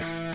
кинологи. 0.00 0.26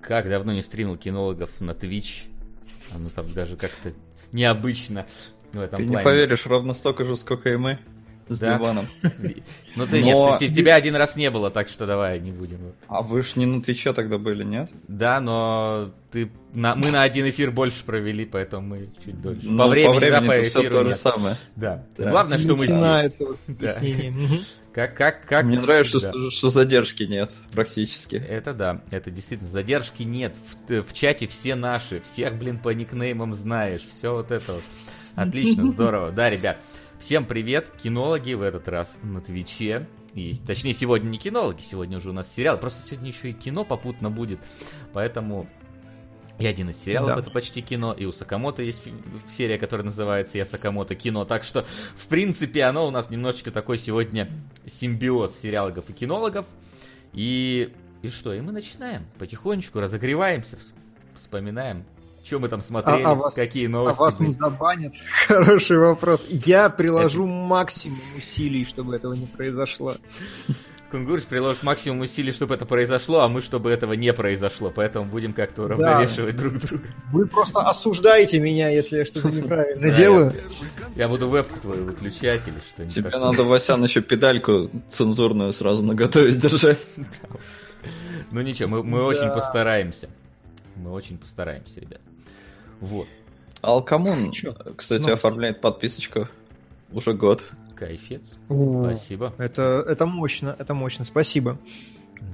Как 0.00 0.28
давно 0.28 0.52
не 0.52 0.62
стримил 0.62 0.96
кинологов 0.96 1.60
на 1.60 1.70
Twitch. 1.72 2.24
Оно 2.94 3.08
там 3.08 3.32
даже 3.32 3.56
как-то 3.56 3.92
необычно 4.32 5.06
в 5.52 5.60
этом 5.60 5.78
Ты 5.78 5.86
плане. 5.86 5.96
не 5.98 6.04
поверишь, 6.04 6.46
ровно 6.46 6.74
столько 6.74 7.04
же, 7.04 7.16
сколько 7.16 7.50
и 7.50 7.56
мы 7.56 7.78
с 8.28 8.38
Да. 8.38 8.56
Диваном. 8.58 8.86
Ну 9.74 9.86
ты 9.86 10.00
Но- 10.00 10.36
нет, 10.38 10.54
тебя 10.54 10.74
один 10.74 10.96
раз 10.96 11.16
не 11.16 11.30
было, 11.30 11.50
так 11.50 11.70
что 11.70 11.86
давай 11.86 12.20
не 12.20 12.30
будем. 12.30 12.74
А 12.88 13.00
вы 13.00 13.22
ж 13.22 13.36
не 13.36 13.46
на 13.46 13.62
Твиче 13.62 13.94
тогда 13.94 14.18
были, 14.18 14.44
нет? 14.44 14.70
Да, 14.86 15.18
но 15.18 15.92
ты 16.10 16.30
на, 16.52 16.74
мы 16.74 16.90
на 16.90 17.02
один 17.02 17.26
эфир 17.30 17.50
больше 17.50 17.82
провели, 17.84 18.26
поэтому 18.26 18.66
мы 18.66 18.88
чуть 19.02 19.20
дольше. 19.22 19.46
Ну, 19.46 19.56
по 19.56 19.68
времени, 19.68 19.98
да, 19.98 20.20
по 20.20 20.26
времени-то 20.26 20.50
всё 20.50 20.60
эфиру 20.60 20.74
то 20.74 20.84
же 20.84 20.94
самое. 20.94 21.36
Да. 21.56 21.86
Да. 21.96 22.10
Главное, 22.10 22.36
что 22.36 22.54
мы 22.54 22.66
здесь. 22.66 23.18
Да. 23.48 23.74
Как, 24.72 24.96
как, 24.96 25.26
как 25.26 25.44
Мне 25.44 25.60
нравится, 25.60 26.00
что, 26.00 26.30
что 26.30 26.48
задержки 26.48 27.02
нет 27.02 27.30
практически. 27.52 28.16
Это 28.16 28.54
да, 28.54 28.80
это 28.90 29.10
действительно. 29.10 29.50
Задержки 29.50 30.02
нет. 30.02 30.34
В, 30.66 30.82
в 30.82 30.92
чате 30.94 31.26
все 31.26 31.54
наши. 31.54 32.00
Всех, 32.00 32.38
блин, 32.38 32.58
по 32.58 32.70
никнеймам 32.70 33.34
знаешь. 33.34 33.82
Все 33.82 34.14
вот 34.14 34.30
это 34.30 34.54
вот. 34.54 34.62
Отлично, 35.14 35.66
здорово. 35.68 36.10
Да, 36.10 36.30
ребят, 36.30 36.56
всем 37.02 37.26
привет. 37.26 37.70
Кинологи 37.82 38.34
в 38.34 38.42
этот 38.42 38.68
раз 38.68 38.96
на 39.02 39.20
Твиче. 39.20 39.88
И, 40.14 40.34
точнее, 40.46 40.72
сегодня 40.72 41.08
не 41.08 41.18
кинологи, 41.18 41.60
сегодня 41.60 41.96
уже 41.98 42.10
у 42.10 42.12
нас 42.12 42.32
сериал. 42.32 42.58
Просто 42.60 42.86
сегодня 42.86 43.08
еще 43.10 43.30
и 43.30 43.32
кино 43.32 43.64
попутно 43.64 44.08
будет. 44.08 44.38
Поэтому 44.92 45.48
и 46.38 46.46
один 46.46 46.70
из 46.70 46.76
сериалов 46.78 47.14
Да. 47.16 47.20
это 47.20 47.30
почти 47.30 47.60
кино, 47.60 47.92
и 47.92 48.04
у 48.04 48.12
Сакамото 48.12 48.62
есть 48.62 48.82
серия, 49.28 49.58
которая 49.58 49.84
называется 49.84 50.38
«Я 50.38 50.46
Сакамото 50.46 50.94
кино». 50.94 51.24
Так 51.24 51.42
что, 51.44 51.66
в 51.96 52.06
принципе, 52.06 52.62
оно 52.64 52.86
у 52.86 52.90
нас 52.92 53.10
немножечко 53.10 53.50
такой 53.50 53.78
сегодня 53.78 54.30
симбиоз 54.66 55.36
сериалогов 55.38 55.90
и 55.90 55.92
кинологов. 55.92 56.46
И, 57.14 57.74
и 58.02 58.08
что, 58.10 58.32
и 58.32 58.40
мы 58.40 58.52
начинаем 58.52 59.04
потихонечку, 59.18 59.80
разогреваемся, 59.80 60.56
вс- 60.56 60.72
вспоминаем, 61.14 61.84
что 62.24 62.38
мы 62.38 62.48
там 62.48 62.62
смотрели, 62.62 63.02
А- 63.02 63.10
а 63.10 63.14
вас- 63.14 63.34
какие 63.34 63.66
А 63.66 63.70
новости 63.70 63.98
вас 64.00 64.18
были. 64.18 64.28
не 64.28 64.34
забанят? 64.34 64.92
Хороший 65.28 65.78
вопрос. 65.78 66.26
Я 66.28 66.68
приложу 66.70 67.26
максимум 67.26 67.98
усилий, 68.16 68.64
чтобы 68.64 68.94
этого 68.96 69.14
не 69.14 69.26
произошло. 69.26 69.96
Кунгурыч 70.90 71.24
приложит 71.24 71.62
максимум 71.62 72.00
усилий, 72.00 72.32
чтобы 72.32 72.54
это 72.54 72.66
произошло, 72.66 73.20
а 73.20 73.28
мы, 73.28 73.40
чтобы 73.40 73.70
этого 73.70 73.94
не 73.94 74.12
произошло. 74.12 74.70
Поэтому 74.70 75.06
будем 75.06 75.32
как-то 75.32 75.62
уравновешивать 75.62 76.36
друг 76.36 76.52
друга. 76.58 76.84
Вы 77.10 77.26
просто 77.26 77.60
осуждаете 77.60 78.38
меня, 78.38 78.68
если 78.68 78.98
я 78.98 79.04
что-то 79.06 79.30
неправильно 79.32 79.88
Да, 79.90 79.96
делаю. 79.96 80.32
Я 80.94 81.08
буду 81.08 81.28
вебку 81.28 81.58
твою 81.60 81.86
выключать 81.86 82.46
или 82.46 82.56
что-нибудь 82.74 82.94
Тебе 82.94 83.10
такое. 83.10 83.20
надо, 83.30 83.42
Васян, 83.44 83.82
еще 83.82 84.02
педальку 84.02 84.70
цензурную 84.90 85.54
сразу 85.54 85.82
наготовить 85.82 86.38
держать. 86.38 86.86
Ну 88.30 88.40
ничего, 88.42 88.68
мы, 88.68 88.82
мы 88.84 88.98
Да. 88.98 89.04
очень 89.06 89.28
постараемся. 89.30 90.08
Мы 90.76 90.90
очень 90.92 91.18
постараемся, 91.18 91.80
ребят. 91.80 92.00
Вот, 92.82 93.08
Алкамун, 93.62 94.30
Чё? 94.32 94.54
кстати, 94.76 95.06
Ну. 95.06 95.12
оформляет 95.14 95.60
подписочку 95.62 96.28
уже 96.92 97.14
год. 97.14 97.42
кайфец. 97.74 98.22
У, 98.50 98.82
Спасибо. 98.84 99.32
Это, 99.38 99.84
это 99.88 100.04
мощно, 100.04 100.54
это 100.58 100.74
мощно, 100.74 101.04
спасибо. 101.06 101.56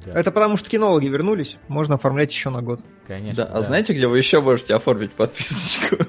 Да, 0.05 0.13
Это 0.13 0.31
потому, 0.33 0.57
что 0.59 0.69
кинологи 0.69 1.07
вернулись, 1.07 1.57
можно 1.69 1.95
оформлять 1.95 2.31
еще 2.33 2.51
на 2.51 2.61
год. 2.61 2.81
конечно. 3.07 3.45
Да, 3.47 3.51
а 3.53 3.63
знаете, 3.63 3.95
где 3.95 4.07
вы 4.07 4.19
еще 4.19 4.41
можете 4.43 4.75
оформить 4.75 5.13
подписочку? 5.13 5.97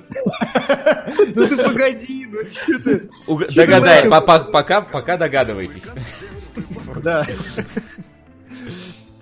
Ну 1.35 1.47
ты 1.47 1.57
погоди, 1.57 2.25
ну 2.27 2.39
что 2.49 2.79
ты? 2.83 3.09
Догадай, 3.55 4.09
пока, 4.09 4.81
пока 4.81 5.17
догадывайтесь. 5.17 5.85
Да. 7.03 7.25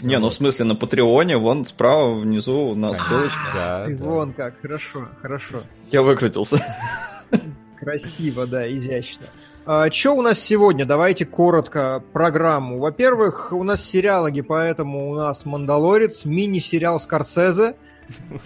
Не, 0.01 0.19
ну 0.19 0.29
в 0.29 0.33
смысле 0.33 0.65
на 0.65 0.75
Патреоне, 0.75 1.37
вон 1.37 1.65
справа 1.65 2.13
внизу 2.13 2.69
у 2.69 2.75
нас 2.75 2.97
ссылочка. 2.99 3.39
Да, 3.53 3.83
Ты 3.85 3.95
да. 3.97 4.05
вон 4.05 4.33
как, 4.33 4.59
хорошо, 4.61 5.07
хорошо. 5.21 5.63
Я 5.91 6.01
выкрутился. 6.03 6.63
Красиво, 7.79 8.45
да, 8.45 8.71
изящно. 8.71 9.27
А, 9.65 9.91
Что 9.91 10.13
у 10.13 10.21
нас 10.21 10.39
сегодня? 10.39 10.85
Давайте 10.85 11.25
коротко 11.25 12.03
программу. 12.13 12.79
Во-первых, 12.79 13.51
у 13.51 13.63
нас 13.63 13.83
сериалоги, 13.83 14.41
поэтому 14.41 15.09
у 15.09 15.15
нас 15.15 15.45
«Мандалорец», 15.45 16.25
мини-сериал 16.25 16.99
Скорсезе, 16.99 17.75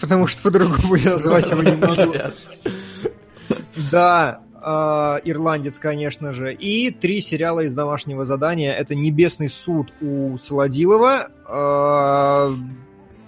потому 0.00 0.26
что 0.26 0.42
по-другому 0.42 0.94
я 0.96 1.10
назвать 1.10 1.50
его 1.50 1.62
не 1.62 1.76
могу. 1.76 2.14
Да, 3.90 4.40
«Ирландец», 5.24 5.78
конечно 5.78 6.32
же. 6.32 6.54
И 6.54 6.90
три 6.90 7.20
сериала 7.20 7.60
из 7.60 7.74
домашнего 7.74 8.24
задания. 8.24 8.72
Это 8.72 8.94
«Небесный 8.94 9.48
суд» 9.48 9.92
у 10.00 10.38
Солодилова. 10.38 11.28
а, 11.46 12.50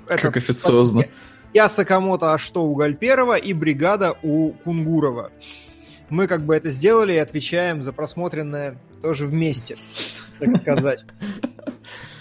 Как 0.07 0.25
этот, 0.25 0.37
официозно. 0.37 1.05
Я 1.53 1.69
Сакамото, 1.69 2.35
а 2.35 2.39
что 2.39 2.65
у 2.65 2.75
Гальперова 2.75 3.37
и 3.37 3.53
бригада 3.53 4.17
у 4.23 4.53
Кунгурова. 4.53 5.31
Мы 6.11 6.27
как 6.27 6.45
бы 6.45 6.55
это 6.55 6.71
сделали 6.71 7.15
и 7.15 7.19
отвечаем 7.19 7.83
за 7.83 7.93
просмотренное 7.93 8.79
тоже 9.03 9.27
вместе, 9.27 9.77
так 10.39 10.55
сказать. 10.57 11.05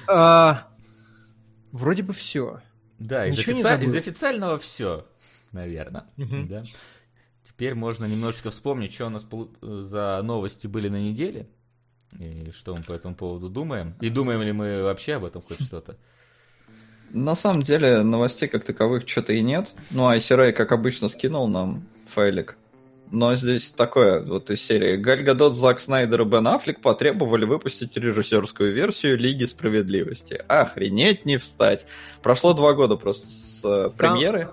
А, 0.07 0.67
Вроде 1.71 2.03
бы 2.03 2.13
все. 2.13 2.61
Да, 2.99 3.25
из, 3.25 3.39
официального 3.95 4.59
все, 4.59 5.07
наверное. 5.51 6.05
Да. 6.17 6.63
Теперь 7.55 7.75
можно 7.75 8.05
немножечко 8.05 8.49
вспомнить, 8.49 8.93
что 8.93 9.07
у 9.07 9.09
нас 9.09 9.25
за 9.61 10.21
новости 10.23 10.65
были 10.65 10.89
на 10.89 10.99
неделе. 10.99 11.47
И 12.19 12.51
что 12.51 12.75
мы 12.75 12.83
по 12.83 12.93
этому 12.93 13.15
поводу 13.15 13.49
думаем. 13.49 13.95
И 14.01 14.09
думаем 14.09 14.41
ли 14.41 14.51
мы 14.51 14.83
вообще 14.83 15.13
об 15.15 15.25
этом 15.25 15.41
хоть 15.41 15.61
что-то. 15.61 15.95
На 17.11 17.35
самом 17.35 17.61
деле 17.61 18.01
новостей 18.01 18.47
как 18.47 18.63
таковых 18.63 19.07
что-то 19.07 19.33
и 19.33 19.41
нет. 19.41 19.73
Ну, 19.91 20.07
а 20.07 20.17
ICRA, 20.17 20.51
как 20.51 20.71
обычно, 20.71 21.09
скинул 21.09 21.47
нам 21.47 21.87
файлик. 22.07 22.57
Но 23.11 23.35
здесь 23.35 23.69
такое 23.69 24.23
вот 24.23 24.49
из 24.49 24.65
серии. 24.65 24.95
Галь 24.95 25.21
Гадот, 25.21 25.55
Зак 25.55 25.79
Снайдер 25.79 26.21
и 26.21 26.25
Бен 26.25 26.47
Аффлек 26.47 26.81
потребовали 26.81 27.45
выпустить 27.45 27.95
режиссерскую 27.95 28.73
версию 28.73 29.19
Лиги 29.19 29.43
Справедливости. 29.43 30.43
Охренеть 30.47 31.23
не 31.23 31.37
встать. 31.37 31.85
Прошло 32.23 32.53
два 32.53 32.73
года 32.73 32.95
просто 32.95 33.27
с 33.27 33.61
э, 33.63 33.91
премьеры. 33.95 34.49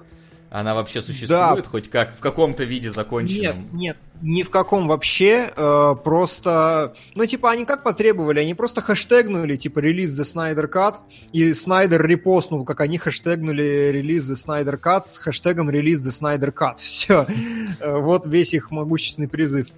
Она 0.51 0.75
вообще 0.75 1.01
существует 1.01 1.67
хоть 1.67 1.89
как 1.89 2.13
в 2.15 2.19
каком-то 2.19 2.65
виде 2.65 2.89
Нет, 2.89 2.95
законченном? 2.97 3.69
нет, 3.73 3.97
ни 4.21 4.43
в 4.43 4.51
каком 4.51 4.89
вообще. 4.89 5.53
э, 5.55 5.95
просто, 6.03 6.95
ну, 7.15 7.25
типа, 7.25 7.53
они 7.53 7.65
как 7.65 7.85
потребовали? 7.85 8.41
Они 8.41 8.55
просто 8.55 8.81
хэштегнули, 8.81 9.55
типа, 9.57 9.79
релиз 9.79 10.19
The 10.19 10.25
Snyder 10.25 10.69
Cut, 10.69 10.97
и 11.33 11.55
Снайдер 11.55 12.05
репостнул, 12.05 12.65
как 12.65 12.81
они 12.81 12.99
хэштегнули 12.99 13.91
релиз 13.93 14.29
The 14.29 14.35
Snyder 14.35 14.81
Cut 14.81 15.03
с 15.03 15.19
хэштегом 15.19 15.71
релиз 15.71 16.05
The 16.05 16.11
Snyder 16.11 16.53
Cut. 16.53 16.77
Все. 16.79 17.27
Вот 17.81 18.27
весь 18.27 18.53
их 18.53 18.73
могущественный 18.73 19.29
призыв. 19.29 19.69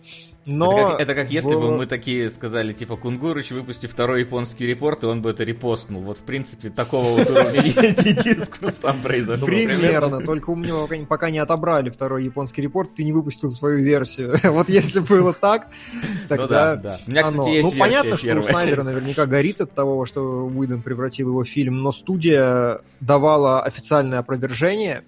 Но 0.44 0.72
это, 0.76 0.90
как, 0.90 1.00
это 1.00 1.14
как 1.14 1.30
если 1.30 1.54
в- 1.54 1.60
бы 1.60 1.76
мы 1.76 1.86
такие 1.86 2.28
сказали, 2.28 2.72
типа, 2.72 2.96
Кунгурыч, 2.96 3.52
выпусти 3.52 3.86
второй 3.86 4.20
японский 4.22 4.66
репорт, 4.66 5.04
и 5.04 5.06
он 5.06 5.22
бы 5.22 5.30
это 5.30 5.44
репостнул. 5.44 6.02
Вот, 6.02 6.18
в 6.18 6.22
принципе, 6.22 6.68
такого 6.68 7.16
вот 7.16 7.30
уровня 7.30 7.62
дискус 7.62 8.72
там 8.74 9.00
произошел. 9.00 9.46
Примерно, 9.46 10.20
только 10.20 10.50
у 10.50 10.56
меня 10.56 10.74
пока 11.08 11.30
не- 11.30 11.38
отобрали 11.38 11.90
второй 11.90 12.24
японский 12.24 12.60
репорт, 12.62 12.94
ты 12.96 13.04
не 13.04 13.12
выпустил 13.12 13.50
свою 13.50 13.84
версию. 13.84 14.34
Вот 14.44 14.68
если 14.68 14.98
было 15.00 15.32
так, 15.32 15.68
Ну 15.92 16.00
да, 16.28 16.36
тогда 16.36 16.76
да. 16.76 17.00
У 17.06 17.10
меня, 17.10 17.22
кстати, 17.22 17.48
есть 17.48 17.72
Ну, 17.72 17.78
понятно, 17.78 18.16
что 18.16 18.36
у. 18.36 18.42
Снайдера 18.42 18.82
наверняка 18.82 19.26
горит 19.26 19.60
от 19.60 19.72
того, 19.74 20.06
что 20.06 20.46
Уидон 20.46 20.82
превратил 20.82 21.28
его 21.28 21.44
в 21.44 21.48
фильм, 21.48 21.82
но 21.82 21.92
студия 21.92 22.80
давала 23.00 23.62
официальное 23.62 24.18
опровержение. 24.18 25.02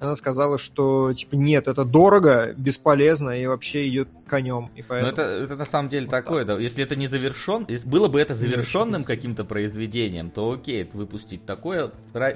Она 0.00 0.14
сказала, 0.16 0.58
что, 0.58 1.12
типа, 1.12 1.34
нет, 1.34 1.66
это 1.66 1.84
дорого, 1.84 2.54
бесполезно 2.56 3.30
и 3.30 3.46
вообще 3.46 3.88
идет 3.88 4.08
конем. 4.28 4.70
И 4.76 4.80
Ну, 4.80 4.86
поэтому... 4.88 5.12
это, 5.12 5.22
это 5.22 5.56
на 5.56 5.64
самом 5.64 5.88
деле 5.88 6.06
Вот 6.06 6.10
такое, 6.10 6.44
да. 6.44 6.58
Если 6.58 6.84
это 6.84 6.94
не 6.94 7.08
завершен, 7.08 7.64
если 7.68 7.88
было 7.88 8.08
бы 8.08 8.20
это 8.20 8.34
завершенным 8.34 9.04
каким-то 9.04 9.44
произведением, 9.44 10.30
то 10.30 10.52
окей, 10.52 10.88
выпустить 10.92 11.44
такое, 11.44 11.90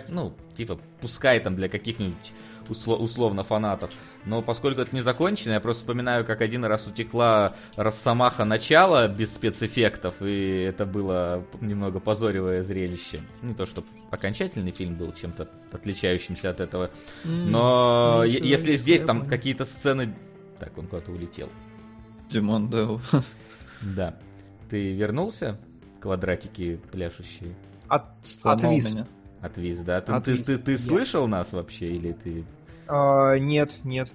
ну, 0.09 0.35
типа, 0.57 0.79
пускай 1.01 1.39
там 1.41 1.55
для 1.55 1.69
каких-нибудь 1.69 2.33
усло- 2.73 2.97
условно 2.97 3.45
фанатов. 3.45 3.91
Но 4.25 4.43
поскольку 4.43 4.81
это 4.81 4.95
не 4.95 5.03
закончено, 5.03 5.53
я 5.55 5.61
просто 5.61 5.81
вспоминаю, 5.83 6.25
как 6.25 6.41
один 6.41 6.65
раз 6.65 6.87
утекла 6.87 7.55
Росомаха 7.77 8.45
начало 8.45 9.09
без 9.09 9.33
спецэффектов, 9.35 10.17
и 10.21 10.63
это 10.63 10.85
было 10.87 11.45
немного 11.61 12.01
позоревое 12.01 12.63
зрелище. 12.63 13.21
Не 13.43 13.55
то, 13.55 13.67
что 13.67 13.85
окончательный 14.11 14.73
фильм 14.73 14.97
был 14.97 15.13
чем-то 15.13 15.49
отличающимся 15.73 16.51
от 16.51 16.61
этого, 16.61 16.91
но 17.25 18.23
е- 18.25 18.39
всё, 18.41 18.45
если 18.45 18.77
здесь 18.77 19.03
там 19.03 19.27
какие-то 19.29 19.65
сцены... 19.65 20.15
Так, 20.59 20.77
он 20.79 20.87
куда-то 20.87 21.11
улетел. 21.13 21.49
Димон 22.31 22.69
Дэл. 22.71 23.01
Да. 23.83 24.15
Ты 24.71 24.93
вернулся? 24.93 25.59
Квадратики 26.01 26.81
пляшущие. 26.91 27.55
От, 27.89 28.05
отвис. 28.43 28.85
меня. 28.91 29.07
Отвис, 29.41 29.79
да? 29.79 30.01
Ты, 30.01 30.07
ты, 30.07 30.13
Отвис. 30.13 30.43
ты, 30.47 30.59
ты 30.59 30.73
Я- 30.73 30.79
слышал 30.79 31.27
нас 31.27 31.53
вообще 31.53 31.91
или 31.91 32.13
ты... 32.13 32.45
А, 32.95 33.39
нет, 33.39 33.73
нет. 33.85 34.13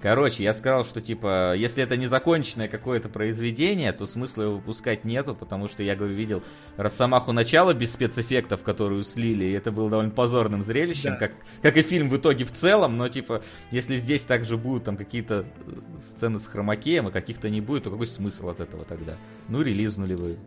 Короче, 0.00 0.42
я 0.42 0.52
сказал, 0.52 0.84
что 0.84 1.00
типа, 1.00 1.54
если 1.56 1.82
это 1.82 1.96
незаконченное 1.96 2.66
какое-то 2.66 3.08
произведение, 3.08 3.92
то 3.92 4.06
смысла 4.06 4.42
его 4.42 4.54
выпускать 4.56 5.04
нету, 5.04 5.34
потому 5.36 5.68
что 5.68 5.82
я 5.84 5.94
говорю, 5.94 6.14
видел 6.14 6.42
Росомаху 6.76 7.30
начало 7.32 7.72
без 7.72 7.92
спецэффектов, 7.92 8.64
которую 8.64 9.04
слили, 9.04 9.44
и 9.44 9.52
это 9.52 9.70
было 9.70 9.88
довольно 9.90 10.10
позорным 10.10 10.62
зрелищем, 10.64 11.10
Да. 11.12 11.16
как, 11.18 11.32
как 11.62 11.76
и 11.76 11.82
фильм 11.82 12.08
в 12.08 12.16
итоге 12.16 12.44
в 12.44 12.52
целом, 12.52 12.96
но 12.96 13.08
типа, 13.08 13.42
если 13.70 13.96
здесь 13.96 14.24
также 14.24 14.56
будут 14.56 14.84
там 14.84 14.96
какие-то 14.96 15.46
э, 15.66 16.00
сцены 16.02 16.40
с 16.40 16.46
хромакеем, 16.48 17.08
и 17.08 17.12
каких-то 17.12 17.48
не 17.48 17.60
будет, 17.60 17.84
то 17.84 17.90
какой 17.90 18.08
смысл 18.08 18.48
от 18.48 18.58
этого 18.58 18.84
тогда? 18.84 19.16
Ну, 19.48 19.62
релизнули 19.62 20.14
вы. 20.14 20.38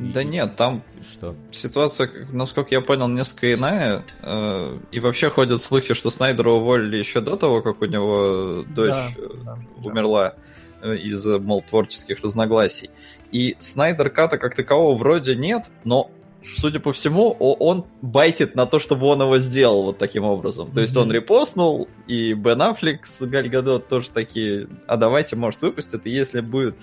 И- 0.00 0.12
Да 0.12 0.22
нет, 0.24 0.56
там 0.56 0.82
и 0.98 1.02
Что? 1.12 1.34
ситуация, 1.50 2.10
насколько 2.32 2.70
я 2.74 2.80
понял, 2.80 3.08
несколько 3.08 3.52
иная. 3.54 4.04
э, 4.22 4.78
И 4.92 5.00
вообще 5.00 5.28
ходят 5.30 5.60
слухи, 5.62 5.94
что 5.94 6.10
Снайдера 6.10 6.50
уволили 6.50 6.96
еще 6.96 7.20
до 7.20 7.36
того, 7.36 7.62
как 7.62 7.82
у 7.82 7.86
него 7.86 8.64
дочь 8.68 8.90
Да, 8.90 9.08
э, 9.16 9.28
да, 9.44 9.58
да. 9.82 9.88
умерла 9.88 10.34
э, 10.82 10.96
из-за, 10.96 11.38
мол, 11.40 11.62
творческих 11.68 12.20
разногласий. 12.22 12.90
И 13.32 13.56
Снайдер 13.58 14.10
Ката 14.10 14.38
как 14.38 14.54
такового 14.54 14.94
вроде 14.96 15.34
нет, 15.34 15.64
но, 15.84 16.10
судя 16.56 16.78
по 16.80 16.92
всему, 16.92 17.32
он 17.32 17.84
байтит 18.00 18.54
на 18.54 18.64
то, 18.64 18.78
чтобы 18.78 19.06
он 19.06 19.20
его 19.20 19.38
сделал 19.38 19.82
вот 19.82 19.98
таким 19.98 20.22
образом. 20.24 20.70
То 20.70 20.80
есть 20.80 20.96
он 20.96 21.10
репостнул, 21.10 21.88
и 22.06 22.32
Бен 22.34 22.62
Аффлек 22.62 23.04
с 23.06 23.20
Галь 23.26 23.48
Гадот 23.48 23.88
тоже 23.88 24.10
такие, 24.10 24.68
а 24.86 24.96
давайте, 24.96 25.34
может, 25.36 25.60
выпустят, 25.62 26.06
и 26.06 26.10
если 26.10 26.40
будет 26.40 26.76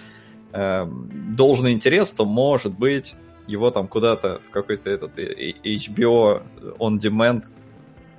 эм, 0.56 1.36
должный 1.36 1.74
интерес, 1.74 2.12
то, 2.12 2.26
может 2.26 2.78
быть, 2.78 3.16
его 3.48 3.72
там 3.72 3.88
куда-то 3.88 4.42
в 4.48 4.52
какой-то 4.52 4.90
этот 4.90 5.20
HBO 5.20 6.42
on 6.80 6.98
demand 6.98 7.44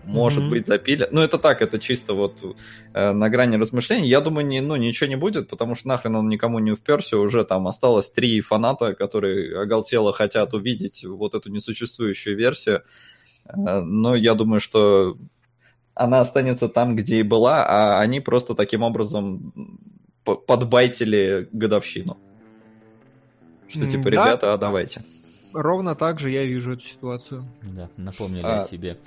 может 0.04 0.42
Мгм. 0.42 0.50
быть 0.50 0.66
запилят. 0.68 1.12
Ну, 1.12 1.20
это 1.20 1.38
так, 1.38 1.60
это 1.62 1.78
чисто 1.78 2.14
вот 2.14 2.56
э, 2.94 3.12
на 3.12 3.28
грани 3.28 3.56
размышлений. 3.56 4.08
Я 4.08 4.20
думаю, 4.20 4.46
не, 4.46 4.60
ну, 4.60 4.76
ничего 4.76 5.08
не 5.08 5.16
будет, 5.16 5.48
потому 5.48 5.74
что 5.74 5.88
нахрен 5.88 6.14
он 6.14 6.28
никому 6.28 6.60
не 6.60 6.74
вперся. 6.74 7.16
Уже 7.16 7.44
там 7.44 7.66
осталось 7.66 8.08
три 8.10 8.40
фаната, 8.40 8.94
которые 8.94 9.60
оголтело 9.60 10.12
хотят 10.12 10.54
увидеть 10.54 11.04
вот 11.04 11.34
эту 11.34 11.50
несуществующую 11.50 12.36
версию. 12.36 12.82
Э, 13.48 13.80
но 13.80 14.14
я 14.14 14.34
думаю, 14.34 14.60
что 14.60 15.16
она 15.94 16.20
останется 16.20 16.68
там, 16.68 16.94
где 16.94 17.18
и 17.18 17.22
была, 17.22 17.64
а 17.66 18.00
они 18.00 18.20
просто 18.20 18.54
таким 18.54 18.82
образом 18.82 19.52
подбайтили 20.24 21.48
годовщину. 21.52 22.18
Что 23.68 23.86
типа, 23.86 24.04
да. 24.04 24.10
ребята, 24.10 24.52
а 24.54 24.58
давайте. 24.58 25.04
Ровно 25.52 25.94
так 25.94 26.18
же 26.20 26.30
я 26.30 26.44
вижу 26.44 26.72
эту 26.72 26.82
ситуацию. 26.82 27.44
Да, 27.62 27.88
напомнили 27.96 28.44
А, 28.44 28.58
о 28.58 28.66
себе. 28.66 28.98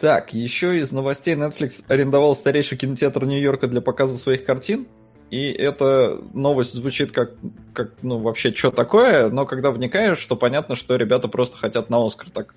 Так, 0.00 0.32
еще 0.32 0.78
из 0.78 0.92
новостей 0.92 1.34
Netflix 1.34 1.84
арендовал 1.88 2.36
старейший 2.36 2.78
кинотеатр 2.78 3.24
Нью-Йорка 3.24 3.66
для 3.68 3.80
показа 3.80 4.16
своих 4.16 4.44
картин. 4.44 4.86
И 5.30 5.50
эта 5.50 6.18
новость 6.32 6.72
звучит 6.72 7.12
как, 7.12 7.32
как 7.74 7.92
ну, 8.00 8.18
вообще, 8.18 8.52
что 8.54 8.70
такое, 8.70 9.28
но 9.28 9.44
когда 9.44 9.70
вникаешь, 9.70 10.24
то 10.24 10.36
понятно, 10.36 10.74
что 10.74 10.96
ребята 10.96 11.28
просто 11.28 11.56
хотят 11.58 11.90
на 11.90 12.04
Оскар 12.06 12.30
так 12.30 12.54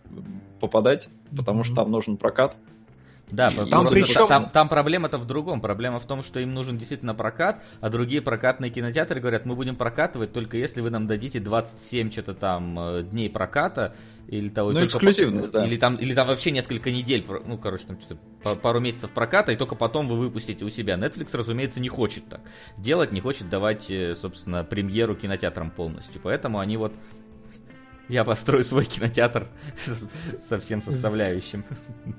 попадать, 0.62 1.10
потому 1.36 1.64
что 1.64 1.74
Мгм. 1.74 1.82
там 1.84 1.92
нужен 1.92 2.18
прокат. 2.18 2.56
Да, 3.32 3.50
Там 3.50 3.70
просто 3.70 3.92
причем- 3.94 4.28
там, 4.28 4.50
там 4.50 4.68
проблема-то 4.70 5.18
в 5.18 5.26
другом. 5.26 5.62
Проблема 5.62 6.00
в 6.00 6.06
том, 6.06 6.22
что 6.22 6.40
им 6.40 6.54
нужен 6.54 6.78
действительно 6.78 7.16
прокат, 7.16 7.64
а 7.80 7.90
другие 7.90 8.22
прокатные 8.22 8.70
кинотеатры 8.72 9.20
говорят, 9.22 9.46
мы 9.46 9.56
будем 9.56 9.76
прокатывать 9.78 10.34
только 10.34 10.58
если 10.58 10.82
вы 10.82 10.90
нам 10.90 11.08
дадите 11.08 11.40
27 11.40 12.12
что-то 12.12 12.34
там 12.34 12.78
э, 12.80 13.04
дней 13.04 13.30
проката. 13.30 13.96
Или 14.28 14.48
того, 14.48 14.72
Ну, 14.72 14.86
эксклюзивность, 14.86 15.52
по- 15.52 15.60
да. 15.60 15.66
Или 15.66 15.76
там, 15.78 15.96
или 15.96 16.14
там 16.14 16.28
вообще 16.28 16.52
несколько 16.52 16.90
недель, 16.92 17.26
ну, 17.46 17.58
короче, 17.58 17.86
там 17.86 18.00
что-то 18.00 18.56
пару 18.56 18.80
месяцев 18.80 19.12
проката, 19.12 19.52
и 19.52 19.58
только 19.58 19.76
потом 19.76 20.08
вы 20.08 20.18
выпустите 20.18 20.64
у 20.64 20.70
себя. 20.70 20.96
Netflix, 20.96 21.30
разумеется, 21.36 21.82
не 21.82 21.90
хочет 21.90 22.26
так 22.30 22.40
делать, 22.78 23.12
не 23.12 23.20
хочет 23.20 23.50
давать, 23.50 23.90
э, 23.92 24.16
собственно, 24.16 24.64
премьеру 24.64 25.16
кинотеатрам 25.16 25.70
полностью. 25.72 26.22
Поэтому 26.24 26.60
они 26.60 26.78
вот 26.78 26.94
я 28.08 28.24
построю 28.24 28.64
свой 28.64 28.86
кинотеатр 28.86 29.48
со 30.48 30.60
всем 30.60 30.82
составляющим. 30.82 31.66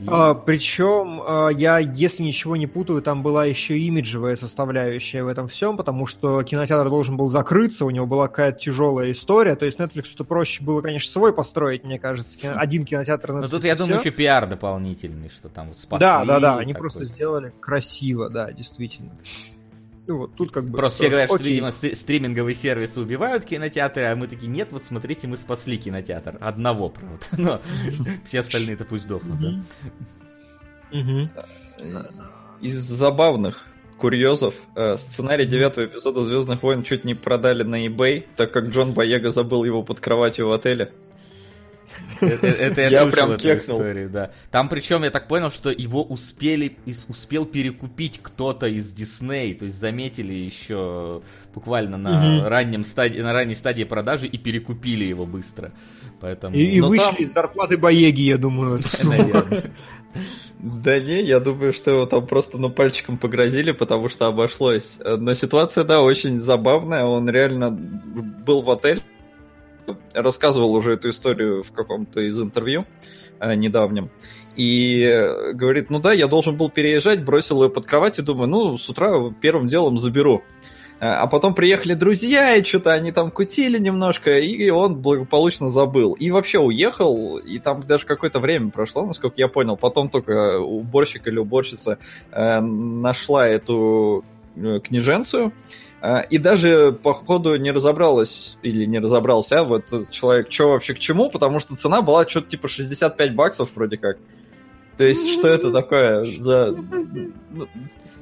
И- 0.00 0.04
А, 0.06 0.34
причем, 0.34 1.20
а, 1.26 1.48
я, 1.48 1.78
если 1.78 2.22
ничего 2.22 2.56
не 2.56 2.66
путаю, 2.68 3.02
там 3.02 3.22
была 3.22 3.44
еще 3.46 3.78
имиджевая 3.78 4.36
составляющая 4.36 5.24
в 5.24 5.28
этом 5.28 5.48
всем, 5.48 5.76
потому 5.76 6.06
что 6.06 6.42
кинотеатр 6.44 6.88
должен 6.88 7.16
был 7.16 7.30
закрыться, 7.30 7.84
у 7.84 7.90
него 7.90 8.06
была 8.06 8.28
какая-то 8.28 8.58
тяжелая 8.60 9.10
история, 9.10 9.56
то 9.56 9.66
есть 9.66 9.78
Netflix 9.80 10.04
то 10.16 10.24
проще 10.24 10.62
было, 10.62 10.82
конечно, 10.82 11.10
свой 11.10 11.32
построить, 11.32 11.82
мне 11.84 11.98
кажется, 11.98 12.38
кино- 12.38 12.54
один 12.56 12.84
кинотеатр 12.84 13.32
Ну 13.32 13.38
Netflix, 13.40 13.48
тут, 13.48 13.64
я 13.64 13.74
и 13.74 13.76
думаю, 13.76 13.98
еще 13.98 14.10
пиар 14.12 14.46
дополнительный, 14.48 15.30
что 15.30 15.48
там 15.48 15.68
вот 15.68 15.78
спасли. 15.78 16.00
Да, 16.00 16.24
да, 16.24 16.38
да, 16.38 16.58
они 16.58 16.74
такой. 16.74 16.90
просто 16.90 17.04
сделали 17.04 17.52
красиво, 17.60 18.30
да, 18.30 18.52
действительно. 18.52 19.10
Ну 20.08 20.16
вот, 20.16 20.34
тут 20.36 20.50
как 20.50 20.64
бы... 20.64 20.78
Просто 20.78 21.00
все 21.00 21.10
говорят, 21.10 21.28
что, 21.28 21.36
окей. 21.36 21.50
видимо, 21.50 21.70
ст- 21.70 21.94
стриминговые 21.94 22.54
сервисы 22.54 22.98
убивают 22.98 23.44
кинотеатры, 23.44 24.04
а 24.06 24.16
мы 24.16 24.26
такие, 24.26 24.48
нет, 24.48 24.68
вот 24.70 24.82
смотрите, 24.82 25.28
мы 25.28 25.36
спасли 25.36 25.76
кинотеатр. 25.76 26.38
Одного, 26.40 26.88
правда. 26.88 27.26
Но 27.36 27.60
все 28.24 28.40
остальные-то 28.40 28.86
пусть 28.86 29.04
сдохнут, 29.04 29.38
да? 29.38 29.62
Мгм. 30.92 31.30
Из 32.62 32.76
забавных 32.76 33.66
курьезов 33.98 34.54
э, 34.74 34.96
сценарий 34.96 35.44
девятого 35.44 35.84
эпизода 35.84 36.22
Звездных 36.22 36.62
войн 36.62 36.84
чуть 36.84 37.04
не 37.04 37.14
продали 37.14 37.62
на 37.62 37.86
eBay, 37.86 38.24
так 38.34 38.50
как 38.50 38.68
Джон 38.68 38.94
Боега 38.94 39.30
забыл 39.30 39.64
его 39.64 39.82
под 39.82 40.00
кроватью 40.00 40.48
в 40.48 40.52
отеле. 40.52 40.90
Это, 42.20 42.80
я, 42.82 43.02
слышал 43.02 43.10
прям 43.10 43.30
эту 43.32 43.56
историю, 43.56 44.10
да. 44.10 44.30
Там 44.50 44.68
причем, 44.68 45.04
я 45.04 45.10
так 45.10 45.28
понял, 45.28 45.50
что 45.50 45.70
его 45.70 46.02
успели, 46.02 46.76
успел 47.08 47.44
перекупить 47.46 48.20
кто-то 48.22 48.66
из 48.66 48.92
Дисней, 48.92 49.54
то 49.54 49.64
есть 49.64 49.78
заметили 49.78 50.34
еще 50.34 51.22
буквально 51.54 51.96
на 51.96 52.48
раннем 52.48 52.84
стадии, 52.84 53.20
на 53.20 53.32
ранней 53.32 53.54
стадии 53.54 53.84
продажи 53.84 54.26
и 54.26 54.38
перекупили 54.38 55.04
его 55.04 55.26
быстро. 55.26 55.72
Поэтому... 56.20 56.56
И, 56.56 56.64
и 56.64 56.80
вышли 56.80 57.04
там- 57.04 57.14
из 57.16 57.32
зарплаты 57.32 57.78
Боеги, 57.78 58.22
я 58.22 58.38
думаю, 58.38 58.78
эту 58.78 58.88
сумму. 58.96 59.12
Наверное. 59.12 59.72
Да 60.58 60.98
не, 60.98 61.22
я 61.22 61.38
думаю, 61.38 61.72
что 61.72 61.90
его 61.92 62.06
там 62.06 62.26
просто 62.26 62.58
ну 62.58 62.70
пальчиком 62.70 63.18
погрозили, 63.18 63.72
потому 63.72 64.08
что 64.08 64.26
обошлось. 64.26 64.96
Э, 65.00 65.16
Но 65.16 65.34
ситуация, 65.34 65.84
да, 65.84 66.02
очень 66.02 66.38
забавная. 66.38 67.04
Он 67.04 67.28
реально 67.28 67.70
был 67.70 68.62
в 68.62 68.70
отель, 68.70 69.02
рассказывал 70.12 70.74
уже 70.74 70.94
эту 70.94 71.10
историю 71.10 71.62
в 71.62 71.72
каком-то 71.72 72.20
из 72.20 72.40
интервью 72.40 72.84
э, 73.40 73.54
недавнем. 73.54 74.10
И 74.56 75.02
э, 75.02 75.52
говорит, 75.52 75.90
ну 75.90 76.00
да, 76.00 76.12
я 76.12 76.26
должен 76.26 76.56
был 76.56 76.68
переезжать, 76.70 77.24
бросил 77.24 77.62
ее 77.62 77.70
под 77.70 77.86
кровать 77.86 78.18
и 78.18 78.22
думаю, 78.22 78.48
ну, 78.48 78.76
с 78.76 78.88
утра 78.88 79.12
первым 79.40 79.68
делом 79.68 79.98
заберу. 79.98 80.42
Э, 81.00 81.06
А 81.06 81.26
потом 81.28 81.54
приехали 81.54 81.94
друзья, 81.94 82.56
и 82.56 82.64
что-то 82.64 82.92
они 82.92 83.12
там 83.12 83.30
кутили 83.30 83.78
немножко, 83.78 84.38
и 84.38 84.68
он 84.70 84.96
благополучно 84.96 85.68
забыл. 85.68 86.14
И 86.14 86.30
вообще 86.30 86.58
уехал, 86.58 87.36
и 87.38 87.58
там 87.58 87.86
даже 87.86 88.04
какое-то 88.04 88.40
время 88.40 88.70
прошло, 88.70 89.06
насколько 89.06 89.36
я 89.36 89.48
понял. 89.48 89.76
Потом 89.76 90.08
только 90.08 90.58
уборщик 90.58 91.28
или 91.28 91.38
уборщица 91.38 91.98
нашла 92.32 93.46
эту 93.46 94.24
книженцию, 94.56 95.52
и 96.30 96.38
даже, 96.38 96.92
походу, 96.92 97.56
не 97.56 97.70
разобралась, 97.72 98.56
или 98.62 98.84
не 98.84 98.98
разобрался, 99.00 99.60
а 99.60 99.64
вот 99.64 99.86
этот 99.86 100.10
человек, 100.10 100.46
что 100.52 100.70
вообще 100.70 100.94
к 100.94 100.98
чему, 100.98 101.28
потому 101.30 101.58
что 101.60 101.74
цена 101.76 102.02
была 102.02 102.26
что-то 102.28 102.48
типа 102.50 102.68
65 102.68 103.34
баксов 103.34 103.70
вроде 103.74 103.96
как. 103.96 104.18
То 104.96 105.04
есть, 105.04 105.32
что 105.38 105.48
это 105.48 105.70
такое 105.72 106.38
за... 106.40 106.74
ну, 107.50 107.68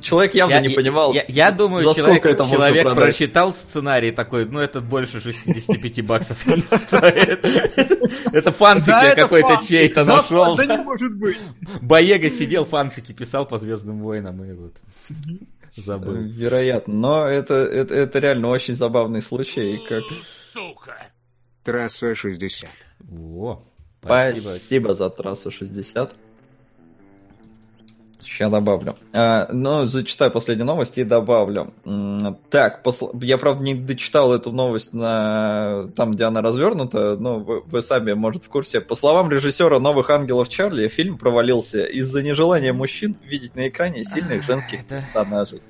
Человек 0.03 0.35
явно 0.35 0.53
Я- 0.55 0.61
не 0.61 0.69
я- 0.69 0.75
понимал, 0.75 1.15
Я, 1.15 1.25
я 1.27 1.51
думаю, 1.51 1.83
за 1.85 1.95
человек, 1.95 2.17
сколько 2.19 2.29
это 2.29 2.45
можно 2.45 2.57
человек 2.67 2.85
продать. 2.85 3.05
прочитал 3.05 3.53
сценарий 3.55 4.11
такой, 4.13 4.45
ну 4.45 4.61
это 4.61 4.81
больше 4.83 5.21
65 5.23 6.07
баксов 6.07 6.47
не 6.47 6.61
стоит. 6.61 7.45
Это 8.33 8.53
фанфик 8.53 8.89
я 8.89 9.15
какой-то 9.15 9.59
чей-то 9.67 10.05
Да, 10.05 10.17
нашел. 10.19 10.55
Да 10.55 10.67
не 10.67 10.77
может 10.83 11.17
быть. 11.19 11.39
Боега 11.81 12.29
сидел, 12.31 12.67
фанфики 12.67 13.13
писал 13.13 13.47
по 13.47 13.59
Звездным 13.59 14.01
войнам 14.03 14.45
и 14.45 14.53
вот 14.53 14.75
забыл. 15.77 16.15
Вероятно, 16.15 16.95
но 16.95 17.27
это, 17.27 17.55
это, 17.55 17.95
это 17.95 18.19
реально 18.19 18.49
очень 18.49 18.75
забавный 18.75 19.23
случай. 19.23 19.77
и 19.77 19.87
Как... 19.87 20.05
Трасса 21.63 22.15
60. 22.15 22.69
О, 23.11 23.63
спасибо. 24.01 24.41
Спасибо 24.41 24.95
за 24.95 25.11
трассу 25.11 25.51
60. 25.51 26.15
Сейчас 28.27 28.51
добавлю. 28.51 28.97
А, 29.13 29.49
ну, 29.53 29.87
зачитаю 29.87 30.31
последние 30.31 30.67
новости 30.67 31.01
и 31.01 31.05
добавлю. 31.05 31.73
Так, 32.51 32.85
посл- 32.85 33.17
я, 33.23 33.39
правда, 33.39 33.65
не 33.65 33.75
дочитал 33.75 34.35
эту 34.35 34.53
новость 34.53 34.93
на 34.93 35.89
там, 35.97 36.13
где 36.13 36.25
она 36.25 36.43
развернута, 36.43 37.17
но 37.19 37.39
вы, 37.39 37.61
вы 37.61 37.83
сами, 37.83 38.13
может, 38.13 38.45
в 38.45 38.49
курсе. 38.49 38.81
По 38.81 38.95
словам 38.95 39.31
режиссера 39.31 39.79
«Новых 39.79 40.11
ангелов 40.11 40.49
Чарли», 40.49 40.89
фильм 40.89 41.17
провалился 41.19 41.85
из-за 41.85 42.23
нежелания 42.23 42.73
мужчин 42.73 43.17
видеть 43.25 43.55
на 43.55 43.69
экране 43.69 44.05
сильных 44.05 44.45
женских 44.45 44.81
это- 44.81 45.01
персонажей. 45.03 45.63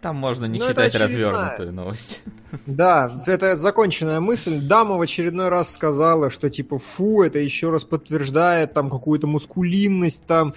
Там 0.00 0.16
можно 0.16 0.46
не 0.46 0.58
Ну, 0.58 0.66
читать 0.68 0.96
развернутую 0.96 1.72
новость. 1.72 2.20
Да, 2.66 3.22
это 3.24 3.56
законченная 3.56 4.18
мысль. 4.18 4.58
Дама 4.58 4.96
в 4.96 5.00
очередной 5.00 5.48
раз 5.48 5.72
сказала, 5.72 6.28
что 6.28 6.50
типа 6.50 6.78
фу, 6.78 7.22
это 7.22 7.38
еще 7.38 7.70
раз 7.70 7.84
подтверждает 7.84 8.74
там 8.74 8.90
какую-то 8.90 9.28
мускулинность 9.28 10.24
там. 10.26 10.54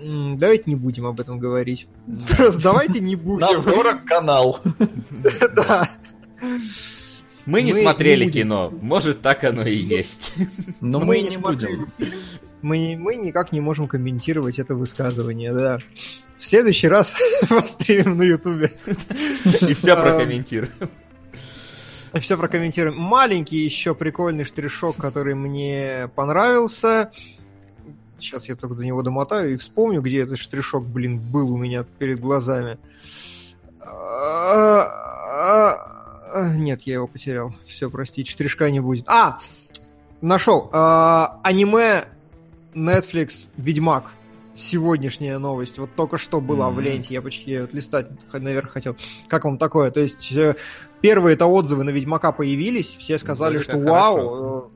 Давайте 0.00 0.64
не 0.66 0.76
будем 0.76 1.06
об 1.06 1.20
этом 1.20 1.38
говорить. 1.38 1.88
Просто 2.36 2.60
давайте 2.62 3.00
не 3.00 3.16
будем. 3.16 3.40
Нам 3.40 3.62
дорог 3.62 4.04
канал. 4.04 4.60
Да. 5.54 5.88
Мы 7.46 7.62
не 7.62 7.72
смотрели 7.72 8.30
кино. 8.30 8.72
Может, 8.80 9.20
так 9.22 9.44
оно 9.44 9.62
и 9.62 9.74
есть. 9.74 10.32
Но 10.80 11.00
Мы 11.00 11.06
мы 11.06 11.20
не 11.20 11.36
будем. 11.36 11.88
Мы, 12.62 12.96
мы 12.98 13.16
никак 13.16 13.52
не 13.52 13.60
можем 13.60 13.88
комментировать 13.88 14.58
это 14.58 14.74
высказывание, 14.74 15.52
да. 15.52 15.78
В 16.38 16.44
следующий 16.44 16.88
раз 16.88 17.14
постримим 17.48 18.18
на 18.18 18.22
Ютубе. 18.22 18.70
И 19.60 19.74
все 19.74 19.92
А, 19.92 20.02
прокомментируем. 20.02 20.72
Все 22.18 22.36
прокомментируем. 22.36 22.98
Маленький 22.98 23.58
еще 23.58 23.94
прикольный 23.94 24.44
штришок, 24.44 24.96
который 24.96 25.34
мне 25.34 26.10
понравился. 26.14 27.12
Сейчас 28.20 28.48
я 28.48 28.56
только 28.56 28.74
до 28.74 28.84
него 28.84 29.02
домотаю 29.02 29.52
и 29.52 29.56
вспомню, 29.56 30.00
где 30.02 30.22
этот 30.22 30.38
штришок, 30.38 30.86
блин, 30.86 31.18
был 31.18 31.52
у 31.52 31.56
меня 31.58 31.84
перед 31.98 32.20
глазами. 32.20 32.78
А, 33.82 34.86
Нет, 36.54 36.82
я 36.82 36.94
его 36.94 37.06
потерял. 37.06 37.54
Все, 37.66 37.90
простите, 37.90 38.30
штришка 38.30 38.70
не 38.70 38.80
будет. 38.80 39.04
А! 39.08 39.38
Нашел. 40.20 40.68
А, 40.72 41.40
Аниме 41.42 42.04
Netflix 42.74 43.48
Ведьмак. 43.56 44.12
Сегодняшняя 44.54 45.38
новость. 45.38 45.78
Вот 45.78 45.90
только 45.96 46.18
что 46.18 46.40
была 46.40 46.68
в 46.68 46.74
Мгм. 46.74 46.80
ленте. 46.82 47.14
Я 47.14 47.22
почти 47.22 47.60
вот 47.60 47.72
листать 47.72 48.08
наверх 48.32 48.72
хотел. 48.72 48.96
Как 49.28 49.44
вам 49.44 49.58
такое? 49.58 49.90
То 49.90 50.00
есть 50.00 50.30
э, 50.32 50.56
первые-то 51.00 51.46
отзывы 51.46 51.84
на 51.84 51.90
Ведьмака 51.90 52.32
появились. 52.32 52.88
Все 52.88 53.16
сказали, 53.16 53.58
Вроде 53.58 53.64
что 53.64 53.78
вау, 53.78 54.66
э, 54.66 54.68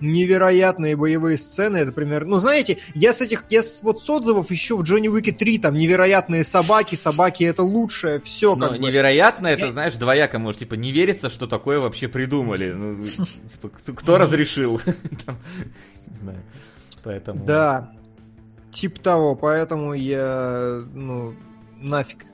невероятные 0.00 0.96
боевые 0.96 1.38
сцены. 1.38 1.78
Это 1.78 1.92
пример. 1.92 2.24
Ну, 2.24 2.36
знаете, 2.36 2.78
я 2.94 3.12
с 3.12 3.20
этих, 3.20 3.44
я 3.50 3.62
с, 3.62 3.82
вот 3.82 4.02
с 4.02 4.10
отзывов 4.10 4.50
еще 4.50 4.76
в 4.76 4.82
Джонни 4.82 5.08
Уике 5.08 5.32
3 5.32 5.58
там 5.58 5.74
невероятные 5.74 6.44
собаки, 6.44 6.94
собаки 6.96 7.44
это 7.44 7.62
лучшее, 7.62 8.20
все 8.20 8.54
Но 8.56 8.68
как 8.68 8.78
бы. 8.78 8.86
невероятно, 8.86 9.46
это, 9.46 9.66
Я- 9.66 9.72
знаешь, 9.72 9.94
двояко, 9.94 10.38
может, 10.38 10.60
типа, 10.60 10.74
не 10.74 10.92
верится, 10.92 11.28
что 11.30 11.46
такое 11.46 11.78
вообще 11.80 12.08
придумали. 12.08 12.72
Ну, 12.72 13.04
типа, 13.52 13.70
кто- 13.96 14.18
разрешил? 14.18 14.80
Не 16.06 16.16
знаю. 16.18 16.38
Поэтому... 17.02 17.44
Да, 17.44 17.92
типа 18.72 19.00
того, 19.00 19.34
поэтому 19.36 19.94
я, 19.94 20.82
ну, 20.92 21.34
нафиг 21.80 22.24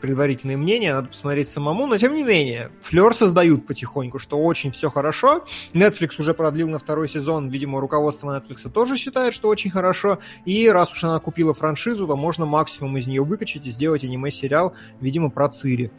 предварительные 0.00 0.56
мнения, 0.56 0.94
надо 0.94 1.08
посмотреть 1.08 1.48
самому, 1.48 1.86
но 1.86 1.98
тем 1.98 2.14
не 2.14 2.22
менее, 2.22 2.70
флер 2.80 3.14
создают 3.14 3.66
потихоньку, 3.66 4.18
что 4.18 4.38
очень 4.42 4.70
все 4.72 4.90
хорошо. 4.90 5.44
Netflix 5.72 6.18
уже 6.18 6.34
продлил 6.34 6.68
на 6.68 6.78
второй 6.78 7.08
сезон, 7.08 7.48
видимо, 7.48 7.80
руководство 7.80 8.36
Netflix 8.36 8.68
тоже 8.70 8.96
считает, 8.96 9.34
что 9.34 9.48
очень 9.48 9.70
хорошо, 9.70 10.18
и 10.44 10.68
раз 10.68 10.92
уж 10.92 11.04
она 11.04 11.18
купила 11.18 11.54
франшизу, 11.54 12.06
то 12.06 12.16
можно 12.16 12.46
максимум 12.46 12.96
из 12.96 13.06
нее 13.06 13.22
выкачать 13.22 13.66
и 13.66 13.70
сделать 13.70 14.04
аниме-сериал, 14.04 14.74
видимо, 15.00 15.30
про 15.30 15.48
Цири, 15.48 15.90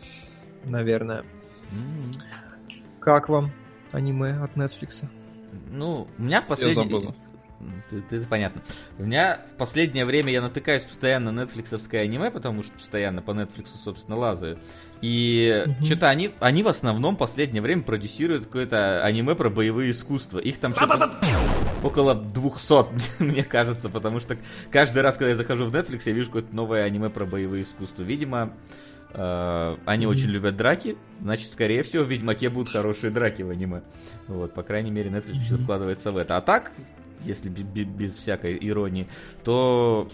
наверное. 0.66 1.24
Как 3.00 3.30
вам 3.30 3.52
аниме 3.92 4.42
от 4.42 4.56
Netflix? 4.56 5.06
Ну, 5.70 6.08
у 6.18 6.22
меня 6.22 6.42
в 6.42 6.50
Я 6.60 7.31
ты- 7.90 8.16
Это 8.18 8.28
понятно. 8.28 8.62
У 8.98 9.04
меня 9.04 9.40
в 9.54 9.58
последнее 9.58 10.06
время 10.06 10.32
я 10.32 10.42
натыкаюсь 10.42 10.84
постоянно 10.84 11.32
на 11.32 11.42
нетфликсовское 11.42 12.02
аниме, 12.04 12.32
потому 12.32 12.64
что 12.64 12.72
постоянно 12.74 13.22
по 13.22 13.32
Нетфликсу, 13.32 13.78
собственно, 13.78 14.18
лазаю. 14.18 14.60
И 15.02 15.64
Мгм. 15.66 15.86
что-то 15.86 16.10
они, 16.10 16.32
они 16.40 16.64
в 16.64 16.68
основном 16.68 17.16
в 17.16 17.18
последнее 17.18 17.62
время 17.62 17.82
продюсируют 17.84 18.46
какое-то 18.46 19.04
аниме 19.04 19.34
про 19.36 19.50
боевые 19.50 19.92
искусства. 19.92 20.40
Их 20.40 20.58
там 20.60 20.76
что-то 20.76 21.12
около 21.84 22.14
200, 22.16 22.86
мне 23.24 23.44
кажется, 23.44 23.90
потому 23.90 24.20
что 24.20 24.38
каждый 24.72 25.02
раз, 25.02 25.18
когда 25.18 25.30
я 25.32 25.36
захожу 25.38 25.66
в 25.66 25.76
Netflix, 25.76 26.02
я 26.06 26.14
вижу 26.14 26.28
какое-то 26.28 26.56
новое 26.56 26.84
аниме 26.84 27.10
про 27.10 27.26
боевые 27.26 27.64
искусства. 27.64 28.04
Видимо, 28.04 28.54
э, 29.14 29.78
они 29.86 30.06
очень 30.06 30.28
любят 30.30 30.56
драки, 30.56 30.96
значит, 31.20 31.52
скорее 31.52 31.84
всего, 31.84 32.04
в 32.04 32.08
Ведьмаке 32.10 32.50
будут 32.50 32.70
хорошие 32.72 33.10
драки 33.12 33.42
в 33.42 33.50
аниме. 33.50 33.82
Вот, 34.28 34.54
по 34.54 34.62
крайней 34.64 34.92
мере, 34.92 35.10
Netflix 35.10 35.52
Мгм. 35.52 35.64
вкладывается 35.64 36.12
в 36.12 36.18
это. 36.18 36.38
А 36.38 36.42
так, 36.42 36.72
если 37.24 37.50
без 37.50 38.16
всякой 38.16 38.58
иронии, 38.62 39.08
то 39.44 40.08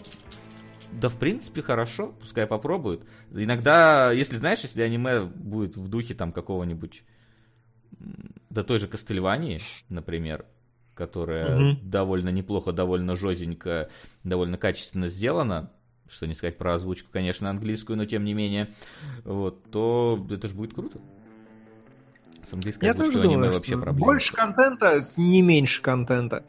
да, 0.92 1.10
в 1.10 1.18
принципе, 1.18 1.62
хорошо, 1.62 2.14
пускай 2.20 2.48
попробуют. 2.48 3.06
Иногда, 3.32 4.12
если 4.12 4.36
знаешь, 4.38 4.60
если 4.60 4.82
аниме 4.82 5.22
будет 5.22 5.76
в 5.76 5.88
духе 5.90 6.14
там 6.14 6.32
какого-нибудь, 6.32 7.04
да 8.50 8.64
той 8.64 8.80
же 8.80 8.88
Кастельвании, 8.88 9.62
например, 9.90 10.46
которая 10.96 11.60
Мгм. 11.60 11.90
довольно 11.90 12.30
неплохо, 12.30 12.72
довольно 12.72 13.16
жестенько, 13.16 13.90
довольно 14.24 14.58
качественно 14.58 15.08
сделана, 15.08 15.72
что 16.10 16.26
не 16.26 16.34
сказать 16.34 16.58
про 16.58 16.74
озвучку, 16.74 17.10
конечно, 17.12 17.50
английскую, 17.50 17.98
но 17.98 18.06
тем 18.06 18.24
не 18.24 18.34
менее, 18.34 18.74
вот, 19.24 19.70
то 19.72 20.26
это 20.30 20.48
же 20.48 20.56
будет 20.56 20.74
круто. 20.74 21.00
С 22.48 22.54
английской 22.54 22.86
Я 22.86 22.94
тоже 22.94 23.22
думаю, 23.22 23.52
вообще 23.52 23.78
проблема. 23.78 24.06
больше 24.06 24.34
контента, 24.34 25.10
не 25.18 25.42
меньше 25.42 25.82
контента. 25.82 26.46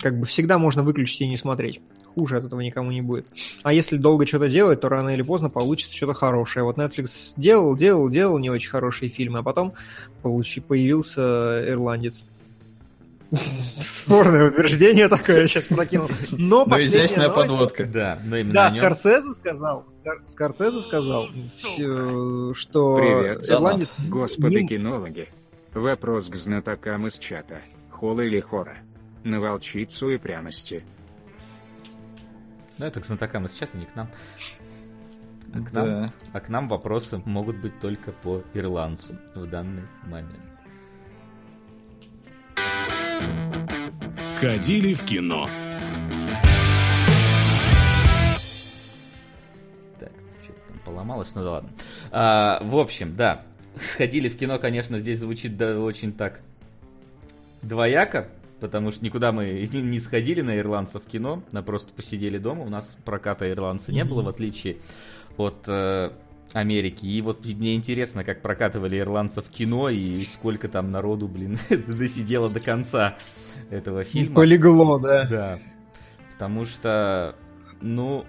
Как 0.00 0.18
бы 0.18 0.24
всегда 0.24 0.58
можно 0.58 0.82
выключить 0.82 1.20
и 1.20 1.26
не 1.26 1.36
смотреть. 1.36 1.82
Хуже 2.14 2.38
от 2.38 2.44
этого 2.44 2.60
никому 2.60 2.90
не 2.92 3.02
будет. 3.02 3.26
А 3.62 3.72
если 3.72 3.98
долго 3.98 4.26
что-то 4.26 4.48
делать, 4.48 4.80
то 4.80 4.88
рано 4.88 5.10
или 5.10 5.20
поздно 5.22 5.50
получится 5.50 5.94
что-то 5.94 6.14
хорошее. 6.14 6.64
Вот 6.64 6.78
Netflix 6.78 7.34
делал, 7.36 7.76
делал, 7.76 8.08
делал 8.08 8.38
не 8.38 8.48
очень 8.48 8.70
хорошие 8.70 9.10
фильмы, 9.10 9.40
а 9.40 9.42
потом 9.42 9.74
получи, 10.22 10.60
появился 10.60 11.62
ирландец. 11.68 12.24
Спорное 13.80 14.48
утверждение 14.48 15.08
такое 15.08 15.42
я 15.42 15.48
сейчас 15.48 15.64
прокинул. 15.66 16.08
Но 16.30 16.64
Но 16.64 16.66
последняя 16.66 17.06
изящная 17.06 17.28
новость- 17.28 17.48
подводка. 17.48 17.84
Да, 17.86 18.18
но 18.24 18.36
именно 18.36 18.54
Да, 18.54 18.66
о 18.66 18.70
нём. 18.70 18.78
Скорсезе 18.78 19.30
сказал, 19.34 19.86
Скор- 19.90 20.22
Скорсезе 20.26 20.80
сказал, 20.80 21.28
всё, 21.28 22.54
что 22.54 22.96
Привет, 22.96 23.50
ирландец... 23.50 23.96
Господи 24.08 24.56
не- 24.58 24.68
кинологи. 24.68 25.28
Вопрос 25.72 26.28
к 26.28 26.36
знатокам 26.36 27.06
из 27.06 27.18
чата. 27.18 27.60
Холл 27.90 28.20
или 28.20 28.40
хора? 28.40 28.76
На 29.24 29.40
волчицу 29.40 30.08
и 30.10 30.18
пряности. 30.18 30.84
Ну, 32.78 32.86
это 32.86 33.00
к 33.00 33.04
знатокам 33.06 33.46
из 33.46 33.52
чата, 33.54 33.76
не 33.76 33.86
к 33.86 33.94
нам. 33.94 34.08
А 35.52 35.58
к 35.60 35.72
нам, 35.72 35.86
Да. 35.86 36.12
а 36.32 36.40
к 36.40 36.48
нам 36.48 36.68
вопросы 36.68 37.22
могут 37.24 37.56
быть 37.58 37.78
только 37.80 38.10
по 38.10 38.42
ирландцу 38.54 39.16
в 39.34 39.46
данный 39.46 39.84
момент. 40.04 40.34
Сходили 44.24 44.94
в 44.94 45.04
кино. 45.04 45.48
Так, 49.98 50.12
что-то 50.42 50.60
там 50.68 50.78
поломалось, 50.84 51.34
ну 51.34 51.42
да 51.42 51.50
ладно. 51.50 51.70
А, 52.10 52.60
в 52.62 52.76
общем, 52.76 53.14
да, 53.14 53.44
сходили 53.80 54.28
в 54.28 54.36
кино, 54.36 54.58
конечно, 54.58 55.00
здесь 55.00 55.20
звучит 55.20 55.56
да, 55.56 55.78
очень 55.78 56.12
так 56.12 56.40
двояко, 57.62 58.28
потому 58.60 58.90
что 58.90 59.04
никуда 59.04 59.32
мы 59.32 59.68
не, 59.72 59.98
сходили 60.00 60.40
на 60.40 60.58
ирландцев 60.58 61.02
в 61.04 61.06
кино, 61.06 61.42
на 61.52 61.62
просто 61.62 61.92
посидели 61.92 62.38
дома, 62.38 62.64
у 62.64 62.68
нас 62.68 62.96
проката 63.04 63.50
ирландца 63.50 63.92
не 63.92 64.04
было, 64.04 64.22
в 64.22 64.28
отличие 64.28 64.78
от 65.36 65.64
э, 65.66 66.10
Америки. 66.52 67.06
И 67.06 67.20
вот 67.20 67.44
мне 67.44 67.74
интересно, 67.74 68.24
как 68.24 68.42
прокатывали 68.42 68.98
ирландцев 68.98 69.46
в 69.46 69.50
кино 69.50 69.88
и 69.88 70.22
сколько 70.24 70.68
там 70.68 70.90
народу, 70.90 71.26
блин, 71.28 71.58
досидело 71.70 72.48
до 72.48 72.60
конца 72.60 73.16
этого 73.70 74.04
фильма. 74.04 74.36
Полегло, 74.36 74.98
да. 75.00 75.26
Да. 75.28 75.58
Потому 76.32 76.64
что, 76.64 77.36
ну, 77.80 78.24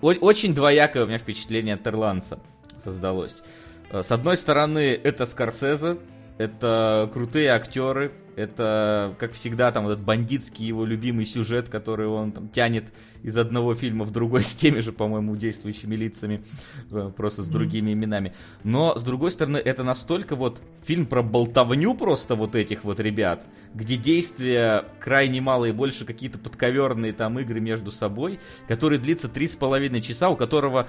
очень 0.00 0.54
двоякое 0.54 1.04
у 1.04 1.06
меня 1.06 1.18
впечатление 1.18 1.74
от 1.74 1.86
ирландца 1.86 2.38
создалось. 2.78 3.42
Э, 3.90 4.02
С 4.02 4.10
одной 4.12 4.36
стороны, 4.36 4.98
это 5.02 5.26
Скорсезе, 5.26 5.98
это 6.38 7.10
крутые 7.12 7.50
актеры, 7.50 8.12
это, 8.36 9.14
как 9.18 9.32
всегда, 9.32 9.70
там 9.72 9.86
этот 9.86 10.00
бандитский 10.00 10.66
его 10.66 10.84
любимый 10.84 11.26
сюжет, 11.26 11.68
который 11.68 12.06
он 12.06 12.32
там 12.32 12.48
тянет 12.48 12.84
из 13.22 13.36
одного 13.36 13.74
фильма 13.74 14.04
в 14.04 14.10
другой 14.10 14.42
с 14.42 14.54
теми 14.54 14.80
же, 14.80 14.92
по-моему, 14.92 15.36
действующими 15.36 15.94
лицами, 15.94 16.44
э, 16.90 17.10
просто 17.16 17.42
с 17.42 17.46
другими 17.46 17.92
именами. 17.92 18.34
Но, 18.64 18.96
с 18.98 19.02
другой 19.02 19.30
стороны, 19.30 19.58
это 19.58 19.84
настолько 19.84 20.36
вот 20.36 20.60
фильм 20.84 21.06
про 21.06 21.22
болтовню 21.22 21.94
просто 21.94 22.34
вот 22.34 22.54
этих 22.54 22.84
вот 22.84 23.00
ребят, 23.00 23.46
где 23.74 23.96
действия 23.96 24.84
крайне 25.00 25.40
мало 25.40 25.66
и 25.66 25.72
больше 25.72 26.04
какие-то 26.04 26.38
подковерные 26.38 27.12
там 27.12 27.38
игры 27.38 27.60
между 27.60 27.90
собой, 27.90 28.40
который 28.68 28.98
длится 28.98 29.28
три 29.28 29.46
с 29.46 29.56
половиной 29.56 30.00
часа, 30.00 30.30
у 30.30 30.36
которого 30.36 30.88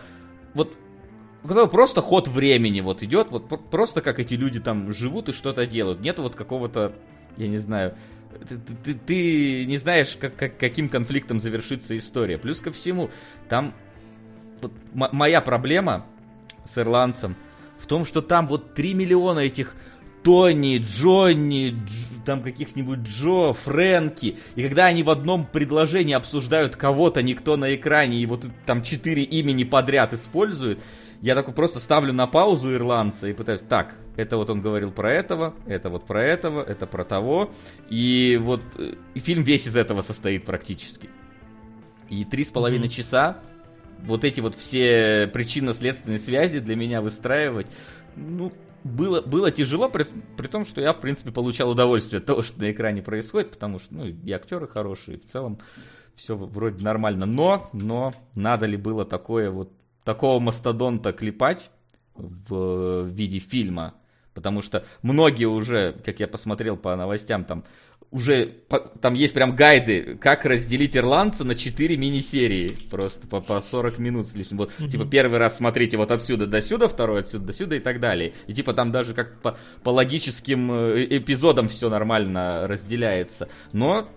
вот 0.54 0.78
у 1.44 1.48
которого 1.48 1.68
просто 1.68 2.02
ход 2.02 2.28
времени 2.28 2.82
вот 2.82 3.04
идет, 3.04 3.30
вот 3.30 3.50
пр- 3.50 3.60
просто 3.60 4.02
как 4.02 4.20
эти 4.20 4.34
люди 4.36 4.60
там 4.60 4.92
живут 4.94 5.30
и 5.30 5.34
что-то 5.34 5.66
делают. 5.66 6.00
Нет 6.00 6.18
вот 6.20 6.36
какого-то, 6.36 6.94
я 7.38 7.48
не 7.48 7.58
знаю, 7.58 7.94
ты, 8.48 8.58
ты- 8.84 8.94
ты- 8.94 9.66
не 9.66 9.78
знаешь, 9.78 10.18
как, 10.20 10.36
как- 10.36 10.58
каким 10.58 10.90
конфликтом 10.90 11.40
завершится 11.40 11.98
история. 11.98 12.38
Плюс 12.38 12.60
ко 12.62 12.72
всему, 12.72 13.10
там 13.50 13.74
вот 14.62 14.72
моя 14.94 15.42
проблема 15.42 16.06
с 16.66 16.78
ирландцем 16.78 17.36
в 17.78 17.86
том, 17.88 18.06
что 18.06 18.22
там 18.22 18.48
вот 18.48 18.74
3 18.74 18.94
миллиона 18.94 19.40
этих 19.40 19.76
Тони, 20.24 20.78
Джонни, 20.78 21.72
Дж, 21.72 22.24
там 22.26 22.42
каких-нибудь 22.42 23.00
Джо, 23.00 23.52
Фрэнки. 23.52 24.38
И 24.56 24.64
когда 24.64 24.86
они 24.86 25.04
в 25.04 25.10
одном 25.10 25.46
предложении 25.46 26.14
обсуждают 26.14 26.78
кого-то, 26.78 27.22
никто 27.22 27.58
на 27.58 27.76
экране, 27.76 28.20
и 28.20 28.26
вот 28.26 28.46
там 28.66 28.84
четыре 28.84 29.24
имени 29.24 29.66
подряд 29.66 30.14
используют, 30.14 30.80
я 31.24 31.36
такой 31.36 31.54
просто 31.54 31.80
ставлю 31.80 32.12
на 32.12 32.28
паузу 32.28 32.74
ирландца 32.74 33.28
и 33.30 33.34
пытаюсь, 33.34 33.62
так, 33.62 33.96
это 34.18 34.36
вот 34.36 34.50
он 34.50 34.60
говорил 34.60 34.92
про 34.92 35.10
этого, 35.10 35.54
это 35.66 35.90
вот 35.90 36.06
про 36.06 36.22
этого, 36.22 36.62
это 36.62 36.86
про 36.86 37.06
того. 37.06 37.50
И 37.90 38.38
вот 38.42 38.62
э, 38.78 38.96
и 39.14 39.20
фильм 39.22 39.44
весь 39.44 39.66
из 39.66 39.78
этого 39.78 40.02
состоит 40.02 40.44
практически. 40.44 41.10
И 42.10 42.26
три 42.26 42.44
с 42.44 42.50
половиной 42.50 42.90
часа 42.90 43.38
вот 44.00 44.26
эти 44.26 44.42
вот 44.42 44.56
все 44.56 45.30
причинно-следственные 45.34 46.20
связи 46.20 46.60
для 46.60 46.76
меня 46.76 47.02
выстраивать, 47.02 47.68
ну, 48.18 48.52
было, 48.84 49.22
было 49.22 49.50
тяжело, 49.50 49.88
при, 49.88 50.06
при 50.36 50.48
том, 50.48 50.66
что 50.66 50.82
я, 50.82 50.92
в 50.92 51.00
принципе, 51.00 51.32
получал 51.32 51.70
удовольствие 51.70 52.20
от 52.20 52.26
того, 52.26 52.42
что 52.42 52.60
на 52.60 52.70
экране 52.70 53.02
происходит, 53.02 53.52
потому 53.52 53.80
что, 53.80 53.94
ну, 53.94 54.08
и 54.08 54.32
актеры 54.34 54.68
хорошие, 54.68 55.20
в 55.20 55.26
целом 55.26 55.58
все 56.18 56.36
вроде 56.36 56.84
нормально. 56.84 57.26
Но, 57.26 57.70
но, 57.72 58.14
надо 58.36 58.66
ли 58.66 58.76
было 58.76 59.06
такое 59.06 59.50
вот, 59.50 59.72
такого 60.04 60.40
мастодонта 60.40 61.14
клепать 61.14 61.70
в, 62.16 63.04
в 63.04 63.08
виде 63.08 63.40
фильма? 63.40 63.96
Потому 64.34 64.62
что 64.62 64.84
многие 65.02 65.46
уже, 65.46 65.94
как 66.04 66.20
я 66.20 66.28
посмотрел 66.28 66.76
по 66.76 66.96
новостям, 66.96 67.46
там 67.46 67.64
уже 68.14 68.46
там 69.02 69.16
есть 69.16 69.34
прям 69.34 69.56
гайды, 69.56 70.16
как 70.22 70.46
разделить 70.46 70.96
ирландца 70.96 71.44
на 71.44 71.56
4 71.56 71.98
мини-серии. 71.98 72.78
Просто 72.92 73.28
по, 73.28 73.42
по 73.42 73.60
40 73.60 73.98
минут 73.98 74.28
с 74.28 74.36
лишним. 74.36 74.60
Вот, 74.60 74.72
mm-hmm. 74.72 74.88
типа, 74.88 75.06
первый 75.06 75.40
раз 75.40 75.58
смотрите 75.58 75.98
вот 75.98 76.12
отсюда 76.12 76.46
до 76.46 76.62
сюда, 76.62 76.88
второй 76.88 77.22
отсюда 77.22 77.46
до 77.46 77.54
сюда 77.54 77.76
и 77.76 77.80
так 77.80 78.00
далее. 78.00 78.34
И 78.46 78.54
типа 78.54 78.74
там 78.74 78.92
даже 78.92 79.16
как 79.16 79.42
по, 79.42 79.58
по 79.84 79.90
логическим 79.90 80.72
э, 80.72 81.08
эпизодам 81.10 81.68
все 81.68 81.90
нормально 81.90 82.68
разделяется. 82.68 83.50
Но 83.72 84.08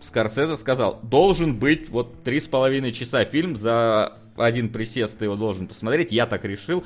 Скорсезе 0.00 0.56
сказал, 0.56 0.98
должен 1.04 1.56
быть 1.58 1.88
вот 1.90 2.24
три 2.24 2.40
с 2.40 2.48
половиной 2.48 2.92
часа 2.92 3.24
фильм 3.24 3.56
за 3.56 4.18
один 4.38 4.68
присест 4.70 5.18
ты 5.18 5.24
его 5.24 5.36
должен 5.36 5.66
посмотреть, 5.66 6.12
я 6.12 6.26
так 6.26 6.44
решил, 6.44 6.84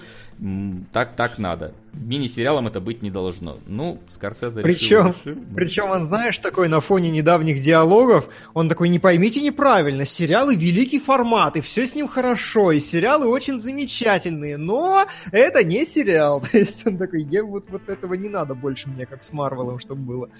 так, 0.92 1.14
так 1.14 1.38
надо. 1.38 1.74
Мини-сериалом 1.92 2.66
это 2.66 2.80
быть 2.80 3.02
не 3.02 3.10
должно. 3.10 3.58
Ну, 3.66 4.00
Скорсезе 4.10 4.62
причем, 4.62 5.08
решил, 5.08 5.14
решил. 5.24 5.44
Причем 5.54 5.90
он, 5.90 6.04
знаешь, 6.06 6.38
такой 6.38 6.68
на 6.68 6.80
фоне 6.80 7.10
недавних 7.10 7.62
диалогов, 7.62 8.28
он 8.54 8.68
такой, 8.68 8.88
не 8.88 8.98
поймите 8.98 9.40
неправильно, 9.40 10.04
сериалы 10.04 10.56
великий 10.56 10.98
формат, 10.98 11.56
и 11.56 11.60
все 11.60 11.86
с 11.86 11.94
ним 11.94 12.08
хорошо, 12.08 12.72
и 12.72 12.80
сериалы 12.80 13.26
очень 13.26 13.58
замечательные, 13.58 14.56
но 14.56 15.06
это 15.30 15.62
не 15.62 15.84
сериал. 15.84 16.40
То 16.52 16.58
есть 16.58 16.86
он 16.86 16.98
такой, 16.98 17.24
вот, 17.42 17.70
вот 17.70 17.88
этого 17.88 18.14
не 18.14 18.28
надо 18.28 18.54
больше 18.54 18.88
мне, 18.88 19.06
как 19.06 19.22
с 19.22 19.32
Марвелом, 19.32 19.78
чтобы 19.78 20.02
было. 20.02 20.30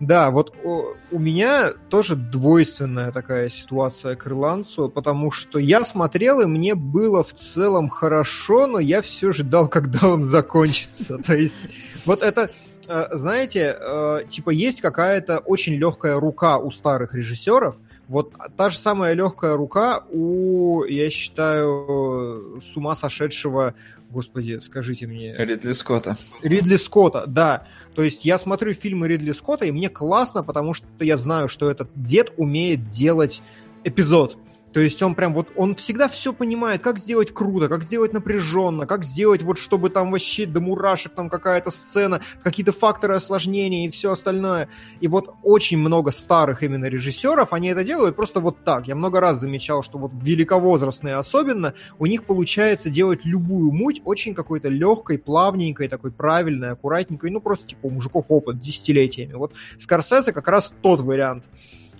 Да, 0.00 0.30
вот 0.30 0.54
у, 0.64 1.18
меня 1.18 1.72
тоже 1.88 2.16
двойственная 2.16 3.12
такая 3.12 3.48
ситуация 3.48 4.16
к 4.16 4.26
ирландцу, 4.26 4.88
потому 4.88 5.30
что 5.30 5.58
я 5.58 5.84
смотрел, 5.84 6.40
и 6.40 6.46
мне 6.46 6.74
было 6.74 7.22
в 7.22 7.32
целом 7.32 7.88
хорошо, 7.88 8.66
но 8.66 8.80
я 8.80 9.02
все 9.02 9.32
ждал, 9.32 9.68
когда 9.70 10.08
он 10.08 10.24
закончится. 10.24 11.18
То 11.18 11.36
есть, 11.36 11.58
вот 12.04 12.22
это, 12.22 12.50
э, 12.88 13.06
знаете, 13.12 13.76
э, 13.78 14.20
типа 14.28 14.50
есть 14.50 14.80
какая-то 14.80 15.38
очень 15.38 15.74
легкая 15.74 16.18
рука 16.18 16.58
у 16.58 16.72
старых 16.72 17.14
режиссеров, 17.14 17.76
вот 18.08 18.34
та 18.56 18.70
же 18.70 18.78
самая 18.78 19.14
легкая 19.14 19.56
рука 19.56 20.04
у, 20.10 20.84
я 20.84 21.08
считаю, 21.08 22.60
с 22.60 22.76
ума 22.76 22.94
сошедшего, 22.94 23.74
господи, 24.10 24.60
скажите 24.62 25.06
мне... 25.06 25.34
Ридли 25.36 25.72
Скотта. 25.72 26.16
Ридли 26.42 26.76
Скотта, 26.76 27.24
да. 27.26 27.66
То 27.94 28.02
есть 28.02 28.24
я 28.24 28.38
смотрю 28.38 28.74
фильмы 28.74 29.08
Ридли 29.08 29.32
Скотта, 29.32 29.66
и 29.66 29.72
мне 29.72 29.88
классно, 29.88 30.42
потому 30.42 30.74
что 30.74 30.86
я 31.00 31.16
знаю, 31.16 31.48
что 31.48 31.70
этот 31.70 31.90
дед 31.94 32.32
умеет 32.36 32.90
делать 32.90 33.40
эпизод. 33.84 34.36
То 34.74 34.80
есть 34.80 35.00
он 35.02 35.14
прям 35.14 35.32
вот, 35.34 35.52
он 35.54 35.76
всегда 35.76 36.08
все 36.08 36.32
понимает, 36.32 36.82
как 36.82 36.98
сделать 36.98 37.32
круто, 37.32 37.68
как 37.68 37.84
сделать 37.84 38.12
напряженно, 38.12 38.86
как 38.86 39.04
сделать 39.04 39.42
вот, 39.42 39.56
чтобы 39.56 39.88
там 39.88 40.10
вообще 40.10 40.46
до 40.46 40.60
мурашек 40.60 41.14
там 41.14 41.30
какая-то 41.30 41.70
сцена, 41.70 42.20
какие-то 42.42 42.72
факторы 42.72 43.14
осложнения 43.14 43.86
и 43.86 43.90
все 43.90 44.10
остальное. 44.10 44.68
И 45.00 45.06
вот 45.06 45.32
очень 45.44 45.78
много 45.78 46.10
старых 46.10 46.64
именно 46.64 46.86
режиссеров, 46.86 47.52
они 47.52 47.68
это 47.68 47.84
делают 47.84 48.16
просто 48.16 48.40
вот 48.40 48.64
так. 48.64 48.88
Я 48.88 48.96
много 48.96 49.20
раз 49.20 49.38
замечал, 49.38 49.84
что 49.84 49.96
вот 49.96 50.10
великовозрастные 50.12 51.14
особенно, 51.14 51.74
у 52.00 52.06
них 52.06 52.24
получается 52.24 52.90
делать 52.90 53.24
любую 53.24 53.70
муть 53.70 54.02
очень 54.04 54.34
какой-то 54.34 54.68
легкой, 54.68 55.18
плавненькой, 55.18 55.86
такой 55.86 56.10
правильной, 56.10 56.72
аккуратненькой, 56.72 57.30
ну 57.30 57.40
просто 57.40 57.68
типа 57.68 57.86
у 57.86 57.90
мужиков 57.90 58.26
опыт 58.28 58.58
десятилетиями. 58.60 59.34
Вот 59.34 59.52
Скорсезе 59.78 60.32
как 60.32 60.48
раз 60.48 60.74
тот 60.82 61.00
вариант. 61.00 61.44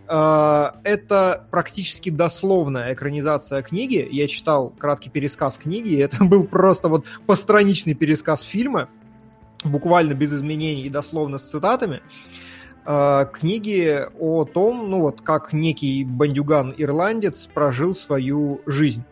А, 0.06 0.76
это 0.84 1.46
практически 1.50 2.10
дословная 2.10 2.92
экранизация 2.92 3.62
книги. 3.62 4.06
Я 4.10 4.28
читал 4.28 4.70
краткий 4.70 5.10
пересказ 5.10 5.56
книги, 5.56 5.88
и 5.88 5.96
это 5.98 6.24
был 6.24 6.44
просто 6.44 6.88
вот 6.88 7.06
постраничный 7.26 7.94
пересказ 7.94 8.42
фильма, 8.42 8.88
буквально 9.64 10.14
без 10.14 10.32
изменений 10.32 10.82
и 10.82 10.90
дословно 10.90 11.38
с 11.38 11.50
цитатами. 11.50 12.02
А, 12.84 13.24
книги 13.24 14.06
о 14.18 14.44
том, 14.44 14.90
ну 14.90 15.00
вот, 15.00 15.22
как 15.22 15.52
некий 15.52 16.04
бандюган-ирландец 16.04 17.46
прожил 17.46 17.94
свою 17.94 18.60
жизнь. 18.66 19.04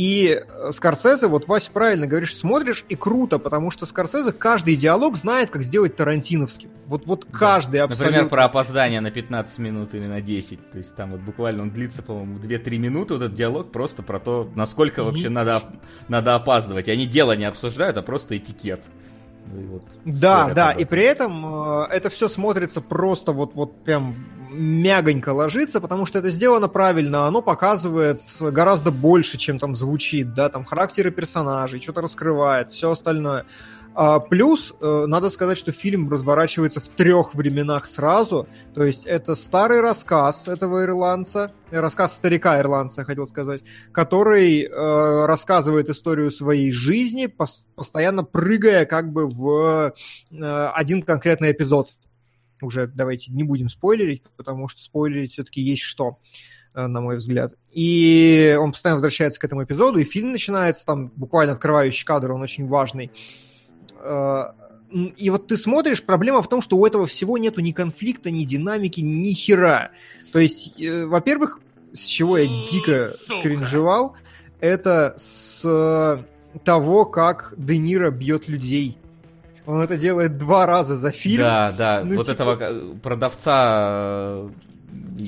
И 0.00 0.42
Скорсезе, 0.70 1.26
вот 1.26 1.46
Вася 1.46 1.70
правильно 1.70 2.06
говоришь, 2.06 2.34
смотришь 2.34 2.86
и 2.88 2.96
круто, 2.96 3.38
потому 3.38 3.70
что 3.70 3.84
Скорсезе 3.84 4.32
каждый 4.32 4.74
диалог 4.74 5.18
знает, 5.18 5.50
как 5.50 5.62
сделать 5.62 5.94
тарантиновским. 5.94 6.70
Вот, 6.86 7.04
вот 7.04 7.26
каждый 7.30 7.76
да. 7.80 7.84
абсолютно. 7.84 8.06
Например, 8.06 8.30
про 8.30 8.44
опоздание 8.44 9.02
на 9.02 9.10
15 9.10 9.58
минут 9.58 9.92
или 9.92 10.06
на 10.06 10.22
10. 10.22 10.70
То 10.70 10.78
есть 10.78 10.96
там 10.96 11.10
вот 11.10 11.20
буквально 11.20 11.64
он 11.64 11.70
длится, 11.70 12.02
по-моему, 12.02 12.38
2-3 12.38 12.78
минуты, 12.78 13.12
вот 13.12 13.24
этот 13.24 13.36
диалог 13.36 13.72
просто 13.72 14.02
про 14.02 14.18
то, 14.18 14.50
насколько 14.54 15.04
вообще 15.04 15.28
надо, 15.28 15.64
надо 16.08 16.34
опаздывать. 16.34 16.88
И 16.88 16.90
они 16.90 17.04
дело 17.06 17.36
не 17.36 17.44
обсуждают, 17.44 17.98
а 17.98 18.02
просто 18.02 18.38
этикет. 18.38 18.80
Вот 19.46 19.82
да, 20.04 20.52
да, 20.54 20.72
и 20.72 20.84
при 20.84 21.02
этом 21.02 21.44
э, 21.44 21.86
это 21.90 22.08
все 22.08 22.28
смотрится 22.28 22.80
просто 22.80 23.32
вот, 23.32 23.54
вот 23.54 23.82
прям 23.82 24.14
мягонько 24.50 25.30
ложится, 25.30 25.80
потому 25.80 26.06
что 26.06 26.18
это 26.18 26.30
сделано 26.30 26.68
правильно, 26.68 27.26
оно 27.26 27.42
показывает 27.42 28.20
гораздо 28.40 28.90
больше, 28.90 29.38
чем 29.38 29.58
там 29.58 29.76
звучит, 29.76 30.34
да, 30.34 30.48
там 30.48 30.64
характеры 30.64 31.10
персонажей, 31.10 31.80
что-то 31.80 32.02
раскрывает, 32.02 32.72
все 32.72 32.90
остальное. 32.90 33.46
А, 33.92 34.20
плюс, 34.20 34.72
э, 34.80 35.04
надо 35.06 35.30
сказать, 35.30 35.58
что 35.58 35.72
фильм 35.72 36.08
разворачивается 36.08 36.80
в 36.80 36.88
трех 36.88 37.34
временах 37.34 37.86
сразу. 37.86 38.46
То 38.74 38.84
есть 38.84 39.04
это 39.04 39.34
старый 39.34 39.80
рассказ 39.80 40.46
этого 40.46 40.84
ирландца, 40.84 41.52
рассказ 41.70 42.14
старика 42.14 42.60
ирландца, 42.60 43.00
я 43.00 43.04
хотел 43.04 43.26
сказать, 43.26 43.62
который 43.90 44.62
э, 44.62 45.26
рассказывает 45.26 45.88
историю 45.88 46.30
своей 46.30 46.70
жизни, 46.70 47.26
пос- 47.26 47.66
постоянно 47.74 48.22
прыгая 48.22 48.86
как 48.86 49.12
бы 49.12 49.26
в 49.26 49.92
э, 50.30 50.66
один 50.74 51.02
конкретный 51.02 51.50
эпизод. 51.50 51.90
Уже 52.62 52.86
давайте 52.86 53.32
не 53.32 53.42
будем 53.42 53.68
спойлерить, 53.68 54.22
потому 54.36 54.68
что 54.68 54.82
спойлерить 54.82 55.32
все-таки 55.32 55.62
есть 55.62 55.82
что 55.82 56.18
э, 56.74 56.86
на 56.86 57.00
мой 57.00 57.16
взгляд. 57.16 57.54
И 57.72 58.56
он 58.60 58.70
постоянно 58.70 58.96
возвращается 58.96 59.40
к 59.40 59.44
этому 59.44 59.64
эпизоду, 59.64 59.98
и 59.98 60.04
фильм 60.04 60.30
начинается, 60.30 60.86
там 60.86 61.08
буквально 61.16 61.54
открывающий 61.54 62.04
кадр, 62.04 62.30
он 62.30 62.42
очень 62.42 62.68
важный. 62.68 63.10
Э, 64.00 64.44
и 65.16 65.30
вот 65.30 65.46
ты 65.46 65.56
смотришь, 65.56 66.02
проблема 66.02 66.42
в 66.42 66.48
том, 66.48 66.62
что 66.62 66.76
у 66.76 66.86
этого 66.86 67.06
всего 67.06 67.38
нету 67.38 67.60
ни 67.60 67.72
конфликта, 67.72 68.30
ни 68.30 68.44
динамики, 68.44 69.00
ни 69.00 69.32
хера. 69.32 69.90
То 70.32 70.40
есть, 70.40 70.80
э, 70.80 71.06
во-первых, 71.06 71.60
с 71.92 72.04
чего 72.04 72.38
я 72.38 72.46
дико 72.46 73.10
Сука. 73.10 73.40
скринжевал, 73.40 74.16
это 74.60 75.14
с 75.16 76.24
того, 76.64 77.04
как 77.04 77.54
Де 77.56 77.78
Ниро 77.78 78.10
бьет 78.10 78.48
людей. 78.48 78.98
Он 79.66 79.80
это 79.80 79.96
делает 79.96 80.36
два 80.36 80.66
раза 80.66 80.96
за 80.96 81.10
фильм. 81.10 81.42
Да, 81.42 81.72
да, 81.76 82.02
ну, 82.04 82.16
вот 82.16 82.26
типа... 82.26 82.34
этого 82.34 82.96
продавца 82.98 84.48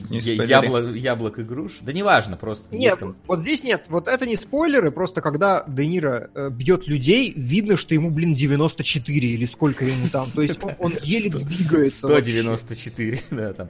яблок, 0.01 0.95
яблок 0.95 1.39
и 1.39 1.43
груш. 1.43 1.79
Да 1.81 1.93
неважно, 1.93 2.37
просто. 2.37 2.75
Нет, 2.75 2.99
там... 2.99 3.17
вот 3.27 3.41
здесь 3.41 3.63
нет. 3.63 3.87
Вот 3.89 4.09
это 4.09 4.27
не 4.27 4.37
спойлеры, 4.37 4.91
просто 4.91 5.21
когда 5.21 5.65
Де 5.67 5.87
Ниро 5.87 6.31
э, 6.35 6.51
бьет 6.51 6.87
людей, 6.87 7.33
видно, 7.37 7.77
что 7.77 7.95
ему, 7.95 8.11
блин, 8.11 8.35
94 8.35 9.29
или 9.29 9.45
сколько 9.45 9.85
ему 9.85 10.09
там. 10.09 10.31
То 10.31 10.43
есть 10.43 10.63
он, 10.63 10.73
он 10.79 10.99
еле 11.03 11.31
двигается. 11.31 12.07
194, 12.07 13.23
да, 13.31 13.53
там. 13.53 13.69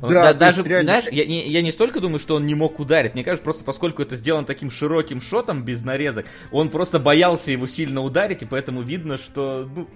Да, 0.00 0.08
да 0.08 0.34
даже, 0.34 0.62
реально... 0.62 0.84
знаешь, 0.84 1.04
я 1.10 1.24
не, 1.26 1.48
я 1.48 1.62
не 1.62 1.72
столько 1.72 2.00
думаю, 2.00 2.18
что 2.18 2.36
он 2.36 2.46
не 2.46 2.54
мог 2.54 2.78
ударить. 2.80 3.14
Мне 3.14 3.24
кажется, 3.24 3.44
просто 3.44 3.64
поскольку 3.64 4.02
это 4.02 4.16
сделано 4.16 4.46
таким 4.46 4.70
широким 4.70 5.20
шотом 5.20 5.62
без 5.62 5.82
нарезок, 5.82 6.26
он 6.50 6.68
просто 6.68 6.98
боялся 6.98 7.50
его 7.50 7.66
сильно 7.66 8.02
ударить, 8.02 8.42
и 8.42 8.46
поэтому 8.46 8.82
видно, 8.82 9.18
что, 9.18 9.68
ну, 9.74 9.88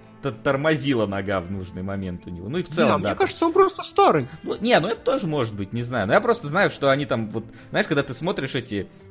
тормозила 0.43 1.07
нога 1.07 1.41
в 1.41 1.51
нужный 1.51 1.81
момент 1.81 2.23
у 2.25 2.29
него. 2.29 2.49
Ну 2.49 2.59
и 2.59 2.63
в 2.63 2.69
целом, 2.69 2.99
не, 2.99 3.03
да. 3.03 3.09
Мне 3.09 3.17
кажется, 3.17 3.45
он 3.45 3.53
просто 3.53 3.83
старый. 3.83 4.27
Ну, 4.43 4.55
не, 4.59 4.79
ну 4.79 4.87
это 4.87 5.01
тоже 5.01 5.27
может 5.27 5.53
быть, 5.53 5.73
не 5.73 5.81
знаю. 5.81 6.07
Но 6.07 6.13
я 6.13 6.21
просто 6.21 6.47
знаю, 6.47 6.69
что 6.69 6.89
они 6.89 7.05
там, 7.05 7.29
вот, 7.29 7.45
знаешь, 7.69 7.87
когда 7.87 8.03
ты 8.03 8.13
смотришь 8.13 8.55
эти 8.55 8.87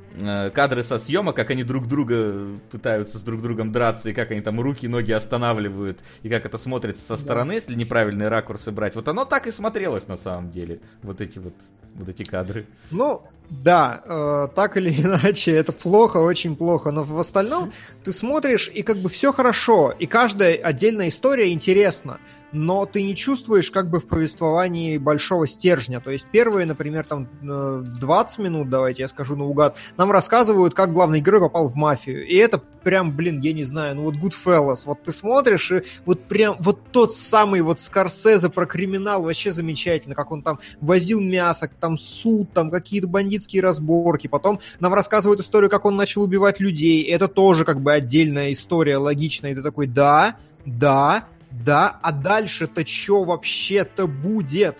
кадры 0.53 0.83
со 0.83 0.99
съемок, 0.99 1.35
как 1.35 1.51
они 1.51 1.63
друг 1.63 1.87
друга 1.87 2.59
пытаются 2.69 3.17
с 3.17 3.21
друг 3.21 3.41
другом 3.41 3.71
драться, 3.71 4.09
и 4.09 4.13
как 4.13 4.31
они 4.31 4.41
там 4.41 4.59
руки 4.59 4.85
и 4.85 4.89
ноги 4.89 5.11
останавливают, 5.11 5.99
и 6.23 6.29
как 6.29 6.45
это 6.45 6.57
смотрится 6.57 7.05
со 7.05 7.17
стороны, 7.17 7.49
да. 7.49 7.55
если 7.55 7.75
неправильные 7.75 8.29
ракурсы 8.29 8.71
брать. 8.71 8.95
Вот 8.95 9.07
оно 9.07 9.25
так 9.25 9.47
и 9.47 9.51
смотрелось 9.51 10.07
на 10.07 10.17
самом 10.17 10.51
деле, 10.51 10.79
вот 11.01 11.21
эти 11.21 11.39
вот, 11.39 11.53
вот 11.95 12.09
эти 12.09 12.23
кадры. 12.23 12.67
Ну, 12.89 13.23
да, 13.49 14.01
э, 14.05 14.47
так 14.55 14.77
или 14.77 14.89
иначе, 15.01 15.51
это 15.51 15.71
плохо, 15.71 16.17
очень 16.17 16.55
плохо, 16.55 16.91
но 16.91 17.03
в 17.03 17.19
остальном 17.19 17.71
ты 18.03 18.11
смотришь, 18.11 18.69
и 18.73 18.81
как 18.81 18.97
бы 18.97 19.09
все 19.09 19.33
хорошо, 19.33 19.91
и 19.97 20.05
каждая 20.05 20.55
отдельная 20.55 21.09
история 21.09 21.51
интересна 21.51 22.19
но 22.51 22.85
ты 22.85 23.03
не 23.03 23.15
чувствуешь 23.15 23.71
как 23.71 23.89
бы 23.89 23.99
в 23.99 24.07
повествовании 24.07 24.97
большого 24.97 25.47
стержня. 25.47 25.99
То 25.99 26.11
есть 26.11 26.25
первые, 26.31 26.65
например, 26.65 27.05
там 27.05 27.27
20 27.41 28.39
э, 28.39 28.41
минут, 28.41 28.69
давайте 28.69 29.03
я 29.03 29.07
скажу 29.07 29.35
наугад, 29.35 29.77
нам 29.97 30.11
рассказывают, 30.11 30.73
как 30.73 30.91
главный 30.91 31.21
герой 31.21 31.41
попал 31.41 31.69
в 31.69 31.75
мафию. 31.75 32.25
И 32.25 32.35
это 32.35 32.61
прям, 32.83 33.15
блин, 33.15 33.39
я 33.41 33.53
не 33.53 33.63
знаю, 33.63 33.95
ну 33.95 34.03
вот 34.03 34.15
Goodfellas, 34.15 34.81
вот 34.85 35.03
ты 35.03 35.11
смотришь, 35.11 35.71
и 35.71 35.83
вот 36.05 36.23
прям 36.23 36.57
вот 36.59 36.79
тот 36.91 37.13
самый 37.15 37.61
вот 37.61 37.79
Скорсезе 37.79 38.49
про 38.49 38.65
криминал 38.65 39.23
вообще 39.23 39.51
замечательно, 39.51 40.15
как 40.15 40.31
он 40.31 40.41
там 40.41 40.59
возил 40.79 41.21
мясо, 41.21 41.69
там 41.79 41.97
суд, 41.97 42.51
там 42.53 42.71
какие-то 42.71 43.07
бандитские 43.07 43.61
разборки. 43.61 44.27
Потом 44.27 44.59
нам 44.79 44.93
рассказывают 44.93 45.41
историю, 45.41 45.69
как 45.69 45.85
он 45.85 45.95
начал 45.95 46.23
убивать 46.23 46.59
людей. 46.59 47.01
И 47.01 47.09
это 47.09 47.27
тоже 47.27 47.65
как 47.65 47.81
бы 47.81 47.93
отдельная 47.93 48.51
история, 48.51 48.97
логичная. 48.97 49.51
И 49.51 49.55
ты 49.55 49.61
такой, 49.61 49.87
да, 49.87 50.37
да, 50.65 51.27
да, 51.51 51.99
а 52.01 52.11
дальше-то 52.11 52.85
что 52.85 53.23
вообще-то 53.23 54.07
будет? 54.07 54.79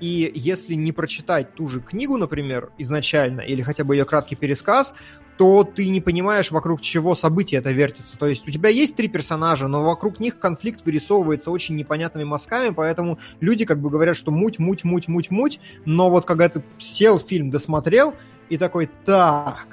И 0.00 0.32
если 0.34 0.74
не 0.74 0.90
прочитать 0.90 1.54
ту 1.54 1.68
же 1.68 1.80
книгу, 1.80 2.16
например, 2.16 2.70
изначально, 2.78 3.40
или 3.40 3.62
хотя 3.62 3.84
бы 3.84 3.94
ее 3.94 4.04
краткий 4.04 4.34
пересказ, 4.34 4.94
то 5.38 5.64
ты 5.64 5.88
не 5.88 6.00
понимаешь, 6.00 6.50
вокруг 6.50 6.80
чего 6.80 7.14
события 7.14 7.56
это 7.56 7.70
вертится. 7.70 8.18
То 8.18 8.26
есть 8.26 8.46
у 8.46 8.50
тебя 8.50 8.68
есть 8.68 8.96
три 8.96 9.08
персонажа, 9.08 9.68
но 9.68 9.82
вокруг 9.82 10.20
них 10.20 10.38
конфликт 10.38 10.84
вырисовывается 10.84 11.50
очень 11.50 11.76
непонятными 11.76 12.24
мазками, 12.24 12.70
поэтому 12.70 13.18
люди 13.40 13.64
как 13.64 13.80
бы 13.80 13.90
говорят, 13.90 14.16
что 14.16 14.30
муть, 14.30 14.58
муть, 14.58 14.84
муть, 14.84 15.08
муть, 15.08 15.30
муть, 15.30 15.60
но 15.84 16.10
вот 16.10 16.26
когда 16.26 16.48
ты 16.48 16.62
сел 16.78 17.18
фильм, 17.18 17.50
досмотрел, 17.50 18.14
и 18.48 18.58
такой, 18.58 18.90
так, 19.04 19.66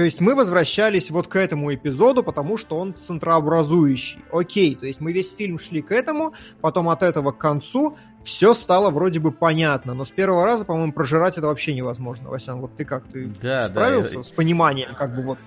то 0.00 0.04
есть 0.04 0.18
мы 0.18 0.34
возвращались 0.34 1.10
вот 1.10 1.26
к 1.26 1.36
этому 1.36 1.74
эпизоду, 1.74 2.22
потому 2.22 2.56
что 2.56 2.78
он 2.78 2.94
центрообразующий. 2.94 4.24
Окей, 4.32 4.74
то 4.74 4.86
есть 4.86 4.98
мы 4.98 5.12
весь 5.12 5.30
фильм 5.30 5.58
шли 5.58 5.82
к 5.82 5.92
этому, 5.92 6.32
потом 6.62 6.88
от 6.88 7.02
этого 7.02 7.32
к 7.32 7.36
концу 7.36 7.98
все 8.24 8.54
стало 8.54 8.88
вроде 8.88 9.20
бы 9.20 9.30
понятно, 9.30 9.92
но 9.92 10.06
с 10.06 10.10
первого 10.10 10.46
раза, 10.46 10.64
по-моему, 10.64 10.94
прожирать 10.94 11.36
это 11.36 11.48
вообще 11.48 11.74
невозможно. 11.74 12.30
Васян, 12.30 12.62
вот 12.62 12.74
ты 12.78 12.86
как, 12.86 13.04
ты 13.08 13.30
да, 13.42 13.68
справился 13.68 14.14
да. 14.14 14.22
с 14.22 14.30
пониманием, 14.30 14.94
как 14.94 15.14
бы 15.14 15.20
вот 15.20 15.38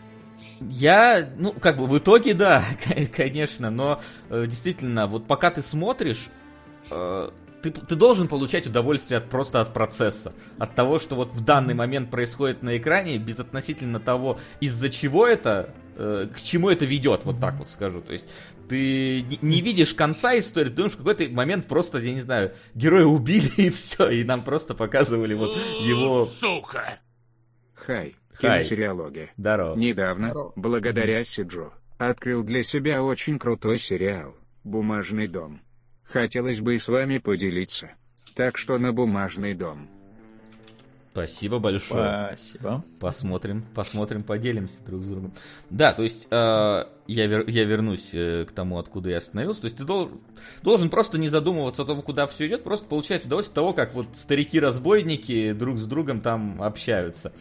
я, 0.60 1.28
ну, 1.36 1.52
как 1.52 1.78
бы 1.80 1.88
в 1.88 1.98
итоге, 1.98 2.36
да, 2.36 2.63
конечно, 3.18 3.72
но 3.72 4.02
э, 4.30 4.46
действительно, 4.46 5.08
вот 5.08 5.26
пока 5.26 5.50
ты 5.50 5.63
смотришь, 5.63 6.30
э, 6.92 7.30
ты, 7.63 7.71
ты 7.71 7.95
должен 7.95 8.28
получать 8.28 8.67
удовольствие 8.67 9.19
от, 9.19 9.30
просто 9.30 9.62
от 9.62 9.73
процесса. 9.73 10.34
От 10.60 10.76
того, 10.76 10.99
что 10.99 11.15
вот 11.15 11.32
в 11.32 11.41
данный 11.41 11.73
момент 11.73 12.12
происходит 12.12 12.62
на 12.62 12.78
экране, 12.78 13.17
безотносительно 13.17 14.02
того, 14.02 14.38
из-за 14.60 14.89
чего 14.89 15.26
это, 15.26 15.73
э, 15.95 16.28
к 16.36 16.41
чему 16.41 16.69
это 16.69 16.84
ведет, 16.86 17.23
вот 17.23 17.39
так 17.39 17.56
вот 17.56 17.69
скажу. 17.69 18.02
То 18.02 18.12
есть 18.12 18.26
ты 18.67 19.21
не, 19.21 19.39
не 19.41 19.62
видишь 19.62 19.93
конца 19.93 20.38
истории, 20.38 20.69
ты 20.69 20.76
думаешь, 20.76 20.93
в 20.93 20.97
какой-то 20.97 21.23
момент 21.30 21.67
просто, 21.67 21.99
я 21.99 22.13
не 22.13 22.19
знаю, 22.19 22.54
героя 22.76 23.06
убили 23.06 23.49
и 23.58 23.69
все, 23.69 24.10
и 24.10 24.26
нам 24.26 24.43
просто 24.43 24.76
показывали 24.76 25.34
вот 25.34 25.56
его... 25.82 26.26
Сука! 26.26 26.99
Хай, 27.73 28.15
Хай. 28.34 28.60
киносериалоги. 28.60 29.32
Здорово. 29.38 29.76
Недавно, 29.78 30.30
Здорово. 30.32 30.54
благодаря 30.58 31.23
Сиджу, 31.23 31.71
открыл 31.97 32.43
для 32.43 32.62
себя 32.63 33.02
очень 33.02 33.39
крутой 33.39 33.80
сериал 33.80 34.36
«Бумажный 34.65 35.28
дом». 35.28 35.62
Хотелось 36.06 36.60
бы 36.60 36.76
и 36.76 36.80
с 36.80 36.88
вами 36.88 37.18
поделиться. 37.18 37.92
Так 38.36 38.58
что 38.58 38.78
на 38.78 38.94
бумажный 38.94 39.54
дом. 39.54 39.88
Спасибо 41.13 41.60
большое. 41.60 42.36
Спасибо. 42.36 42.84
Посмотрим, 43.00 43.63
посмотрим, 43.76 44.24
поделимся 44.24 44.84
друг 44.84 45.04
с 45.04 45.06
другом. 45.06 45.34
Да, 45.70 45.94
то 45.94 46.02
есть 46.02 46.28
э, 46.32 46.86
я, 47.06 47.28
вер, 47.28 47.48
я 47.48 47.66
вернусь 47.66 48.10
э, 48.13 48.46
к 48.50 48.52
тому, 48.52 48.80
откуда 48.80 49.12
я 49.12 49.20
остановился. 49.20 49.62
То 49.62 49.66
есть 49.66 49.78
ты 49.78 49.84
дол, 49.84 50.10
должен 50.63 50.89
просто 50.89 51.20
не 51.20 51.30
задумываться 51.30 51.84
о 51.84 51.86
том, 51.86 52.02
куда 52.02 52.26
все 52.26 52.48
идет, 52.48 52.63
просто 52.63 52.88
получать 52.88 53.26
удовольствие 53.26 53.52
от 53.52 53.56
того, 53.56 53.74
как 53.74 53.94
вот 53.94 54.08
старики-разбойники 54.13 55.54
друг 55.54 55.78
с 55.78 55.86
другом 55.86 56.22
там 56.22 56.60
общаются 56.63 57.32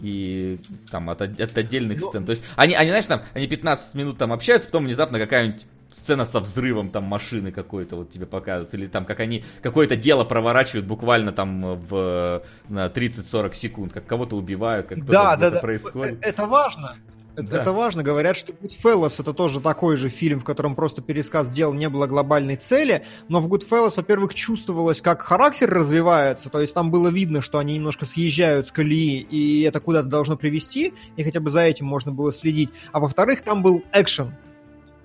и 0.00 0.58
там 0.90 1.08
от, 1.08 1.22
от 1.22 1.56
отдельных 1.56 2.00
Но... 2.00 2.06
Ну, 2.06 2.10
сцен. 2.10 2.24
То 2.24 2.30
есть 2.30 2.42
они, 2.56 2.74
они, 2.74 2.90
знаешь, 2.90 3.06
там, 3.06 3.22
они 3.32 3.46
15 3.46 3.94
минут 3.94 4.18
там 4.18 4.32
общаются, 4.32 4.66
потом 4.66 4.86
внезапно 4.86 5.20
какая-нибудь 5.20 5.66
сцена 5.92 6.24
со 6.24 6.40
взрывом 6.40 6.90
там 6.90 7.04
машины 7.04 7.52
какой-то 7.52 7.96
вот 7.96 8.10
тебе 8.10 8.26
показывают, 8.26 8.74
или 8.74 8.86
там 8.86 9.04
как 9.04 9.20
они 9.20 9.44
какое-то 9.62 9.96
дело 9.96 10.24
проворачивают 10.24 10.86
буквально 10.86 11.32
там 11.32 11.76
в 11.76 12.42
на 12.68 12.86
30-40 12.86 13.54
секунд, 13.54 13.92
как 13.92 14.06
кого-то 14.06 14.36
убивают, 14.36 14.86
как 14.86 15.04
да, 15.04 15.36
да, 15.36 15.50
да. 15.50 15.60
происходит. 15.60 16.18
Это 16.22 16.46
важно. 16.46 16.96
Да. 17.36 17.62
Это 17.62 17.72
важно. 17.72 18.02
Говорят, 18.02 18.36
что 18.36 18.52
Goodfellas 18.52 19.14
это 19.18 19.32
тоже 19.32 19.60
такой 19.60 19.96
же 19.96 20.08
фильм, 20.08 20.40
в 20.40 20.44
котором 20.44 20.74
просто 20.74 21.00
пересказ 21.00 21.48
дел 21.48 21.72
не 21.72 21.88
было 21.88 22.06
глобальной 22.06 22.56
цели, 22.56 23.04
но 23.28 23.40
в 23.40 23.52
Goodfellas, 23.52 23.94
во-первых, 23.96 24.34
чувствовалось, 24.34 25.00
как 25.00 25.22
характер 25.22 25.70
развивается, 25.70 26.50
то 26.50 26.60
есть 26.60 26.74
там 26.74 26.90
было 26.90 27.08
видно, 27.08 27.40
что 27.40 27.58
они 27.58 27.74
немножко 27.74 28.04
съезжают 28.04 28.68
с 28.68 28.72
колеи, 28.72 29.20
и 29.20 29.62
это 29.62 29.80
куда-то 29.80 30.08
должно 30.08 30.36
привести, 30.36 30.92
и 31.16 31.22
хотя 31.22 31.40
бы 31.40 31.50
за 31.50 31.60
этим 31.60 31.86
можно 31.86 32.12
было 32.12 32.32
следить. 32.32 32.70
А 32.92 33.00
во-вторых, 33.00 33.42
там 33.42 33.62
был 33.62 33.84
экшен, 33.92 34.34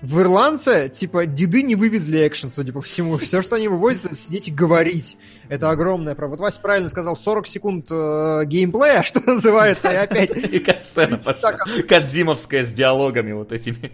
в 0.01 0.19
Ирландце, 0.19 0.89
типа, 0.89 1.25
деды 1.25 1.63
не 1.63 1.75
вывезли 1.75 2.27
экшен, 2.27 2.49
судя 2.49 2.73
по 2.73 2.81
всему. 2.81 3.17
Все, 3.17 3.41
что 3.41 3.55
они 3.55 3.67
вывозят, 3.67 4.05
это 4.05 4.15
сидеть 4.15 4.49
и 4.49 4.51
говорить. 4.51 5.17
Это 5.47 5.69
огромное. 5.69 6.15
Вот 6.15 6.39
Вася 6.39 6.59
правильно 6.59 6.89
сказал, 6.89 7.15
40 7.15 7.47
секунд 7.47 7.87
э, 7.89 8.43
геймплея, 8.45 9.01
что 9.03 9.21
называется, 9.25 9.91
и 9.91 9.95
опять... 9.95 10.31
И 10.55 10.59
катсцена 10.59 11.17
пошла. 11.17 11.53
Кадзимовская 11.87 12.65
с 12.65 12.71
диалогами 12.71 13.31
вот 13.31 13.51
этими. 13.51 13.91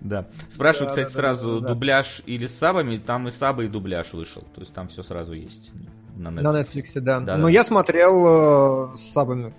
Да. 0.00 0.28
Спрашивают, 0.50 0.90
кстати, 0.90 1.12
сразу, 1.12 1.60
дубляж 1.60 2.22
или 2.26 2.46
с 2.46 2.56
сабами, 2.56 2.96
там 2.96 3.28
и 3.28 3.30
сабы, 3.30 3.66
и 3.66 3.68
дубляж 3.68 4.12
вышел. 4.12 4.42
То 4.54 4.60
есть 4.60 4.72
там 4.72 4.88
все 4.88 5.02
сразу 5.02 5.32
есть. 5.32 5.72
На 6.16 6.28
Netflix. 6.28 6.42
На 6.42 6.62
Netflix, 6.62 7.00
да. 7.00 7.20
Но 7.20 7.48
я 7.48 7.64
смотрел 7.64 8.92
э, 8.92 8.96
с 8.96 9.12
сабами. 9.12 9.54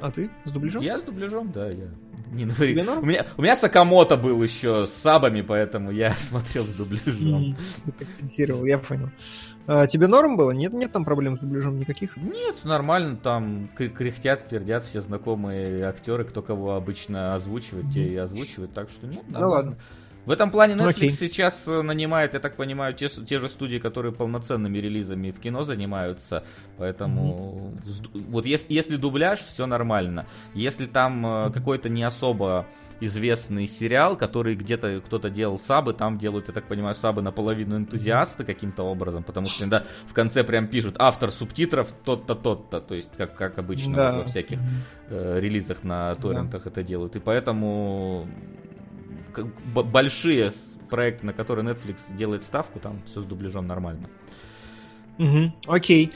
А 0.00 0.10
ты 0.10 0.30
с 0.44 0.50
дубляжом? 0.50 0.82
Я 0.82 0.98
с 0.98 1.02
дубляжом, 1.02 1.52
да, 1.52 1.70
я. 1.70 1.88
Не 2.32 2.44
норм? 2.82 3.02
У 3.02 3.06
меня, 3.06 3.26
у 3.36 3.42
меня 3.42 3.56
Сакамото 3.56 4.16
был 4.16 4.42
еще 4.42 4.86
с 4.86 4.90
сабами, 4.90 5.42
поэтому 5.42 5.90
я 5.90 6.12
смотрел 6.18 6.64
с 6.64 6.74
дубляжом. 6.74 7.56
Компенсировал, 7.98 8.64
я 8.64 8.78
понял. 8.78 9.10
А, 9.66 9.86
тебе 9.86 10.08
норм 10.08 10.36
было? 10.36 10.50
Нет, 10.50 10.72
нет 10.72 10.92
там 10.92 11.04
проблем 11.04 11.36
с 11.36 11.40
дубляжом 11.40 11.78
никаких? 11.78 12.16
Нет, 12.16 12.56
нормально, 12.64 13.16
там 13.16 13.68
кряхтят, 13.76 14.48
пердят 14.48 14.84
все 14.84 15.00
знакомые 15.00 15.84
актеры, 15.84 16.24
кто 16.24 16.42
кого 16.42 16.74
обычно 16.74 17.34
озвучивает, 17.34 17.92
те 17.92 18.08
и 18.08 18.16
озвучивают, 18.16 18.72
так 18.72 18.90
что 18.90 19.06
нет, 19.06 19.28
нормально. 19.28 19.46
Ну 19.46 19.50
ладно. 19.50 19.76
В 20.24 20.30
этом 20.30 20.50
плане 20.50 20.74
Netflix 20.74 20.88
Окей. 20.88 21.10
сейчас 21.10 21.66
э, 21.66 21.82
нанимает, 21.82 22.34
я 22.34 22.40
так 22.40 22.56
понимаю, 22.56 22.94
те, 22.94 23.08
те 23.08 23.40
же 23.40 23.48
студии, 23.48 23.78
которые 23.78 24.12
полноценными 24.12 24.78
релизами 24.78 25.32
в 25.32 25.40
кино 25.40 25.64
занимаются. 25.64 26.44
Поэтому 26.78 27.74
mm-hmm. 27.84 28.26
вот 28.28 28.46
если, 28.46 28.72
если 28.72 28.96
дубляж, 28.96 29.40
все 29.40 29.66
нормально. 29.66 30.26
Если 30.54 30.86
там 30.86 31.26
mm-hmm. 31.26 31.52
какой-то 31.52 31.88
не 31.88 32.04
особо 32.04 32.66
известный 33.00 33.66
сериал, 33.66 34.16
который 34.16 34.54
где-то 34.54 35.02
кто-то 35.04 35.28
делал 35.28 35.58
сабы, 35.58 35.92
там 35.92 36.18
делают, 36.18 36.46
я 36.46 36.54
так 36.54 36.68
понимаю, 36.68 36.94
сабы 36.94 37.20
наполовину 37.20 37.76
энтузиасты 37.76 38.44
каким-то 38.44 38.84
образом, 38.84 39.24
потому 39.24 39.46
что 39.46 39.64
иногда 39.64 39.84
в 40.06 40.12
конце 40.12 40.44
прям 40.44 40.68
пишут 40.68 40.94
автор 41.00 41.32
субтитров 41.32 41.88
тот-то, 42.04 42.36
тот-то, 42.36 42.80
то 42.80 42.94
есть 42.94 43.10
как, 43.16 43.36
как 43.36 43.58
обычно 43.58 43.96
да. 43.96 44.18
во 44.18 44.24
всяких 44.24 44.60
э, 45.08 45.40
релизах 45.40 45.82
на 45.82 46.14
торрентах 46.14 46.62
да. 46.62 46.70
это 46.70 46.84
делают. 46.84 47.16
И 47.16 47.18
поэтому 47.18 48.28
большие 49.64 50.52
проекты, 50.90 51.26
на 51.26 51.32
которые 51.32 51.64
Netflix 51.66 52.14
делает 52.16 52.42
ставку, 52.42 52.78
там 52.78 53.02
все 53.06 53.20
с 53.22 53.24
дубляжом 53.24 53.66
нормально. 53.66 54.08
Угу, 55.18 55.52
окей. 55.66 56.12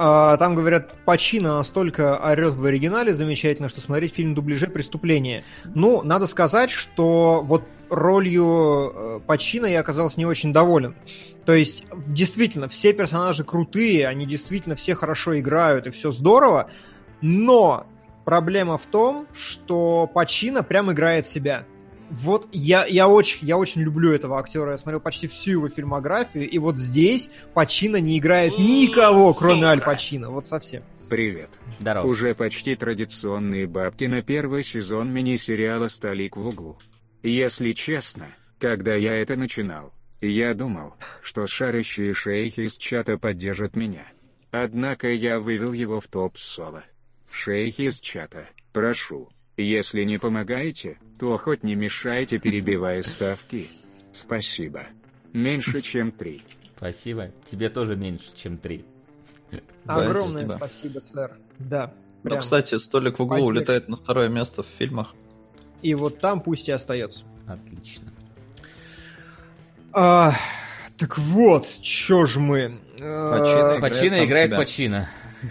А, 0.00 0.36
там, 0.36 0.54
говорят, 0.54 0.94
Пачино 1.04 1.56
настолько 1.56 2.16
орет 2.18 2.54
в 2.54 2.64
оригинале 2.64 3.12
замечательно, 3.12 3.68
что 3.68 3.80
смотреть 3.80 4.14
фильм 4.14 4.32
дубляже 4.32 4.68
преступление. 4.68 5.42
Ну, 5.74 6.02
надо 6.02 6.28
сказать, 6.28 6.70
что 6.70 7.42
вот 7.44 7.64
ролью 7.90 8.92
э, 8.94 9.20
Пачино 9.26 9.66
я 9.66 9.80
оказался 9.80 10.20
не 10.20 10.24
очень 10.26 10.52
доволен. 10.52 10.94
То 11.44 11.52
есть, 11.52 11.84
действительно, 12.06 12.68
все 12.68 12.92
персонажи 12.92 13.42
крутые, 13.42 14.06
они 14.06 14.24
действительно 14.24 14.76
все 14.76 14.94
хорошо 14.94 15.36
играют, 15.38 15.88
и 15.88 15.90
все 15.90 16.12
здорово, 16.12 16.70
но 17.20 17.86
проблема 18.24 18.78
в 18.78 18.86
том, 18.86 19.26
что 19.32 20.08
Пачино 20.14 20.62
прям 20.62 20.92
играет 20.92 21.26
себя. 21.26 21.64
Вот 22.10 22.48
я, 22.52 22.86
я, 22.86 23.08
очень, 23.08 23.46
я 23.46 23.56
очень 23.56 23.82
люблю 23.82 24.12
этого 24.12 24.38
актера. 24.38 24.72
Я 24.72 24.78
смотрел 24.78 25.00
почти 25.00 25.28
всю 25.28 25.52
его 25.52 25.68
фильмографию, 25.68 26.48
и 26.48 26.58
вот 26.58 26.76
здесь 26.76 27.30
Пачино 27.54 27.96
не 27.96 28.18
играет 28.18 28.58
никого, 28.58 29.34
кроме 29.34 29.66
Аль 29.66 29.80
Пачино. 29.80 30.30
Вот 30.30 30.46
совсем. 30.46 30.82
Привет. 31.08 31.50
Здорово. 31.78 32.06
Уже 32.06 32.34
почти 32.34 32.76
традиционные 32.76 33.66
бабки 33.66 34.04
на 34.04 34.22
первый 34.22 34.62
сезон 34.62 35.10
мини-сериала 35.10 35.88
«Столик 35.88 36.36
в 36.36 36.46
углу». 36.46 36.78
Если 37.22 37.72
честно, 37.72 38.26
когда 38.58 38.94
я 38.94 39.14
это 39.14 39.36
начинал, 39.36 39.92
я 40.20 40.52
думал, 40.52 40.94
что 41.22 41.46
шарящие 41.46 42.12
шейхи 42.12 42.60
из 42.60 42.76
чата 42.76 43.16
поддержат 43.16 43.74
меня. 43.74 44.06
Однако 44.50 45.10
я 45.10 45.40
вывел 45.40 45.72
его 45.72 46.00
в 46.00 46.08
топ-соло. 46.08 46.84
Шейхи 47.30 47.82
из 47.82 48.00
чата, 48.00 48.48
прошу, 48.72 49.30
если 49.62 50.04
не 50.04 50.18
помогаете, 50.18 50.98
то 51.18 51.36
хоть 51.36 51.62
не 51.62 51.74
мешайте, 51.74 52.38
перебивая 52.38 53.02
ставки. 53.02 53.68
Спасибо. 54.12 54.82
Меньше, 55.32 55.82
чем 55.82 56.12
три. 56.12 56.42
Спасибо. 56.76 57.32
Тебе 57.50 57.68
тоже 57.68 57.96
меньше, 57.96 58.26
чем 58.34 58.58
три. 58.58 58.84
Огромное 59.86 60.46
спасибо. 60.46 60.56
спасибо, 60.56 61.00
сэр. 61.00 61.36
Да. 61.58 61.92
Ну, 62.22 62.30
прям. 62.30 62.40
кстати, 62.40 62.78
столик 62.78 63.18
в 63.18 63.22
углу 63.22 63.36
Поддержка. 63.36 63.58
улетает 63.58 63.88
на 63.88 63.96
второе 63.96 64.28
место 64.28 64.62
в 64.62 64.66
фильмах. 64.66 65.14
И 65.82 65.94
вот 65.94 66.18
там 66.20 66.40
пусть 66.40 66.68
и 66.68 66.72
остается. 66.72 67.24
Отлично. 67.46 68.12
А, 69.92 70.34
так 70.96 71.18
вот, 71.18 71.66
чё 71.80 72.26
ж 72.26 72.36
мы. 72.36 72.78
Пачино 72.98 73.00
А, 73.00 73.78
играет 73.78 73.80
Пачино 73.80 74.16
сам 74.16 74.24
играет 74.26 74.50
себя. 74.50 74.58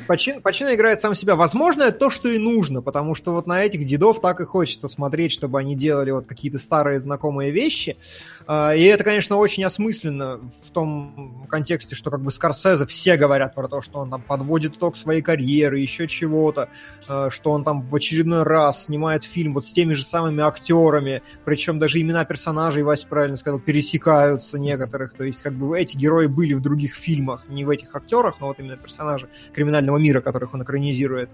Почин, 0.07 0.41
Пачино 0.41 0.75
играет 0.75 0.99
сам 0.99 1.15
себя. 1.15 1.35
Возможно, 1.35 1.83
это 1.83 1.97
то, 1.97 2.09
что 2.09 2.29
и 2.29 2.37
нужно, 2.37 2.81
потому 2.81 3.15
что 3.15 3.31
вот 3.31 3.47
на 3.47 3.63
этих 3.63 3.85
дедов 3.85 4.21
так 4.21 4.41
и 4.41 4.45
хочется 4.45 4.87
смотреть, 4.87 5.31
чтобы 5.31 5.59
они 5.59 5.75
делали 5.75 6.11
вот 6.11 6.27
какие-то 6.27 6.57
старые 6.57 6.99
знакомые 6.99 7.51
вещи. 7.51 7.97
А, 8.45 8.75
И 8.75 8.83
это, 8.83 9.03
конечно, 9.03 9.37
очень 9.37 9.63
осмысленно 9.63 10.39
в 10.65 10.71
том 10.71 11.45
контексте, 11.49 11.95
что 11.95 12.11
как 12.11 12.21
бы 12.21 12.31
Скорсезе 12.31 12.85
все 12.85 13.15
говорят 13.15 13.55
про 13.55 13.67
то, 13.67 13.81
что 13.81 13.99
он 13.99 14.09
там 14.09 14.21
подводит 14.21 14.75
итог 14.75 14.97
своей 14.97 15.21
карьеры, 15.21 15.79
еще 15.79 16.07
чего-то, 16.07 16.69
а, 17.07 17.29
что 17.29 17.51
он 17.51 17.63
там 17.63 17.81
в 17.81 17.95
очередной 17.95 18.43
раз 18.43 18.85
снимает 18.85 19.23
фильм 19.23 19.53
вот 19.53 19.65
с 19.65 19.71
теми 19.71 19.93
же 19.93 20.03
самыми 20.03 20.43
актерами, 20.43 21.23
причем 21.45 21.79
даже 21.79 22.01
имена 22.01 22.25
персонажей, 22.25 22.83
Вася 22.83 23.07
правильно 23.07 23.37
сказал, 23.37 23.59
пересекаются 23.59 24.59
некоторых, 24.59 25.13
то 25.13 25.23
есть 25.23 25.41
как 25.41 25.53
бы 25.53 25.79
эти 25.79 25.95
герои 25.95 26.27
были 26.27 26.53
в 26.53 26.61
других 26.61 26.95
фильмах, 26.95 27.43
не 27.47 27.63
в 27.63 27.69
этих 27.69 27.95
актерах, 27.95 28.39
но 28.39 28.47
вот 28.47 28.59
именно 28.59 28.77
персонажи 28.77 29.29
криминального 29.53 29.76
мира, 29.97 30.21
которых 30.21 30.53
он 30.53 30.63
экранизирует. 30.63 31.29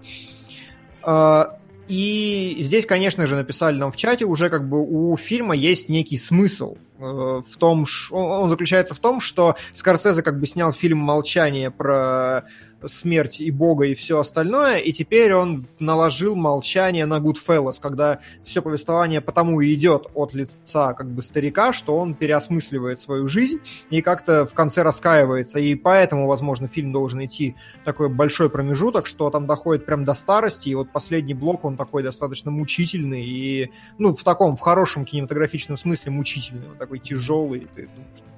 А, 1.02 1.58
И 1.88 2.56
здесь, 2.60 2.86
конечно 2.86 3.26
же, 3.26 3.36
написали 3.36 3.76
нам 3.76 3.90
в 3.90 3.96
чате, 3.96 4.24
уже 4.24 4.48
как 4.48 4.68
бы 4.68 4.80
у 4.80 5.16
фильма 5.16 5.54
есть 5.54 5.90
некий 5.90 6.16
смысл 6.16 6.76
э, 6.98 7.04
в 7.46 7.56
том, 7.58 7.84
он 8.10 8.48
заключается 8.48 8.94
в 8.94 8.98
том, 9.00 9.20
что 9.20 9.56
Скорсезе 9.74 10.22
как 10.22 10.40
бы 10.40 10.46
снял 10.46 10.72
фильм 10.72 10.98
«Молчание» 10.98 11.70
про 11.70 12.44
смерть 12.86 13.40
и 13.40 13.50
Бога 13.50 13.86
и 13.86 13.94
все 13.94 14.20
остальное, 14.20 14.78
и 14.78 14.92
теперь 14.92 15.34
он 15.34 15.66
наложил 15.78 16.36
молчание 16.36 17.06
на 17.06 17.18
Goodfellas, 17.18 17.76
когда 17.80 18.20
все 18.42 18.62
повествование 18.62 19.20
потому 19.20 19.60
и 19.60 19.72
идет 19.74 20.06
от 20.14 20.34
лица 20.34 20.92
как 20.94 21.10
бы 21.10 21.22
старика, 21.22 21.72
что 21.72 21.96
он 21.96 22.14
переосмысливает 22.14 23.00
свою 23.00 23.28
жизнь 23.28 23.60
и 23.90 24.02
как-то 24.02 24.46
в 24.46 24.54
конце 24.54 24.82
раскаивается, 24.82 25.58
и 25.58 25.74
поэтому, 25.74 26.26
возможно, 26.26 26.68
фильм 26.68 26.92
должен 26.92 27.24
идти 27.24 27.56
такой 27.84 28.08
большой 28.08 28.50
промежуток, 28.50 29.06
что 29.06 29.30
там 29.30 29.46
доходит 29.46 29.86
прям 29.86 30.04
до 30.04 30.14
старости, 30.14 30.68
и 30.68 30.74
вот 30.74 30.90
последний 30.90 31.34
блок, 31.34 31.64
он 31.64 31.76
такой 31.76 32.02
достаточно 32.02 32.50
мучительный, 32.50 33.24
и, 33.24 33.70
ну, 33.98 34.14
в 34.14 34.22
таком, 34.22 34.56
в 34.56 34.60
хорошем 34.60 35.04
кинематографичном 35.04 35.76
смысле 35.76 36.12
мучительный, 36.12 36.68
он 36.70 36.76
такой 36.76 36.98
тяжелый, 36.98 37.60
и 37.60 37.66
ты 37.66 37.88
думаешь, 37.88 38.18
«Э, 38.18 38.33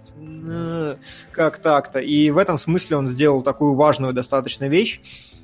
как 1.32 1.58
так-то? 1.58 1.98
И 2.00 2.30
в 2.30 2.38
этом 2.38 2.58
смысле 2.58 2.96
он 2.96 3.06
сделал 3.06 3.42
такую 3.42 3.74
важную 3.74 4.12
достаточно 4.12 4.66
вещь. 4.66 5.00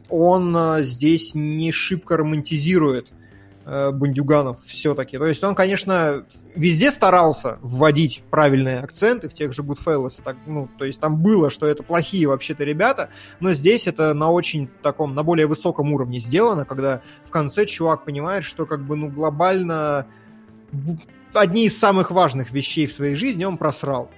Он 0.09 0.55
э, 0.57 0.83
здесь 0.83 1.35
не 1.35 1.73
шибко 1.73 2.17
романтизирует 2.17 3.09
э, 3.65 3.91
бандюганов 3.91 4.61
все-таки. 4.63 5.19
То 5.19 5.27
есть 5.27 5.43
он, 5.43 5.55
конечно, 5.55 6.25
везде 6.55 6.91
старался 6.91 7.59
вводить 7.63 8.23
правильные 8.31 8.81
акценты 8.81 9.29
в 9.29 9.35
тех 9.35 9.53
же 9.53 9.63
Goodfellas. 9.63 10.21
Так, 10.23 10.37
ну, 10.47 10.69
то 10.79 10.85
есть 10.85 11.01
там 11.01 11.17
было, 11.23 11.51
что 11.51 11.67
это 11.67 11.83
плохие 11.83 12.29
вообще-то 12.29 12.65
ребята, 12.65 13.11
но 13.41 13.53
здесь 13.53 13.87
это 13.87 14.13
на 14.15 14.31
очень 14.31 14.69
таком, 14.83 15.15
на 15.15 15.23
более 15.23 15.47
высоком 15.47 15.93
уровне 15.93 16.19
сделано, 16.19 16.65
когда 16.65 17.03
в 17.25 17.31
конце 17.31 17.65
чувак 17.67 18.05
понимает, 18.05 18.45
что 18.45 18.67
как 18.67 18.85
бы, 18.87 18.97
ну, 18.97 19.09
глобально 19.09 20.07
одни 21.33 21.67
из 21.67 21.79
самых 21.79 22.11
важных 22.11 22.51
вещей 22.51 22.87
в 22.87 22.93
своей 22.93 23.15
жизни 23.15 23.45
он 23.45 23.57
просрал. 23.57 24.11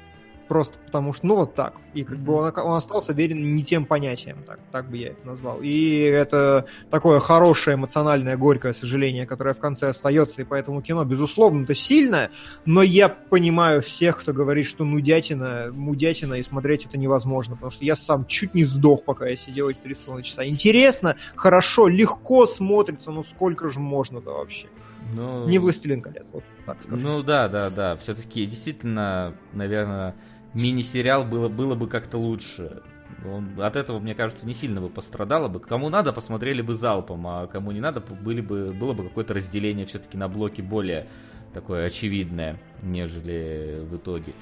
Просто 0.55 0.79
потому 0.79 1.13
что, 1.13 1.27
ну, 1.27 1.35
вот 1.35 1.57
так. 1.57 1.75
И 1.95 2.05
как 2.05 2.19
бы 2.19 2.35
он, 2.35 2.53
он 2.57 2.77
остался 2.77 3.13
верен 3.13 3.57
не 3.57 3.65
тем 3.65 3.85
понятиям, 3.85 4.39
так, 4.47 4.61
так 4.71 4.89
бы 4.89 4.99
я 4.99 5.09
это 5.09 5.27
назвал. 5.27 5.59
И 5.61 5.99
это 5.99 6.67
такое 6.93 7.19
хорошее, 7.19 7.75
эмоциональное, 7.75 8.37
горькое 8.37 8.73
сожаление, 8.73 9.27
которое 9.27 9.53
в 9.55 9.59
конце 9.59 9.89
остается, 9.89 10.43
и 10.43 10.45
поэтому 10.45 10.81
кино, 10.81 11.05
безусловно, 11.05 11.65
это 11.65 11.75
сильное, 11.75 12.31
но 12.67 12.85
я 12.85 13.09
понимаю 13.09 13.83
всех, 13.83 14.21
кто 14.21 14.33
говорит, 14.33 14.67
что 14.67 14.85
нудятина, 14.85 15.71
мудятина, 15.73 16.35
и 16.35 16.43
смотреть 16.45 16.87
это 16.87 16.99
невозможно, 16.99 17.57
потому 17.57 17.73
что 17.73 17.85
я 17.85 17.97
сам 17.97 18.25
чуть 18.25 18.55
не 18.55 18.63
сдох, 18.63 19.03
пока 19.03 19.27
я 19.27 19.35
сидел 19.35 19.69
эти 19.69 19.79
три 19.79 19.95
с 19.97 19.99
половиной 19.99 20.23
часа. 20.23 20.47
Интересно, 20.47 21.17
хорошо, 21.35 21.89
легко 21.89 22.47
смотрится, 22.47 23.11
но 23.11 23.25
сколько 23.25 23.69
же 23.69 23.81
можно-то 23.81 24.31
вообще? 24.31 24.69
Ну, 25.13 25.47
Не 25.49 25.59
«Властелин 25.59 26.01
колец», 26.01 26.27
вот 26.33 26.45
так 26.65 26.83
скажу. 26.83 27.07
Ну 27.07 27.23
да, 27.23 27.49
да, 27.49 27.71
да. 27.71 27.97
Все-таки 27.97 28.47
действительно, 28.47 29.35
наверное, 29.53 30.15
мини-сериал 30.55 31.25
было, 31.25 31.49
было 31.49 31.75
бы 31.75 31.89
как-то 31.89 32.19
лучше. 32.19 32.83
Он 33.25 33.61
от 33.61 33.77
этого, 33.77 33.99
мне 33.99 34.15
кажется, 34.15 34.47
не 34.47 34.55
сильно 34.55 34.81
бы 34.81 34.89
пострадало 34.89 35.49
бы. 35.49 35.61
Кому 35.61 35.89
надо, 35.89 36.13
посмотрели 36.13 36.63
бы 36.63 36.75
залпом, 36.75 37.27
а 37.27 37.47
кому 37.47 37.73
не 37.73 37.81
надо, 37.81 38.01
были 38.01 38.41
бы, 38.41 38.73
было 38.73 38.93
бы 38.93 39.05
какое-то 39.05 39.35
разделение 39.35 39.87
все-таки 39.87 40.17
на 40.17 40.29
блоки 40.29 40.61
более 40.61 41.09
такое 41.53 41.87
очевидное, 41.87 42.61
нежели 42.83 43.85
в 43.85 43.97
итоге. 43.97 44.33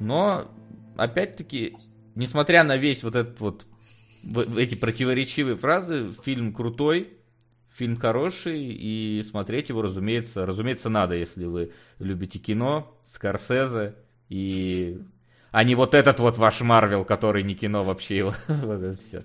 Но, 0.00 0.50
опять-таки, 0.96 1.76
несмотря 2.14 2.64
на 2.64 2.76
весь 2.76 3.02
вот 3.02 3.14
этот 3.14 3.40
вот 3.40 3.66
эти 4.56 4.74
противоречивые 4.74 5.56
фразы, 5.56 6.12
фильм 6.24 6.52
крутой, 6.52 7.14
фильм 7.72 7.96
хороший, 7.96 8.60
и 8.60 9.22
смотреть 9.22 9.68
его, 9.68 9.82
разумеется, 9.82 10.44
разумеется, 10.44 10.88
надо, 10.88 11.14
если 11.14 11.44
вы 11.44 11.72
любите 11.98 12.38
кино, 12.38 12.94
Скорсезе, 13.06 13.94
и... 14.28 15.00
А 15.58 15.64
не 15.64 15.74
вот 15.74 15.92
этот 15.92 16.20
вот 16.20 16.38
ваш 16.38 16.60
Марвел, 16.60 17.04
который 17.04 17.42
не 17.42 17.56
кино 17.56 17.82
вообще 17.82 18.16
его. 18.18 18.32
вот 18.46 18.80
это 18.80 18.96
все. 19.02 19.24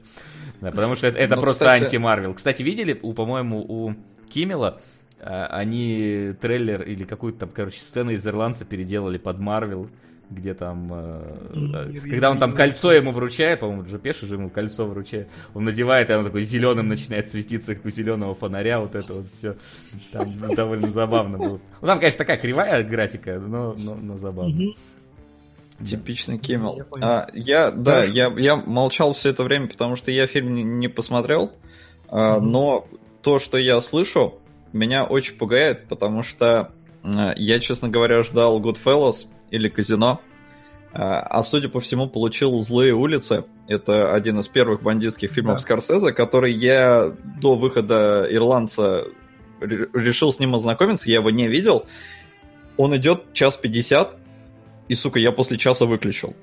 Да, 0.62 0.72
потому 0.72 0.96
что 0.96 1.06
это, 1.06 1.20
это 1.20 1.36
Ну, 1.36 1.42
просто 1.42 1.66
кстати- 1.66 1.84
анти-Марвел. 1.84 2.34
Кстати, 2.34 2.64
видели, 2.64 3.00
у, 3.04 3.14
по-моему, 3.14 3.60
у 3.60 3.94
Киммела 4.30 4.82
а, 5.20 5.46
они 5.52 6.34
трейлер 6.42 6.82
или 6.82 7.04
какую-то 7.04 7.42
там, 7.42 7.50
короче, 7.50 7.82
сцену 7.82 8.10
из 8.10 8.26
Ирландца 8.26 8.66
переделали 8.66 9.20
под 9.20 9.38
Марвел, 9.38 9.92
где 10.32 10.56
там, 10.56 10.90
э, 10.92 11.52
М, 11.54 11.94
когда 12.10 12.32
он 12.32 12.40
там 12.40 12.54
кольцо 12.54 12.92
ему 12.92 13.12
вручает, 13.12 13.60
по-моему, 13.60 13.84
Джопеши 13.84 14.26
же 14.26 14.34
ему 14.34 14.50
кольцо 14.50 14.88
вручает, 14.88 15.30
он 15.54 15.66
надевает, 15.66 16.10
и 16.10 16.14
оно 16.14 16.24
такой 16.24 16.42
зеленым 16.46 16.88
начинает 16.88 17.30
светиться, 17.30 17.76
как 17.76 17.86
у 17.86 17.92
зеленого 17.92 18.34
фонаря, 18.34 18.80
вот 18.80 18.96
это 18.96 19.14
вот 19.14 19.28
все. 19.28 19.56
Там 20.12 20.28
довольно 20.56 20.88
забавно 20.88 21.38
было. 21.38 21.60
Ну, 21.82 21.88
там, 21.88 22.00
конечно, 22.00 22.18
такая 22.18 22.38
кривая 22.38 22.84
графика, 22.84 23.40
но, 23.40 23.74
но, 23.74 23.94
но 23.94 24.18
забавно. 24.18 24.56
Мгм. 24.56 24.76
Типичный 25.86 26.38
Киммел. 26.38 26.78
Я 26.78 26.84
понял. 26.86 27.06
А, 27.08 27.28
я, 27.34 27.72
да, 27.72 27.92
Хорошо. 28.02 28.14
я, 28.14 28.34
я 28.38 28.56
молчал 28.56 29.14
все 29.14 29.30
это 29.30 29.44
время, 29.44 29.68
потому 29.68 29.96
что 29.96 30.12
я 30.12 30.28
фильм 30.28 30.54
не, 30.56 30.64
не 30.64 30.88
посмотрел, 30.88 31.52
а, 32.08 32.38
Мгм. 32.40 32.52
но 32.52 32.88
то, 33.22 33.40
что 33.40 33.58
я 33.58 33.82
слышу, 33.82 34.40
меня 34.72 35.04
очень 35.06 35.36
пугает, 35.36 35.88
потому 35.88 36.24
что 36.24 36.72
а, 37.04 37.34
я, 37.36 37.60
честно 37.60 37.90
говоря, 37.90 38.24
ждал 38.24 38.60
Goodfellas 38.62 39.28
или 39.52 39.70
Казино, 39.70 40.20
а, 40.94 41.20
а 41.22 41.44
судя 41.44 41.70
по 41.70 41.80
всему, 41.80 42.08
получил 42.08 42.60
«Злые 42.62 42.94
улицы». 42.94 43.46
Это 43.68 44.14
один 44.14 44.40
из 44.40 44.48
первых 44.48 44.84
бандитских 44.84 45.32
фильмов 45.32 45.56
Да. 45.56 45.62
Скорсезе, 45.62 46.12
который 46.12 46.52
я 46.54 47.14
до 47.42 47.56
выхода 47.56 48.28
«Ирландца» 48.30 49.06
ре- 49.60 49.88
решил 49.94 50.32
с 50.34 50.40
ним 50.40 50.54
ознакомиться, 50.56 51.10
я 51.10 51.16
его 51.16 51.30
не 51.30 51.48
видел. 51.48 51.86
Он 52.78 52.96
идет 52.96 53.34
час 53.34 53.56
пятьдесят, 53.56 54.18
и, 54.88 54.96
сука, 54.96 55.20
я 55.20 55.32
после 55.32 55.58
часа 55.58 55.86
выключил. 55.86 56.36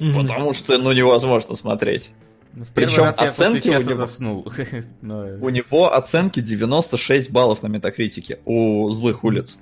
Мгм. 0.00 0.14
Потому 0.22 0.54
что, 0.54 0.76
ну, 0.78 0.92
невозможно 0.92 1.54
смотреть. 1.54 2.10
Ну, 2.52 2.64
в 2.64 2.68
Причем 2.68 3.04
оценки 3.04 3.68
у 3.68 3.80
него- 3.80 3.94
заснул. 3.94 4.46
Но, 5.02 5.26
э, 5.26 5.38
У 5.40 5.48
него 5.48 5.92
оценки 5.92 6.40
96 6.40 7.30
баллов 7.30 7.62
на 7.62 7.68
метакритике 7.68 8.38
у 8.44 8.90
злых 8.92 9.24
улиц. 9.24 9.58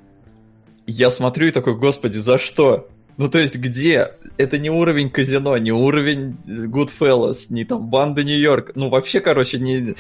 Я 0.86 1.10
смотрю 1.10 1.46
и 1.46 1.50
такой, 1.52 1.74
господи, 1.76 2.16
за 2.18 2.38
что? 2.38 2.88
Ну, 3.18 3.28
то 3.28 3.38
есть, 3.38 3.56
где? 3.56 4.12
Это 4.38 4.58
не 4.58 4.70
уровень 4.70 5.10
казино, 5.10 5.58
не 5.58 5.70
уровень 5.70 6.36
Goodfellas, 6.46 7.46
не 7.50 7.64
там 7.64 7.88
банда 7.88 8.24
Нью-Йорк. 8.24 8.72
Ну, 8.74 8.88
вообще, 8.88 9.20
короче, 9.20 9.58
не... 9.58 9.94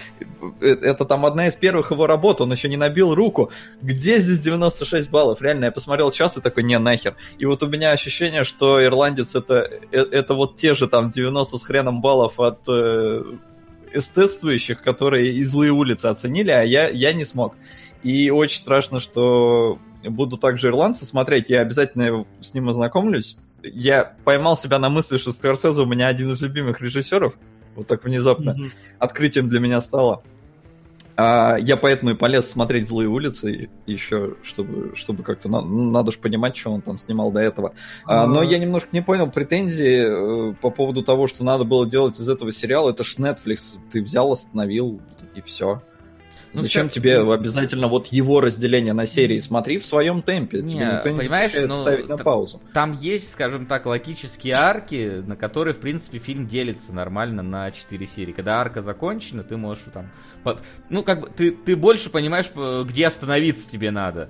Э, 0.60 0.66
это 0.66 1.04
там 1.04 1.26
одна 1.26 1.48
из 1.48 1.54
первых 1.54 1.90
его 1.90 2.06
работ, 2.06 2.40
он 2.40 2.50
еще 2.52 2.68
не 2.68 2.78
набил 2.78 3.14
руку. 3.14 3.50
Где 3.82 4.18
здесь 4.18 4.38
96 4.38 5.10
баллов? 5.10 5.42
Реально, 5.42 5.66
я 5.66 5.72
посмотрел 5.72 6.10
час 6.10 6.38
и 6.38 6.40
такой, 6.40 6.62
не, 6.62 6.78
нахер. 6.78 7.14
И 7.38 7.44
вот 7.44 7.62
у 7.62 7.68
меня 7.68 7.90
ощущение, 7.92 8.44
что 8.44 8.82
ирландец 8.82 9.34
это, 9.34 9.70
э, 9.90 9.98
это 9.98 10.34
вот 10.34 10.56
те 10.56 10.74
же 10.74 10.88
там 10.88 11.10
90 11.10 11.58
с 11.58 11.62
хреном 11.62 12.00
баллов 12.00 12.40
от 12.40 12.60
э, 12.66 13.22
эстетствующих, 13.92 14.82
которые 14.82 15.32
и 15.32 15.44
злые 15.44 15.72
улицы 15.72 16.06
оценили, 16.06 16.50
а 16.50 16.62
я, 16.62 16.88
я 16.88 17.12
не 17.12 17.26
смог. 17.26 17.54
И 18.02 18.30
очень 18.30 18.58
страшно, 18.58 19.00
что 19.00 19.78
буду 20.10 20.36
также 20.36 20.68
ирландца 20.68 21.06
смотреть, 21.06 21.50
я 21.50 21.60
обязательно 21.60 22.26
с 22.40 22.54
ним 22.54 22.68
ознакомлюсь. 22.68 23.36
Я 23.62 24.14
поймал 24.24 24.56
себя 24.56 24.78
на 24.78 24.88
мысли, 24.88 25.16
что 25.16 25.32
Скорсезе 25.32 25.82
у 25.82 25.86
меня 25.86 26.08
один 26.08 26.30
из 26.32 26.40
любимых 26.42 26.80
режиссеров. 26.80 27.34
Вот 27.76 27.86
так 27.86 28.04
внезапно 28.04 28.50
mm-hmm. 28.50 28.70
открытием 28.98 29.48
для 29.48 29.60
меня 29.60 29.80
стало. 29.80 30.22
А, 31.16 31.56
я 31.58 31.76
поэтому 31.76 32.12
и 32.12 32.14
полез 32.14 32.50
смотреть 32.50 32.88
«Злые 32.88 33.08
улицы» 33.08 33.68
еще, 33.86 34.34
чтобы, 34.42 34.94
чтобы 34.94 35.22
как-то... 35.22 35.48
На, 35.48 35.60
надо 35.60 36.10
же 36.10 36.18
понимать, 36.18 36.56
что 36.56 36.72
он 36.72 36.80
там 36.80 36.98
снимал 36.98 37.30
до 37.30 37.40
этого. 37.40 37.74
А, 38.06 38.26
но 38.26 38.42
я 38.42 38.58
немножко 38.58 38.88
не 38.92 39.02
понял 39.02 39.30
претензии 39.30 40.50
э, 40.50 40.54
по 40.54 40.70
поводу 40.70 41.02
того, 41.02 41.26
что 41.26 41.44
надо 41.44 41.64
было 41.64 41.88
делать 41.88 42.18
из 42.18 42.28
этого 42.28 42.50
сериала. 42.50 42.90
Это 42.90 43.04
ж 43.04 43.16
Netflix. 43.18 43.76
Ты 43.90 44.02
взял, 44.02 44.32
остановил, 44.32 45.00
и 45.34 45.42
все. 45.42 45.82
Ну, 46.54 46.62
Зачем 46.62 46.88
все... 46.88 47.00
тебе 47.00 47.20
обязательно 47.20 47.88
вот 47.88 48.08
его 48.08 48.40
разделение 48.40 48.92
на 48.92 49.06
серии? 49.06 49.38
Смотри 49.38 49.78
в 49.78 49.86
своем 49.86 50.22
темпе. 50.22 50.62
Не, 50.62 50.70
тебе 50.70 50.84
никто 50.84 51.08
не 51.08 51.18
понимаешь, 51.18 51.52
ну, 51.66 51.74
ставить 51.74 52.08
на 52.08 52.18
паузу. 52.18 52.60
Там 52.74 52.92
есть, 52.92 53.32
скажем 53.32 53.66
так, 53.66 53.86
логические 53.86 54.54
арки, 54.54 55.22
на 55.26 55.36
которые, 55.36 55.74
в 55.74 55.78
принципе, 55.78 56.18
фильм 56.18 56.46
делится 56.46 56.92
нормально 56.92 57.42
на 57.42 57.70
4 57.70 58.06
серии. 58.06 58.32
Когда 58.32 58.60
арка 58.60 58.82
закончена, 58.82 59.42
ты 59.42 59.56
можешь 59.56 59.84
там... 59.92 60.10
Ну, 60.90 61.02
как 61.02 61.20
бы, 61.22 61.28
ты, 61.28 61.52
ты 61.52 61.76
больше 61.76 62.10
понимаешь, 62.10 62.50
где 62.86 63.06
остановиться 63.06 63.70
тебе 63.70 63.90
надо 63.90 64.28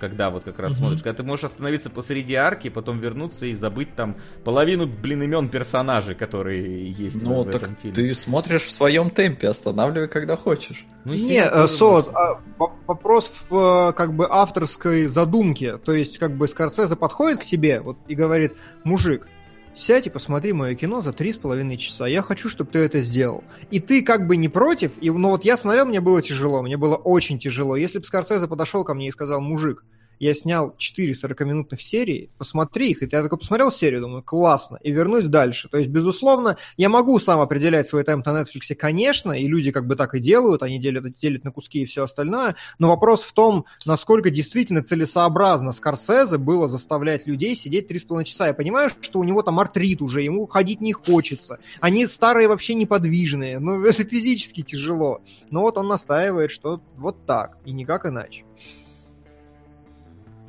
когда 0.00 0.30
вот 0.30 0.44
как 0.44 0.58
раз 0.58 0.72
mm-hmm. 0.72 0.76
смотришь, 0.76 1.02
когда 1.02 1.16
ты 1.16 1.22
можешь 1.22 1.44
остановиться 1.44 1.90
посреди 1.90 2.34
арки, 2.34 2.68
потом 2.70 2.98
вернуться 2.98 3.46
и 3.46 3.54
забыть 3.54 3.94
там 3.94 4.16
половину, 4.44 4.86
блин, 4.86 5.22
имен 5.22 5.48
персонажей, 5.48 6.14
которые 6.14 6.90
есть 6.90 7.22
ну, 7.22 7.42
в, 7.42 7.46
в 7.46 7.48
этом 7.48 7.76
фильме. 7.76 7.94
Ты 7.94 8.14
смотришь 8.14 8.62
в 8.62 8.70
своем 8.70 9.10
темпе, 9.10 9.48
останавливай, 9.48 10.08
когда 10.08 10.36
хочешь. 10.36 10.86
Ну, 11.04 11.14
Не, 11.14 11.42
э, 11.44 11.66
Сот, 11.66 12.10
а, 12.14 12.40
вопрос 12.86 13.30
в 13.50 13.90
э, 13.90 13.92
как 13.92 14.14
бы 14.14 14.26
авторской 14.30 15.06
задумке. 15.06 15.78
То 15.78 15.92
есть, 15.92 16.18
как 16.18 16.36
бы 16.36 16.46
Скорцезе 16.46 16.96
подходит 16.96 17.40
к 17.40 17.44
тебе 17.44 17.80
вот, 17.80 17.98
и 18.06 18.14
говорит, 18.14 18.54
мужик, 18.84 19.26
сядь 19.74 20.06
и 20.06 20.10
посмотри 20.10 20.52
мое 20.52 20.74
кино 20.74 21.00
за 21.00 21.12
три 21.12 21.32
с 21.32 21.38
половиной 21.38 21.76
часа. 21.76 22.06
Я 22.06 22.22
хочу, 22.22 22.48
чтобы 22.48 22.70
ты 22.70 22.80
это 22.80 23.00
сделал. 23.00 23.44
И 23.70 23.80
ты 23.80 24.02
как 24.02 24.26
бы 24.26 24.36
не 24.36 24.48
против, 24.48 24.92
и, 25.00 25.10
ну 25.10 25.30
вот 25.30 25.44
я 25.44 25.56
смотрел, 25.56 25.86
мне 25.86 26.00
было 26.00 26.22
тяжело, 26.22 26.62
мне 26.62 26.76
было 26.76 26.96
очень 26.96 27.38
тяжело. 27.38 27.76
Если 27.76 27.98
бы 27.98 28.04
Скорсезе 28.04 28.48
подошел 28.48 28.84
ко 28.84 28.94
мне 28.94 29.08
и 29.08 29.12
сказал, 29.12 29.40
мужик, 29.40 29.84
я 30.22 30.34
снял 30.34 30.74
4 30.76 31.12
40-минутных 31.12 31.82
серии, 31.82 32.30
посмотри 32.38 32.90
их, 32.90 33.02
и 33.02 33.08
я 33.10 33.22
такой 33.24 33.38
посмотрел 33.38 33.72
серию, 33.72 34.02
думаю, 34.02 34.22
классно, 34.22 34.78
и 34.80 34.92
вернусь 34.92 35.24
дальше. 35.24 35.68
То 35.68 35.78
есть, 35.78 35.90
безусловно, 35.90 36.56
я 36.76 36.88
могу 36.88 37.18
сам 37.18 37.40
определять 37.40 37.88
свой 37.88 38.04
темп 38.04 38.24
на 38.26 38.42
Netflix, 38.42 38.72
конечно, 38.76 39.32
и 39.32 39.48
люди 39.48 39.72
как 39.72 39.88
бы 39.88 39.96
так 39.96 40.14
и 40.14 40.20
делают, 40.20 40.62
они 40.62 40.78
делят, 40.78 41.16
делят 41.18 41.42
на 41.42 41.50
куски 41.50 41.82
и 41.82 41.86
все 41.86 42.04
остальное, 42.04 42.54
но 42.78 42.88
вопрос 42.88 43.22
в 43.22 43.32
том, 43.32 43.64
насколько 43.84 44.30
действительно 44.30 44.84
целесообразно 44.84 45.72
Скорсезе 45.72 46.38
было 46.38 46.68
заставлять 46.68 47.26
людей 47.26 47.56
сидеть 47.56 47.90
3,5 47.90 48.22
часа. 48.22 48.46
Я 48.46 48.54
понимаю, 48.54 48.90
что 49.00 49.18
у 49.18 49.24
него 49.24 49.42
там 49.42 49.58
артрит 49.58 50.00
уже, 50.00 50.22
ему 50.22 50.46
ходить 50.46 50.80
не 50.80 50.92
хочется, 50.92 51.58
они 51.80 52.06
старые 52.06 52.46
вообще 52.46 52.74
неподвижные, 52.74 53.58
ну, 53.58 53.84
это 53.84 54.04
физически 54.04 54.62
тяжело. 54.62 55.20
Но 55.50 55.62
вот 55.62 55.78
он 55.78 55.88
настаивает, 55.88 56.52
что 56.52 56.80
вот 56.96 57.26
так, 57.26 57.58
и 57.64 57.72
никак 57.72 58.06
иначе. 58.06 58.44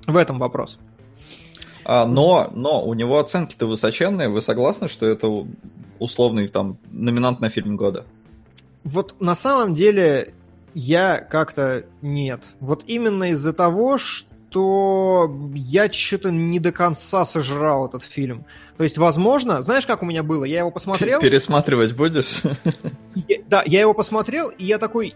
В 0.08 0.18
этом 0.18 0.40
вопрос. 0.40 0.80
А, 1.86 2.06
но, 2.06 2.50
но 2.54 2.84
у 2.84 2.94
него 2.94 3.20
оценки-то 3.20 3.66
высоченные. 3.66 4.30
Вы 4.30 4.42
согласны, 4.42 4.88
что 4.88 5.06
это 5.06 5.46
условный 6.00 6.48
там 6.48 6.78
номинант 6.92 7.40
на 7.40 7.50
фильм 7.50 7.76
года? 7.76 8.06
Вот 8.84 9.16
на 9.20 9.36
самом 9.36 9.74
деле 9.74 10.34
я 10.74 11.20
как-то 11.20 11.86
нет. 12.02 12.56
Вот 12.60 12.84
именно 12.88 13.32
из-за 13.32 13.54
того, 13.54 13.98
что 13.98 15.36
я 15.54 15.92
что-то 15.92 16.32
не 16.32 16.60
до 16.60 16.72
конца 16.72 17.26
сожрал 17.26 17.88
этот 17.88 18.04
фильм. 18.04 18.46
То 18.78 18.84
есть, 18.84 18.98
возможно, 18.98 19.62
знаешь, 19.64 19.86
как 19.86 20.04
у 20.04 20.06
меня 20.06 20.24
было? 20.24 20.44
Я 20.46 20.60
его 20.60 20.72
посмотрел. 20.72 21.22
Пересматривать 21.22 21.96
будешь? 21.96 22.42
Я, 23.16 23.38
да, 23.48 23.64
я 23.66 23.82
его 23.82 23.94
посмотрел, 23.94 24.50
и 24.50 24.66
я 24.66 24.78
такой, 24.78 25.16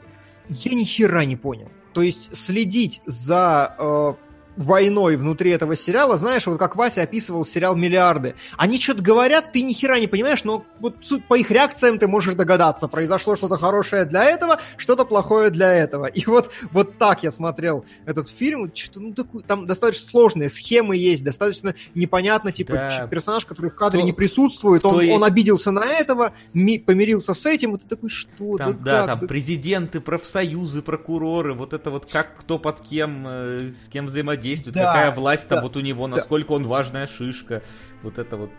я 0.49 0.73
ни 0.73 0.83
хера 0.83 1.25
не 1.25 1.35
понял. 1.35 1.69
То 1.93 2.01
есть 2.01 2.35
следить 2.35 3.01
за 3.05 3.75
э, 3.77 4.13
войной 4.57 5.15
внутри 5.15 5.51
этого 5.51 5.75
сериала, 5.75 6.17
знаешь, 6.17 6.47
вот 6.47 6.57
как 6.57 6.75
Вася 6.75 7.03
описывал 7.03 7.45
сериал 7.45 7.75
«Миллиарды». 7.75 8.35
Они 8.57 8.79
что-то 8.79 9.01
говорят, 9.01 9.51
ты 9.51 9.61
ни 9.61 9.73
хера 9.73 9.99
не 9.99 10.07
понимаешь, 10.07 10.43
но 10.43 10.65
вот 10.79 10.95
по 11.27 11.35
их 11.35 11.51
реакциям 11.51 11.99
ты 11.99 12.07
можешь 12.07 12.33
догадаться, 12.33 12.87
произошло 12.87 13.35
что-то 13.35 13.57
хорошее 13.57 14.05
для 14.05 14.25
этого, 14.25 14.59
что-то 14.77 15.05
плохое 15.05 15.49
для 15.49 15.71
этого. 15.73 16.05
И 16.05 16.25
вот, 16.25 16.51
вот 16.71 16.97
так 16.97 17.23
я 17.23 17.31
смотрел 17.31 17.85
этот 18.05 18.29
фильм, 18.29 18.71
что-то, 18.73 18.99
ну, 18.99 19.13
такой, 19.13 19.43
там 19.43 19.67
достаточно 19.67 20.09
сложные 20.09 20.49
схемы 20.49 20.97
есть, 20.97 21.23
достаточно 21.23 21.75
непонятно, 21.93 22.51
типа, 22.51 22.73
да. 22.73 23.07
персонаж, 23.07 23.45
который 23.45 23.69
в 23.69 23.75
кадре 23.75 24.01
то, 24.01 24.05
не 24.05 24.13
присутствует, 24.13 24.83
он, 24.85 25.01
есть... 25.01 25.15
он 25.15 25.23
обиделся 25.23 25.71
на 25.71 25.85
этого, 25.85 26.33
ми- 26.53 26.79
помирился 26.79 27.33
с 27.33 27.45
этим, 27.45 27.75
и 27.75 27.79
ты 27.79 27.87
такой, 27.87 28.09
что? 28.09 28.57
Там, 28.57 28.83
да, 28.83 29.01
да, 29.01 29.05
там 29.05 29.19
да... 29.19 29.27
президенты, 29.27 30.01
профсоюзы, 30.01 30.81
прокуроры, 30.81 31.53
вот 31.53 31.73
это 31.73 31.91
вот 31.91 32.05
как 32.05 32.37
кто 32.37 32.57
под 32.57 32.81
кем, 32.81 33.25
э, 33.27 33.73
с 33.73 33.87
кем 33.87 34.07
взаимодействует, 34.07 34.46
действует, 34.47 34.75
да, 34.75 34.93
какая 34.93 35.11
власть 35.11 35.47
там 35.47 35.61
вот 35.61 35.75
у 35.75 35.81
него, 35.81 36.07
насколько 36.07 36.49
да. 36.49 36.55
он 36.55 36.67
важная 36.67 37.07
шишка. 37.07 37.61
Вот 38.03 38.17
это 38.17 38.37
вот 38.37 38.51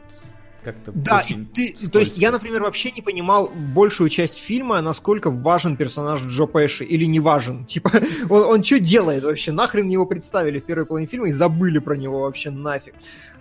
как-то 0.62 0.92
Да, 0.92 1.20
и 1.20 1.34
ты, 1.44 1.88
то 1.88 1.98
есть 1.98 2.18
я, 2.18 2.30
например, 2.30 2.62
вообще 2.62 2.90
не 2.90 3.00
понимал 3.00 3.48
большую 3.48 4.08
часть 4.08 4.36
фильма, 4.36 4.80
насколько 4.80 5.30
важен 5.30 5.76
персонаж 5.76 6.22
Джо 6.22 6.46
Пэши 6.46 6.84
или 6.84 7.04
не 7.04 7.20
важен. 7.20 7.64
Типа, 7.66 7.90
он, 8.28 8.42
он 8.42 8.64
что 8.64 8.78
делает 8.78 9.24
вообще? 9.24 9.52
Нахрен 9.52 9.88
его 9.88 10.06
представили 10.06 10.58
в 10.58 10.64
первой 10.64 10.84
половине 10.84 11.08
фильма 11.08 11.28
и 11.28 11.32
забыли 11.32 11.78
про 11.78 11.94
него 11.94 12.20
вообще 12.20 12.50
нафиг. 12.50 12.94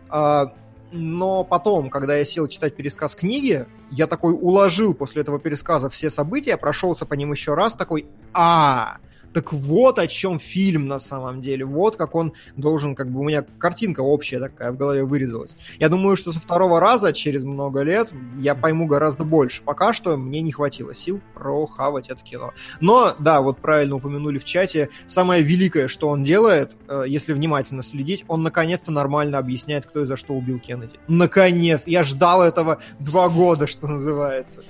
А, 0.09 0.53
но 0.91 1.43
потом, 1.43 1.89
когда 1.89 2.15
я 2.15 2.23
сел 2.23 2.47
читать 2.47 2.75
пересказ 2.75 3.15
книги, 3.15 3.65
я 3.91 4.07
такой 4.07 4.33
уложил 4.33 4.93
после 4.93 5.21
этого 5.21 5.39
пересказа 5.39 5.89
все 5.89 6.09
события, 6.09 6.55
прошелся 6.55 7.05
по 7.05 7.13
ним 7.13 7.31
еще 7.31 7.55
раз, 7.55 7.73
такой, 7.73 8.05
а, 8.33 8.97
так 9.37 9.53
вот 9.53 9.99
о 9.99 10.07
чем 10.07 10.39
фильм 10.39 10.87
на 10.87 10.97
самом 10.97 11.43
деле. 11.43 11.63
Вот 11.63 11.95
как 11.95 12.15
он 12.15 12.33
должен, 12.55 12.95
как 12.95 13.11
бы 13.11 13.19
у 13.19 13.23
меня 13.23 13.45
картинка 13.59 14.01
общая 14.01 14.39
такая 14.39 14.71
в 14.71 14.77
голове 14.77 15.03
вырезалась. 15.03 15.55
Я 15.77 15.89
думаю, 15.89 16.17
что 16.17 16.31
со 16.31 16.39
второго 16.39 16.79
раза, 16.79 17.13
через 17.13 17.43
много 17.43 17.81
лет, 17.81 18.09
я 18.39 18.55
пойму 18.55 18.87
гораздо 18.87 19.25
больше. 19.25 19.61
Пока 19.61 19.93
что 19.93 20.17
мне 20.17 20.41
не 20.41 20.51
хватило 20.51 20.95
сил 20.95 21.21
прохавать 21.35 22.09
это 22.09 22.23
кино. 22.23 22.53
Но, 22.81 23.15
да, 23.19 23.41
вот 23.41 23.59
правильно 23.59 23.97
упомянули 23.97 24.39
в 24.39 24.45
чате, 24.45 24.89
самое 25.05 25.43
великое, 25.43 25.87
что 25.87 26.09
он 26.09 26.23
делает, 26.23 26.71
э, 26.87 27.03
если 27.07 27.33
внимательно 27.33 27.83
следить, 27.83 28.25
он 28.27 28.41
наконец-то 28.41 28.91
нормально 28.91 29.37
объясняет, 29.37 29.85
кто 29.85 30.01
и 30.01 30.05
за 30.07 30.17
что 30.17 30.33
убил 30.33 30.57
Кеннеди. 30.57 30.95
Наконец! 31.07 31.83
Я 31.85 32.03
ждал 32.03 32.41
этого 32.41 32.79
два 32.99 33.29
года, 33.29 33.67
что 33.67 33.85
называется. 33.85 34.61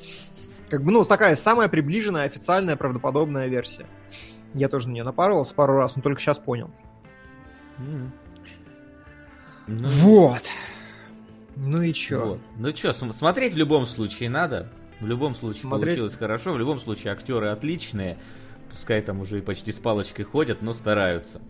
Как 0.69 0.84
бы, 0.84 0.91
ну, 0.91 1.06
такая 1.06 1.38
самая 1.38 1.69
приближенная, 1.69 2.25
официальная, 2.25 2.75
правдоподобная 2.75 3.47
версия. 3.47 3.86
Я 4.53 4.69
тоже 4.69 4.89
не 4.89 5.03
напарывался 5.03 5.53
пару 5.53 5.73
раз, 5.73 5.95
но 5.95 6.01
только 6.01 6.21
сейчас 6.21 6.39
понял. 6.39 6.69
Mm. 7.79 8.10
Ну, 9.67 9.88
вот. 9.88 10.43
Ну 11.55 11.81
и 11.81 11.93
чё? 11.93 12.25
Вот. 12.25 12.39
Ну 12.57 12.71
чё, 12.71 12.93
смотреть 12.93 13.53
в 13.53 13.57
любом 13.57 13.86
случае 13.86 14.29
надо. 14.29 14.69
В 14.99 15.05
любом 15.05 15.36
случае 15.36 15.62
смотреть... 15.62 15.95
получилось 15.95 16.15
хорошо. 16.15 16.53
В 16.53 16.57
любом 16.57 16.79
случае 16.79 17.13
актеры 17.13 17.47
отличные. 17.47 18.17
Пускай 18.69 19.01
там 19.01 19.19
уже 19.21 19.39
и 19.39 19.41
почти 19.41 19.71
с 19.71 19.77
палочкой 19.77 20.25
ходят, 20.25 20.62
но 20.62 20.73
стараются. 20.73 21.41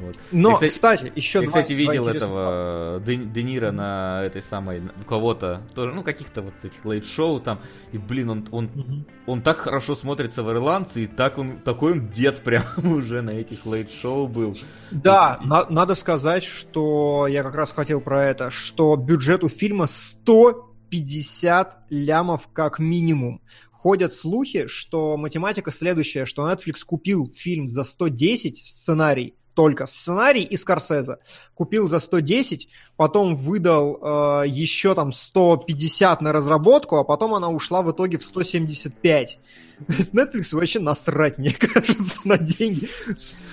Вот. 0.00 0.16
Но, 0.32 0.58
ты, 0.58 0.68
кстати, 0.68 0.98
кстати, 0.98 1.12
еще 1.16 1.40
Ты, 1.40 1.46
два, 1.46 1.60
кстати, 1.60 1.72
видел 1.72 2.04
два 2.04 2.12
этого 2.12 3.02
Де, 3.04 3.16
Де 3.16 3.42
Ниро 3.42 3.72
на 3.72 4.22
этой 4.24 4.42
самой, 4.42 4.80
у 4.80 5.04
кого-то, 5.04 5.62
тоже, 5.74 5.92
ну, 5.92 6.02
каких-то 6.02 6.42
вот 6.42 6.54
этих 6.62 6.84
лейт-шоу 6.84 7.40
там, 7.40 7.60
и, 7.92 7.98
блин, 7.98 8.30
он, 8.30 8.48
он, 8.50 8.64
угу. 8.66 9.04
он 9.26 9.42
так 9.42 9.58
хорошо 9.58 9.96
смотрится 9.96 10.42
в 10.42 10.50
«Ирландце», 10.50 11.04
и 11.04 11.06
так 11.06 11.38
он, 11.38 11.58
такой 11.58 11.92
он 11.92 12.10
дед 12.10 12.42
прям 12.42 12.64
уже 12.76 13.22
на 13.22 13.30
этих 13.30 13.66
лейт-шоу 13.66 14.28
был. 14.28 14.56
Да, 14.90 15.40
на, 15.44 15.66
надо 15.68 15.94
сказать, 15.94 16.44
что 16.44 17.26
я 17.26 17.42
как 17.42 17.54
раз 17.54 17.72
хотел 17.72 18.00
про 18.00 18.24
это, 18.24 18.50
что 18.50 18.96
бюджет 18.96 19.44
у 19.44 19.48
фильма 19.48 19.86
150 19.86 21.86
лямов 21.90 22.48
как 22.52 22.78
минимум 22.78 23.40
ходят 23.78 24.12
слухи, 24.12 24.66
что 24.66 25.16
математика 25.16 25.70
следующая, 25.70 26.26
что 26.26 26.50
Netflix 26.50 26.84
купил 26.84 27.30
фильм 27.32 27.68
за 27.68 27.84
110 27.84 28.66
сценарий, 28.66 29.36
только 29.58 29.86
сценарий 29.86 30.44
и 30.44 30.56
Скорсезе. 30.56 31.16
Купил 31.54 31.88
за 31.88 31.98
110, 31.98 32.68
потом 32.96 33.34
выдал 33.34 33.98
э, 34.00 34.44
еще 34.46 34.94
там 34.94 35.10
150 35.10 36.20
на 36.20 36.32
разработку, 36.32 36.94
а 36.94 37.02
потом 37.02 37.34
она 37.34 37.48
ушла 37.48 37.82
в 37.82 37.90
итоге 37.90 38.18
в 38.18 38.24
175. 38.24 39.40
То 39.86 39.94
есть 39.94 40.12
Netflix 40.12 40.54
вообще 40.54 40.80
насрать, 40.80 41.38
мне 41.38 41.52
кажется, 41.58 42.20
на 42.24 42.36
деньги. 42.36 42.88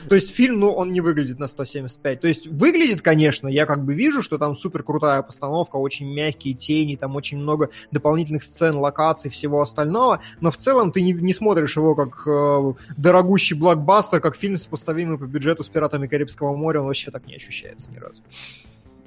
То 0.09 0.15
есть 0.15 0.33
фильм, 0.33 0.59
ну, 0.59 0.71
он 0.71 0.91
не 0.91 1.01
выглядит 1.01 1.39
на 1.39 1.47
175. 1.47 2.21
То 2.21 2.27
есть 2.27 2.47
выглядит, 2.47 3.01
конечно, 3.01 3.47
я 3.47 3.65
как 3.65 3.83
бы 3.83 3.93
вижу, 3.93 4.21
что 4.21 4.37
там 4.37 4.55
супер 4.55 4.83
крутая 4.83 5.21
постановка, 5.21 5.75
очень 5.75 6.11
мягкие 6.11 6.55
тени, 6.55 6.95
там 6.95 7.15
очень 7.15 7.37
много 7.37 7.69
дополнительных 7.91 8.43
сцен, 8.43 8.75
локаций, 8.75 9.29
всего 9.29 9.61
остального, 9.61 10.21
но 10.41 10.51
в 10.51 10.57
целом 10.57 10.91
ты 10.91 11.01
не, 11.01 11.13
не 11.13 11.33
смотришь 11.33 11.77
его 11.77 11.95
как 11.95 12.23
э, 12.25 12.73
дорогущий 12.97 13.55
блокбастер, 13.55 14.19
как 14.19 14.35
фильм, 14.35 14.57
сопоставимый 14.57 15.17
по 15.17 15.25
бюджету 15.25 15.63
с 15.63 15.69
«Пиратами 15.69 16.07
Карибского 16.07 16.55
моря», 16.55 16.79
он 16.79 16.87
вообще 16.87 17.11
так 17.11 17.27
не 17.27 17.35
ощущается 17.35 17.91
ни 17.91 17.97
разу. 17.97 18.21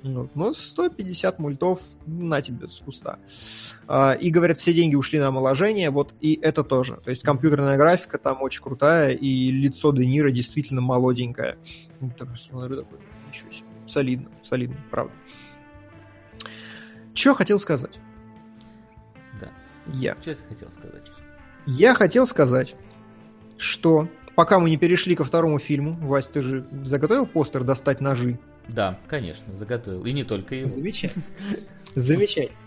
Ну, 0.03 0.28
ну 0.34 0.55
150 0.55 1.38
мультов 1.38 1.80
на 2.07 2.40
тебе 2.40 2.68
с 2.68 2.78
куста. 2.78 3.18
А, 3.86 4.12
и, 4.12 4.30
говорят, 4.30 4.59
все 4.59 4.72
деньги 4.72 4.94
ушли 4.94 5.18
на 5.18 5.28
омоложение, 5.28 5.90
вот 5.90 6.14
и 6.20 6.38
это 6.40 6.62
тоже. 6.62 6.99
То 7.05 7.11
есть 7.11 7.22
компьютерная 7.22 7.76
графика 7.76 8.18
там 8.18 8.42
очень 8.42 8.62
крутая, 8.62 9.11
и 9.11 9.51
лицо 9.51 9.92
Де 9.92 10.07
Ниро 10.07 10.30
действительно 10.30 10.80
молоденькое. 10.80 11.59
Ну, 12.01 12.11
так 12.16 12.28
смотрю, 12.38 12.82
такой, 12.82 12.99
ничего 13.28 13.51
себе. 13.51 13.66
Солидно, 13.86 14.28
солидно, 14.42 14.76
правда. 14.90 15.12
Что 17.14 17.34
хотел 17.34 17.59
сказать? 17.59 17.99
Да. 19.40 19.49
Я. 19.94 20.16
Что 20.20 20.34
ты 20.36 20.42
хотел 20.49 20.70
сказать? 20.70 21.11
Я 21.66 21.94
хотел 21.94 22.26
сказать, 22.26 22.76
что 23.57 24.09
пока 24.36 24.61
мы 24.61 24.70
не 24.70 24.76
перешли 24.76 25.16
ко 25.16 25.24
второму 25.24 25.59
фильму, 25.59 25.94
Вась, 26.07 26.26
ты 26.26 26.42
же 26.42 26.66
заготовил 26.84 27.26
постер 27.26 27.64
«Достать 27.64 28.01
ножи»? 28.01 28.38
Да, 28.69 28.99
конечно, 29.09 29.57
заготовил. 29.57 30.05
И 30.05 30.12
не 30.12 30.25
только 30.25 30.55
его. 30.55 30.69
Замечательно. 30.69 31.25
Замечательно. 31.95 32.59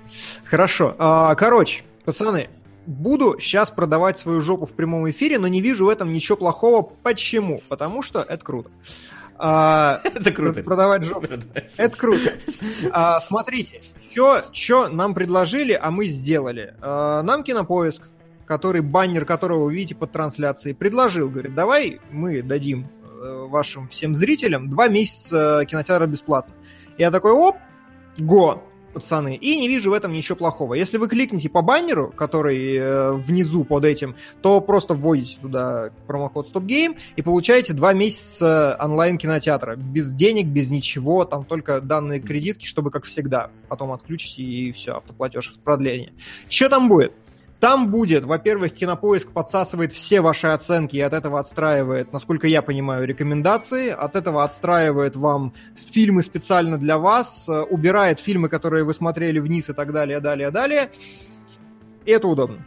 Хорошо. 0.45 0.95
А, 0.97 1.35
короче, 1.35 1.83
пацаны, 2.05 2.49
буду 2.85 3.37
сейчас 3.39 3.69
продавать 3.69 4.17
свою 4.19 4.41
жопу 4.41 4.65
в 4.65 4.73
прямом 4.73 5.09
эфире, 5.09 5.39
но 5.39 5.47
не 5.47 5.61
вижу 5.61 5.85
в 5.85 5.89
этом 5.89 6.11
ничего 6.11 6.37
плохого. 6.37 6.81
Почему? 6.81 7.61
Потому 7.69 8.01
что 8.01 8.21
это 8.21 8.43
круто. 8.43 8.69
А, 9.37 10.01
это 10.03 10.31
круто. 10.31 10.63
Продавать 10.63 11.03
жопу. 11.03 11.27
Это 11.77 11.97
круто. 11.97 12.33
А, 12.91 13.19
смотрите, 13.19 13.81
что 14.51 14.87
нам 14.89 15.13
предложили, 15.13 15.77
а 15.79 15.91
мы 15.91 16.07
сделали. 16.07 16.75
А, 16.81 17.21
нам 17.23 17.43
кинопоиск, 17.43 18.09
который 18.45 18.81
баннер 18.81 19.25
которого 19.25 19.65
вы 19.65 19.75
видите 19.75 19.95
под 19.95 20.11
трансляцией, 20.11 20.75
предложил, 20.75 21.29
говорит, 21.29 21.55
давай 21.55 22.01
мы 22.11 22.41
дадим 22.41 22.89
вашим 23.21 23.87
всем 23.87 24.15
зрителям 24.15 24.69
два 24.69 24.87
месяца 24.87 25.65
кинотеатра 25.67 26.07
бесплатно. 26.07 26.55
Я 26.97 27.11
такой, 27.11 27.31
оп, 27.31 27.57
го, 28.17 28.63
пацаны, 28.93 29.35
и 29.35 29.57
не 29.57 29.67
вижу 29.67 29.91
в 29.91 29.93
этом 29.93 30.13
ничего 30.13 30.35
плохого. 30.35 30.73
Если 30.73 30.97
вы 30.97 31.07
кликните 31.07 31.49
по 31.49 31.61
баннеру, 31.61 32.11
который 32.11 32.75
э, 32.75 33.13
внизу 33.13 33.63
под 33.63 33.85
этим, 33.85 34.15
то 34.41 34.61
просто 34.61 34.93
вводите 34.93 35.37
туда 35.41 35.91
промокод 36.07 36.53
StopGame 36.53 36.97
и 37.15 37.21
получаете 37.21 37.73
два 37.73 37.93
месяца 37.93 38.77
онлайн-кинотеатра. 38.79 39.75
Без 39.75 40.11
денег, 40.11 40.47
без 40.47 40.69
ничего, 40.69 41.25
там 41.25 41.45
только 41.45 41.81
данные 41.81 42.19
кредитки, 42.19 42.65
чтобы 42.65 42.91
как 42.91 43.05
всегда. 43.05 43.49
Потом 43.69 43.91
отключите 43.91 44.43
и 44.43 44.71
все, 44.71 44.97
автоплатеж, 44.97 45.55
продление. 45.63 46.13
Что 46.49 46.69
там 46.69 46.89
будет? 46.89 47.13
Там 47.61 47.91
будет, 47.91 48.25
во-первых, 48.25 48.73
Кинопоиск 48.73 49.33
подсасывает 49.33 49.93
все 49.93 50.19
ваши 50.21 50.47
оценки 50.47 50.95
и 50.95 50.99
от 50.99 51.13
этого 51.13 51.39
отстраивает, 51.39 52.11
насколько 52.11 52.47
я 52.47 52.63
понимаю, 52.63 53.05
рекомендации, 53.05 53.89
от 53.89 54.15
этого 54.15 54.43
отстраивает 54.43 55.15
вам 55.15 55.53
фильмы 55.75 56.23
специально 56.23 56.79
для 56.79 56.97
вас, 56.97 57.47
э, 57.47 57.61
убирает 57.61 58.19
фильмы, 58.19 58.49
которые 58.49 58.83
вы 58.83 58.95
смотрели 58.95 59.37
вниз 59.37 59.69
и 59.69 59.73
так 59.73 59.93
далее, 59.93 60.19
далее, 60.19 60.49
далее. 60.49 60.89
И 62.03 62.09
это 62.09 62.27
удобно. 62.27 62.65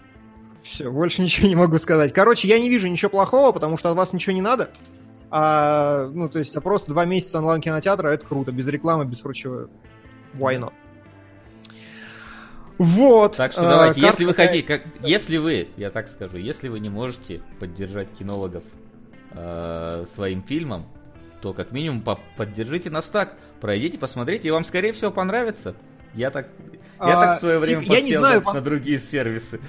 Все, 0.62 0.88
больше 0.92 1.22
ничего 1.24 1.48
не 1.48 1.56
могу 1.56 1.76
сказать. 1.78 2.12
Короче, 2.12 2.46
я 2.46 2.60
не 2.60 2.70
вижу 2.70 2.86
ничего 2.86 3.10
плохого, 3.10 3.50
потому 3.50 3.76
что 3.76 3.90
от 3.90 3.96
вас 3.96 4.12
ничего 4.12 4.32
не 4.32 4.42
надо. 4.42 4.70
А, 5.28 6.08
ну, 6.14 6.28
то 6.28 6.38
есть, 6.38 6.54
а 6.54 6.60
просто 6.60 6.92
два 6.92 7.04
месяца 7.04 7.38
онлайн-кинотеатра, 7.38 8.10
это 8.10 8.24
круто, 8.24 8.52
без 8.52 8.68
рекламы, 8.68 9.06
без 9.06 9.18
прочего. 9.18 9.68
Why 10.34 10.56
not? 10.60 10.72
Вот. 12.78 13.36
Так 13.36 13.52
что 13.52 13.62
давайте, 13.62 14.00
э, 14.00 14.04
если 14.04 14.24
вы 14.24 14.34
хотите, 14.34 14.66
как, 14.66 14.82
если 15.02 15.36
вы, 15.36 15.68
я 15.76 15.90
так 15.90 16.08
скажу, 16.08 16.36
если 16.36 16.68
вы 16.68 16.80
не 16.80 16.90
можете 16.90 17.40
поддержать 17.60 18.08
кинологов 18.18 18.64
э, 19.30 20.04
своим 20.14 20.42
фильмом, 20.42 20.86
то 21.40 21.52
как 21.52 21.72
минимум 21.72 22.02
по 22.02 22.18
поддержите 22.36 22.90
нас 22.90 23.06
так, 23.06 23.36
пройдите, 23.60 23.98
посмотрите, 23.98 24.48
и 24.48 24.50
вам 24.50 24.64
скорее 24.64 24.92
всего 24.92 25.10
понравится. 25.10 25.74
Я 26.14 26.30
так, 26.30 26.48
я 26.98 27.18
а, 27.18 27.20
так 27.20 27.36
в 27.36 27.40
свое 27.40 27.58
время 27.58 27.82
типа, 27.82 27.92
я 27.92 28.00
не 28.00 28.16
знаю, 28.16 28.42
на, 28.44 28.52
на 28.54 28.60
другие 28.60 28.98
сервисы. 28.98 29.60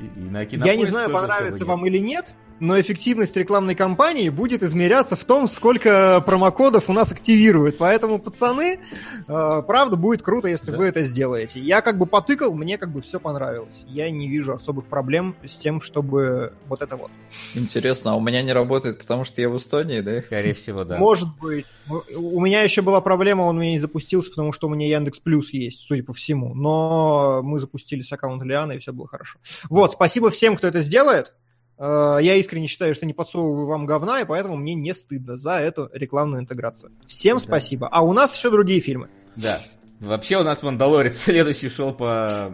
И, 0.00 0.20
и 0.20 0.24
на 0.30 0.42
я 0.42 0.76
не 0.76 0.84
знаю, 0.84 1.10
понравится 1.10 1.64
вам 1.66 1.86
или 1.86 1.98
нет, 1.98 2.26
но 2.60 2.80
эффективность 2.80 3.36
рекламной 3.36 3.74
кампании 3.74 4.28
будет 4.28 4.62
измеряться 4.62 5.16
в 5.16 5.24
том, 5.24 5.48
сколько 5.48 6.22
промокодов 6.24 6.88
у 6.88 6.92
нас 6.92 7.12
активируют. 7.12 7.78
Поэтому, 7.78 8.18
пацаны, 8.18 8.80
э, 9.28 9.62
правда, 9.66 9.96
будет 9.96 10.22
круто, 10.22 10.48
если 10.48 10.70
да. 10.70 10.76
вы 10.76 10.86
это 10.86 11.02
сделаете. 11.02 11.60
Я 11.60 11.82
как 11.82 11.98
бы 11.98 12.06
потыкал, 12.06 12.54
мне 12.54 12.78
как 12.78 12.92
бы 12.92 13.02
все 13.02 13.20
понравилось. 13.20 13.84
Я 13.86 14.10
не 14.10 14.28
вижу 14.28 14.54
особых 14.54 14.86
проблем 14.86 15.36
с 15.44 15.54
тем, 15.54 15.80
чтобы 15.80 16.54
вот 16.66 16.82
это 16.82 16.96
вот. 16.96 17.10
Интересно, 17.54 18.12
а 18.12 18.14
у 18.14 18.20
меня 18.20 18.42
не 18.42 18.52
работает, 18.52 18.98
потому 18.98 19.24
что 19.24 19.40
я 19.40 19.48
в 19.48 19.56
Эстонии, 19.56 20.00
да? 20.00 20.20
Скорее 20.20 20.54
всего, 20.54 20.84
да. 20.84 20.96
Может 20.96 21.28
быть. 21.38 21.66
У 21.88 22.40
меня 22.40 22.62
еще 22.62 22.82
была 22.82 23.00
проблема, 23.00 23.42
он 23.42 23.56
у 23.58 23.60
меня 23.60 23.72
не 23.72 23.78
запустился, 23.78 24.30
потому 24.30 24.52
что 24.52 24.68
у 24.68 24.70
меня 24.70 24.86
Яндекс 24.88 25.20
Плюс 25.20 25.52
есть, 25.52 25.86
судя 25.86 26.04
по 26.04 26.12
всему. 26.12 26.54
Но 26.54 27.40
мы 27.42 27.58
запустили 27.58 28.00
с 28.00 28.12
аккаунта 28.12 28.44
Лианы, 28.44 28.76
и 28.76 28.78
все 28.78 28.92
было 28.92 29.08
хорошо. 29.08 29.38
Вот, 29.68 29.92
спасибо 29.92 30.30
всем, 30.30 30.56
кто 30.56 30.68
это 30.68 30.80
сделает. 30.80 31.32
Э, 31.78 32.18
я 32.20 32.34
искренне 32.36 32.66
считаю, 32.66 32.94
что 32.94 33.06
не 33.06 33.12
подсовываю 33.12 33.66
вам 33.66 33.86
говна, 33.86 34.20
и 34.20 34.24
поэтому 34.24 34.56
мне 34.56 34.74
не 34.74 34.94
стыдно 34.94 35.36
за 35.36 35.58
эту 35.60 35.90
рекламную 35.92 36.42
интеграцию. 36.42 36.92
Всем 37.06 37.36
да. 37.36 37.42
спасибо. 37.42 37.88
А 37.88 38.02
у 38.02 38.12
нас 38.12 38.36
еще 38.36 38.50
другие 38.50 38.80
фильмы. 38.80 39.08
Да. 39.36 39.60
Вообще 40.00 40.38
у 40.38 40.42
нас 40.42 40.62
Мандалорец 40.62 41.16
следующий 41.24 41.68
шел 41.68 41.92
по... 41.92 42.52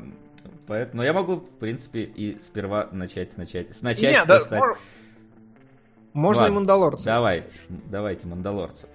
по... 0.66 0.88
Но 0.92 1.04
я 1.04 1.12
могу, 1.12 1.36
в 1.36 1.58
принципе, 1.58 2.02
и 2.02 2.38
сперва 2.40 2.88
начать, 2.92 3.36
начать, 3.36 3.74
с 3.74 3.82
начать. 3.82 4.12
Не, 4.12 4.24
да, 4.26 4.42
мож... 4.50 4.76
Можно 6.12 6.42
Ладно, 6.42 6.52
и 6.52 6.56
Мандалорца. 6.56 7.04
Давай, 7.04 7.44
давайте 7.68 8.26
Мандалорца. 8.26 8.86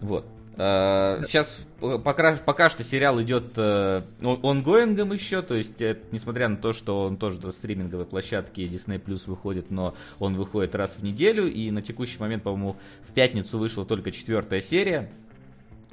Вот. 0.00 0.26
Сейчас 0.58 1.60
э, 1.82 1.98
пока, 2.02 2.34
пока 2.34 2.68
что 2.68 2.82
сериал 2.82 3.22
идет 3.22 3.52
э, 3.56 4.02
онгоингом 4.20 5.12
еще, 5.12 5.40
то 5.40 5.54
есть, 5.54 5.80
э, 5.80 5.96
несмотря 6.10 6.48
на 6.48 6.56
то, 6.56 6.72
что 6.72 7.04
он 7.04 7.16
тоже 7.16 7.40
на 7.40 7.52
стриминговой 7.52 8.06
площадке 8.06 8.66
Disney 8.66 9.00
Plus 9.00 9.22
выходит, 9.26 9.70
но 9.70 9.94
он 10.18 10.34
выходит 10.34 10.74
раз 10.74 10.96
в 10.98 11.04
неделю, 11.04 11.46
и 11.46 11.70
на 11.70 11.80
текущий 11.80 12.18
момент, 12.18 12.42
по-моему, 12.42 12.76
в 13.08 13.12
пятницу 13.12 13.56
вышла 13.56 13.86
только 13.86 14.10
четвертая 14.10 14.60
серия. 14.60 15.12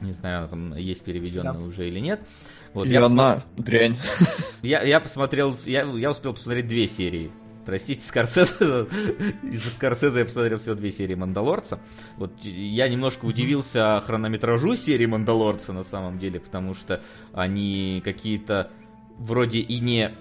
Не 0.01 0.13
знаю, 0.13 0.39
она 0.39 0.47
там 0.47 0.76
есть 0.76 1.03
переведенная 1.03 1.53
да. 1.53 1.59
уже 1.59 1.88
или 1.88 1.99
нет. 1.99 2.22
Вот, 2.74 2.88
я 2.88 3.05
она 3.05 3.36
посмотр... 3.36 3.63
дрянь. 3.63 3.97
Я, 4.63 4.82
я 4.82 4.99
посмотрел, 4.99 5.55
я, 5.66 5.84
я 5.84 6.09
успел 6.09 6.34
посмотреть 6.34 6.68
две 6.68 6.88
серии 6.88 7.32
Простите, 7.66 8.01
Скорсезе. 8.01 8.53
Из-за 9.43 9.70
Скорсезе 9.72 10.20
я 10.20 10.26
посмотрел 10.26 10.59
всего 10.59 10.76
две 10.76 10.91
серии 10.91 11.16
Мандалорца. 11.16 11.80
Вот 12.18 12.32
я 12.43 12.88
немножко 12.88 13.26
удивился 13.26 14.01
хронометражу 14.05 14.76
серии 14.76 15.05
Мандалорца 15.05 15.74
на 15.74 15.84
самом 15.84 16.20
деле, 16.20 16.39
потому 16.39 16.74
что 16.74 17.01
они 17.34 18.01
какие-то 18.05 18.72
вроде 19.18 19.59
и 19.59 19.80
не 19.80 20.11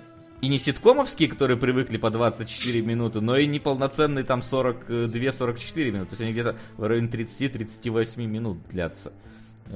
и 0.41 0.49
не 0.49 0.59
ситкомовские, 0.59 1.31
которые 1.31 1.57
привыкли 1.57 1.97
по 1.97 2.11
24 2.11 2.83
минуты, 2.83 3.23
но 3.23 3.37
и 3.37 3.47
не 3.47 3.61
полноценные 3.61 4.25
там 4.25 4.41
42-44 4.41 5.91
минуты. 5.91 6.11
То 6.11 6.13
есть 6.13 6.21
они 6.21 6.33
где-то 6.33 6.57
в 6.77 6.87
районе 6.87 7.09
30-38 7.09 8.27
минут 8.27 8.59
длятся. 8.69 9.13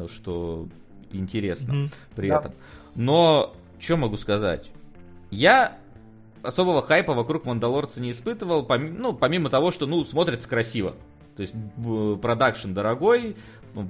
Что 0.08 0.68
интересно 1.10 1.72
mm-hmm. 1.72 1.92
при 2.14 2.28
да. 2.28 2.38
этом. 2.40 2.52
Но 2.94 3.56
что 3.78 3.96
могу 3.96 4.18
сказать? 4.18 4.70
Я 5.30 5.78
особого 6.48 6.82
хайпа 6.82 7.14
вокруг 7.14 7.44
Мандалорца 7.44 8.00
не 8.00 8.10
испытывал, 8.10 8.64
помимо, 8.64 8.98
ну, 8.98 9.12
помимо 9.12 9.50
того, 9.50 9.70
что, 9.70 9.86
ну, 9.86 10.04
смотрится 10.04 10.48
красиво. 10.48 10.96
То 11.36 11.42
есть 11.42 11.54
продакшн 12.20 12.72
дорогой, 12.72 13.36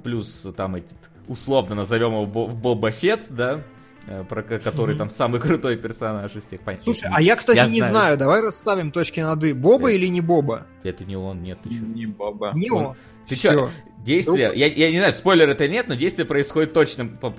плюс 0.03 0.45
там 0.55 0.75
этот, 0.75 0.97
условно 1.27 1.73
назовем 1.75 2.13
его 2.21 2.47
Боба 2.47 2.91
Фетт, 2.91 3.25
да, 3.29 3.63
э, 4.05 4.23
про 4.23 4.43
который 4.43 4.95
там 4.95 5.09
самый 5.09 5.41
крутой 5.41 5.77
персонаж 5.77 6.35
из 6.35 6.43
всех. 6.43 6.61
Понятно. 6.61 6.85
Слушай, 6.85 7.09
а 7.11 7.21
я, 7.21 7.35
кстати, 7.35 7.57
я 7.57 7.67
не 7.67 7.79
знаю. 7.79 7.91
знаю, 7.91 8.17
давай 8.17 8.41
расставим 8.41 8.91
точки 8.91 9.21
над 9.21 9.43
«и». 9.43 9.53
Боба 9.53 9.87
это, 9.87 9.97
или 9.97 10.07
не 10.07 10.21
Боба? 10.21 10.67
Это 10.83 11.05
не 11.05 11.15
он, 11.15 11.41
нет, 11.41 11.59
ты 11.63 11.73
что? 11.73 11.83
Не 11.83 12.05
Боба. 12.05 12.51
Не 12.53 12.69
он. 12.69 12.85
он. 12.85 12.95
Ты 13.27 13.35
что, 13.35 13.71
действие, 13.99 14.51
я, 14.55 14.67
я 14.67 14.91
не 14.91 14.97
знаю, 14.97 15.13
спойлер 15.13 15.49
это 15.49 15.67
нет, 15.67 15.87
но 15.87 15.95
действие 15.95 16.25
происходит 16.25 16.73
точно, 16.73 17.05
по, 17.05 17.33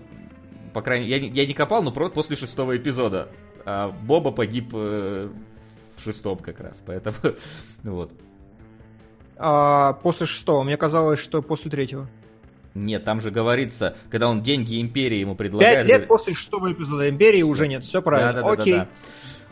по 0.72 0.82
крайней 0.82 1.06
мере, 1.06 1.26
я, 1.26 1.32
я 1.42 1.46
не 1.46 1.54
копал, 1.54 1.82
но 1.82 1.92
после 1.92 2.36
шестого 2.36 2.76
эпизода 2.76 3.28
а 3.64 3.90
Боба 3.90 4.30
погиб 4.30 4.70
э, 4.72 5.28
в 5.96 6.02
шестом 6.02 6.38
как 6.38 6.61
раз, 6.61 6.82
поэтому 6.84 7.16
вот. 7.82 8.12
а 9.36 9.94
после 9.94 10.26
шестого. 10.26 10.62
Мне 10.62 10.76
казалось, 10.76 11.20
что 11.20 11.42
после 11.42 11.70
третьего. 11.70 12.08
Нет, 12.74 13.04
там 13.04 13.20
же 13.20 13.30
говорится, 13.30 13.96
когда 14.11 14.28
он 14.28 14.42
деньги 14.42 14.80
Империи 14.80 15.18
ему 15.18 15.34
предлагает... 15.34 15.80
Пять 15.80 15.88
лет 15.88 16.08
после 16.08 16.34
шестого 16.34 16.72
эпизода 16.72 17.08
Империи 17.08 17.42
уже 17.42 17.66
нет, 17.66 17.82
все 17.82 18.00
правильно. 18.00 18.32
Да, 18.32 18.42
да, 18.42 18.46
да, 18.46 18.62
Окей. 18.62 18.72
да, 18.74 18.78
да. 18.80 18.88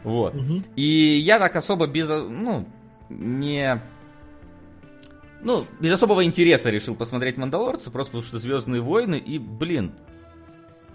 Вот. 0.04 0.34
Мгм. 0.34 0.64
И 0.76 0.82
я 0.82 1.38
так 1.38 1.56
особо 1.56 1.86
без, 1.86 2.08
ну, 2.08 2.66
не... 3.08 3.82
Ну, 5.42 5.66
без 5.80 5.92
особого 5.92 6.24
интереса 6.24 6.70
решил 6.70 6.94
посмотреть 6.94 7.36
«Мандалорца», 7.36 7.90
просто 7.90 8.12
потому 8.12 8.24
что 8.24 8.38
«Звездные 8.38 8.80
войны» 8.80 9.16
и, 9.16 9.38
блин, 9.38 9.92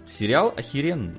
сериал 0.06 0.52
охеренный. 0.56 1.18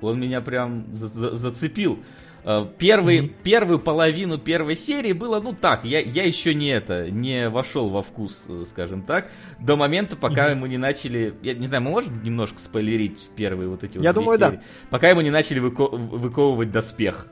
Он 0.00 0.18
меня 0.20 0.40
прям 0.40 0.86
за- 0.96 1.08
за- 1.08 1.36
зацепил. 1.36 1.98
Э, 2.46 2.66
Первый, 2.76 3.22
Мгм. 3.22 3.30
Первую 3.42 3.78
половину 3.78 4.36
первой 4.36 4.76
серии 4.76 5.12
было, 5.12 5.40
ну 5.40 5.54
так, 5.54 5.84
я, 5.86 6.00
я 6.00 6.24
еще 6.24 6.52
не 6.54 6.68
это, 6.68 7.10
не 7.10 7.48
вошел 7.48 7.88
во 7.88 8.02
вкус, 8.02 8.44
э, 8.48 8.64
скажем 8.68 9.00
так, 9.00 9.30
до 9.58 9.76
момента, 9.76 10.14
пока 10.14 10.42
Мгм. 10.44 10.50
ему 10.50 10.66
не 10.66 10.76
начали, 10.76 11.32
я 11.42 11.54
не 11.54 11.66
знаю, 11.66 11.82
мы 11.84 11.90
можем 11.90 12.22
немножко 12.22 12.58
спойлерить 12.60 13.30
первые 13.34 13.70
вот 13.70 13.82
эти 13.82 13.96
вот 13.96 14.04
Я 14.04 14.12
думаю, 14.12 14.38
да. 14.38 14.60
Пока 14.90 15.08
ему 15.08 15.22
не 15.22 15.30
начали 15.30 15.58
выко- 15.58 15.88
выковывать 15.96 16.70
доспех. 16.70 17.28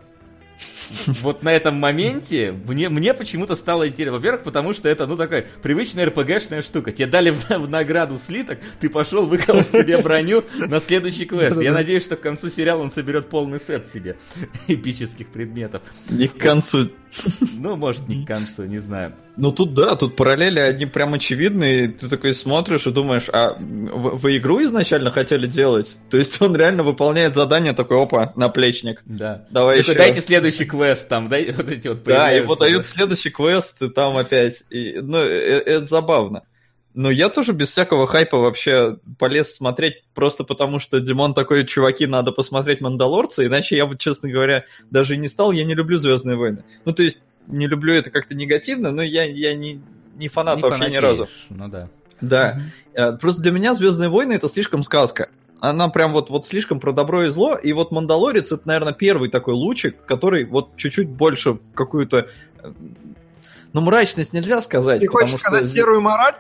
Вот 1.20 1.42
на 1.42 1.52
этом 1.52 1.76
моменте 1.76 2.52
мне, 2.66 2.88
мне 2.88 3.14
почему-то 3.14 3.56
стало 3.56 3.88
интересно. 3.88 4.18
Во-первых, 4.18 4.42
потому 4.42 4.74
что 4.74 4.88
это, 4.88 5.06
ну, 5.06 5.16
такая 5.16 5.46
привычная 5.62 6.06
РПГшная 6.06 6.62
штука. 6.62 6.92
Тебе 6.92 7.06
дали 7.06 7.30
в, 7.30 7.48
в 7.48 7.68
награду 7.68 8.18
слиток, 8.24 8.58
ты 8.80 8.90
пошел, 8.90 9.26
выковал 9.26 9.62
себе 9.62 9.98
броню 9.98 10.44
на 10.58 10.80
следующий 10.80 11.24
квест. 11.24 11.60
Я 11.60 11.72
надеюсь, 11.72 12.02
что 12.02 12.16
к 12.16 12.20
концу 12.20 12.50
сериала 12.50 12.82
он 12.82 12.90
соберет 12.90 13.28
полный 13.28 13.60
сет 13.60 13.88
себе 13.88 14.16
эпических 14.68 15.28
предметов. 15.28 15.82
Не 16.10 16.28
к 16.28 16.36
концу. 16.36 16.90
Ну, 17.58 17.76
может, 17.76 18.08
не 18.08 18.24
к 18.24 18.28
концу, 18.28 18.64
не 18.64 18.78
знаю. 18.78 19.14
Ну 19.36 19.50
тут 19.50 19.74
да, 19.74 19.96
тут 19.96 20.14
параллели 20.16 20.58
одни 20.58 20.86
прям 20.86 21.14
очевидные. 21.14 21.88
Ты 21.88 22.08
такой 22.08 22.34
смотришь 22.34 22.86
и 22.86 22.90
думаешь, 22.90 23.28
а 23.32 23.56
вы, 23.58 24.10
вы 24.10 24.36
игру 24.36 24.62
изначально 24.62 25.10
хотели 25.10 25.46
делать? 25.46 25.96
То 26.10 26.18
есть 26.18 26.40
он 26.42 26.54
реально 26.54 26.82
выполняет 26.82 27.34
задание 27.34 27.72
такой, 27.72 28.02
опа, 28.02 28.32
наплечник. 28.36 29.02
Да. 29.06 29.46
Давай 29.50 29.78
еще. 29.78 29.94
дайте 29.94 30.20
следующий 30.20 30.64
квест, 30.64 31.08
там, 31.08 31.28
дай 31.28 31.50
вот 31.52 31.68
эти 31.68 31.88
вот 31.88 31.98
Да, 32.04 32.24
появляются, 32.24 32.48
вот 32.48 32.58
дают 32.58 32.84
следующий 32.84 33.30
квест, 33.30 33.80
и 33.80 33.88
там 33.88 34.16
опять. 34.16 34.64
И, 34.70 34.98
ну, 35.00 35.18
э- 35.18 35.62
это 35.64 35.86
забавно. 35.86 36.42
Но 36.94 37.10
я 37.10 37.30
тоже 37.30 37.52
без 37.52 37.70
всякого 37.70 38.06
хайпа 38.06 38.38
вообще 38.38 38.98
полез 39.18 39.54
смотреть, 39.54 40.04
просто 40.14 40.44
потому 40.44 40.78
что 40.78 41.00
Димон 41.00 41.32
такой, 41.32 41.64
чуваки, 41.64 42.06
надо 42.06 42.32
посмотреть 42.32 42.82
Мандалорца, 42.82 43.46
иначе 43.46 43.76
я 43.76 43.86
бы, 43.86 43.96
честно 43.96 44.30
говоря, 44.30 44.64
даже 44.90 45.14
и 45.14 45.18
не 45.18 45.28
стал, 45.28 45.52
я 45.52 45.64
не 45.64 45.74
люблю 45.74 45.96
Звездные 45.96 46.36
войны. 46.36 46.64
Ну, 46.84 46.92
то 46.92 47.02
есть, 47.02 47.20
не 47.46 47.66
люблю 47.66 47.94
это 47.94 48.10
как-то 48.10 48.34
негативно, 48.34 48.92
но 48.92 49.02
я, 49.02 49.24
я 49.24 49.54
не, 49.54 49.80
не 50.16 50.28
фанат 50.28 50.56
Не 50.56 50.62
вообще 50.62 50.90
ни 50.90 50.96
разу. 50.96 51.28
Ну 51.50 51.68
да. 51.68 51.88
Да. 52.20 52.60
Э, 52.94 53.12
Просто 53.12 53.42
для 53.42 53.50
меня 53.50 53.74
Звездные 53.74 54.08
войны 54.08 54.32
это 54.34 54.48
слишком 54.48 54.82
сказка. 54.82 55.28
Она 55.60 55.88
прям 55.88 56.12
вот, 56.12 56.28
вот 56.30 56.46
слишком 56.46 56.80
про 56.80 56.92
добро 56.92 57.24
и 57.24 57.28
зло. 57.28 57.54
И 57.56 57.72
вот 57.72 57.92
Мандалорец 57.92 58.50
это, 58.50 58.62
наверное, 58.66 58.92
первый 58.92 59.28
такой 59.28 59.54
лучик, 59.54 59.96
который 60.06 60.44
вот 60.44 60.76
чуть-чуть 60.76 61.08
больше 61.08 61.52
в 61.52 61.60
какую-то. 61.74 62.28
э, 62.62 62.72
Ну, 63.72 63.80
мрачность 63.80 64.32
нельзя 64.32 64.60
сказать. 64.60 65.00
Ты 65.00 65.06
хочешь 65.06 65.30
что 65.30 65.38
сказать 65.38 65.68
серую 65.68 66.00
мораль? 66.00 66.34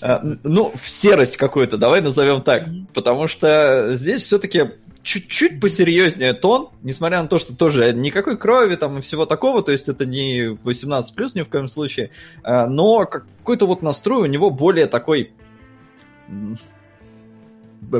А, 0.00 0.20
Ну, 0.42 0.72
в 0.80 0.88
серость 0.88 1.36
какую-то, 1.36 1.76
давай 1.76 2.00
назовем 2.00 2.42
так. 2.42 2.66
Потому 2.94 3.28
что 3.28 3.96
здесь 3.96 4.22
все-таки 4.22 4.70
чуть-чуть 5.06 5.60
посерьезнее 5.60 6.32
тон, 6.32 6.70
несмотря 6.82 7.22
на 7.22 7.28
то, 7.28 7.38
что 7.38 7.54
тоже 7.54 7.92
никакой 7.92 8.36
крови 8.36 8.74
там 8.74 8.98
и 8.98 9.00
всего 9.00 9.24
такого, 9.24 9.62
то 9.62 9.70
есть 9.70 9.88
это 9.88 10.04
не 10.04 10.48
18+, 10.48 11.04
ни 11.34 11.42
в 11.42 11.48
коем 11.48 11.68
случае, 11.68 12.10
а, 12.42 12.66
но 12.66 13.06
какой-то 13.06 13.66
вот 13.66 13.82
настрой 13.82 14.22
у 14.22 14.26
него 14.26 14.50
более 14.50 14.86
такой 14.86 15.32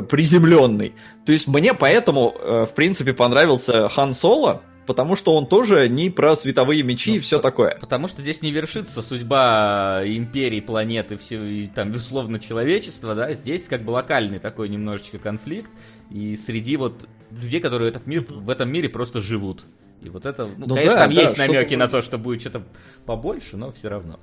приземленный. 0.09 0.93
То 1.25 1.31
есть 1.31 1.47
мне 1.47 1.73
поэтому, 1.73 2.35
э, 2.37 2.65
в 2.65 2.73
принципе, 2.75 3.13
понравился 3.13 3.87
Хан 3.87 4.13
Соло, 4.13 4.61
потому 4.87 5.15
что 5.15 5.35
он 5.35 5.45
тоже 5.45 5.87
не 5.89 6.09
про 6.09 6.35
световые 6.35 6.81
мечи 6.81 7.11
и 7.11 7.15
Ну, 7.17 7.21
все 7.21 7.39
такое. 7.39 7.77
Потому 7.79 8.07
что 8.07 8.21
здесь 8.21 8.41
не 8.41 8.51
вершится 8.51 9.01
судьба 9.01 10.01
империи, 10.05 10.61
планеты, 10.61 11.17
все, 11.17 11.43
и 11.43 11.67
там, 11.67 11.91
безусловно, 11.91 12.39
человечества, 12.39 13.13
да, 13.13 13.33
здесь 13.33 13.65
как 13.65 13.83
бы 13.83 13.91
локальный 13.91 14.39
такой 14.39 14.69
немножечко 14.69 15.19
конфликт, 15.19 15.69
и 16.09 16.35
среди 16.35 16.77
вот 16.77 17.07
людей, 17.29 17.59
которые 17.59 17.89
этот 17.89 18.07
мир, 18.07 18.25
в 18.27 18.49
этом 18.49 18.71
мире 18.71 18.89
просто 18.89 19.21
живут. 19.21 19.65
И 20.01 20.09
вот 20.09 20.25
это, 20.25 20.45
ну, 20.45 20.65
Ну 20.67 20.75
конечно, 20.75 20.93
да, 20.95 20.99
там 21.01 21.13
да, 21.13 21.21
есть 21.21 21.33
что-то 21.33 21.53
намеки 21.53 21.75
на 21.75 21.87
то, 21.87 22.01
что 22.01 22.17
будет 22.17 22.41
что-то 22.41 22.63
побольше, 23.05 23.57
но 23.57 23.71
все 23.71 23.89
равно. 23.89 24.19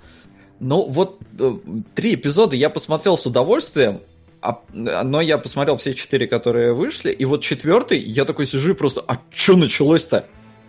Ну, 0.60 0.86
вот 0.88 1.20
э, 1.38 1.58
три 1.94 2.14
эпизода 2.14 2.56
я 2.56 2.70
посмотрел 2.70 3.18
с 3.18 3.26
удовольствием, 3.26 4.00
а- 4.40 4.60
но 4.72 5.20
я 5.20 5.36
посмотрел 5.36 5.76
все 5.76 5.92
четыре, 5.94 6.26
которые 6.26 6.72
вышли, 6.72 7.10
и 7.10 7.24
вот 7.24 7.42
четвертый, 7.42 7.98
я 7.98 8.24
такой 8.24 8.46
сижу 8.46 8.70
и 8.70 8.74
просто, 8.74 9.04
а 9.06 9.18
что 9.30 9.56
началось-то? 9.56 10.26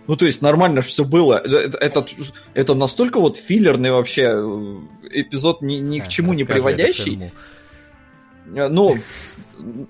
Ну, 0.08 0.16
то 0.16 0.26
есть 0.26 0.42
нормально 0.42 0.82
все 0.82 1.04
было. 1.04 1.42
Э, 1.44 1.50
Это, 1.50 1.78
это, 1.78 2.06
это 2.54 2.74
настолько 2.76 3.20
вот 3.20 3.38
филлерный 3.38 3.92
вообще 3.92 4.34
э, 4.36 4.78
эпизод 5.12 5.62
ни, 5.62 5.76
ни 5.76 6.00
к 6.00 6.04
А, 6.04 6.08
чему 6.08 6.34
не 6.34 6.44
расскажи 6.44 6.60
это 6.60 6.68
приводящий. 6.68 7.32
Э, 8.54 8.68
Ну, 8.68 8.96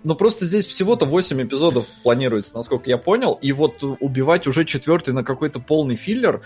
ну 0.03 0.15
просто 0.15 0.45
здесь 0.45 0.65
всего-то 0.65 1.05
8 1.05 1.43
эпизодов 1.43 1.87
планируется, 2.03 2.55
насколько 2.55 2.89
я 2.89 2.97
понял, 2.97 3.37
и 3.41 3.51
вот 3.51 3.83
убивать 3.83 4.47
уже 4.47 4.63
четвертый 4.65 5.13
на 5.13 5.23
какой-то 5.23 5.59
полный 5.59 5.95
филлер, 5.95 6.41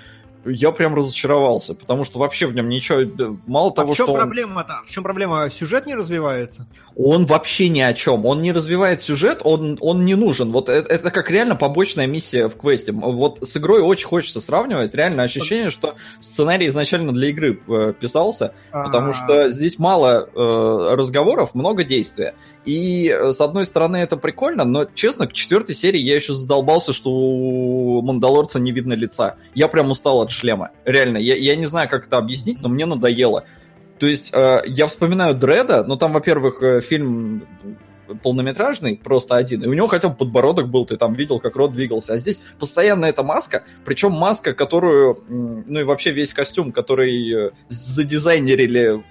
я 0.45 0.71
прям 0.71 0.95
разочаровался, 0.95 1.73
потому 1.75 2.03
что 2.03 2.19
вообще 2.19 2.47
в 2.47 2.53
нем 2.55 2.69
ничего, 2.69 3.01
мало 3.47 3.69
А 3.71 3.73
того, 3.73 3.93
в 3.93 3.95
чем 3.97 4.05
что 4.05 4.13
он- 4.13 4.19
проблема-то? 4.19 4.81
В 4.85 4.89
чем 4.91 5.03
проблема? 5.03 5.49
Сюжет 5.49 5.85
не 5.85 5.95
развивается? 5.95 6.67
он 7.01 7.25
вообще 7.25 7.69
ни 7.69 7.79
о 7.79 7.93
чем. 7.93 8.25
Он 8.25 8.41
не 8.41 8.51
развивает 8.51 9.01
сюжет, 9.01 9.39
он, 9.45 9.77
он 9.79 10.03
не 10.03 10.15
нужен. 10.15 10.51
Вот 10.51 10.67
это, 10.67 10.93
это 10.93 11.11
как 11.11 11.31
реально 11.31 11.55
побочная 11.55 12.07
миссия 12.07 12.49
в 12.49 12.57
квесте. 12.57 12.91
Вот 12.91 13.39
с 13.41 13.55
игрой 13.55 13.81
очень 13.81 14.05
хочется 14.07 14.41
сравнивать. 14.41 14.93
Реально 14.93 15.23
ощущение, 15.23 15.69
что 15.69 15.95
сценарий 16.19 16.67
изначально 16.67 17.13
для 17.13 17.29
игры 17.29 17.57
э, 17.67 17.93
писался, 17.97 18.53
потому 18.71 19.11
А, 19.11 19.13
что 19.13 19.49
здесь 19.49 19.79
мало 19.79 20.27
э, 20.35 20.95
разговоров, 20.95 21.55
много 21.55 21.85
действия. 21.85 22.35
И 22.65 23.07
э, 23.07 23.31
с 23.31 23.39
одной 23.41 23.65
стороны 23.65 23.97
это 23.97 24.17
прикольно, 24.17 24.65
но 24.65 24.85
честно, 24.85 25.27
к 25.27 25.33
четвертой 25.33 25.75
серии 25.75 25.99
я 25.99 26.15
еще 26.15 26.33
задолбался, 26.33 26.93
что 26.93 27.09
у 27.09 28.01
Мандалорца 28.01 28.59
не 28.59 28.71
видно 28.71 28.93
лица. 28.93 29.35
Я 29.55 29.67
прям 29.67 29.91
устал 29.91 30.21
от 30.21 30.31
шлема. 30.31 30.71
Реально, 30.85 31.17
я, 31.17 31.35
я 31.35 31.55
не 31.55 31.65
знаю, 31.65 31.87
как 31.89 32.07
это 32.07 32.17
объяснить, 32.17 32.61
но 32.61 32.69
мне 32.69 32.85
надоело. 32.85 33.45
То 33.97 34.07
есть 34.07 34.31
э, 34.33 34.61
я 34.65 34.87
вспоминаю 34.87 35.35
Дреда, 35.35 35.83
но 35.83 35.95
там, 35.95 36.13
во-первых, 36.13 36.61
э, 36.61 36.81
фильм 36.81 37.47
полнометражный, 38.23 38.97
просто 38.97 39.35
один, 39.35 39.63
и 39.63 39.67
у 39.67 39.73
него 39.73 39.87
хотя 39.87 40.09
бы 40.09 40.15
подбородок 40.15 40.67
был, 40.67 40.85
ты 40.85 40.97
там 40.97 41.13
видел, 41.13 41.39
как 41.39 41.55
рот 41.55 41.73
двигался, 41.73 42.13
а 42.13 42.17
здесь 42.17 42.41
постоянно 42.57 43.05
эта 43.05 43.21
маска, 43.21 43.63
причем 43.85 44.13
маска, 44.13 44.53
которую, 44.53 45.23
ну 45.29 45.79
и 45.79 45.83
вообще 45.83 46.11
весь 46.11 46.33
костюм, 46.33 46.71
который 46.71 47.31
э, 47.31 47.51
задизайнерили 47.69 49.03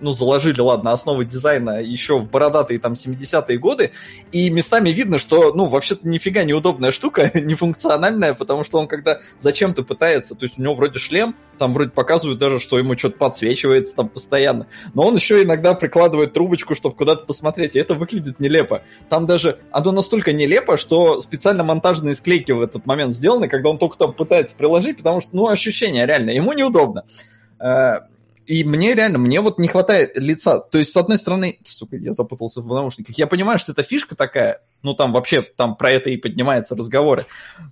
ну, 0.00 0.12
заложили, 0.12 0.60
ладно, 0.60 0.92
основы 0.92 1.24
дизайна 1.24 1.80
еще 1.82 2.18
в 2.18 2.28
бородатые 2.28 2.78
там 2.78 2.94
70-е 2.94 3.58
годы, 3.58 3.92
и 4.32 4.50
местами 4.50 4.90
видно, 4.90 5.18
что, 5.18 5.52
ну, 5.52 5.66
вообще-то 5.66 6.06
нифига 6.08 6.44
неудобная 6.44 6.90
штука, 6.90 7.30
нефункциональная, 7.38 8.34
потому 8.34 8.64
что 8.64 8.78
он 8.78 8.88
когда 8.88 9.20
зачем-то 9.38 9.82
пытается, 9.82 10.34
то 10.34 10.44
есть 10.44 10.58
у 10.58 10.62
него 10.62 10.74
вроде 10.74 10.98
шлем, 10.98 11.34
там 11.58 11.74
вроде 11.74 11.90
показывают 11.90 12.38
даже, 12.38 12.58
что 12.58 12.78
ему 12.78 12.96
что-то 12.96 13.18
подсвечивается 13.18 13.94
там 13.94 14.08
постоянно, 14.08 14.66
но 14.94 15.06
он 15.06 15.14
еще 15.14 15.42
иногда 15.42 15.74
прикладывает 15.74 16.32
трубочку, 16.32 16.74
чтобы 16.74 16.96
куда-то 16.96 17.26
посмотреть, 17.26 17.76
и 17.76 17.78
это 17.78 17.94
выглядит 17.94 18.40
нелепо. 18.40 18.82
Там 19.08 19.26
даже 19.26 19.58
оно 19.70 19.92
настолько 19.92 20.32
нелепо, 20.32 20.76
что 20.76 21.20
специально 21.20 21.62
монтажные 21.62 22.14
склейки 22.14 22.52
в 22.52 22.62
этот 22.62 22.86
момент 22.86 23.12
сделаны, 23.12 23.48
когда 23.48 23.68
он 23.68 23.78
только 23.78 23.98
там 23.98 24.12
пытается 24.12 24.56
приложить, 24.56 24.98
потому 24.98 25.20
что, 25.20 25.36
ну, 25.36 25.48
ощущение 25.48 26.06
реально, 26.06 26.30
ему 26.30 26.52
неудобно. 26.52 27.04
И 28.50 28.64
мне 28.64 28.94
реально, 28.94 29.18
мне 29.18 29.40
вот 29.40 29.60
не 29.60 29.68
хватает 29.68 30.16
лица. 30.16 30.58
То 30.58 30.78
есть, 30.78 30.90
с 30.90 30.96
одной 30.96 31.18
стороны, 31.18 31.60
сука, 31.62 31.94
я 31.94 32.12
запутался 32.12 32.60
в 32.60 32.66
наушниках. 32.66 33.16
Я 33.16 33.28
понимаю, 33.28 33.60
что 33.60 33.70
это 33.70 33.84
фишка 33.84 34.16
такая, 34.16 34.60
ну 34.82 34.92
там 34.92 35.12
вообще 35.12 35.42
там 35.42 35.76
про 35.76 35.92
это 35.92 36.10
и 36.10 36.16
поднимаются 36.16 36.74
разговоры. 36.74 37.26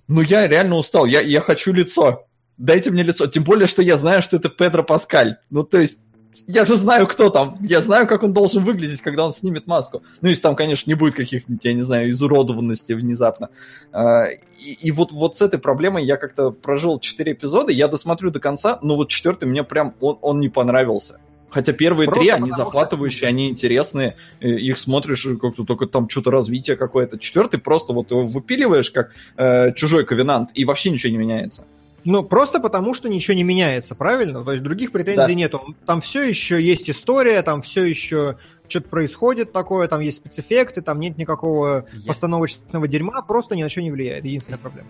Но 0.07 0.21
я 0.21 0.47
реально 0.47 0.75
устал, 0.75 1.05
я, 1.05 1.19
я 1.19 1.41
хочу 1.41 1.73
лицо. 1.73 2.27
Дайте 2.57 2.91
мне 2.91 3.03
лицо. 3.03 3.27
Тем 3.27 3.43
более, 3.43 3.67
что 3.67 3.81
я 3.81 3.97
знаю, 3.97 4.21
что 4.21 4.37
это 4.37 4.47
Педро 4.47 4.81
Паскаль. 4.81 5.39
Ну, 5.49 5.65
то 5.65 5.79
есть, 5.79 5.99
я 6.47 6.65
же 6.65 6.75
знаю, 6.75 7.07
кто 7.07 7.29
там. 7.29 7.57
Я 7.61 7.81
знаю, 7.81 8.07
как 8.07 8.23
он 8.23 8.33
должен 8.33 8.63
выглядеть, 8.63 9.01
когда 9.01 9.25
он 9.25 9.33
снимет 9.33 9.67
маску. 9.67 10.03
Ну, 10.21 10.29
если 10.29 10.41
там, 10.43 10.55
конечно, 10.55 10.89
не 10.89 10.95
будет 10.95 11.15
каких-нибудь, 11.15 11.63
я 11.63 11.73
не 11.73 11.81
знаю, 11.81 12.09
изуродованностей 12.11 12.95
внезапно. 12.95 13.49
А, 13.91 14.25
И, 14.25 14.73
и 14.87 14.91
вот, 14.91 15.11
вот 15.11 15.37
с 15.37 15.41
этой 15.41 15.59
проблемой 15.59 16.05
я 16.05 16.17
как-то 16.17 16.51
прожил 16.51 16.99
4 16.99 17.31
эпизода, 17.31 17.71
я 17.71 17.87
досмотрю 17.87 18.31
до 18.31 18.39
конца, 18.39 18.79
но 18.81 18.95
вот 18.95 19.09
четвертый 19.09 19.45
мне 19.45 19.63
прям, 19.63 19.93
он, 20.01 20.17
он 20.21 20.39
не 20.39 20.49
понравился. 20.49 21.19
Хотя 21.51 21.73
первые 21.73 22.05
Просто 22.05 22.19
три, 22.21 22.29
они 22.29 22.41
потому 22.49 22.53
что- 22.53 22.65
захватывающие, 22.65 23.27
они 23.27 23.49
интересные, 23.49 24.15
их 24.39 24.77
смотришь, 24.77 25.25
как-то 25.41 25.63
только 25.63 25.87
там 25.87 26.07
что-то 26.07 26.29
развитие 26.29 26.77
какое-то. 26.77 27.17
Четвертый 27.17 27.59
просто 27.59 27.91
вот 27.93 28.11
его 28.11 28.25
выпиливаешь, 28.25 28.91
как 28.91 29.11
э, 29.35 29.73
чужой 29.73 30.05
ковенант, 30.05 30.51
и 30.53 30.63
вообще 30.65 30.91
ничего 30.91 31.11
не 31.11 31.17
меняется. 31.17 31.65
Ну, 32.09 32.23
просто 32.23 32.59
потому, 32.59 32.95
что 32.95 33.07
ничего 33.07 33.35
не 33.35 33.43
меняется, 33.43 33.93
правильно? 33.93 34.43
То 34.43 34.51
есть 34.51 34.63
других 34.63 34.91
претензий 34.91 35.27
да. 35.27 35.33
нету. 35.35 35.75
Там 35.85 36.01
все 36.01 36.27
еще 36.27 36.59
есть 36.59 36.89
история, 36.89 37.43
там 37.43 37.61
все 37.61 37.83
еще 37.83 38.35
что-то 38.67 38.89
происходит 38.89 39.51
такое, 39.51 39.87
там 39.87 39.99
есть 39.99 40.17
спецэффекты, 40.17 40.81
там 40.81 40.99
нет 40.99 41.19
никакого 41.19 41.85
Я... 41.93 42.07
постановочного 42.07 42.87
дерьма, 42.87 43.21
просто 43.21 43.55
ни 43.55 43.61
на 43.61 43.69
что 43.69 43.83
не 43.83 43.91
влияет. 43.91 44.25
Единственная 44.25 44.57
проблема. 44.57 44.89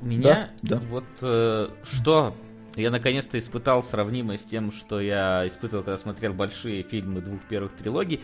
Меня 0.00 0.48
да, 0.62 0.76
да. 0.76 0.82
вот 0.88 1.04
э, 1.20 1.68
что 1.82 2.34
я 2.76 2.90
наконец-то 2.90 3.38
испытал 3.38 3.82
сравнимое 3.82 4.38
с 4.38 4.44
тем, 4.44 4.72
что 4.72 5.02
я 5.02 5.46
испытывал, 5.46 5.84
когда 5.84 5.98
смотрел 5.98 6.32
большие 6.32 6.82
фильмы 6.82 7.20
двух 7.20 7.42
первых 7.42 7.72
трилогий. 7.72 8.20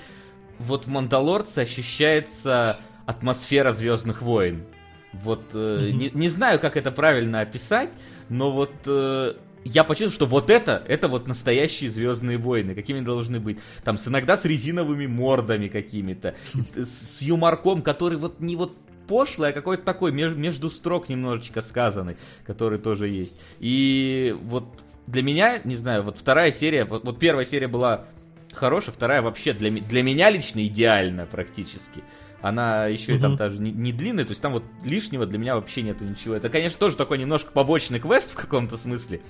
Вот 0.58 0.86
в 0.86 0.88
Мандалорце 0.88 1.58
ощущается 1.58 2.78
атмосфера 3.04 3.74
Звездных 3.74 4.22
войн. 4.22 4.64
Вот 5.12 5.42
э, 5.52 5.56
mm-hmm. 5.56 5.92
не, 5.92 6.10
не 6.14 6.28
знаю, 6.28 6.58
как 6.58 6.78
это 6.78 6.90
правильно 6.90 7.40
описать, 7.40 7.96
но 8.30 8.50
вот 8.50 8.72
э, 8.86 9.34
я 9.64 9.84
почувствовал, 9.84 10.14
что 10.14 10.26
вот 10.26 10.50
это, 10.50 10.82
это 10.88 11.08
вот 11.08 11.26
настоящие 11.26 11.90
Звездные 11.90 12.38
войны, 12.38 12.74
какими 12.74 13.00
должны 13.00 13.40
быть. 13.40 13.58
Там 13.84 13.98
с 13.98 14.08
иногда 14.08 14.36
с 14.36 14.44
резиновыми 14.44 15.06
мордами 15.06 15.68
какими-то, 15.68 16.34
с 16.74 17.20
юморком, 17.20 17.82
который 17.82 18.16
вот 18.16 18.40
не 18.40 18.56
вот 18.56 18.76
пошлый, 19.06 19.50
а 19.50 19.52
какой-то 19.52 19.82
такой 19.82 20.12
между, 20.12 20.38
между 20.38 20.70
строк 20.70 21.08
немножечко 21.08 21.60
сказанный, 21.60 22.16
который 22.46 22.78
тоже 22.78 23.08
есть. 23.08 23.36
И 23.58 24.34
вот 24.44 24.64
для 25.06 25.22
меня, 25.22 25.60
не 25.64 25.76
знаю, 25.76 26.04
вот 26.04 26.16
вторая 26.16 26.52
серия, 26.52 26.84
вот, 26.84 27.04
вот 27.04 27.18
первая 27.18 27.44
серия 27.44 27.68
была 27.68 28.06
хорошая, 28.52 28.94
вторая 28.94 29.20
вообще 29.20 29.52
для, 29.52 29.70
для 29.70 30.02
меня 30.02 30.30
лично 30.30 30.64
идеальна 30.66 31.26
практически. 31.26 32.02
Она 32.42 32.86
еще 32.86 33.16
и 33.16 33.18
там 33.18 33.36
даже 33.36 33.60
не, 33.60 33.70
не 33.70 33.92
длинная, 33.92 34.24
то 34.24 34.30
есть 34.30 34.40
там 34.40 34.52
вот 34.52 34.64
лишнего 34.84 35.26
для 35.26 35.38
меня 35.38 35.56
вообще 35.56 35.82
нету 35.82 36.04
ничего. 36.04 36.34
Это, 36.34 36.48
конечно, 36.48 36.78
тоже 36.78 36.96
такой 36.96 37.18
немножко 37.18 37.52
побочный 37.52 38.00
квест 38.00 38.30
в 38.30 38.34
каком-то 38.34 38.76
смысле 38.76 39.20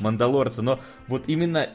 Мандалорца, 0.00 0.62
но 0.62 0.78
вот 1.08 1.24
именно 1.26 1.68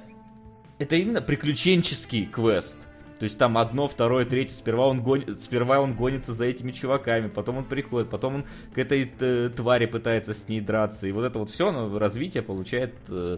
это 0.79 0.95
именно 0.95 1.21
приключенческий 1.21 2.25
квест. 2.25 2.77
То 3.19 3.23
есть 3.23 3.37
там 3.37 3.57
одно, 3.57 3.87
второе, 3.87 4.25
третье, 4.25 4.53
сперва 4.53 4.87
он, 4.87 5.01
гон... 5.01 5.23
сперва 5.35 5.79
он 5.79 5.93
гонится 5.93 6.33
за 6.33 6.45
этими 6.45 6.71
чуваками, 6.71 7.29
потом 7.29 7.57
он 7.57 7.63
приходит, 7.63 8.09
потом 8.09 8.35
он 8.35 8.45
к 8.73 8.77
этой 8.77 9.09
э, 9.19 9.49
твари 9.55 9.85
пытается 9.85 10.33
с 10.33 10.49
ней 10.49 10.59
драться. 10.59 11.07
И 11.07 11.13
вот 11.13 11.23
это 11.23 11.39
вот 11.39 11.49
все, 11.49 11.71
ну, 11.71 11.97
развитие 11.97 12.43
получает 12.43 12.93
э, 13.07 13.37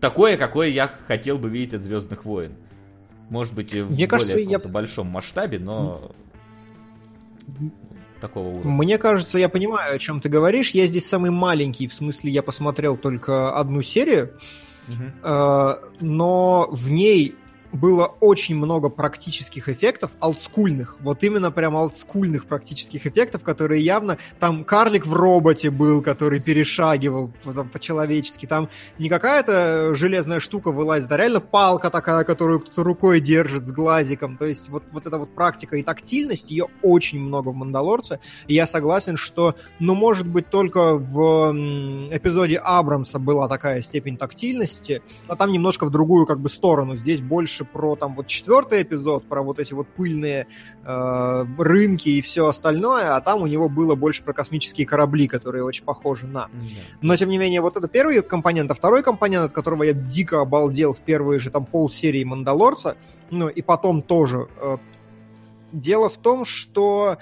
такое, 0.00 0.36
какое 0.36 0.68
я 0.68 0.90
хотел 1.06 1.38
бы 1.38 1.48
видеть 1.48 1.74
от 1.74 1.82
Звездных 1.82 2.24
войн. 2.24 2.54
Может 3.30 3.54
быть, 3.54 3.72
в 3.72 3.76
Мне 3.76 3.84
более 3.86 4.08
кажется, 4.08 4.38
я... 4.38 4.58
большом 4.58 5.06
масштабе, 5.06 5.60
но 5.60 6.12
такого 8.20 8.48
уровня. 8.48 8.70
Мне 8.70 8.98
кажется, 8.98 9.38
я 9.38 9.48
понимаю, 9.48 9.96
о 9.96 9.98
чем 9.98 10.20
ты 10.20 10.28
говоришь. 10.28 10.70
Я 10.70 10.86
здесь 10.86 11.08
самый 11.08 11.30
маленький, 11.30 11.86
в 11.86 11.94
смысле, 11.94 12.30
я 12.30 12.42
посмотрел 12.42 12.96
только 12.96 13.54
одну 13.54 13.82
серию, 13.82 14.38
угу. 14.88 15.74
но 16.00 16.68
в 16.70 16.90
ней 16.90 17.34
было 17.76 18.06
очень 18.20 18.56
много 18.56 18.88
практических 18.88 19.68
эффектов, 19.68 20.10
олдскульных, 20.20 20.96
вот 21.00 21.22
именно 21.22 21.50
прям 21.50 21.76
олдскульных 21.76 22.46
практических 22.46 23.06
эффектов, 23.06 23.42
которые 23.42 23.84
явно... 23.84 24.18
Там 24.40 24.64
карлик 24.64 25.06
в 25.06 25.12
роботе 25.12 25.70
был, 25.70 26.02
который 26.02 26.40
перешагивал 26.40 27.32
по-человечески, 27.72 28.46
там 28.46 28.68
не 28.98 29.08
какая-то 29.08 29.94
железная 29.94 30.40
штука 30.40 30.70
вылазит, 30.70 31.12
а 31.12 31.16
реально 31.16 31.40
палка 31.40 31.90
такая, 31.90 32.24
которую 32.24 32.60
кто-то 32.60 32.82
рукой 32.82 33.20
держит 33.20 33.64
с 33.64 33.72
глазиком, 33.72 34.36
то 34.36 34.46
есть 34.46 34.68
вот, 34.68 34.84
вот 34.92 35.06
эта 35.06 35.18
вот 35.18 35.34
практика 35.34 35.76
и 35.76 35.82
тактильность, 35.82 36.50
ее 36.50 36.66
очень 36.82 37.20
много 37.20 37.50
в 37.50 37.54
«Мандалорце», 37.54 38.20
и 38.46 38.54
я 38.54 38.66
согласен, 38.66 39.16
что, 39.16 39.54
ну, 39.78 39.94
может 39.94 40.26
быть, 40.26 40.48
только 40.48 40.94
в 40.94 41.52
эпизоде 42.10 42.58
Абрамса 42.58 43.18
была 43.18 43.48
такая 43.48 43.82
степень 43.82 44.16
тактильности, 44.16 45.02
а 45.28 45.36
там 45.36 45.52
немножко 45.52 45.84
в 45.84 45.90
другую 45.90 46.26
как 46.26 46.40
бы 46.40 46.48
сторону, 46.48 46.96
здесь 46.96 47.20
больше 47.20 47.64
про 47.66 47.96
там 47.96 48.14
вот 48.14 48.26
четвертый 48.26 48.82
эпизод, 48.82 49.28
про 49.28 49.42
вот 49.42 49.58
эти 49.58 49.74
вот 49.74 49.88
пыльные 49.88 50.46
э, 50.84 51.44
рынки 51.58 52.08
и 52.08 52.20
все 52.20 52.46
остальное, 52.46 53.14
а 53.14 53.20
там 53.20 53.42
у 53.42 53.46
него 53.46 53.68
было 53.68 53.94
больше 53.94 54.22
про 54.22 54.32
космические 54.32 54.86
корабли, 54.86 55.26
которые 55.28 55.64
очень 55.64 55.84
похожи 55.84 56.26
на. 56.26 56.48
Но 57.00 57.16
тем 57.16 57.28
не 57.28 57.38
менее, 57.38 57.60
вот 57.60 57.76
это 57.76 57.88
первый 57.88 58.22
компонент, 58.22 58.70
а 58.70 58.74
второй 58.74 59.02
компонент, 59.02 59.46
от 59.46 59.52
которого 59.52 59.82
я 59.82 59.92
дико 59.92 60.40
обалдел 60.40 60.92
в 60.92 61.00
первые 61.00 61.40
же 61.40 61.50
там 61.50 61.66
полсерии 61.66 62.24
Мандалорца, 62.24 62.96
ну 63.30 63.48
и 63.48 63.62
потом 63.62 64.02
тоже. 64.02 64.48
Э, 64.60 64.78
дело 65.72 66.08
в 66.08 66.16
том, 66.18 66.44
что 66.44 67.18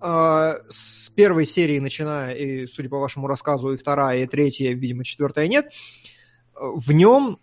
э, 0.00 0.54
с 0.68 1.10
первой 1.14 1.46
серии 1.46 1.78
начиная, 1.78 2.34
и, 2.34 2.66
судя 2.66 2.88
по 2.88 2.98
вашему 2.98 3.26
рассказу, 3.26 3.72
и 3.72 3.76
вторая, 3.76 4.22
и 4.22 4.26
третья, 4.26 4.72
видимо, 4.72 5.04
четвертая 5.04 5.48
нет, 5.48 5.66
э, 5.66 5.70
в 6.60 6.92
нем 6.92 7.38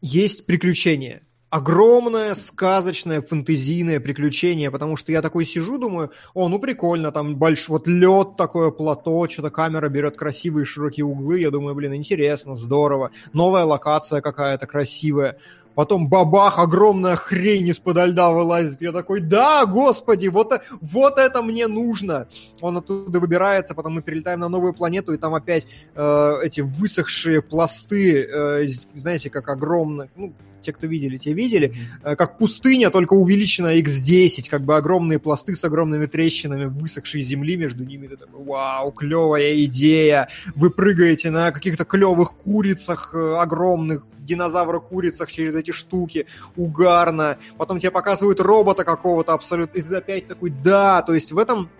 есть 0.00 0.46
приключения 0.46 1.22
огромное, 1.54 2.34
сказочное, 2.34 3.22
фэнтезийное 3.22 4.00
приключение, 4.00 4.72
потому 4.72 4.96
что 4.96 5.12
я 5.12 5.22
такой 5.22 5.46
сижу, 5.46 5.78
думаю, 5.78 6.10
о, 6.34 6.48
ну 6.48 6.58
прикольно, 6.58 7.12
там 7.12 7.36
большой, 7.36 7.74
вот 7.74 7.86
лед 7.86 8.36
такое, 8.36 8.72
плато, 8.72 9.28
что-то 9.28 9.50
камера 9.50 9.88
берет 9.88 10.16
красивые 10.16 10.64
широкие 10.64 11.06
углы, 11.06 11.38
я 11.38 11.52
думаю, 11.52 11.76
блин, 11.76 11.94
интересно, 11.94 12.56
здорово, 12.56 13.12
новая 13.32 13.62
локация 13.62 14.20
какая-то 14.20 14.66
красивая, 14.66 15.38
потом 15.74 16.08
бабах, 16.08 16.58
огромная 16.58 17.16
хрень 17.16 17.68
из-под 17.68 17.96
льда 17.96 18.30
вылазит. 18.30 18.82
Я 18.82 18.92
такой, 18.92 19.20
да, 19.20 19.66
господи, 19.66 20.28
вот, 20.28 20.52
вот 20.80 21.18
это 21.18 21.42
мне 21.42 21.66
нужно. 21.66 22.28
Он 22.60 22.76
оттуда 22.76 23.20
выбирается, 23.20 23.74
потом 23.74 23.94
мы 23.94 24.02
перелетаем 24.02 24.40
на 24.40 24.48
новую 24.48 24.74
планету, 24.74 25.12
и 25.12 25.18
там 25.18 25.34
опять 25.34 25.66
э, 25.94 26.32
эти 26.42 26.60
высохшие 26.60 27.42
пласты, 27.42 28.24
э, 28.24 28.66
знаете, 28.94 29.30
как 29.30 29.48
огромные, 29.48 30.10
ну, 30.16 30.32
те, 30.64 30.72
кто 30.72 30.86
видели, 30.86 31.18
те 31.18 31.32
видели, 31.32 31.74
mm-hmm. 32.02 32.16
как 32.16 32.38
пустыня, 32.38 32.90
только 32.90 33.12
увеличена 33.12 33.78
x10, 33.78 34.48
как 34.48 34.62
бы 34.62 34.76
огромные 34.76 35.18
пласты 35.18 35.54
с 35.54 35.62
огромными 35.62 36.06
трещинами 36.06 36.64
высохшей 36.64 37.20
земли 37.20 37.56
между 37.56 37.84
ними. 37.84 38.08
Ты 38.08 38.16
такой, 38.16 38.42
вау, 38.44 38.90
клевая 38.90 39.62
идея. 39.64 40.28
Вы 40.54 40.70
прыгаете 40.70 41.30
на 41.30 41.52
каких-то 41.52 41.84
клевых 41.84 42.34
курицах 42.34 43.10
э, 43.14 43.36
огромных, 43.36 44.06
динозавра-курицах 44.24 45.30
через 45.30 45.54
эти 45.54 45.70
штуки, 45.70 46.26
угарно. 46.56 47.38
Потом 47.58 47.78
тебе 47.78 47.90
показывают 47.90 48.40
робота 48.40 48.84
какого-то 48.84 49.32
абсолютно, 49.32 49.78
и 49.78 49.82
ты 49.82 49.96
опять 49.96 50.26
такой, 50.26 50.50
да, 50.50 51.02
то 51.02 51.14
есть 51.14 51.32
в 51.32 51.38
этом 51.38 51.70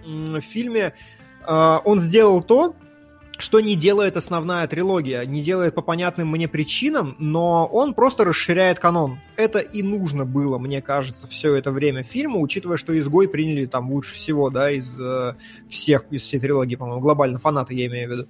фильме 0.41 0.95
э, 1.47 1.79
он 1.85 2.01
сделал 2.01 2.43
то, 2.43 2.75
что 3.39 3.61
не 3.61 3.75
делает 3.75 4.17
основная 4.17 4.67
трилогия, 4.67 5.25
не 5.25 5.43
делает 5.43 5.75
по 5.75 5.83
понятным 5.83 6.29
мне 6.29 6.49
причинам, 6.49 7.17
но 7.19 7.67
он 7.67 7.95
просто 7.95 8.25
расширяет 8.25 8.79
канон. 8.79 9.19
Это 9.37 9.59
и 9.59 9.83
нужно 9.83 10.25
было, 10.25 10.59
мне 10.59 10.81
кажется, 10.81 11.27
все 11.27 11.55
это 11.57 11.73
время 11.73 12.03
фильма, 12.03 12.39
учитывая, 12.39 12.77
что 12.77 12.97
«Изгой» 12.99 13.29
приняли 13.29 13.67
там 13.67 13.91
лучше 13.91 14.15
всего, 14.15 14.51
да, 14.51 14.71
из 14.71 14.93
э, 14.99 15.35
всех, 15.69 16.05
из 16.11 16.23
всей 16.23 16.39
трилогии, 16.39 16.77
по-моему, 16.77 17.01
глобально, 17.01 17.39
фанаты 17.39 17.75
я 17.75 17.87
имею 17.87 18.09
в 18.09 18.13
виду. 18.13 18.29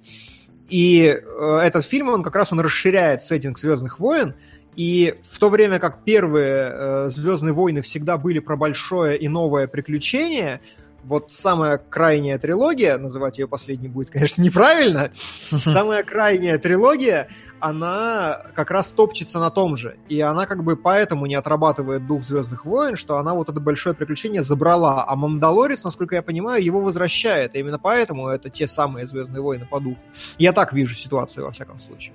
И 0.69 1.05
э, 1.05 1.59
этот 1.63 1.85
фильм, 1.85 2.09
он 2.09 2.23
как 2.23 2.35
раз 2.35 2.51
он 2.51 2.59
расширяет 2.59 3.23
сеттинг 3.23 3.59
«Звездных 3.59 3.99
войн», 3.99 4.35
и 4.75 5.15
в 5.21 5.39
то 5.39 5.49
время 5.49 5.79
как 5.79 6.03
первые 6.03 6.69
э, 6.71 7.09
«Звездные 7.09 7.53
войны» 7.53 7.81
всегда 7.81 8.17
были 8.17 8.39
про 8.39 8.57
большое 8.57 9.17
и 9.17 9.27
новое 9.27 9.67
приключение– 9.67 10.61
вот 11.05 11.31
самая 11.31 11.77
крайняя 11.77 12.37
трилогия, 12.39 12.97
называть 12.97 13.37
ее 13.37 13.47
последней 13.47 13.87
будет, 13.87 14.09
конечно, 14.09 14.41
неправильно, 14.41 15.11
самая 15.49 16.03
крайняя 16.03 16.57
трилогия, 16.57 17.29
она 17.59 18.41
как 18.53 18.71
раз 18.71 18.91
топчется 18.91 19.39
на 19.39 19.49
том 19.49 19.75
же. 19.75 19.97
И 20.09 20.19
она 20.19 20.45
как 20.45 20.63
бы 20.63 20.75
поэтому 20.75 21.25
не 21.25 21.35
отрабатывает 21.35 22.05
дух 22.05 22.23
Звездных 22.23 22.65
войн, 22.65 22.95
что 22.95 23.17
она 23.17 23.33
вот 23.33 23.49
это 23.49 23.59
большое 23.59 23.95
приключение 23.95 24.43
забрала. 24.43 25.05
А 25.07 25.15
Мандалорец, 25.15 25.83
насколько 25.83 26.15
я 26.15 26.21
понимаю, 26.21 26.63
его 26.63 26.81
возвращает. 26.81 27.55
И 27.55 27.59
именно 27.59 27.79
поэтому 27.79 28.27
это 28.27 28.49
те 28.49 28.67
самые 28.67 29.07
Звездные 29.07 29.41
войны 29.41 29.67
по 29.69 29.79
духу. 29.79 29.99
Я 30.37 30.53
так 30.53 30.73
вижу 30.73 30.95
ситуацию, 30.95 31.45
во 31.45 31.51
всяком 31.51 31.79
случае. 31.79 32.13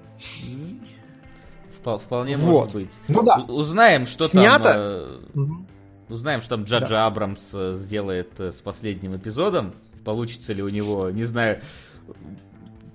Вполне 1.83 2.37
вот. 2.37 2.53
может 2.53 2.75
быть. 2.75 2.91
Ну 3.09 3.23
да. 3.23 3.45
Узнаем, 3.49 4.07
что 4.07 4.29
Снято. 4.29 5.21
там... 5.35 5.45
Э... 5.45 5.80
Узнаем, 6.11 6.41
что 6.41 6.57
там 6.57 6.65
Джаджа 6.65 6.89
да. 6.89 7.07
Абрамс 7.07 7.51
э, 7.55 7.75
сделает 7.77 8.39
э, 8.41 8.51
с 8.51 8.57
последним 8.57 9.17
эпизодом. 9.17 9.75
Получится 10.05 10.53
ли 10.53 10.63
у 10.63 10.69
него, 10.69 11.11
не 11.11 11.25
знаю, 11.25 11.61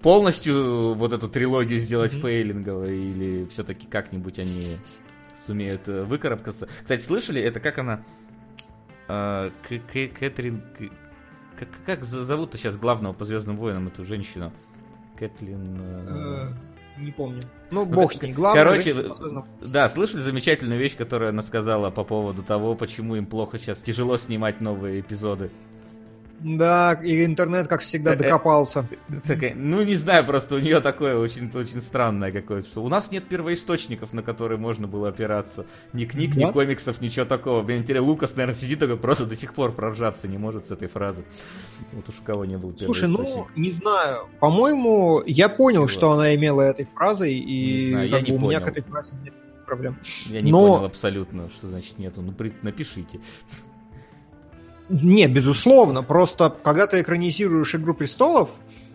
полностью 0.02 0.96
вот 0.96 1.14
эту 1.14 1.30
трилогию 1.30 1.80
сделать 1.80 2.14
mm-hmm. 2.14 2.22
фейлинговой, 2.22 2.98
или 2.98 3.46
все-таки 3.46 3.88
как-нибудь 3.88 4.38
они 4.38 4.78
сумеют 5.46 5.88
э, 5.88 6.04
выкарабкаться. 6.04 6.68
Кстати, 6.82 7.02
слышали, 7.02 7.42
это 7.42 7.60
как 7.60 7.80
она... 7.80 8.04
Э, 9.08 9.50
Кэтрин... 9.70 10.62
Как, 11.58 11.70
как 11.86 12.04
зовут-то 12.04 12.58
сейчас 12.58 12.76
главного 12.78 13.14
по 13.14 13.24
Звездным 13.24 13.56
войнам 13.58 13.88
эту 13.88 14.04
женщину? 14.04 14.52
Кэтлин 15.18 15.80
не 16.98 17.12
помню. 17.12 17.42
Ну, 17.72 17.86
бог 17.86 18.14
с 18.14 18.22
ней. 18.22 18.34
Главное, 18.34 18.64
Короче, 18.64 18.96
да, 19.62 19.90
слышали 19.90 20.20
замечательную 20.22 20.80
вещь, 20.80 20.96
которую 20.96 21.30
она 21.30 21.42
сказала 21.42 21.90
по 21.92 22.04
поводу 22.04 22.44
того, 22.44 22.76
почему 22.76 23.16
им 23.16 23.26
плохо 23.26 23.60
сейчас 23.60 23.82
тяжело 23.82 24.18
снимать 24.18 24.62
новые 24.62 25.00
эпизоды. 25.02 25.52
Да, 26.40 26.94
и 26.94 27.24
интернет, 27.24 27.68
как 27.68 27.82
всегда, 27.82 28.12
Э, 28.12 28.16
э, 28.16 28.18
докопался. 28.18 28.88
Такая, 29.26 29.56
ну, 29.56 29.82
не 29.84 29.96
знаю, 29.96 30.26
просто 30.26 30.56
у 30.56 30.60
нее 30.60 30.82
такое 30.82 31.18
очень, 31.18 31.50
очень 31.54 31.82
странное 31.82 32.32
какое-то, 32.32 32.68
что 32.68 32.84
у 32.84 32.90
нас 32.90 33.12
нет 33.12 33.26
первоисточников, 33.26 34.14
на 34.14 34.22
которые 34.22 34.58
можно 34.58 34.88
было 34.88 35.10
опираться. 35.10 35.66
Ни 35.94 36.06
книг, 36.06 36.36
ни 36.36 36.46
комиксов, 36.46 37.02
ничего 37.02 37.26
такого. 37.26 37.62
Блин, 37.62 37.80
интересно, 37.80 38.06
Лукас, 38.08 38.36
наверное, 38.36 38.56
сидит 38.56 38.80
такой, 38.80 38.98
просто 38.98 39.26
до 39.26 39.36
сих 39.36 39.54
пор 39.54 39.72
проржаться 39.72 40.28
не 40.28 40.38
может 40.38 40.68
с 40.68 40.72
этой 40.72 40.88
фразы. 40.88 41.24
Вот 41.94 42.08
уж 42.10 42.16
у 42.20 42.24
кого 42.24 42.46
не 42.46 42.58
было 42.58 42.74
Слушай, 42.78 43.10
ну, 43.10 43.48
не 43.56 43.72
знаю. 43.72 44.28
По-моему, 44.40 45.24
я 45.26 45.50
понял, 45.50 45.88
что 45.88 46.12
она 46.12 46.36
имела 46.36 46.62
этой 46.62 46.86
фразой, 46.86 47.34
и 47.34 47.94
у 47.94 48.40
меня 48.40 48.60
к 48.60 48.68
этой 48.68 48.84
фразе 48.84 49.14
нет 49.24 49.34
проблем. 49.66 49.98
Я 50.28 50.42
не 50.42 50.52
понял 50.52 50.86
абсолютно, 50.86 51.50
что 51.50 51.68
значит 51.68 51.98
нету. 51.98 52.22
Ну, 52.22 52.34
напишите. 52.62 53.20
Не, 54.90 55.28
безусловно. 55.28 56.04
Просто, 56.04 56.56
когда 56.64 56.88
ты 56.88 57.02
экранизируешь 57.02 57.74
«Игру 57.76 57.94
престолов», 57.94 58.50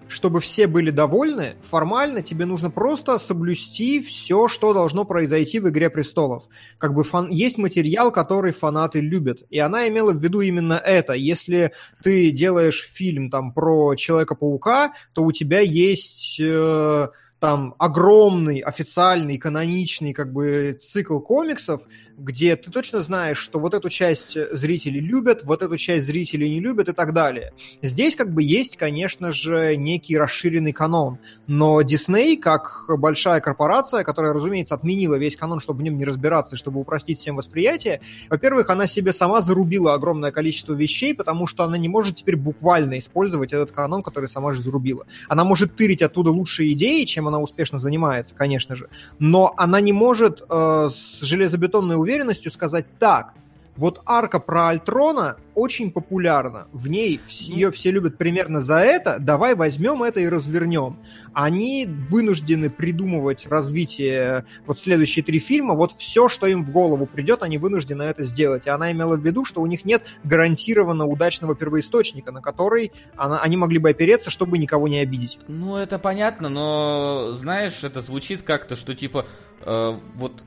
чтобы 0.08 0.40
все 0.40 0.66
были 0.66 0.90
довольны, 0.90 1.54
формально 1.60 2.22
тебе 2.22 2.44
нужно 2.44 2.68
просто 2.70 3.18
соблюсти 3.18 4.02
все, 4.02 4.48
что 4.48 4.74
должно 4.74 5.04
произойти 5.04 5.60
в 5.60 5.68
«Игре 5.68 5.88
престолов». 5.88 6.48
Как 6.78 6.94
бы 6.94 7.04
фан... 7.04 7.30
есть 7.30 7.58
материал, 7.58 8.10
который 8.10 8.52
фанаты 8.52 9.00
любят, 9.00 9.42
и 9.50 9.58
она 9.58 9.88
имела 9.88 10.12
в 10.12 10.22
виду 10.22 10.40
именно 10.40 10.74
это. 10.74 11.12
Если 11.12 11.72
ты 12.02 12.30
делаешь 12.30 12.88
фильм 12.90 13.30
там 13.30 13.52
про 13.52 13.94
Человека-паука, 13.94 14.94
то 15.12 15.22
у 15.24 15.32
тебя 15.32 15.60
есть... 15.60 16.40
э, 16.40 17.08
там 17.40 17.74
огромный 17.78 18.58
официальный 18.58 19.38
каноничный 19.38 20.12
как 20.12 20.32
бы 20.32 20.78
цикл 20.80 21.20
комиксов, 21.20 21.82
где 22.20 22.54
ты 22.54 22.70
точно 22.70 23.00
знаешь, 23.00 23.38
что 23.38 23.58
вот 23.58 23.72
эту 23.74 23.88
часть 23.88 24.36
зрители 24.52 24.98
любят, 24.98 25.42
вот 25.44 25.62
эту 25.62 25.76
часть 25.78 26.04
зрители 26.04 26.46
не 26.46 26.60
любят 26.60 26.88
и 26.88 26.92
так 26.92 27.14
далее. 27.14 27.52
Здесь 27.80 28.14
как 28.14 28.32
бы 28.32 28.42
есть, 28.42 28.76
конечно 28.76 29.32
же, 29.32 29.76
некий 29.76 30.18
расширенный 30.18 30.72
канон, 30.72 31.18
но 31.46 31.80
Disney, 31.80 32.36
как 32.36 32.84
большая 32.88 33.40
корпорация, 33.40 34.04
которая, 34.04 34.34
разумеется, 34.34 34.74
отменила 34.74 35.14
весь 35.16 35.36
канон, 35.36 35.60
чтобы 35.60 35.80
в 35.80 35.82
нем 35.82 35.96
не 35.96 36.04
разбираться 36.04 36.56
чтобы 36.56 36.80
упростить 36.80 37.18
всем 37.18 37.36
восприятие, 37.36 38.00
во-первых, 38.28 38.68
она 38.68 38.86
себе 38.86 39.12
сама 39.12 39.40
зарубила 39.40 39.94
огромное 39.94 40.30
количество 40.30 40.74
вещей, 40.74 41.14
потому 41.14 41.46
что 41.46 41.64
она 41.64 41.78
не 41.78 41.88
может 41.88 42.16
теперь 42.16 42.36
буквально 42.36 42.98
использовать 42.98 43.52
этот 43.52 43.72
канон, 43.72 44.02
который 44.02 44.26
сама 44.26 44.52
же 44.52 44.60
зарубила. 44.60 45.06
Она 45.28 45.44
может 45.44 45.74
тырить 45.74 46.02
оттуда 46.02 46.30
лучшие 46.30 46.72
идеи, 46.72 47.04
чем 47.04 47.28
она 47.28 47.40
успешно 47.40 47.78
занимается, 47.78 48.34
конечно 48.34 48.76
же, 48.76 48.88
но 49.18 49.54
она 49.56 49.80
не 49.80 49.92
может 49.92 50.42
э, 50.42 50.88
с 50.92 51.22
железобетонной 51.22 51.96
уверенностью 51.96 52.09
сказать 52.50 52.86
так. 52.98 53.34
Вот 53.76 54.02
арка 54.04 54.40
про 54.40 54.68
Альтрона 54.68 55.36
очень 55.54 55.90
популярна. 55.90 56.66
В 56.70 56.90
ней 56.90 57.18
ее 57.30 57.70
все 57.70 57.90
любят 57.90 58.18
примерно 58.18 58.60
за 58.60 58.80
это. 58.80 59.18
Давай 59.18 59.54
возьмем 59.54 60.02
это 60.02 60.20
и 60.20 60.28
развернем. 60.28 60.98
Они 61.32 61.86
вынуждены 61.86 62.68
придумывать 62.68 63.46
развитие 63.46 64.44
вот 64.66 64.78
следующие 64.78 65.24
три 65.24 65.38
фильма. 65.38 65.74
Вот 65.74 65.92
все, 65.92 66.28
что 66.28 66.46
им 66.46 66.62
в 66.62 66.72
голову 66.72 67.06
придет, 67.06 67.42
они 67.42 67.56
вынуждены 67.56 68.02
это 68.02 68.22
сделать. 68.22 68.66
И 68.66 68.68
она 68.70 68.92
имела 68.92 69.16
в 69.16 69.24
виду, 69.24 69.46
что 69.46 69.62
у 69.62 69.66
них 69.66 69.86
нет 69.86 70.02
гарантированно 70.24 71.06
удачного 71.06 71.54
первоисточника, 71.54 72.32
на 72.32 72.42
который 72.42 72.92
она, 73.16 73.40
они 73.40 73.56
могли 73.56 73.78
бы 73.78 73.88
опереться, 73.88 74.30
чтобы 74.30 74.58
никого 74.58 74.88
не 74.88 74.98
обидеть. 74.98 75.38
Ну, 75.48 75.76
это 75.76 75.98
понятно, 75.98 76.50
но, 76.50 77.32
знаешь, 77.32 77.82
это 77.82 78.02
звучит 78.02 78.42
как-то, 78.42 78.76
что 78.76 78.94
типа, 78.94 79.24
э, 79.64 79.98
вот 80.16 80.44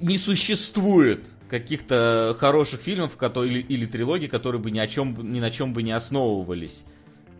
не 0.00 0.18
существует 0.18 1.28
каких-то 1.48 2.36
хороших 2.38 2.82
фильмов 2.82 3.16
которые, 3.16 3.52
или, 3.52 3.60
или 3.60 3.86
трилогий, 3.86 4.28
которые 4.28 4.60
бы 4.60 4.70
ни, 4.70 4.78
о 4.78 4.86
чем, 4.86 5.32
ни 5.32 5.40
на 5.40 5.50
чем 5.50 5.72
бы 5.72 5.82
не 5.82 5.92
основывались. 5.92 6.84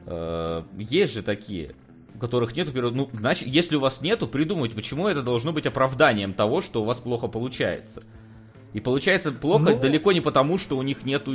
Э, 0.07 0.63
есть 0.77 1.13
же 1.13 1.23
такие, 1.23 1.75
у 2.15 2.19
которых 2.19 2.57
нету 2.57 2.73
первого... 2.73 2.95
Ну, 2.95 3.11
значит, 3.13 3.49
если 3.49 3.77
у 3.77 3.81
вас 3.81 4.01
нету, 4.01 4.27
придумайте, 4.27 4.75
почему 4.75 5.09
это 5.09 5.23
должно 5.23 5.53
быть 5.53 5.67
оправданием 5.67 6.33
того, 6.33 6.63
что 6.63 6.83
у 6.83 6.85
вас 6.85 6.99
плохо 6.99 7.29
получается. 7.29 8.03
И 8.73 8.81
получается 8.81 9.33
плохо 9.33 9.71
Ну- 9.71 9.79
далеко 9.79 10.13
не 10.13 10.21
потому, 10.21 10.59
что 10.59 10.77
у 10.77 10.83
них 10.83 11.05
нету, 11.05 11.33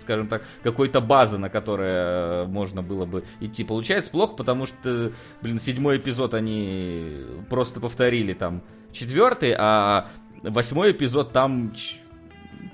скажем 0.00 0.28
так, 0.28 0.42
какой-то 0.62 1.00
базы, 1.00 1.38
на 1.38 1.48
которой 1.48 2.46
можно 2.46 2.82
было 2.82 3.04
бы 3.04 3.24
идти. 3.40 3.64
Получается 3.64 4.10
плохо, 4.10 4.36
потому 4.36 4.66
что, 4.66 5.12
блин, 5.42 5.60
седьмой 5.60 5.98
эпизод 5.98 6.34
они 6.34 7.24
просто 7.48 7.80
повторили 7.80 8.32
там 8.32 8.62
четвертый, 8.92 9.54
а 9.56 10.08
восьмой 10.42 10.92
эпизод 10.92 11.32
там 11.32 11.72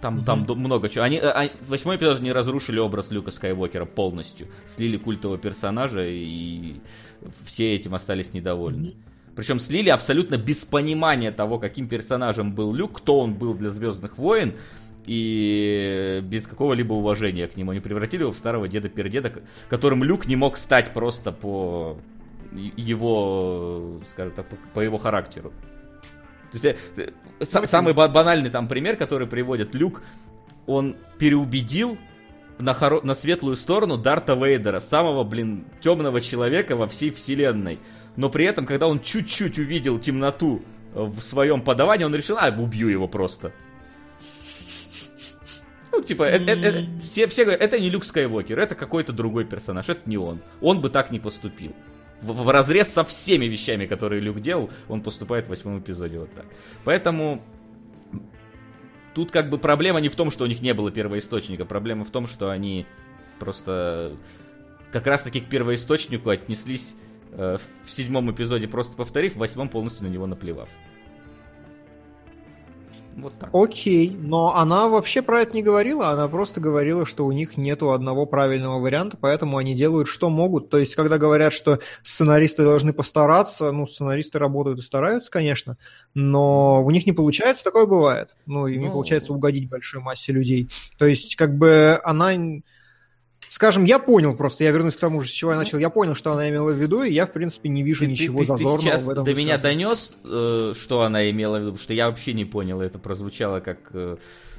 там, 0.00 0.24
там 0.24 0.44
до- 0.44 0.54
много 0.54 0.88
чего. 0.88 1.04
Они, 1.04 1.18
а- 1.18 1.50
восьмой 1.66 1.96
эпизод 1.96 2.18
они 2.18 2.32
разрушили 2.32 2.78
образ 2.78 3.10
Люка 3.10 3.30
Скайуокера 3.30 3.84
полностью. 3.86 4.48
Слили 4.66 4.96
культового 4.96 5.38
персонажа, 5.38 6.04
и 6.06 6.76
все 7.44 7.74
этим 7.74 7.94
остались 7.94 8.32
недовольны. 8.32 8.94
Причем 9.34 9.58
слили 9.58 9.88
абсолютно 9.90 10.36
без 10.38 10.64
понимания 10.64 11.30
того, 11.30 11.58
каким 11.58 11.88
персонажем 11.88 12.54
был 12.54 12.72
Люк, 12.72 12.98
кто 12.98 13.20
он 13.20 13.34
был 13.34 13.54
для 13.54 13.70
Звездных 13.70 14.18
войн, 14.18 14.54
и 15.06 16.20
без 16.24 16.46
какого-либо 16.46 16.94
уважения 16.94 17.46
к 17.46 17.56
нему. 17.56 17.70
Они 17.70 17.80
превратили 17.80 18.22
его 18.22 18.32
в 18.32 18.36
старого 18.36 18.66
деда-пердеда, 18.66 19.32
которым 19.68 20.02
Люк 20.02 20.26
не 20.26 20.36
мог 20.36 20.56
стать 20.56 20.92
просто 20.92 21.32
по 21.32 21.98
его, 22.52 24.00
скажем 24.10 24.34
так, 24.34 24.46
по 24.72 24.80
его 24.80 24.98
характеру. 24.98 25.52
Есть, 26.62 26.78
э, 26.96 27.11
э, 27.40 27.44
са- 27.44 27.66
самый 27.66 27.94
ба- 27.94 28.09
банальный 28.09 28.50
там 28.50 28.68
пример, 28.68 28.96
который 28.96 29.26
приводит 29.26 29.74
Люк, 29.74 30.02
он 30.66 30.96
переубедил 31.18 31.96
на, 32.59 32.72
хоро- 32.72 33.04
на 33.04 33.14
светлую 33.14 33.57
сторону 33.57 33.96
Дарта 33.98 34.34
Вейдера, 34.34 34.80
самого, 34.80 35.24
блин, 35.24 35.64
темного 35.80 36.20
человека 36.20 36.76
во 36.76 36.86
всей 36.88 37.11
вселенной. 37.11 37.78
Но 38.16 38.30
при 38.30 38.46
этом, 38.46 38.64
когда 38.66 38.88
он 38.88 39.00
чуть-чуть 39.00 39.59
увидел 39.59 39.98
темноту 39.98 40.62
э, 40.94 41.02
в 41.02 41.20
своем 41.20 41.61
подавании, 41.61 42.04
он 42.04 42.14
решил, 42.14 42.38
а, 42.38 42.48
убью 42.48 42.88
его 42.88 43.09
просто. 43.09 43.52
Ну, 45.92 46.02
типа, 46.02 46.24
э- 46.24 46.38
э- 46.44 46.54
э, 46.62 46.86
все, 47.02 47.26
все 47.28 47.44
говорят, 47.44 47.62
это 47.62 47.78
не 47.80 47.88
Люк 47.90 48.04
Скайуокер, 48.04 48.59
это 48.59 48.74
какой-то 48.74 49.12
другой 49.12 49.44
персонаж, 49.44 49.88
это 49.88 50.00
не 50.07 50.18
он. 50.18 50.40
Он 50.61 50.80
бы 50.80 50.90
так 50.90 51.11
не 51.11 51.20
поступил. 51.20 51.72
В, 52.22 52.32
в 52.32 52.50
разрез 52.50 52.88
со 52.88 53.04
всеми 53.04 53.44
вещами, 53.44 53.86
которые 53.86 54.20
Люк 54.20 54.40
делал, 54.40 54.70
он 54.88 55.02
поступает 55.02 55.46
в 55.46 55.48
восьмом 55.50 55.80
эпизоде 55.80 56.18
вот 56.18 56.32
так. 56.34 56.46
Поэтому 56.84 57.42
тут 59.14 59.30
как 59.30 59.50
бы 59.50 59.58
проблема 59.58 60.00
не 60.00 60.08
в 60.08 60.16
том, 60.16 60.30
что 60.30 60.44
у 60.44 60.46
них 60.46 60.60
не 60.60 60.74
было 60.74 60.90
первоисточника, 60.90 61.64
проблема 61.64 62.04
в 62.04 62.10
том, 62.10 62.26
что 62.26 62.50
они 62.50 62.86
просто 63.38 64.16
как 64.92 65.06
раз 65.06 65.22
таки 65.22 65.40
к 65.40 65.48
первоисточнику 65.48 66.30
отнеслись 66.30 66.94
э, 67.32 67.58
в 67.84 67.90
седьмом 67.90 68.30
эпизоде 68.32 68.68
просто 68.68 68.96
повторив, 68.96 69.34
в 69.34 69.38
восьмом 69.38 69.68
полностью 69.68 70.04
на 70.04 70.08
него 70.08 70.26
наплевав. 70.26 70.68
Вот 73.16 73.34
так. 73.38 73.48
Окей, 73.54 74.10
но 74.10 74.54
она 74.56 74.88
вообще 74.88 75.22
про 75.22 75.40
это 75.40 75.54
не 75.54 75.62
говорила, 75.62 76.10
она 76.10 76.28
просто 76.28 76.60
говорила, 76.60 77.06
что 77.06 77.24
у 77.24 77.32
них 77.32 77.56
нету 77.56 77.92
одного 77.92 78.26
правильного 78.26 78.78
варианта, 78.78 79.16
поэтому 79.18 79.56
они 79.56 79.74
делают, 79.74 80.06
что 80.06 80.28
могут. 80.28 80.68
То 80.68 80.76
есть, 80.76 80.94
когда 80.94 81.16
говорят, 81.16 81.54
что 81.54 81.80
сценаристы 82.02 82.62
должны 82.62 82.92
постараться, 82.92 83.72
ну, 83.72 83.86
сценаристы 83.86 84.38
работают 84.38 84.80
и 84.80 84.82
стараются, 84.82 85.30
конечно, 85.30 85.78
но 86.12 86.84
у 86.84 86.90
них 86.90 87.06
не 87.06 87.12
получается, 87.12 87.64
такое 87.64 87.86
бывает. 87.86 88.36
Ну, 88.44 88.66
им 88.66 88.80
не 88.80 88.86
Ну. 88.86 88.92
получается 88.92 89.32
угодить 89.32 89.70
большой 89.70 90.02
массе 90.02 90.32
людей. 90.32 90.68
То 90.98 91.06
есть, 91.06 91.36
как 91.36 91.56
бы 91.56 91.98
она... 92.04 92.32
Скажем, 93.49 93.84
я 93.84 93.99
понял 93.99 94.36
просто, 94.36 94.64
я 94.64 94.70
вернусь 94.70 94.97
к 94.97 95.01
тому 95.01 95.20
же, 95.22 95.28
с 95.28 95.32
чего 95.32 95.53
я 95.53 95.57
начал, 95.57 95.78
я 95.78 95.88
понял, 95.88 96.14
что 96.14 96.32
она 96.32 96.49
имела 96.51 96.72
в 96.72 96.76
виду, 96.76 97.03
и 97.03 97.12
я, 97.12 97.26
в 97.26 97.32
принципе, 97.32 97.68
не 97.68 97.82
вижу 97.82 98.01
Ты- 98.01 98.07
ты- 98.07 98.12
ничего 98.12 98.38
ты- 98.40 98.44
ты 98.44 98.49
зазорного 98.53 98.80
сейчас 98.80 99.03
в 99.05 99.11
этом. 99.11 99.24
до 99.24 99.34
меня 99.34 99.57
донес, 99.59 100.14
э, 100.24 100.74
что 100.78 101.03
она 101.03 101.30
имела 101.30 101.57
в 101.57 101.61
виду, 101.61 101.70
потому 101.72 101.82
что 101.84 101.94
я 101.94 102.09
вообще 102.09 102.32
не 102.34 102.44
понял, 102.44 102.80
это 102.80 102.99
прозвучало 102.99 103.61
как 103.61 103.78
э, 103.92 104.16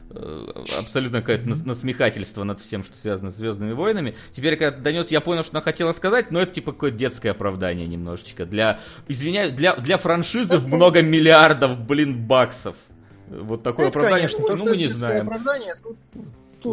э, 0.10 0.48
абсолютно 0.80 1.20
какое-то 1.20 1.48
нас- 1.50 1.66
насмехательство 1.66 2.44
над 2.46 2.60
всем, 2.62 2.84
что 2.84 2.98
связано 2.98 3.30
с 3.30 3.36
Звездными 3.36 3.74
войнами. 3.74 4.16
Теперь, 4.32 4.56
когда 4.56 4.80
донес, 4.80 5.12
я 5.12 5.20
понял, 5.22 5.44
что 5.44 5.52
она 5.58 5.62
хотела 5.62 5.92
сказать, 5.92 6.32
но 6.32 6.40
это 6.40 6.54
типа 6.54 6.72
какое-то 6.72 6.98
детское 6.98 7.32
оправдание 7.32 7.88
немножечко. 7.88 8.46
Для, 8.46 8.80
извиняюсь, 9.10 9.52
для, 9.52 9.76
для 9.76 9.98
франшизы 9.98 10.58
в 10.60 10.68
много 10.68 11.02
миллиардов, 11.02 11.78
блин, 11.82 12.26
баксов. 12.26 12.78
Вот 13.28 13.62
такое 13.64 13.88
Это, 13.90 14.00
оправдание, 14.00 14.30
конечно, 14.30 14.40
ну, 14.40 14.48
то, 14.48 14.54
ну, 14.56 14.58
что 14.64 14.70
мы 14.70 14.78
не 14.78 14.88
знаем. 14.88 15.24
оправдание, 15.24 15.76
тут, 15.84 15.98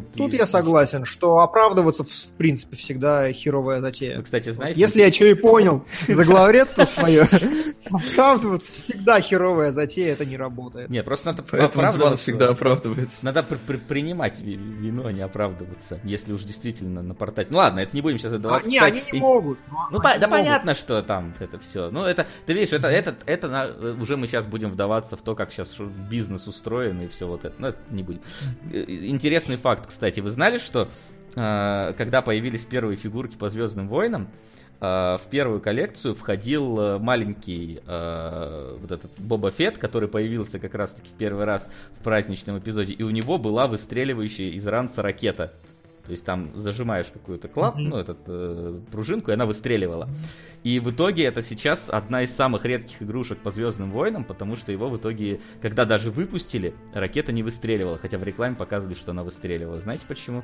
тут, 0.03 0.13
Тут 0.15 0.33
я 0.35 0.47
согласен, 0.47 1.05
что 1.05 1.39
оправдываться, 1.41 2.05
в 2.05 2.09
в 2.09 2.33
принципе, 2.37 2.77
всегда 2.77 3.31
херовая 3.33 3.81
затея. 3.81 4.17
Вы, 4.19 4.23
кстати, 4.25 4.51
знаете, 4.51 4.79
Если 4.81 5.01
я 5.03 5.13
что 5.13 5.25
и 5.27 5.35
понял 5.35 5.85
за 6.09 6.25
главредство 6.25 6.85
свое, 6.85 7.29
оправдываться 7.91 8.73
всегда 8.73 9.21
херовая 9.21 9.73
затея, 9.73 10.13
это 10.13 10.25
не 10.25 10.37
работает. 10.37 10.89
Нет, 10.91 11.05
просто 11.05 11.27
надо 11.27 11.43
Поэтому 11.43 11.67
оправдываться. 11.87 12.19
всегда 12.19 12.49
оправдывается. 12.51 13.25
Надо 13.25 13.43
при- 13.43 13.57
при- 13.57 13.77
принимать 13.77 14.41
ви- 14.41 14.57
вину, 14.57 15.07
а 15.07 15.13
не 15.13 15.21
оправдываться, 15.21 16.01
если 16.05 16.33
уж 16.33 16.43
действительно 16.43 17.03
напортать. 17.03 17.51
Ну 17.51 17.59
ладно, 17.59 17.81
это 17.81 17.95
не 17.95 18.03
будем 18.03 18.19
сейчас 18.19 18.33
А, 18.33 18.37
отдаваться. 18.37 18.69
не, 18.69 18.79
Кстати, 18.79 18.93
они 18.99 19.03
не 19.13 19.19
могут. 19.21 19.59
Ну, 19.91 20.01
по- 20.01 20.13
не 20.15 20.19
да 20.19 20.29
понятно, 20.29 20.75
что 20.75 21.03
там 21.03 21.35
это 21.39 21.59
все. 21.59 21.91
Ну, 21.91 22.05
это, 22.05 22.27
ты 22.47 22.53
видишь, 22.55 22.73
это, 22.73 22.89
это, 22.89 23.15
это 23.27 23.49
на- 23.49 23.95
уже 24.01 24.17
мы 24.17 24.27
сейчас 24.27 24.47
будем 24.47 24.71
вдаваться 24.71 25.17
в 25.17 25.23
то, 25.23 25.35
как 25.35 25.53
сейчас 25.53 25.77
бизнес 26.11 26.47
устроен 26.47 27.01
и 27.03 27.09
все 27.09 27.27
вот 27.27 27.45
это. 27.45 27.55
Ну, 27.59 27.69
это 27.69 27.79
не 27.91 28.03
будем. 28.03 28.21
Э, 28.73 28.85
Интересный 28.89 29.57
факт, 29.57 29.84
кстати. 29.87 30.21
Вы 30.21 30.31
знали, 30.31 30.59
что 30.59 30.89
э, 31.37 31.95
когда 31.97 32.23
появились 32.23 32.65
первые 32.65 32.97
фигурки 32.97 33.37
по 33.37 33.51
Звездным 33.51 33.89
войнам, 33.89 34.29
э, 34.81 34.85
в 34.85 35.23
первую 35.31 35.61
коллекцию 35.61 36.15
входил 36.15 36.79
э, 36.79 36.99
маленький 36.99 37.81
э, 37.87 38.77
вот 38.81 38.91
этот 38.91 39.13
Боба 39.19 39.51
Фетт, 39.51 39.79
который 39.79 40.09
появился 40.09 40.59
как 40.59 40.75
раз-таки 40.75 41.11
первый 41.17 41.45
раз 41.45 41.69
в 41.99 42.03
праздничном 42.03 42.59
эпизоде, 42.59 42.93
и 42.93 43.03
у 43.03 43.11
него 43.11 43.39
была 43.39 43.67
выстреливающая 43.67 44.51
из 44.51 44.67
ранца 44.67 45.03
ракета. 45.03 45.53
То 46.05 46.11
есть 46.11 46.25
там 46.25 46.51
зажимаешь 46.55 47.07
какую-то 47.07 47.49
клап, 47.49 47.77
ну, 47.77 47.97
этот, 47.97 48.19
э, 48.27 48.81
пружинку, 48.91 49.31
и 49.31 49.35
она 49.35 49.47
выстреливала. 49.47 50.09
И 50.63 50.79
в 50.81 50.91
итоге 50.91 51.25
это 51.25 51.41
сейчас 51.43 51.89
одна 51.89 52.23
из 52.23 52.35
самых 52.35 52.65
редких 52.65 53.03
игрушек 53.03 53.39
по 53.39 53.51
Звездным 53.51 53.91
войнам, 53.91 54.25
потому 54.25 54.57
что 54.57 54.73
его 54.73 54.91
в 54.91 54.97
итоге, 54.97 55.41
когда 55.63 55.85
даже 55.85 56.11
выпустили, 56.11 56.75
ракета 56.93 57.33
не 57.33 57.43
выстреливала, 57.43 57.99
хотя 57.99 58.19
в 58.19 58.23
рекламе 58.23 58.55
показывали, 58.55 58.95
что 58.95 59.13
она 59.13 59.23
выстреливала. 59.23 59.81
Знаете 59.81 60.05
почему? 60.07 60.43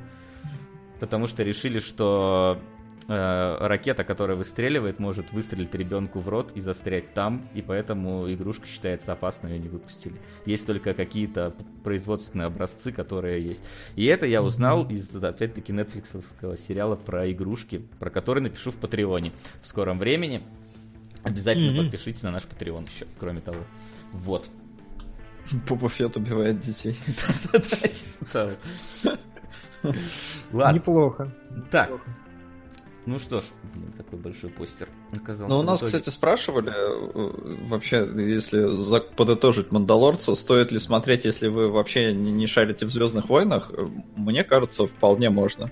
Потому 0.99 1.27
что 1.27 1.43
решили, 1.43 1.79
что 1.79 2.59
э, 3.07 3.57
ракета, 3.67 4.03
которая 4.03 4.37
выстреливает, 4.37 4.99
может 4.99 5.31
выстрелить 5.31 5.73
ребенку 5.75 6.19
в 6.19 6.29
рот 6.29 6.51
и 6.55 6.61
застрять 6.61 7.13
там, 7.13 7.47
и 7.53 7.61
поэтому 7.61 8.31
игрушка 8.31 8.67
считается 8.67 9.11
опасной, 9.13 9.53
ее 9.53 9.59
не 9.59 9.69
выпустили. 9.69 10.15
Есть 10.45 10.67
только 10.67 10.93
какие-то 10.93 11.53
производственные 11.83 12.45
образцы, 12.47 12.91
которые 12.91 13.43
есть. 13.43 13.63
И 13.95 14.05
это 14.05 14.25
я 14.25 14.41
узнал 14.43 14.87
из, 14.89 15.15
опять-таки, 15.15 15.73
нетфликсовского 15.73 16.57
сериала 16.57 16.95
про 16.95 17.29
игрушки, 17.31 17.87
про 17.99 18.09
который 18.09 18.41
напишу 18.41 18.71
в 18.71 18.75
Патреоне 18.77 19.33
в 19.61 19.67
скором 19.67 19.99
времени. 19.99 20.43
Обязательно 21.23 21.71
Мгм. 21.73 21.83
подпишитесь 21.83 22.23
на 22.23 22.31
наш 22.31 22.43
Патреон 22.43 22.85
еще, 22.85 23.05
кроме 23.19 23.41
того. 23.41 23.59
Вот. 24.11 24.47
Боба 25.67 25.89
Фетт 25.89 26.17
убивает 26.17 26.59
детей. 26.59 26.97
Да-да-да, 27.51 27.87
типа. 27.87 28.51
Ладно, 30.51 30.75
Неплохо. 30.77 31.31
так, 31.71 31.89
Неплохо. 31.89 32.15
Ну 33.05 33.17
что 33.19 33.41
ж, 33.41 33.45
блин, 33.73 33.93
какой 33.97 34.19
большой 34.19 34.49
постер 34.51 34.87
оказался. 35.11 35.53
Ну, 35.53 35.59
у 35.59 35.63
нас, 35.63 35.79
итоге. 35.79 35.91
кстати, 35.99 36.13
спрашивали, 36.13 36.71
э, 36.71 37.65
вообще, 37.67 38.07
если 38.15 38.77
подытожить 39.15 39.71
Мандалорца, 39.71 40.35
стоит 40.35 40.71
ли 40.71 40.79
смотреть, 40.79 41.25
если 41.25 41.47
вы 41.47 41.69
вообще 41.69 42.13
не 42.13 42.31
не 42.31 42.47
шарите 42.47 42.85
в 42.85 42.89
Звездных 42.91 43.29
войнах? 43.29 43.71
Э, 43.75 43.87
Мне 44.15 44.43
кажется, 44.43 44.85
вполне 44.85 45.29
можно. 45.29 45.71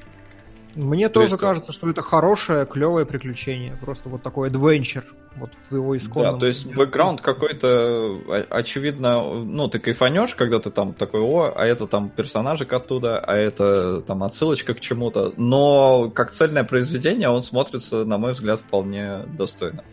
Мне 0.80 1.09
То 1.09 1.15
тоже 1.15 1.34
есть- 1.34 1.41
кажется, 1.41 1.73
что 1.73 1.89
это 1.89 2.01
хорошее, 2.01 2.65
клевое 2.65 3.05
приключение. 3.05 3.75
Просто 3.82 4.07
вот 4.07 4.23
такой 4.23 4.47
адвенчер. 4.47 5.03
Вот 5.36 5.51
в 5.69 5.75
его 5.75 5.97
исконном... 5.97 6.36
Да, 6.36 6.39
то 6.39 6.45
есть 6.47 6.65
бэкграунд 6.73 7.19
какой-то, 7.19 8.21
э, 8.27 8.45
очевидно, 8.49 9.21
ну, 9.21 9.67
ты 9.67 9.80
кайфанешь, 9.80 10.36
когда 10.36 10.59
ты 10.59 10.71
там 10.71 10.93
такой, 10.93 11.19
о, 11.19 11.51
а 11.53 11.65
это 11.65 11.86
там 11.86 12.09
персонажик 12.09 12.71
оттуда, 12.71 13.19
а 13.19 13.36
это 13.36 13.99
там 14.01 14.23
отсылочка 14.23 14.73
к 14.73 14.80
чему-то, 14.80 15.34
но 15.36 16.09
как 16.09 16.32
цельное 16.32 16.63
произведение 16.63 17.30
он 17.30 17.43
смотрится, 17.43 18.05
на 18.05 18.17
мой 18.17 18.32
взгляд, 18.32 18.61
вполне 18.61 19.25
достойно. 19.38 19.84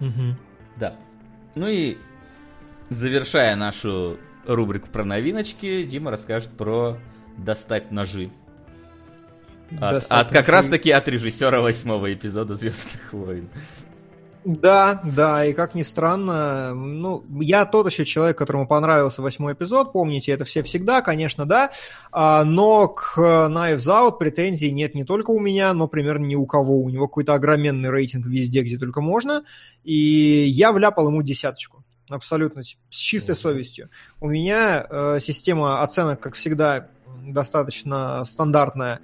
Мгм. 0.00 0.36
Да. 0.76 0.94
Ну 1.54 1.68
и 1.68 1.98
завершая 2.88 3.56
нашу 3.56 4.16
рубрику 4.46 4.88
про 4.88 5.04
новиночки, 5.04 5.84
Дима 5.84 6.10
расскажет 6.10 6.50
про 6.50 6.96
достать 7.36 7.92
ножи. 7.92 8.30
От, 9.80 10.06
от 10.08 10.30
как 10.30 10.48
раз 10.48 10.68
таки 10.68 10.90
от 10.90 11.08
режиссера 11.08 11.60
восьмого 11.60 12.12
эпизода 12.12 12.54
Звездных 12.54 13.12
войн. 13.12 13.48
Да, 14.44 15.00
да, 15.04 15.44
и 15.44 15.52
как 15.52 15.76
ни 15.76 15.84
странно, 15.84 16.74
ну, 16.74 17.24
я 17.40 17.64
тот 17.64 17.88
еще 17.88 18.04
человек, 18.04 18.36
которому 18.36 18.66
понравился 18.66 19.22
восьмой 19.22 19.52
эпизод, 19.52 19.92
помните, 19.92 20.32
это 20.32 20.44
все 20.44 20.64
всегда, 20.64 21.00
конечно, 21.00 21.46
да, 21.46 21.70
а, 22.10 22.42
но 22.42 22.88
к 22.88 23.16
Knives 23.16 23.86
Out 23.86 24.18
претензий 24.18 24.72
нет 24.72 24.96
не 24.96 25.04
только 25.04 25.30
у 25.30 25.38
меня, 25.38 25.72
но 25.74 25.86
примерно 25.86 26.24
ни 26.24 26.34
у 26.34 26.44
кого, 26.46 26.80
у 26.80 26.90
него 26.90 27.06
какой-то 27.06 27.34
огроменный 27.34 27.90
рейтинг 27.90 28.26
везде, 28.26 28.62
где 28.62 28.78
только 28.78 29.00
можно, 29.00 29.44
и 29.84 29.94
я 29.94 30.72
вляпал 30.72 31.06
ему 31.06 31.22
десяточку, 31.22 31.84
абсолютно, 32.08 32.64
с 32.64 32.96
чистой 32.96 33.36
совестью. 33.36 33.90
У 34.20 34.28
меня 34.28 34.84
э, 34.90 35.18
система 35.20 35.82
оценок, 35.82 36.18
как 36.18 36.34
всегда, 36.34 36.88
достаточно 37.22 38.24
стандартная, 38.24 38.98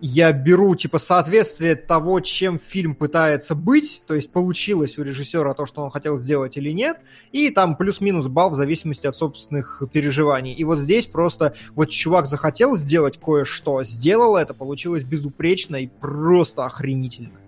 я 0.00 0.32
беру, 0.32 0.74
типа, 0.74 0.98
соответствие 0.98 1.76
того, 1.76 2.20
чем 2.20 2.58
фильм 2.58 2.94
пытается 2.94 3.54
быть, 3.54 4.02
то 4.06 4.14
есть 4.14 4.30
получилось 4.30 4.98
у 4.98 5.02
режиссера 5.02 5.54
то, 5.54 5.66
что 5.66 5.82
он 5.82 5.90
хотел 5.90 6.18
сделать 6.18 6.56
или 6.56 6.70
нет, 6.70 6.98
и 7.32 7.50
там 7.50 7.76
плюс-минус 7.76 8.26
балл 8.26 8.50
в 8.50 8.54
зависимости 8.54 9.06
от 9.06 9.16
собственных 9.16 9.82
переживаний. 9.92 10.52
И 10.52 10.64
вот 10.64 10.78
здесь 10.78 11.06
просто 11.06 11.54
вот 11.74 11.90
чувак 11.90 12.26
захотел 12.26 12.76
сделать 12.76 13.18
кое-что, 13.18 13.82
сделал 13.84 14.36
это, 14.36 14.52
получилось 14.52 15.04
безупречно 15.04 15.76
и 15.76 15.86
просто 15.86 16.64
охренительно. 16.64 17.40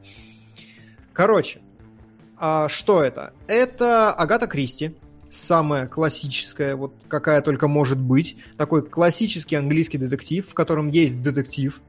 Короче, 1.12 1.61
а 2.38 2.68
что 2.68 3.03
это? 3.03 3.32
Это 3.49 4.12
Агата 4.12 4.47
Кристи, 4.47 4.94
самая 5.30 5.86
классическая, 5.86 6.76
вот 6.76 6.94
какая 7.09 7.40
только 7.40 7.68
может 7.68 7.99
быть. 7.99 8.36
Такой 8.57 8.82
классический 8.82 9.57
английский 9.57 9.99
детектив, 9.99 10.47
в 10.49 10.55
котором 10.55 10.88
есть 10.88 11.20
детектив, 11.22 11.80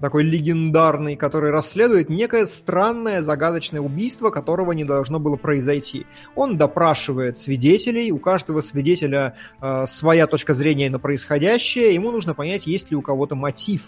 такой 0.00 0.24
легендарный, 0.24 1.16
который 1.16 1.50
расследует 1.50 2.08
некое 2.08 2.46
странное 2.46 3.22
загадочное 3.22 3.80
убийство, 3.80 4.30
которого 4.30 4.72
не 4.72 4.84
должно 4.84 5.18
было 5.18 5.36
произойти. 5.36 6.06
Он 6.34 6.56
допрашивает 6.56 7.38
свидетелей, 7.38 8.12
у 8.12 8.18
каждого 8.18 8.60
свидетеля 8.60 9.36
э, 9.60 9.86
своя 9.86 10.26
точка 10.26 10.54
зрения 10.54 10.90
на 10.90 10.98
происходящее, 10.98 11.94
ему 11.94 12.10
нужно 12.10 12.34
понять, 12.34 12.66
есть 12.66 12.90
ли 12.90 12.96
у 12.96 13.02
кого-то 13.02 13.36
мотив. 13.36 13.82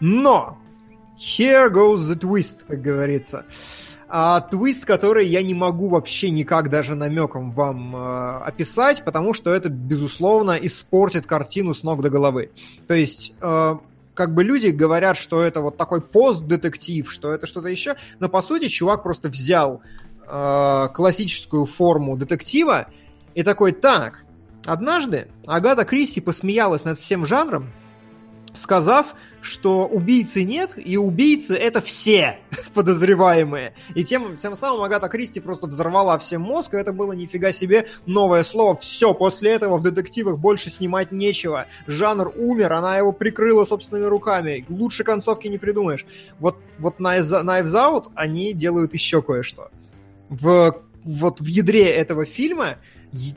Но! 0.00 0.58
Here 1.18 1.68
goes 1.68 1.98
the 1.98 2.16
twist, 2.16 2.64
как 2.68 2.80
говорится. 2.80 3.44
А 4.10 4.40
твист, 4.40 4.86
который 4.86 5.26
я 5.28 5.42
не 5.42 5.52
могу 5.52 5.88
вообще 5.88 6.30
никак 6.30 6.70
даже 6.70 6.94
намеком 6.94 7.52
вам 7.52 7.94
э, 7.94 8.38
описать, 8.44 9.04
потому 9.04 9.34
что 9.34 9.52
это, 9.52 9.68
безусловно, 9.68 10.52
испортит 10.52 11.26
картину 11.26 11.74
с 11.74 11.82
ног 11.82 12.02
до 12.02 12.08
головы. 12.08 12.52
То 12.86 12.94
есть, 12.94 13.34
э, 13.42 13.74
как 14.18 14.34
бы 14.34 14.42
люди 14.42 14.70
говорят, 14.70 15.16
что 15.16 15.44
это 15.44 15.60
вот 15.60 15.76
такой 15.76 16.00
пост-детектив, 16.00 17.08
что 17.08 17.32
это 17.32 17.46
что-то 17.46 17.68
еще, 17.68 17.94
но 18.18 18.28
по 18.28 18.42
сути 18.42 18.66
чувак 18.66 19.04
просто 19.04 19.28
взял 19.28 19.80
э, 20.26 20.88
классическую 20.92 21.66
форму 21.66 22.16
детектива 22.16 22.88
и 23.36 23.44
такой, 23.44 23.70
так, 23.70 24.24
однажды 24.64 25.28
Агата 25.46 25.84
Кристи 25.84 26.20
посмеялась 26.20 26.82
над 26.82 26.98
всем 26.98 27.24
жанром, 27.26 27.70
сказав, 28.58 29.14
что 29.40 29.86
убийцы 29.86 30.42
нет, 30.42 30.74
и 30.76 30.96
убийцы 30.96 31.54
это 31.54 31.80
все 31.80 32.38
подозреваемые. 32.74 33.74
И 33.94 34.04
тем, 34.04 34.36
тем 34.36 34.56
самым 34.56 34.82
Агата 34.82 35.08
Кристи 35.08 35.40
просто 35.40 35.66
взорвала 35.66 36.18
всем 36.18 36.42
мозг, 36.42 36.74
и 36.74 36.76
это 36.76 36.92
было 36.92 37.12
нифига 37.12 37.52
себе 37.52 37.86
новое 38.06 38.42
слово. 38.42 38.76
Все, 38.76 39.14
после 39.14 39.52
этого 39.52 39.78
в 39.78 39.82
детективах 39.82 40.38
больше 40.38 40.70
снимать 40.70 41.12
нечего. 41.12 41.66
Жанр 41.86 42.32
умер, 42.36 42.72
она 42.72 42.98
его 42.98 43.12
прикрыла 43.12 43.64
собственными 43.64 44.06
руками. 44.06 44.66
Лучше 44.68 45.04
концовки 45.04 45.48
не 45.48 45.58
придумаешь. 45.58 46.04
Вот, 46.38 46.56
вот 46.78 46.98
Knives 46.98 47.44
Knives 47.44 47.72
Out 47.72 48.12
они 48.14 48.52
делают 48.52 48.92
еще 48.94 49.22
кое-что. 49.22 49.70
В, 50.28 50.82
вот 51.04 51.40
в 51.40 51.46
ядре 51.46 51.86
этого 51.86 52.24
фильма 52.24 52.76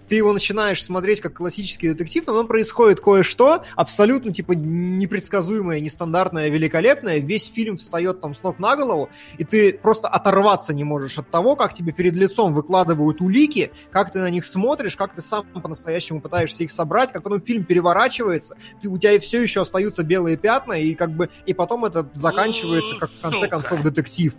ты 0.07 0.15
его 0.15 0.34
начинаешь 0.34 0.84
смотреть 0.84 1.22
как 1.22 1.34
классический 1.34 1.89
детектив, 1.89 2.26
но 2.28 2.38
там 2.38 2.47
происходит 2.47 2.99
кое-что 2.99 3.63
абсолютно, 3.76 4.34
типа, 4.34 4.53
непредсказуемое, 4.53 5.80
нестандартное, 5.80 6.49
великолепное. 6.49 7.19
Весь 7.19 7.45
фильм 7.45 7.78
встает 7.78 8.22
там 8.22 8.36
с 8.36 8.43
ног 8.43 8.59
на 8.59 8.76
голову, 8.76 9.09
и 9.38 9.43
ты 9.43 9.74
просто 9.74 10.07
оторваться 10.07 10.74
не 10.74 10.84
можешь 10.84 11.17
от 11.17 11.30
того, 11.30 11.55
как 11.55 11.74
тебе 11.74 11.93
перед 11.93 12.15
лицом 12.15 12.53
выкладывают 12.53 13.22
улики, 13.22 13.72
как 13.91 14.11
ты 14.11 14.19
на 14.19 14.30
них 14.30 14.45
смотришь, 14.45 14.95
как 14.95 15.13
ты 15.13 15.22
сам 15.22 15.45
по-настоящему 15.45 16.22
пытаешься 16.22 16.63
их 16.63 16.72
собрать, 16.72 17.11
как 17.11 17.24
потом 17.24 17.41
фильм 17.41 17.63
переворачивается, 17.63 18.57
ты, 18.82 18.89
у 18.89 18.97
тебя 18.97 19.19
все 19.19 19.41
еще 19.41 19.61
остаются 19.61 20.03
белые 20.03 20.38
пятна, 20.38 20.74
и 20.74 20.93
как 20.95 21.15
бы, 21.15 21.30
и 21.45 21.53
потом 21.53 21.86
это 21.86 22.09
заканчивается, 22.13 22.97
как 22.97 23.09
в 23.09 23.22
конце 23.22 23.38
Сука. 23.38 23.47
концов, 23.47 23.82
детектив. 23.84 24.34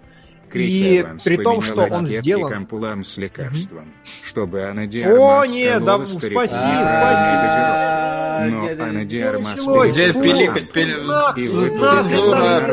Крис 0.53 0.73
И 0.75 1.01
Эванс 1.01 1.23
при 1.23 1.37
том, 1.39 1.63
что 1.63 1.85
он 1.85 2.07
сделан- 2.07 2.53
ампулам 2.53 3.05
с 3.05 3.17
лекарством, 3.17 3.91
чтобы 4.23 4.65
Анна 4.65 4.83
О, 4.83 5.47
нет, 5.47 5.83
да, 5.83 6.05
спасибо. 6.05 6.47
дозировкой. 6.47 8.13
Но. 8.51 9.85
Где 9.87 10.13
Фу, 10.13 10.23
пиликать, 10.23 10.71
цензура? 10.73 12.69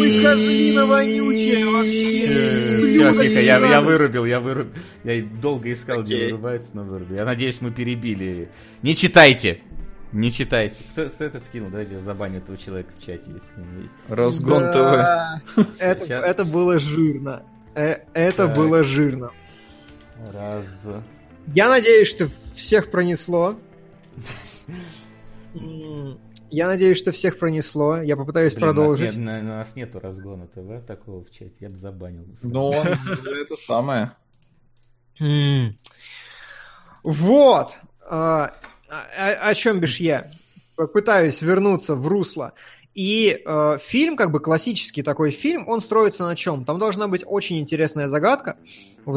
Вы 0.00 0.22
козлина 0.22 0.86
вонючая 0.86 1.66
вообще. 1.66 2.88
Все, 2.88 3.12
тихо, 3.22 3.40
я, 3.40 3.80
вырубил, 3.80 4.24
я 4.24 4.40
вырубил. 4.40 4.72
Я 5.04 5.22
долго 5.22 5.72
искал, 5.72 6.02
где 6.02 6.26
вырубается, 6.26 6.70
но 6.74 6.82
вырубил. 6.84 7.16
Я 7.16 7.24
надеюсь, 7.24 7.58
мы 7.60 7.70
перебили. 7.70 8.48
Не 8.82 8.94
читайте! 8.94 9.60
Не 10.14 10.30
читайте. 10.30 10.76
Кто, 10.92 11.08
кто 11.10 11.24
это 11.24 11.40
скинул? 11.40 11.70
Давайте 11.70 11.94
я 11.94 12.00
забаню 12.00 12.38
этого 12.38 12.56
человека 12.56 12.90
в 12.96 13.02
чате, 13.04 13.24
если 13.32 13.60
не 13.60 13.76
видите. 13.76 13.94
Разгон 14.08 14.62
ТВ. 14.70 14.72
Да. 14.74 15.42
Это, 15.78 16.04
Сейчас. 16.06 16.24
это 16.24 16.44
было 16.44 16.78
жирно. 16.78 17.42
Э, 17.74 17.96
Это 18.14 18.46
Так. 18.46 18.56
было 18.56 18.84
жирно. 18.84 19.32
Раз. 20.32 20.64
Я 21.54 21.68
надеюсь, 21.68 22.08
что 22.08 22.28
всех 22.54 22.90
пронесло. 22.92 23.56
Я 26.50 26.68
надеюсь, 26.68 26.98
что 26.98 27.10
всех 27.10 27.38
пронесло. 27.40 27.96
Я 28.00 28.16
попытаюсь 28.16 28.54
Блин, 28.54 28.66
продолжить. 28.68 29.16
У 29.16 29.18
нас, 29.18 29.34
нет, 29.34 29.42
у 29.42 29.46
нас 29.48 29.74
нету 29.76 29.98
разгона 29.98 30.46
ТВ 30.46 30.86
такого 30.86 31.24
в 31.24 31.30
чате, 31.30 31.52
я 31.58 31.68
бы 31.68 31.76
забанил. 31.76 32.24
Ну, 32.44 32.68
он 32.68 32.86
это 32.86 33.56
самое. 33.66 34.12
М. 35.18 35.72
Вот. 37.02 37.76
А, 38.94 39.06
о, 39.16 39.48
о 39.48 39.54
чем 39.54 39.80
бишь 39.80 39.98
я? 39.98 40.30
Пытаюсь 40.76 41.42
вернуться 41.42 41.96
в 41.96 42.06
русло. 42.06 42.52
И 42.94 43.42
э, 43.44 43.78
фильм, 43.80 44.16
как 44.16 44.30
бы 44.30 44.38
классический 44.38 45.02
такой 45.02 45.32
фильм, 45.32 45.66
он 45.68 45.80
строится 45.80 46.22
на 46.24 46.36
чем? 46.36 46.64
Там 46.64 46.78
должна 46.78 47.08
быть 47.08 47.24
очень 47.26 47.58
интересная 47.58 48.08
загадка. 48.08 48.56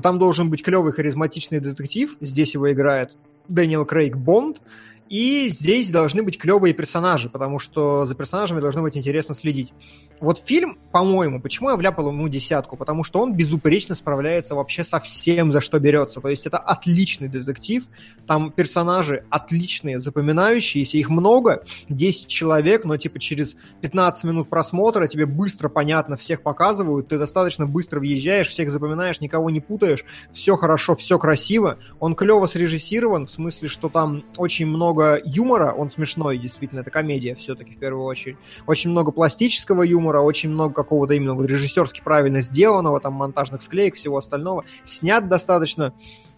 Там 0.01 0.17
должен 0.17 0.49
быть 0.49 0.63
клевый 0.63 0.93
харизматичный 0.93 1.59
детектив. 1.59 2.17
Здесь 2.21 2.55
его 2.55 2.71
играет 2.71 3.11
Дэниел 3.47 3.86
Крейг 3.86 4.17
Бонд. 4.17 4.61
И 5.10 5.49
здесь 5.49 5.89
должны 5.89 6.24
быть 6.24 6.38
клевые 6.38 6.74
персонажи, 6.74 7.30
потому 7.30 7.60
что 7.60 8.05
за 8.05 8.16
персонажами 8.16 8.60
должно 8.60 8.82
быть 8.82 8.97
интересно 8.97 9.34
следить. 9.36 9.74
Вот 10.20 10.39
фильм, 10.39 10.78
по-моему, 10.91 11.39
почему 11.39 11.70
я 11.70 11.76
вляпал 11.76 12.10
ему 12.10 12.28
десятку? 12.28 12.76
Потому 12.76 13.03
что 13.03 13.22
он 13.22 13.34
безупречно 13.34 13.93
справляется 13.93 14.55
вообще 14.55 14.84
со 14.84 14.99
всем, 14.99 15.51
за 15.51 15.62
что 15.62 15.80
берется. 15.80 16.22
То 16.22 16.30
есть 16.30 16.47
это 16.47 16.58
отличный 16.58 17.28
детектив, 17.28 17.86
там 18.26 18.51
персонажи 18.51 19.24
отличные, 19.30 19.99
запоминающиеся, 19.99 20.97
их 20.97 21.10
много, 21.10 21.64
10 21.89 22.28
человек, 22.28 22.84
но 22.84 22.97
типа 22.97 23.20
через 23.20 23.55
15 23.82 24.24
минут 24.24 24.49
просмотра 24.49 25.08
тебе 25.08 25.28
быстро 25.28 25.70
понятно, 25.70 26.18
всех 26.18 26.41
показывают, 26.41 27.10
ты 27.10 27.20
достаточно 27.20 27.68
быстро 27.68 27.99
въезжаешь, 27.99 28.49
всех 28.49 28.72
запоминаешь, 28.72 29.22
никого 29.22 29.51
не 29.51 29.62
путаешь, 29.62 30.03
все 30.32 30.55
хорошо, 30.55 30.95
все 30.95 31.20
красиво. 31.20 31.78
Он 31.99 32.16
клево 32.16 32.47
срежиссирован, 32.47 33.28
в 33.28 33.32
смысле, 33.32 33.68
что 33.68 33.89
там 33.89 34.24
очень 34.38 34.66
много 34.66 34.96
юмора, 35.23 35.73
он 35.73 35.89
смешной, 35.89 36.37
действительно, 36.37 36.81
это 36.81 36.91
комедия 36.91 37.35
все-таки 37.35 37.73
в 37.73 37.79
первую 37.79 38.05
очередь. 38.05 38.37
Очень 38.65 38.91
много 38.91 39.11
пластического 39.11 39.83
юмора, 39.83 40.21
очень 40.21 40.49
много 40.49 40.73
какого-то 40.73 41.13
именно 41.13 41.41
режиссерски 41.41 42.01
правильно 42.03 42.41
сделанного, 42.41 42.99
там 42.99 43.13
монтажных 43.13 43.61
склеек, 43.61 43.95
всего 43.95 44.17
остального. 44.17 44.65
Снят 44.83 45.27
достаточно 45.27 45.93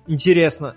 интересно. 0.08 0.76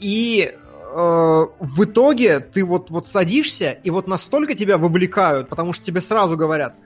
И 0.00 0.52
э, 0.52 0.56
в 0.96 1.84
итоге 1.84 2.40
ты 2.40 2.64
вот, 2.64 2.90
вот 2.90 3.06
садишься, 3.06 3.70
и 3.70 3.90
вот 3.90 4.06
настолько 4.06 4.54
тебя 4.54 4.78
вовлекают, 4.78 5.48
потому 5.48 5.72
что 5.72 5.84
тебе 5.84 6.00
сразу 6.00 6.36
говорят, 6.36 6.76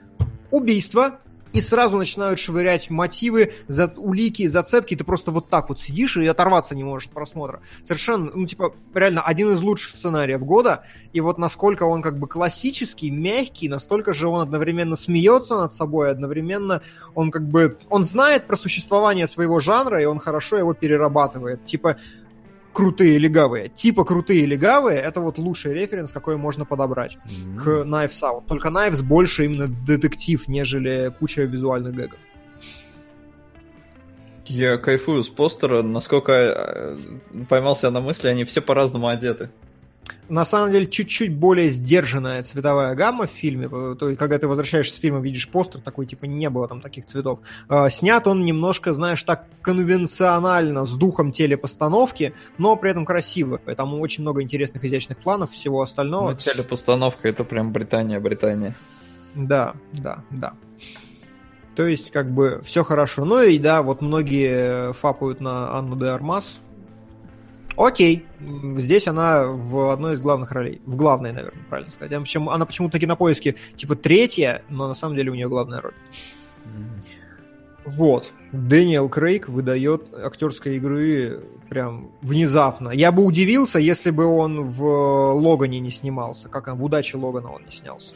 убийство, 0.51 1.19
и 1.53 1.61
сразу 1.61 1.97
начинают 1.97 2.39
швырять 2.39 2.89
мотивы, 2.89 3.53
за, 3.67 3.91
улики, 3.97 4.47
зацепки, 4.47 4.95
ты 4.95 5.03
просто 5.03 5.31
вот 5.31 5.49
так 5.49 5.69
вот 5.69 5.79
сидишь 5.79 6.17
и 6.17 6.25
оторваться 6.25 6.75
не 6.75 6.83
можешь 6.83 7.07
от 7.07 7.13
просмотра. 7.13 7.61
Совершенно, 7.83 8.31
ну, 8.33 8.45
типа, 8.45 8.73
реально 8.93 9.21
один 9.21 9.51
из 9.53 9.61
лучших 9.61 9.91
сценариев 9.91 10.43
года, 10.43 10.83
и 11.13 11.21
вот 11.21 11.37
насколько 11.37 11.83
он 11.83 12.01
как 12.01 12.17
бы 12.17 12.27
классический, 12.27 13.09
мягкий, 13.09 13.69
настолько 13.69 14.13
же 14.13 14.27
он 14.27 14.41
одновременно 14.41 14.95
смеется 14.95 15.55
над 15.55 15.71
собой, 15.73 16.11
одновременно 16.11 16.81
он 17.15 17.31
как 17.31 17.47
бы, 17.47 17.77
он 17.89 18.03
знает 18.03 18.47
про 18.47 18.57
существование 18.57 19.27
своего 19.27 19.59
жанра, 19.59 20.01
и 20.01 20.05
он 20.05 20.19
хорошо 20.19 20.57
его 20.57 20.73
перерабатывает. 20.73 21.65
Типа, 21.65 21.97
крутые 22.73 23.17
легавые. 23.17 23.69
Типа 23.69 24.03
крутые 24.05 24.45
легавые, 24.45 24.99
это 24.99 25.21
вот 25.21 25.37
лучший 25.37 25.73
референс, 25.73 26.11
какой 26.11 26.37
можно 26.37 26.65
подобрать 26.65 27.17
М. 27.25 27.57
к 27.57 27.67
Knives 27.67 28.21
Out. 28.21 28.43
Только 28.47 28.69
Knives 28.69 29.03
больше 29.03 29.45
именно 29.45 29.67
детектив, 29.67 30.47
нежели 30.47 31.13
куча 31.19 31.43
визуальных 31.43 31.95
гэгов. 31.95 32.19
Я 34.45 34.77
кайфую 34.77 35.23
с 35.23 35.29
постера, 35.29 35.83
насколько 35.83 36.31
э, 36.31 36.97
поймался 37.47 37.91
на 37.91 38.01
мысли, 38.01 38.29
они 38.29 38.45
все 38.45 38.61
по-разному 38.61 39.07
одеты. 39.07 39.51
На 40.29 40.45
самом 40.45 40.71
деле, 40.71 40.85
чуть-чуть 40.87 41.33
более 41.35 41.69
сдержанная 41.69 42.43
цветовая 42.43 42.93
гамма 42.95 43.27
в 43.27 43.31
фильме. 43.31 43.67
э, 43.71 43.95
То 43.99 44.09
есть, 44.09 44.19
когда 44.19 44.37
ты 44.37 44.47
возвращаешься 44.47 44.95
с 44.95 44.99
фильма, 44.99 45.19
видишь 45.19 45.49
постер, 45.49 45.81
такой, 45.81 46.05
типа, 46.05 46.25
не 46.25 46.49
было 46.49 46.67
там 46.67 46.81
таких 46.81 47.07
цветов. 47.07 47.39
Э, 47.69 47.89
Снят 47.89 48.25
он 48.27 48.45
немножко, 48.45 48.93
знаешь, 48.93 49.23
так 49.23 49.45
конвенционально, 49.61 50.85
с 50.85 50.93
духом 50.93 51.31
телепостановки, 51.31 52.33
но 52.57 52.75
при 52.75 52.91
этом 52.91 53.05
красиво. 53.05 53.57
Там 53.57 53.99
очень 53.99 54.23
много 54.23 54.41
интересных, 54.41 54.83
изящных 54.85 55.17
планов, 55.17 55.51
всего 55.51 55.81
остального. 55.81 56.31
Ну, 56.31 56.35
телепостановка 56.37 57.27
это 57.27 57.43
прям 57.43 57.71
Британия, 57.71 58.19
Британия. 58.19 58.75
Да, 59.35 59.73
да, 59.93 60.23
да. 60.29 60.53
То 61.75 61.87
есть, 61.87 62.11
как 62.11 62.29
бы, 62.31 62.61
все 62.63 62.83
хорошо. 62.83 63.25
Ну 63.25 63.41
и 63.41 63.57
да, 63.57 63.81
вот 63.81 64.01
многие 64.01 64.91
фапают 64.93 65.39
на 65.39 65.77
Анну 65.77 65.95
де 65.95 66.07
Армас. 66.07 66.59
Окей, 67.79 68.25
здесь 68.75 69.07
она 69.07 69.45
в 69.47 69.89
одной 69.93 70.15
из 70.15 70.19
главных 70.19 70.51
ролей. 70.51 70.81
В 70.85 70.97
главной, 70.97 71.31
наверное, 71.31 71.63
правильно 71.69 71.89
сказать. 71.89 72.11
Она 72.11 72.21
почему- 72.21 72.49
Она 72.49 72.65
почему-то 72.65 72.97
на 72.97 72.99
кинопоиске 72.99 73.55
типа 73.77 73.95
третья, 73.95 74.63
но 74.67 74.89
на 74.89 74.95
самом 74.95 75.15
деле 75.15 75.31
у 75.31 75.33
нее 75.33 75.47
главная 75.47 75.79
роль. 75.79 75.93
М. 76.65 77.01
Вот. 77.85 78.29
Дэниел 78.51 79.07
Крейг 79.07 79.47
выдает 79.47 80.13
актерской 80.13 80.75
игры 80.75 81.39
прям 81.69 82.11
внезапно. 82.21 82.89
Я 82.89 83.13
бы 83.13 83.23
удивился, 83.23 83.79
если 83.79 84.09
бы 84.11 84.25
он 84.25 84.65
в 84.65 85.31
Логане 85.31 85.79
не 85.79 85.89
снимался. 85.89 86.49
Как 86.49 86.67
он, 86.67 86.75
в 86.75 86.83
удаче 86.83 87.15
Логана 87.15 87.49
он 87.49 87.63
не 87.63 87.71
снялся. 87.71 88.13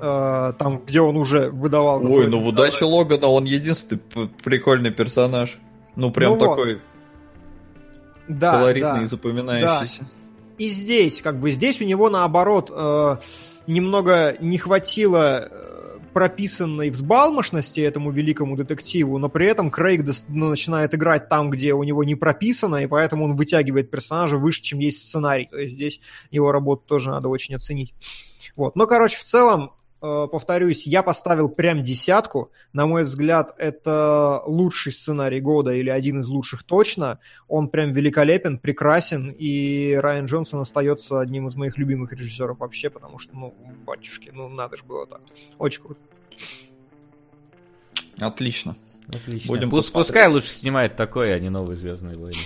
Э, 0.00 0.52
Там, 0.56 0.82
где 0.86 1.00
он 1.00 1.16
уже 1.16 1.50
выдавал... 1.50 2.00
Ой, 2.04 2.28
ну 2.28 2.40
в 2.40 2.46
удаче 2.46 2.84
Логана 2.84 3.26
он 3.26 3.42
единственный 3.44 4.00
прикольный 4.44 4.92
персонаж. 4.92 5.58
Ну 5.96 6.12
прям 6.12 6.34
Ну 6.34 6.38
вот, 6.38 6.48
такой 6.50 6.80
Да, 8.28 8.52
колоритный 8.52 8.98
да. 8.98 9.02
и 9.02 9.06
запоминающийся. 9.06 10.06
И 10.58 10.70
здесь, 10.70 11.22
как 11.22 11.38
бы, 11.38 11.50
здесь 11.50 11.80
у 11.80 11.84
него 11.84 12.10
наоборот 12.10 12.70
э, 12.74 13.16
немного 13.68 14.36
не 14.40 14.58
хватило 14.58 15.48
э, 15.50 15.98
прописанной 16.12 16.90
взбалмошности 16.90 17.80
этому 17.80 18.10
великому 18.10 18.56
детективу, 18.56 19.18
но 19.18 19.28
при 19.28 19.46
этом 19.46 19.70
Крейг 19.70 20.04
ну, 20.26 20.48
начинает 20.48 20.94
играть 20.94 21.28
там, 21.28 21.48
где 21.50 21.74
у 21.74 21.84
него 21.84 22.02
не 22.02 22.16
прописано, 22.16 22.76
и 22.76 22.86
поэтому 22.86 23.24
он 23.24 23.36
вытягивает 23.36 23.90
персонажа 23.90 24.36
выше, 24.36 24.62
чем 24.62 24.80
есть 24.80 25.06
сценарий. 25.06 25.46
То 25.46 25.58
есть 25.58 25.74
здесь 25.74 26.00
его 26.32 26.50
работу 26.50 26.82
тоже 26.86 27.10
надо 27.10 27.28
очень 27.28 27.54
оценить. 27.54 27.94
Вот. 28.56 28.74
Но, 28.74 28.88
короче, 28.88 29.16
в 29.16 29.22
целом, 29.24 29.70
повторюсь, 30.00 30.86
я 30.86 31.02
поставил 31.02 31.48
прям 31.48 31.82
десятку. 31.82 32.50
На 32.72 32.86
мой 32.86 33.04
взгляд, 33.04 33.54
это 33.58 34.42
лучший 34.46 34.92
сценарий 34.92 35.40
года 35.40 35.72
или 35.72 35.90
один 35.90 36.20
из 36.20 36.26
лучших 36.26 36.62
точно. 36.62 37.18
Он 37.48 37.68
прям 37.68 37.92
великолепен, 37.92 38.58
прекрасен, 38.58 39.30
и 39.30 39.94
Райан 39.94 40.26
Джонсон 40.26 40.60
остается 40.60 41.20
одним 41.20 41.48
из 41.48 41.56
моих 41.56 41.78
любимых 41.78 42.12
режиссеров 42.12 42.58
вообще, 42.58 42.90
потому 42.90 43.18
что, 43.18 43.34
ну, 43.36 43.54
батюшки, 43.86 44.30
ну, 44.32 44.48
надо 44.48 44.76
же 44.76 44.84
было 44.84 45.06
так. 45.06 45.20
Очень 45.58 45.82
круто. 45.82 46.00
Отлично. 48.18 48.76
Отлично. 49.08 49.48
Будем 49.48 49.70
Пусть- 49.70 49.92
пускай 49.92 50.28
лучше 50.28 50.50
снимает 50.50 50.96
такое, 50.96 51.34
а 51.34 51.38
не 51.38 51.48
новые 51.48 51.76
Звездные 51.76 52.14
войны. 52.16 52.38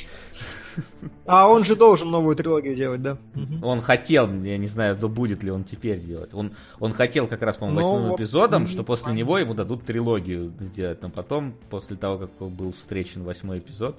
А 1.26 1.48
он 1.48 1.64
же 1.64 1.76
должен 1.76 2.10
новую 2.10 2.36
трилогию 2.36 2.74
делать, 2.74 3.02
да? 3.02 3.16
Он 3.62 3.80
хотел, 3.80 4.32
я 4.42 4.58
не 4.58 4.66
знаю, 4.66 4.96
да 4.96 5.08
будет 5.08 5.42
ли 5.42 5.50
он 5.50 5.64
теперь 5.64 6.00
делать. 6.00 6.30
Он, 6.32 6.52
он 6.80 6.92
хотел 6.92 7.26
как 7.26 7.42
раз, 7.42 7.56
по-моему, 7.56 7.80
Ну, 7.80 7.86
восьмым 7.92 8.10
вот, 8.10 8.20
эпизодом, 8.20 8.62
м, 8.62 8.68
что 8.68 8.82
после 8.82 9.12
него 9.12 9.38
ему 9.38 9.54
дадут 9.54 9.84
трилогию 9.84 10.52
сделать. 10.60 11.02
Но 11.02 11.10
потом, 11.10 11.54
после 11.70 11.96
того, 11.96 12.18
как 12.18 12.30
был 12.50 12.72
встречен 12.72 13.22
восьмой 13.24 13.58
эпизод, 13.58 13.96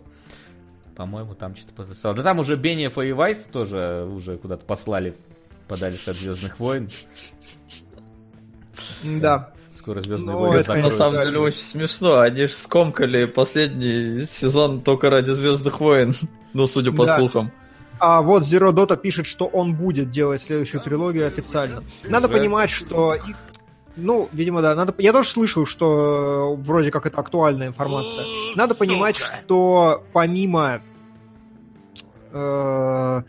по-моему, 0.95 1.33
там 1.33 1.55
что-то 1.55 1.73
подписал. 1.73 2.13
Да 2.13 2.23
там 2.23 2.39
уже 2.39 2.55
Бениев 2.55 2.97
и 2.97 3.11
Вайс 3.11 3.47
тоже 3.51 4.07
уже 4.11 4.37
куда-то 4.37 4.65
послали 4.65 5.15
подальше 5.67 6.11
от 6.11 6.17
Звездных 6.17 6.59
войн. 6.59 6.89
Да. 9.03 9.53
Скоро 9.75 10.01
Звездные 10.01 10.35
Ну, 10.35 10.39
войны 10.41 10.57
это, 10.57 10.75
На 10.75 10.91
самом 10.91 11.21
деле 11.23 11.39
очень 11.39 11.63
смешно. 11.63 12.19
Они 12.19 12.47
же 12.47 12.53
скомкали 12.53 13.25
последний 13.25 14.25
сезон 14.27 14.81
только 14.81 15.09
ради 15.09 15.31
Звездных 15.31 15.79
войн. 15.79 16.13
Ну, 16.53 16.67
судя 16.67 16.91
по 16.91 17.05
Да. 17.05 17.17
слухам. 17.17 17.51
А 17.99 18.21
вот 18.21 18.43
Zero 18.43 18.71
Dota 18.71 18.97
пишет, 18.97 19.25
что 19.25 19.45
он 19.45 19.75
будет 19.75 20.09
делать 20.11 20.41
следующую 20.41 20.81
трилогию 20.81 21.27
официально. 21.27 21.83
Надо 22.03 22.27
Уже? 22.27 22.37
понимать, 22.37 22.69
что 22.69 23.15
их 23.15 23.35
ну, 23.95 24.27
видимо, 24.31 24.61
да. 24.61 24.73
Надо... 24.75 24.93
Я 24.97 25.13
тоже 25.13 25.29
слышал, 25.29 25.65
что 25.65 26.55
вроде 26.57 26.89
как 26.89 27.05
это 27.05 27.19
актуальная 27.19 27.67
информация. 27.67 28.25
Надо 28.55 28.75
понимать, 28.75 29.15
что 29.15 30.03
помимо... 30.13 30.81
Э, 32.31 33.21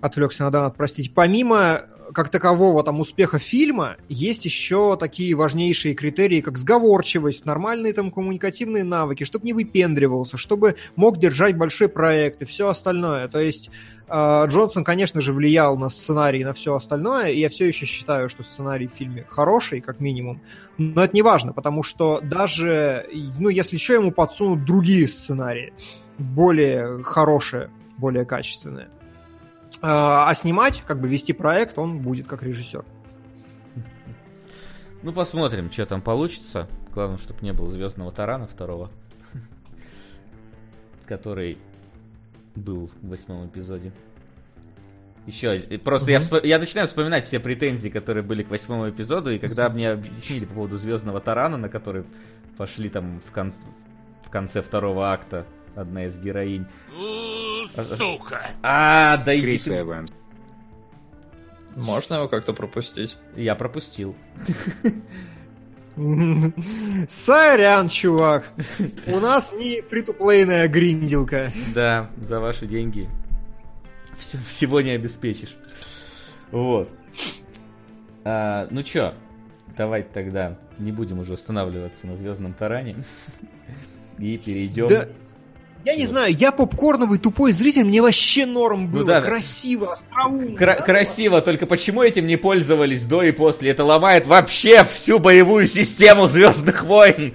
отвлекся 0.00 0.44
на 0.44 0.50
донат, 0.50 0.76
простите. 0.76 1.10
Помимо 1.14 1.82
как 2.20 2.28
такового 2.28 2.84
там 2.84 3.00
успеха 3.00 3.38
фильма, 3.38 3.96
есть 4.10 4.44
еще 4.44 4.98
такие 5.00 5.34
важнейшие 5.34 5.94
критерии, 5.94 6.42
как 6.42 6.58
сговорчивость, 6.58 7.46
нормальные 7.46 7.94
там 7.94 8.10
коммуникативные 8.10 8.84
навыки, 8.84 9.24
чтобы 9.24 9.46
не 9.46 9.54
выпендривался, 9.54 10.36
чтобы 10.36 10.76
мог 10.96 11.18
держать 11.18 11.56
большой 11.56 11.88
проект 11.88 12.42
и 12.42 12.44
все 12.44 12.68
остальное. 12.68 13.26
То 13.28 13.40
есть 13.40 13.70
э, 14.06 14.46
Джонсон, 14.48 14.84
конечно 14.84 15.22
же, 15.22 15.32
влиял 15.32 15.78
на 15.78 15.88
сценарий 15.88 16.40
и 16.40 16.44
на 16.44 16.52
все 16.52 16.74
остальное, 16.74 17.28
и 17.28 17.40
я 17.40 17.48
все 17.48 17.68
еще 17.68 17.86
считаю, 17.86 18.28
что 18.28 18.42
сценарий 18.42 18.86
в 18.86 18.92
фильме 18.92 19.24
хороший, 19.26 19.80
как 19.80 19.98
минимум. 19.98 20.42
Но 20.76 21.02
это 21.02 21.14
не 21.14 21.22
важно, 21.22 21.54
потому 21.54 21.82
что 21.82 22.20
даже, 22.20 23.06
ну, 23.38 23.48
если 23.48 23.76
еще 23.76 23.94
ему 23.94 24.12
подсунут 24.12 24.66
другие 24.66 25.08
сценарии, 25.08 25.72
более 26.18 27.02
хорошие, 27.02 27.70
более 27.96 28.26
качественные, 28.26 28.90
а 29.82 30.32
снимать, 30.34 30.82
как 30.86 31.00
бы 31.00 31.08
вести 31.08 31.32
проект, 31.32 31.78
он 31.78 32.00
будет 32.00 32.26
как 32.26 32.42
режиссер. 32.42 32.84
Ну, 35.02 35.12
посмотрим, 35.12 35.70
что 35.70 35.86
там 35.86 36.02
получится. 36.02 36.68
Главное, 36.92 37.18
чтобы 37.18 37.40
не 37.42 37.52
было 37.52 37.70
Звездного 37.70 38.12
Тарана 38.12 38.46
второго. 38.46 38.90
Который 41.06 41.58
был 42.54 42.90
в 43.00 43.08
восьмом 43.08 43.46
эпизоде. 43.46 43.92
Еще, 45.26 45.58
просто 45.78 46.10
я, 46.10 46.20
я 46.42 46.58
начинаю 46.58 46.88
вспоминать 46.88 47.24
все 47.24 47.40
претензии, 47.40 47.88
которые 47.88 48.24
были 48.24 48.42
к 48.42 48.50
восьмому 48.50 48.90
эпизоду, 48.90 49.30
и 49.30 49.38
когда 49.38 49.68
мне 49.68 49.90
объяснили 49.90 50.46
по 50.46 50.54
поводу 50.54 50.78
Звездного 50.78 51.20
Тарана, 51.20 51.56
на 51.56 51.68
который 51.68 52.04
пошли 52.56 52.88
там 52.88 53.20
в, 53.20 53.30
кон... 53.30 53.52
в 54.24 54.30
конце 54.30 54.62
второго 54.62 55.12
акта 55.12 55.46
одна 55.74 56.06
из 56.06 56.18
героинь. 56.18 56.66
Сука! 57.74 58.46
А, 58.62 59.16
да 59.18 59.34
иди 59.34 59.42
Крис 59.42 59.68
Эванс. 59.68 60.12
Можно 61.76 62.14
его 62.14 62.28
как-то 62.28 62.52
пропустить? 62.52 63.16
Я 63.36 63.54
пропустил. 63.54 64.16
Сорян, 67.08 67.88
чувак. 67.88 68.46
У 69.06 69.18
нас 69.18 69.52
не 69.52 69.82
притуплейная 69.82 70.68
гринделка. 70.68 71.52
Да, 71.74 72.10
за 72.20 72.40
ваши 72.40 72.66
деньги 72.66 73.08
всего 74.46 74.80
не 74.80 74.90
обеспечишь. 74.90 75.56
Вот. 76.50 76.90
А, 78.24 78.68
ну 78.70 78.82
чё, 78.82 79.14
давайте 79.76 80.08
тогда 80.12 80.58
не 80.78 80.92
будем 80.92 81.18
уже 81.18 81.34
останавливаться 81.34 82.06
на 82.06 82.16
Звездном 82.16 82.54
Таране. 82.54 83.04
И 84.18 84.36
перейдем. 84.38 84.88
Да, 84.88 85.08
я 85.84 85.96
не 85.96 86.06
знаю, 86.06 86.34
я 86.34 86.52
попкорновый 86.52 87.18
тупой 87.18 87.52
зритель, 87.52 87.84
мне 87.84 88.02
вообще 88.02 88.46
норм 88.46 88.88
было. 88.88 89.00
Ну 89.00 89.06
да. 89.06 89.20
Красиво, 89.22 89.92
остроумно. 89.92 90.56
Кра- 90.56 90.76
да? 90.78 90.84
красиво, 90.84 91.40
только 91.40 91.66
почему 91.66 92.02
этим 92.02 92.26
не 92.26 92.36
пользовались 92.36 93.06
до 93.06 93.22
и 93.22 93.32
после? 93.32 93.70
Это 93.70 93.84
ломает 93.84 94.26
вообще 94.26 94.84
всю 94.84 95.18
боевую 95.18 95.66
систему 95.66 96.28
Звездных 96.28 96.84
войн. 96.84 97.34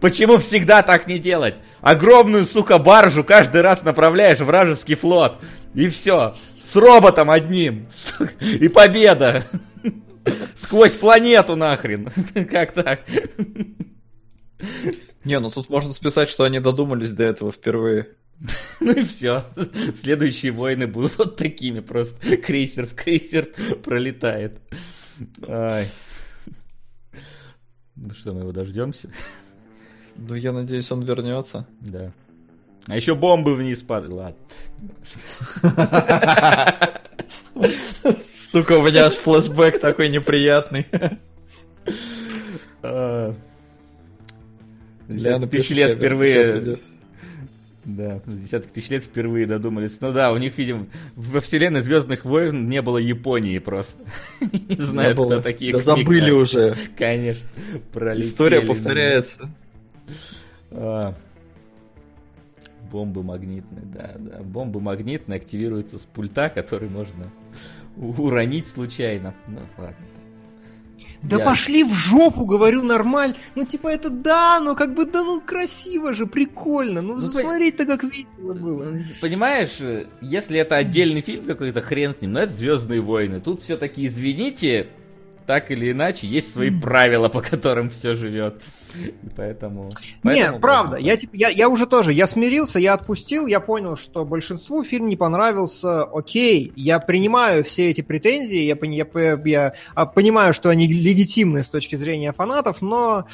Почему 0.00 0.38
всегда 0.38 0.82
так 0.82 1.06
не 1.06 1.18
делать? 1.18 1.56
Огромную, 1.80 2.44
сука, 2.46 2.78
баржу 2.78 3.24
каждый 3.24 3.62
раз 3.62 3.82
направляешь 3.82 4.38
вражеский 4.38 4.94
флот. 4.94 5.38
И 5.74 5.88
все. 5.88 6.34
С 6.62 6.76
роботом 6.76 7.30
одним. 7.30 7.88
И 8.40 8.68
победа. 8.68 9.44
Сквозь 10.54 10.94
планету 10.96 11.56
нахрен. 11.56 12.10
Как 12.50 12.72
так? 12.72 13.00
Не, 15.24 15.38
ну 15.40 15.50
тут 15.50 15.68
можно 15.68 15.92
списать, 15.92 16.28
что 16.28 16.44
они 16.44 16.60
додумались 16.60 17.12
до 17.12 17.24
этого 17.24 17.52
впервые. 17.52 18.08
Ну 18.80 18.92
и 18.92 19.04
все. 19.04 19.44
Следующие 19.94 20.52
войны 20.52 20.86
будут 20.86 21.18
вот 21.18 21.36
такими 21.36 21.80
просто. 21.80 22.38
Крейсер 22.38 22.86
в 22.86 22.94
крейсер 22.94 23.50
пролетает. 23.84 24.58
Ай. 25.46 25.90
Ну 27.94 28.14
что, 28.14 28.32
мы 28.32 28.40
его 28.40 28.52
дождемся? 28.52 29.10
Ну, 30.16 30.34
я 30.34 30.52
надеюсь, 30.52 30.90
он 30.90 31.02
вернется. 31.02 31.66
Да. 31.80 32.12
А 32.86 32.96
еще 32.96 33.14
бомбы 33.14 33.54
вниз 33.54 33.82
падают. 33.82 34.14
Ладно. 34.14 34.36
Сука, 38.50 38.78
у 38.78 38.82
меня 38.82 39.06
аж 39.06 39.14
флешбэк 39.14 39.80
такой 39.80 40.08
неприятный. 40.08 40.86
Я 45.10 45.16
Десятки 45.16 45.40
напишу 45.40 45.62
тысяч 45.62 45.76
лет 45.76 45.92
впервые... 45.92 46.78
Да, 47.82 48.20
за 48.26 48.38
десятки 48.38 48.68
тысяч 48.68 48.90
лет 48.90 49.02
впервые 49.02 49.46
додумались. 49.46 49.98
Ну 50.00 50.12
да, 50.12 50.32
у 50.32 50.36
них, 50.36 50.56
видимо, 50.58 50.86
во 51.16 51.40
вселенной 51.40 51.80
Звездных 51.80 52.24
войн 52.24 52.68
не 52.68 52.82
было 52.82 52.98
Японии 52.98 53.58
просто. 53.58 54.04
Не 54.40 54.76
знаю, 54.76 55.14
кто 55.14 55.40
такие. 55.40 55.72
Да 55.72 55.78
забыли 55.78 56.30
уже. 56.30 56.76
Конечно. 56.96 57.48
Пролетели 57.92 58.26
История 58.26 58.60
повторяется. 58.60 59.50
А. 60.70 61.14
Бомбы 62.92 63.22
магнитные, 63.22 63.84
да, 63.84 64.14
да. 64.18 64.42
Бомбы 64.42 64.80
магнитные 64.80 65.38
активируются 65.38 65.98
с 65.98 66.02
пульта, 66.02 66.48
который 66.48 66.88
можно 66.88 67.32
уронить 67.96 68.68
случайно. 68.68 69.34
Ну, 69.46 69.60
ладно. 69.78 69.96
Да 71.22 71.38
Я- 71.38 71.44
пошли 71.44 71.84
в 71.84 71.92
жопу, 71.92 72.46
говорю, 72.46 72.82
нормально. 72.82 73.36
Ну, 73.54 73.64
типа, 73.66 73.88
это 73.88 74.08
да, 74.08 74.58
но 74.60 74.74
как 74.74 74.94
бы, 74.94 75.04
да 75.04 75.22
ну, 75.22 75.40
красиво 75.40 76.14
же, 76.14 76.26
прикольно. 76.26 77.02
Ну, 77.02 77.16
Ну, 77.16 77.20
смотреть-то 77.30 77.84
как 77.84 78.02
весело 78.04 78.54
было. 78.54 78.86
Понимаешь, 79.20 79.76
э, 79.80 80.06
если 80.22 80.58
это 80.58 80.76
отдельный 80.76 81.20
фильм 81.20 81.44
какой-то, 81.44 81.82
хрен 81.82 82.14
с 82.14 82.22
ним, 82.22 82.32
но 82.32 82.40
это 82.40 82.52
Звездные 82.52 83.00
войны. 83.02 83.40
Тут 83.40 83.60
все-таки, 83.62 84.06
извините, 84.06 84.88
так 85.50 85.72
или 85.72 85.90
иначе, 85.90 86.28
есть 86.28 86.52
свои 86.52 86.70
правила, 86.70 87.28
по 87.28 87.42
которым 87.42 87.90
все 87.90 88.14
живет. 88.14 88.62
И 88.94 89.14
поэтому... 89.36 89.88
Не, 90.22 90.52
правда, 90.52 90.96
я, 90.96 91.16
типа, 91.16 91.34
я, 91.34 91.48
я 91.48 91.68
уже 91.68 91.86
тоже, 91.86 92.12
я 92.12 92.28
смирился, 92.28 92.78
я 92.78 92.94
отпустил, 92.94 93.46
я 93.46 93.58
понял, 93.58 93.96
что 93.96 94.24
большинству 94.24 94.84
фильм 94.84 95.08
не 95.08 95.16
понравился, 95.16 96.04
окей, 96.04 96.72
я 96.76 97.00
принимаю 97.00 97.64
все 97.64 97.90
эти 97.90 98.00
претензии, 98.00 98.58
я, 98.62 98.76
я, 98.80 99.04
по- 99.04 99.48
я, 99.48 99.74
а, 99.94 100.06
понимаю, 100.06 100.54
что 100.54 100.70
они 100.70 100.86
легитимны 100.86 101.64
с 101.64 101.68
точки 101.68 101.96
зрения 101.96 102.32
фанатов, 102.32 102.80
но, 102.80 103.26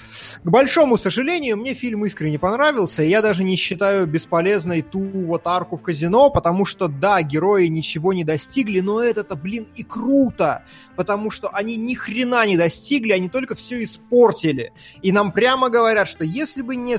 к 0.43 0.49
большому 0.49 0.97
сожалению, 0.97 1.59
мне 1.59 1.75
фильм 1.75 2.07
искренне 2.07 2.39
понравился, 2.39 3.03
и 3.03 3.11
я 3.11 3.21
даже 3.21 3.45
не 3.45 3.57
считаю 3.57 4.07
бесполезной 4.07 4.81
ту 4.81 5.01
вот 5.01 5.47
арку 5.47 5.77
в 5.77 5.83
казино, 5.83 6.31
потому 6.31 6.65
что, 6.65 6.89
да, 6.89 7.21
герои 7.23 7.67
ничего 7.67 8.13
не 8.13 8.25
достигли, 8.25 8.81
но 8.81 9.03
это-то, 9.03 9.37
блин, 9.37 9.67
и 9.75 9.83
круто, 9.83 10.65
потому 10.97 11.31
что 11.31 11.49
они 11.49 11.77
ни 11.77 11.95
хрена 12.07 12.47
не 12.47 12.57
достигли, 12.57 13.13
они 13.13 13.29
только 13.29 13.55
все 13.55 13.83
испортили. 13.83 14.73
И 15.03 15.13
нам 15.13 15.33
прямо 15.33 15.69
говорят, 15.69 16.09
что 16.09 16.25
если 16.25 16.63
бы 16.63 16.77
не 16.77 16.97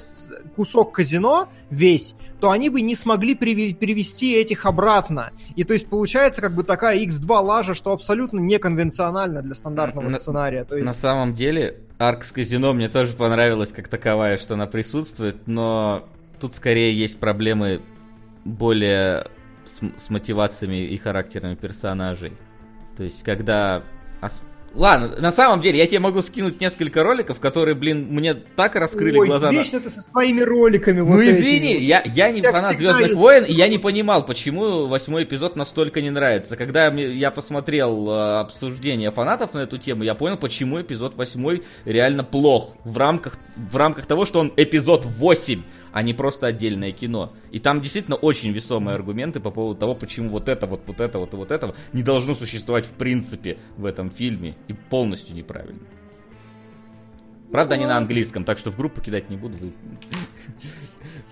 кусок 0.56 0.94
казино 0.94 1.48
весь, 1.70 2.16
то 2.40 2.52
они 2.52 2.70
бы 2.70 2.82
не 2.82 2.96
смогли 2.96 3.34
перевести 3.36 4.36
этих 4.36 4.66
обратно. 4.66 5.32
И 5.56 5.64
то 5.64 5.74
есть 5.74 5.88
получается 5.88 6.42
как 6.42 6.54
бы 6.54 6.64
такая 6.64 7.00
X2 7.00 7.40
лажа, 7.42 7.74
что 7.74 7.92
абсолютно 7.92 8.40
неконвенционально 8.40 9.42
для 9.42 9.56
стандартного 9.56 10.10
На- 10.10 10.20
сценария. 10.20 10.64
То 10.66 10.76
есть... 10.76 10.86
На 10.86 10.94
самом 10.94 11.34
деле, 11.34 11.80
арк 11.98 12.24
с 12.24 12.32
казино 12.32 12.74
мне 12.74 12.90
тоже 12.90 13.14
понравилась 13.14 13.72
как 13.72 13.88
таковая, 13.88 14.38
что 14.38 14.54
она 14.54 14.68
присутствует, 14.68 15.48
но 15.48 16.08
тут 16.40 16.56
скорее 16.56 16.94
есть 16.94 17.20
проблемы 17.20 17.82
более 18.46 19.28
с, 19.66 19.80
с 19.98 20.10
мотивациями 20.10 20.86
и 20.86 20.98
характерами 20.98 21.56
персонажей. 21.56 22.34
То 22.96 23.04
есть, 23.04 23.24
когда... 23.24 23.84
Ладно, 24.74 25.10
на 25.20 25.32
самом 25.32 25.62
деле, 25.62 25.80
я 25.80 25.88
тебе 25.88 26.00
могу 26.00 26.22
скинуть 26.22 26.62
несколько 26.62 27.02
роликов, 27.02 27.40
которые, 27.40 27.74
блин, 27.74 28.08
мне 28.12 28.36
так 28.36 28.76
раскрыли 28.76 29.18
Ой, 29.18 29.28
глаза. 29.28 29.52
на- 29.52 29.58
вечно 29.58 29.80
ты 29.80 29.90
со 29.90 30.02
своими 30.02 30.42
роликами 30.42 31.00
Ну 31.00 31.06
вот 31.14 31.22
этими. 31.22 31.32
извини, 31.40 31.78
я, 31.78 32.04
я 32.06 32.30
не 32.30 32.42
Я 32.42 32.52
фанат 32.52 32.78
Звездных 32.78 33.08
есть- 33.08 33.16
войн, 33.16 33.44
и 33.46 33.54
я 33.54 33.70
не 33.70 33.80
понимал, 33.80 34.24
почему 34.26 34.86
восьмой 34.86 35.24
эпизод 35.24 35.56
настолько 35.56 36.00
не 36.02 36.12
нравится. 36.12 36.56
Когда 36.58 36.88
я 36.90 37.32
посмотрел 37.32 38.08
э, 38.10 38.40
обсуждение 38.42 39.10
фанатов 39.12 39.56
на 39.56 39.60
эту 39.60 39.80
тему, 39.80 40.04
я 40.04 40.14
понял, 40.14 40.38
почему 40.38 40.80
эпизод 40.80 41.16
восьмой 41.16 41.64
реально 41.86 42.24
плох. 42.24 42.76
В 42.84 42.98
рамках, 42.98 43.38
в 43.56 43.76
рамках 43.78 44.06
того, 44.06 44.28
что 44.28 44.40
он 44.40 44.54
эпизод 44.58 45.06
8, 45.06 45.64
а 45.98 46.04
не 46.04 46.14
просто 46.14 46.46
отдельное 46.46 46.92
кино. 46.92 47.34
И 47.50 47.58
там 47.58 47.82
действительно 47.82 48.18
очень 48.18 48.52
весомые 48.52 48.94
аргументы 48.94 49.40
по 49.40 49.50
поводу 49.50 49.80
того, 49.80 49.96
почему 49.96 50.30
вот 50.30 50.48
это, 50.48 50.68
вот, 50.68 50.82
вот 50.86 51.00
это, 51.00 51.18
вот 51.18 51.34
и 51.34 51.38
вот 51.38 51.50
этого 51.50 51.74
не 51.92 52.04
должно 52.04 52.36
существовать 52.36 52.86
в 52.86 52.92
принципе 52.92 53.58
в 53.78 53.86
этом 53.86 54.12
фильме. 54.12 54.56
И 54.68 54.74
полностью 54.74 55.36
неправильно. 55.36 55.80
Правда, 57.50 57.74
они 57.74 57.88
на 57.88 57.98
английском, 57.98 58.44
так 58.44 58.60
что 58.60 58.70
в 58.70 58.78
группу 58.78 59.02
кидать 59.02 59.32
не 59.32 59.38
буду. 59.38 59.58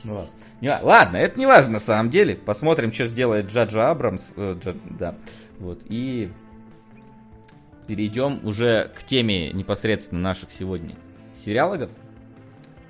Ну 0.04 0.16
ладно. 0.16 0.30
Не 0.62 0.80
Ладно, 0.82 1.18
это 1.18 1.38
не 1.38 1.46
важно 1.46 1.74
на 1.74 1.80
самом 1.80 2.10
деле. 2.10 2.34
Посмотрим, 2.34 2.92
что 2.92 3.06
сделает 3.06 3.52
Джаджа 3.52 3.92
Абрамс. 3.92 4.32
э, 4.36 4.56
Джа- 4.60 4.82
Да. 4.98 5.16
Вот. 5.60 5.84
И 5.90 6.32
перейдем 7.86 8.40
уже 8.44 8.92
к 8.98 9.04
теме 9.04 9.52
непосредственно 9.52 10.22
наших 10.22 10.50
сегодня 10.50 10.96
сериалогов. 11.36 11.92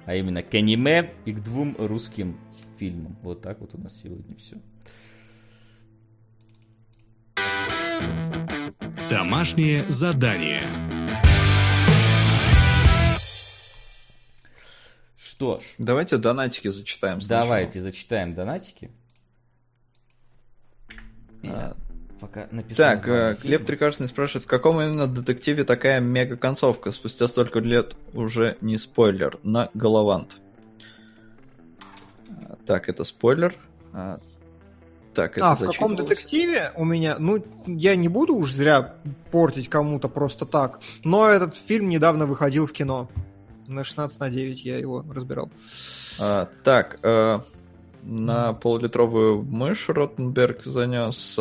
А 0.05 0.15
именно 0.15 0.43
к 0.43 0.53
аниме 0.53 1.13
и 1.25 1.33
к 1.33 1.41
двум 1.41 1.75
русским 1.79 2.39
фильмам. 2.77 3.17
Вот 3.23 3.41
так 3.41 3.59
вот 3.61 3.73
у 3.73 3.77
нас 3.79 3.99
сегодня 4.01 4.35
все. 4.37 4.57
Домашнее 9.09 9.85
задание. 9.87 10.63
Что 15.17 15.59
ж, 15.59 15.63
Давайте 15.77 16.17
донатики 16.17 16.69
зачитаем. 16.69 17.19
сначала. 17.19 17.43
давайте 17.43 17.81
зачитаем 17.81 18.33
донатики. 18.33 18.89
А, 21.43 21.75
Пока 22.19 22.47
напишу 22.51 22.77
Так, 22.77 23.07
э, 23.07 23.37
Глеб 23.41 23.61
фильма. 23.61 23.65
Трикашный 23.65 24.07
спрашивает, 24.07 24.45
в 24.45 24.47
каком 24.47 24.79
именно 24.81 25.07
детективе 25.07 25.63
такая 25.63 25.99
мега-концовка? 25.99 26.91
Спустя 26.91 27.27
столько 27.27 27.59
лет 27.59 27.95
уже 28.13 28.57
не 28.61 28.77
спойлер. 28.77 29.39
На 29.43 29.69
Головант. 29.73 30.37
А, 32.29 32.55
Так, 32.65 32.87
это 32.87 33.03
спойлер. 33.03 33.55
А, 33.91 34.19
Так, 35.13 35.37
это 35.37 35.51
А, 35.51 35.55
в 35.55 35.65
каком 35.65 35.95
детективе 35.95 36.71
у 36.75 36.85
меня, 36.85 37.17
ну, 37.19 37.43
я 37.65 37.95
не 37.95 38.07
буду 38.07 38.35
уж 38.35 38.51
зря 38.51 38.95
портить 39.31 39.69
кому-то 39.69 40.07
просто 40.07 40.45
так, 40.45 40.79
но 41.03 41.27
этот 41.27 41.55
фильм 41.55 41.89
недавно 41.89 42.25
выходил 42.25 42.65
в 42.65 42.71
кино. 42.71 43.09
На 43.67 43.83
16 43.83 44.19
на 44.19 44.29
9 44.29 44.63
я 44.63 44.77
его 44.77 45.03
разбирал. 45.09 45.49
А, 46.19 46.47
так, 46.63 46.99
э, 47.03 47.39
на 48.03 48.53
полулитровую 48.53 49.41
мышь 49.43 49.89
Ротенберг 49.89 50.63
занес. 50.63 51.37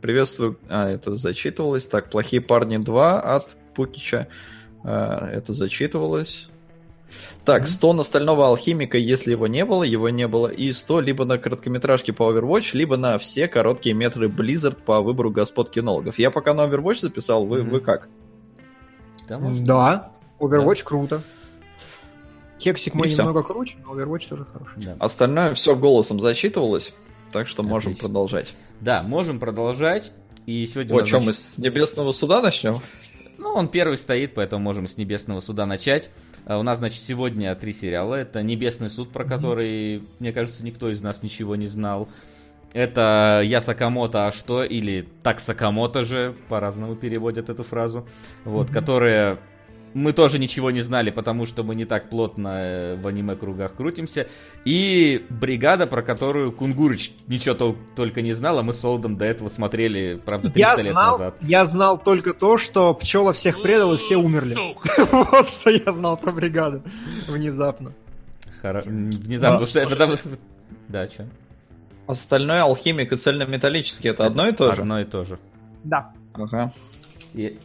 Приветствую. 0.00 0.58
А, 0.68 0.88
это 0.88 1.16
зачитывалось. 1.16 1.86
Так, 1.86 2.10
плохие 2.10 2.40
парни 2.40 2.78
2 2.78 3.20
от 3.20 3.56
Пукича. 3.74 4.28
Э, 4.84 5.28
это 5.32 5.52
зачитывалось. 5.52 6.48
Так, 7.44 7.62
Мгм. 7.62 7.68
100 7.68 7.92
на 7.92 8.02
стального 8.02 8.46
алхимика, 8.46 8.96
если 8.96 9.32
его 9.32 9.46
не 9.46 9.64
было, 9.64 9.82
его 9.82 10.08
не 10.10 10.28
было. 10.28 10.46
И 10.46 10.72
100 10.72 11.00
либо 11.00 11.24
на 11.24 11.38
короткометражки 11.38 12.12
по 12.12 12.30
Overwatch, 12.32 12.70
либо 12.74 12.96
на 12.96 13.18
все 13.18 13.48
короткие 13.48 13.94
метры 13.94 14.28
Blizzard 14.28 14.82
по 14.82 15.00
выбору 15.00 15.30
господ 15.30 15.70
кинологов. 15.70 16.18
Я 16.18 16.30
пока 16.30 16.54
на 16.54 16.62
Overwatch 16.66 17.00
записал, 17.00 17.46
вы, 17.46 17.62
вы 17.62 17.80
как? 17.80 18.08
Да, 19.28 19.38
может. 19.38 19.64
Да, 19.64 20.12
Overwatch 20.38 20.84
круто. 20.84 21.22
Хексик 22.60 22.94
мой 22.94 23.10
немного 23.10 23.42
круче, 23.42 23.78
но 23.84 23.94
Overwatch 23.94 24.28
тоже 24.28 24.44
хороший. 24.44 24.82
Да. 24.84 24.96
Остальное 25.00 25.54
все 25.54 25.74
голосом 25.74 26.20
зачитывалось, 26.20 26.92
так 27.32 27.46
что 27.46 27.62
можем 27.62 27.92
Отлично. 27.92 28.08
продолжать. 28.08 28.54
Да, 28.80 29.02
можем 29.02 29.38
продолжать. 29.38 30.12
И 30.46 30.66
сегодня 30.66 30.96
нас, 30.96 31.08
что, 31.08 31.20
мы 31.20 31.32
с 31.32 31.58
Небесного 31.58 32.12
Суда 32.12 32.40
начнем? 32.40 32.80
Ну, 33.40 33.48
он 33.54 33.68
первый 33.68 33.96
стоит, 33.96 34.34
поэтому 34.34 34.62
можем 34.62 34.86
с 34.86 34.98
Небесного 34.98 35.40
суда 35.40 35.64
начать. 35.64 36.10
А 36.44 36.58
У 36.58 36.62
нас, 36.62 36.78
значит, 36.78 37.02
сегодня 37.02 37.54
три 37.54 37.72
сериала. 37.72 38.14
Это 38.14 38.42
Небесный 38.42 38.90
суд, 38.90 39.10
про 39.12 39.24
который, 39.24 40.02
мне 40.18 40.32
кажется, 40.32 40.62
никто 40.62 40.90
из 40.90 41.00
нас 41.00 41.22
ничего 41.22 41.56
не 41.56 41.66
знал. 41.66 42.08
Это 42.74 43.40
Я 43.42 43.62
Сакамото, 43.62 44.26
а 44.26 44.32
что? 44.32 44.62
Или 44.62 45.08
Так 45.22 45.40
Сакамото 45.40 46.04
же, 46.04 46.36
по-разному 46.48 46.96
переводят 46.96 47.48
эту 47.48 47.64
фразу. 47.64 48.06
Вот, 48.44 48.70
которые 48.70 49.38
мы 49.94 50.12
тоже 50.12 50.38
ничего 50.38 50.70
не 50.70 50.80
знали, 50.80 51.10
потому 51.10 51.46
что 51.46 51.62
мы 51.64 51.74
не 51.74 51.84
так 51.84 52.08
плотно 52.10 52.48
э, 52.60 52.96
в 52.96 53.06
аниме-кругах 53.06 53.74
крутимся. 53.74 54.26
И 54.64 55.24
бригада, 55.30 55.86
про 55.86 56.02
которую 56.02 56.52
Кунгурыч 56.52 57.12
ничего 57.26 57.54
тол- 57.54 57.76
только 57.96 58.22
не 58.22 58.32
знал, 58.32 58.58
а 58.58 58.62
мы 58.62 58.72
с 58.72 58.78
Солодом 58.80 59.16
до 59.16 59.24
этого 59.24 59.48
смотрели, 59.48 60.20
правда, 60.24 60.50
300 60.50 60.58
Я 60.58 60.76
лет 60.82 60.92
знал, 60.92 61.12
назад. 61.18 61.34
я 61.40 61.66
знал 61.66 61.98
только 61.98 62.34
то, 62.34 62.56
что 62.58 62.94
пчела 62.94 63.32
всех 63.32 63.62
предал 63.62 63.94
и 63.94 63.96
все 63.96 64.16
умерли. 64.16 64.54
Вот 65.12 65.48
что 65.48 65.70
я 65.70 65.92
знал 65.92 66.16
про 66.16 66.32
бригаду. 66.32 66.82
Внезапно. 67.28 67.92
Внезапно, 68.62 69.38
Да. 69.40 69.50
потому 69.52 69.66
что 69.66 69.80
это 69.80 69.96
там- 69.96 70.18
Да, 70.88 71.08
что? 71.08 71.26
Остальное 72.06 72.62
алхимик 72.62 73.12
и 73.12 73.16
цельнометаллический 73.16 74.10
это 74.10 74.26
одно 74.26 74.48
и 74.48 74.52
то 74.52 74.72
же? 74.74 74.82
Одно 74.82 75.00
и 75.00 75.04
то 75.04 75.24
же. 75.24 75.38
Да. 75.84 76.12
Ага. 76.34 76.72
И, 77.34 77.58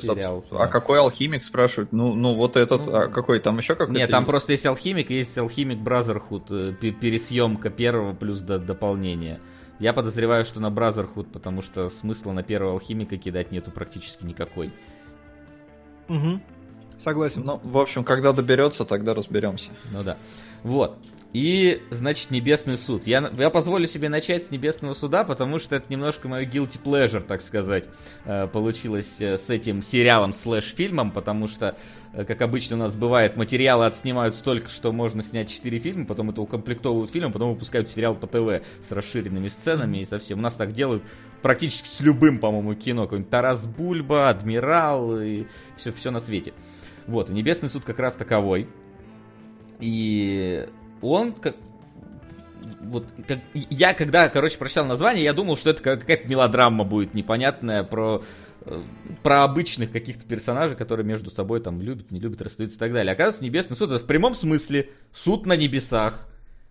сериал, 0.14 0.44
А 0.50 0.66
какой 0.66 0.98
алхимик 0.98 1.44
спрашивают? 1.44 1.92
Ну, 1.92 2.14
ну 2.14 2.34
вот 2.34 2.56
этот, 2.56 2.86
Ну, 2.86 2.94
а 2.96 3.06
какой 3.08 3.38
там 3.38 3.58
еще 3.58 3.74
какой-то? 3.74 3.98
Нет, 3.98 4.10
там 4.10 4.22
есть? 4.22 4.30
просто 4.30 4.52
есть 4.52 4.66
алхимик, 4.66 5.10
и 5.10 5.14
есть 5.14 5.36
алхимик 5.38 5.78
Brotherhood, 5.78 6.44
э, 6.50 6.72
пе- 6.74 6.92
пересъемка 6.92 7.70
первого 7.70 8.14
плюс 8.14 8.40
до- 8.40 8.58
дополнение. 8.58 9.40
Я 9.78 9.92
подозреваю, 9.92 10.44
что 10.44 10.58
на 10.60 10.68
Brotherhood, 10.68 11.26
потому 11.32 11.62
что 11.62 11.90
смысла 11.90 12.32
на 12.32 12.42
первого 12.42 12.72
алхимика 12.72 13.16
кидать 13.16 13.52
нету 13.52 13.70
практически 13.70 14.24
никакой. 14.24 14.72
Мгм. 16.08 16.40
Согласен. 16.98 17.42
Ну, 17.44 17.60
в 17.62 17.78
общем, 17.78 18.04
когда 18.04 18.32
доберется, 18.32 18.84
тогда 18.84 19.14
разберемся. 19.14 19.70
Ну 19.92 20.02
да. 20.02 20.16
Вот. 20.62 20.98
И, 21.32 21.82
значит, 21.90 22.30
Небесный 22.30 22.78
суд. 22.78 23.06
Я, 23.06 23.30
я 23.36 23.50
позволю 23.50 23.86
себе 23.86 24.08
начать 24.08 24.44
с 24.44 24.50
Небесного 24.50 24.94
суда, 24.94 25.22
потому 25.22 25.58
что 25.58 25.76
это 25.76 25.84
немножко 25.90 26.28
мое 26.28 26.46
guilty 26.46 26.80
pleasure, 26.82 27.20
так 27.20 27.42
сказать, 27.42 27.84
э, 28.24 28.46
получилось 28.46 29.20
э, 29.20 29.36
с 29.36 29.50
этим 29.50 29.82
сериалом 29.82 30.32
слэш-фильмом, 30.32 31.10
потому 31.10 31.46
что, 31.46 31.76
э, 32.14 32.24
как 32.24 32.40
обычно 32.40 32.76
у 32.76 32.78
нас 32.78 32.96
бывает, 32.96 33.36
материалы 33.36 33.84
отснимают 33.84 34.34
столько, 34.34 34.70
что 34.70 34.92
можно 34.92 35.22
снять 35.22 35.50
4 35.50 35.78
фильма, 35.78 36.06
потом 36.06 36.30
это 36.30 36.40
укомплектовывают 36.40 37.10
фильмом, 37.10 37.32
потом 37.32 37.50
выпускают 37.50 37.90
сериал 37.90 38.14
по 38.14 38.26
ТВ 38.26 38.64
с 38.82 38.90
расширенными 38.90 39.48
сценами 39.48 39.98
и 39.98 40.04
совсем. 40.06 40.38
У 40.38 40.42
нас 40.42 40.54
так 40.54 40.72
делают 40.72 41.02
практически 41.42 41.88
с 41.88 42.00
любым, 42.00 42.38
по-моему, 42.38 42.74
кино. 42.74 43.02
Какой-нибудь 43.02 43.30
Тарас 43.30 43.66
Бульба, 43.66 44.30
Адмирал 44.30 45.20
и 45.20 45.44
все, 45.76 45.92
все 45.92 46.10
на 46.10 46.20
свете. 46.20 46.54
Вот, 47.06 47.28
Небесный 47.30 47.68
суд 47.68 47.84
как 47.84 47.98
раз 47.98 48.14
таковой. 48.14 48.68
И 49.80 50.66
он 51.02 51.32
как 51.32 51.56
вот 52.80 53.06
как, 53.28 53.40
я 53.54 53.94
когда, 53.94 54.28
короче, 54.28 54.58
прочитал 54.58 54.86
название, 54.86 55.24
я 55.24 55.32
думал, 55.32 55.56
что 55.56 55.70
это 55.70 55.82
как- 55.82 56.00
какая-то 56.00 56.28
мелодрама 56.28 56.84
будет 56.84 57.14
непонятная 57.14 57.84
про 57.84 58.22
э, 58.64 58.82
про 59.22 59.44
обычных 59.44 59.92
каких-то 59.92 60.26
персонажей, 60.26 60.76
которые 60.76 61.06
между 61.06 61.30
собой 61.30 61.60
там 61.60 61.80
любят, 61.80 62.10
не 62.10 62.18
любят, 62.18 62.42
расстаются 62.42 62.76
и 62.76 62.80
так 62.80 62.92
далее. 62.92 63.12
Оказывается, 63.12 63.44
Небесный 63.44 63.76
суд 63.76 63.90
это 63.90 64.02
в 64.02 64.06
прямом 64.06 64.34
смысле 64.34 64.90
суд 65.12 65.46
на 65.46 65.56
небесах, 65.56 66.26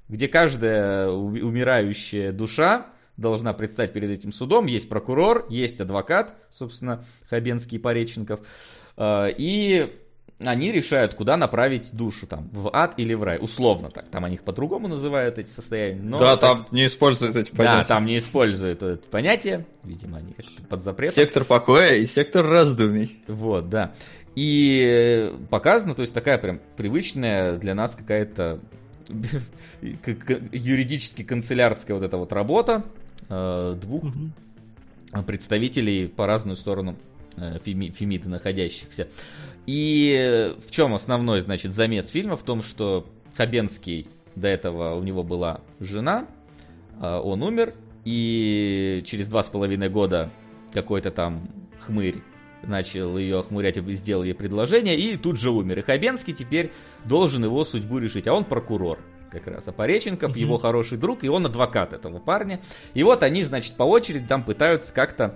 где 0.10 0.28
каждая 0.28 1.08
умирающая 1.10 2.32
душа 2.34 2.88
должна 3.16 3.54
предстать 3.54 3.94
перед 3.94 4.10
этим 4.10 4.34
судом. 4.34 4.66
Есть 4.66 4.90
прокурор, 4.90 5.46
есть 5.50 5.80
адвокат, 5.80 6.36
собственно, 6.52 7.06
Хабенский 7.30 7.78
и 7.78 7.82
Пореченков. 7.82 8.42
Э, 8.98 9.30
И 9.38 9.96
они 10.40 10.72
решают, 10.72 11.14
куда 11.14 11.38
направить 11.38 11.94
душу, 11.94 12.28
там, 12.28 12.50
в 12.52 12.70
ад 12.76 12.96
или 12.98 13.14
в 13.14 13.24
рай, 13.24 13.38
условно 13.42 13.90
так. 13.90 14.06
Там 14.10 14.26
они 14.26 14.36
их 14.36 14.44
по-другому 14.44 14.88
называют, 14.90 15.38
эти 15.38 15.50
состояния. 15.50 16.02
но 16.02 16.20
да, 16.20 16.36
так- 16.36 16.40
там 16.42 16.68
не 16.72 16.88
используют 16.88 17.36
эти 17.38 17.52
Да, 17.52 17.58
понятия. 17.58 17.88
там 17.88 18.06
не 18.06 18.18
используют 18.18 18.84
это 18.84 19.02
понятие. 19.10 19.66
Видимо, 19.84 20.18
они 20.18 20.34
как-то 20.34 20.62
под 20.64 20.82
запретом. 20.84 21.16
Сектор 21.16 21.46
покоя 21.46 21.96
и 21.96 22.06
сектор 22.06 22.46
раздумий. 22.46 23.24
Вот, 23.28 23.70
да. 23.70 23.94
И 24.36 25.32
показано, 25.50 25.96
то 25.96 26.02
есть 26.02 26.14
такая 26.14 26.38
прям 26.38 26.60
привычная 26.76 27.56
для 27.58 27.74
нас 27.74 27.96
какая-то 27.96 28.60
юридически 30.52 31.24
канцелярская 31.24 31.96
вот 31.96 32.04
эта 32.06 32.18
вот 32.18 32.34
работа 32.34 32.84
э, 33.30 33.78
двух 33.80 34.04
представителей 35.26 36.08
по 36.08 36.26
разную 36.28 36.56
сторону 36.58 36.98
э, 37.38 37.60
Феми- 37.64 37.92
Фемиды 37.92 38.28
находящихся. 38.30 39.08
И 39.66 40.16
э, 40.18 40.54
в 40.60 40.72
чем 40.72 40.94
основной, 40.94 41.42
значит, 41.42 41.74
замес 41.74 42.08
фильма? 42.10 42.36
В 42.36 42.44
том, 42.44 42.62
что 42.62 43.08
Хабенский 43.36 44.08
до 44.36 44.48
этого 44.48 44.96
у 44.96 45.04
него 45.04 45.24
была 45.24 45.62
жена, 45.80 46.28
а 47.00 47.20
он 47.20 47.42
умер, 47.44 47.74
и 48.04 49.02
через 49.06 49.28
два 49.28 49.44
с 49.44 49.48
половиной 49.48 49.90
года 49.90 50.30
какой-то 50.72 51.10
там 51.12 51.50
хмырь 51.80 52.18
начал 52.64 53.18
ее 53.18 53.40
охмурять 53.40 53.78
и 53.78 53.92
сделал 53.94 54.24
ей 54.24 54.34
предложение, 54.34 54.98
и 54.98 55.18
тут 55.18 55.40
же 55.40 55.52
умер. 55.52 55.80
И 55.80 55.82
Хабенский 55.82 56.34
теперь 56.34 56.72
должен 57.04 57.44
его 57.44 57.64
судьбу 57.66 58.00
решить, 58.00 58.28
а 58.28 58.34
он 58.34 58.44
прокурор 58.44 59.00
как 59.32 59.48
раз. 59.48 59.68
А 59.68 59.72
Пореченков 59.72 60.32
Мгм. 60.32 60.40
его 60.40 60.58
хороший 60.58 60.98
друг, 60.98 61.24
и 61.24 61.30
он 61.30 61.46
адвокат 61.46 61.94
этого 61.94 62.20
парня. 62.20 62.60
И 62.94 63.04
вот 63.04 63.24
они, 63.24 63.44
значит, 63.44 63.76
по 63.76 63.84
очереди 63.84 64.26
там 64.28 64.44
пытаются 64.44 64.94
как-то 64.94 65.36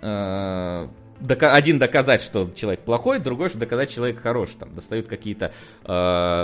э, 0.00 0.88
дока- 1.24 1.52
один 1.54 1.78
доказать, 1.78 2.22
что 2.22 2.50
человек 2.54 2.80
плохой, 2.80 3.18
другой, 3.18 3.48
что 3.48 3.58
доказать, 3.58 3.90
что 3.90 3.96
человек 3.96 4.20
хороший. 4.20 4.56
Там 4.58 4.74
достают 4.74 5.08
какие-то 5.08 5.52
э, 5.84 5.92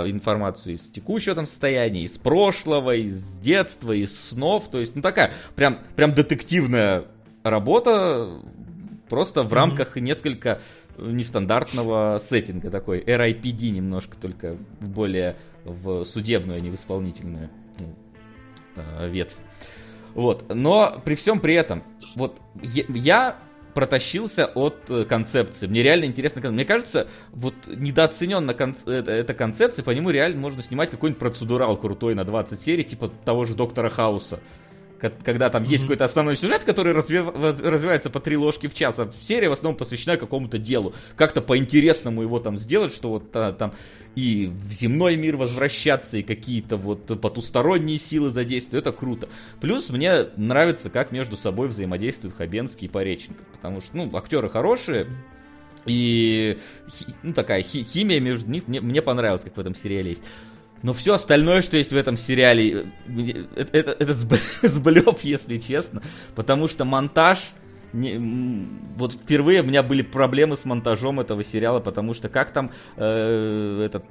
информацию 0.07 0.75
из 0.75 0.81
текущего 0.89 1.35
там 1.35 1.45
состояния, 1.45 2.03
из 2.03 2.17
прошлого, 2.17 2.95
из 2.95 3.23
детства, 3.39 3.91
из 3.93 4.29
снов. 4.29 4.69
То 4.69 4.79
есть, 4.79 4.95
ну 4.95 5.01
такая 5.01 5.31
прям, 5.55 5.79
прям 5.95 6.13
детективная 6.13 7.05
работа, 7.43 8.41
просто 9.09 9.43
в 9.43 9.47
Мгм. 9.47 9.53
рамках 9.55 9.95
несколько 9.95 10.59
нестандартного 10.97 12.19
сеттинга 12.19 12.69
такой. 12.69 12.99
RIPD 12.99 13.69
немножко 13.71 14.15
только 14.17 14.57
в 14.79 14.87
более 14.87 15.37
в 15.63 16.03
судебную, 16.05 16.57
а 16.57 16.59
не 16.61 16.69
в 16.69 16.75
исполнительную 16.75 17.49
ну, 17.79 17.95
э, 18.75 19.09
ветвь. 19.09 19.35
Вот. 20.13 20.53
Но 20.53 21.01
при 21.05 21.15
всем 21.15 21.39
при 21.39 21.53
этом, 21.53 21.83
вот 22.15 22.39
я 22.61 23.35
протащился 23.73 24.45
от 24.47 24.77
э, 24.89 25.03
концепции. 25.05 25.67
Мне 25.67 25.83
реально 25.83 26.05
интересно. 26.05 26.51
Мне 26.51 26.65
кажется, 26.65 27.07
вот 27.31 27.55
недооценена 27.67 28.51
эта, 28.51 29.11
эта 29.11 29.33
концепция, 29.33 29.83
по 29.83 29.91
нему 29.91 30.09
реально 30.09 30.39
можно 30.39 30.61
снимать 30.61 30.89
какой-нибудь 30.91 31.19
процедурал 31.19 31.77
крутой 31.77 32.15
на 32.15 32.23
20 32.23 32.61
серий, 32.61 32.83
типа 32.83 33.11
того 33.25 33.45
же 33.45 33.55
Доктора 33.55 33.89
Хауса. 33.89 34.39
Ко- 35.01 35.11
Когда 35.25 35.49
там 35.49 35.63
есть 35.63 35.83
какой-то 35.83 36.05
основной 36.05 36.35
сюжет, 36.37 36.63
который 36.63 36.93
воз- 36.93 37.59
развивается 37.59 38.11
по 38.11 38.19
три 38.19 38.37
ложки 38.37 38.67
в 38.67 38.75
час, 38.75 38.99
а 38.99 39.11
серия 39.19 39.49
в 39.49 39.53
основном 39.53 39.75
посвящена 39.75 40.15
какому-то 40.15 40.59
делу. 40.59 40.93
Как-то 41.15 41.41
по-интересному 41.41 42.21
его 42.21 42.39
там 42.39 42.55
сделать, 42.57 42.93
что 42.93 43.09
вот 43.09 43.35
а, 43.35 43.51
там 43.51 43.73
и 44.15 44.45
в 44.47 44.71
земной 44.71 45.15
мир 45.15 45.37
возвращаться, 45.37 46.17
и 46.17 46.21
какие-то 46.21 46.77
вот 46.77 47.19
потусторонние 47.19 47.97
силы 47.97 48.29
задействуют. 48.29 48.85
Это 48.85 48.95
круто. 48.95 49.27
Плюс 49.59 49.89
мне 49.89 50.27
нравится, 50.35 50.89
как 50.91 51.11
между 51.11 51.35
собой 51.35 51.69
взаимодействуют 51.69 52.35
Хабенский 52.35 52.87
и 52.87 52.91
Пореченков. 52.91 53.47
Потому 53.47 53.81
что, 53.81 53.97
ну, 53.97 54.15
актеры 54.15 54.49
хорошие, 54.49 55.07
и 55.85 56.59
ну, 57.23 57.33
такая 57.33 57.63
хи- 57.63 57.83
химия 57.83 58.19
между 58.19 58.49
них 58.51 58.67
мне, 58.67 58.81
мне 58.81 59.01
понравилась, 59.01 59.41
как 59.41 59.57
в 59.57 59.59
этом 59.59 59.73
сериале 59.73 60.09
есть. 60.11 60.23
Но 60.81 60.93
все 60.93 61.13
остальное, 61.13 61.61
что 61.61 61.77
есть 61.77 61.91
в 61.91 61.95
этом 61.95 62.17
сериале, 62.17 62.87
э, 63.07 63.45
это, 63.55 63.77
это, 63.77 63.95
это 63.99 64.13
сблев, 64.67 65.21
если 65.21 65.57
честно. 65.57 66.01
Потому 66.35 66.67
что 66.67 66.85
монтаж... 66.85 67.39
Не, 67.93 68.17
вот 68.95 69.11
впервые 69.11 69.61
у 69.61 69.65
меня 69.65 69.83
были 69.83 70.01
проблемы 70.01 70.55
с 70.55 70.63
монтажом 70.63 71.19
этого 71.19 71.43
сериала, 71.43 71.81
потому 71.81 72.13
что 72.13 72.29
как 72.29 72.51
там 72.51 72.71
э, 72.95 73.81
этот 73.85 74.05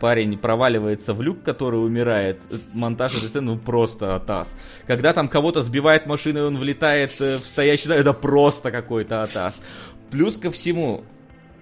парень 0.00 0.36
проваливается 0.38 1.14
в 1.14 1.22
люк, 1.22 1.42
который 1.44 1.76
умирает, 1.76 2.42
э, 2.50 2.56
монтаж 2.72 3.16
этой 3.16 3.28
сцены 3.28 3.52
ну, 3.52 3.58
просто 3.58 4.16
атас. 4.16 4.56
Когда 4.86 5.12
там 5.12 5.28
кого-то 5.28 5.62
сбивает 5.62 6.06
машина 6.06 6.38
и 6.38 6.42
он 6.42 6.56
влетает 6.56 7.20
э, 7.20 7.38
в 7.38 7.44
стоящий, 7.44 7.92
это 7.92 8.12
просто 8.12 8.72
какой-то 8.72 9.22
атас. 9.22 9.62
Плюс 10.10 10.36
ко 10.36 10.50
всему, 10.50 11.04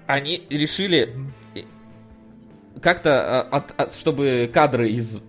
они 0.07 0.47
решили 0.49 1.15
как-то, 2.81 3.41
а, 3.41 3.57
от, 3.59 3.81
от, 3.81 3.95
чтобы 3.95 4.51
кадры 4.53 4.91
из 4.91 5.21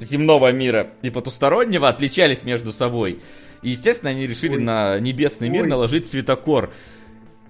земного 0.00 0.52
мира 0.52 0.90
и 1.02 1.10
потустороннего 1.10 1.88
отличались 1.88 2.42
между 2.42 2.72
собой. 2.72 3.20
И, 3.62 3.70
естественно, 3.70 4.10
они 4.10 4.26
решили 4.26 4.56
Ой. 4.56 4.62
на 4.62 4.98
небесный 5.00 5.48
мир 5.48 5.62
Ой. 5.62 5.68
наложить 5.68 6.08
цветокор. 6.08 6.72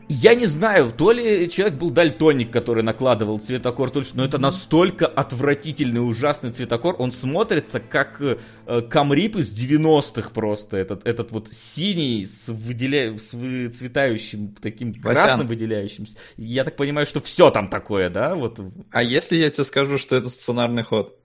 Я 0.09 0.35
не 0.35 0.47
знаю, 0.47 0.93
то 0.93 1.13
ли 1.13 1.49
человек 1.49 1.79
был 1.79 1.91
дальтоник, 1.91 2.51
который 2.51 2.83
накладывал 2.83 3.39
цветокор, 3.39 3.91
то 3.91 4.01
ли, 4.01 4.07
но 4.13 4.25
это 4.25 4.39
настолько 4.39 5.07
отвратительный, 5.07 5.99
ужасный 6.01 6.53
цветокор, 6.53 6.97
он 6.99 7.11
смотрится 7.11 7.81
как 7.81 8.21
э, 8.21 8.83
камрип 8.83 9.37
из 9.37 9.53
90-х 9.57 10.31
просто, 10.31 10.77
этот, 10.77 11.07
этот 11.07 11.31
вот 11.33 11.49
синий 11.53 12.27
с, 12.27 12.49
выделя... 12.49 13.19
с 13.19 13.33
выцветающим 13.33 14.55
таким 14.61 14.93
Васян. 14.93 15.15
красным 15.15 15.47
выделяющимся. 15.47 16.17
Я 16.37 16.65
так 16.65 16.77
понимаю, 16.77 17.07
что 17.07 17.21
все 17.21 17.51
там 17.51 17.69
такое, 17.69 18.11
да? 18.11 18.35
Вот. 18.35 18.61
А 18.91 19.03
если 19.03 19.37
я 19.37 19.49
тебе 19.51 19.65
скажу, 19.65 19.99
что 19.99 20.17
это 20.17 20.29
сценарный 20.29 20.83
ход? 20.83 21.19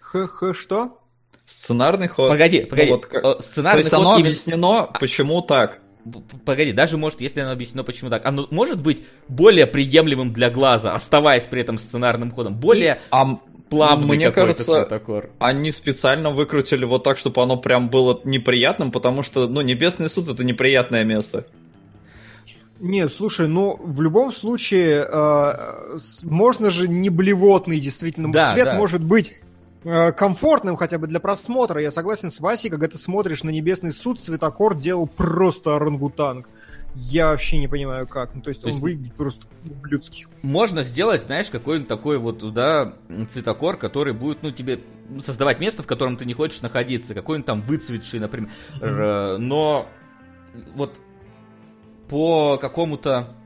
Х-х, 0.00 0.54
что? 0.54 1.00
Сценарный 1.44 2.08
ход. 2.08 2.28
Погоди, 2.28 2.60
погоди. 2.60 2.90
Ну, 2.90 2.96
вот 2.96 3.06
как... 3.06 3.42
Сценарный 3.42 3.82
То 3.82 3.86
есть 3.86 3.90
ход 3.90 4.00
оно 4.00 4.14
именно... 4.14 4.28
объяснено, 4.28 4.82
почему 5.00 5.42
так. 5.42 5.80
Погоди, 6.44 6.72
даже 6.72 6.96
может, 6.96 7.20
если 7.20 7.40
оно 7.40 7.52
объяснено, 7.52 7.84
почему 7.84 8.10
так, 8.10 8.24
оно 8.26 8.46
может 8.50 8.80
быть 8.82 9.02
более 9.28 9.66
приемлемым 9.66 10.32
для 10.32 10.50
глаза, 10.50 10.94
оставаясь 10.94 11.44
при 11.44 11.60
этом 11.60 11.78
сценарным 11.78 12.30
ходом, 12.30 12.54
более 12.54 13.00
а, 13.10 13.38
плавный 13.68 14.16
Мне 14.16 14.30
кажется, 14.30 14.64
цветокор. 14.64 15.30
они 15.38 15.72
специально 15.72 16.30
выкрутили 16.30 16.84
вот 16.84 17.04
так, 17.04 17.18
чтобы 17.18 17.42
оно 17.42 17.56
прям 17.56 17.88
было 17.88 18.20
неприятным, 18.24 18.90
потому 18.90 19.22
что, 19.22 19.48
ну, 19.48 19.60
Небесный 19.60 20.10
суд 20.10 20.28
это 20.28 20.44
неприятное 20.44 21.04
место. 21.04 21.46
Нет, 22.80 23.12
слушай, 23.12 23.48
ну 23.48 23.76
в 23.82 24.00
любом 24.00 24.32
случае 24.32 25.04
э, 25.10 25.98
можно 26.22 26.70
же 26.70 26.86
не 26.86 27.10
блевотный 27.10 27.80
действительно 27.80 28.32
да, 28.32 28.52
цвет 28.52 28.66
да. 28.66 28.74
может 28.74 29.02
быть 29.02 29.42
комфортным 29.82 30.76
хотя 30.76 30.98
бы 30.98 31.06
для 31.06 31.20
просмотра. 31.20 31.80
Я 31.80 31.90
согласен 31.90 32.30
с 32.30 32.40
Васей, 32.40 32.70
когда 32.70 32.88
ты 32.88 32.98
смотришь 32.98 33.42
на 33.42 33.50
Небесный 33.50 33.92
суд, 33.92 34.20
цветокор 34.20 34.76
делал 34.76 35.06
просто 35.06 35.76
орангутанг. 35.76 36.48
Я 36.94 37.30
вообще 37.30 37.58
не 37.58 37.68
понимаю 37.68 38.08
как. 38.08 38.34
Ну, 38.34 38.40
то 38.40 38.48
есть 38.48 38.60
то 38.60 38.66
он 38.66 38.72
есть... 38.72 38.82
выглядит 38.82 39.14
просто 39.14 39.46
ублюдски. 39.70 40.26
Можно 40.42 40.82
сделать, 40.82 41.22
знаешь, 41.22 41.48
какой-нибудь 41.48 41.88
такой 41.88 42.18
вот, 42.18 42.52
да, 42.52 42.94
цветокор, 43.28 43.76
который 43.76 44.14
будет, 44.14 44.42
ну, 44.42 44.50
тебе 44.50 44.80
создавать 45.22 45.60
место, 45.60 45.82
в 45.82 45.86
котором 45.86 46.16
ты 46.16 46.24
не 46.24 46.34
хочешь 46.34 46.60
находиться. 46.60 47.14
Какой-нибудь 47.14 47.46
там 47.46 47.60
выцветший, 47.60 48.20
например. 48.20 48.50
Mm-hmm. 48.80 49.36
Но 49.36 49.86
вот 50.74 50.98
по 52.08 52.56
какому-то 52.56 53.36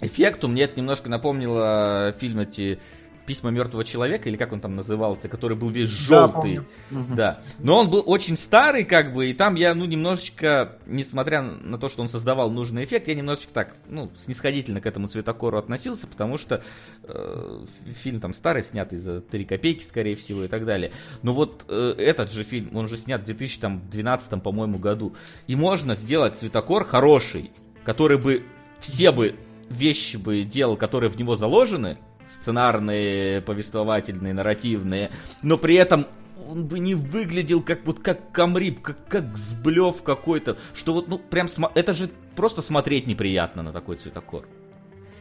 эффекту 0.00 0.48
мне 0.48 0.64
это 0.64 0.78
немножко 0.78 1.08
напомнило 1.08 2.12
фильм 2.18 2.40
эти 2.40 2.80
письма 3.26 3.50
мертвого 3.50 3.84
человека, 3.84 4.28
или 4.28 4.36
как 4.36 4.52
он 4.52 4.60
там 4.60 4.76
назывался, 4.76 5.28
который 5.28 5.56
был 5.56 5.70
весь 5.70 5.88
желтый. 5.88 6.60
Да, 6.90 7.04
да. 7.14 7.40
Но 7.58 7.78
он 7.78 7.90
был 7.90 8.02
очень 8.06 8.36
старый, 8.36 8.84
как 8.84 9.12
бы, 9.12 9.30
и 9.30 9.34
там 9.34 9.54
я, 9.54 9.74
ну, 9.74 9.84
немножечко, 9.84 10.78
несмотря 10.86 11.42
на 11.42 11.78
то, 11.78 11.88
что 11.88 12.02
он 12.02 12.08
создавал 12.08 12.50
нужный 12.50 12.84
эффект, 12.84 13.08
я 13.08 13.14
немножечко 13.14 13.52
так, 13.52 13.74
ну, 13.88 14.10
снисходительно 14.14 14.80
к 14.80 14.86
этому 14.86 15.08
цветокору 15.08 15.58
относился, 15.58 16.06
потому 16.06 16.38
что 16.38 16.62
э, 17.02 17.64
фильм 18.02 18.20
там 18.20 18.34
старый, 18.34 18.62
снятый 18.62 18.98
за 18.98 19.20
3 19.20 19.44
копейки, 19.44 19.82
скорее 19.82 20.16
всего, 20.16 20.44
и 20.44 20.48
так 20.48 20.64
далее. 20.66 20.92
Но 21.22 21.34
вот 21.34 21.64
э, 21.68 21.94
этот 21.98 22.32
же 22.32 22.44
фильм, 22.44 22.76
он 22.76 22.88
же 22.88 22.96
снят 22.96 23.22
в 23.22 23.24
2012, 23.24 24.42
по-моему, 24.42 24.78
году. 24.78 25.14
И 25.46 25.56
можно 25.56 25.94
сделать 25.94 26.36
цветокор 26.36 26.84
хороший, 26.84 27.50
который 27.84 28.18
бы 28.18 28.42
все 28.80 29.10
бы 29.10 29.34
вещи 29.68 30.16
бы 30.16 30.42
делал, 30.42 30.76
которые 30.76 31.10
в 31.10 31.18
него 31.18 31.36
заложены, 31.36 31.98
сценарные, 32.28 33.40
повествовательные, 33.40 34.34
нарративные, 34.34 35.10
но 35.42 35.58
при 35.58 35.74
этом 35.74 36.06
он 36.48 36.66
бы 36.66 36.78
не 36.78 36.94
выглядел 36.94 37.62
как 37.62 37.86
вот 37.86 38.00
как 38.00 38.32
камрип, 38.32 38.82
как, 38.82 38.96
как 39.08 39.36
сблев 39.36 40.02
какой-то, 40.02 40.56
что 40.74 40.94
вот, 40.94 41.08
ну, 41.08 41.18
прям, 41.18 41.48
это 41.74 41.92
же 41.92 42.10
просто 42.36 42.62
смотреть 42.62 43.06
неприятно 43.06 43.62
на 43.62 43.72
такой 43.72 43.96
цветокор. 43.96 44.46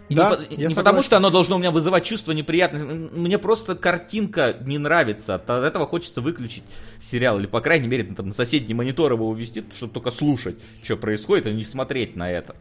да, 0.09 0.37
не, 0.49 0.67
не 0.67 0.75
потому, 0.75 1.01
что 1.01 1.17
оно 1.17 1.29
должно 1.29 1.55
у 1.55 1.59
меня 1.59 1.71
вызывать 1.71 2.03
чувство 2.03 2.33
неприятности. 2.33 2.85
Мне 2.85 3.37
просто 3.37 3.75
картинка 3.75 4.55
не 4.61 4.77
нравится. 4.77 5.35
От 5.35 5.49
этого 5.49 5.85
хочется 5.87 6.21
выключить 6.21 6.63
сериал. 6.99 7.39
Или, 7.39 7.47
по 7.47 7.61
крайней 7.61 7.87
мере, 7.87 8.03
там, 8.03 8.27
на 8.27 8.33
соседний 8.33 8.73
монитор 8.73 9.13
его 9.13 9.29
увести, 9.29 9.63
чтобы 9.75 9.93
только 9.93 10.11
слушать, 10.11 10.57
что 10.83 10.97
происходит, 10.97 11.47
а 11.47 11.51
не 11.51 11.63
смотреть 11.63 12.15
на 12.15 12.29
это. 12.29 12.55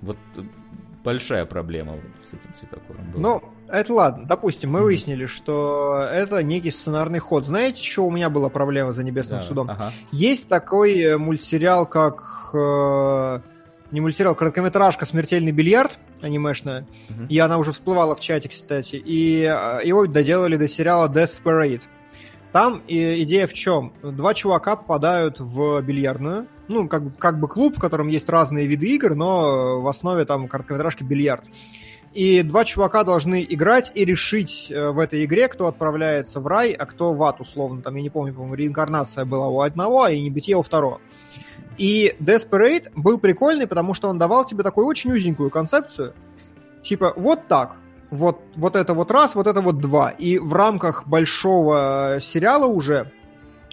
Вот 0.00 0.16
э, 0.36 0.42
большая 1.04 1.46
проблема 1.46 1.96
с 2.24 2.34
этим 2.34 2.54
цветокором 2.58 3.10
была. 3.12 3.22
Ну, 3.22 3.42
это 3.68 3.92
ладно. 3.92 4.26
Допустим, 4.26 4.72
мы 4.72 4.82
выяснили, 4.82 5.26
что 5.26 6.08
это 6.12 6.42
некий 6.42 6.70
сценарный 6.70 7.18
ход. 7.18 7.46
Знаете, 7.46 7.82
что 7.84 8.06
у 8.06 8.10
меня 8.10 8.30
была 8.30 8.48
проблема 8.48 8.92
за 8.92 9.04
Небесным 9.04 9.40
да, 9.40 9.44
судом? 9.44 9.70
Ага. 9.70 9.92
Есть 10.12 10.48
такой 10.48 11.00
э, 11.00 11.16
мультсериал, 11.18 11.86
как... 11.86 12.50
Э, 12.52 13.40
не 13.90 14.00
мультсериал, 14.00 14.36
короткометражка 14.36 15.04
«Смертельный 15.04 15.50
бильярд» 15.50 15.98
анимешная. 16.22 16.86
Угу. 17.08 17.26
И 17.28 17.38
она 17.38 17.58
уже 17.58 17.72
всплывала 17.72 18.14
в 18.14 18.20
чате, 18.20 18.48
кстати. 18.48 18.96
И 18.96 19.42
э, 19.42 19.80
его 19.84 20.06
доделали 20.06 20.56
до 20.56 20.68
сериала 20.68 21.08
Death 21.08 21.42
Parade. 21.42 21.82
Там 22.52 22.82
идея 22.88 23.46
в 23.46 23.52
чем? 23.52 23.92
Два 24.02 24.34
чувака 24.34 24.76
попадают 24.76 25.38
в 25.38 25.80
бильярдную, 25.82 26.46
ну, 26.68 26.88
как, 26.88 27.16
как 27.18 27.38
бы 27.38 27.48
клуб, 27.48 27.76
в 27.76 27.80
котором 27.80 28.08
есть 28.08 28.28
разные 28.28 28.66
виды 28.66 28.86
игр, 28.94 29.14
но 29.14 29.80
в 29.80 29.86
основе 29.88 30.24
там 30.24 30.48
короткометражки 30.48 31.02
бильярд. 31.02 31.44
И 32.12 32.42
два 32.42 32.64
чувака 32.64 33.04
должны 33.04 33.46
играть 33.48 33.92
и 33.94 34.04
решить 34.04 34.66
э, 34.68 34.90
в 34.90 34.98
этой 34.98 35.24
игре, 35.24 35.46
кто 35.46 35.68
отправляется 35.68 36.40
в 36.40 36.46
рай, 36.48 36.72
а 36.72 36.86
кто 36.86 37.12
в 37.12 37.22
ад, 37.22 37.40
условно. 37.40 37.82
Там, 37.82 37.94
я 37.94 38.02
не 38.02 38.10
помню, 38.10 38.34
по-моему, 38.34 38.56
реинкарнация 38.56 39.24
была 39.24 39.46
у 39.46 39.60
одного, 39.60 40.02
а 40.02 40.10
и 40.10 40.20
небытие 40.20 40.56
у 40.56 40.62
второго. 40.62 41.00
И 41.78 42.16
Desperate 42.18 42.90
был 42.96 43.18
прикольный, 43.18 43.68
потому 43.68 43.94
что 43.94 44.08
он 44.08 44.18
давал 44.18 44.44
тебе 44.44 44.64
такую 44.64 44.86
очень 44.86 45.12
узенькую 45.12 45.50
концепцию. 45.50 46.14
Типа, 46.82 47.12
вот 47.16 47.46
так. 47.46 47.76
Вот, 48.10 48.40
вот 48.56 48.74
это 48.76 48.92
вот 48.92 49.10
раз, 49.10 49.34
вот 49.34 49.46
это 49.46 49.60
вот 49.60 49.78
два. 49.78 50.10
И 50.10 50.38
в 50.38 50.52
рамках 50.52 51.06
большого 51.06 52.18
сериала 52.20 52.66
уже 52.66 53.12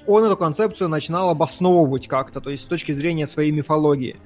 он 0.05 0.23
эту 0.23 0.37
концепцию 0.37 0.89
начинал 0.89 1.29
обосновывать 1.29 2.07
как-то, 2.07 2.39
то 2.39 2.49
есть 2.49 2.63
с 2.63 2.67
точки 2.67 2.91
зрения 2.91 3.27
своей 3.27 3.51
мифологии. 3.51 4.17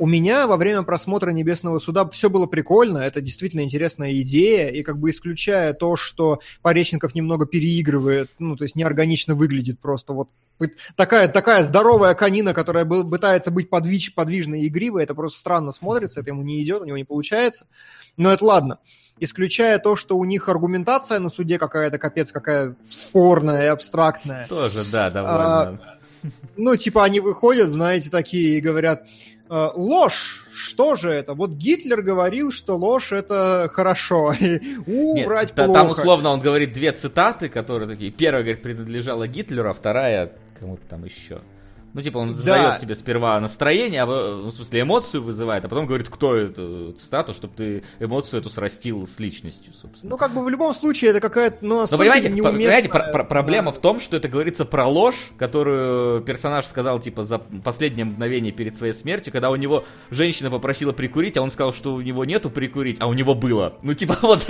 У 0.00 0.06
меня 0.06 0.46
во 0.46 0.56
время 0.56 0.84
просмотра 0.84 1.32
«Небесного 1.32 1.80
суда» 1.80 2.08
все 2.08 2.30
было 2.30 2.46
прикольно, 2.46 2.98
это 2.98 3.20
действительно 3.20 3.62
интересная 3.62 4.12
идея, 4.20 4.68
и 4.68 4.84
как 4.84 4.96
бы 4.98 5.10
исключая 5.10 5.72
то, 5.74 5.96
что 5.96 6.38
Пореченков 6.62 7.16
немного 7.16 7.46
переигрывает, 7.46 8.30
ну, 8.38 8.56
то 8.56 8.62
есть 8.62 8.76
неорганично 8.76 9.34
выглядит 9.34 9.80
просто 9.80 10.12
вот 10.12 10.30
такая, 10.94 11.26
такая 11.26 11.64
здоровая 11.64 12.14
канина, 12.14 12.54
которая 12.54 12.84
был, 12.84 13.10
пытается 13.10 13.50
быть 13.50 13.70
подвиж, 13.70 14.14
подвижной 14.14 14.60
и 14.60 14.68
игривой, 14.68 15.02
это 15.02 15.16
просто 15.16 15.40
странно 15.40 15.72
смотрится, 15.72 16.20
это 16.20 16.30
ему 16.30 16.42
не 16.42 16.62
идет, 16.62 16.82
у 16.82 16.84
него 16.84 16.96
не 16.96 17.04
получается, 17.04 17.66
но 18.16 18.32
это 18.32 18.44
ладно 18.44 18.78
исключая 19.20 19.78
то, 19.78 19.96
что 19.96 20.16
у 20.16 20.24
них 20.24 20.48
аргументация 20.48 21.18
на 21.18 21.28
суде 21.28 21.58
какая-то 21.58 21.98
капец 21.98 22.32
какая 22.32 22.74
спорная 22.90 23.64
и 23.64 23.66
абстрактная. 23.68 24.46
Тоже, 24.48 24.84
да, 24.90 25.10
довольно. 25.10 25.38
А, 25.38 25.78
ну, 26.56 26.76
типа 26.76 27.04
они 27.04 27.20
выходят, 27.20 27.68
знаете, 27.68 28.10
такие 28.10 28.58
и 28.58 28.60
говорят, 28.60 29.04
«Э, 29.50 29.70
ложь, 29.74 30.46
что 30.52 30.96
же 30.96 31.10
это? 31.10 31.34
Вот 31.34 31.52
Гитлер 31.52 32.02
говорил, 32.02 32.52
что 32.52 32.76
ложь 32.76 33.12
это 33.12 33.70
хорошо. 33.72 34.34
У, 34.86 35.14
Нет, 35.14 35.26
врать 35.26 35.52
плохо. 35.52 35.72
Там 35.72 35.88
условно 35.90 36.30
он 36.30 36.40
говорит 36.40 36.72
две 36.72 36.92
цитаты, 36.92 37.48
которые 37.48 37.88
такие. 37.88 38.10
Первая, 38.10 38.42
говорит, 38.42 38.62
принадлежала 38.62 39.26
Гитлеру, 39.26 39.70
а 39.70 39.72
вторая 39.72 40.32
кому-то 40.58 40.82
там 40.88 41.04
еще. 41.04 41.40
Ну, 41.94 42.02
типа, 42.02 42.18
он 42.18 42.34
Да. 42.34 42.38
задает 42.42 42.80
тебе 42.80 42.94
сперва 42.94 43.40
настроение, 43.40 44.02
а, 44.02 44.06
в 44.06 44.08
ну, 44.44 44.48
в 44.50 44.54
смысле, 44.54 44.82
эмоцию 44.82 45.22
вызывает, 45.22 45.64
а 45.64 45.68
потом 45.68 45.86
говорит, 45.86 46.08
кто 46.08 46.36
эту 46.36 46.92
цитату, 46.92 47.32
чтобы 47.32 47.54
ты 47.56 47.82
эмоцию 47.98 48.40
эту 48.40 48.50
срастил 48.50 49.06
с 49.06 49.18
личностью, 49.18 49.72
собственно. 49.72 50.10
Ну, 50.10 50.16
как 50.18 50.32
бы 50.34 50.44
в 50.44 50.48
любом 50.48 50.74
случае, 50.74 51.10
это 51.10 51.20
какая-то, 51.20 51.58
ну, 51.62 51.86
Но 51.90 51.98
понимаете, 51.98 52.28
неуместная- 52.28 52.52
понимаете, 52.52 52.88
про- 52.90 53.10
про- 53.12 53.24
проблема 53.24 53.72
Да. 53.72 53.78
в 53.78 53.80
том, 53.80 54.00
что 54.00 54.16
это 54.16 54.28
говорится 54.28 54.64
про 54.66 54.86
ложь, 54.86 55.16
которую 55.38 56.20
персонаж 56.22 56.66
сказал, 56.66 57.00
типа, 57.00 57.24
за 57.24 57.38
последнее 57.38 58.04
мгновение 58.04 58.52
перед 58.52 58.76
своей 58.76 58.92
смертью, 58.92 59.32
когда 59.32 59.50
у 59.50 59.56
него 59.56 59.84
женщина 60.10 60.50
попросила 60.50 60.92
прикурить, 60.92 61.36
а 61.38 61.42
он 61.42 61.50
сказал, 61.50 61.72
что 61.72 61.94
у 61.94 62.00
него 62.02 62.24
нету 62.24 62.50
прикурить, 62.50 62.98
а 63.00 63.08
у 63.08 63.14
него 63.14 63.34
было. 63.34 63.74
Ну, 63.82 63.94
типа, 63.94 64.16
вот, 64.22 64.46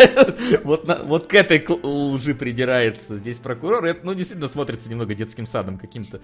вот, 0.64 1.00
вот 1.04 1.26
к 1.28 1.34
этой 1.34 1.64
лжи 1.84 2.34
придирается 2.34 3.16
здесь 3.16 3.38
прокурор, 3.38 3.84
и 3.86 3.90
это, 3.90 4.00
ну, 4.04 4.14
действительно 4.14 4.48
смотрится 4.48 4.90
немного 4.90 5.14
детским 5.14 5.46
садом 5.46 5.78
каким-то. 5.78 6.20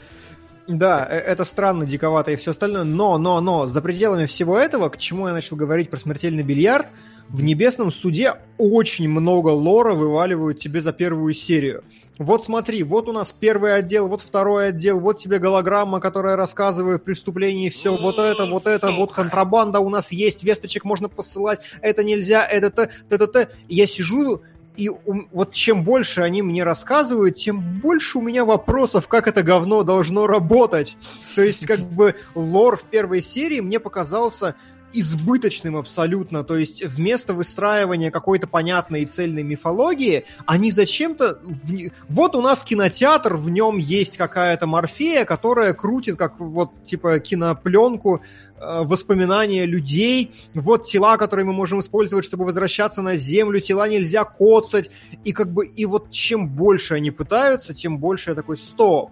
Да, 0.66 1.06
э, 1.08 1.18
это 1.18 1.44
странно, 1.44 1.86
диковато 1.86 2.32
и 2.32 2.36
все 2.36 2.52
остальное, 2.52 2.84
но, 2.84 3.18
но, 3.18 3.40
но, 3.40 3.66
за 3.66 3.82
пределами 3.82 4.26
всего 4.26 4.58
этого, 4.58 4.88
к 4.88 4.98
чему 4.98 5.26
я 5.28 5.32
начал 5.34 5.56
говорить 5.56 5.90
про 5.90 5.98
смертельный 5.98 6.42
бильярд, 6.42 6.86
в 7.28 7.42
Небесном 7.42 7.90
суде 7.90 8.34
очень 8.58 9.08
много 9.08 9.48
лора 9.48 9.94
вываливают 9.94 10.58
тебе 10.58 10.80
за 10.80 10.92
первую 10.92 11.32
серию. 11.34 11.82
Вот 12.18 12.44
смотри, 12.44 12.82
вот 12.84 13.08
у 13.08 13.12
нас 13.12 13.34
первый 13.38 13.74
отдел, 13.74 14.08
вот 14.08 14.20
второй 14.20 14.68
отдел, 14.68 15.00
вот 15.00 15.18
тебе 15.18 15.38
голограмма, 15.38 16.00
которая 16.00 16.36
рассказывает 16.36 17.02
преступление, 17.02 17.70
все, 17.70 17.96
вот 17.96 18.18
это, 18.18 18.46
вот 18.46 18.66
это, 18.66 18.92
вот 18.92 19.12
контрабанда 19.12 19.80
у 19.80 19.88
нас 19.88 20.12
есть, 20.12 20.44
весточек 20.44 20.84
можно 20.84 21.08
посылать, 21.08 21.60
это 21.80 22.04
нельзя, 22.04 22.46
это 22.46 22.70
т, 22.70 22.90
т, 23.08 23.18
т, 23.18 23.26
т. 23.26 23.48
И 23.68 23.74
Я 23.74 23.86
сижу, 23.86 24.42
и 24.76 24.90
вот 25.04 25.52
чем 25.52 25.84
больше 25.84 26.22
они 26.22 26.42
мне 26.42 26.64
рассказывают, 26.64 27.36
тем 27.36 27.60
больше 27.80 28.18
у 28.18 28.20
меня 28.20 28.44
вопросов, 28.44 29.06
как 29.06 29.28
это 29.28 29.42
говно 29.42 29.82
должно 29.82 30.26
работать. 30.26 30.96
То 31.34 31.42
есть, 31.42 31.66
как 31.66 31.80
бы, 31.80 32.16
лор 32.34 32.76
в 32.76 32.82
первой 32.84 33.20
серии 33.20 33.60
мне 33.60 33.78
показался 33.78 34.56
избыточным 34.94 35.76
абсолютно. 35.76 36.44
То 36.44 36.56
есть 36.56 36.84
вместо 36.84 37.34
выстраивания 37.34 38.10
какой-то 38.10 38.46
понятной 38.46 39.02
и 39.02 39.06
цельной 39.06 39.42
мифологии, 39.42 40.24
они 40.46 40.70
зачем-то... 40.70 41.38
в 41.42 41.90
Вот 42.08 42.34
у 42.36 42.40
нас 42.40 42.64
кинотеатр, 42.64 43.36
в 43.36 43.50
нем 43.50 43.78
есть 43.78 44.16
какая-то 44.16 44.66
морфея, 44.66 45.24
которая 45.24 45.72
крутит, 45.74 46.16
как 46.16 46.38
вот 46.38 46.70
типа 46.84 47.18
кинопленку, 47.18 48.20
э, 48.56 48.82
воспоминания 48.84 49.66
людей. 49.66 50.32
Вот 50.54 50.86
тела, 50.86 51.16
которые 51.16 51.44
мы 51.46 51.52
можем 51.52 51.80
использовать, 51.80 52.24
чтобы 52.24 52.44
возвращаться 52.44 53.02
на 53.02 53.16
Землю. 53.16 53.60
Тела 53.60 53.88
нельзя 53.88 54.24
коцать. 54.24 54.90
И 55.24 55.32
как 55.32 55.52
бы... 55.52 55.66
И 55.66 55.86
вот 55.86 56.10
чем 56.10 56.48
больше 56.48 56.94
они 56.94 57.10
пытаются, 57.10 57.74
тем 57.74 57.98
больше 57.98 58.30
я 58.30 58.34
такой, 58.34 58.56
стоп. 58.56 59.10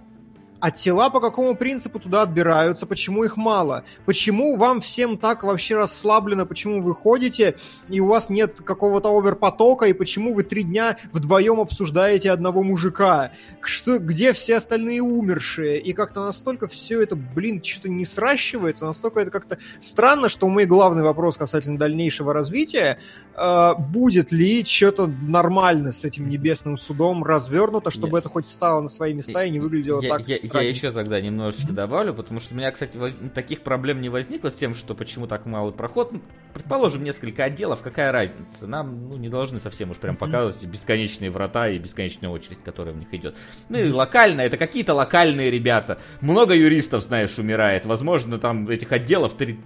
А 0.62 0.70
тела 0.70 1.10
по 1.10 1.18
какому 1.18 1.56
принципу 1.56 1.98
туда 1.98 2.22
отбираются? 2.22 2.86
Почему 2.86 3.24
их 3.24 3.36
мало? 3.36 3.82
Почему 4.04 4.54
вам 4.54 4.80
всем 4.80 5.18
так 5.18 5.42
вообще 5.42 5.74
расслаблено? 5.74 6.46
Почему 6.46 6.80
вы 6.80 6.94
ходите, 6.94 7.56
и 7.88 7.98
у 7.98 8.06
вас 8.06 8.30
нет 8.30 8.60
какого-то 8.64 9.08
оверпотока? 9.08 9.86
И 9.86 9.92
почему 9.92 10.32
вы 10.32 10.44
три 10.44 10.62
дня 10.62 10.98
вдвоем 11.10 11.58
обсуждаете 11.58 12.30
одного 12.30 12.62
мужика? 12.62 13.32
Что, 13.60 13.98
где 13.98 14.32
все 14.32 14.58
остальные 14.58 15.02
умершие? 15.02 15.80
И 15.80 15.92
как-то 15.94 16.24
настолько 16.24 16.68
все 16.68 17.02
это, 17.02 17.16
блин, 17.16 17.60
что-то 17.60 17.88
не 17.88 18.04
сращивается, 18.04 18.86
настолько 18.86 19.18
это 19.18 19.32
как-то 19.32 19.58
странно, 19.80 20.28
что 20.28 20.48
мой 20.48 20.66
главный 20.66 21.02
вопрос 21.02 21.38
касательно 21.38 21.76
дальнейшего 21.76 22.32
развития, 22.32 23.00
э, 23.34 23.74
будет 23.78 24.30
ли 24.30 24.64
что-то 24.64 25.08
нормально 25.08 25.90
с 25.90 26.04
этим 26.04 26.28
небесным 26.28 26.78
судом 26.78 27.24
развернуто, 27.24 27.90
чтобы 27.90 28.18
Нет. 28.18 28.20
это 28.20 28.28
хоть 28.28 28.46
встало 28.46 28.80
на 28.80 28.88
свои 28.88 29.12
места 29.12 29.42
и 29.42 29.50
не 29.50 29.58
выглядело 29.58 30.00
я, 30.00 30.08
так 30.08 30.28
я. 30.28 30.51
Я 30.60 30.68
еще 30.68 30.90
тогда 30.92 31.20
немножечко 31.20 31.72
добавлю, 31.72 32.14
потому 32.14 32.40
что 32.40 32.54
у 32.54 32.56
меня, 32.56 32.70
кстати, 32.70 32.98
таких 33.34 33.62
проблем 33.62 34.00
не 34.00 34.08
возникло 34.08 34.50
с 34.50 34.54
тем, 34.54 34.74
что 34.74 34.94
почему 34.94 35.26
так 35.26 35.46
малый 35.46 35.72
проход. 35.72 36.12
Ну, 36.12 36.20
Предположим, 36.54 37.02
несколько 37.02 37.44
отделов, 37.44 37.80
какая 37.80 38.12
разница? 38.12 38.66
Нам 38.66 39.08
ну, 39.08 39.16
не 39.16 39.30
должны 39.30 39.58
совсем 39.58 39.90
уж 39.90 39.96
прям 39.96 40.16
показывать 40.16 40.62
бесконечные 40.64 41.30
врата 41.30 41.68
и 41.68 41.78
бесконечная 41.78 42.28
очередь, 42.28 42.58
которая 42.62 42.94
в 42.94 42.98
них 42.98 43.12
идет. 43.14 43.36
Ну 43.70 43.78
и 43.78 43.90
локально, 43.90 44.42
это 44.42 44.58
какие-то 44.58 44.92
локальные 44.92 45.50
ребята. 45.50 45.98
Много 46.20 46.54
юристов, 46.54 47.02
знаешь, 47.04 47.38
умирает. 47.38 47.86
Возможно, 47.86 48.38
там 48.38 48.68
этих 48.68 48.92
отделов 48.92 49.34
три- 49.34 49.60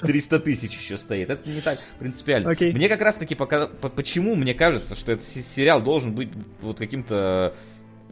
300 0.00 0.38
тысяч 0.40 0.78
еще 0.78 0.96
стоит. 0.96 1.30
Это 1.30 1.48
не 1.50 1.60
так 1.60 1.78
принципиально. 1.98 2.50
Окей. 2.50 2.72
Мне 2.72 2.88
как 2.88 3.00
раз 3.00 3.16
таки 3.16 3.34
пока... 3.34 3.66
по- 3.66 3.88
почему 3.88 4.36
мне 4.36 4.54
кажется, 4.54 4.94
что 4.94 5.10
этот 5.12 5.26
се- 5.26 5.42
сериал 5.42 5.82
должен 5.82 6.14
быть 6.14 6.30
вот 6.60 6.78
каким-то 6.78 7.54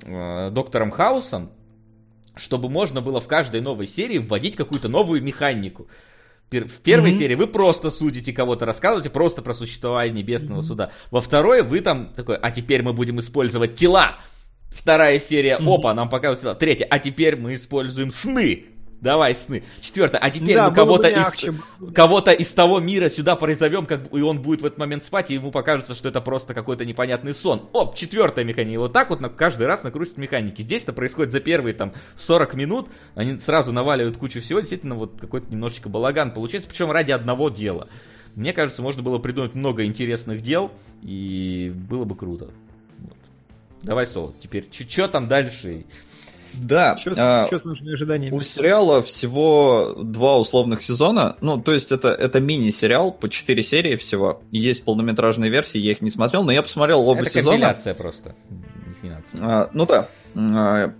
э, 0.04 0.50
доктором 0.50 0.90
Хаусом, 0.90 1.50
чтобы 2.36 2.68
можно 2.68 3.00
было 3.00 3.20
в 3.20 3.26
каждой 3.26 3.60
новой 3.60 3.86
серии 3.86 4.18
вводить 4.18 4.56
какую-то 4.56 4.88
новую 4.88 5.22
механику. 5.22 5.88
В 6.50 6.80
первой 6.80 7.10
Мгм. 7.10 7.18
серии 7.18 7.34
вы 7.36 7.46
просто 7.46 7.90
судите 7.92 8.32
кого-то, 8.32 8.66
рассказываете 8.66 9.08
просто 9.10 9.40
про 9.40 9.54
существование 9.54 10.12
небесного 10.22 10.62
суда. 10.62 10.90
Во 11.12 11.20
второй 11.20 11.62
вы 11.62 11.80
там 11.80 12.12
такой, 12.14 12.36
а 12.36 12.50
теперь 12.50 12.82
мы 12.82 12.92
будем 12.92 13.20
использовать 13.20 13.76
тела. 13.76 14.16
Вторая 14.70 15.18
серия, 15.20 15.56
опа, 15.56 15.94
нам 15.94 16.08
показывают 16.08 16.40
тела. 16.40 16.54
Третья, 16.56 16.86
а 16.90 16.98
теперь 16.98 17.36
мы 17.36 17.54
используем 17.54 18.10
сны. 18.10 18.66
Давай 19.00 19.34
сны. 19.34 19.62
Четвертая, 19.80 20.20
а 20.20 20.30
теперь 20.30 20.54
Да, 20.54 20.68
мы 20.68 20.74
кого-то 20.74 21.08
из, 21.08 21.94
кого-то 21.94 22.32
из 22.32 22.52
того 22.52 22.80
мира 22.80 23.08
сюда 23.08 23.34
призовем, 23.34 23.86
как, 23.86 24.12
и 24.12 24.20
он 24.20 24.42
будет 24.42 24.60
в 24.60 24.66
этот 24.66 24.78
момент 24.78 25.04
спать, 25.04 25.30
и 25.30 25.34
ему 25.34 25.50
покажется, 25.50 25.94
что 25.94 26.08
это 26.10 26.20
просто 26.20 26.52
какой-то 26.52 26.84
непонятный 26.84 27.34
сон. 27.34 27.68
Оп, 27.72 27.96
четвертая 27.96 28.44
механика. 28.44 28.74
И 28.74 28.76
вот 28.76 28.92
так 28.92 29.08
вот 29.08 29.20
на, 29.20 29.30
каждый 29.30 29.66
раз 29.66 29.84
накрутят 29.84 30.18
механики. 30.18 30.60
Здесь 30.60 30.82
это 30.82 30.92
происходит 30.92 31.32
за 31.32 31.40
первые 31.40 31.72
там 31.72 31.94
40 32.18 32.54
минут, 32.54 32.88
они 33.14 33.38
сразу 33.38 33.72
наваливают 33.72 34.18
кучу 34.18 34.42
всего, 34.42 34.60
действительно 34.60 34.96
вот 34.96 35.18
какой-то 35.18 35.50
немножечко 35.50 35.88
балаган 35.88 36.32
получается, 36.32 36.68
причем 36.68 36.90
ради 36.90 37.12
одного 37.12 37.48
дела. 37.48 37.88
Мне 38.34 38.52
кажется, 38.52 38.82
можно 38.82 39.02
было 39.02 39.18
придумать 39.18 39.54
много 39.54 39.84
интересных 39.84 40.42
дел, 40.42 40.70
и 41.02 41.72
было 41.74 42.04
бы 42.04 42.14
круто. 42.14 42.50
Вот. 42.98 43.16
Давай, 43.82 44.06
Соло, 44.06 44.34
теперь 44.40 44.68
что 44.70 45.08
там 45.08 45.26
дальше? 45.26 45.86
Да, 46.54 46.96
Чё 46.96 47.14
с, 47.14 47.18
а, 47.18 47.46
чё 47.48 47.58
с 47.58 47.64
нашими 47.64 47.92
ожиданиями? 47.92 48.34
у 48.34 48.42
сериала 48.42 49.02
всего 49.02 49.94
два 49.98 50.38
условных 50.38 50.82
сезона. 50.82 51.36
Ну, 51.40 51.60
то 51.60 51.72
есть 51.72 51.92
это, 51.92 52.08
это 52.08 52.40
мини-сериал 52.40 53.12
по 53.12 53.28
4 53.28 53.62
серии 53.62 53.96
всего. 53.96 54.42
Есть 54.50 54.84
полнометражные 54.84 55.50
версии, 55.50 55.78
я 55.78 55.92
их 55.92 56.00
не 56.00 56.10
смотрел, 56.10 56.42
но 56.44 56.52
я 56.52 56.62
посмотрел 56.62 57.00
оба 57.08 57.22
это 57.22 57.30
сезона. 57.30 57.52
компиляция 57.52 57.94
просто. 57.94 58.34
А, 59.38 59.70
ну 59.72 59.86
да. 59.86 60.08
А, 60.36 60.92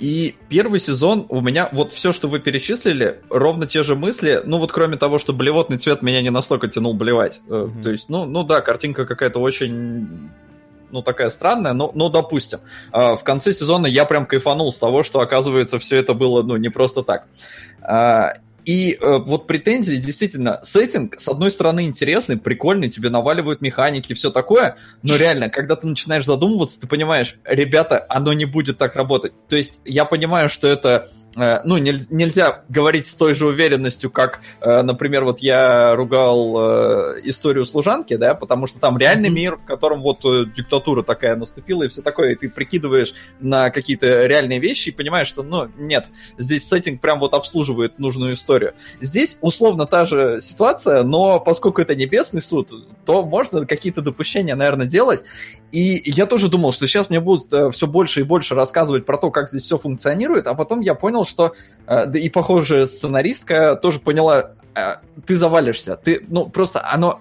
И 0.00 0.34
первый 0.48 0.80
сезон 0.80 1.26
у 1.28 1.40
меня, 1.40 1.68
вот 1.72 1.92
все, 1.92 2.12
что 2.12 2.26
вы 2.28 2.40
перечислили, 2.40 3.20
ровно 3.30 3.66
те 3.66 3.82
же 3.84 3.94
мысли, 3.94 4.42
ну 4.44 4.58
вот 4.58 4.72
кроме 4.72 4.96
того, 4.96 5.18
что 5.20 5.32
блевотный 5.32 5.78
цвет 5.78 6.02
меня 6.02 6.20
не 6.20 6.30
настолько 6.30 6.66
тянул 6.68 6.94
блевать. 6.94 7.40
Мгм. 7.46 7.82
То 7.82 7.90
есть, 7.90 8.08
ну, 8.08 8.24
ну 8.24 8.42
да, 8.42 8.60
картинка 8.60 9.06
какая-то 9.06 9.38
очень, 9.38 10.30
ну 10.94 11.02
такая 11.02 11.30
странная, 11.30 11.72
но, 11.72 11.90
но 11.94 12.08
допустим. 12.08 12.60
А, 12.92 13.16
В 13.16 13.24
конце 13.24 13.52
сезона 13.52 13.86
я 13.86 14.04
прям 14.04 14.26
кайфанул 14.26 14.72
с 14.72 14.78
того, 14.78 15.02
что 15.02 15.20
оказывается 15.20 15.78
все 15.78 15.96
это 15.96 16.14
было, 16.14 16.42
ну, 16.42 16.56
не 16.56 16.68
просто 16.68 17.02
так. 17.02 17.26
А, 17.82 18.34
И 18.64 18.94
э, 18.94 19.18
вот 19.26 19.46
претензии, 19.46 19.96
действительно, 19.96 20.60
сеттинг, 20.62 21.20
с 21.20 21.28
одной 21.28 21.50
стороны, 21.50 21.84
интересный, 21.84 22.38
прикольный, 22.38 22.88
тебе 22.88 23.10
наваливают 23.10 23.60
механики, 23.60 24.14
все 24.14 24.30
такое, 24.30 24.76
но 25.02 25.16
реально, 25.16 25.50
когда 25.50 25.76
ты 25.76 25.86
начинаешь 25.86 26.24
задумываться, 26.24 26.80
ты 26.80 26.86
понимаешь, 26.86 27.36
ребята, 27.44 28.06
оно 28.08 28.32
не 28.32 28.46
будет 28.46 28.78
так 28.78 28.96
работать. 28.96 29.32
То 29.48 29.56
есть 29.56 29.80
я 29.84 30.04
понимаю, 30.06 30.48
что 30.48 30.66
это 30.66 31.10
ну, 31.36 31.78
нель- 31.78 32.06
нельзя 32.10 32.62
говорить 32.68 33.06
с 33.06 33.14
той 33.14 33.34
же 33.34 33.46
уверенностью, 33.46 34.10
как, 34.10 34.40
э, 34.60 34.82
например, 34.82 35.24
вот 35.24 35.40
я 35.40 35.94
ругал 35.94 36.56
э, 36.56 37.20
историю 37.24 37.64
служанки, 37.66 38.16
да, 38.16 38.34
потому 38.34 38.66
что 38.66 38.78
там 38.78 38.98
реальный 38.98 39.30
мир, 39.30 39.56
в 39.56 39.64
котором 39.64 40.00
вот 40.00 40.24
э, 40.24 40.44
диктатура 40.56 41.02
такая 41.02 41.36
наступила 41.36 41.82
и 41.82 41.88
все 41.88 42.02
такое, 42.02 42.32
и 42.32 42.34
ты 42.36 42.48
прикидываешь 42.48 43.14
на 43.40 43.70
какие-то 43.70 44.26
реальные 44.26 44.60
вещи 44.60 44.90
и 44.90 44.92
понимаешь, 44.92 45.26
что, 45.26 45.42
ну, 45.42 45.68
нет, 45.76 46.06
здесь 46.38 46.66
сеттинг 46.68 47.00
прям 47.00 47.18
вот 47.18 47.34
обслуживает 47.34 47.98
нужную 47.98 48.34
историю. 48.34 48.74
Здесь 49.00 49.36
условно 49.40 49.86
та 49.86 50.04
же 50.04 50.40
ситуация, 50.40 51.02
но 51.02 51.40
поскольку 51.40 51.80
это 51.80 51.94
небесный 51.94 52.42
суд, 52.42 52.72
то 53.04 53.22
можно 53.24 53.66
какие-то 53.66 54.02
допущения, 54.02 54.54
наверное, 54.54 54.86
делать. 54.86 55.24
И 55.74 56.08
я 56.08 56.26
тоже 56.26 56.48
думал, 56.48 56.72
что 56.72 56.86
сейчас 56.86 57.10
мне 57.10 57.18
будут 57.18 57.74
все 57.74 57.88
больше 57.88 58.20
и 58.20 58.22
больше 58.22 58.54
рассказывать 58.54 59.04
про 59.04 59.18
то, 59.18 59.32
как 59.32 59.48
здесь 59.48 59.64
все 59.64 59.76
функционирует, 59.76 60.46
а 60.46 60.54
потом 60.54 60.80
я 60.80 60.94
понял, 60.94 61.24
что, 61.24 61.54
э, 61.88 62.06
да 62.06 62.16
и 62.16 62.28
похоже, 62.28 62.86
сценаристка 62.86 63.74
тоже 63.74 63.98
поняла, 63.98 64.52
э, 64.76 64.94
ты 65.26 65.36
завалишься, 65.36 65.96
ты, 65.96 66.24
ну, 66.28 66.48
просто 66.48 66.80
оно 66.88 67.18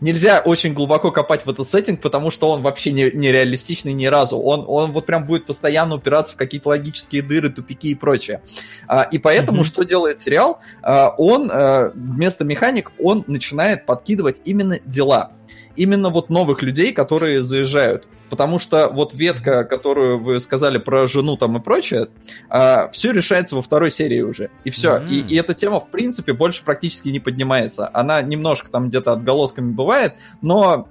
нельзя 0.00 0.40
очень 0.42 0.72
глубоко 0.72 1.10
копать 1.10 1.44
в 1.44 1.50
этот 1.50 1.68
сеттинг, 1.68 2.00
потому 2.00 2.30
что 2.30 2.48
он 2.50 2.62
вообще 2.62 2.90
не, 2.90 3.10
не 3.10 3.30
реалистичный 3.30 3.92
ни 3.92 4.06
разу. 4.06 4.38
Он, 4.38 4.64
он 4.66 4.92
вот 4.92 5.04
прям 5.04 5.26
будет 5.26 5.44
постоянно 5.44 5.96
упираться 5.96 6.32
в 6.32 6.36
какие-то 6.36 6.70
логические 6.70 7.22
дыры, 7.22 7.50
тупики 7.50 7.88
и 7.88 7.94
прочее. 7.94 8.42
А, 8.88 9.02
и 9.02 9.18
поэтому 9.18 9.58
Мгм. 9.58 9.64
что 9.64 9.82
делает 9.84 10.18
сериал? 10.20 10.60
А, 10.82 11.14
он 11.18 11.50
э, 11.50 11.90
вместо 11.94 12.44
механик, 12.44 12.92
он 12.98 13.24
начинает 13.26 13.84
подкидывать 13.84 14.40
именно 14.46 14.78
дела. 14.86 15.32
Именно 15.76 16.08
вот 16.10 16.30
новых 16.30 16.62
людей, 16.62 16.92
которые 16.92 17.42
заезжают. 17.42 18.06
Потому 18.30 18.58
что 18.58 18.88
вот 18.88 19.14
ветка, 19.14 19.64
которую 19.64 20.18
вы 20.18 20.40
сказали 20.40 20.78
про 20.78 21.06
жену 21.06 21.36
там 21.36 21.56
и 21.56 21.60
прочее, 21.60 22.08
а, 22.48 22.88
все 22.88 23.12
решается 23.12 23.54
во 23.54 23.62
второй 23.62 23.90
серии 23.90 24.22
уже. 24.22 24.50
И 24.64 24.70
все. 24.70 24.98
Мгм. 24.98 25.08
И, 25.08 25.20
и 25.20 25.36
эта 25.36 25.54
тема, 25.54 25.80
в 25.80 25.88
принципе, 25.88 26.32
больше 26.32 26.64
практически 26.64 27.10
не 27.10 27.20
поднимается. 27.20 27.88
Она 27.92 28.22
немножко 28.22 28.70
там 28.70 28.88
где-то 28.88 29.12
отголосками 29.12 29.72
бывает, 29.72 30.14
но 30.42 30.88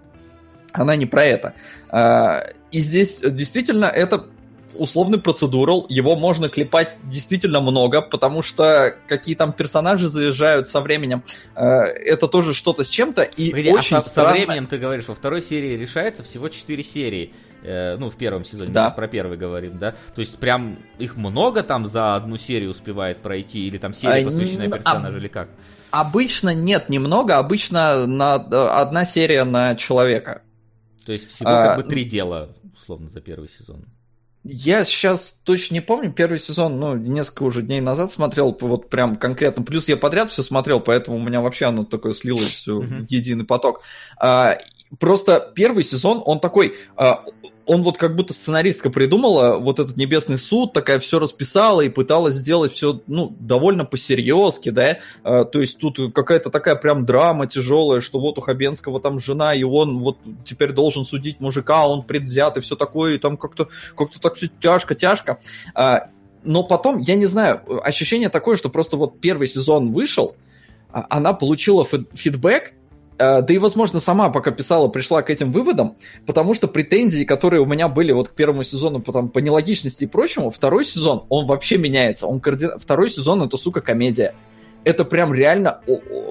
она 0.71 0.95
не 0.95 1.05
про 1.05 1.23
это. 1.23 1.53
А, 1.89 2.43
И 2.71 2.79
здесь 2.79 3.19
действительно 3.19 3.85
это 3.85 4.25
условный 4.75 5.19
процедурал, 5.19 5.85
его 5.89 6.15
можно 6.15 6.49
клепать 6.49 6.97
действительно 7.03 7.61
много, 7.61 8.01
потому 8.01 8.41
что 8.41 8.95
какие 9.07 9.35
там 9.35 9.53
персонажи 9.53 10.07
заезжают 10.07 10.67
со 10.67 10.81
временем, 10.81 11.23
э, 11.55 11.63
это 11.63 12.27
тоже 12.27 12.53
что-то 12.53 12.83
с 12.83 12.89
чем-то, 12.89 13.23
и 13.23 13.49
Погоди, 13.51 13.69
а 13.69 13.73
очень 13.73 13.97
со, 13.97 14.01
со 14.01 14.09
странно- 14.09 14.31
временем 14.33 14.67
ты 14.67 14.77
говоришь, 14.77 15.07
во 15.07 15.15
второй 15.15 15.41
серии 15.41 15.77
решается 15.77 16.23
всего 16.23 16.49
4 16.49 16.83
серии. 16.83 17.33
Э, 17.65 17.95
ну, 17.97 18.09
в 18.09 18.17
первом 18.17 18.43
сезоне, 18.43 18.71
Да. 18.73 18.89
мы 18.89 18.95
про 18.95 19.07
первый 19.07 19.37
говорим, 19.37 19.79
да? 19.79 19.95
То 20.13 20.19
есть 20.19 20.37
прям 20.37 20.79
их 20.99 21.15
много 21.15 21.63
там 21.63 21.85
за 21.85 22.15
одну 22.15 22.35
серию 22.37 22.71
успевает 22.71 23.21
пройти, 23.21 23.67
или 23.67 23.77
там 23.77 23.93
серия 23.93 24.21
А, 24.21 24.25
посвящена 24.25 24.63
н- 24.63 24.71
персонажу, 24.71 25.15
а- 25.15 25.19
или 25.19 25.27
как? 25.29 25.49
Обычно 25.89 26.53
нет 26.53 26.89
немного, 26.89 27.37
обычно 27.37 28.05
на, 28.05 28.35
э, 28.51 28.55
одна 28.55 29.05
серия 29.05 29.43
на 29.45 29.75
человека. 29.75 30.41
То 31.05 31.11
есть 31.13 31.29
всего 31.29 31.49
А, 31.49 31.67
как 31.67 31.77
бы 31.77 31.89
три 31.89 32.03
дела, 32.03 32.49
условно, 32.75 33.09
за 33.09 33.21
первый 33.21 33.47
сезон. 33.47 33.85
Я 34.43 34.83
сейчас 34.83 35.39
точно 35.45 35.75
не 35.75 35.79
помню, 35.81 36.11
первый 36.11 36.37
сезон, 36.37 36.77
ну, 36.77 36.97
несколько 36.97 37.43
уже 37.43 37.61
дней 37.61 37.79
назад 37.79 38.11
смотрел, 38.11 38.55
вот 38.59 38.89
прям 38.89 39.15
конкретно. 39.15 39.63
Плюс 39.63 39.87
я 39.87 39.95
подряд 39.95 40.31
все 40.31 40.43
смотрел, 40.43 40.81
поэтому 40.81 41.15
у 41.15 41.21
меня 41.21 41.39
вообще 41.39 41.65
оно 41.65 41.85
такое 41.85 42.13
слилось 42.13 42.65
Мгм. 42.67 43.05
в 43.05 43.09
единый 43.09 43.45
поток. 43.45 43.81
А, 44.17 44.57
просто 44.99 45.51
первый 45.55 45.83
сезон, 45.83 46.21
он 46.25 46.39
такой, 46.39 46.75
а, 46.95 47.23
он 47.65 47.83
вот 47.83 47.97
как 47.97 48.15
будто 48.15 48.33
сценаристка 48.33 48.89
придумала 48.89 49.57
вот 49.57 49.79
этот 49.79 49.95
небесный 49.95 50.37
суд, 50.37 50.73
такая 50.73 50.99
все 50.99 51.19
расписала 51.19 51.81
и 51.81 51.89
пыталась 51.89 52.35
сделать 52.35 52.73
все, 52.73 53.01
ну, 53.07 53.33
довольно 53.39 53.85
по-серьезки, 53.85 54.69
да, 54.69 54.99
А, 55.23 55.45
то 55.45 55.61
есть 55.61 55.77
тут 55.77 55.99
какая-то 56.13 56.49
такая 56.49 56.75
прям 56.75 57.05
драма 57.05 57.47
тяжелая, 57.47 58.01
что 58.01 58.19
вот 58.19 58.37
у 58.37 58.41
Хабенского 58.41 58.99
там 58.99 59.19
жена, 59.19 59.53
и 59.53 59.63
он 59.63 59.99
вот 59.99 60.17
теперь 60.45 60.71
должен 60.71 61.05
судить 61.05 61.39
мужика, 61.39 61.87
он 61.87 62.03
предвзят 62.03 62.57
и 62.57 62.61
все 62.61 62.75
такое, 62.75 63.15
и 63.15 63.17
там 63.17 63.37
как-то 63.37 63.69
как-то 63.95 64.19
так 64.19 64.35
все 64.35 64.49
тяжко-тяжко. 64.59 65.39
А, 65.73 66.09
но 66.43 66.63
потом, 66.63 66.99
я 66.99 67.15
не 67.15 67.25
знаю, 67.25 67.61
ощущение 67.85 68.29
такое, 68.29 68.57
что 68.57 68.69
просто 68.69 68.97
вот 68.97 69.21
первый 69.21 69.47
сезон 69.47 69.91
вышел, 69.91 70.35
она 70.91 71.33
получила 71.33 71.85
фи- 71.85 72.07
фидбэк, 72.13 72.73
да 73.41 73.53
и, 73.53 73.57
возможно, 73.57 73.99
сама 73.99 74.29
пока 74.29 74.51
писала, 74.51 74.87
пришла 74.87 75.21
к 75.21 75.29
этим 75.29 75.51
выводам, 75.51 75.95
потому 76.25 76.53
что 76.53 76.67
претензии, 76.67 77.23
которые 77.23 77.61
у 77.61 77.65
меня 77.65 77.87
были 77.87 78.11
вот 78.11 78.29
к 78.29 78.31
первому 78.33 78.63
сезону 78.63 79.01
по, 79.01 79.11
там, 79.11 79.29
по 79.29 79.39
нелогичности 79.39 80.05
и 80.05 80.07
прочему, 80.07 80.49
второй 80.49 80.85
сезон, 80.85 81.25
он 81.29 81.45
вообще 81.45 81.77
меняется. 81.77 82.27
Он 82.27 82.39
координа- 82.39 82.77
Второй 82.77 83.09
сезон 83.09 83.43
это, 83.43 83.57
сука, 83.57 83.81
комедия. 83.81 84.33
Это 84.83 85.05
прям 85.05 85.33
реально... 85.33 85.81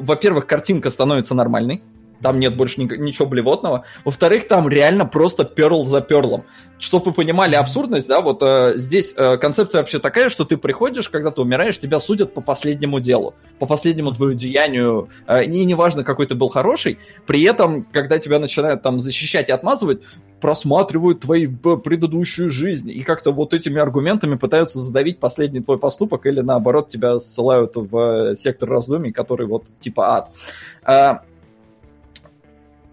Во-первых, 0.01 0.47
картинка 0.47 0.91
становится 0.91 1.35
нормальной, 1.35 1.83
там 2.23 2.39
нет 2.39 2.57
больше 2.57 2.81
ни- 2.81 2.97
ничего 2.97 3.27
блевотного. 3.27 3.85
Во-вторых, 4.05 4.49
там 4.49 4.69
реально 4.69 5.07
просто 5.07 5.45
перл 5.45 5.85
за 5.85 6.01
перлом. 6.01 6.45
Чтобы 6.79 7.07
вы 7.07 7.13
понимали 7.13 7.55
абсурдность, 7.55 8.09
да, 8.09 8.21
вот 8.21 8.43
э, 8.43 8.73
здесь 8.77 9.15
э, 9.17 9.37
концепция 9.37 9.81
вообще 9.81 10.01
такая, 10.01 10.29
что 10.29 10.45
ты 10.45 10.57
приходишь, 10.57 11.09
когда 11.09 11.31
ты 11.31 11.41
умираешь, 11.41 11.79
тебя 11.79 12.01
судят 12.01 12.35
по 12.35 12.41
последнему 12.41 12.99
делу, 12.99 13.35
по 13.61 13.67
последнему 13.67 14.13
твоему 14.13 14.35
деянию, 14.35 15.09
э, 15.29 15.45
и 15.45 15.65
неважно, 15.65 16.03
какой 16.03 16.27
ты 16.27 16.35
был 16.35 16.49
хороший, 16.49 16.99
при 17.25 17.45
этом, 17.45 17.85
когда 17.93 18.19
тебя 18.19 18.41
начинают 18.41 18.83
там 18.83 18.99
защищать 18.99 19.49
и 19.49 19.53
отмазывать, 19.53 20.01
просматривают 20.41 21.21
твои 21.21 21.47
б- 21.47 21.77
предыдущую 21.77 22.51
жизнь 22.51 22.91
и 22.91 23.03
как-то 23.03 23.31
вот 23.31 23.55
этими 23.55 23.81
аргументами 23.81 24.35
пытаются 24.35 24.81
задавить 24.81 25.21
последний 25.21 25.61
твой 25.61 25.79
поступок 25.79 26.27
или 26.27 26.41
наоборот 26.41 26.89
тебя 26.89 27.21
ссылают 27.21 27.77
в 27.77 27.97
э, 27.97 28.35
сектор 28.35 28.69
раздумий, 28.69 29.13
который 29.13 29.47
вот 29.47 29.67
типа 29.79 30.17
ад. 30.17 31.23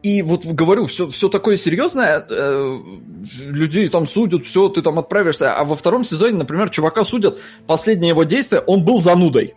И 0.02 0.22
вот 0.22 0.46
говорю, 0.46 0.86
все, 0.86 1.10
все 1.10 1.28
такое 1.28 1.58
серьезное, 1.58 2.26
э, 2.30 2.78
людей 3.42 3.90
там 3.90 4.08
судят, 4.08 4.46
все, 4.46 4.70
ты 4.70 4.82
там 4.82 4.98
отправишься. 4.98 5.54
А 5.54 5.66
во 5.66 5.76
втором 5.76 6.06
сезоне, 6.06 6.38
например, 6.38 6.70
чувака 6.70 7.04
судят, 7.04 7.38
последнее 7.68 8.10
его 8.10 8.24
действие, 8.24 8.62
он 8.62 8.86
был 8.86 9.02
занудой. 9.02 9.56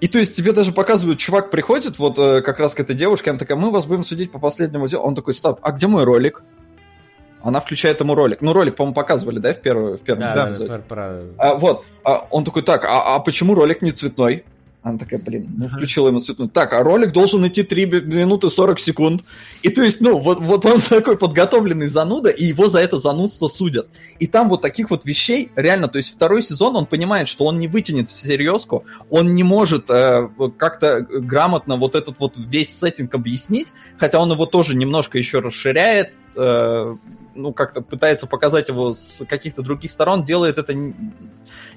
И 0.00 0.06
то 0.08 0.18
есть 0.18 0.36
тебе 0.36 0.52
даже 0.52 0.72
показывают, 0.72 1.18
чувак 1.18 1.50
приходит 1.50 1.98
вот 1.98 2.18
э, 2.18 2.40
как 2.40 2.58
раз 2.60 2.72
к 2.72 2.80
этой 2.80 2.94
девушке, 2.94 3.30
она 3.30 3.38
такая, 3.38 3.58
мы 3.58 3.70
вас 3.70 3.84
будем 3.84 4.04
судить 4.04 4.30
по 4.30 4.38
последнему 4.38 4.86
делу. 4.88 5.02
Он 5.02 5.14
такой, 5.14 5.34
стоп, 5.34 5.58
а 5.62 5.72
где 5.72 5.88
мой 5.88 6.04
ролик? 6.04 6.42
Она 7.42 7.60
включает 7.60 8.00
ему 8.00 8.14
ролик. 8.14 8.42
Ну, 8.42 8.52
ролик, 8.52 8.76
по-моему, 8.76 8.94
показывали, 8.94 9.38
да, 9.40 9.52
в, 9.52 9.60
первом 9.60 9.96
в 9.96 10.00
первом 10.00 10.20
Да, 10.22 10.34
да, 10.34 10.48
эпизоде? 10.50 10.68
про- 10.68 10.78
про- 10.78 11.22
А, 11.36 11.54
вот, 11.54 11.84
а, 12.04 12.26
он 12.30 12.44
такой, 12.44 12.62
так, 12.62 12.84
а, 12.84 13.16
а 13.16 13.18
почему 13.18 13.54
ролик 13.54 13.82
не 13.82 13.92
цветной? 13.92 14.44
Она 14.82 14.96
такая, 14.96 15.20
блин, 15.20 15.46
ну 15.58 15.68
включила 15.68 16.08
ему 16.08 16.20
цветной. 16.20 16.48
Так, 16.48 16.72
а 16.72 16.82
ролик 16.82 17.12
должен 17.12 17.46
идти 17.46 17.62
3 17.62 17.84
би- 17.84 18.00
минуты 18.00 18.48
40 18.48 18.80
секунд. 18.80 19.22
И 19.62 19.68
то 19.68 19.82
есть, 19.82 20.00
ну, 20.00 20.18
вот, 20.18 20.40
вот 20.40 20.64
он 20.64 20.80
такой 20.88 21.18
подготовленный 21.18 21.88
зануда, 21.88 22.30
и 22.30 22.46
его 22.46 22.68
за 22.68 22.78
это 22.78 22.98
занудство 22.98 23.48
судят. 23.48 23.88
И 24.18 24.26
там 24.26 24.48
вот 24.48 24.62
таких 24.62 24.90
вот 24.90 25.04
вещей, 25.04 25.52
реально, 25.54 25.88
то 25.88 25.98
есть 25.98 26.10
второй 26.14 26.42
сезон, 26.42 26.76
он 26.76 26.86
понимает, 26.86 27.28
что 27.28 27.44
он 27.44 27.58
не 27.58 27.68
вытянет 27.68 28.08
в 28.08 28.12
серьезку, 28.12 28.84
он 29.10 29.34
не 29.34 29.42
может 29.42 29.90
э, 29.90 30.28
как-то 30.56 31.02
грамотно 31.02 31.76
вот 31.76 31.94
этот 31.94 32.18
вот 32.18 32.34
весь 32.38 32.74
сеттинг 32.74 33.14
объяснить, 33.14 33.74
хотя 33.98 34.18
он 34.18 34.32
его 34.32 34.46
тоже 34.46 34.74
немножко 34.74 35.18
еще 35.18 35.40
расширяет, 35.40 36.12
э, 36.36 36.96
ну, 37.34 37.52
как-то 37.52 37.80
пытается 37.82 38.26
показать 38.26 38.68
его 38.68 38.92
с 38.92 39.24
каких-то 39.26 39.62
других 39.62 39.90
сторон, 39.90 40.24
делает 40.24 40.58
это 40.58 40.74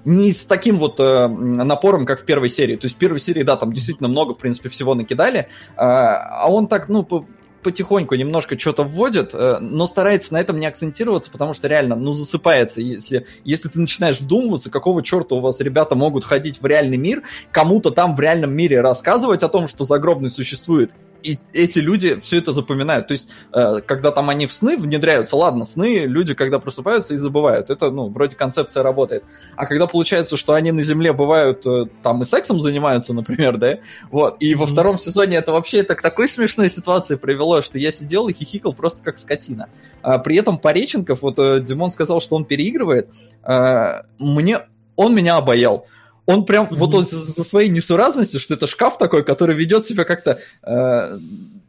не- 0.06 0.32
с 0.32 0.46
таким 0.46 0.78
вот 0.78 1.00
э, 1.00 1.28
напором, 1.28 2.06
как 2.06 2.22
в 2.22 2.26
первой 2.26 2.50
серии. 2.50 2.76
То 2.76 2.86
есть 2.86 2.96
в 2.96 3.00
первой 3.00 3.20
серии, 3.20 3.44
да, 3.44 3.56
там 3.56 3.74
действительно 3.74 4.10
много, 4.10 4.34
в 4.34 4.38
принципе, 4.38 4.70
всего 4.70 4.96
накидали, 4.96 5.48
а, 5.76 6.44
а 6.44 6.52
он 6.52 6.68
так, 6.68 6.90
ну, 6.90 7.04
по- 7.04 7.26
потихоньку 7.64 8.16
немножко 8.16 8.60
что-то 8.60 8.84
вводит, 8.84 9.34
э, 9.34 9.58
но 9.60 9.88
старается 9.88 10.34
на 10.34 10.42
этом 10.42 10.60
не 10.60 10.66
акцентироваться, 10.66 11.32
потому 11.32 11.54
что 11.54 11.68
реально, 11.68 11.96
ну, 11.96 12.12
засыпается. 12.12 12.82
Если, 12.82 13.26
если 13.46 13.70
ты 13.70 13.80
начинаешь 13.80 14.20
вдумываться, 14.20 14.70
какого 14.70 15.02
черта 15.02 15.36
у 15.36 15.40
вас 15.40 15.62
ребята 15.62 15.96
могут 15.96 16.26
ходить 16.26 16.62
в 16.62 16.66
реальный 16.66 16.98
мир, 16.98 17.24
кому-то 17.52 17.92
там 17.92 18.16
в 18.16 18.20
реальном 18.20 18.52
мире 18.54 18.82
рассказывать 18.82 19.44
о 19.44 19.50
том, 19.50 19.68
что 19.68 19.86
загробный 19.86 20.30
существует, 20.30 20.92
и 21.24 21.40
эти 21.54 21.80
люди 21.80 22.20
все 22.22 22.38
это 22.38 22.52
запоминают. 22.52 23.08
То 23.08 23.14
есть, 23.14 23.30
э, 23.54 23.82
когда 23.86 24.12
там 24.12 24.30
они 24.30 24.46
в 24.46 24.54
сны 24.54 24.78
внедряются, 24.78 25.36
ладно, 25.36 25.66
сны 25.66 26.06
люди, 26.06 26.34
когда 26.34 26.60
просыпаются 26.60 27.14
и 27.14 27.18
забывают. 27.18 27.70
Это, 27.70 27.90
ну, 27.90 28.10
вроде 28.10 28.36
концепция 28.36 28.84
работает. 28.84 29.24
А 29.56 29.66
когда 29.66 29.88
получается, 29.88 30.38
что 30.38 30.54
они 30.54 30.72
на 30.72 30.84
Земле 30.84 31.14
бывают, 31.14 31.66
э, 31.66 31.86
там 32.04 32.22
и 32.22 32.26
сексом 32.26 32.60
занимаются, 32.60 33.14
например, 33.14 33.58
да, 33.58 33.78
вот, 34.12 34.38
и 34.40 34.54
во 34.56 34.66
втором 34.66 34.98
сезоне 34.98 35.38
это 35.38 35.54
вообще 35.54 35.80
это 35.80 35.96
к 35.96 36.02
такой 36.02 36.28
смешной 36.28 36.70
ситуации 36.70 37.16
привело, 37.16 37.62
что 37.62 37.80
я 37.80 37.92
сидел 37.92 38.28
и 38.28 38.34
хихикал 38.34 38.74
просто 38.74 39.04
как 39.04 39.18
скотина. 39.18 39.70
А, 40.02 40.20
при 40.20 40.36
этом 40.38 40.58
Пореченков, 40.58 41.22
вот 41.22 41.40
э, 41.40 41.62
Димон 41.62 41.92
сказал, 41.92 42.22
что 42.22 42.36
он 42.36 42.46
переигрывает, 42.46 43.10
э, 43.44 44.04
мне, 44.20 44.60
он 44.96 45.16
меня 45.16 45.38
обаял. 45.38 45.88
Он 46.26 46.46
прям, 46.46 46.66
Мгм. 46.66 46.76
вот 46.78 46.94
он 46.94 47.06
за 47.06 47.44
своей 47.44 47.70
несуразностью, 47.70 48.40
что 48.40 48.54
это 48.54 48.66
шкаф 48.68 48.98
такой, 48.98 49.24
который 49.24 49.56
ведет 49.56 49.86
себя 49.86 50.06
как-то 50.06 50.40
э, 50.64 51.20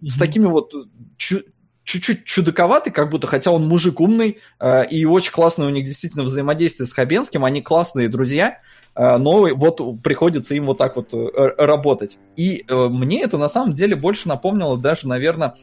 с 0.07 0.19
такими 0.19 0.47
вот 0.47 0.73
чу- 1.17 1.43
чуть-чуть 1.83 2.25
чудаковатый, 2.25 2.93
как 2.93 3.11
будто, 3.11 3.27
хотя 3.27 3.51
он 3.51 3.67
мужик 3.67 4.01
умный, 4.01 4.39
э, 4.61 4.87
и 4.87 5.05
очень 5.05 5.33
классное 5.33 5.67
у 5.67 5.71
них 5.71 5.85
действительно 5.85 6.23
взаимодействие 6.23 6.87
с 6.87 6.93
Хабенским, 6.93 7.45
они 7.45 7.63
классные 7.63 8.09
друзья, 8.09 8.59
э, 8.95 9.17
но 9.17 9.49
вот 9.55 9.81
приходится 10.03 10.55
им 10.55 10.67
вот 10.67 10.79
так 10.79 10.95
вот 10.95 11.13
э, 11.13 11.29
работать. 11.59 12.17
И 12.37 12.65
э, 12.69 12.89
мне 12.89 13.23
это 13.23 13.39
на 13.39 13.49
самом 13.49 13.73
деле 13.75 13.97
больше 13.97 14.29
напомнило 14.29 14.79
даже, 14.79 15.09
наверное, 15.09 15.55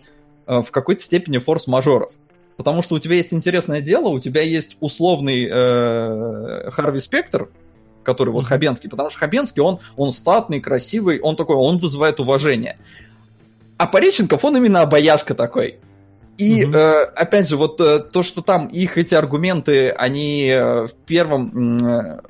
в 0.48 0.66
какой-то 0.72 1.02
степени 1.02 1.38
форс-мажоров. 1.38 2.12
Потому 2.58 2.82
что 2.82 2.96
у 2.96 3.00
тебя 3.00 3.16
есть 3.16 3.34
интересное 3.34 3.80
дело, 3.80 4.10
у 4.10 4.20
тебя 4.20 4.42
есть 4.42 4.76
условный 4.82 5.48
э, 5.50 6.72
Харви 6.72 7.00
Спектр, 7.00 7.50
который 8.04 8.32
вот. 8.32 8.46
Хабенский, 8.46 8.90
потому 8.90 9.10
что 9.10 9.20
Хабенский, 9.20 9.62
он, 9.62 9.80
он 9.96 10.12
статный, 10.12 10.60
красивый, 10.60 11.20
он 11.20 11.36
такой, 11.36 11.56
он 11.56 11.78
вызывает 11.78 12.20
уважение. 12.20 12.78
А 13.78 13.88
Пореченков, 13.88 14.46
он 14.46 14.58
именно 14.58 14.82
обаяшка 14.82 15.34
такой. 15.34 15.80
И, 16.38 16.66
Мгм. 16.66 16.76
э, 16.76 17.04
опять 17.16 17.50
же, 17.50 17.58
вот 17.58 17.80
э, 17.82 18.00
то, 18.00 18.24
что 18.24 18.42
там 18.42 18.68
их 18.68 18.98
эти 18.98 19.14
аргументы, 19.16 19.90
они 19.90 20.48
э, 20.50 20.88
в 20.88 20.94
первом... 21.06 21.78
э, 21.86 22.22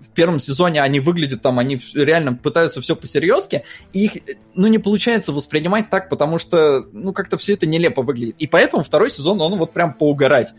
в 0.00 0.14
первом 0.18 0.40
сезоне 0.40 0.82
они 0.82 0.98
выглядят 0.98 1.42
там, 1.42 1.60
они 1.60 1.78
реально 1.94 2.34
пытаются 2.34 2.80
все 2.80 2.96
по-серьезки, 2.96 3.62
и 3.92 4.06
их, 4.06 4.16
э, 4.16 4.34
ну, 4.54 4.66
не 4.66 4.78
получается 4.78 5.32
воспринимать 5.32 5.90
так, 5.90 6.08
потому 6.08 6.38
что, 6.38 6.84
ну, 6.92 7.12
как-то 7.12 7.36
все 7.38 7.54
это 7.54 7.66
нелепо 7.66 8.02
выглядит. 8.02 8.34
И 8.38 8.48
поэтому 8.48 8.82
второй 8.82 9.12
сезон, 9.12 9.40
он 9.40 9.56
вот 9.56 9.72
прям 9.72 9.94
поугарать. 9.94 10.54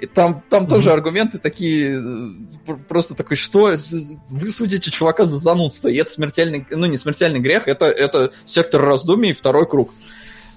И 0.00 0.06
там, 0.06 0.42
там 0.50 0.66
тоже 0.66 0.90
аргументы 0.92 1.38
такие, 1.38 2.00
э, 2.00 2.30
пр- 2.66 2.78
просто 2.88 3.14
такой, 3.14 3.36
что 3.36 3.76
С- 3.76 4.12
вы 4.28 4.48
судите 4.48 4.90
чувака 4.90 5.24
за 5.24 5.38
занудство, 5.38 5.88
и 5.88 5.96
это 5.96 6.10
смертельный, 6.10 6.66
ну 6.70 6.86
не 6.86 6.96
смертельный 6.98 7.40
грех, 7.40 7.68
это, 7.68 7.86
это 7.86 8.32
сектор 8.44 8.82
раздумий, 8.82 9.32
второй 9.32 9.68
круг. 9.68 9.92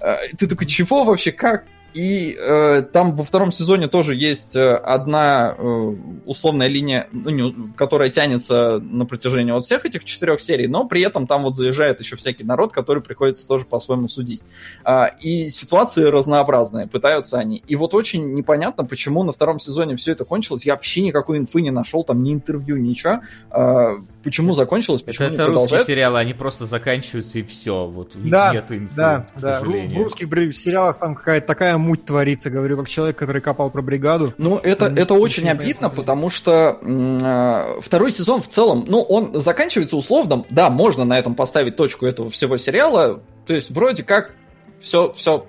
Э, 0.00 0.14
Ты 0.36 0.46
такой, 0.48 0.66
чего 0.66 1.04
вообще, 1.04 1.32
как? 1.32 1.64
И 1.94 2.36
э, 2.38 2.82
там 2.82 3.16
во 3.16 3.24
втором 3.24 3.50
сезоне 3.50 3.88
тоже 3.88 4.14
есть 4.14 4.54
э, 4.54 4.74
одна 4.74 5.54
э, 5.56 5.94
условная 6.26 6.68
линия, 6.68 7.08
ну, 7.12 7.30
не- 7.30 7.72
которая 7.76 8.10
тянется 8.10 8.78
на 8.78 9.06
протяжении 9.06 9.52
вот 9.52 9.64
всех 9.64 9.86
этих 9.86 10.04
четырех 10.04 10.40
серий, 10.40 10.68
но 10.68 10.86
при 10.86 11.02
этом 11.02 11.26
там 11.26 11.44
вот 11.44 11.56
заезжает 11.56 12.00
еще 12.00 12.16
всякий 12.16 12.44
народ, 12.44 12.72
который 12.72 13.02
приходится 13.02 13.46
тоже 13.46 13.64
по-своему 13.64 14.06
судить. 14.08 14.42
А, 14.84 15.06
и 15.06 15.48
ситуации 15.48 16.04
разнообразные, 16.04 16.86
пытаются 16.86 17.38
они. 17.38 17.62
И 17.66 17.74
вот 17.74 17.94
очень 17.94 18.34
непонятно, 18.34 18.84
почему 18.84 19.24
на 19.24 19.32
втором 19.32 19.58
сезоне 19.58 19.96
все 19.96 20.12
это 20.12 20.24
кончилось. 20.26 20.66
Я 20.66 20.74
вообще 20.74 21.00
никакой 21.02 21.38
инфы 21.38 21.62
не 21.62 21.70
нашел, 21.70 22.04
там 22.04 22.22
ни 22.22 22.34
интервью, 22.34 22.76
ничего. 22.76 23.20
А, 23.50 23.94
почему 24.22 24.52
закончилось, 24.52 25.02
Это, 25.02 25.10
почему 25.10 25.28
не 25.28 25.34
это 25.34 25.46
русские 25.46 25.84
сериалы, 25.84 26.18
они 26.18 26.34
просто 26.34 26.66
заканчиваются 26.66 27.38
и 27.38 27.42
все. 27.42 27.86
Вот 27.86 28.12
Да, 28.14 28.52
нет 28.52 28.70
инфы, 28.70 28.94
Да, 28.94 29.26
к 29.34 29.40
да. 29.40 29.60
В 29.60 29.96
русских 29.96 30.28
сериалах 30.54 30.98
там 30.98 31.14
какая-то 31.14 31.46
такая 31.46 31.77
муть 31.78 32.04
творится, 32.04 32.50
говорю, 32.50 32.76
как 32.76 32.88
человек, 32.88 33.16
который 33.16 33.40
копал 33.40 33.70
про 33.70 33.82
бригаду. 33.82 34.34
Ну, 34.38 34.58
это, 34.58 34.86
это 34.86 35.14
очень 35.14 35.48
обидно, 35.48 35.88
потому 35.88 36.30
что 36.30 36.78
э, 36.82 37.80
второй 37.80 38.12
сезон 38.12 38.42
в 38.42 38.48
целом, 38.48 38.84
ну, 38.86 39.00
он 39.00 39.40
заканчивается 39.40 39.96
условным. 39.96 40.44
Да, 40.50 40.70
можно 40.70 41.04
на 41.04 41.18
этом 41.18 41.34
поставить 41.34 41.76
точку 41.76 42.06
этого 42.06 42.30
всего 42.30 42.58
сериала. 42.58 43.22
То 43.46 43.54
есть, 43.54 43.70
вроде 43.70 44.02
как, 44.02 44.32
все, 44.80 45.12
все, 45.14 45.46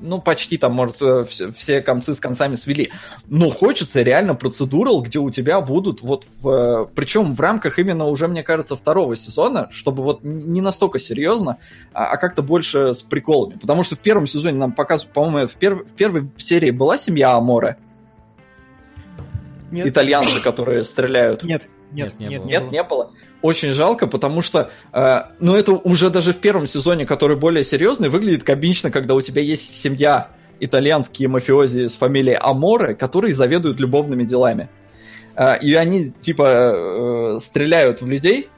ну, 0.00 0.20
почти 0.20 0.58
там, 0.58 0.74
может, 0.74 1.02
э, 1.02 1.24
все, 1.28 1.52
все 1.52 1.80
концы 1.80 2.14
с 2.14 2.20
концами 2.20 2.54
свели. 2.54 2.90
Но 3.26 3.50
хочется 3.50 4.02
реально 4.02 4.34
процедурал, 4.34 5.02
где 5.02 5.18
у 5.18 5.30
тебя 5.30 5.60
будут 5.60 6.02
вот 6.02 6.24
в... 6.40 6.90
Причем 6.94 7.34
в 7.34 7.40
рамках 7.40 7.78
именно 7.78 8.06
уже, 8.06 8.28
мне 8.28 8.42
кажется, 8.42 8.76
второго 8.76 9.16
сезона, 9.16 9.68
чтобы 9.70 10.02
вот 10.02 10.20
не 10.22 10.60
настолько 10.60 10.98
серьезно, 10.98 11.58
а, 11.92 12.06
а 12.06 12.16
как-то 12.16 12.42
больше 12.42 12.94
с 12.94 13.02
приколами. 13.02 13.58
Потому 13.58 13.82
что 13.82 13.96
в 13.96 14.00
первом 14.00 14.26
сезоне 14.26 14.58
нам 14.58 14.72
показывают, 14.72 15.12
по-моему, 15.12 15.48
в, 15.48 15.56
перв- 15.56 15.84
в 15.86 15.92
первой 15.92 16.30
серии 16.36 16.70
была 16.70 16.98
семья 16.98 17.34
Аморе, 17.34 17.76
Нет, 19.70 19.86
итальянцы, 19.86 20.40
которые 20.40 20.84
стреляют. 20.84 21.42
нет, 21.42 21.68
нет, 21.92 22.14
Нет, 22.18 22.20
не 22.20 22.26
нет, 22.28 22.40
было. 22.40 22.46
не 22.46 22.52
Нет, 22.52 22.72
не 22.72 22.82
было. 22.82 23.12
Очень 23.42 23.70
жалко, 23.70 24.06
потому 24.06 24.42
что, 24.42 24.70
э, 24.92 25.18
ну, 25.40 25.56
это 25.56 25.72
уже 25.72 26.10
даже 26.10 26.32
в 26.32 26.38
первом 26.38 26.66
сезоне, 26.66 27.06
который 27.06 27.36
более 27.36 27.64
серьезный, 27.64 28.08
выглядит 28.08 28.44
комично, 28.44 28.90
когда 28.90 29.14
у 29.14 29.22
тебя 29.22 29.42
есть 29.42 29.80
семья 29.80 30.30
итальянские 30.60 31.28
мафиози 31.28 31.88
с 31.88 31.94
фамилией 31.94 32.36
Аморе, 32.40 32.94
которые 32.94 33.32
заведуют 33.32 33.80
любовными 33.80 34.24
делами. 34.24 34.68
Э, 35.36 35.58
и 35.60 35.74
они, 35.74 36.10
типа, 36.10 37.36
э, 37.36 37.38
стреляют 37.40 38.02
в 38.02 38.08
людей 38.08 38.48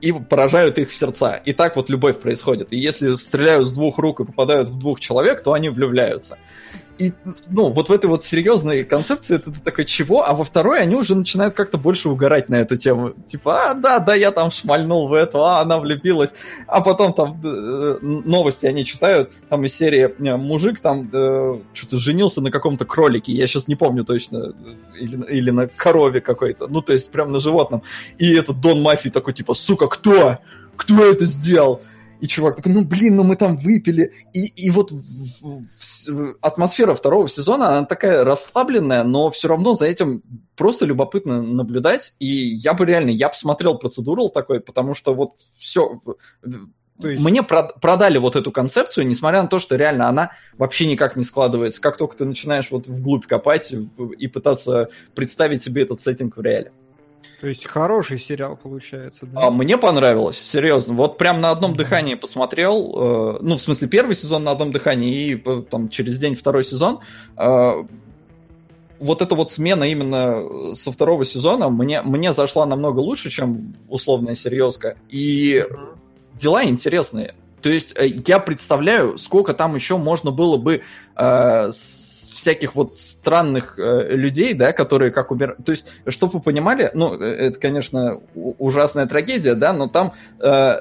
и 0.00 0.12
поражают 0.12 0.78
их 0.78 0.90
в 0.90 0.94
сердца. 0.94 1.40
И 1.44 1.52
так 1.54 1.76
вот 1.76 1.88
любовь 1.88 2.20
происходит. 2.20 2.72
И 2.72 2.78
если 2.78 3.14
стреляют 3.14 3.66
с 3.66 3.72
двух 3.72 3.98
рук 3.98 4.20
и 4.20 4.24
попадают 4.24 4.68
в 4.68 4.78
двух 4.78 5.00
человек, 5.00 5.42
то 5.42 5.54
они 5.54 5.70
влюбляются. 5.70 6.38
И, 6.98 7.12
ну, 7.48 7.70
вот 7.70 7.88
в 7.88 7.92
этой 7.92 8.06
вот 8.06 8.22
серьезной 8.22 8.84
концепции 8.84 9.34
это 9.36 9.50
ты 9.50 9.60
такой, 9.60 9.84
чего? 9.84 10.26
А 10.26 10.32
во 10.34 10.44
второй 10.44 10.80
они 10.80 10.94
уже 10.94 11.16
начинают 11.16 11.54
как-то 11.54 11.76
больше 11.76 12.08
угорать 12.08 12.48
на 12.48 12.56
эту 12.56 12.76
тему. 12.76 13.14
Типа, 13.26 13.70
а, 13.70 13.74
да, 13.74 13.98
да, 13.98 14.14
я 14.14 14.30
там 14.30 14.52
шмальнул 14.52 15.08
в 15.08 15.12
эту, 15.12 15.44
а, 15.44 15.60
она 15.60 15.80
влюбилась. 15.80 16.34
А 16.68 16.80
потом 16.80 17.12
там 17.12 17.40
э, 17.44 17.98
новости 18.00 18.66
они 18.66 18.84
читают, 18.84 19.32
там 19.48 19.64
из 19.64 19.74
серии 19.74 20.14
э, 20.18 20.36
мужик 20.36 20.80
там 20.80 21.10
э, 21.12 21.58
что-то 21.72 21.96
женился 21.96 22.40
на 22.40 22.52
каком-то 22.52 22.84
кролике, 22.84 23.32
я 23.32 23.46
сейчас 23.48 23.66
не 23.66 23.74
помню 23.74 24.04
точно, 24.04 24.54
или, 24.98 25.24
или 25.26 25.50
на 25.50 25.66
корове 25.66 26.20
какой-то, 26.20 26.68
ну, 26.68 26.80
то 26.80 26.92
есть 26.92 27.10
прям 27.10 27.32
на 27.32 27.40
животном. 27.40 27.82
И 28.18 28.32
этот 28.34 28.60
Дон 28.60 28.82
Мафии 28.82 29.08
такой, 29.08 29.34
типа, 29.34 29.54
сука, 29.54 29.88
кто? 29.88 30.38
Кто 30.76 31.04
это 31.04 31.24
сделал? 31.24 31.82
И 32.24 32.26
чувак 32.26 32.56
такой, 32.56 32.72
ну 32.72 32.86
блин, 32.86 33.16
ну 33.16 33.22
мы 33.22 33.36
там 33.36 33.58
выпили. 33.58 34.14
И, 34.32 34.46
и 34.46 34.70
вот 34.70 34.90
атмосфера 36.40 36.94
второго 36.94 37.28
сезона, 37.28 37.68
она 37.76 37.84
такая 37.84 38.24
расслабленная, 38.24 39.04
но 39.04 39.30
все 39.30 39.48
равно 39.48 39.74
за 39.74 39.84
этим 39.84 40.22
просто 40.56 40.86
любопытно 40.86 41.42
наблюдать. 41.42 42.14
И 42.20 42.26
я 42.54 42.72
бы 42.72 42.86
реально, 42.86 43.10
я 43.10 43.28
бы 43.28 43.34
смотрел 43.34 43.76
процедурал 43.76 44.30
такой, 44.30 44.60
потому 44.60 44.94
что 44.94 45.14
вот 45.14 45.32
все... 45.58 46.00
То 46.98 47.08
есть- 47.08 47.22
Мне 47.22 47.42
прод- 47.42 47.78
продали 47.78 48.16
вот 48.16 48.36
эту 48.36 48.50
концепцию, 48.50 49.06
несмотря 49.06 49.42
на 49.42 49.48
то, 49.48 49.58
что 49.58 49.76
реально 49.76 50.08
она 50.08 50.30
вообще 50.56 50.86
никак 50.86 51.16
не 51.16 51.24
складывается. 51.24 51.82
Как 51.82 51.98
только 51.98 52.16
ты 52.16 52.24
начинаешь 52.24 52.70
вот 52.70 52.86
вглубь 52.86 53.26
копать 53.26 53.74
и 54.18 54.28
пытаться 54.28 54.88
представить 55.14 55.60
себе 55.60 55.82
этот 55.82 56.00
сеттинг 56.00 56.38
в 56.38 56.40
реале. 56.40 56.72
То 57.40 57.48
есть 57.48 57.66
хороший 57.66 58.18
сериал 58.18 58.56
получается, 58.56 59.26
да? 59.26 59.42
А, 59.46 59.50
мне 59.50 59.76
понравилось, 59.76 60.38
серьезно. 60.38 60.94
Вот 60.94 61.18
прям 61.18 61.40
на 61.40 61.50
одном 61.50 61.76
дыхании 61.76 62.14
посмотрел, 62.14 63.36
э, 63.36 63.38
ну, 63.42 63.56
в 63.56 63.60
смысле, 63.60 63.88
первый 63.88 64.16
сезон 64.16 64.44
на 64.44 64.50
одном 64.52 64.72
дыхании 64.72 65.28
и 65.32 65.42
э, 65.44 65.62
там 65.70 65.88
через 65.88 66.18
день 66.18 66.34
второй 66.36 66.64
сезон. 66.64 67.00
Э, 67.36 67.84
вот 68.98 69.20
эта 69.22 69.34
вот 69.34 69.50
смена 69.50 69.84
именно 69.84 70.74
со 70.74 70.90
второго 70.92 71.24
сезона 71.24 71.68
мне, 71.68 72.00
мне 72.02 72.32
зашла 72.32 72.64
намного 72.64 73.00
лучше, 73.00 73.28
чем 73.30 73.74
условная 73.88 74.34
серьезка. 74.34 74.96
И 75.10 75.64
дела 76.34 76.64
интересные. 76.64 77.34
То 77.60 77.70
есть 77.70 77.94
э, 77.96 78.06
я 78.26 78.38
представляю, 78.40 79.18
сколько 79.18 79.54
там 79.54 79.74
еще 79.74 79.96
можно 79.96 80.30
было 80.30 80.56
бы 80.58 80.82
э, 81.16 81.68
с- 81.70 82.23
всяких 82.44 82.74
вот 82.74 82.98
странных 82.98 83.78
э, 83.78 84.14
людей, 84.14 84.52
да, 84.52 84.74
которые 84.74 85.10
как 85.10 85.30
умирают. 85.30 85.64
То 85.64 85.72
есть, 85.72 85.94
чтобы 86.06 86.34
вы 86.34 86.40
понимали, 86.40 86.90
ну, 86.92 87.18
э, 87.18 87.24
это, 87.24 87.58
конечно, 87.58 88.20
ужасная 88.34 89.06
трагедия, 89.06 89.54
да, 89.54 89.72
но 89.72 89.88
там 89.88 90.12
э, 90.40 90.74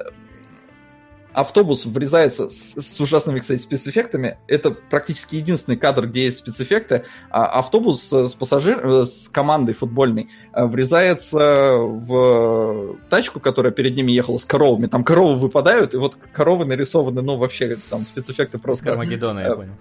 автобус 1.32 1.86
врезается 1.86 2.50
с, 2.50 2.82
с 2.82 3.00
ужасными, 3.00 3.40
кстати, 3.40 3.62
спецэффектами. 3.62 4.38
Это 4.50 4.72
практически 4.72 5.36
единственный 5.36 5.78
кадр, 5.78 6.08
где 6.08 6.26
есть 6.26 6.40
спецэффекты. 6.40 7.06
А 7.30 7.46
автобус 7.46 8.12
с 8.12 8.34
пассажир, 8.34 8.86
э, 8.86 9.06
с 9.06 9.30
командой 9.30 9.72
футбольной 9.72 10.30
э, 10.52 10.66
врезается 10.66 11.78
в 11.78 12.98
тачку, 13.10 13.40
которая 13.40 13.72
перед 13.72 13.96
ними 13.96 14.12
ехала 14.12 14.38
с 14.38 14.44
коровами. 14.44 14.88
Там 14.88 15.06
коровы 15.06 15.36
выпадают, 15.36 15.94
и 15.94 15.98
вот 15.98 16.18
коровы 16.34 16.66
нарисованы, 16.66 17.22
ну, 17.22 17.38
вообще, 17.38 17.78
там 17.90 18.06
спецэффекты 18.06 18.58
С 18.58 18.62
просто... 18.62 18.84
Кармагеддона, 18.84 19.40
я 19.40 19.56
понял. 19.56 19.74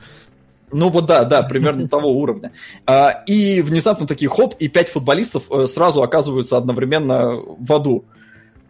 Ну 0.73 0.89
вот 0.89 1.07
да, 1.07 1.25
да, 1.25 1.43
примерно 1.43 1.89
того 1.89 2.11
уровня. 2.11 2.53
А, 2.87 3.23
И 3.27 3.63
внезапно 3.63 4.07
такие 4.07 4.29
хоп, 4.29 4.55
и 4.59 4.69
пять 4.69 4.89
футболистов 4.89 5.45
э, 5.51 5.67
сразу 5.67 6.03
оказываются 6.03 6.57
одновременно 6.57 7.37
в 7.37 7.73
аду. 7.73 8.05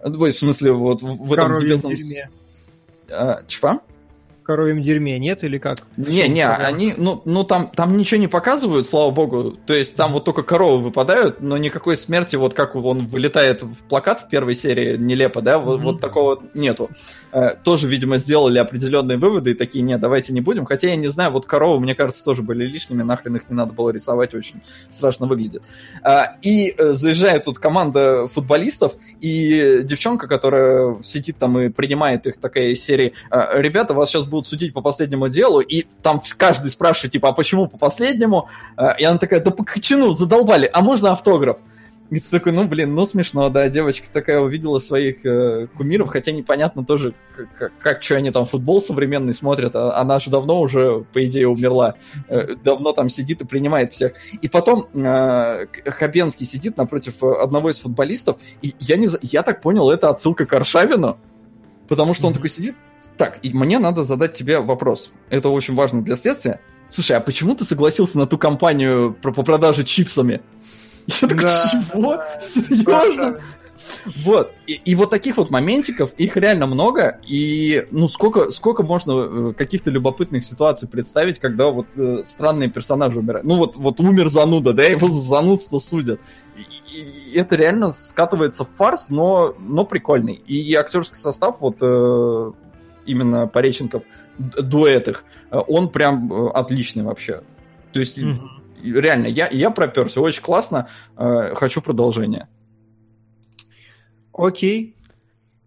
В 0.03 0.33
смысле, 0.33 0.73
вот 0.73 1.01
в 1.03 1.33
этом 1.33 1.59
небесном... 1.59 1.95
дерьме. 1.95 2.29
А, 3.09 3.43
Чего? 3.47 3.81
В 4.41 4.45
коровьем 4.45 4.83
дерьме 4.83 5.21
нет 5.21 5.45
или 5.45 5.57
как? 5.59 5.79
Не, 5.97 6.27
не, 6.27 6.45
они, 6.45 6.95
ну, 6.97 7.23
ну 7.25 7.45
там, 7.45 7.71
там 7.73 7.97
ничего 7.97 8.19
не 8.19 8.27
показывают, 8.27 8.89
слава 8.89 9.13
богу. 9.13 9.57
То 9.67 9.73
есть 9.73 9.95
там 9.95 10.13
вот 10.13 10.25
только 10.25 10.43
коровы 10.43 10.83
выпадают, 10.83 11.41
но 11.41 11.57
никакой 11.57 11.97
смерти, 11.97 12.35
вот 12.35 12.53
как 12.53 12.75
он 12.75 13.07
вылетает 13.07 13.63
в 13.63 13.77
плакат 13.89 14.23
в 14.23 14.29
первой 14.29 14.57
серии, 14.57 14.97
нелепо, 14.97 15.43
да, 15.43 15.61
вот, 15.61 15.81
вот 15.81 16.01
такого 16.01 16.43
нету. 16.55 16.91
Э, 17.33 17.55
тоже, 17.63 17.89
видимо, 17.89 18.19
сделали 18.19 18.59
определенные 18.59 19.17
выводы 19.17 19.53
и 19.53 19.55
такие, 19.55 19.83
нет, 19.83 20.01
давайте 20.01 20.35
не 20.35 20.43
будем. 20.43 20.67
Хотя 20.67 20.89
я 20.89 20.97
не 20.97 21.09
знаю, 21.09 21.31
вот 21.31 21.47
коровы, 21.47 21.81
мне 21.81 21.95
кажется, 21.95 22.23
тоже 22.23 22.43
были 22.43 22.67
лишними, 22.67 23.03
нахрен 23.03 23.37
их 23.37 23.49
не 23.49 23.57
надо 23.57 23.73
было 23.73 23.89
рисовать, 23.89 24.35
очень 24.35 24.61
страшно 24.91 25.27
выглядит. 25.27 25.63
А, 26.03 26.37
И 26.43 26.75
э, 26.77 26.93
заезжает 26.93 27.45
тут 27.45 27.59
команда 27.59 28.27
футболистов, 28.29 28.97
и 29.21 29.81
девчонка, 29.83 30.29
которая 30.29 31.03
сидит 31.03 31.39
там 31.39 31.59
и 31.59 31.71
принимает 31.71 32.27
их 32.27 32.37
такая 32.37 32.67
из 32.69 32.85
серии, 32.85 33.15
«А, 33.31 33.59
ребята, 33.59 33.95
вас 33.95 34.11
сейчас 34.11 34.27
будут 34.27 34.47
судить 34.47 34.75
по 34.75 34.83
последнему 34.83 35.29
делу, 35.31 35.61
и 35.61 35.87
там 36.03 36.21
каждый 36.37 36.71
спрашивает, 36.71 37.13
типа, 37.13 37.31
а 37.31 37.33
почему 37.33 37.67
по 37.67 37.79
последнему? 37.79 38.49
А, 38.77 38.91
И 38.91 39.05
она 39.05 39.17
такая, 39.17 39.41
да 39.41 39.51
по 39.51 39.65
кочану, 39.65 40.13
задолбали, 40.13 40.69
а 40.71 40.83
можно 40.83 41.13
автограф? 41.13 41.57
И 42.13 42.21
ты 42.21 42.29
такой, 42.29 42.53
ну, 42.53 42.69
блин, 42.69 42.95
ну, 42.95 43.07
смешно, 43.07 43.49
да, 43.49 43.71
девочка 43.71 44.07
такая 44.13 44.39
увидела 44.39 44.81
своих 44.81 45.25
э, 45.25 45.67
кумиров, 45.75 46.11
хотя 46.11 46.31
непонятно 46.31 46.85
тоже, 46.85 47.15
как, 47.57 47.73
как, 47.79 48.03
что 48.03 48.17
они 48.17 48.31
там 48.31 48.45
футбол 48.45 48.83
современный 48.83 49.33
смотрят, 49.33 49.75
а 49.75 49.97
она 49.97 50.19
же 50.19 50.31
давно 50.31 50.61
уже, 50.61 51.07
по 51.15 51.25
идее, 51.25 51.49
умерла, 51.49 51.95
Э, 52.29 52.55
давно 52.63 52.93
там 52.93 53.09
сидит 53.09 53.41
и 53.41 53.47
принимает 53.47 53.95
всех. 53.95 54.13
И 54.43 54.49
потом 54.49 54.89
э, 54.93 55.67
Хабенский 55.87 56.45
сидит 56.45 56.77
напротив 56.77 57.15
э, 57.23 57.33
одного 57.43 57.71
из 57.71 57.79
футболистов, 57.79 58.37
и 58.61 58.75
я, 58.79 58.99
не, 58.99 59.09
я 59.23 59.43
так 59.43 59.63
понял, 59.63 59.91
это 59.91 60.11
отсылка 60.11 60.45
к 60.45 60.53
Аршавину, 60.53 61.17
потому 61.89 62.13
что 62.13 62.27
он 62.27 62.33
Мгм. 62.33 62.35
такой 62.35 62.51
сидит, 62.51 62.77
так, 63.17 63.39
и 63.43 63.55
мне 63.55 63.79
надо 63.79 64.05
задать 64.05 64.35
тебе 64.35 64.61
вопрос, 64.61 65.11
это 65.31 65.49
очень 65.49 65.75
важно 65.75 66.03
для 66.03 66.17
следствия. 66.17 66.61
Слушай, 66.91 67.17
а 67.17 67.21
почему 67.21 67.55
ты 67.55 67.65
согласился 67.65 68.19
на 68.19 68.27
ту 68.27 68.37
компанию 68.37 69.15
про, 69.15 69.33
по 69.33 69.43
продаже 69.43 69.83
чипсами? 69.83 70.43
Я 71.07 71.29
такой, 71.29 71.43
Да, 71.45 71.71
чего? 71.71 72.17
да, 72.17 72.41
Серьезно? 72.41 73.41
Вот. 74.25 74.53
И, 74.67 74.75
и 74.85 74.95
вот 74.95 75.11
таких 75.11 75.37
вот 75.37 75.51
моментиков, 75.51 76.13
их 76.17 76.37
реально 76.37 76.67
много. 76.67 77.19
И 77.27 77.87
ну 77.91 78.09
сколько, 78.09 78.51
сколько 78.51 78.83
можно 78.83 79.51
э, 79.51 79.53
каких-то 79.57 79.91
любопытных 79.91 80.45
ситуаций 80.45 80.89
представить, 80.89 81.39
когда 81.39 81.69
вот 81.69 81.87
э, 81.97 82.23
странные 82.25 82.71
персонажи 82.71 83.19
умирают. 83.19 83.47
Ну 83.47 83.57
вот, 83.57 83.77
вот 83.77 84.01
умер 84.01 84.29
зануда, 84.29 84.73
да, 84.73 84.85
его 84.85 85.09
за 85.09 85.21
занудство 85.21 85.79
судят. 85.79 86.21
И, 86.57 87.33
и 87.33 87.37
это 87.39 87.57
реально 87.57 87.91
скатывается 87.91 88.65
в 88.65 88.69
фарс, 88.69 89.11
но, 89.11 89.55
но 89.59 89.85
прикольный. 89.85 90.35
И 90.35 90.75
актерский 90.75 91.17
состав 91.19 91.57
вот 91.61 91.77
э, 91.81 92.53
именно 93.07 93.47
Пореченков 93.47 94.05
дуэт 94.39 95.09
их, 95.09 95.25
э, 95.51 95.59
он 95.67 95.89
прям 95.91 96.33
э, 96.33 96.51
отличный 96.51 97.03
вообще. 97.05 97.43
То 97.93 98.01
есть, 98.01 98.23
Мгм. 98.23 98.62
Реально, 98.83 99.27
я, 99.27 99.49
я 99.51 99.71
проперся, 99.71 100.21
очень 100.21 100.43
классно, 100.43 100.89
э, 101.17 101.55
хочу 101.55 101.81
продолжение. 101.83 102.49
Окей. 104.33 104.97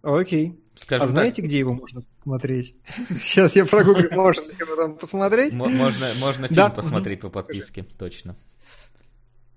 Окей. 0.02 0.60
Скажем 0.76 1.04
а 1.04 1.08
так, 1.08 1.10
знаете, 1.10 1.42
где 1.42 1.60
его 1.60 1.74
можно 1.74 2.02
посмотреть? 2.02 2.76
Сейчас 3.22 3.56
я 3.56 3.66
прогуглю, 3.66 4.12
можно 4.14 4.42
ли 4.42 4.56
его 4.60 4.76
там 4.76 4.98
посмотреть. 4.98 5.54
мо- 5.54 5.70
можно, 5.70 6.08
можно 6.20 6.48
фильм 6.48 6.56
Да. 6.58 6.70
посмотреть 6.70 7.22
по 7.22 7.30
подписке, 7.30 7.86
точно. 7.98 8.36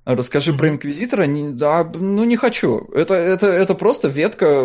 Расскажи 0.05 0.55
про 0.55 0.71
Инквизитора. 0.71 1.25
Не- 1.25 1.51
да, 1.51 1.85
ну, 1.85 2.25
не 2.25 2.37
хочу. 2.37 2.79
Это, 2.95 3.15
это, 3.15 3.49
это 3.49 3.75
просто 3.75 4.09
ветка, 4.09 4.65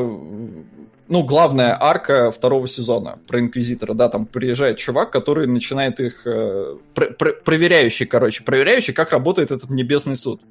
ну, 1.13 1.23
главная 1.23 1.77
арка 1.79 2.31
второго 2.31 2.67
сезона 2.67 3.19
про 3.27 3.39
Инквизитора. 3.39 3.93
Да, 3.93 4.09
там 4.09 4.25
приезжает 4.25 4.79
чувак, 4.79 5.11
который 5.11 5.45
начинает 5.45 5.99
их... 5.99 6.25
э, 6.25 6.75
пр- 6.95 7.13
пр- 7.13 7.39
проверяющий, 7.45 8.07
короче, 8.07 8.43
проверяющий, 8.43 8.93
как 8.93 9.11
работает 9.11 9.51
этот 9.51 9.69
небесный 9.69 10.17
суд. 10.17 10.41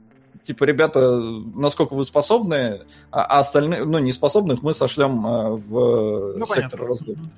Типа, 0.45 0.63
ребята, 0.63 1.19
насколько 1.19 1.95
вы 1.95 2.05
способны, 2.05 2.83
а, 3.11 3.25
а 3.25 3.41
остальных, 3.41 3.87
ну, 3.87 3.99
не 3.99 4.13
способных 4.13 4.63
мы 4.63 4.73
сошлем 4.73 5.27
э, 5.27 5.51
в 5.57 6.39
Ну, 6.39 6.47
сектор 6.47 6.87
раздумий. 6.87 7.29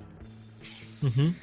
Мгм. 1.01 1.34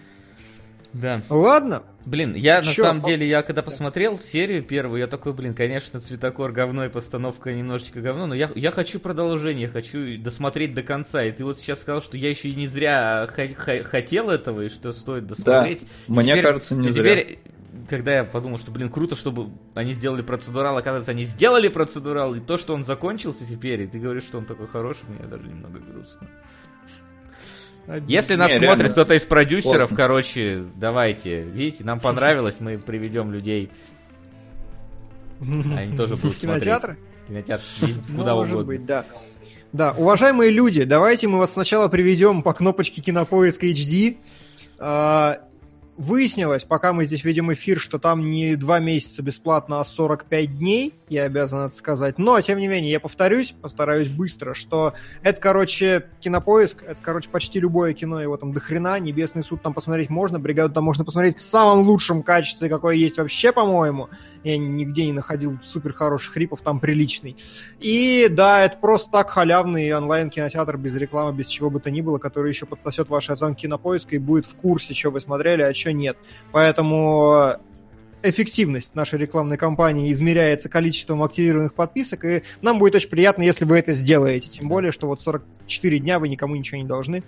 Да. 0.93 1.21
Ладно. 1.29 1.83
Блин, 2.05 2.33
я 2.33 2.57
на 2.61 2.65
Чё, 2.65 2.83
самом 2.83 3.01
по- 3.03 3.07
деле, 3.09 3.27
я 3.27 3.43
когда 3.43 3.61
посмотрел 3.61 4.17
серию 4.17 4.63
первую, 4.63 4.99
я 4.99 5.07
такой, 5.07 5.33
блин, 5.33 5.53
конечно, 5.53 6.01
цветокор 6.01 6.51
говно 6.51 6.83
и 6.85 6.89
постановка 6.89 7.53
немножечко 7.53 8.01
говно, 8.01 8.25
но 8.25 8.33
я, 8.33 8.49
я 8.55 8.71
хочу 8.71 8.99
продолжение, 8.99 9.67
хочу 9.69 10.17
досмотреть 10.17 10.73
до 10.73 10.81
конца. 10.83 11.23
И 11.23 11.31
ты 11.31 11.45
вот 11.45 11.59
сейчас 11.59 11.81
сказал, 11.81 12.01
что 12.01 12.17
я 12.17 12.29
еще 12.29 12.49
и 12.49 12.55
не 12.55 12.67
зря 12.67 13.27
х- 13.31 13.53
х- 13.55 13.83
хотел 13.83 14.29
этого, 14.31 14.61
и 14.61 14.69
что 14.69 14.91
стоит 14.93 15.27
досмотреть. 15.27 15.83
И 15.83 16.11
Мне 16.11 16.31
теперь- 16.31 16.43
кажется, 16.43 16.75
не 16.75 16.87
и 16.87 16.91
зря. 16.91 17.15
теперь, 17.17 17.39
когда 17.87 18.15
я 18.15 18.23
подумал, 18.23 18.57
что, 18.57 18.71
блин, 18.71 18.89
круто, 18.89 19.15
чтобы 19.15 19.49
они 19.75 19.93
сделали 19.93 20.23
процедурал, 20.23 20.77
оказывается, 20.77 21.11
они 21.11 21.23
сделали 21.23 21.67
процедурал, 21.67 22.33
и 22.33 22.39
то, 22.39 22.57
что 22.57 22.73
он 22.73 22.83
закончился 22.83 23.45
теперь, 23.47 23.81
и 23.81 23.85
ты 23.87 23.99
говоришь, 23.99 24.23
что 24.23 24.39
он 24.39 24.45
такой 24.45 24.67
хороший, 24.67 25.03
мне 25.07 25.27
даже 25.27 25.47
немного 25.47 25.79
грустно. 25.79 26.27
Если 28.07 28.35
нас 28.35 28.51
Не, 28.51 28.57
смотрит 28.57 28.77
реально. 28.79 28.89
кто-то 28.93 29.13
из 29.15 29.23
продюсеров, 29.25 29.77
Классно. 29.89 29.97
короче, 29.97 30.63
давайте. 30.75 31.41
Видите, 31.41 31.83
нам 31.83 31.99
понравилось, 31.99 32.59
мы 32.59 32.77
приведем 32.77 33.31
людей. 33.31 33.69
Они 35.41 35.95
тоже 35.97 36.15
будут 36.17 36.37
Кинотеатры? 36.37 36.97
Кинотеатр 37.27 37.63
Ну, 38.09 38.17
куда 38.19 38.35
может 38.35 38.53
угодно. 38.53 38.67
быть, 38.73 38.85
да. 38.85 39.05
Да, 39.73 39.93
уважаемые 39.97 40.51
люди, 40.51 40.83
давайте 40.83 41.27
мы 41.27 41.37
вас 41.39 41.53
сначала 41.53 41.87
приведем 41.87 42.43
по 42.43 42.53
кнопочке 42.53 43.01
Кинопоиск 43.01 43.63
HD. 43.63 44.17
Выяснилось, 45.97 46.63
пока 46.63 46.93
мы 46.93 47.03
здесь 47.03 47.23
ведем 47.23 47.53
эфир, 47.53 47.79
что 47.79 47.99
там 47.99 48.29
не 48.29 48.55
два 48.55 48.79
месяца 48.79 49.21
бесплатно, 49.21 49.81
а 49.81 49.83
45 49.83 50.57
дней, 50.57 50.93
я 51.09 51.23
обязан 51.23 51.67
это 51.67 51.75
сказать. 51.75 52.17
Но, 52.17 52.39
тем 52.39 52.59
не 52.59 52.67
менее, 52.67 52.91
я 52.91 52.99
повторюсь, 53.01 53.53
постараюсь 53.61 54.07
быстро, 54.07 54.53
что 54.53 54.93
это, 55.21 55.41
короче, 55.41 56.07
кинопоиск, 56.21 56.83
это, 56.83 56.97
короче, 57.01 57.29
почти 57.29 57.59
любое 57.59 57.93
кино, 57.93 58.21
его 58.21 58.37
там 58.37 58.53
дохрена, 58.53 58.99
Небесный 58.99 59.43
суд 59.43 59.61
там 59.61 59.73
посмотреть 59.73 60.09
можно, 60.09 60.39
Бригаду 60.39 60.73
там 60.73 60.85
можно 60.85 61.03
посмотреть 61.03 61.37
в 61.37 61.41
самом 61.41 61.81
лучшем 61.81 62.23
качестве, 62.23 62.69
какое 62.69 62.95
есть 62.95 63.17
вообще, 63.17 63.51
по-моему. 63.51 64.09
Я 64.43 64.57
нигде 64.57 65.05
не 65.05 65.13
находил 65.13 65.57
супер 65.61 65.93
хороших 65.93 66.35
рипов, 66.37 66.61
там 66.61 66.79
приличный. 66.79 67.35
И 67.79 68.27
да, 68.29 68.65
это 68.65 68.77
просто 68.77 69.11
так 69.11 69.29
халявный 69.29 69.93
онлайн-кинотеатр 69.93 70.77
без 70.77 70.95
рекламы, 70.95 71.33
без 71.37 71.47
чего 71.47 71.69
бы 71.69 71.79
то 71.79 71.91
ни 71.91 72.01
было, 72.01 72.17
который 72.17 72.49
еще 72.49 72.65
подсосет 72.65 73.09
ваши 73.09 73.31
оценки 73.31 73.67
на 73.67 73.77
поиск 73.77 74.13
и 74.13 74.17
будет 74.17 74.45
в 74.45 74.55
курсе, 74.55 74.93
что 74.93 75.11
вы 75.11 75.21
смотрели, 75.21 75.61
а 75.61 75.73
что 75.73 75.93
нет. 75.93 76.17
Поэтому 76.51 77.57
эффективность 78.23 78.95
нашей 78.95 79.19
рекламной 79.19 79.57
кампании 79.57 80.11
измеряется 80.11 80.69
количеством 80.69 81.23
активированных 81.23 81.73
подписок, 81.73 82.25
и 82.25 82.43
нам 82.61 82.79
будет 82.79 82.95
очень 82.95 83.09
приятно, 83.09 83.43
если 83.43 83.65
вы 83.65 83.77
это 83.77 83.93
сделаете. 83.93 84.47
Тем 84.49 84.67
более, 84.67 84.91
что 84.91 85.07
вот 85.07 85.21
44 85.21 85.99
дня 85.99 86.19
вы 86.19 86.29
никому 86.29 86.55
ничего 86.55 86.77
не 86.81 86.87
должны. 86.87 87.23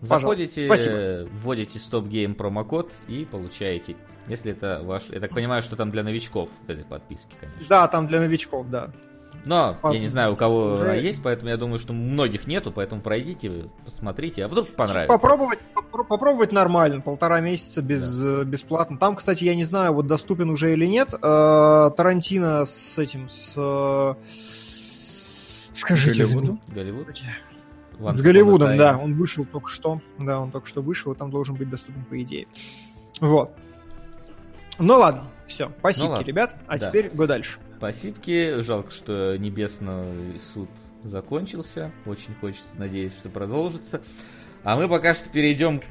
Заходите, 0.00 0.66
Спасибо. 0.66 1.28
вводите 1.32 1.78
Stop 1.78 2.08
Game 2.08 2.34
промокод 2.34 2.92
и 3.08 3.24
получаете. 3.24 3.96
Если 4.26 4.52
это 4.52 4.80
ваш... 4.82 5.04
Я 5.10 5.20
так 5.20 5.34
понимаю, 5.34 5.62
что 5.62 5.76
там 5.76 5.90
для 5.90 6.02
новичков 6.02 6.48
этой 6.66 6.84
подписки, 6.84 7.34
конечно. 7.38 7.66
Да, 7.68 7.88
там 7.88 8.06
для 8.06 8.20
новичков, 8.20 8.68
да. 8.70 8.90
Но 9.44 9.76
По- 9.82 9.92
я 9.92 9.98
не 9.98 10.08
знаю, 10.08 10.32
у 10.32 10.36
кого 10.36 10.72
уже- 10.72 10.84
она 10.84 10.94
есть, 10.94 11.22
поэтому 11.22 11.50
я 11.50 11.56
думаю, 11.56 11.78
что 11.78 11.92
многих 11.92 12.46
нету, 12.46 12.72
поэтому 12.72 13.02
пройдите, 13.02 13.68
посмотрите, 13.84 14.44
а 14.44 14.48
вдруг 14.48 14.68
понравится. 14.70 15.06
Попробовать, 15.12 15.58
попро- 15.74 16.04
попробовать 16.04 16.52
нормально, 16.52 17.00
полтора 17.02 17.40
месяца 17.40 17.82
без, 17.82 18.18
э, 18.22 18.44
бесплатно. 18.44 18.96
Там, 18.96 19.16
кстати, 19.16 19.44
я 19.44 19.54
не 19.54 19.64
знаю, 19.64 19.92
вот 19.92 20.06
доступен 20.06 20.48
уже 20.50 20.72
или 20.72 20.86
нет. 20.86 21.08
э, 21.12 21.90
Тарантино 21.96 22.64
с 22.64 22.96
этим, 22.98 23.28
с... 23.28 23.52
э, 23.56 24.14
Скажите. 25.72 26.24
Голливудом? 26.24 26.60
Голливуд? 26.68 27.06
С 27.98 28.22
Голливудом, 28.22 28.70
Time. 28.70 28.78
да, 28.78 28.98
он 28.98 29.14
вышел 29.14 29.44
только 29.44 29.68
что. 29.68 30.00
Да, 30.18 30.40
он 30.40 30.50
только 30.50 30.66
что 30.66 30.82
вышел, 30.82 31.12
и 31.12 31.16
там 31.16 31.30
должен 31.30 31.54
быть 31.54 31.68
доступен 31.68 32.04
по 32.04 32.20
идее. 32.22 32.46
Вот. 33.20 33.50
Ну 34.78 34.98
ладно, 34.98 35.28
все. 35.46 35.70
Спасибо, 35.78 36.08
ладно, 36.10 36.24
ребят. 36.24 36.56
А 36.66 36.78
да. 36.78 36.88
теперь 36.88 37.10
го 37.10 37.26
дальше. 37.26 37.58
Спасибки. 37.84 38.62
Жалко, 38.62 38.90
что 38.90 39.36
Небесный 39.36 40.40
суд 40.54 40.70
закончился. 41.02 41.92
Очень 42.06 42.34
хочется 42.40 42.78
надеяться, 42.78 43.18
что 43.18 43.28
продолжится. 43.28 44.00
А 44.62 44.76
мы 44.76 44.88
пока 44.88 45.14
что 45.14 45.28
перейдем 45.28 45.82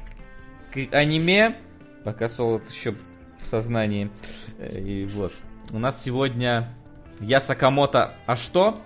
к 0.72 0.92
аниме, 0.92 1.54
пока 2.02 2.28
Солод 2.28 2.68
еще 2.68 2.96
в 3.40 3.46
сознании. 3.46 4.10
Э, 4.58 4.76
И 4.76 5.06
вот. 5.06 5.32
У 5.70 5.78
нас 5.78 6.02
сегодня 6.02 6.76
я 7.20 7.40
Сакамото, 7.40 8.14
а 8.26 8.34
что? 8.34 8.82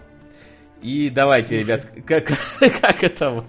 И 0.81 1.11
давайте, 1.11 1.49
Слушай. 1.49 1.61
ребят, 1.61 1.89
как, 2.07 2.33
как 2.81 3.03
это 3.03 3.31
вам? 3.31 3.47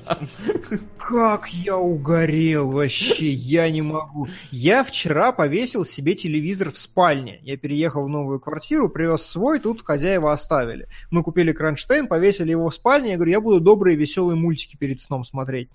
Как 0.97 1.49
я 1.49 1.77
угорел 1.77 2.71
вообще, 2.71 3.29
я 3.29 3.69
не 3.69 3.83
могу. 3.83 4.27
Я 4.49 4.83
вчера 4.83 5.31
повесил 5.31 5.85
себе 5.85 6.15
телевизор 6.15 6.71
в 6.71 6.77
спальне. 6.79 7.39
Я 7.43 7.55
переехал 7.55 8.05
в 8.05 8.09
новую 8.09 8.39
квартиру, 8.39 8.89
привез 8.89 9.21
свой, 9.21 9.59
тут 9.59 9.85
хозяева 9.85 10.31
оставили. 10.31 10.87
Мы 11.11 11.21
купили 11.21 11.51
кронштейн, 11.51 12.07
повесили 12.07 12.51
его 12.51 12.69
в 12.69 12.73
спальне. 12.73 13.11
Я 13.11 13.15
говорю, 13.15 13.31
я 13.31 13.41
буду 13.41 13.59
добрые 13.59 13.95
веселые 13.95 14.35
мультики 14.35 14.75
перед 14.75 14.99
сном 14.99 15.23
смотреть. 15.23 15.69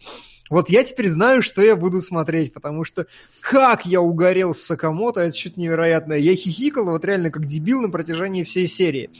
Вот 0.50 0.68
я 0.68 0.84
теперь 0.84 1.08
знаю, 1.08 1.42
что 1.42 1.62
я 1.62 1.74
буду 1.74 2.00
смотреть, 2.02 2.52
потому 2.52 2.84
что 2.84 3.06
как 3.40 3.86
я 3.86 4.00
угорел 4.00 4.54
с 4.54 4.60
Сакамото, 4.60 5.20
это 5.20 5.36
что-то 5.36 5.60
невероятное. 5.60 6.18
Я 6.18 6.36
хихикал 6.36 6.84
вот 6.84 7.04
реально 7.04 7.30
как 7.30 7.46
дебил 7.46 7.80
на 7.80 7.90
протяжении 7.90 8.44
всей 8.44 8.66
серии. 8.66 9.10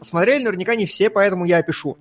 Смотрели 0.00 0.42
наверняка 0.42 0.74
не 0.74 0.86
все, 0.86 1.08
поэтому 1.08 1.44
я 1.44 1.62
пишу. 1.62 1.98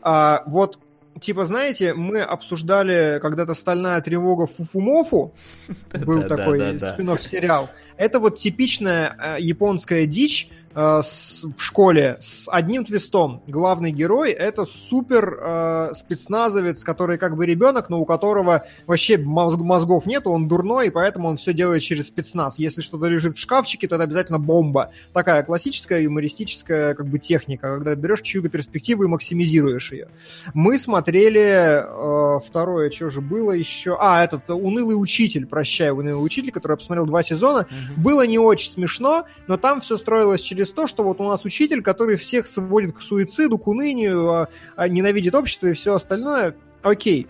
А, 0.00 0.42
вот 0.46 0.78
Типа, 1.20 1.46
знаете, 1.46 1.94
мы 1.94 2.20
обсуждали 2.20 3.18
когда-то 3.22 3.54
«Стальная 3.54 4.00
тревога» 4.02 4.46
Фуфумофу, 4.46 5.32
был 5.94 6.22
такой 6.22 6.78
спин 6.78 7.18
сериал. 7.22 7.70
Это 7.96 8.20
вот 8.20 8.38
типичная 8.38 9.16
э, 9.18 9.40
японская 9.40 10.04
дичь 10.04 10.50
э, 10.76 11.00
с- 11.02 11.42
в 11.42 11.60
школе 11.60 12.18
с 12.20 12.46
одним 12.48 12.84
твистом. 12.84 13.42
Главный 13.46 13.90
герой 13.90 14.30
это 14.30 14.64
супер 14.66 15.38
э, 15.40 15.92
спецназовец, 15.94 16.84
который 16.84 17.18
как 17.18 17.36
бы 17.36 17.46
ребенок, 17.46 17.88
но 17.88 17.98
у 18.00 18.04
которого 18.04 18.64
вообще 18.86 19.16
мозг- 19.18 19.58
мозгов 19.58 20.06
нету, 20.06 20.30
он 20.30 20.48
дурной, 20.48 20.88
и 20.88 20.90
поэтому 20.90 21.28
он 21.28 21.36
все 21.38 21.52
делает 21.52 21.82
через 21.82 22.08
спецназ. 22.08 22.58
Если 22.58 22.82
что-то 22.82 23.06
лежит 23.06 23.36
в 23.36 23.40
шкафчике, 23.40 23.88
то 23.88 23.94
это 23.96 24.04
обязательно 24.04 24.38
бомба. 24.38 24.92
Такая 25.12 25.42
классическая 25.42 26.02
юмористическая 26.02 26.94
как 26.94 27.06
бы 27.08 27.18
техника, 27.18 27.76
когда 27.76 27.94
берешь 27.94 28.20
чью-то 28.20 28.48
перспективу 28.50 29.04
и 29.04 29.06
максимизируешь 29.06 29.92
ее. 29.92 30.08
Мы 30.52 30.78
смотрели 30.78 31.82
э, 31.82 32.40
второе, 32.46 32.90
что 32.90 33.08
же 33.10 33.20
было 33.22 33.52
еще? 33.52 33.96
А, 33.98 34.22
этот 34.22 34.50
«Унылый 34.50 35.00
учитель», 35.00 35.46
прощай, 35.46 35.90
«Унылый 35.90 36.24
учитель», 36.24 36.52
который 36.52 36.72
я 36.72 36.76
посмотрел 36.76 37.06
два 37.06 37.22
сезона. 37.22 37.66
Было 37.96 38.26
не 38.26 38.38
очень 38.38 38.70
смешно, 38.70 39.24
но 39.46 39.56
там 39.56 39.80
все 39.80 39.96
строилось 39.96 40.42
через 40.42 40.65
то, 40.74 40.86
что 40.86 41.02
вот 41.04 41.20
у 41.20 41.24
нас 41.24 41.44
учитель, 41.44 41.82
который 41.82 42.16
всех 42.16 42.46
сводит 42.46 42.96
к 42.96 43.00
суициду, 43.00 43.58
к 43.58 43.66
унынию, 43.66 44.28
а- 44.30 44.48
а 44.76 44.88
ненавидит 44.88 45.34
общество 45.34 45.66
и 45.68 45.72
все 45.72 45.94
остальное. 45.94 46.56
Окей. 46.82 47.26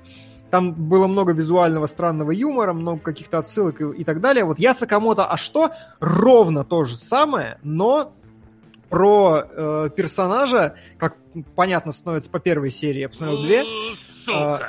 Там 0.50 0.72
было 0.74 1.06
много 1.08 1.32
визуального 1.32 1.86
странного 1.86 2.30
юмора, 2.30 2.72
много 2.72 3.00
каких-то 3.00 3.38
отсылок 3.38 3.80
и, 3.80 3.84
и 4.00 4.04
так 4.04 4.20
далее. 4.20 4.44
Вот 4.44 4.58
я 4.58 4.74
Сакамото, 4.74 5.24
а 5.26 5.36
что? 5.36 5.72
Ровно 5.98 6.64
то 6.64 6.84
же 6.84 6.94
самое, 6.94 7.58
но 7.62 8.12
про 8.88 9.42
э, 9.44 9.90
персонажа, 9.96 10.76
как 10.98 11.16
понятно 11.56 11.90
становится 11.90 12.30
по 12.30 12.38
первой 12.38 12.70
серии, 12.70 13.00
я 13.00 13.08
посмотрел 13.08 13.42
две, 13.42 13.64
Сука! 13.96 14.68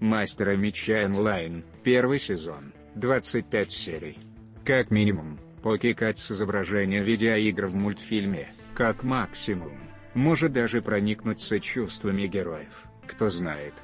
Мастера 0.00 0.54
меча 0.56 1.04
онлайн, 1.06 1.64
первый 1.82 2.18
сезон, 2.18 2.72
25 2.94 3.72
серий. 3.72 4.18
Как 4.64 4.90
минимум, 4.90 5.38
покикать 5.60 6.18
с 6.18 6.32
изображения 6.32 7.02
видеоигр 7.02 7.66
в 7.66 7.76
мультфильме, 7.76 8.52
как 8.74 9.02
максимум. 9.02 9.72
Может 10.14 10.52
даже 10.52 10.82
проникнуться 10.82 11.60
чувствами 11.60 12.26
героев, 12.26 12.84
кто 13.06 13.28
знает. 13.30 13.74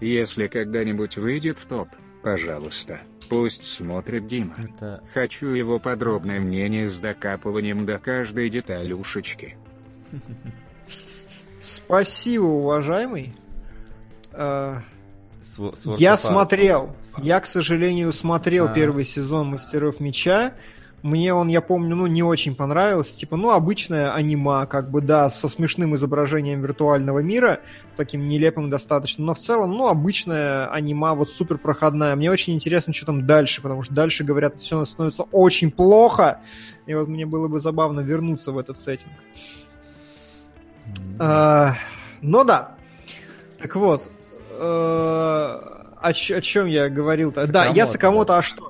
Если 0.00 0.46
когда-нибудь 0.46 1.16
выйдет 1.16 1.58
в 1.58 1.66
топ, 1.66 1.88
Пожалуйста, 2.22 3.00
пусть 3.28 3.64
смотрит 3.64 4.26
Дима. 4.26 4.54
Это... 4.58 5.02
Хочу 5.14 5.48
его 5.48 5.78
подробное 5.78 6.38
мнение 6.38 6.90
с 6.90 6.98
докапыванием 7.00 7.86
до 7.86 7.98
каждой 7.98 8.50
деталюшечки. 8.50 9.56
Спасибо, 11.60 12.44
уважаемый. 12.44 13.34
Sword 14.32 15.96
Я 15.98 16.16
смотрел. 16.16 16.94
Я, 17.18 17.40
к 17.40 17.46
сожалению, 17.46 18.12
смотрел 18.12 18.66
А. 18.68 18.74
первый 18.74 19.04
сезон 19.04 19.48
Мастеров 19.48 19.98
Меча. 19.98 20.54
Мне 21.02 21.32
он, 21.32 21.48
я 21.48 21.62
помню, 21.62 21.96
ну, 21.96 22.06
не 22.06 22.22
очень 22.22 22.54
понравился. 22.54 23.16
Типа, 23.16 23.36
ну, 23.36 23.50
обычная 23.52 24.12
анима, 24.12 24.66
как 24.66 24.90
бы, 24.90 25.00
да, 25.00 25.30
со 25.30 25.48
смешным 25.48 25.94
изображением 25.94 26.60
виртуального 26.60 27.20
мира, 27.20 27.60
таким 27.96 28.28
нелепым 28.28 28.68
достаточно. 28.68 29.24
Но 29.24 29.32
в 29.34 29.38
целом, 29.38 29.70
ну, 29.72 29.88
обычная 29.88 30.66
анима, 30.70 31.14
вот 31.14 31.30
супер 31.30 31.56
проходная. 31.56 32.14
Мне 32.16 32.30
очень 32.30 32.54
интересно, 32.54 32.92
что 32.92 33.06
там 33.06 33.26
дальше, 33.26 33.62
потому 33.62 33.82
что 33.82 33.94
дальше, 33.94 34.24
говорят, 34.24 34.60
все 34.60 34.84
становится 34.84 35.22
очень 35.32 35.70
плохо. 35.70 36.40
И 36.86 36.92
вот 36.94 37.08
мне 37.08 37.24
было 37.24 37.48
бы 37.48 37.60
забавно 37.60 38.00
вернуться 38.00 38.52
в 38.52 38.58
этот 38.58 38.76
сеттинг. 38.76 39.12
А, 41.18 41.76
ну 42.20 42.44
да. 42.44 42.74
Так 43.58 43.76
вот. 43.76 44.02
э, 44.58 44.60
о, 46.02 46.12
ч- 46.14 46.34
о 46.34 46.40
чем 46.40 46.66
я 46.66 46.88
говорил-то? 46.88 47.46
Да, 47.46 47.66
я 47.66 47.86
Сакамото, 47.86 47.92
Сакамото, 47.92 48.38
а 48.38 48.42
что? 48.42 48.69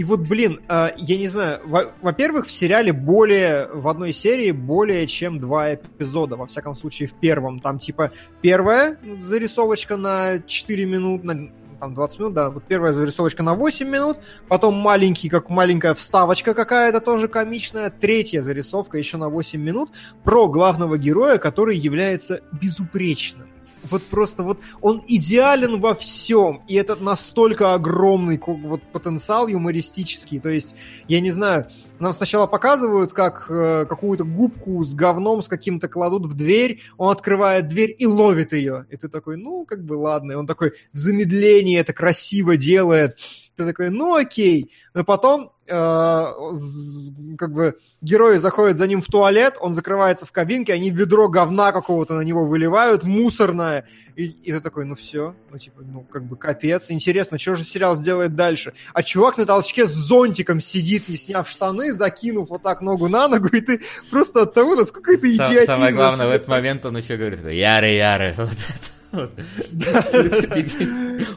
И 0.00 0.04
вот, 0.04 0.20
блин, 0.20 0.60
э, 0.66 0.92
я 0.96 1.18
не 1.18 1.26
знаю, 1.26 1.60
во- 1.66 1.92
во-первых, 2.00 2.46
в 2.46 2.50
сериале 2.50 2.90
более, 2.90 3.68
в 3.70 3.86
одной 3.86 4.14
серии 4.14 4.50
более 4.50 5.06
чем 5.06 5.38
два 5.38 5.74
эпизода, 5.74 6.36
во 6.36 6.46
всяком 6.46 6.74
случае 6.74 7.06
в 7.06 7.12
первом. 7.12 7.60
Там 7.60 7.78
типа 7.78 8.10
первая 8.40 8.96
зарисовочка 9.20 9.98
на 9.98 10.38
4 10.46 10.86
минут, 10.86 11.22
на 11.22 11.50
там 11.78 11.92
20 11.92 12.18
минут, 12.18 12.32
да, 12.32 12.48
вот 12.48 12.64
первая 12.64 12.94
зарисовочка 12.94 13.42
на 13.42 13.52
8 13.52 13.86
минут, 13.90 14.16
потом 14.48 14.74
маленький, 14.74 15.28
как 15.28 15.50
маленькая 15.50 15.92
вставочка 15.92 16.54
какая-то 16.54 17.02
тоже 17.02 17.28
комичная, 17.28 17.90
третья 17.90 18.40
зарисовка 18.40 18.96
еще 18.96 19.18
на 19.18 19.28
8 19.28 19.60
минут 19.60 19.90
про 20.24 20.48
главного 20.48 20.96
героя, 20.96 21.36
который 21.36 21.76
является 21.76 22.40
безупречным. 22.58 23.49
Вот 23.88 24.02
просто 24.02 24.42
вот 24.42 24.60
он 24.80 25.02
идеален 25.06 25.80
во 25.80 25.94
всем, 25.94 26.62
и 26.68 26.74
это 26.74 26.96
настолько 26.96 27.74
огромный 27.74 28.40
вот 28.44 28.82
потенциал 28.92 29.48
юмористический. 29.48 30.38
То 30.38 30.50
есть, 30.50 30.74
я 31.08 31.20
не 31.20 31.30
знаю, 31.30 31.66
нам 31.98 32.12
сначала 32.12 32.46
показывают, 32.46 33.12
как 33.12 33.46
э, 33.50 33.86
какую-то 33.86 34.24
губку 34.24 34.82
с 34.84 34.94
говном 34.94 35.42
с 35.42 35.48
каким-то 35.48 35.88
кладут 35.88 36.26
в 36.26 36.34
дверь, 36.34 36.80
он 36.96 37.10
открывает 37.10 37.68
дверь 37.68 37.94
и 37.98 38.06
ловит 38.06 38.52
ее. 38.52 38.86
И 38.90 38.96
ты 38.96 39.08
такой, 39.08 39.36
ну, 39.36 39.64
как 39.64 39.84
бы 39.84 39.94
ладно. 39.94 40.32
И 40.32 40.34
он 40.34 40.46
такой 40.46 40.72
в 40.92 40.98
замедлении 40.98 41.78
это 41.78 41.92
красиво 41.92 42.56
делает. 42.56 43.18
Ты 43.60 43.66
такой, 43.66 43.90
ну 43.90 44.14
окей. 44.14 44.70
Но 44.94 45.04
потом 45.04 45.52
э, 45.66 46.26
как 47.36 47.52
бы 47.52 47.76
герои 48.00 48.38
заходят 48.38 48.78
за 48.78 48.86
ним 48.86 49.02
в 49.02 49.06
туалет, 49.06 49.56
он 49.60 49.74
закрывается 49.74 50.24
в 50.24 50.32
кабинке, 50.32 50.72
они 50.72 50.88
ведро 50.88 51.28
говна 51.28 51.72
какого-то 51.72 52.14
на 52.14 52.22
него 52.22 52.46
выливают, 52.46 53.02
мусорное, 53.02 53.86
и, 54.16 54.28
и 54.28 54.50
ты 54.50 54.62
такой, 54.62 54.86
ну 54.86 54.94
все, 54.94 55.34
ну 55.50 55.58
типа, 55.58 55.82
ну 55.82 56.06
как 56.10 56.24
бы 56.24 56.36
капец, 56.36 56.86
интересно, 56.88 57.38
что 57.38 57.54
же 57.54 57.64
сериал 57.64 57.96
сделает 57.96 58.34
дальше? 58.34 58.72
А 58.94 59.02
чувак 59.02 59.36
на 59.36 59.44
толчке 59.44 59.86
с 59.86 59.90
зонтиком 59.90 60.58
сидит, 60.58 61.06
не 61.10 61.16
сняв 61.16 61.46
штаны, 61.46 61.92
закинув 61.92 62.48
вот 62.48 62.62
так 62.62 62.80
ногу 62.80 63.08
на 63.08 63.28
ногу, 63.28 63.48
и 63.48 63.60
ты 63.60 63.82
просто 64.10 64.44
от 64.44 64.54
того, 64.54 64.74
насколько 64.74 65.12
это 65.12 65.30
идиотизм. 65.30 65.66
Самое 65.66 65.92
главное, 65.92 66.28
в 66.28 66.30
этот 66.30 66.48
момент 66.48 66.86
он 66.86 66.96
еще 66.96 67.18
говорит, 67.18 67.40
такой, 67.40 67.56
Яры, 67.56 67.88
Яры. 67.88 68.34
Вот 68.38 68.52
это. 68.52 68.99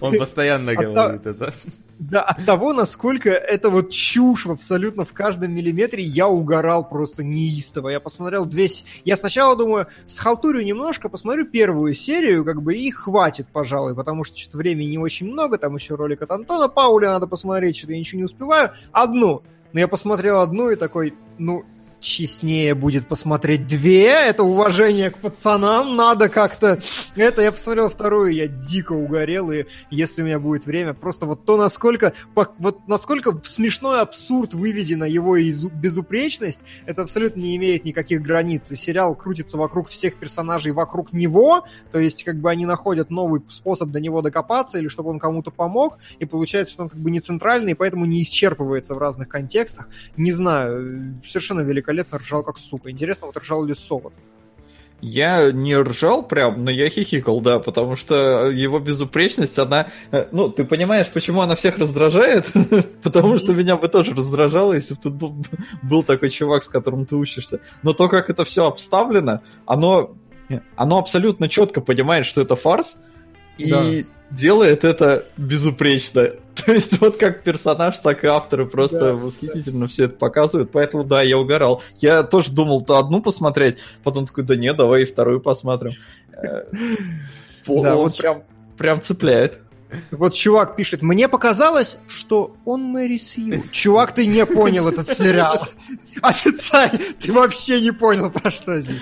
Он 0.01 0.17
постоянно 0.17 0.73
говорит 0.75 1.25
это. 1.25 1.53
Да, 1.99 2.21
от 2.21 2.45
того, 2.45 2.73
насколько 2.73 3.29
это 3.29 3.69
вот 3.69 3.91
чушь 3.91 4.45
абсолютно 4.45 5.05
в 5.05 5.13
каждом 5.13 5.53
миллиметре, 5.53 6.03
я 6.03 6.27
угорал 6.27 6.87
просто 6.87 7.23
неистово. 7.23 7.89
Я 7.89 7.99
посмотрел 7.99 8.45
две... 8.45 8.67
с- 8.67 8.83
Я 9.05 9.15
сначала 9.15 9.55
думаю, 9.55 9.87
схалтурю 10.05 10.61
немножко, 10.63 11.07
посмотрю 11.09 11.45
первую 11.45 11.93
серию, 11.93 12.43
как 12.45 12.61
бы, 12.61 12.75
и 12.75 12.91
хватит, 12.91 13.47
пожалуй, 13.53 13.95
потому 13.95 14.23
что 14.23 14.37
что-то 14.37 14.57
времени 14.57 14.87
не 14.91 14.97
очень 14.97 15.27
много, 15.27 15.57
там 15.57 15.75
еще 15.75 15.95
ролик 15.95 16.21
от 16.21 16.31
Антона 16.31 16.67
Пауля 16.67 17.09
надо 17.11 17.27
посмотреть, 17.27 17.77
что-то 17.77 17.93
я 17.93 17.99
ничего 17.99 18.17
не 18.19 18.25
успеваю. 18.25 18.71
Одну. 18.91 19.43
Но 19.71 19.79
я 19.79 19.87
посмотрел 19.87 20.41
одну 20.41 20.69
и 20.69 20.75
такой, 20.75 21.13
ну, 21.37 21.63
честнее 22.03 22.75
будет 22.75 23.07
посмотреть 23.07 23.65
две. 23.65 24.09
Это 24.09 24.43
уважение 24.43 25.09
к 25.09 25.17
пацанам. 25.17 25.95
Надо 25.95 26.29
как-то... 26.29 26.79
Это 27.15 27.41
я 27.41 27.51
посмотрел 27.51 27.89
вторую, 27.89 28.33
я 28.33 28.47
дико 28.47 28.91
угорел, 28.91 29.51
и 29.51 29.65
если 29.89 30.21
у 30.21 30.25
меня 30.25 30.39
будет 30.39 30.65
время, 30.65 30.93
просто 30.93 31.25
вот 31.25 31.45
то, 31.45 31.57
насколько... 31.57 32.13
Вот 32.35 32.87
насколько 32.87 33.39
смешной 33.43 34.01
абсурд 34.01 34.53
выведена 34.53 35.05
его 35.05 35.37
безупречность, 35.37 36.59
это 36.85 37.03
абсолютно 37.03 37.39
не 37.39 37.55
имеет 37.55 37.85
никаких 37.85 38.21
границ. 38.21 38.69
И 38.71 38.75
сериал 38.75 39.15
крутится 39.15 39.57
вокруг 39.57 39.87
всех 39.87 40.15
персонажей, 40.15 40.73
вокруг 40.73 41.13
него, 41.13 41.65
то 41.91 41.99
есть 41.99 42.23
как 42.23 42.37
бы 42.37 42.51
они 42.51 42.65
находят 42.65 43.09
новый 43.09 43.41
способ 43.49 43.89
до 43.91 44.01
него 44.01 44.21
докопаться, 44.21 44.77
или 44.77 44.89
чтобы 44.89 45.09
он 45.09 45.19
кому-то 45.19 45.51
помог, 45.51 45.97
и 46.19 46.25
получается, 46.25 46.73
что 46.73 46.83
он 46.83 46.89
как 46.89 46.99
бы 46.99 47.09
не 47.11 47.21
центральный, 47.21 47.71
и 47.71 47.75
поэтому 47.75 48.05
не 48.05 48.21
исчерпывается 48.23 48.93
в 48.93 48.97
разных 48.97 49.29
контекстах. 49.29 49.87
Не 50.17 50.33
знаю, 50.33 51.19
совершенно 51.23 51.61
великолепно 51.61 51.92
ржал 52.01 52.43
как 52.43 52.57
сука. 52.57 52.91
Интересно, 52.91 53.27
вот 53.27 53.37
ржал 53.37 53.63
ли 53.63 53.73
Совод. 53.73 54.13
Я 55.01 55.51
не 55.51 55.75
ржал 55.75 56.23
прям, 56.23 56.63
но 56.63 56.71
я 56.71 56.87
хихикал, 56.87 57.41
да, 57.41 57.59
потому 57.59 57.97
что 57.97 58.49
его 58.49 58.79
безупречность, 58.79 59.59
она... 59.59 59.87
э, 60.11 60.27
Ну, 60.31 60.47
ты 60.47 60.63
понимаешь, 60.63 61.09
почему 61.09 61.41
она 61.41 61.55
всех 61.55 61.77
раздражает? 61.77 62.45
потому 63.03 63.37
что 63.37 63.53
меня 63.53 63.75
бы 63.75 63.89
тоже 63.89 64.15
раздражало, 64.15 64.71
если 64.71 64.93
бы 64.93 65.01
тут 65.01 65.13
был, 65.15 65.35
был 65.81 66.03
такой 66.03 66.29
чувак, 66.29 66.63
с 66.63 66.69
которым 66.69 67.05
ты 67.05 67.17
учишься. 67.17 67.59
Но 67.81 67.91
то, 67.91 68.07
как 68.07 68.29
это 68.29 68.45
все 68.45 68.65
обставлено, 68.65 69.41
оно, 69.65 70.15
оно 70.77 70.99
абсолютно 70.99 71.49
четко 71.49 71.81
понимает, 71.81 72.25
что 72.25 72.39
это 72.39 72.55
фарс, 72.55 73.01
и 73.57 73.69
Да. 73.69 73.83
делает 74.31 74.83
это 74.83 75.25
безупречно. 75.37 76.31
То 76.65 76.71
есть 76.71 76.99
вот 76.99 77.17
как 77.17 77.43
персонаж, 77.43 77.97
так 77.97 78.23
и 78.23 78.27
авторы 78.27 78.65
просто 78.65 78.99
Да. 78.99 79.13
восхитительно 79.13 79.87
все 79.87 80.05
это 80.05 80.15
показывают. 80.15 80.71
Поэтому 80.71 81.03
да, 81.03 81.21
я 81.21 81.37
угорал. 81.37 81.81
Я 81.99 82.23
тоже 82.23 82.51
думал-то 82.51 82.97
одну 82.97 83.21
посмотреть, 83.21 83.77
потом 84.03 84.27
такой, 84.27 84.43
да 84.43 84.55
не, 84.55 84.73
давай 84.73 85.03
и 85.03 85.05
вторую 85.05 85.39
посмотрим. 85.41 85.93
Э, 86.33 86.63
Да, 87.67 87.95
Он 87.95 87.95
вот 87.97 88.17
прям 88.17 88.43
прям 88.77 89.01
цепляет. 89.01 89.59
Вот 90.09 90.33
чувак 90.33 90.75
пишет, 90.75 91.03
мне 91.03 91.29
показалось, 91.29 91.97
что 92.07 92.55
он 92.65 92.81
Мэри 92.81 93.17
Сью. 93.17 93.63
Чувак, 93.71 94.13
ты 94.15 94.25
не 94.25 94.43
понял 94.45 94.87
этот 94.87 95.07
сериал. 95.15 95.67
Официально, 96.23 96.97
ты 97.19 97.31
вообще 97.31 97.79
не 97.79 97.91
понял, 97.91 98.31
про 98.31 98.49
что 98.49 98.79
здесь. 98.79 98.99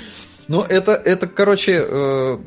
Ну, 0.50 0.62
это, 0.64 0.92
это 0.92 1.28
короче, 1.28 1.82
э, 1.88 2.38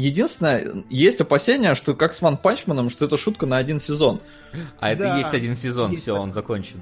единственное, 0.00 0.84
есть 0.90 1.20
опасения, 1.20 1.74
что 1.74 1.94
как 1.94 2.12
с 2.14 2.20
Ван 2.22 2.36
Панчманом, 2.36 2.90
что 2.90 3.04
это 3.06 3.16
шутка 3.16 3.46
на 3.46 3.56
один 3.56 3.80
сезон. 3.80 4.20
А 4.78 4.90
это 4.92 5.02
Да, 5.04 5.18
есть 5.18 5.34
один 5.34 5.56
сезон, 5.56 5.90
есть 5.92 6.02
все, 6.02 6.14
он 6.16 6.32
закончен. 6.32 6.80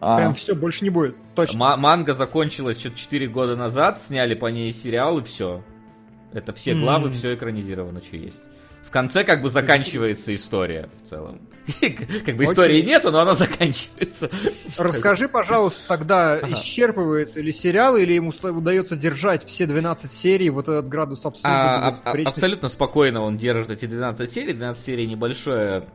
А, 0.00 0.18
Прям 0.18 0.34
все, 0.34 0.54
больше 0.54 0.84
не 0.84 0.90
будет. 0.90 1.16
Точно. 1.34 1.58
Ма- 1.58 1.76
манга 1.76 2.14
закончилась 2.14 2.78
что-то 2.78 2.98
4 2.98 3.26
года 3.28 3.56
назад, 3.56 4.00
сняли 4.02 4.34
по 4.34 4.46
ней 4.46 4.70
сериал 4.72 5.18
и 5.18 5.22
все. 5.24 5.62
Это 6.32 6.52
все 6.52 6.74
главы, 6.74 7.06
М. 7.08 7.12
все 7.12 7.34
экранизировано, 7.34 8.00
что 8.02 8.16
есть. 8.16 8.40
В 8.94 8.96
конце 8.96 9.24
как 9.24 9.42
бы 9.42 9.48
заканчивается 9.48 10.32
история 10.32 10.88
в 11.04 11.10
целом. 11.10 11.40
Как 12.26 12.36
бы 12.36 12.44
истории 12.44 12.82
нету, 12.82 13.10
но 13.10 13.20
она 13.20 13.34
заканчивается. 13.34 14.30
Расскажи, 14.76 15.28
пожалуйста, 15.28 15.82
тогда 15.88 16.38
исчерпывается 16.40 17.40
ли 17.40 17.52
сериал, 17.52 17.96
или 17.96 18.12
ему 18.12 18.32
удается 18.42 18.96
держать 18.96 19.44
все 19.44 19.66
12 19.66 20.12
серий, 20.12 20.50
вот 20.50 20.68
этот 20.68 20.88
градус 20.88 21.24
абсурда, 21.24 21.76
А, 21.76 22.00
а- 22.04 22.10
абсолютно 22.10 22.68
спокойно 22.68 23.22
он 23.22 23.38
держит 23.38 23.70
эти 23.70 23.86
12 23.86 24.30
серий. 24.30 24.52
12 24.52 24.84
серий 24.84 25.06
небольшое, 25.06 25.88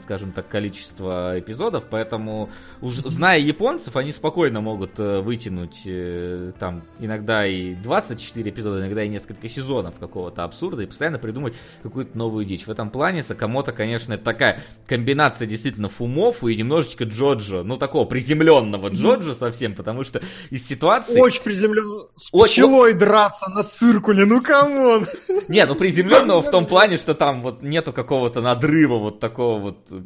скажем 0.00 0.32
так, 0.32 0.48
количество 0.48 1.38
эпизодов, 1.38 1.84
поэтому, 1.90 2.50
зная 2.80 3.38
японцев, 3.38 3.96
они 3.96 4.12
спокойно 4.12 4.60
могут 4.60 4.98
э, 5.00 5.20
вытянуть 5.20 5.82
э, 5.86 6.52
там 6.58 6.84
иногда 7.00 7.46
и 7.46 7.74
24 7.74 8.48
эпизода, 8.50 8.80
иногда 8.80 9.02
и 9.02 9.08
несколько 9.08 9.48
сезонов 9.48 9.98
какого-то 9.98 10.44
абсурда 10.44 10.82
и 10.82 10.86
постоянно 10.86 11.18
придумать 11.18 11.54
какую-то 11.82 12.16
новую 12.16 12.45
дичь. 12.46 12.66
В 12.66 12.70
этом 12.70 12.90
плане 12.90 13.22
Сакамото, 13.22 13.72
конечно, 13.72 14.14
это 14.14 14.24
такая 14.24 14.62
комбинация 14.86 15.46
действительно 15.46 15.88
фумофу 15.88 16.48
и 16.48 16.56
немножечко 16.56 17.04
Джоджо, 17.04 17.62
ну 17.62 17.76
такого 17.76 18.04
приземленного 18.06 18.88
Джоджо 18.88 19.34
совсем, 19.34 19.74
потому 19.74 20.04
что 20.04 20.22
из 20.50 20.66
ситуации... 20.66 21.20
Очень 21.20 21.42
приземленно. 21.42 22.06
С 22.16 22.28
Очень- 22.32 22.62
пчелой 22.64 22.92
драться 22.94 23.50
на 23.50 23.64
циркуле, 23.64 24.24
ну 24.24 24.40
come 24.40 24.78
on! 24.78 25.06
Не, 25.48 25.66
ну 25.66 25.74
приземленного 25.74 26.42
в 26.42 26.50
том 26.50 26.66
плане, 26.68 26.96
что 26.98 27.14
там 27.14 27.42
вот 27.42 27.62
нету 27.62 27.92
какого-то 27.92 28.40
надрыва 28.40 28.98
вот 28.98 29.20
такого 29.20 29.58
вот 29.60 29.86
э, 29.90 30.00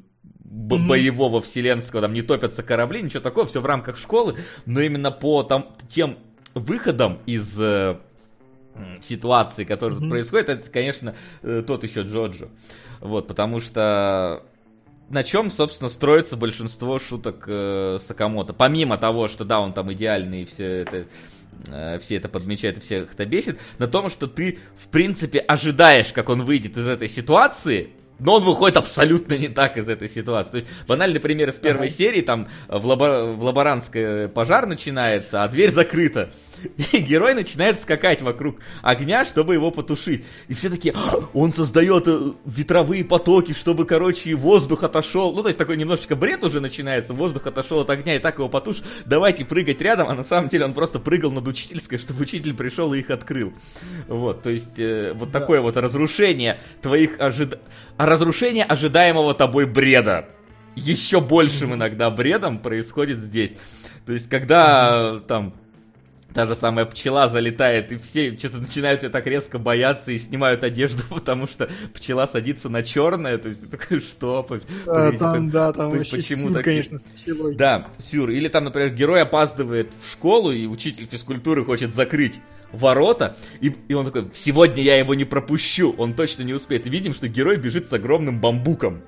б- 0.44 0.76
Мгм. 0.76 0.88
боевого 0.88 1.40
вселенского, 1.40 2.02
там 2.02 2.12
не 2.14 2.22
топятся 2.22 2.62
корабли, 2.62 3.02
ничего 3.02 3.20
такого, 3.20 3.46
все 3.46 3.60
в 3.60 3.66
рамках 3.66 3.98
школы, 3.98 4.36
но 4.66 4.80
именно 4.80 5.10
по 5.10 5.42
там 5.42 5.74
тем 5.88 6.18
выходам 6.54 7.18
из 7.26 7.56
э, 7.60 7.96
ситуации, 9.00 9.64
которые 9.64 9.96
тут 9.96 10.02
Мгм. 10.06 10.10
происходят, 10.10 10.48
это, 10.48 10.70
конечно, 10.70 11.14
э, 11.42 11.62
тот 11.66 11.84
еще 11.84 12.02
Джоджо. 12.02 12.48
Вот, 13.00 13.26
потому 13.26 13.60
что 13.60 14.42
на 15.08 15.24
чем, 15.24 15.50
собственно, 15.50 15.88
строится 15.88 16.36
большинство 16.36 16.98
шуток 16.98 17.44
э, 17.46 17.98
Сакамото. 18.06 18.52
Помимо 18.52 18.96
того, 18.96 19.26
что 19.28 19.44
да, 19.44 19.60
он 19.60 19.72
там 19.72 19.92
идеальный 19.92 20.42
и 20.42 20.44
все 20.44 20.82
это 20.82 21.06
э, 21.68 21.98
все 22.00 22.16
это 22.16 22.28
подмечают 22.28 22.78
и 22.78 22.80
всех 22.80 23.12
это 23.12 23.26
бесит, 23.26 23.58
на 23.78 23.88
том, 23.88 24.08
что 24.08 24.26
ты, 24.28 24.58
в 24.78 24.88
принципе, 24.88 25.40
ожидаешь, 25.40 26.12
как 26.12 26.28
он 26.28 26.42
выйдет 26.44 26.76
из 26.76 26.86
этой 26.86 27.08
ситуации, 27.08 27.90
но 28.20 28.36
он 28.36 28.44
выходит 28.44 28.76
абсолютно 28.76 29.34
не 29.36 29.48
так 29.48 29.76
из 29.78 29.88
этой 29.88 30.08
ситуации. 30.08 30.50
То 30.50 30.56
есть, 30.58 30.68
банальный 30.86 31.20
пример 31.20 31.48
из 31.48 31.54
первой 31.56 31.86
Ага. 31.86 31.94
серии, 31.94 32.20
там 32.20 32.48
в, 32.68 32.86
лабо- 32.86 33.32
в 33.32 33.42
лаборантской 33.42 34.28
пожар 34.28 34.66
начинается, 34.66 35.42
а 35.42 35.48
дверь 35.48 35.72
закрыта. 35.72 36.30
И 36.92 36.98
герой 36.98 37.34
начинает 37.34 37.78
скакать 37.80 38.22
вокруг 38.22 38.56
огня, 38.82 39.24
чтобы 39.24 39.54
его 39.54 39.70
потушить. 39.70 40.24
И 40.48 40.54
все 40.54 40.70
такие, 40.70 40.94
«А, 40.96 41.20
он 41.32 41.52
создает 41.52 42.04
э, 42.06 42.32
ветровые 42.44 43.04
потоки, 43.04 43.52
чтобы, 43.52 43.84
короче, 43.86 44.34
воздух 44.34 44.82
отошел. 44.82 45.32
Ну, 45.34 45.42
то 45.42 45.48
есть 45.48 45.58
такой 45.58 45.76
немножечко 45.76 46.16
бред 46.16 46.44
уже 46.44 46.60
начинается, 46.60 47.14
воздух 47.14 47.46
отошел 47.46 47.80
от 47.80 47.90
огня, 47.90 48.16
и 48.16 48.18
так 48.18 48.38
его 48.38 48.48
потушь. 48.48 48.82
Давайте 49.06 49.44
прыгать 49.44 49.80
рядом, 49.80 50.08
а 50.08 50.14
на 50.14 50.24
самом 50.24 50.48
деле 50.48 50.64
он 50.64 50.74
просто 50.74 50.98
прыгал 50.98 51.30
над 51.30 51.46
учительской, 51.46 51.98
чтобы 51.98 52.22
учитель 52.22 52.54
пришел 52.54 52.92
и 52.94 53.00
их 53.00 53.10
открыл. 53.10 53.52
Вот, 54.08 54.42
то 54.42 54.50
есть 54.50 54.78
э, 54.78 55.12
вот 55.14 55.30
Да. 55.30 55.40
такое 55.40 55.60
вот 55.60 55.76
разрушение 55.76 56.58
твоих 56.82 57.18
ожида... 57.20 57.60
а 57.96 58.06
разрушение 58.06 58.64
ожидаемого 58.64 59.34
тобой 59.34 59.66
бреда. 59.66 60.28
Еще 60.76 61.20
большим 61.20 61.74
иногда 61.74 62.10
бредом 62.10 62.58
происходит 62.58 63.18
здесь. 63.18 63.56
То 64.06 64.12
есть, 64.12 64.28
когда 64.28 65.20
там 65.26 65.54
та 66.34 66.46
же 66.46 66.54
самая 66.54 66.84
пчела 66.86 67.28
залетает, 67.28 67.92
и 67.92 67.98
все 67.98 68.36
что-то 68.36 68.58
начинают 68.58 69.02
ее 69.02 69.08
так 69.08 69.26
резко 69.26 69.58
бояться 69.58 70.12
и 70.12 70.18
снимают 70.18 70.64
одежду, 70.64 71.02
потому 71.10 71.46
что 71.46 71.68
пчела 71.94 72.26
садится 72.26 72.68
на 72.68 72.82
черное, 72.82 73.38
то 73.38 73.48
есть 73.48 73.62
ты 73.62 73.68
такой, 73.68 74.00
что? 74.00 74.46
А, 74.86 75.12
Там, 75.12 75.50
да, 75.50 75.72
там 75.72 75.90
вообще 75.90 76.16
почему 76.16 76.50
так- 76.52 76.64
конечно, 76.64 76.98
с 76.98 77.02
пчелой. 77.02 77.54
Да, 77.54 77.88
сюр. 77.98 78.30
Или 78.30 78.48
там, 78.48 78.64
например, 78.64 78.90
герой 78.90 79.22
опаздывает 79.22 79.92
в 80.02 80.10
школу, 80.10 80.52
и 80.52 80.66
учитель 80.66 81.06
физкультуры 81.06 81.64
хочет 81.64 81.94
закрыть 81.94 82.40
ворота, 82.72 83.36
и, 83.60 83.74
и 83.88 83.94
он 83.94 84.04
такой, 84.04 84.30
сегодня 84.34 84.82
я 84.82 84.96
его 84.98 85.14
не 85.14 85.24
пропущу, 85.24 85.94
он 85.98 86.14
точно 86.14 86.42
не 86.44 86.54
успеет. 86.54 86.86
И 86.86 86.90
видим, 86.90 87.14
что 87.14 87.28
герой 87.28 87.56
бежит 87.56 87.88
с 87.88 87.92
огромным 87.92 88.40
бамбуком. 88.40 89.02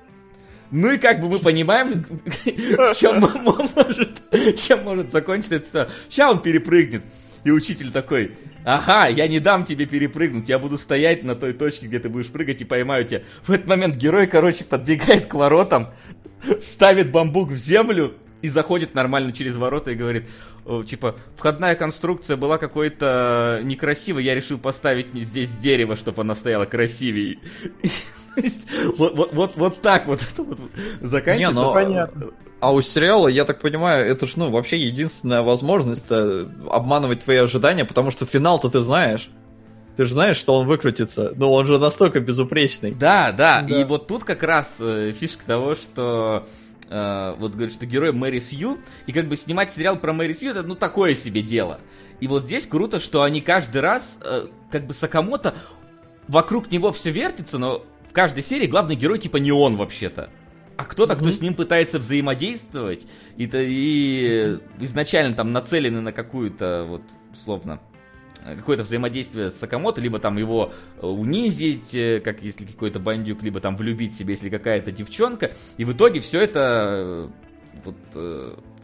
Ну 0.73 0.91
и 0.91 0.97
как 0.97 1.21
бы 1.21 1.29
мы 1.29 1.37
понимаем, 1.37 2.03
чем 2.95 3.19
может, 3.19 4.57
чем 4.59 4.83
может 4.83 5.11
закончиться 5.11 5.55
эта 5.55 5.67
ситуация. 5.67 5.93
Сейчас 6.09 6.31
он 6.31 6.41
перепрыгнет. 6.41 7.03
И 7.43 7.51
учитель 7.51 7.91
такой, 7.91 8.31
ага, 8.65 9.05
я 9.05 9.27
не 9.27 9.39
дам 9.39 9.65
тебе 9.65 9.85
перепрыгнуть, 9.85 10.49
я 10.49 10.57
буду 10.57 10.79
стоять 10.79 11.23
на 11.23 11.35
той 11.35 11.53
точке, 11.53 11.85
где 11.85 11.99
ты 11.99 12.09
будешь 12.09 12.29
прыгать 12.29 12.61
и 12.61 12.65
поймаю 12.65 13.05
тебя. 13.05 13.21
В 13.43 13.51
этот 13.51 13.67
момент 13.67 13.97
герой, 13.97 14.25
короче, 14.25 14.63
подбегает 14.63 15.27
к 15.27 15.35
воротам, 15.35 15.93
ставит 16.59 17.11
бамбук 17.11 17.51
в 17.51 17.55
землю 17.55 18.15
и 18.41 18.47
заходит 18.47 18.95
нормально 18.95 19.31
через 19.31 19.57
ворота 19.57 19.91
и 19.91 19.95
говорит, 19.95 20.27
типа, 20.87 21.17
входная 21.37 21.75
конструкция 21.75 22.35
была 22.35 22.57
какой-то 22.57 23.59
некрасивой, 23.61 24.23
я 24.23 24.33
решил 24.33 24.57
поставить 24.57 25.13
здесь 25.13 25.51
дерево, 25.59 25.95
чтобы 25.95 26.23
она 26.23 26.33
стояла 26.33 26.65
красивее. 26.65 27.37
Вот, 28.97 29.15
вот, 29.15 29.33
вот, 29.33 29.51
вот 29.55 29.81
так 29.81 30.07
вот 30.07 30.21
это 30.21 30.43
вот 30.43 30.59
заканчивается. 31.01 31.49
Не, 31.49 31.51
но- 31.51 31.73
Понятно. 31.73 32.27
А 32.59 32.71
у 32.71 32.81
сериала, 32.81 33.27
я 33.27 33.43
так 33.45 33.59
понимаю, 33.59 34.05
это 34.09 34.25
ж, 34.25 34.33
ну, 34.37 34.49
вообще 34.49 34.77
единственная 34.77 35.41
возможность 35.41 36.05
э, 36.09 36.47
обманывать 36.71 37.23
твои 37.25 37.37
ожидания, 37.37 37.83
потому 37.83 38.09
что 38.09 38.25
финал-то 38.25 38.69
ты 38.69 38.79
знаешь. 38.79 39.29
Ты 39.97 40.05
же 40.05 40.13
знаешь, 40.13 40.37
что 40.37 40.55
он 40.55 40.65
выкрутится. 40.65 41.33
Но 41.35 41.51
он 41.51 41.67
же 41.67 41.77
настолько 41.77 42.19
безупречный. 42.21 42.91
Да, 42.91 43.31
да, 43.33 43.61
Да. 43.61 43.75
и 43.79 43.83
вот 43.83 44.07
тут 44.07 44.23
как 44.23 44.43
раз 44.43 44.77
э, 44.79 45.11
фишка 45.11 45.45
того, 45.45 45.75
что 45.75 46.47
э, 46.89 47.35
вот 47.37 47.51
говорит, 47.51 47.73
что 47.73 47.85
герой 47.85 48.13
Мэри 48.13 48.39
Сью, 48.39 48.79
и 49.07 49.11
как 49.11 49.25
бы 49.25 49.35
снимать 49.35 49.73
сериал 49.73 49.97
про 49.97 50.13
Мэри 50.13 50.33
Сью, 50.33 50.51
это 50.51 50.63
ну 50.63 50.75
такое 50.75 51.15
себе 51.15 51.41
дело. 51.41 51.79
И 52.21 52.27
вот 52.27 52.43
здесь 52.43 52.65
круто, 52.65 52.99
что 53.01 53.23
они 53.23 53.41
каждый 53.41 53.81
раз, 53.81 54.19
э, 54.23 54.47
как 54.71 54.87
бы 54.87 54.93
Сакамото, 54.93 55.53
вокруг 56.29 56.71
него 56.71 56.93
все 56.93 57.11
вертится, 57.11 57.57
но 57.57 57.83
в 58.13 58.15
каждой 58.15 58.43
серии 58.43 58.67
главный 58.67 58.95
герой 58.95 59.17
типа 59.17 59.37
не 59.37 59.51
он 59.51 59.75
вообще-то. 59.75 60.29
А 60.77 60.83
кто-то, 60.85 61.15
кто 61.15 61.25
Мгм. 61.25 61.33
с 61.33 61.41
ним 61.41 61.55
пытается 61.55 61.97
взаимодействовать, 61.97 63.07
и, 63.37 63.49
и 63.51 64.59
изначально 64.81 65.35
там 65.35 65.51
нацелены 65.51 65.99
на 65.99 66.11
какую-то, 66.11 66.85
вот, 66.87 67.01
условно, 67.31 67.79
э, 68.45 68.55
какое-то 68.55 68.83
взаимодействие 68.83 69.49
с 69.49 69.55
Сакамото, 69.55 69.99
либо 69.99 70.19
там 70.19 70.37
его 70.37 70.73
э, 71.01 71.07
унизить, 71.07 71.95
э, 71.95 72.21
как 72.23 72.43
если 72.43 72.65
какой-то 72.65 72.99
бандюк, 72.99 73.41
либо 73.41 73.59
там 73.59 73.75
влюбить 73.75 74.15
себе, 74.15 74.33
если 74.35 74.49
какая-то 74.51 74.91
девчонка. 74.91 75.49
И 75.77 75.83
в 75.83 75.93
итоге 75.93 76.21
все 76.21 76.43
это 76.43 77.31
вот 77.83 77.95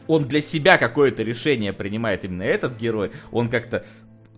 он 0.08 0.26
для 0.26 0.40
себя 0.40 0.76
какое-то 0.76 1.22
решение 1.22 1.72
принимает 1.72 2.24
именно 2.24 2.42
этот 2.42 2.76
герой. 2.76 3.12
Он 3.30 3.48
как-то 3.48 3.86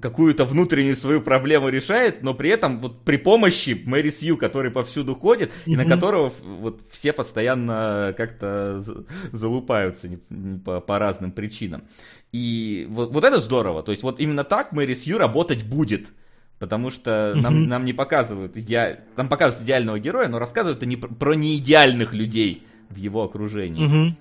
какую-то 0.03 0.45
внутреннюю 0.45 0.97
свою 0.97 1.21
проблему 1.23 1.69
решает, 1.71 2.23
но 2.23 2.35
при 2.35 2.51
этом 2.51 2.81
вот 2.81 3.05
при 3.05 3.17
помощи 3.17 3.81
Мэри 3.87 4.11
Сью, 4.11 4.37
который 4.37 4.71
повсюду 4.71 5.15
ходит, 5.15 5.51
и 5.65 5.77
на 5.77 5.85
которого 5.85 6.33
вот 6.43 6.83
все 6.91 7.13
постоянно 7.13 8.13
как-то 8.17 8.79
за- 8.79 9.05
залупаются 9.33 10.09
по, 10.65 10.81
по 10.81 10.99
разным 10.99 11.31
причинам. 11.33 11.85
И 12.33 12.87
вот, 12.91 13.13
вот 13.13 13.25
это 13.25 13.39
здорово. 13.41 13.83
То 13.83 13.93
есть 13.93 14.03
вот 14.03 14.21
именно 14.21 14.45
так 14.45 14.73
Мэри 14.73 14.95
Сью 14.95 15.19
работать 15.19 15.65
будет. 15.65 16.09
Потому 16.59 16.91
что 16.91 17.33
нам, 17.35 17.63
Мгм. 17.63 17.69
нам 17.69 17.85
не 17.85 17.93
показывают 17.93 18.57
идеаль... 18.57 19.01
Нам 19.17 19.29
показывают 19.29 19.65
идеального 19.67 19.99
героя, 19.99 20.29
но 20.29 20.39
рассказывают 20.39 20.83
они 20.85 20.97
про, 20.97 21.35
неидеальных 21.35 22.13
людей 22.15 22.65
в 22.89 22.97
его 22.97 23.25
окружении. 23.25 23.85
Мгм. 23.85 24.17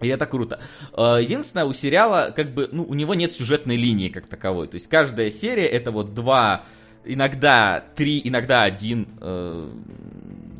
И 0.00 0.08
это 0.08 0.26
круто. 0.26 0.60
Э, 0.96 1.18
Единственное, 1.20 1.64
у 1.66 1.72
сериала, 1.72 2.32
как 2.34 2.54
бы, 2.54 2.68
ну, 2.72 2.84
у 2.84 2.94
него 2.94 3.14
нет 3.14 3.32
сюжетной 3.32 3.76
линии 3.76 4.08
как 4.08 4.26
таковой. 4.26 4.66
То 4.68 4.76
есть 4.76 4.88
каждая 4.88 5.30
серия 5.30 5.66
это 5.66 5.90
вот 5.90 6.14
два, 6.14 6.64
иногда 7.04 7.84
три, 7.96 8.20
иногда 8.24 8.62
один. 8.64 9.08
э, 9.20 9.70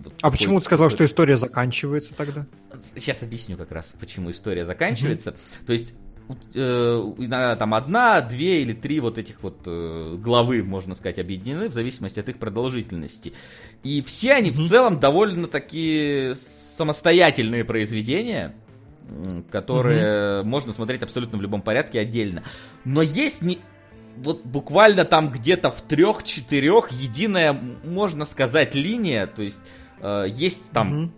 вот 0.05 0.15
А 0.23 0.31
почему 0.31 0.59
ты 0.59 0.67
сказал, 0.67 0.91
что 0.91 1.05
история 1.05 1.37
заканчивается 1.37 2.15
тогда? 2.15 2.47
Сейчас 2.95 3.23
объясню 3.23 3.57
как 3.57 3.73
раз, 3.73 3.95
почему 3.99 4.31
история 4.31 4.65
заканчивается. 4.65 5.35
То 5.67 5.73
есть 5.73 5.95
э, 6.55 6.61
иногда 7.19 7.57
там 7.57 7.73
одна, 7.75 8.21
две 8.21 8.63
или 8.63 8.75
три 8.75 9.01
вот 9.01 9.17
этих 9.17 9.43
вот 9.43 9.63
главы, 9.65 10.63
можно 10.63 10.95
сказать, 10.95 11.19
объединены 11.19 11.69
в 11.71 11.73
зависимости 11.73 12.21
от 12.21 12.29
их 12.29 12.39
продолжительности. 12.39 13.33
И 13.83 14.03
все 14.03 14.35
они 14.35 14.51
в 14.51 14.69
целом 14.69 15.01
довольно 15.01 15.49
такие 15.49 16.35
самостоятельные 16.35 17.65
произведения, 17.65 18.55
которые 19.51 20.43
можно 20.43 20.73
смотреть 20.73 21.03
абсолютно 21.03 21.39
в 21.39 21.43
любом 21.43 21.63
порядке 21.63 22.01
отдельно. 22.01 22.43
Но 22.85 23.03
есть 23.03 23.43
не 23.43 23.59
вот 24.17 24.45
буквально 24.45 25.05
там 25.05 25.31
где-то 25.31 25.71
в 25.71 25.81
трех-четырех 25.83 26.91
единая, 26.91 27.53
можно 27.53 28.25
сказать, 28.25 28.75
линия. 28.75 29.27
То 29.27 29.43
есть 29.43 29.61
э, 30.01 30.27
есть 30.29 30.71
там 30.73 30.89
Мгм. 30.89 31.13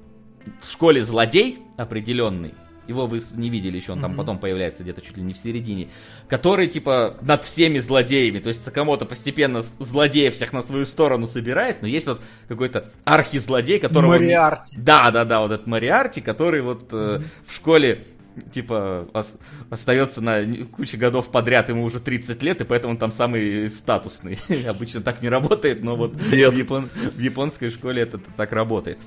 в 0.60 0.70
школе 0.70 1.04
злодей 1.04 1.58
определенный. 1.76 2.54
Его 2.88 3.06
вы 3.06 3.22
не 3.34 3.48
видели 3.48 3.76
еще, 3.76 3.92
он 3.92 4.00
там 4.00 4.10
Мгм. 4.12 4.18
потом 4.18 4.38
появляется 4.38 4.82
где-то 4.82 5.00
чуть 5.02 5.16
ли 5.16 5.22
не 5.22 5.34
в 5.34 5.36
середине. 5.38 5.88
Который, 6.28 6.66
типа, 6.66 7.16
над 7.22 7.44
всеми 7.44 7.78
злодеями. 7.78 8.40
То 8.40 8.48
есть 8.48 8.64
Сакамото 8.64 9.04
постепенно 9.06 9.62
злодеев 9.62 10.34
всех 10.34 10.52
на 10.52 10.62
свою 10.62 10.84
сторону 10.84 11.26
собирает, 11.26 11.80
но 11.82 11.88
есть 11.88 12.06
вот 12.08 12.20
какой-то 12.48 12.90
архизлодей, 13.04 13.78
которого... 13.78 14.10
Мариарти. 14.12 14.76
Да, 14.76 15.10
да, 15.12 15.24
да, 15.24 15.40
вот 15.40 15.52
этот 15.52 15.66
Мариарти, 15.66 16.20
который 16.20 16.60
вот 16.62 16.88
э, 16.92 17.20
в 17.46 17.54
школе 17.54 18.04
типа 18.50 19.08
ос- 19.12 19.34
остается 19.70 20.20
на 20.22 20.42
куче 20.74 20.96
годов 20.96 21.30
подряд, 21.30 21.68
ему 21.68 21.84
уже 21.84 22.00
30 22.00 22.42
лет, 22.42 22.62
и 22.62 22.64
поэтому 22.64 22.94
он 22.94 22.98
там 22.98 23.12
самый 23.12 23.70
статусный. 23.70 24.38
Обычно 24.68 25.02
так 25.02 25.22
не 25.22 25.28
работает, 25.28 25.82
но 25.82 25.96
вот 25.96 26.14
в, 26.14 26.32
япон- 26.32 26.88
в 27.14 27.20
японской 27.20 27.70
школе 27.70 28.02
это 28.02 28.18
так 28.36 28.52
работает. 28.52 28.98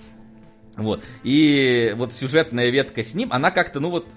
Вот. 0.78 1.04
И 1.24 1.94
вот 1.96 2.14
сюжетная 2.14 2.70
ветка 2.70 3.04
с 3.04 3.14
ним, 3.14 3.30
она 3.32 3.52
как-то, 3.52 3.80
ну 3.80 3.90
вот, 3.90 4.08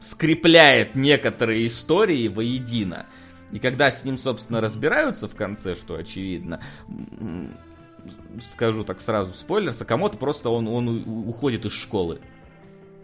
скрепляет 0.00 0.94
некоторые 0.94 1.66
истории 1.66 2.28
воедино. 2.28 3.06
И 3.52 3.58
когда 3.58 3.90
с 3.90 4.04
ним, 4.04 4.16
собственно, 4.16 4.60
разбираются 4.60 5.28
в 5.28 5.34
конце, 5.34 5.74
что 5.74 5.96
очевидно, 5.96 6.60
скажу 8.52 8.84
так 8.84 9.00
сразу, 9.00 9.32
спойлер, 9.32 9.72
Сакамото 9.72 10.18
просто 10.18 10.50
он, 10.50 10.68
он 10.68 11.04
уходит 11.26 11.64
из 11.64 11.72
школы. 11.72 12.20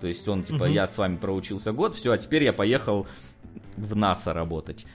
То 0.00 0.06
есть 0.06 0.26
он 0.28 0.42
типа, 0.42 0.64
Мгм. 0.64 0.72
я 0.72 0.86
с 0.86 0.96
вами 0.96 1.16
проучился 1.16 1.72
год, 1.72 1.94
все, 1.96 2.12
а 2.12 2.18
теперь 2.18 2.44
я 2.44 2.52
поехал 2.52 3.06
в 3.76 3.96
НАСА 3.96 4.32
работать. 4.32 4.86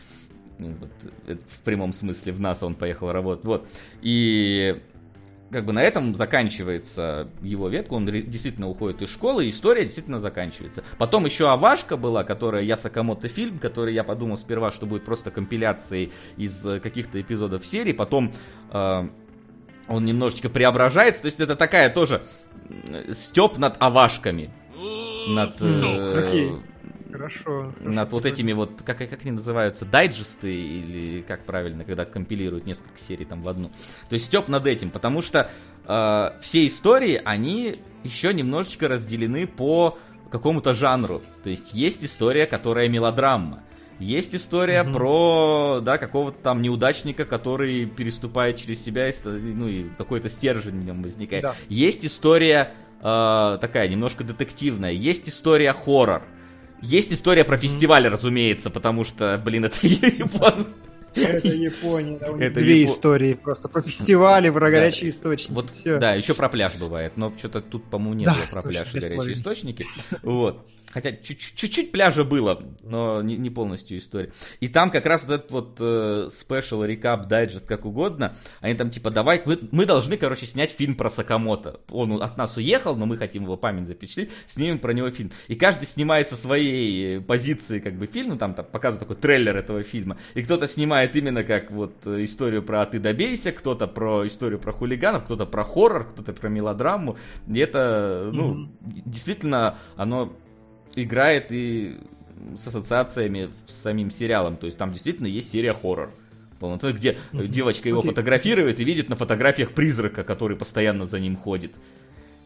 Ну, 0.59 0.75
вот, 0.79 0.91
это 1.27 1.41
в 1.47 1.59
прямом 1.63 1.91
смысле 1.91 2.33
в 2.33 2.39
НАСА 2.39 2.65
он 2.67 2.75
поехал 2.75 3.11
работать. 3.11 3.45
Вот. 3.45 3.67
И 4.01 4.79
как 5.51 5.65
бы 5.65 5.73
на 5.73 5.83
этом 5.83 6.15
заканчивается 6.15 7.27
его 7.41 7.67
ветка, 7.67 7.93
он 7.93 8.05
действительно 8.05 8.69
уходит 8.69 9.01
из 9.01 9.09
школы, 9.09 9.45
и 9.45 9.49
история 9.49 9.83
действительно 9.83 10.19
заканчивается. 10.19 10.83
Потом 10.97 11.25
еще 11.25 11.49
Авашка 11.49 11.97
была, 11.97 12.23
которая 12.23 12.63
я 12.63 12.77
Сакамото 12.77 13.27
фильм, 13.27 13.59
который 13.59 13.93
я 13.93 14.03
подумал 14.03 14.37
сперва, 14.37 14.71
что 14.71 14.85
будет 14.85 15.03
просто 15.03 15.29
компиляцией 15.31 16.11
из 16.37 16.65
э, 16.65 16.79
каких-то 16.79 17.19
эпизодов 17.19 17.65
серии, 17.65 17.91
потом 17.91 18.33
э, 18.71 19.07
он 19.87 20.05
немножечко 20.05 20.49
преображается, 20.49 21.23
то 21.23 21.25
есть 21.27 21.39
это 21.39 21.55
такая 21.55 21.89
тоже 21.89 22.23
степ 23.11 23.57
над 23.57 23.75
Авашками, 23.79 24.51
над, 25.27 25.51
э. 25.59 26.59
Хорошо. 27.11 27.73
над 27.79 28.11
вот 28.11 28.25
этими 28.25 28.53
вот, 28.53 28.81
как, 28.85 28.97
как 28.97 29.21
они 29.21 29.31
называются, 29.31 29.85
дайджесты, 29.85 30.53
или 30.53 31.21
как 31.21 31.45
правильно, 31.45 31.83
когда 31.83 32.05
компилируют 32.05 32.65
несколько 32.65 32.99
серий 32.99 33.25
там 33.25 33.41
в 33.43 33.49
одну. 33.49 33.71
То 34.09 34.15
есть 34.15 34.27
степ 34.27 34.47
над 34.47 34.65
этим, 34.67 34.89
потому 34.89 35.21
что 35.21 35.49
э, 35.85 36.29
все 36.41 36.65
истории, 36.67 37.21
они 37.23 37.75
еще 38.03 38.33
немножечко 38.33 38.87
разделены 38.87 39.47
по 39.47 39.97
какому-то 40.29 40.73
жанру. 40.73 41.21
То 41.43 41.49
есть 41.49 41.73
есть 41.73 42.03
история, 42.05 42.45
которая 42.45 42.87
мелодрама. 42.87 43.63
Есть 43.99 44.33
история 44.33 44.81
Мгм. 44.81 44.93
про, 44.93 45.79
да, 45.83 45.99
какого-то 45.99 46.37
там 46.41 46.63
неудачника, 46.63 47.23
который 47.23 47.85
переступает 47.85 48.57
через 48.57 48.83
себя, 48.83 49.07
и, 49.07 49.13
ну, 49.23 49.67
и 49.67 49.85
какой-то 49.95 50.27
стержень 50.27 50.79
в 50.79 50.85
нем 50.85 51.03
возникает. 51.03 51.43
Да. 51.43 51.55
Есть 51.69 52.03
история 52.03 52.71
э, 53.03 53.57
такая, 53.61 53.87
немножко 53.87 54.23
детективная. 54.23 54.91
Есть 54.91 55.29
история 55.29 55.71
хоррор. 55.73 56.23
Есть 56.81 57.13
история 57.13 57.43
про 57.43 57.57
фестиваль, 57.57 58.07
разумеется, 58.07 58.69
потому 58.69 59.03
что, 59.03 59.39
блин, 59.43 59.65
это 59.65 59.75
японцы. 59.85 60.69
Это 61.13 61.49
Япония. 61.49 62.17
да, 62.19 62.31
у 62.31 62.37
них 62.37 62.45
Это 62.45 62.59
Две 62.61 62.83
Япо- 62.83 62.93
истории 62.93 63.33
просто 63.33 63.67
про 63.67 63.81
фестивали, 63.81 64.49
про 64.49 64.71
горячие 64.71 65.09
источники. 65.09 65.51
Вот, 65.51 65.69
Всё. 65.71 65.99
да, 65.99 66.13
еще 66.13 66.33
про 66.33 66.47
пляж 66.47 66.75
бывает, 66.75 67.17
но 67.17 67.33
что-то 67.37 67.59
тут, 67.61 67.83
по-моему, 67.89 68.13
не 68.13 68.25
Да, 68.27 68.33
было 68.33 68.45
про 68.49 68.61
пляж 68.61 68.87
и 68.87 68.91
горячие 68.93 69.15
половины. 69.17 69.33
источники. 69.37 69.85
Вот. 70.23 70.65
Хотя 70.91 71.11
чуть- 71.13 71.39
чуть-чуть 71.55 71.91
пляжа 71.91 72.23
было, 72.23 72.61
но 72.83 73.21
не, 73.21 73.37
не 73.37 73.49
полностью 73.49 73.97
история. 73.97 74.31
И 74.59 74.67
там 74.67 74.91
как 74.91 75.05
раз 75.05 75.23
вот 75.23 75.31
этот 75.33 75.51
вот 75.51 75.77
э, 75.79 76.27
спешл, 76.31 76.83
рекап, 76.83 77.27
дайджест, 77.27 77.65
как 77.65 77.85
угодно, 77.85 78.35
они 78.59 78.73
там 78.75 78.89
типа, 78.89 79.09
давай, 79.09 79.41
мы, 79.45 79.57
мы 79.71 79.85
должны, 79.85 80.17
короче, 80.17 80.45
снять 80.45 80.71
фильм 80.71 80.95
про 80.95 81.09
Сакамото. 81.09 81.79
Он 81.89 82.21
от 82.21 82.37
нас 82.37 82.57
уехал, 82.57 82.95
но 82.95 83.05
мы 83.05 83.17
хотим 83.17 83.43
его 83.43 83.57
память 83.57 83.87
запечатлеть, 83.87 84.31
снимем 84.47 84.79
про 84.79 84.91
него 84.93 85.09
фильм. 85.11 85.31
И 85.47 85.55
каждый 85.55 85.85
снимает 85.85 86.29
со 86.29 86.35
своей 86.35 87.17
э, 87.17 87.21
позиции 87.21 87.79
как 87.79 87.95
бы 87.95 88.05
фильм, 88.05 88.29
ну, 88.31 88.37
там, 88.37 88.53
там 88.53 88.65
показывают 88.65 88.99
такой 89.07 89.15
трейлер 89.15 89.55
этого 89.55 89.83
фильма. 89.83 90.17
И 90.33 90.43
кто-то 90.43 90.67
снимает 90.67 91.15
именно 91.15 91.43
как 91.43 91.71
вот 91.71 91.95
э, 92.05 92.23
историю 92.23 92.63
про 92.63 92.85
«Ты 92.85 92.99
добейся», 92.99 93.51
кто-то 93.51 93.87
про 93.87 94.27
историю 94.27 94.59
про 94.59 94.71
хулиганов, 94.73 95.23
кто-то 95.23 95.45
про 95.45 95.63
хоррор, 95.63 96.09
кто-то 96.09 96.33
про 96.33 96.49
мелодраму. 96.49 97.17
И 97.47 97.57
это, 97.59 98.29
ну, 98.33 98.65
д- 98.81 99.01
действительно, 99.05 99.77
оно 99.95 100.33
играет 100.95 101.47
и 101.51 101.97
с 102.57 102.67
ассоциациями 102.67 103.49
с 103.67 103.75
самим 103.75 104.09
сериалом. 104.11 104.57
То 104.57 104.65
есть 104.65 104.77
там 104.77 104.91
действительно 104.93 105.27
есть 105.27 105.51
серия 105.51 105.73
хоррор. 105.73 106.13
Полноценная, 106.59 106.95
где 106.95 107.17
э, 107.33 107.47
девочка 107.47 107.89
его 107.89 107.99
Окей. 107.99 108.11
фотографирует 108.11 108.79
и 108.79 108.83
видит 108.83 109.09
на 109.09 109.15
фотографиях 109.15 109.71
призрака, 109.71 110.23
который 110.23 110.55
постоянно 110.57 111.05
за 111.05 111.19
ним 111.19 111.35
ходит. 111.35 111.75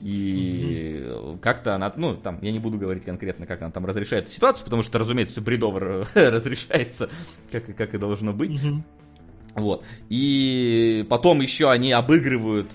И 0.01 1.03
э, 1.05 1.37
как-то 1.41 1.75
она, 1.75 1.91
ну, 1.95 2.15
там, 2.15 2.39
я 2.41 2.51
не 2.51 2.59
буду 2.59 2.77
говорить 2.77 3.03
конкретно, 3.05 3.45
как 3.45 3.61
она 3.61 3.71
там 3.71 3.85
разрешает 3.85 4.29
ситуацию, 4.29 4.65
потому 4.65 4.83
что, 4.83 4.99
разумеется, 4.99 5.33
все 5.33 5.41
бредово 5.41 6.05
разрешается, 6.13 7.09
как, 7.51 7.69
и- 7.69 7.73
как 7.73 7.93
и 7.93 7.97
должно 7.97 8.33
быть. 8.33 8.51
Мгм. 8.51 8.83
Вот. 9.55 9.83
И 10.09 11.05
потом 11.09 11.41
еще 11.41 11.71
они 11.71 11.91
обыгрывают 11.93 12.67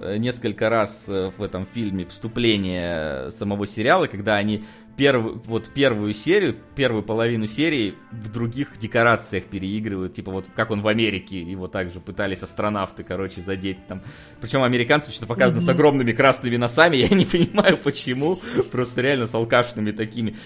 э, 0.00 0.18
несколько 0.18 0.68
раз 0.68 1.06
э, 1.08 1.30
в 1.36 1.42
этом 1.42 1.66
фильме 1.66 2.04
вступление 2.06 3.30
самого 3.30 3.66
сериала, 3.66 4.06
когда 4.06 4.36
они 4.36 4.64
первую, 4.96 5.42
вот 5.46 5.68
первую 5.68 6.14
серию, 6.14 6.56
первую 6.74 7.02
половину 7.02 7.46
серии 7.46 7.94
в 8.10 8.32
других 8.32 8.78
декорациях 8.78 9.44
переигрывают, 9.44 10.14
типа 10.14 10.30
вот 10.30 10.46
как 10.54 10.70
он 10.70 10.80
в 10.80 10.88
Америке, 10.88 11.40
его 11.40 11.68
также 11.68 12.00
пытались 12.00 12.42
астронавты, 12.42 13.04
короче, 13.04 13.40
задеть 13.40 13.86
там. 13.86 14.02
Причем 14.40 14.62
американцев 14.62 15.12
что-то 15.12 15.26
показано 15.26 15.60
с 15.60 15.68
огромными 15.68 16.12
красными 16.12 16.56
носами, 16.56 16.96
я 17.08 17.08
не 17.08 17.24
понимаю 17.24 17.78
почему, 17.78 18.40
просто 18.72 19.02
реально 19.02 19.26
с 19.26 19.34
алкашными 19.34 19.90
такими, 19.90 20.36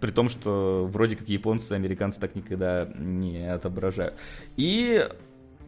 при 0.00 0.10
том, 0.10 0.28
что 0.28 0.88
вроде 0.90 1.16
как 1.16 1.28
японцы 1.28 1.74
и 1.74 1.76
американцы 1.76 2.20
так 2.20 2.34
никогда 2.34 2.88
не 2.96 3.52
отображают. 3.52 4.14
И 4.56 5.04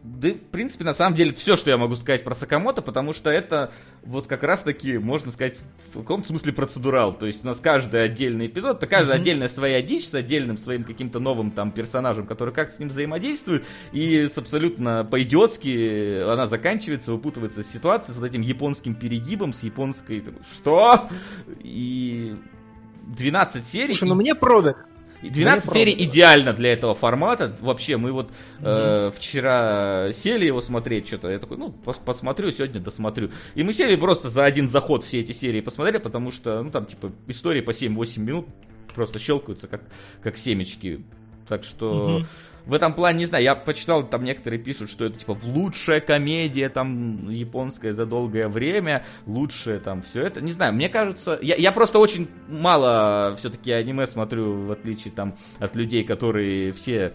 да, 0.03 0.29
в 0.29 0.51
принципе, 0.51 0.85
на 0.85 0.93
самом 0.93 1.15
деле, 1.15 1.33
все, 1.33 1.55
что 1.55 1.69
я 1.69 1.77
могу 1.77 1.95
сказать 1.95 2.23
про 2.23 2.33
Сакамото, 2.33 2.81
потому 2.81 3.13
что 3.13 3.29
это 3.29 3.71
вот 4.03 4.27
как 4.27 4.43
раз-таки, 4.43 4.97
можно 4.97 5.31
сказать, 5.31 5.55
в 5.93 5.99
каком-то 5.99 6.27
смысле 6.27 6.53
процедурал. 6.53 7.13
То 7.13 7.25
есть 7.25 7.43
у 7.43 7.47
нас 7.47 7.59
каждый 7.59 8.03
отдельный 8.03 8.47
эпизод, 8.47 8.77
это 8.77 8.87
каждая 8.87 9.17
отдельная 9.17 9.49
своя 9.49 9.81
дичь 9.81 10.07
с 10.07 10.13
отдельным 10.13 10.57
своим 10.57 10.83
каким-то 10.83 11.19
новым 11.19 11.51
там 11.51 11.71
персонажем, 11.71 12.25
который 12.25 12.53
как 12.53 12.71
с 12.71 12.79
ним 12.79 12.89
взаимодействует, 12.89 13.65
и 13.91 14.27
с 14.27 14.37
абсолютно 14.37 15.03
по-идиотски 15.03 16.21
она 16.31 16.47
заканчивается, 16.47 17.11
выпутывается 17.11 17.61
с 17.61 17.67
ситуации 17.67 18.13
с 18.13 18.15
вот 18.15 18.25
этим 18.25 18.41
японским 18.41 18.95
перегибом, 18.95 19.53
с 19.53 19.63
японской... 19.63 20.23
Что? 20.53 21.09
И 21.61 22.35
12 23.07 23.67
серий. 23.67 23.87
Слушай, 23.87 24.09
ну 24.09 24.15
мне 24.15 24.33
продали. 24.33 24.75
И 25.21 25.29
12 25.29 25.65
Мне 25.65 25.73
серий 25.73 25.91
правда. 25.95 26.03
идеально 26.11 26.53
для 26.53 26.73
этого 26.73 26.95
формата. 26.95 27.55
Вообще, 27.59 27.97
мы 27.97 28.11
вот 28.11 28.31
э, 28.61 29.11
вчера 29.15 30.11
сели 30.13 30.45
его 30.45 30.61
смотреть 30.61 31.07
что-то. 31.07 31.29
Я 31.29 31.39
такой, 31.39 31.57
ну, 31.57 31.75
пос- 31.85 31.99
посмотрю, 32.03 32.51
сегодня 32.51 32.79
досмотрю. 32.79 33.31
И 33.55 33.63
мы 33.63 33.73
сели 33.73 33.95
просто 33.95 34.29
за 34.29 34.45
один 34.45 34.69
заход 34.69 35.03
все 35.03 35.19
эти 35.19 35.31
серии 35.31 35.61
посмотрели, 35.61 35.97
потому 35.97 36.31
что, 36.31 36.61
ну, 36.63 36.71
там, 36.71 36.85
типа, 36.85 37.11
истории 37.27 37.61
по 37.61 37.71
7-8 37.71 38.19
минут 38.19 38.47
просто 38.95 39.19
щелкаются, 39.19 39.67
как, 39.67 39.81
как 40.23 40.37
семечки. 40.37 41.03
Так 41.49 41.63
что 41.65 42.19
Мгм. 42.19 42.27
в 42.67 42.73
этом 42.75 42.93
плане, 42.93 43.17
не 43.19 43.25
знаю, 43.25 43.43
я 43.43 43.55
почитал, 43.55 44.07
там 44.07 44.23
некоторые 44.23 44.59
пишут, 44.61 44.89
что 44.91 45.05
это 45.05 45.17
типа 45.19 45.35
лучшая 45.43 45.99
комедия 45.99 46.69
там 46.69 47.27
японская 47.29 47.93
за 47.93 48.05
долгое 48.05 48.47
время, 48.47 49.03
лучшее 49.25 49.79
там 49.79 50.03
все 50.03 50.21
это. 50.21 50.41
Не 50.41 50.51
знаю, 50.51 50.73
мне 50.73 50.87
кажется, 50.89 51.37
я, 51.41 51.55
я 51.55 51.71
просто 51.71 51.97
очень 51.99 52.29
мало 52.47 53.35
все-таки 53.37 53.71
аниме 53.71 54.05
смотрю, 54.05 54.67
в 54.67 54.71
отличие 54.71 55.11
там 55.11 55.35
от 55.57 55.75
людей, 55.75 56.03
которые 56.03 56.71
все 56.71 57.13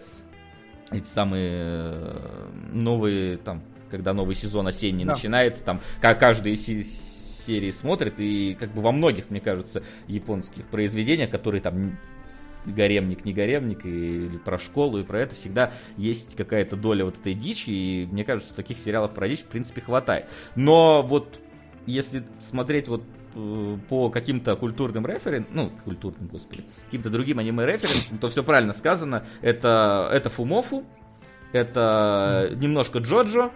эти 0.91 1.07
самые 1.07 1.51
э, 1.53 2.49
новые 2.73 3.37
там, 3.37 3.63
когда 3.91 4.13
новый 4.13 4.35
сезон 4.35 4.67
осенний 4.67 5.05
Да. 5.05 5.13
начинается, 5.15 5.63
там 5.65 5.81
как 6.01 6.19
каждый 6.19 6.57
се- 6.57 6.83
серии 6.83 7.71
смотрит, 7.71 8.15
и 8.19 8.57
как 8.59 8.73
бы 8.75 8.81
во 8.83 8.91
многих, 8.91 9.31
мне 9.31 9.41
кажется, 9.41 9.83
японских 10.09 10.67
произведениях, 10.67 11.31
которые 11.31 11.61
там 11.61 11.99
гаремник, 12.67 13.25
не 13.25 13.33
гаремник, 13.33 13.85
и, 13.85 14.27
или 14.27 14.39
про 14.39 14.59
школу, 14.59 14.99
и 14.99 15.05
про 15.05 15.21
это 15.21 15.35
всегда 15.35 15.73
есть 15.97 16.37
какая-то 16.37 16.77
доля 16.77 17.05
вот 17.05 17.19
этой 17.19 17.35
дичи, 17.35 17.71
и 17.71 18.09
мне 18.11 18.25
кажется, 18.25 18.49
что 18.49 18.57
таких 18.57 18.79
сериалов 18.79 19.13
про 19.13 19.29
дичь, 19.29 19.41
в 19.41 19.47
принципе, 19.47 19.81
хватает. 19.81 20.29
Но 20.55 21.03
вот 21.03 21.41
если 21.87 22.25
смотреть 22.41 22.89
вот 22.89 23.03
э, 23.35 23.79
по 23.89 24.11
каким-то 24.11 24.57
культурным 24.57 25.07
референсам, 25.07 25.47
ну, 25.53 25.73
культурным, 25.85 26.29
господи, 26.29 26.65
каким-то 26.87 27.11
другим 27.11 27.39
аниме-референсам, 27.39 28.19
то 28.19 28.29
все 28.29 28.43
правильно 28.43 28.73
сказано. 28.73 29.25
Это, 29.43 30.09
это 30.13 30.31
Фумофу, 30.31 30.85
это 31.53 32.51
немножко 32.57 32.99
Джоджо, 32.99 33.51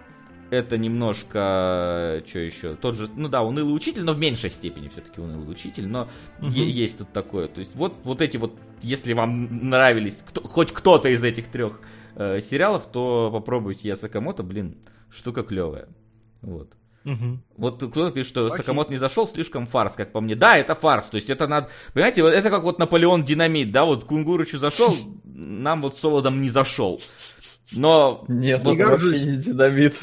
это 0.51 0.77
немножко, 0.77 2.23
что 2.27 2.39
еще, 2.39 2.75
тот 2.75 2.95
же, 2.95 3.09
ну 3.15 3.27
да, 3.29 3.41
унылый 3.43 3.75
учитель, 3.75 4.03
но 4.03 4.13
в 4.13 4.19
меньшей 4.19 4.49
степени 4.49 4.87
все-таки 4.89 5.21
унылый 5.21 5.49
учитель, 5.51 5.87
но 5.87 6.07
е- 6.41 6.69
есть 6.69 6.97
тут 6.99 7.11
такое. 7.11 7.47
То 7.47 7.59
есть 7.59 7.75
вот, 7.75 7.93
вот 8.03 8.21
эти 8.21 8.37
вот, 8.37 8.55
если 8.81 9.13
вам 9.13 9.69
нравились 9.69 10.21
кто- 10.25 10.41
хоть 10.41 10.71
кто-то 10.71 11.09
из 11.09 11.23
этих 11.23 11.47
трех 11.47 11.81
э, 12.15 12.41
сериалов, 12.41 12.87
то 12.91 13.29
попробуйте 13.31 13.87
Я 13.87 13.95
Сакамото, 13.95 14.43
блин, 14.43 14.77
штука 15.09 15.43
клевая. 15.43 15.87
Вот. 16.41 16.73
Мгм. 17.05 17.41
Вот 17.55 17.77
кто-то 17.77 18.11
пишет, 18.11 18.29
что 18.29 18.45
Окей. 18.47 18.57
Сакамото 18.57 18.91
не 18.91 18.97
зашел, 18.97 19.25
слишком 19.27 19.65
фарс, 19.65 19.95
как 19.95 20.11
по 20.11 20.19
мне. 20.19 20.35
Да, 20.35 20.57
это 20.57 20.75
фарс. 20.75 21.05
То 21.05 21.15
есть 21.15 21.29
это 21.29 21.47
надо. 21.47 21.69
Понимаете, 21.93 22.23
вот 22.23 22.33
это 22.33 22.49
как 22.49 22.63
вот 22.63 22.77
Наполеон 22.77 23.23
Динамит, 23.23 23.71
да, 23.71 23.85
вот 23.85 24.03
Кунгурычу 24.03 24.59
зашел, 24.59 24.95
нам 25.23 25.81
вот 25.81 25.97
Солодом 25.97 26.41
не 26.41 26.49
зашел. 26.49 26.99
Но 27.73 28.25
Нет, 28.27 28.63
Вот 28.63 28.75
это 28.75 28.83
горжусь. 28.89 29.11
вообще 29.11 29.25
не 29.27 29.37
динамит. 29.37 29.95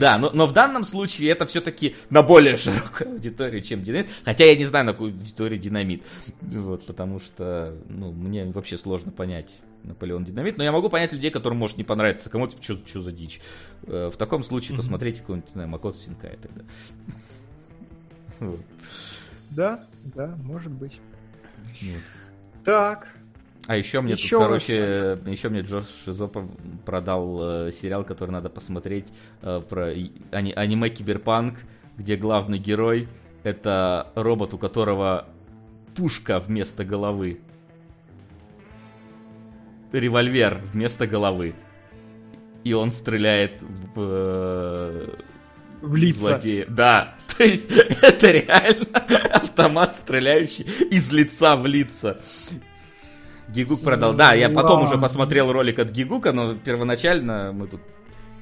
да, 0.00 0.18
но, 0.18 0.30
но 0.34 0.46
в 0.46 0.52
данном 0.52 0.82
случае 0.84 1.30
это 1.30 1.46
все-таки 1.46 1.94
на 2.10 2.22
более 2.22 2.56
широкую 2.56 3.12
аудиторию, 3.12 3.62
чем 3.62 3.84
динамит. 3.84 4.08
Хотя 4.24 4.44
я 4.44 4.56
не 4.56 4.64
знаю, 4.64 4.86
на 4.86 4.92
какую 4.92 5.12
аудиторию 5.12 5.60
динамит. 5.60 6.02
Вот, 6.40 6.84
потому 6.86 7.20
что, 7.20 7.74
ну, 7.88 8.10
мне 8.10 8.44
вообще 8.46 8.76
сложно 8.76 9.12
понять 9.12 9.54
Наполеон 9.84 10.24
Динамит. 10.24 10.58
Но 10.58 10.64
я 10.64 10.72
могу 10.72 10.88
понять 10.88 11.12
людей, 11.12 11.30
которым 11.30 11.58
может 11.58 11.76
не 11.76 11.84
понравиться 11.84 12.28
кому-то, 12.30 12.56
что, 12.60 13.00
за 13.00 13.12
дичь. 13.12 13.40
Э, 13.84 14.10
В 14.12 14.16
таком 14.16 14.42
случае 14.44 14.70
Мгм. 14.74 14.76
посмотрите 14.78 15.20
какой-нибудь, 15.20 15.48
не 15.50 15.52
знаю, 15.54 15.68
Макото 15.68 15.98
Синкай 15.98 16.36
тогда. 16.40 16.62
Вот. 18.40 18.60
Да, 19.50 19.84
да, 20.14 20.34
может 20.42 20.72
быть. 20.72 20.98
Вот. 21.82 22.00
Так, 22.64 23.08
А 23.68 23.76
еще 23.76 24.00
мне 24.00 24.14
Еще 24.14 24.38
тут, 24.38 24.46
короче, 24.46 25.18
еще 25.26 25.48
мне 25.48 25.60
Джош 25.60 25.84
Шизо 26.04 26.28
продал 26.84 27.66
э, 27.68 27.70
сериал, 27.72 28.02
который 28.04 28.30
надо 28.30 28.48
посмотреть 28.48 29.06
э, 29.40 29.60
про 29.68 29.86
ани- 30.32 30.52
аниме 30.54 30.88
Киберпанк, 30.88 31.58
где 31.96 32.16
главный 32.16 32.58
герой 32.58 33.08
это 33.44 34.10
робот, 34.16 34.54
у 34.54 34.58
которого 34.58 35.26
пушка 35.94 36.40
вместо 36.40 36.84
головы. 36.84 37.40
Револьвер 39.92 40.60
вместо 40.72 41.06
головы. 41.06 41.54
И 42.64 42.72
он 42.72 42.90
стреляет 42.92 43.60
в, 43.60 43.94
э, 43.96 45.08
В 45.82 45.96
лица. 45.96 46.20
злодея. 46.20 46.66
Да, 46.68 47.14
то 47.36 47.44
есть 47.44 47.70
это 47.70 48.30
реально 48.30 48.86
автомат, 49.32 49.96
стреляющий 49.96 50.64
из 50.90 51.12
лица 51.12 51.56
в 51.56 51.66
лица. 51.66 52.20
Гигук 53.52 53.82
продал. 53.82 54.14
Да, 54.14 54.32
я 54.34 54.48
потом 54.50 54.82
уже 54.84 54.98
посмотрел 54.98 55.52
ролик 55.52 55.78
от 55.78 55.90
Гигука, 55.90 56.32
но 56.32 56.54
первоначально 56.54 57.52
мы 57.52 57.66
тут 57.66 57.80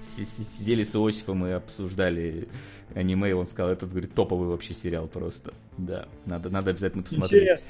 си- 0.02 0.24
си- 0.24 0.44
сидели 0.44 0.82
с 0.84 0.94
Иосифом 0.94 1.46
и 1.46 1.50
обсуждали 1.50 2.48
аниме, 2.94 3.30
и 3.30 3.32
он 3.32 3.46
сказал, 3.46 3.70
это, 3.72 3.86
говорит, 3.86 4.14
топовый 4.14 4.48
вообще 4.48 4.74
сериал 4.74 5.06
просто. 5.06 5.52
Да, 5.78 6.06
надо, 6.26 6.50
надо 6.50 6.70
обязательно 6.70 7.02
посмотреть. 7.02 7.42
Интересно. 7.42 7.66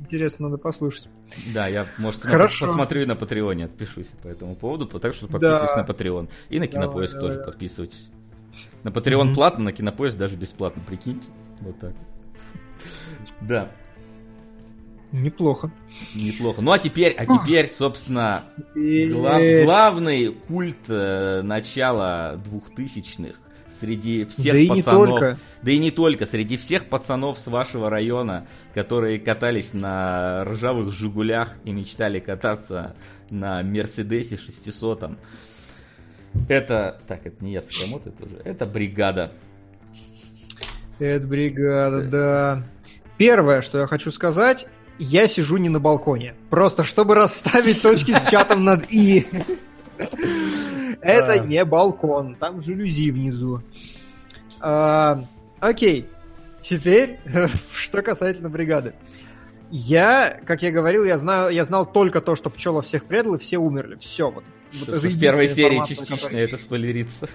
Интересно, 0.00 0.48
надо 0.48 0.56
послушать. 0.56 1.08
Да, 1.54 1.66
я, 1.66 1.86
может, 1.98 2.22
Хорошо. 2.22 2.66
посмотрю 2.66 3.02
и 3.02 3.04
на 3.06 3.16
Патреоне, 3.16 3.66
отпишусь 3.66 4.06
по 4.22 4.28
этому 4.28 4.56
поводу, 4.56 4.86
так 4.86 5.12
что 5.14 5.26
подписывайтесь 5.28 5.74
Да. 5.74 5.82
на 5.82 5.86
Patreon. 5.86 6.28
И 6.48 6.58
на 6.58 6.66
Кинопоиск 6.66 7.12
давай, 7.12 7.28
тоже 7.28 7.34
давай. 7.38 7.52
подписывайтесь. 7.52 8.08
На 8.82 8.88
Patreon 8.88 9.24
Мгм. 9.24 9.34
платно, 9.34 9.64
на 9.64 9.72
Кинопоиск 9.72 10.16
даже 10.16 10.36
бесплатно, 10.36 10.82
прикиньте. 10.86 11.28
Вот 11.60 11.78
так. 11.78 11.92
Да, 13.42 13.70
Неплохо. 15.12 15.70
неплохо. 16.14 16.62
Ну 16.62 16.70
а 16.72 16.78
теперь, 16.78 17.12
а 17.18 17.26
теперь, 17.26 17.68
собственно, 17.68 18.44
гла- 18.74 19.40
Э, 19.40 19.64
главный 19.64 20.28
культ 20.32 20.76
э, 20.88 21.42
начала 21.42 22.36
двухтысячных 22.44 23.40
среди 23.80 24.24
всех 24.26 24.52
да 24.52 24.58
и 24.58 24.68
не 24.68 24.82
пацанов. 24.82 25.08
только. 25.20 25.38
Да 25.62 25.70
и 25.72 25.78
не 25.78 25.90
только, 25.90 26.26
среди 26.26 26.56
всех 26.56 26.84
пацанов 26.86 27.38
с 27.38 27.46
вашего 27.46 27.88
района, 27.90 28.46
которые 28.74 29.18
катались 29.18 29.72
на 29.74 30.44
ржавых 30.44 30.92
«Жигулях» 30.92 31.54
и 31.64 31.72
мечтали 31.72 32.20
кататься 32.20 32.94
на 33.30 33.62
«Мерседесе 33.62 34.36
600 34.36 35.18
Это, 36.48 37.00
так, 37.08 37.26
это 37.26 37.44
не 37.44 37.52
я 37.52 37.62
Сакамото, 37.62 38.10
это 38.10 38.24
уже, 38.26 38.36
это 38.44 38.66
бригада. 38.66 39.32
Это 40.98 41.26
бригада, 41.26 42.02
да. 42.02 42.62
Первое, 43.16 43.60
что 43.62 43.78
я 43.78 43.86
хочу 43.86 44.10
сказать, 44.12 44.66
я 45.00 45.26
сижу 45.26 45.56
не 45.56 45.68
на 45.68 45.80
балконе. 45.80 46.34
Просто 46.50 46.84
чтобы 46.84 47.14
расставить 47.14 47.82
точки 47.82 48.12
с 48.12 48.28
чатом 48.28 48.64
над 48.64 48.84
«и». 48.92 49.26
Это 51.00 51.40
не 51.40 51.64
балкон, 51.64 52.36
там 52.36 52.60
жалюзи 52.60 53.10
внизу. 53.10 53.62
А, 54.60 55.24
Окей, 55.60 56.08
теперь, 56.60 57.18
что 57.74 58.02
касательно 58.02 58.48
бригады. 58.48 58.94
Я, 59.70 60.40
как 60.44 60.62
я 60.62 60.72
говорил, 60.72 61.04
я 61.04 61.16
знаю, 61.16 61.50
я 61.50 61.64
знал 61.64 61.86
только 61.86 62.20
то, 62.20 62.34
что 62.34 62.50
пчела 62.50 62.82
всех 62.82 63.04
предал, 63.04 63.36
и 63.36 63.38
все 63.38 63.58
умерли. 63.58 63.96
Все, 64.00 64.30
вот. 64.30 64.42
вот 64.72 65.02
в 65.02 65.20
первой 65.20 65.48
серии 65.48 65.82
частично 65.86 66.36
это 66.36 66.56
спойлерится. 66.56 67.28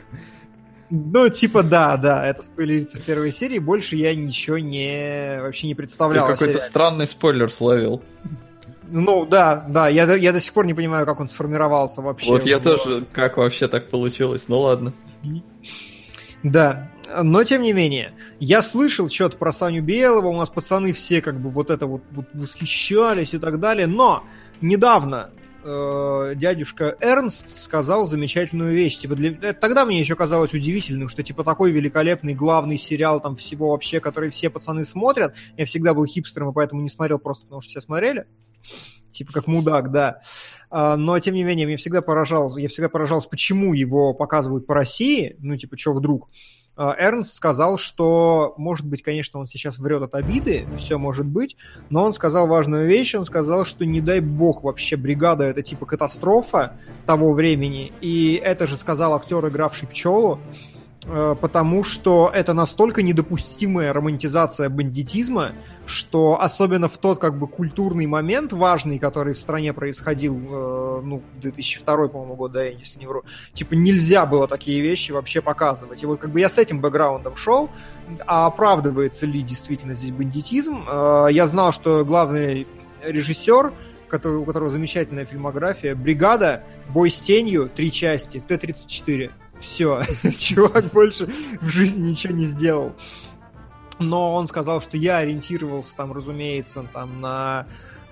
Ну, 0.90 1.30
типа, 1.30 1.64
да, 1.64 1.98
да, 1.98 2.26
это 2.28 2.44
спойлерится 2.44 2.98
в 2.98 3.02
первой 3.02 3.32
серии. 3.32 3.60
Больше 3.60 3.96
я 3.96 4.14
ничего 4.16 4.60
не 4.60 5.40
вообще 5.42 5.68
не 5.68 5.74
Ты 5.74 5.78
представлял. 5.78 6.26
о 6.26 6.28
какой-то 6.28 6.60
странный 6.60 7.08
спойлер 7.08 7.52
словил. 7.52 8.04
Ну, 8.88 9.26
да, 9.26 9.66
да, 9.68 9.88
я, 9.90 10.14
я 10.16 10.32
до 10.32 10.40
сих 10.40 10.54
пор 10.54 10.66
не 10.66 10.76
понимаю, 10.76 11.06
как 11.06 11.20
он 11.20 11.28
сформировался 11.28 12.02
вообще. 12.02 12.30
Вот 12.30 12.46
я 12.46 12.60
тоже, 12.60 13.06
как 13.12 13.38
вообще 13.38 13.68
так 13.68 13.90
получилось, 13.90 14.46
ну 14.48 14.60
ладно. 14.60 14.94
Да, 16.44 16.92
но 17.24 17.44
тем 17.44 17.64
не 17.64 17.74
менее, 17.74 18.14
я 18.40 18.62
слышал 18.62 19.10
что-то 19.10 19.38
про 19.38 19.52
Саню 19.52 19.82
Белого, 19.82 20.28
у 20.28 20.38
нас 20.38 20.50
пацаны 20.50 20.94
все 20.94 21.22
как 21.22 21.40
бы 21.40 21.50
вот 21.50 21.72
это 21.72 21.88
вот, 21.88 22.04
вот 22.12 22.28
восхищались 22.34 23.34
и 23.34 23.40
так 23.40 23.60
далее, 23.60 23.88
но 23.88 24.24
недавно 24.62 25.32
э, 25.66 26.34
дядюшка 26.36 26.96
Эрнст 27.02 27.46
сказал 27.58 28.08
замечательную 28.08 28.74
вещь. 28.74 29.00
Типа 29.00 29.16
для... 29.16 29.32
э, 29.32 29.54
Тогда 29.54 29.86
мне 29.86 30.00
еще 30.00 30.16
казалось 30.16 30.54
удивительным, 30.54 31.10
что 31.10 31.24
типа 31.24 31.44
такой 31.44 31.72
великолепный 31.72 32.34
главный 32.34 32.78
сериал 32.78 33.20
там 33.20 33.36
всего 33.36 33.72
вообще, 33.72 34.00
который 34.00 34.30
все 34.30 34.50
пацаны 34.50 34.86
смотрят. 34.86 35.36
Я 35.58 35.66
всегда 35.66 35.94
был 35.94 36.06
хипстером, 36.06 36.52
и 36.52 36.54
поэтому 36.54 36.82
не 36.82 36.90
смотрел 36.90 37.20
просто 37.20 37.46
потому, 37.46 37.62
что 37.62 37.72
все 37.72 37.82
смотрели. 37.82 38.26
Типа 39.12 39.32
как 39.34 39.48
мудак, 39.48 39.92
да. 39.92 40.20
А, 40.70 40.98
но, 40.98 41.18
тем 41.20 41.36
не 41.36 41.44
менее, 41.44 41.66
мне 41.66 41.78
всегда 41.78 42.02
поражал, 42.02 42.58
я 42.58 42.68
всегда 42.68 42.90
поражался, 42.90 43.30
почему 43.30 43.74
его 43.74 44.14
показывают 44.14 44.68
по 44.68 44.76
России, 44.76 45.38
ну, 45.40 45.56
типа, 45.56 45.78
что 45.78 45.94
вдруг. 45.94 46.30
А, 46.78 46.94
Эрнст 46.98 47.34
сказал, 47.34 47.78
что, 47.78 48.54
может 48.58 48.86
быть, 48.86 49.02
конечно, 49.02 49.40
он 49.40 49.48
сейчас 49.48 49.80
врет 49.80 50.02
от 50.02 50.14
обиды, 50.16 50.66
все 50.78 50.98
может 50.98 51.26
быть, 51.26 51.56
но 51.90 52.04
он 52.04 52.14
сказал 52.14 52.48
важную 52.48 52.88
вещь, 52.88 53.16
он 53.16 53.24
сказал, 53.24 53.66
что 53.66 53.86
не 53.86 54.02
дай 54.02 54.20
бог 54.20 54.64
вообще 54.64 54.98
бригада 54.98 55.46
это 55.46 55.62
типа 55.62 55.86
катастрофа 55.86 56.74
того 57.06 57.34
времени, 57.34 57.94
и 58.02 58.40
это 58.44 58.68
же 58.68 58.76
сказал 58.76 59.14
актер, 59.16 59.48
игравший 59.48 59.88
пчелу, 59.88 60.40
потому 61.06 61.84
что 61.84 62.32
это 62.34 62.54
настолько 62.54 63.04
недопустимая 63.04 63.94
романтизация 63.94 64.70
бандитизма, 64.70 65.54
что 65.86 66.42
особенно 66.42 66.88
в 66.88 66.98
тот 66.98 67.20
как 67.20 67.38
бы 67.38 67.48
культурный 67.48 68.08
момент 68.08 68.54
важный, 68.54 69.00
который 69.00 69.34
в 69.34 69.40
стране 69.40 69.74
происходил, 69.74 70.36
э, 70.36 71.02
ну, 71.04 71.22
2002, 71.42 72.08
по-моему, 72.08 72.36
год, 72.36 72.52
да, 72.54 72.64
я 72.64 72.72
если 72.72 73.00
не 73.00 73.08
вру, 73.08 73.24
типа 73.54 73.74
нельзя 73.74 74.26
было 74.26 74.48
такие 74.48 74.82
вещи 74.82 75.12
вообще 75.12 75.42
показывать. 75.42 76.02
И 76.04 76.06
вот 76.06 76.20
как 76.20 76.32
бы 76.32 76.40
я 76.40 76.50
с 76.50 76.58
этим 76.58 76.82
бэкграундом 76.82 77.36
шел, 77.36 77.70
а 78.26 78.48
оправдывается 78.48 79.26
ли 79.26 79.42
действительно 79.42 79.94
здесь 79.94 80.12
бандитизм? 80.12 80.86
Э, 80.90 81.28
я 81.30 81.48
знал, 81.48 81.72
что 81.72 82.04
главный 82.04 82.68
режиссер, 83.04 83.74
который, 84.08 84.38
у 84.38 84.46
которого 84.46 84.70
замечательная 84.70 85.26
фильмография, 85.26 85.96
«Бригада», 85.96 86.64
«Бой 86.90 87.12
с 87.12 87.20
тенью», 87.20 87.70
три 87.74 87.92
части, 87.92 88.44
Т-34. 88.48 89.32
Все, 89.66 90.04
чувак 90.38 90.86
больше 90.94 91.28
в 91.60 91.68
жизни 91.68 92.12
ничего 92.12 92.34
не 92.34 92.46
сделал. 92.46 92.94
Но 93.98 94.34
он 94.36 94.48
сказал, 94.48 94.80
что 94.80 94.96
я 94.96 95.18
ориентировался 95.18 95.96
там, 95.96 96.14
разумеется, 96.14 96.86
там 96.94 97.20
на 97.20 97.66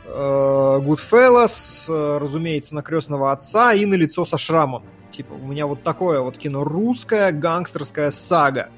э, 0.03 0.09
Goodfellas, 0.09 1.85
э, 1.87 2.17
разумеется, 2.17 2.73
на 2.73 2.81
крестного 2.81 3.31
отца 3.31 3.71
и 3.73 3.85
на 3.85 3.93
лицо 3.93 4.25
со 4.25 4.39
шрамом. 4.39 4.83
Типа, 5.11 5.33
у 5.33 5.45
меня 5.45 5.67
вот 5.67 5.83
такое 5.83 6.21
вот 6.21 6.39
кино 6.39 6.63
русская 6.63 7.31
гангстерская 7.31 8.09
сага. 8.09 8.69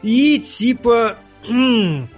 И 0.00 0.38
типа, 0.38 1.18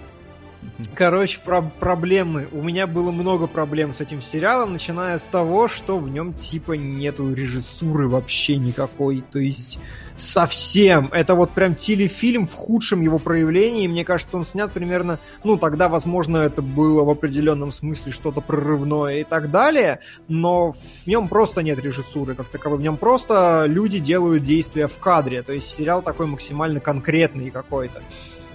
короче, 0.95 1.39
про- 1.43 1.61
проблемы. 1.61 2.47
У 2.51 2.61
меня 2.61 2.87
было 2.87 3.11
много 3.11 3.47
проблем 3.47 3.93
с 3.93 4.01
этим 4.01 4.21
сериалом, 4.21 4.73
начиная 4.73 5.17
с 5.17 5.23
того, 5.23 5.67
что 5.67 5.97
в 5.97 6.09
нем 6.09 6.33
типа 6.33 6.73
нету 6.73 7.33
режиссуры 7.33 8.07
вообще 8.07 8.57
никакой. 8.57 9.23
То 9.31 9.39
есть 9.39 9.79
совсем. 10.21 11.09
Это 11.11 11.35
вот 11.35 11.51
прям 11.51 11.75
телефильм 11.75 12.47
в 12.47 12.53
худшем 12.53 13.01
его 13.01 13.17
проявлении. 13.17 13.87
Мне 13.87 14.05
кажется, 14.05 14.37
он 14.37 14.45
снят 14.45 14.71
примерно... 14.71 15.19
Ну, 15.43 15.57
тогда, 15.57 15.89
возможно, 15.89 16.37
это 16.37 16.61
было 16.61 17.03
в 17.03 17.09
определенном 17.09 17.71
смысле 17.71 18.11
что-то 18.11 18.41
прорывное 18.41 19.21
и 19.21 19.23
так 19.23 19.51
далее, 19.51 19.99
но 20.27 20.73
в 20.73 21.07
нем 21.07 21.27
просто 21.27 21.63
нет 21.63 21.79
режиссуры 21.83 22.35
как 22.35 22.47
таковой. 22.47 22.77
В 22.77 22.81
нем 22.81 22.97
просто 22.97 23.65
люди 23.67 23.99
делают 23.99 24.43
действия 24.43 24.87
в 24.87 24.97
кадре. 24.97 25.41
То 25.43 25.53
есть 25.53 25.67
сериал 25.75 26.01
такой 26.01 26.27
максимально 26.27 26.79
конкретный 26.79 27.49
какой-то. 27.49 28.01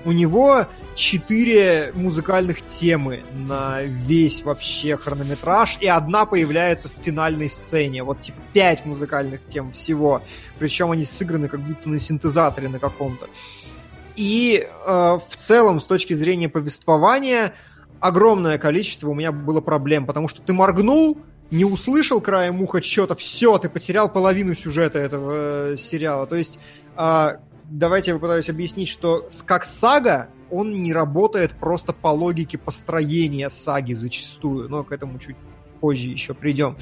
У 0.06 0.12
него 0.12 0.66
четыре 0.94 1.90
музыкальных 1.96 2.64
темы 2.64 3.24
на 3.32 3.82
весь 3.82 4.44
вообще 4.44 4.96
хронометраж, 4.96 5.78
и 5.80 5.88
одна 5.88 6.26
появляется 6.26 6.88
в 6.88 6.92
финальной 6.92 7.50
сцене. 7.50 8.04
Вот 8.04 8.20
типа 8.20 8.38
пять 8.52 8.86
музыкальных 8.86 9.40
тем 9.48 9.72
всего. 9.72 10.22
Причем 10.60 10.92
они 10.92 11.02
сыграны 11.02 11.48
как 11.48 11.60
будто 11.60 11.88
на 11.88 11.98
синтезаторе 11.98 12.68
на 12.68 12.78
каком-то. 12.78 13.26
И 14.14 14.64
э, 14.64 14.68
в 14.86 15.36
целом, 15.36 15.80
с 15.80 15.84
точки 15.86 16.14
зрения 16.14 16.48
повествования, 16.48 17.54
огромное 17.98 18.58
количество 18.58 19.10
у 19.10 19.14
меня 19.14 19.32
было 19.32 19.60
проблем, 19.60 20.06
потому 20.06 20.28
что 20.28 20.40
ты 20.40 20.52
моргнул, 20.52 21.18
не 21.50 21.64
услышал 21.64 22.20
краем 22.20 22.62
уха 22.62 22.80
что-то, 22.80 23.16
все, 23.16 23.58
ты 23.58 23.68
потерял 23.68 24.08
половину 24.08 24.54
сюжета 24.54 25.00
этого 25.00 25.72
э, 25.72 25.76
сериала. 25.76 26.28
То 26.28 26.36
есть, 26.36 26.60
э, 26.96 27.38
давайте 27.68 28.10
я 28.10 28.16
попытаюсь 28.16 28.48
объяснить, 28.48 28.88
что 28.88 29.28
как 29.44 29.64
сага 29.64 30.28
он 30.50 30.82
не 30.82 30.92
работает 30.92 31.52
просто 31.52 31.92
по 31.92 32.08
логике 32.08 32.58
построения 32.58 33.50
саги 33.50 33.94
зачастую, 33.94 34.68
но 34.68 34.84
к 34.84 34.92
этому 34.92 35.18
чуть 35.18 35.36
позже 35.80 36.08
еще 36.08 36.34
придем. 36.34 36.76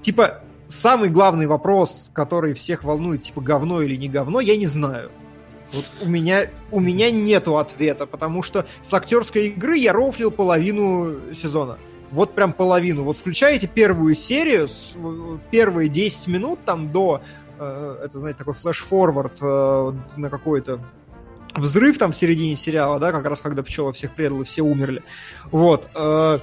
Типа, 0.00 0.42
самый 0.68 1.08
главный 1.08 1.46
вопрос, 1.46 2.10
который 2.12 2.54
всех 2.54 2.84
волнует, 2.84 3.22
типа, 3.22 3.40
говно 3.40 3.82
или 3.82 3.96
не 3.96 4.08
говно, 4.08 4.40
я 4.40 4.56
не 4.56 4.66
знаю. 4.66 5.10
Вот 5.72 5.84
у 6.02 6.08
меня, 6.08 6.50
у 6.70 6.78
меня 6.78 7.10
нету 7.10 7.58
ответа, 7.58 8.06
потому 8.06 8.42
что 8.42 8.66
с 8.80 8.94
актерской 8.94 9.48
игры 9.48 9.76
я 9.76 9.92
рофлил 9.92 10.30
половину 10.30 11.32
сезона. 11.34 11.78
Вот 12.10 12.34
прям 12.34 12.52
половину. 12.52 13.02
Вот 13.02 13.16
включаете 13.16 13.66
первую 13.66 14.14
серию, 14.14 14.68
э, 14.68 15.38
первые 15.50 15.88
10 15.88 16.28
минут 16.28 16.60
там 16.64 16.90
до, 16.90 17.22
это, 17.58 18.18
знаете, 18.18 18.38
такой 18.38 18.54
флеш-форвард 18.54 19.38
э, 19.40 19.92
на 20.16 20.30
какой-то 20.30 20.80
взрыв 21.56 21.98
там 21.98 22.12
в 22.12 22.16
середине 22.16 22.56
сериала, 22.56 22.98
да, 22.98 23.12
как 23.12 23.24
раз 23.26 23.40
когда 23.40 23.62
пчела 23.62 23.92
всех 23.92 24.14
предал 24.14 24.42
и 24.42 24.44
все 24.44 24.62
умерли. 24.62 25.02
Вот. 25.50 25.88
Э, 25.94 26.38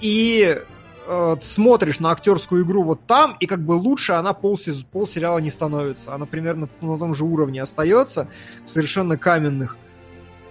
и 0.00 0.58
э, 1.06 1.36
смотришь 1.40 2.00
на 2.00 2.10
актерскую 2.10 2.64
игру 2.64 2.82
вот 2.82 3.06
там, 3.06 3.36
и 3.40 3.46
как 3.46 3.64
бы 3.64 3.72
лучше 3.72 4.12
она 4.12 4.32
пол, 4.32 4.58
пол 4.92 5.08
сериала 5.08 5.38
не 5.38 5.50
становится. 5.50 6.14
Она 6.14 6.26
примерно 6.26 6.68
на 6.80 6.98
том 6.98 7.14
же 7.14 7.24
уровне 7.24 7.62
остается, 7.62 8.28
совершенно 8.66 9.18
каменных. 9.18 9.76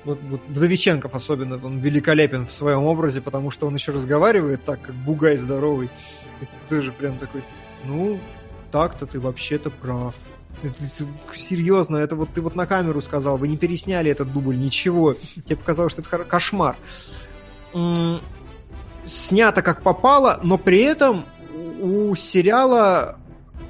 Вот, 0.05 0.19
вот 0.29 0.41
Вдовиченков 0.47 1.13
особенно, 1.13 1.59
он 1.63 1.79
великолепен 1.79 2.47
в 2.47 2.51
своем 2.51 2.83
образе, 2.83 3.21
потому 3.21 3.51
что 3.51 3.67
он 3.67 3.75
еще 3.75 3.91
разговаривает 3.91 4.63
так, 4.63 4.81
как 4.81 4.95
бугай 4.95 5.35
здоровый. 5.35 5.89
И 6.41 6.45
ты 6.69 6.81
же 6.81 6.91
прям 6.91 7.17
такой, 7.17 7.43
ну, 7.83 8.17
так-то 8.71 9.05
ты 9.05 9.19
вообще-то 9.19 9.69
прав. 9.69 10.15
Это, 10.61 10.75
серьезно, 11.33 11.97
это 11.97 12.15
вот 12.15 12.29
ты 12.33 12.41
вот 12.41 12.55
на 12.55 12.65
камеру 12.65 13.01
сказал, 13.01 13.37
вы 13.37 13.47
не 13.47 13.57
пересняли 13.57 14.11
этот 14.11 14.33
дубль, 14.33 14.57
ничего. 14.57 15.13
Тебе 15.45 15.55
показалось, 15.55 15.93
что 15.93 16.01
это 16.01 16.25
кошмар. 16.25 16.75
Снято 19.05 19.61
как 19.61 19.81
попало, 19.81 20.39
но 20.43 20.57
при 20.57 20.81
этом 20.81 21.25
у 21.81 22.13
сериала 22.15 23.17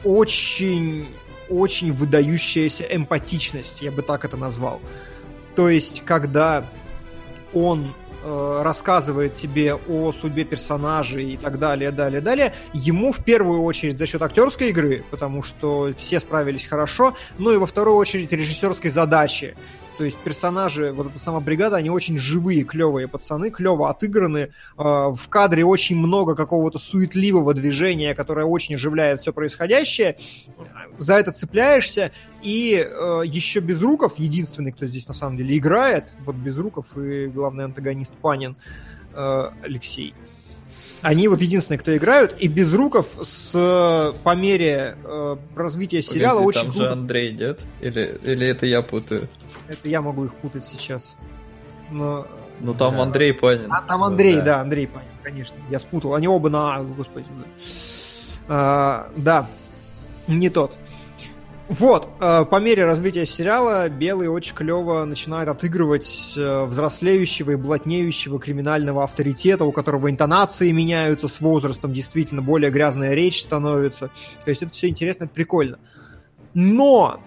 очень 0.04 1.08
очень 1.50 1.92
выдающаяся 1.92 2.84
эмпатичность, 2.84 3.82
я 3.82 3.92
бы 3.92 4.02
так 4.02 4.24
это 4.24 4.38
назвал. 4.38 4.80
То 5.56 5.68
есть, 5.68 6.04
когда 6.06 6.64
он 7.54 7.94
э, 8.24 8.62
рассказывает 8.64 9.36
тебе 9.36 9.76
о 9.76 10.12
судьбе 10.12 10.44
персонажей 10.44 11.34
и 11.34 11.38
так 11.38 11.60
далее, 11.60 11.92
далее, 11.92 12.22
далее, 12.22 12.54
ему 12.74 13.12
в 13.12 13.24
первую 13.24 13.64
очередь 13.64 13.98
за 13.98 14.06
счет 14.06 14.22
актерской 14.22 14.70
игры, 14.70 15.04
потому 15.12 15.44
что 15.44 15.94
все 15.98 16.20
справились 16.20 16.66
хорошо, 16.66 17.16
но 17.38 17.52
и 17.52 17.58
во 17.58 17.66
вторую 17.66 17.98
очередь 17.98 18.32
режиссерской 18.32 18.92
задачи. 18.92 19.56
То 20.00 20.06
есть 20.06 20.16
персонажи, 20.16 20.94
вот 20.94 21.08
эта 21.08 21.20
сама 21.20 21.42
бригада, 21.42 21.76
они 21.76 21.90
очень 21.90 22.18
живые, 22.18 22.64
клевые 22.64 23.10
пацаны, 23.10 23.50
клево 23.50 23.90
отыграны. 23.90 24.54
А, 24.78 25.10
в 25.10 25.28
кадре 25.28 25.66
очень 25.66 25.98
много 25.98 26.36
какого-то 26.36 26.80
суетливого 26.80 27.54
движения, 27.54 28.16
которое 28.16 28.46
очень 28.46 28.76
оживляет 28.76 29.20
все 29.20 29.34
происходящее. 29.34 30.16
За 31.00 31.16
это 31.16 31.32
цепляешься. 31.32 32.12
И 32.44 32.76
э, 32.76 33.22
еще 33.26 33.60
Безруков, 33.60 34.20
единственный, 34.20 34.72
кто 34.72 34.86
здесь 34.86 35.08
на 35.08 35.14
самом 35.14 35.38
деле 35.38 35.58
играет, 35.58 36.14
вот 36.26 36.36
Безруков 36.36 36.98
и 36.98 37.28
главный 37.28 37.66
антагонист 37.66 38.14
Панин, 38.14 38.56
э, 39.14 39.50
Алексей. 39.64 40.14
Они 41.02 41.30
вот 41.30 41.42
единственные, 41.42 41.80
кто 41.80 41.96
играют, 41.96 42.36
и 42.40 42.48
Безруков 42.50 43.08
с, 43.24 44.14
по 44.24 44.36
мере 44.36 44.98
э, 45.02 45.38
развития 45.56 46.02
сериала 46.02 46.40
Погоди, 46.40 46.48
очень 46.50 46.62
там 46.62 46.72
круто... 46.72 46.86
же 46.86 46.92
Андрей, 46.92 47.34
нет? 47.34 47.62
Или, 47.80 48.20
или 48.24 48.48
это 48.48 48.66
я 48.66 48.82
путаю? 48.82 49.30
Это 49.70 49.88
я 49.88 50.02
могу 50.02 50.26
их 50.26 50.34
путать 50.36 50.66
сейчас. 50.66 51.16
Но... 51.90 52.28
Ну 52.60 52.74
там 52.74 52.96
да. 52.98 53.04
Андрей 53.04 53.34
Панин. 53.34 53.72
А 53.72 53.82
там 53.82 54.04
Андрей, 54.04 54.36
да, 54.38 54.44
да 54.44 54.62
Андрей 54.62 54.88
Панин, 54.88 55.08
конечно. 55.24 55.56
Я 55.70 55.80
спутал. 55.80 56.16
Они 56.16 56.28
оба 56.28 56.50
на 56.50 56.76
А, 56.76 56.84
господи. 56.84 57.26
Да, 57.30 57.46
а, 58.50 59.12
да. 59.16 59.48
не 60.28 60.50
тот. 60.50 60.78
Вот, 61.70 62.10
э, 62.20 62.46
по 62.46 62.60
мере 62.60 62.84
развития 62.84 63.28
сериала 63.28 63.88
Белый 63.90 64.28
очень 64.28 64.56
клево 64.56 65.06
начинает 65.06 65.50
отыгрывать 65.50 66.34
э, 66.36 66.66
взрослеющего 66.66 67.52
и 67.52 67.56
блатнеющего 67.56 68.40
криминального 68.40 69.04
авторитета, 69.04 69.66
у 69.66 69.72
которого 69.72 70.10
интонации 70.10 70.72
меняются 70.72 71.28
с 71.28 71.40
возрастом, 71.40 71.94
действительно 71.94 72.42
более 72.42 72.72
грязная 72.72 73.14
речь 73.14 73.44
становится. 73.44 74.08
То 74.46 74.50
есть 74.50 74.64
это 74.64 74.74
все 74.74 74.88
интересно, 74.88 75.26
это 75.26 75.34
прикольно. 75.36 75.78
Но 76.56 77.22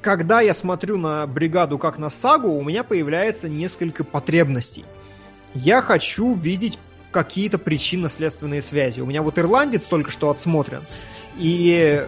когда 0.00 0.40
я 0.40 0.54
смотрю 0.54 0.96
на 0.96 1.26
бригаду 1.26 1.76
как 1.76 1.98
на 1.98 2.08
сагу, 2.08 2.48
у 2.48 2.64
меня 2.64 2.82
появляется 2.82 3.46
несколько 3.46 4.04
потребностей. 4.04 4.86
Я 5.52 5.82
хочу 5.82 6.32
видеть 6.32 6.78
какие-то 7.10 7.58
причинно-следственные 7.58 8.62
связи. 8.62 9.00
У 9.00 9.06
меня 9.06 9.20
вот 9.20 9.38
ирландец 9.38 9.82
только 9.82 10.10
что 10.10 10.30
отсмотрен. 10.30 10.80
И 11.36 12.06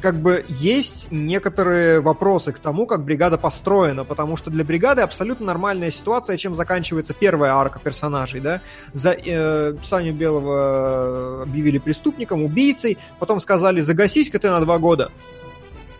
как 0.00 0.20
бы 0.20 0.44
есть 0.48 1.08
некоторые 1.10 2.00
вопросы 2.00 2.52
к 2.52 2.58
тому, 2.58 2.86
как 2.86 3.04
бригада 3.04 3.38
построена, 3.38 4.04
потому 4.04 4.36
что 4.36 4.50
для 4.50 4.64
бригады 4.64 5.02
абсолютно 5.02 5.46
нормальная 5.46 5.90
ситуация, 5.90 6.36
чем 6.36 6.54
заканчивается 6.54 7.14
первая 7.14 7.52
арка 7.52 7.78
персонажей, 7.78 8.40
да. 8.40 8.60
За 8.92 9.12
э, 9.12 9.74
Саню 9.82 10.12
Белого 10.12 11.42
объявили 11.42 11.78
преступником, 11.78 12.44
убийцей, 12.44 12.98
потом 13.18 13.40
сказали, 13.40 13.80
загасись-ка 13.80 14.38
ты 14.38 14.50
на 14.50 14.60
два 14.60 14.78
года. 14.78 15.10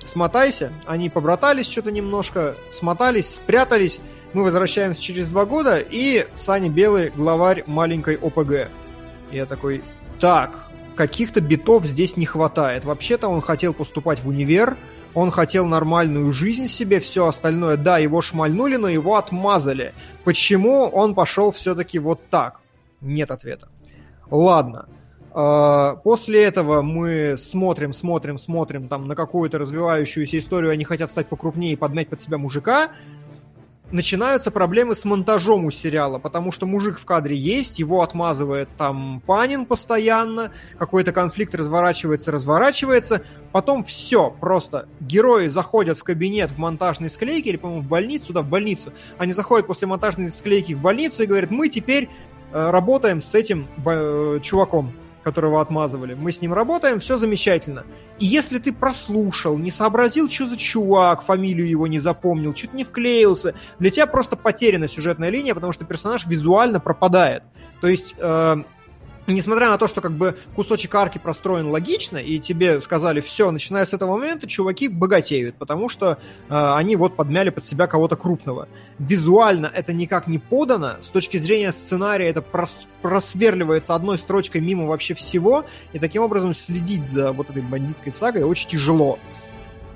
Смотайся. 0.07 0.73
Они 0.87 1.09
побратались 1.09 1.71
что-то 1.71 1.93
немножко, 1.93 2.57
смотались, 2.73 3.35
спрятались. 3.37 4.01
Мы 4.33 4.43
возвращаемся 4.43 5.01
через 5.01 5.29
два 5.29 5.45
года, 5.45 5.79
и 5.79 6.27
Саня 6.37 6.69
Белый 6.69 7.11
главарь 7.11 7.65
маленькой 7.67 8.17
ОПГ. 8.17 8.69
Я 9.31 9.47
такой, 9.47 9.83
так, 10.19 10.70
каких-то 10.97 11.41
битов 11.41 11.85
здесь 11.85 12.17
не 12.17 12.27
хватает. 12.27 12.85
Вообще-то 12.85 13.29
он 13.29 13.41
хотел 13.41 13.73
поступать 13.75 14.23
в 14.23 14.29
универ, 14.29 14.77
он 15.15 15.31
хотел 15.31 15.67
нормальную 15.67 16.31
жизнь 16.33 16.67
себе, 16.67 17.01
все 17.01 17.27
остальное, 17.27 17.77
да, 17.77 17.99
его 17.99 18.21
шмальнули, 18.21 18.77
но 18.77 18.89
его 18.89 19.17
отмазали. 19.17 19.93
Почему 20.25 20.85
он 20.87 21.15
пошел 21.15 21.51
все-таки 21.51 21.99
вот 21.99 22.21
так? 22.31 22.61
Нет 23.01 23.31
ответа. 23.31 23.69
Ладно. 24.31 24.89
А, 25.33 25.97
после 25.97 26.43
этого 26.45 26.83
мы 26.83 27.37
смотрим, 27.39 27.93
смотрим, 27.93 28.39
смотрим 28.39 28.89
там 28.89 29.05
на 29.05 29.15
какую-то 29.15 29.59
развивающуюся 29.59 30.39
историю, 30.39 30.73
они 30.73 30.85
хотят 30.85 31.11
стать 31.11 31.29
покрупнее 31.29 31.75
и 31.75 31.77
подмять 31.77 32.09
под 32.09 32.21
себя 32.21 32.39
мужика, 32.39 32.91
начинаются 33.93 34.51
проблемы 34.51 34.95
с 34.95 35.05
монтажом 35.05 35.65
у 35.65 35.71
сериала, 35.71 36.19
потому 36.19 36.53
что 36.53 36.67
мужик 36.67 36.99
в 36.99 37.05
кадре 37.05 37.37
есть, 37.37 37.79
его 37.79 38.03
отмазывает 38.03 38.69
там 38.77 39.23
Панин 39.27 39.67
постоянно, 39.67 40.53
какой-то 40.79 41.13
конфликт 41.13 41.55
разворачивается, 41.55 42.31
разворачивается, 42.33 43.23
потом 43.53 43.85
все, 43.85 44.31
просто 44.31 44.89
герои 45.01 45.49
заходят 45.49 45.99
в 45.99 46.05
кабинет 46.05 46.51
в 46.51 46.59
монтажной 46.59 47.11
склейке, 47.11 47.51
или, 47.51 47.57
по-моему, 47.57 47.83
в 47.83 47.89
больницу, 47.89 48.33
да, 48.33 48.43
в 48.43 48.49
больницу, 48.49 48.93
они 49.19 49.33
заходят 49.33 49.67
после 49.67 49.87
монтажной 49.87 50.29
склейки 50.29 50.73
в 50.73 50.81
больницу 50.81 51.23
и 51.23 51.27
говорят, 51.27 51.51
мы 51.51 51.69
теперь 51.69 52.09
э, 52.53 52.71
работаем 52.71 53.21
с 53.21 53.35
этим 53.35 53.69
э, 53.85 54.41
чуваком, 54.43 54.93
которого 55.23 55.61
отмазывали. 55.61 56.15
Мы 56.15 56.33
с 56.33 56.41
ним 56.41 56.53
работаем, 56.53 56.99
все 56.99 57.17
замечательно. 57.17 57.85
И 58.19 58.27
если 58.27 58.59
ты 58.59 58.73
прослушал, 58.73 59.59
не 59.59 59.71
сообразил, 59.71 60.31
что 60.31 60.47
за 60.47 60.57
чувак, 60.57 61.23
фамилию 61.23 61.69
его 61.69 61.87
не 61.87 61.99
запомнил, 61.99 62.53
чуть 62.55 62.73
не 62.75 62.85
вклеился, 62.85 63.55
для 63.79 63.91
тебя 63.91 64.07
просто 64.07 64.37
потеряна 64.37 64.89
сюжетная 64.89 65.31
линия, 65.31 65.55
потому 65.55 65.73
что 65.73 65.85
персонаж 65.85 66.27
визуально 66.27 66.81
пропадает. 66.81 67.43
То 67.81 67.89
есть 67.89 68.15
э, 68.19 68.57
несмотря 69.27 69.71
на 69.71 69.79
то, 69.79 69.87
что 69.89 70.01
как 70.01 70.13
бы 70.13 70.37
кусочек 70.55 70.95
арки 70.95 71.19
простроен 71.19 71.69
логично, 71.69 72.19
и 72.19 72.39
тебе 72.39 72.81
сказали, 72.81 73.21
все, 73.21 73.51
начиная 73.51 73.85
с 73.85 73.93
этого 73.93 74.17
момента, 74.17 74.47
чуваки 74.47 74.89
богатеют, 74.89 75.57
потому 75.57 75.89
что 75.89 76.19
э, 76.49 76.75
они 76.75 76.97
вот 76.97 77.17
подмяли 77.17 77.51
под 77.51 77.65
себя 77.65 77.87
кого-то 77.87 78.17
крупного. 78.17 78.69
Визуально 78.99 79.71
это 79.73 79.93
никак 79.93 80.27
не 80.27 80.39
подано, 80.39 80.97
с 81.03 81.09
точки 81.09 81.37
зрения 81.37 81.73
сценария 81.73 82.29
это 82.29 82.43
прос 82.43 82.87
просверливается 83.03 83.95
одной 83.95 84.19
строчкой 84.19 84.61
мимо 84.61 84.87
вообще 84.87 85.15
всего, 85.15 85.65
и 85.93 85.99
таким 85.99 86.23
образом 86.23 86.55
следить 86.55 87.05
за 87.05 87.33
вот 87.33 87.51
этой 87.51 87.63
бандитской 87.63 88.13
сагой 88.13 88.43
очень 88.43 88.69
тяжело 88.69 89.19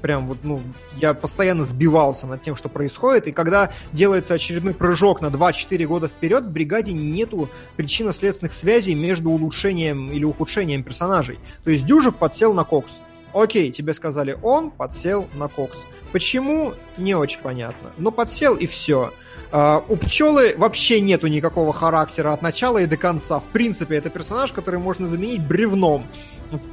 прям 0.04 0.26
вот, 0.26 0.36
ну, 0.42 0.60
я 1.00 1.14
постоянно 1.14 1.64
сбивался 1.64 2.26
над 2.26 2.42
тем, 2.42 2.56
что 2.56 2.68
происходит, 2.68 3.26
и 3.26 3.32
когда 3.32 3.72
делается 3.94 4.34
очередной 4.34 4.74
прыжок 4.74 5.22
на 5.22 5.28
2-4 5.28 5.86
года 5.86 6.08
вперед, 6.08 6.44
в 6.44 6.50
бригаде 6.50 6.92
нету 6.92 7.48
причинно-следственных 7.76 8.52
связей 8.52 8.94
между 8.94 9.30
улучшением 9.30 10.12
или 10.12 10.24
ухудшением 10.24 10.82
персонажей. 10.82 11.38
То 11.64 11.70
есть 11.70 11.86
Дюжев 11.86 12.16
подсел 12.16 12.52
на 12.52 12.64
Кокс. 12.64 12.98
Окей, 13.32 13.72
тебе 13.72 13.94
сказали, 13.94 14.38
он 14.42 14.70
подсел 14.70 15.26
на 15.36 15.48
Кокс. 15.48 15.78
Почему? 16.12 16.74
Не 16.98 17.14
очень 17.14 17.40
понятно. 17.40 17.90
Но 17.96 18.10
подсел 18.10 18.56
и 18.56 18.66
все. 18.66 19.10
Uh, 19.52 19.82
у 19.88 19.96
пчелы 19.96 20.54
вообще 20.58 21.00
нету 21.00 21.28
никакого 21.28 21.72
характера 21.72 22.34
от 22.34 22.42
начала 22.42 22.76
и 22.76 22.84
до 22.84 22.98
конца. 22.98 23.40
В 23.40 23.44
принципе, 23.44 23.96
это 23.96 24.10
персонаж, 24.10 24.52
который 24.52 24.80
можно 24.80 25.08
заменить 25.08 25.40
бревном. 25.40 26.06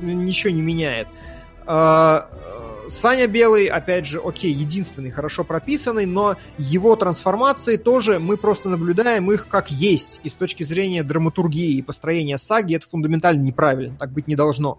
Ничего 0.02 0.52
не 0.52 0.62
меняет. 0.62 1.08
Uh, 1.66 2.26
Саня 2.92 3.26
Белый, 3.26 3.68
опять 3.68 4.06
же, 4.06 4.20
окей, 4.20 4.52
единственный, 4.52 5.12
хорошо 5.12 5.46
прописанный, 5.46 6.06
но 6.06 6.36
его 6.58 6.98
трансформации 6.98 7.78
тоже 7.78 8.20
мы 8.20 8.36
просто 8.36 8.68
наблюдаем 8.68 9.32
их 9.32 9.48
как 9.48 9.72
есть. 9.72 10.20
И 10.24 10.30
с 10.30 10.34
точки 10.34 10.64
зрения 10.64 11.02
драматургии 11.02 11.78
и 11.78 11.82
построения 11.82 12.38
саги 12.38 12.76
это 12.76 12.86
фундаментально 12.86 13.42
неправильно, 13.42 13.96
так 13.98 14.12
быть 14.12 14.28
не 14.28 14.36
должно. 14.36 14.78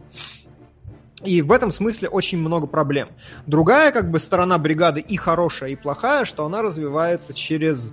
И 1.25 1.41
в 1.41 1.51
этом 1.51 1.71
смысле 1.71 2.11
очень 2.11 2.37
много 2.37 2.67
проблем. 2.67 3.09
Другая 3.47 3.93
как 3.93 4.11
бы 4.11 4.21
сторона 4.21 4.59
бригады 4.59 5.01
и 5.01 5.17
хорошая, 5.17 5.71
и 5.71 5.77
плохая, 5.77 6.27
что 6.27 6.45
она 6.45 6.61
развивается 6.61 7.33
через 7.33 7.93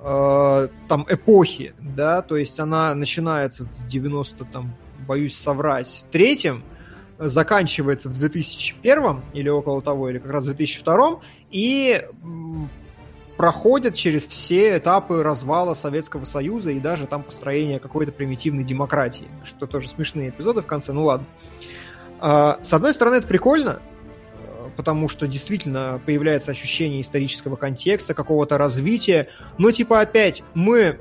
э, 0.00 0.68
там 0.88 1.06
эпохи, 1.08 1.74
да, 1.80 2.22
то 2.22 2.36
есть 2.36 2.60
она 2.60 2.94
начинается 2.94 3.64
в 3.64 3.88
90 3.88 4.44
там, 4.44 4.76
боюсь 5.08 5.36
соврать, 5.36 6.04
третьем, 6.12 6.62
заканчивается 7.20 8.08
в 8.08 8.18
2001 8.18 9.20
или 9.34 9.48
около 9.48 9.82
того, 9.82 10.08
или 10.08 10.18
как 10.18 10.30
раз 10.30 10.44
в 10.44 10.46
2002, 10.46 11.20
и 11.50 12.02
проходят 13.36 13.94
через 13.94 14.26
все 14.26 14.76
этапы 14.76 15.22
развала 15.22 15.74
Советского 15.74 16.24
Союза 16.24 16.70
и 16.72 16.80
даже 16.80 17.06
там 17.06 17.22
построения 17.22 17.78
какой-то 17.78 18.12
примитивной 18.12 18.64
демократии, 18.64 19.28
что 19.44 19.66
тоже 19.66 19.88
смешные 19.88 20.30
эпизоды 20.30 20.62
в 20.62 20.66
конце, 20.66 20.92
ну 20.92 21.04
ладно. 21.04 21.26
А, 22.20 22.58
с 22.62 22.72
одной 22.72 22.92
стороны, 22.92 23.16
это 23.16 23.26
прикольно, 23.26 23.80
потому 24.76 25.08
что 25.08 25.26
действительно 25.26 26.00
появляется 26.04 26.50
ощущение 26.50 27.00
исторического 27.00 27.56
контекста, 27.56 28.14
какого-то 28.14 28.58
развития, 28.58 29.28
но 29.58 29.70
типа 29.72 30.00
опять 30.00 30.42
мы 30.54 30.98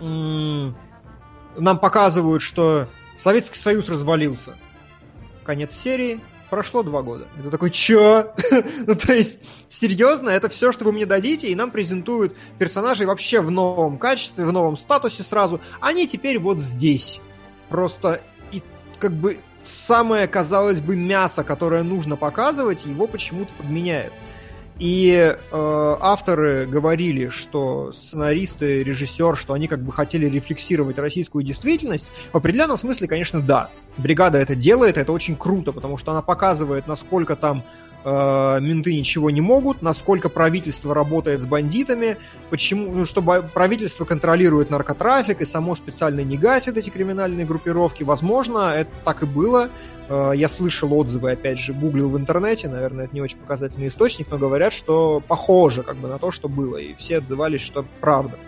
нам 0.00 1.78
показывают, 1.78 2.42
что 2.42 2.88
Советский 3.16 3.58
Союз 3.58 3.88
развалился. 3.88 4.54
Конец 5.44 5.74
серии, 5.74 6.20
прошло 6.50 6.82
два 6.82 7.02
года. 7.02 7.26
Это 7.38 7.50
такой, 7.50 7.70
чё? 7.70 8.34
ну, 8.86 8.94
то 8.94 9.14
есть, 9.14 9.38
серьезно, 9.68 10.28
это 10.28 10.48
все, 10.48 10.70
что 10.70 10.84
вы 10.84 10.92
мне 10.92 11.06
дадите, 11.06 11.48
и 11.48 11.54
нам 11.54 11.70
презентуют 11.70 12.36
персонажей 12.58 13.06
вообще 13.06 13.40
в 13.40 13.50
новом 13.50 13.98
качестве, 13.98 14.44
в 14.44 14.52
новом 14.52 14.76
статусе 14.76 15.22
сразу. 15.22 15.60
Они 15.80 16.06
теперь 16.06 16.38
вот 16.38 16.58
здесь. 16.58 17.20
Просто 17.70 18.20
и 18.52 18.62
как 18.98 19.12
бы 19.12 19.38
самое, 19.62 20.26
казалось 20.28 20.80
бы, 20.80 20.94
мясо, 20.94 21.42
которое 21.42 21.82
нужно 21.82 22.16
показывать, 22.16 22.84
его 22.84 23.06
почему-то 23.06 23.50
подменяют. 23.56 24.12
И 24.82 25.12
э, 25.14 25.96
авторы 26.00 26.66
говорили, 26.66 27.28
что 27.28 27.92
сценаристы, 27.92 28.82
режиссер, 28.82 29.36
что 29.36 29.52
они 29.52 29.68
как 29.68 29.80
бы 29.80 29.92
хотели 29.92 30.26
рефлексировать 30.26 30.98
российскую 30.98 31.44
действительность. 31.44 32.08
В 32.32 32.36
определенном 32.38 32.76
смысле, 32.76 33.06
конечно, 33.06 33.40
да. 33.40 33.70
Бригада 33.96 34.38
это 34.38 34.56
делает, 34.56 34.96
это 34.98 35.12
очень 35.12 35.36
круто, 35.36 35.70
потому 35.70 35.98
что 35.98 36.10
она 36.10 36.20
показывает, 36.20 36.88
насколько 36.88 37.36
там 37.36 37.62
э, 38.04 38.58
менты 38.60 38.94
ничего 38.94 39.30
не 39.30 39.40
могут, 39.40 39.82
насколько 39.82 40.28
правительство 40.28 40.94
работает 40.94 41.42
с 41.42 41.46
бандитами, 41.46 42.16
почему, 42.50 42.92
ну, 42.92 43.04
чтобы 43.04 43.44
правительство 43.54 44.04
контролирует 44.04 44.70
наркотрафик 44.70 45.40
и 45.40 45.44
само 45.44 45.74
специально 45.74 46.20
не 46.20 46.36
гасит 46.36 46.76
эти 46.76 46.90
криминальные 46.90 47.46
группировки. 47.46 48.02
Возможно, 48.02 48.74
это 48.74 48.90
так 49.04 49.22
и 49.22 49.26
было. 49.26 49.70
Э, 50.08 50.32
я 50.34 50.48
слышал 50.48 50.92
отзывы, 50.92 51.32
опять 51.32 51.58
же, 51.58 51.72
гуглил 51.72 52.10
в 52.10 52.18
интернете, 52.18 52.68
наверное, 52.68 53.06
это 53.06 53.14
не 53.14 53.20
очень 53.20 53.38
показательный 53.38 53.88
источник, 53.88 54.28
но 54.30 54.38
говорят, 54.38 54.72
что 54.72 55.22
похоже 55.26 55.82
как 55.82 55.96
бы 55.96 56.08
на 56.08 56.18
то, 56.18 56.30
что 56.30 56.48
было, 56.48 56.76
и 56.76 56.94
все 56.94 57.18
отзывались, 57.18 57.60
что 57.60 57.84
правда. 58.00 58.38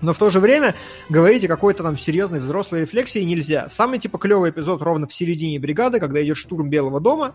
Но 0.00 0.12
в 0.12 0.18
то 0.18 0.30
же 0.30 0.40
время 0.40 0.74
говорить 1.08 1.44
о 1.44 1.48
какой-то 1.48 1.82
там 1.82 1.96
серьезной 1.96 2.40
взрослой 2.40 2.82
рефлексии 2.82 3.20
нельзя. 3.20 3.68
Самый 3.68 3.98
типа 3.98 4.18
клевый 4.18 4.50
эпизод 4.50 4.82
ровно 4.82 5.06
в 5.06 5.14
середине 5.14 5.58
бригады, 5.58 5.98
когда 6.00 6.22
идет 6.22 6.36
штурм 6.36 6.68
Белого 6.68 7.00
дома, 7.00 7.34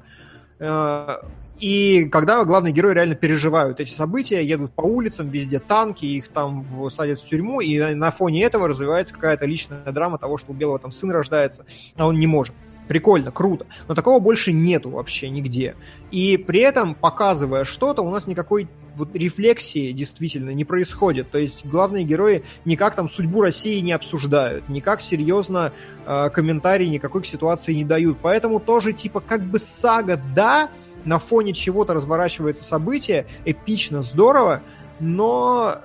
э, 0.60 1.18
и 1.60 2.06
когда 2.06 2.44
главные 2.46 2.74
герои 2.74 2.94
реально 2.94 3.16
переживают 3.16 3.80
эти 3.80 3.92
события, 3.92 4.44
едут 4.44 4.72
по 4.72 4.82
улицам, 4.82 5.30
везде 5.30 5.60
танки, 5.60 6.06
их 6.06 6.30
там 6.30 6.66
садят 6.90 7.20
в 7.20 7.28
тюрьму, 7.28 7.60
и 7.60 7.80
на 7.94 8.12
фоне 8.12 8.44
этого 8.44 8.68
развивается 8.68 9.14
какая-то 9.14 9.46
личная 9.46 9.92
драма 9.92 10.18
того, 10.18 10.38
что 10.38 10.52
у 10.52 10.56
Белого 10.56 10.80
там 10.80 10.92
сын 10.92 11.12
рождается, 11.12 11.66
а 11.98 12.08
он 12.08 12.18
не 12.18 12.28
может. 12.28 12.56
Прикольно, 12.88 13.30
круто. 13.30 13.68
Но 13.88 13.94
такого 13.94 14.20
больше 14.20 14.52
нету 14.52 14.90
вообще 14.90 15.30
нигде. 15.30 15.76
И 16.10 16.38
при 16.38 16.62
этом, 16.62 16.96
показывая 16.96 17.64
что-то, 17.64 18.02
у 18.02 18.10
нас 18.10 18.26
никакой 18.26 18.68
вот 18.96 19.16
рефлексии 19.16 19.92
действительно 19.92 20.50
не 20.52 20.66
происходит. 20.66 21.30
То 21.30 21.38
есть 21.38 21.66
главные 21.66 22.04
герои 22.04 22.44
никак 22.66 22.96
там 22.96 23.08
судьбу 23.08 23.42
России 23.42 23.80
не 23.80 23.92
обсуждают, 23.92 24.70
никак 24.70 25.02
серьезно 25.02 25.72
э, 26.08 26.30
комментарий 26.32 26.90
никакой 26.90 27.22
к 27.22 27.28
ситуации 27.28 27.74
не 27.74 27.86
дают. 27.86 28.18
Поэтому 28.24 28.60
тоже 28.60 28.92
типа 28.92 29.20
как 29.20 29.44
бы 29.44 29.60
сага, 29.60 30.20
да, 30.36 30.72
на 31.06 31.20
фоне 31.20 31.54
чего-то 31.54 31.94
разворачивается 31.94 32.64
событие, 32.64 33.28
эпично, 33.46 34.02
здорово, 34.02 34.62
но 35.00 35.80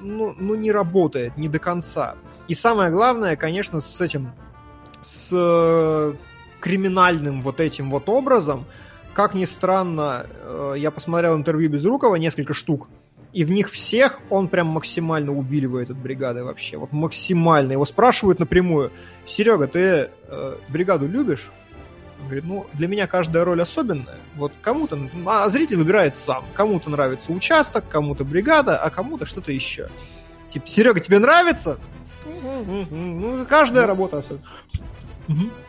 ну, 0.00 0.34
ну 0.38 0.54
не 0.54 0.72
работает 0.72 1.36
не 1.36 1.48
до 1.48 1.58
конца. 1.58 2.16
И 2.46 2.54
самое 2.54 2.90
главное, 2.90 3.36
конечно, 3.36 3.80
с 3.80 4.00
этим, 4.00 4.32
с 5.02 5.30
э, 5.32 6.14
криминальным 6.60 7.42
вот 7.42 7.60
этим 7.60 7.90
вот 7.90 8.08
образом, 8.08 8.64
как 9.12 9.34
ни 9.34 9.44
странно, 9.44 10.26
э, 10.28 10.74
я 10.78 10.90
посмотрел 10.90 11.36
интервью 11.36 11.70
Безрукова, 11.70 12.16
несколько 12.16 12.54
штук, 12.54 12.88
и 13.32 13.44
в 13.44 13.50
них 13.50 13.70
всех 13.70 14.20
он 14.30 14.48
прям 14.48 14.68
максимально 14.68 15.32
увиливает 15.32 15.90
от 15.90 15.98
бригады 15.98 16.42
вообще. 16.44 16.78
Вот 16.78 16.92
максимально. 16.92 17.72
Его 17.72 17.84
спрашивают 17.84 18.38
напрямую, 18.38 18.90
Серега, 19.24 19.66
ты 19.66 20.10
э, 20.28 20.56
бригаду 20.68 21.06
любишь? 21.06 21.50
Он 22.20 22.24
говорит, 22.26 22.44
ну, 22.44 22.66
для 22.74 22.88
меня 22.88 23.06
каждая 23.06 23.44
роль 23.44 23.62
особенная. 23.62 24.18
Вот 24.36 24.52
кому-то, 24.60 24.98
а 25.26 25.48
зритель 25.48 25.76
выбирает 25.76 26.16
сам. 26.16 26.44
Кому-то 26.54 26.90
нравится 26.90 27.32
участок, 27.32 27.84
кому-то 27.88 28.24
бригада, 28.24 28.76
а 28.78 28.90
кому-то 28.90 29.26
что-то 29.26 29.52
еще. 29.52 29.88
Типа, 30.50 30.66
Серега, 30.66 31.00
тебе 31.00 31.18
нравится? 31.18 31.78
Ну, 32.42 33.46
каждая 33.48 33.86
работа 33.86 34.18
особенная. 34.18 34.44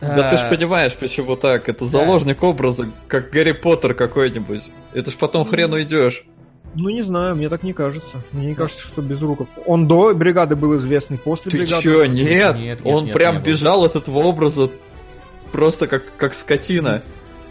Да 0.00 0.30
ты 0.30 0.38
ж 0.38 0.48
понимаешь, 0.48 0.94
почему 0.94 1.36
так. 1.36 1.68
Это 1.68 1.84
заложник 1.84 2.42
образа, 2.42 2.88
как 3.08 3.30
Гарри 3.30 3.52
Поттер 3.52 3.94
какой-нибудь. 3.94 4.62
Это 4.92 5.10
ж 5.10 5.14
потом 5.14 5.46
хрен 5.46 5.72
уйдешь. 5.72 6.24
Ну, 6.74 6.88
не 6.88 7.02
знаю, 7.02 7.34
мне 7.34 7.48
так 7.48 7.62
не 7.64 7.72
кажется. 7.72 8.18
Мне 8.32 8.46
не 8.46 8.54
кажется, 8.54 8.86
что 8.86 9.02
Безруков. 9.02 9.48
Он 9.66 9.88
до 9.88 10.14
бригады 10.14 10.54
был 10.54 10.76
известный, 10.76 11.18
после 11.18 11.50
ты 11.50 11.58
бригады... 11.58 11.82
Ты 11.82 11.82
чё, 11.82 12.04
нет? 12.06 12.56
нет 12.56 12.80
он 12.84 13.06
нет, 13.06 13.14
прям 13.14 13.36
нет, 13.36 13.44
бежал 13.44 13.84
от 13.84 13.96
этого 13.96 14.18
образа 14.18 14.70
просто 15.52 15.86
как, 15.86 16.04
как 16.16 16.34
скотина. 16.34 17.02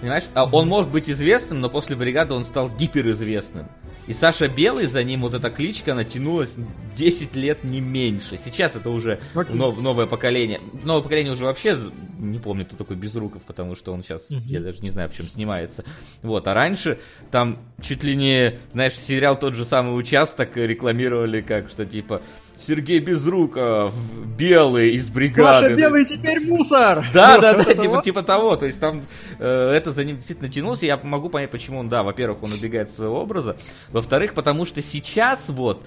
Понимаешь? 0.01 0.23
А 0.33 0.45
он 0.45 0.67
может 0.67 0.89
быть 0.89 1.09
известным, 1.09 1.59
но 1.59 1.69
после 1.69 1.95
бригады 1.95 2.33
он 2.33 2.45
стал 2.45 2.69
гиперизвестным. 2.69 3.67
И 4.07 4.13
Саша 4.13 4.47
Белый, 4.47 4.87
за 4.87 5.03
ним 5.03 5.21
вот 5.21 5.35
эта 5.35 5.51
кличка 5.51 5.93
натянулась 5.93 6.55
10 6.95 7.35
лет 7.35 7.63
не 7.63 7.79
меньше. 7.79 8.39
Сейчас 8.43 8.75
это 8.75 8.89
уже 8.89 9.19
okay. 9.35 9.53
нов, 9.53 9.79
новое 9.79 10.07
поколение. 10.07 10.59
Новое 10.83 11.03
поколение 11.03 11.33
уже 11.33 11.45
вообще 11.45 11.77
не 12.17 12.39
помню, 12.39 12.65
кто 12.65 12.75
такой 12.75 12.95
Безруков, 12.95 13.43
потому 13.43 13.75
что 13.75 13.93
он 13.93 14.03
сейчас, 14.03 14.31
uh-huh. 14.31 14.41
я 14.45 14.61
даже 14.61 14.81
не 14.81 14.89
знаю, 14.89 15.09
в 15.09 15.15
чем 15.15 15.27
снимается. 15.27 15.85
Вот, 16.21 16.47
а 16.47 16.53
раньше 16.53 16.99
там 17.29 17.59
чуть 17.81 18.03
ли 18.03 18.15
не, 18.15 18.59
знаешь, 18.73 18.93
сериал 18.93 19.39
тот 19.39 19.53
же 19.53 19.63
самый 19.63 19.97
участок 19.97 20.57
рекламировали 20.57 21.41
как, 21.41 21.69
что 21.69 21.85
типа 21.85 22.21
Сергей 22.67 22.99
Безруков, 22.99 23.93
белый 24.37 24.91
из 24.91 25.09
бригады. 25.09 25.59
Саша 25.59 25.75
Белый 25.75 26.05
теперь 26.05 26.39
мусор! 26.41 27.05
Да, 27.13 27.39
да, 27.39 27.53
да, 27.53 27.73
типа, 27.73 28.01
типа 28.03 28.23
того. 28.23 28.55
То 28.55 28.65
есть 28.65 28.79
там 28.79 29.05
э, 29.39 29.71
это 29.71 29.91
за 29.91 30.03
ним 30.03 30.17
действительно 30.17 30.49
тянулось. 30.49 30.83
Я 30.83 30.97
могу 30.97 31.29
понять, 31.29 31.51
почему 31.51 31.79
он, 31.79 31.89
да, 31.89 32.03
во-первых, 32.03 32.43
он 32.43 32.53
убегает 32.53 32.89
от 32.89 32.95
своего 32.95 33.21
образа. 33.21 33.57
Во-вторых, 33.91 34.33
потому 34.33 34.65
что 34.65 34.81
сейчас 34.81 35.49
вот, 35.49 35.85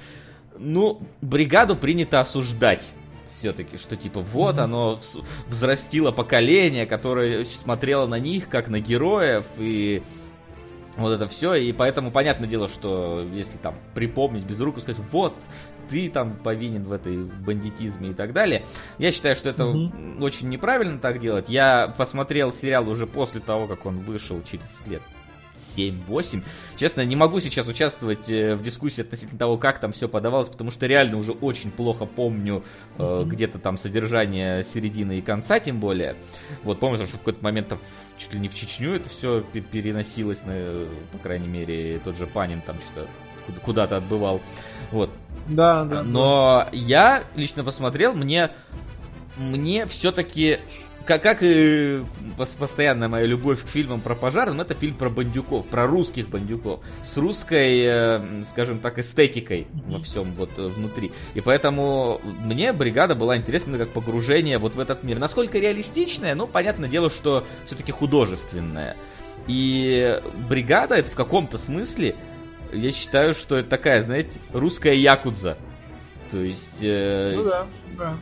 ну, 0.58 1.02
бригаду 1.20 1.76
принято 1.76 2.20
осуждать 2.20 2.88
все-таки, 3.26 3.76
что 3.76 3.96
типа 3.96 4.20
вот 4.20 4.58
оно 4.58 5.00
взрастило 5.48 6.12
поколение, 6.12 6.86
которое 6.86 7.44
смотрело 7.44 8.06
на 8.06 8.18
них 8.18 8.48
как 8.48 8.68
на 8.68 8.80
героев 8.80 9.44
и 9.58 10.02
вот 10.96 11.10
это 11.10 11.26
все, 11.26 11.54
и 11.54 11.72
поэтому 11.72 12.10
понятное 12.10 12.48
дело, 12.48 12.68
что 12.68 13.26
если 13.32 13.56
там 13.56 13.74
припомнить 13.94 14.44
без 14.44 14.60
рук 14.60 14.78
сказать, 14.80 15.00
вот, 15.10 15.34
ты 15.92 16.08
там 16.08 16.36
повинен 16.36 16.84
в 16.84 16.92
этой 16.92 17.18
бандитизме 17.18 18.10
и 18.10 18.14
так 18.14 18.32
далее. 18.32 18.64
Я 18.96 19.12
считаю, 19.12 19.36
что 19.36 19.50
это 19.50 19.66
угу. 19.66 19.92
очень 20.24 20.48
неправильно 20.48 20.98
так 20.98 21.20
делать. 21.20 21.50
Я 21.50 21.94
посмотрел 21.98 22.50
сериал 22.50 22.88
уже 22.88 23.06
после 23.06 23.40
того, 23.40 23.66
как 23.66 23.84
он 23.84 23.98
вышел 23.98 24.42
через 24.42 24.86
лет 24.86 25.02
7-8. 25.76 26.42
Честно, 26.76 27.04
не 27.04 27.14
могу 27.14 27.40
сейчас 27.40 27.68
участвовать 27.68 28.30
э, 28.30 28.54
в 28.54 28.62
дискуссии 28.62 29.02
относительно 29.02 29.38
того, 29.38 29.58
как 29.58 29.80
там 29.80 29.92
все 29.92 30.08
подавалось, 30.08 30.48
потому 30.48 30.70
что 30.70 30.86
реально 30.86 31.18
уже 31.18 31.32
очень 31.32 31.70
плохо 31.70 32.06
помню 32.06 32.64
э, 32.96 33.02
mm-hmm. 33.02 33.24
где-то 33.26 33.58
там 33.58 33.76
содержание 33.76 34.62
середины 34.62 35.18
и 35.18 35.20
конца, 35.20 35.60
тем 35.60 35.78
более. 35.78 36.14
Вот 36.62 36.80
помню, 36.80 37.06
что 37.06 37.16
в 37.16 37.18
какой-то 37.18 37.44
момент 37.44 37.68
там 37.68 37.78
чуть 38.16 38.32
ли 38.32 38.40
не 38.40 38.48
в 38.48 38.54
Чечню 38.54 38.94
это 38.94 39.10
все 39.10 39.42
переносилось, 39.42 40.42
на, 40.44 40.86
по 41.12 41.18
крайней 41.18 41.48
мере, 41.48 42.00
тот 42.02 42.16
же 42.16 42.26
Панин 42.26 42.62
там 42.62 42.76
что 42.92 43.06
куда-то 43.62 43.96
отбывал. 43.96 44.40
Вот. 44.90 45.10
Да, 45.48 45.84
да. 45.84 46.02
Но 46.02 46.66
да. 46.66 46.68
я 46.72 47.22
лично 47.34 47.64
посмотрел, 47.64 48.14
мне 48.14 48.50
мне 49.36 49.86
все-таки 49.86 50.58
как, 51.04 51.22
как 51.22 51.38
и 51.42 52.04
постоянная 52.36 53.08
моя 53.08 53.26
любовь 53.26 53.64
к 53.64 53.68
фильмам 53.68 54.00
про 54.00 54.14
пожарным, 54.14 54.60
это 54.60 54.74
фильм 54.74 54.94
про 54.94 55.10
бандюков, 55.10 55.66
про 55.66 55.86
русских 55.86 56.28
бандюков, 56.28 56.80
с 57.04 57.16
русской, 57.16 57.82
э, 57.84 58.44
скажем 58.50 58.78
так, 58.78 58.98
эстетикой 58.98 59.66
во 59.86 59.98
всем 59.98 60.32
вот 60.34 60.50
э, 60.56 60.68
внутри. 60.68 61.12
И 61.34 61.40
поэтому 61.40 62.20
мне 62.44 62.72
бригада 62.72 63.14
была 63.14 63.36
интересна 63.36 63.78
как 63.78 63.88
погружение 63.90 64.58
вот 64.58 64.74
в 64.74 64.80
этот 64.80 65.02
мир. 65.02 65.18
Насколько 65.18 65.58
реалистичная, 65.58 66.34
ну, 66.34 66.46
понятное 66.46 66.88
дело, 66.88 67.10
что 67.10 67.44
все-таки 67.66 67.90
художественная. 67.92 68.96
И 69.48 70.20
бригада 70.48 70.94
это 70.94 71.10
в 71.10 71.14
каком-то 71.14 71.58
смысле, 71.58 72.14
я 72.72 72.92
считаю, 72.92 73.34
что 73.34 73.56
это 73.56 73.68
такая, 73.68 74.02
знаете, 74.02 74.40
русская 74.52 74.94
якудза. 74.94 75.56
То 76.30 76.38
есть... 76.38 76.78
э, 76.82 77.34
Ну 77.36 77.44
да, 77.44 77.66
да. 77.98 78.14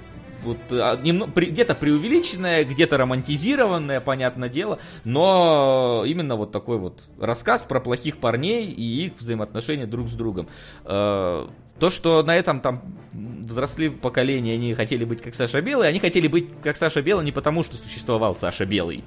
вот 0.43 0.59
а, 0.70 0.97
где-то 0.97 1.74
преувеличенное, 1.74 2.64
где-то 2.64 2.97
романтизированное, 2.97 4.01
понятное 4.01 4.48
дело, 4.48 4.78
но 5.05 6.02
именно 6.06 6.35
вот 6.36 6.51
такой 6.51 6.78
вот 6.78 7.06
рассказ 7.20 7.62
про 7.62 7.81
плохих 7.81 8.16
парней 8.16 8.66
и 8.66 9.06
их 9.06 9.12
взаимоотношения 9.18 9.86
друг 9.86 10.09
с 10.09 10.14
другом. 10.14 10.48
Э, 10.85 11.47
То, 11.78 11.90
что 11.90 12.22
на 12.22 12.36
этом 12.36 12.60
там 12.60 12.82
взросли 13.12 13.89
поколения, 13.89 14.55
они 14.55 14.74
хотели 14.74 15.05
быть 15.05 15.22
как 15.22 15.35
Саша 15.35 15.60
Белый, 15.60 15.89
они 15.89 15.98
хотели 16.01 16.27
быть 16.28 16.48
как 16.62 16.77
Саша 16.77 17.01
Белый 17.02 17.24
не 17.24 17.32
потому, 17.32 17.62
что 17.64 17.77
существовал 17.77 18.35
Саша 18.35 18.66
Белый. 18.66 19.05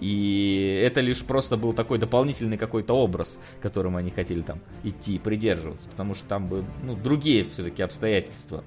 И 0.00 0.80
это 0.84 1.00
лишь 1.00 1.22
просто 1.24 1.56
был 1.56 1.72
такой 1.72 1.98
дополнительный 1.98 2.56
какой-то 2.56 2.94
образ, 2.94 3.38
которым 3.60 3.96
они 3.96 4.10
хотели 4.10 4.42
там 4.42 4.60
идти 4.84 5.16
и 5.16 5.18
придерживаться, 5.18 5.88
потому 5.90 6.14
что 6.14 6.24
там 6.28 6.46
бы 6.46 6.64
ну, 6.84 6.94
другие 6.96 7.44
все-таки 7.52 7.82
обстоятельства. 7.82 8.62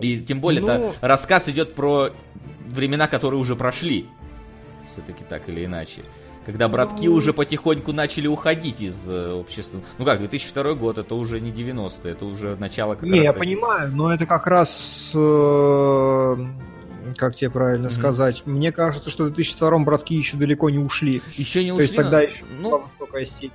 И 0.00 0.18
тем 0.20 0.40
более, 0.40 0.62
Ну- 0.62 0.68
это 0.68 0.94
рассказ 1.00 1.48
идет 1.48 1.74
про 1.74 2.10
времена, 2.66 3.06
которые 3.08 3.40
уже 3.40 3.54
прошли. 3.56 4.06
Все-таки 4.92 5.24
так 5.28 5.48
или 5.48 5.64
иначе. 5.64 6.02
Когда 6.46 6.68
братки 6.68 7.06
Ну- 7.06 7.14
уже 7.14 7.32
потихоньку 7.32 7.92
начали 7.92 8.26
уходить 8.28 8.80
из 8.80 8.96
э, 9.08 9.32
общества. 9.32 9.80
Ну 9.98 10.04
как, 10.04 10.20
2002 10.20 10.74
год, 10.74 10.96
это 10.96 11.14
уже 11.16 11.40
не 11.40 11.50
90-е, 11.50 12.12
это 12.12 12.24
уже 12.24 12.56
начало 12.56 12.94
как 12.94 13.02
Не, 13.08 13.18
я 13.22 13.32
таки- 13.32 13.40
понимаю, 13.46 13.90
но 13.94 14.12
это 14.14 14.26
как 14.26 14.46
раз... 14.46 15.10
Как 17.16 17.36
тебе 17.36 17.50
правильно 17.50 17.88
Мгм. 17.88 17.96
сказать? 17.96 18.42
Мне 18.46 18.72
кажется, 18.72 19.10
что 19.10 19.24
в 19.24 19.30
2002 19.32 19.78
братки 19.84 20.14
еще 20.14 20.36
далеко 20.36 20.70
не 20.70 20.78
ушли. 20.78 21.22
Еще 21.36 21.62
не 21.62 21.70
То 21.70 21.74
ушли. 21.74 21.82
есть 21.84 21.96
тогда 21.96 22.18
но- 22.18 22.22
еще 22.24 22.44
ну, 22.60 22.78
высокая 22.82 23.24
степень. 23.24 23.52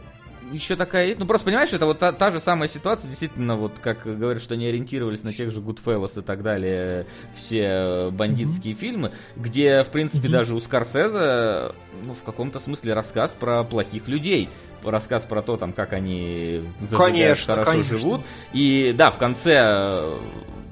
еще 0.51 0.75
такая 0.75 1.07
есть. 1.07 1.19
Ну, 1.19 1.25
просто 1.25 1.45
понимаешь, 1.45 1.71
это 1.71 1.85
вот 1.85 1.99
та, 1.99 2.11
та 2.11 2.31
же 2.31 2.39
самая 2.41 2.67
ситуация, 2.67 3.07
действительно, 3.07 3.55
вот 3.55 3.71
как 3.81 4.03
говорят, 4.03 4.41
что 4.41 4.53
они 4.55 4.67
ориентировались 4.67 5.23
на 5.23 5.31
тех 5.33 5.49
же 5.51 5.61
Goodfellas 5.61 6.19
и 6.19 6.21
так 6.23 6.43
далее, 6.43 7.07
все 7.35 8.09
бандитские 8.11 8.73
фильмы, 8.73 9.11
где, 9.37 9.83
в 9.83 9.89
принципе, 9.89 10.27
Мгм. 10.27 10.31
даже 10.31 10.53
у 10.55 10.59
Скорсезе, 10.59 11.71
ну, 12.03 12.13
в 12.13 12.23
каком-то 12.25 12.59
смысле 12.59 12.93
рассказ 12.93 13.31
про 13.39 13.63
плохих 13.63 14.07
людей. 14.07 14.49
Рассказ 14.83 15.23
про 15.23 15.41
то, 15.43 15.57
там, 15.57 15.73
как 15.73 15.93
они 15.93 16.63
Конечно, 16.89 17.53
хорошо 17.53 17.71
конечно. 17.71 17.97
живут. 17.99 18.21
И 18.51 18.93
да, 18.97 19.11
в 19.11 19.17
конце 19.19 20.03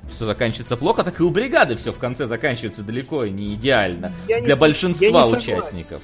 все 0.10 0.26
заканчивается 0.26 0.76
плохо, 0.78 1.04
так 1.04 1.20
и 1.20 1.24
у 1.24 1.30
бригады 1.30 1.76
все 1.76 1.92
в 1.94 1.98
конце 1.98 2.28
заканчивается 2.28 2.82
далеко 2.84 3.24
и 3.24 3.32
не 3.32 3.54
идеально. 3.54 4.12
Я 4.28 4.40
не 4.40 4.46
для 4.46 4.56
с- 4.56 4.60
большинства 4.60 5.06
я 5.08 5.26
не 5.26 5.34
участников. 5.38 6.02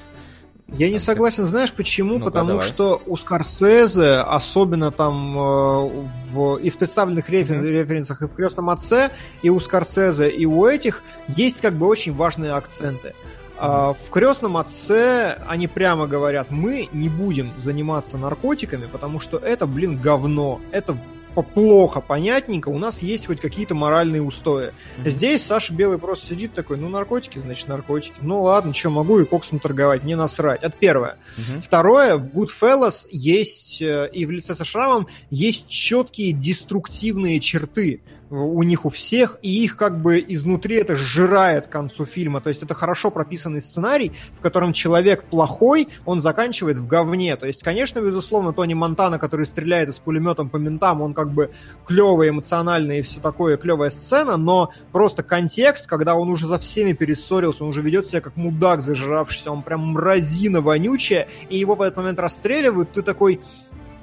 Я 0.70 0.90
не 0.90 0.98
согласен, 0.98 1.46
знаешь 1.46 1.72
почему? 1.72 2.14
Ну-ка, 2.18 2.26
Потому 2.26 2.48
давай. 2.54 2.66
что 2.68 3.00
у 3.06 3.16
Скорсезе, 3.18 4.16
особенно 4.16 4.90
там 4.92 5.38
э, 5.38 5.90
в, 6.32 6.58
из 6.58 6.76
представленных 6.76 7.30
рефер- 7.30 7.62
референсах 7.64 8.24
и 8.24 8.28
в 8.28 8.34
«Крестном 8.34 8.72
отце», 8.72 9.12
и 9.44 9.50
у 9.52 9.60
Скорсезе, 9.60 10.28
и 10.30 10.46
у 10.48 10.66
этих 10.66 11.04
есть 11.28 11.62
как 11.62 11.76
бы 11.76 11.86
очень 11.86 12.16
важные 12.16 12.52
акценты. 12.54 13.14
А, 13.58 13.94
В 13.94 14.10
«Крестном 14.10 14.58
отце» 14.58 15.38
они 15.48 15.68
прямо 15.68 16.08
говорят, 16.08 16.50
мы 16.50 16.90
не 16.94 17.10
будем 17.10 17.54
заниматься 17.60 18.18
наркотиками, 18.18 18.88
потому 18.92 19.20
что 19.20 19.38
это, 19.38 19.68
блин, 19.68 20.00
говно. 20.02 20.60
Это 20.72 20.98
плохо, 21.42 22.02
понятненько, 22.02 22.70
у 22.70 22.78
нас 22.78 23.02
есть 23.02 23.28
хоть 23.28 23.42
какие-то 23.42 23.76
моральные 23.76 24.22
устои. 24.22 24.72
Мгм. 24.98 25.10
Здесь 25.10 25.44
Саша 25.44 25.74
Белый 25.74 25.98
просто 25.98 26.28
сидит 26.28 26.54
такой, 26.54 26.78
ну 26.78 26.90
наркотики, 26.90 27.40
значит 27.40 27.68
наркотики. 27.68 28.16
Ну 28.22 28.44
ладно, 28.44 28.74
что, 28.74 28.90
могу 28.90 29.20
и 29.20 29.26
коксом 29.26 29.60
торговать, 29.60 30.04
мне 30.04 30.16
насрать. 30.16 30.64
Это 30.64 30.76
первое. 30.78 31.18
Мгм. 31.38 31.62
Второе, 31.62 32.18
в 32.18 32.30
Goodfellas 32.32 33.08
есть, 33.12 33.82
э, 33.82 34.10
и 34.12 34.26
в 34.26 34.32
лице 34.32 34.56
со 34.56 34.66
шрамом, 34.66 35.08
есть 35.30 35.68
четкие 35.68 36.32
деструктивные 36.32 37.40
черты 37.40 38.02
у 38.30 38.64
них 38.64 38.86
у 38.86 38.90
всех, 38.90 39.38
и 39.42 39.64
их 39.64 39.78
как 39.78 40.02
бы 40.02 40.24
изнутри 40.28 40.78
это 40.78 40.96
сжирает 40.96 41.68
к 41.68 41.70
концу 41.70 42.06
фильма. 42.06 42.42
То 42.42 42.50
есть 42.50 42.64
это 42.64 42.74
хорошо 42.74 43.12
прописанный 43.12 43.62
сценарий, 43.62 44.14
в 44.38 44.42
котором 44.42 44.74
человек 44.74 45.26
плохой, 45.26 45.90
он 46.06 46.22
заканчивает 46.22 46.78
в 46.78 46.88
говне. 46.88 47.36
То 47.36 47.46
есть, 47.46 47.64
конечно, 47.64 48.00
безусловно, 48.00 48.54
Тони 48.54 48.74
Монтана, 48.74 49.20
который 49.20 49.46
стреляет 49.46 49.90
из 49.90 50.00
пулеметом 50.00 50.50
по 50.50 50.58
ментам, 50.58 51.02
он 51.02 51.14
как 51.14 51.32
бы 51.32 51.52
клевый, 51.86 52.30
эмоциональный 52.30 53.00
и 53.00 53.02
все 53.02 53.20
такое, 53.20 53.58
клевая 53.58 53.90
сцена, 53.90 54.38
но 54.38 54.72
просто 54.92 55.24
контекст, 55.24 55.88
когда 55.88 56.16
он 56.16 56.30
уже 56.30 56.48
за 56.48 56.58
всеми 56.58 56.94
перессорился, 56.94 57.64
он 57.64 57.70
уже 57.70 57.82
ведет 57.82 58.08
себя 58.08 58.22
как 58.22 58.36
мудак 58.36 58.82
зажравшийся, 58.82 59.52
он 59.52 59.62
прям 59.62 59.82
мразина 59.92 60.62
вонючая, 60.62 61.28
и 61.50 61.58
его 61.58 61.76
в 61.76 61.82
этот 61.82 61.98
момент 61.98 62.20
расстреливают, 62.20 62.92
ты 62.94 63.02
такой, 63.02 63.42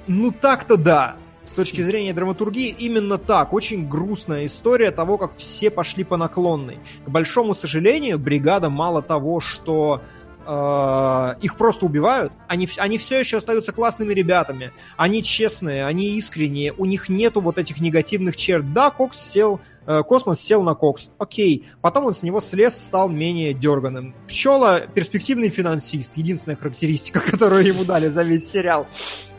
ну 0.07 0.31
так-то 0.31 0.77
да. 0.77 1.17
С 1.45 1.51
точки 1.51 1.81
зрения 1.81 2.13
драматургии 2.13 2.69
именно 2.69 3.17
так. 3.17 3.53
Очень 3.53 3.87
грустная 3.87 4.45
история 4.45 4.91
того, 4.91 5.17
как 5.17 5.37
все 5.37 5.69
пошли 5.69 6.03
по 6.03 6.17
наклонной. 6.17 6.79
К 7.05 7.09
большому 7.09 7.53
сожалению, 7.53 8.17
бригада 8.17 8.69
мало 8.69 9.01
того, 9.01 9.41
что 9.41 10.01
э, 10.45 11.35
их 11.41 11.57
просто 11.57 11.85
убивают, 11.85 12.31
они, 12.47 12.67
они 12.77 12.97
все 12.97 13.19
еще 13.19 13.37
остаются 13.37 13.73
классными 13.73 14.13
ребятами. 14.13 14.71
Они 14.95 15.21
честные, 15.21 15.85
они 15.85 16.17
искренние, 16.17 16.73
у 16.77 16.85
них 16.85 17.09
нету 17.09 17.41
вот 17.41 17.57
этих 17.57 17.81
негативных 17.81 18.37
черт. 18.37 18.71
Да, 18.73 18.89
Кокс 18.89 19.17
сел, 19.17 19.59
Космос 19.85 20.39
сел 20.39 20.63
на 20.63 20.75
Кокс, 20.75 21.09
окей. 21.17 21.67
Потом 21.81 22.05
он 22.05 22.13
с 22.13 22.23
него 22.23 22.41
слез, 22.41 22.75
стал 22.75 23.09
менее 23.09 23.53
дерганым. 23.53 24.15
Пчела– 24.27 24.81
перспективный 24.93 25.49
финансист, 25.49 26.11
единственная 26.15 26.57
характеристика, 26.57 27.19
которую 27.31 27.65
ему 27.65 27.83
дали 27.83 28.07
за 28.07 28.23
весь 28.23 28.49
сериал. 28.49 28.87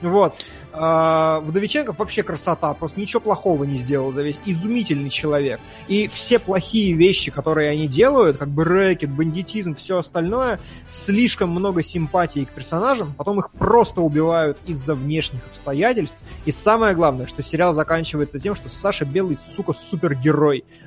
Вот. 0.02 0.34
А, 0.76 1.40
Вдовиченков 1.40 1.98
вообще 1.98 2.22
красота, 2.22 2.74
просто 2.74 2.98
ничего 2.98 3.20
плохого 3.20 3.64
не 3.64 3.76
сделал 3.76 4.12
за 4.12 4.22
весь. 4.22 4.38
Изумительный 4.44 5.08
человек. 5.08 5.60
И 5.86 6.08
все 6.08 6.38
плохие 6.38 6.92
вещи, 6.94 7.30
которые 7.30 7.70
они 7.70 7.86
делают, 7.86 8.38
как 8.38 8.48
бы 8.48 8.64
рэкет, 8.64 9.10
бандитизм, 9.10 9.76
все 9.76 9.98
остальное, 9.98 10.58
слишком 10.90 11.50
много 11.50 11.82
симпатии 11.82 12.44
к 12.44 12.50
персонажам, 12.50 13.14
потом 13.14 13.38
их 13.38 13.50
просто 13.52 14.00
убивают 14.00 14.58
из-за 14.66 14.96
внешних 14.96 15.46
обстоятельств. 15.46 16.18
И 16.44 16.50
самое 16.50 16.94
главное, 16.94 17.26
что 17.26 17.40
сериал 17.40 17.72
заканчивается 17.72 18.40
тем, 18.40 18.54
что 18.56 18.68
Саша 18.68 19.04
Белый, 19.04 19.38
сука, 19.54 19.72
супергерой. 19.72 20.33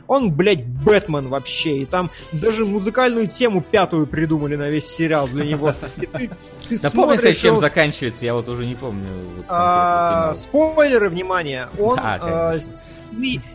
Он, 0.07 0.31
блядь, 0.31 0.65
Бэтмен 0.65 1.27
вообще. 1.27 1.79
И 1.79 1.85
там 1.85 2.09
даже 2.31 2.65
музыкальную 2.65 3.27
тему 3.27 3.61
пятую 3.61 4.07
придумали 4.07 4.55
на 4.55 4.69
весь 4.69 4.87
сериал 4.87 5.27
для 5.27 5.45
него. 5.45 5.73
Напомни, 6.81 7.17
кстати, 7.17 7.37
чем 7.37 7.59
заканчивается, 7.59 8.25
я 8.25 8.33
вот 8.33 8.47
уже 8.47 8.65
не 8.65 8.75
помню. 8.75 9.07
а, 9.47 10.33
спойлеры, 10.35 11.09
внимание, 11.09 11.69
он 11.79 11.99
а, 11.99 12.55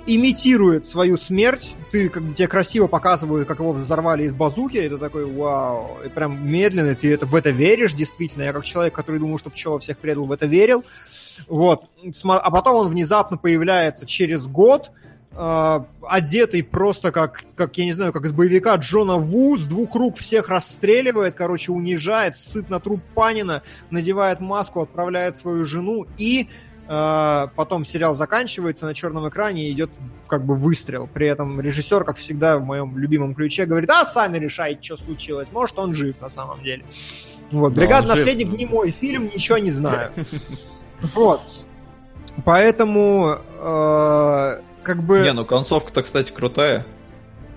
имитирует 0.06 0.85
свою 0.85 1.16
смерть. 1.16 1.74
Ты 1.90 2.09
как 2.09 2.23
бы 2.23 2.35
тебе 2.35 2.48
красиво 2.48 2.86
показывают, 2.86 3.47
как 3.47 3.59
его 3.59 3.73
взорвали 3.73 4.24
из 4.24 4.32
базуки, 4.32 4.89
ты 4.89 4.98
такой, 4.98 5.27
вау, 5.27 5.98
и 6.05 6.09
прям 6.09 6.47
медленно 6.51 6.94
ты 6.94 7.12
это, 7.12 7.27
в 7.27 7.35
это 7.35 7.51
веришь, 7.51 7.94
действительно. 7.94 8.44
Я 8.44 8.52
как 8.52 8.64
человек, 8.64 8.94
который 8.94 9.19
думал, 9.20 9.39
что 9.39 9.51
пчела 9.51 9.78
всех 9.78 9.98
предал, 9.98 10.27
в 10.27 10.32
это 10.32 10.47
верил. 10.47 10.85
Вот. 11.48 11.85
А 12.24 12.51
потом 12.51 12.77
он 12.77 12.89
внезапно 12.89 13.36
появляется 13.36 14.06
через 14.06 14.47
год, 14.47 14.90
а, 15.34 15.86
одетый 16.06 16.62
просто 16.62 17.10
как, 17.10 17.44
как, 17.56 17.78
я 17.78 17.84
не 17.84 17.92
знаю, 17.92 18.12
как 18.12 18.24
из 18.26 18.32
боевика 18.32 18.74
Джона 18.76 19.16
Ву, 19.16 19.56
с 19.56 19.64
двух 19.64 19.94
рук 19.94 20.18
всех 20.18 20.48
расстреливает, 20.48 21.34
короче, 21.34 21.72
унижает, 21.72 22.36
сыт 22.36 22.68
на 22.68 22.80
труп 22.80 23.00
Панина, 23.14 23.62
надевает 23.90 24.40
маску, 24.40 24.82
отправляет 24.82 25.38
свою 25.38 25.64
жену 25.64 26.06
и 26.18 26.48
э, 26.86 27.46
потом 27.56 27.86
сериал 27.86 28.14
заканчивается 28.14 28.84
на 28.84 28.92
черном 28.92 29.26
экране 29.28 29.68
и 29.68 29.72
идет 29.72 29.90
как 30.26 30.44
бы 30.44 30.54
выстрел. 30.54 31.09
При 31.12 31.28
этом 31.28 31.60
режиссер, 31.62 32.04
как 32.04 32.18
всегда, 32.18 32.59
в 32.59 32.64
моем 32.64 32.98
любимом 32.98 33.34
ключе 33.34 33.64
говорит, 33.64 33.88
а 33.88 34.04
сами 34.04 34.38
решайте, 34.38 34.82
что 34.82 34.96
случилось. 34.98 35.48
Может, 35.50 35.78
он 35.78 35.94
жив 35.94 36.20
на 36.20 36.28
самом 36.28 36.62
деле. 36.62 36.84
Вот. 37.50 37.72
Да, 37.72 37.80
«Бригада. 37.80 38.10
он 38.10 38.16
жив. 38.16 38.26
Наследник» 38.26 38.59
не 38.59 38.66
мой 38.66 38.90
фильм, 38.90 39.30
ничего 39.32 39.59
не 39.59 39.70
знаю. 39.70 40.12
Вот. 41.14 41.40
Поэтому 42.44 43.38
э, 43.59 44.60
как 44.82 45.02
бы... 45.02 45.20
Не, 45.20 45.32
ну 45.32 45.44
концовка-то, 45.44 46.02
кстати, 46.02 46.32
крутая. 46.32 46.86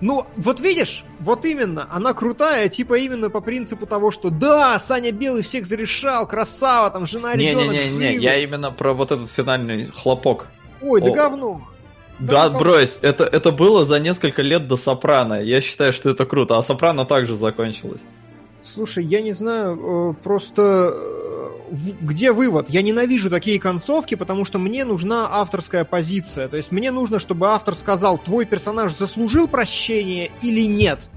Ну, 0.00 0.26
вот 0.36 0.60
видишь, 0.60 1.04
вот 1.20 1.44
именно, 1.46 1.88
она 1.90 2.12
крутая, 2.12 2.68
типа 2.68 2.98
именно 2.98 3.30
по 3.30 3.40
принципу 3.40 3.86
того, 3.86 4.10
что 4.10 4.28
да, 4.28 4.78
Саня 4.78 5.10
Белый 5.10 5.42
всех 5.42 5.64
зарешал, 5.64 6.28
красава, 6.28 6.90
там 6.90 7.06
жена, 7.06 7.34
ребенок 7.34 7.72
Не-не-не, 7.72 8.10
живы. 8.10 8.22
я 8.22 8.36
именно 8.36 8.70
про 8.70 8.92
вот 8.92 9.10
этот 9.10 9.30
финальный 9.30 9.86
хлопок. 9.86 10.48
Ой, 10.82 11.00
да 11.00 11.08
О. 11.08 11.14
говно. 11.14 11.62
Да, 12.18 12.48
Да, 12.48 12.58
брось, 12.58 12.98
это, 13.02 13.24
это 13.24 13.52
было 13.52 13.84
за 13.84 13.98
несколько 13.98 14.42
лет 14.42 14.68
до 14.68 14.76
Сопрано. 14.76 15.42
Я 15.42 15.60
считаю, 15.60 15.92
что 15.92 16.10
это 16.10 16.24
круто. 16.24 16.56
А 16.56 16.62
Сопрано 16.62 17.04
также 17.04 17.36
закончилось. 17.36 18.02
Слушай, 18.74 19.04
я 19.04 19.20
не 19.20 19.32
знаю, 19.32 19.78
э, 19.78 20.22
просто 20.22 20.92
э, 20.92 21.50
где 22.00 22.32
вывод? 22.32 22.68
Я 22.68 22.82
ненавижу 22.82 23.30
такие 23.30 23.60
концовки, 23.60 24.16
потому 24.16 24.44
что 24.44 24.58
мне 24.58 24.84
нужна 24.84 25.28
авторская 25.30 25.84
позиция. 25.84 26.48
То 26.48 26.56
есть 26.56 26.72
мне 26.72 26.90
нужно, 26.90 27.18
чтобы 27.20 27.48
автор 27.48 27.74
сказал, 27.74 28.18
твой 28.18 28.44
персонаж 28.44 28.92
заслужил 28.92 29.46
прощения 29.46 30.30
или 30.42 30.66
нет. 30.66 31.08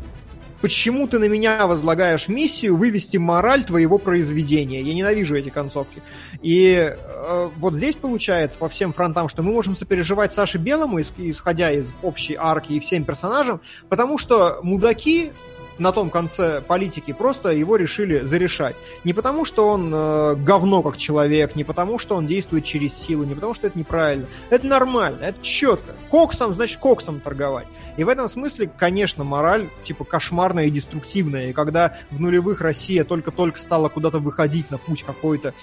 почему 0.61 1.07
ты 1.07 1.19
на 1.19 1.25
меня 1.29 1.65
возлагаешь 1.67 2.27
миссию 2.27 2.75
вывести 2.75 3.17
мораль 3.17 3.63
твоего 3.63 3.97
произведения? 3.97 4.81
Я 4.81 4.93
ненавижу 4.93 5.35
эти 5.35 5.49
концовки. 5.49 6.03
И 6.41 6.93
э, 6.95 7.49
вот 7.57 7.73
здесь 7.73 7.95
получается 7.95 8.57
по 8.59 8.69
всем 8.69 8.93
фронтам, 8.93 9.27
что 9.27 9.41
мы 9.41 9.51
можем 9.51 9.75
сопереживать 9.75 10.33
Саше 10.33 10.59
Белому, 10.59 11.01
исходя 11.01 11.71
из 11.71 11.93
общей 12.03 12.35
арки 12.35 12.73
и 12.73 12.79
всем 12.79 13.05
персонажам, 13.05 13.61
потому 13.89 14.17
что 14.17 14.59
мудаки 14.61 15.31
на 15.79 15.91
том 15.91 16.09
конце 16.09 16.61
политики 16.61 17.13
просто 17.13 17.49
его 17.49 17.75
решили 17.75 18.19
зарешать. 18.19 18.75
Не 19.03 19.13
потому, 19.13 19.45
что 19.45 19.69
он 19.69 19.91
э, 19.93 20.35
говно 20.35 20.83
как 20.83 20.97
человек, 20.97 21.55
не 21.55 21.63
потому, 21.63 21.99
что 21.99 22.15
он 22.15 22.27
действует 22.27 22.65
через 22.65 22.93
силу, 22.93 23.23
не 23.23 23.33
потому, 23.33 23.53
что 23.53 23.67
это 23.67 23.79
неправильно. 23.79 24.27
Это 24.49 24.67
нормально, 24.67 25.23
это 25.23 25.41
четко. 25.41 25.95
Коксом, 26.09 26.53
значит, 26.53 26.79
коксом 26.79 27.19
торговать. 27.19 27.67
И 27.97 28.03
в 28.03 28.09
этом 28.09 28.27
смысле, 28.27 28.69
конечно, 28.77 29.23
мораль 29.23 29.69
типа 29.83 30.03
кошмарная 30.03 30.65
и 30.65 30.71
деструктивная. 30.71 31.49
И 31.49 31.53
когда 31.53 31.97
в 32.11 32.19
нулевых 32.19 32.61
Россия 32.61 33.03
только-только 33.03 33.59
стала 33.59 33.89
куда-то 33.89 34.19
выходить 34.19 34.69
на 34.71 34.77
путь 34.77 35.03
какой-то 35.03 35.53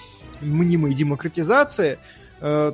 мнимой 0.41 0.93
демократизации, 0.93 1.99
э, 2.41 2.73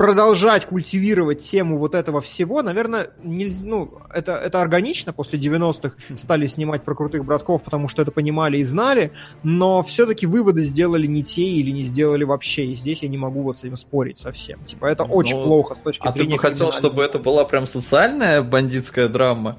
продолжать 0.00 0.64
культивировать 0.64 1.40
тему 1.40 1.76
вот 1.76 1.94
этого 1.94 2.22
всего, 2.22 2.62
наверное, 2.62 3.10
нельзя, 3.22 3.66
ну, 3.66 3.98
это, 4.10 4.32
это 4.32 4.62
органично, 4.62 5.12
после 5.12 5.38
90-х 5.38 5.94
стали 6.16 6.46
снимать 6.46 6.84
про 6.84 6.94
крутых 6.94 7.22
братков, 7.26 7.62
потому 7.62 7.86
что 7.86 8.00
это 8.00 8.10
понимали 8.10 8.56
и 8.56 8.64
знали, 8.64 9.12
но 9.42 9.82
все-таки 9.82 10.24
выводы 10.24 10.62
сделали 10.62 11.06
не 11.06 11.22
те 11.22 11.42
или 11.42 11.70
не 11.70 11.82
сделали 11.82 12.24
вообще, 12.24 12.64
и 12.64 12.76
здесь 12.76 13.02
я 13.02 13.10
не 13.10 13.18
могу 13.18 13.42
вот 13.42 13.58
с 13.58 13.64
этим 13.64 13.76
спорить 13.76 14.18
совсем. 14.18 14.64
Типа, 14.64 14.86
это 14.86 15.04
ну, 15.04 15.12
очень 15.12 15.36
плохо 15.36 15.74
с 15.74 15.78
точки 15.80 16.08
а 16.08 16.12
зрения... 16.12 16.28
А 16.28 16.30
ты 16.30 16.36
бы 16.36 16.48
хотел, 16.48 16.72
чтобы 16.72 17.02
это 17.02 17.18
была 17.18 17.44
прям 17.44 17.66
социальная 17.66 18.42
бандитская 18.42 19.06
драма? 19.06 19.58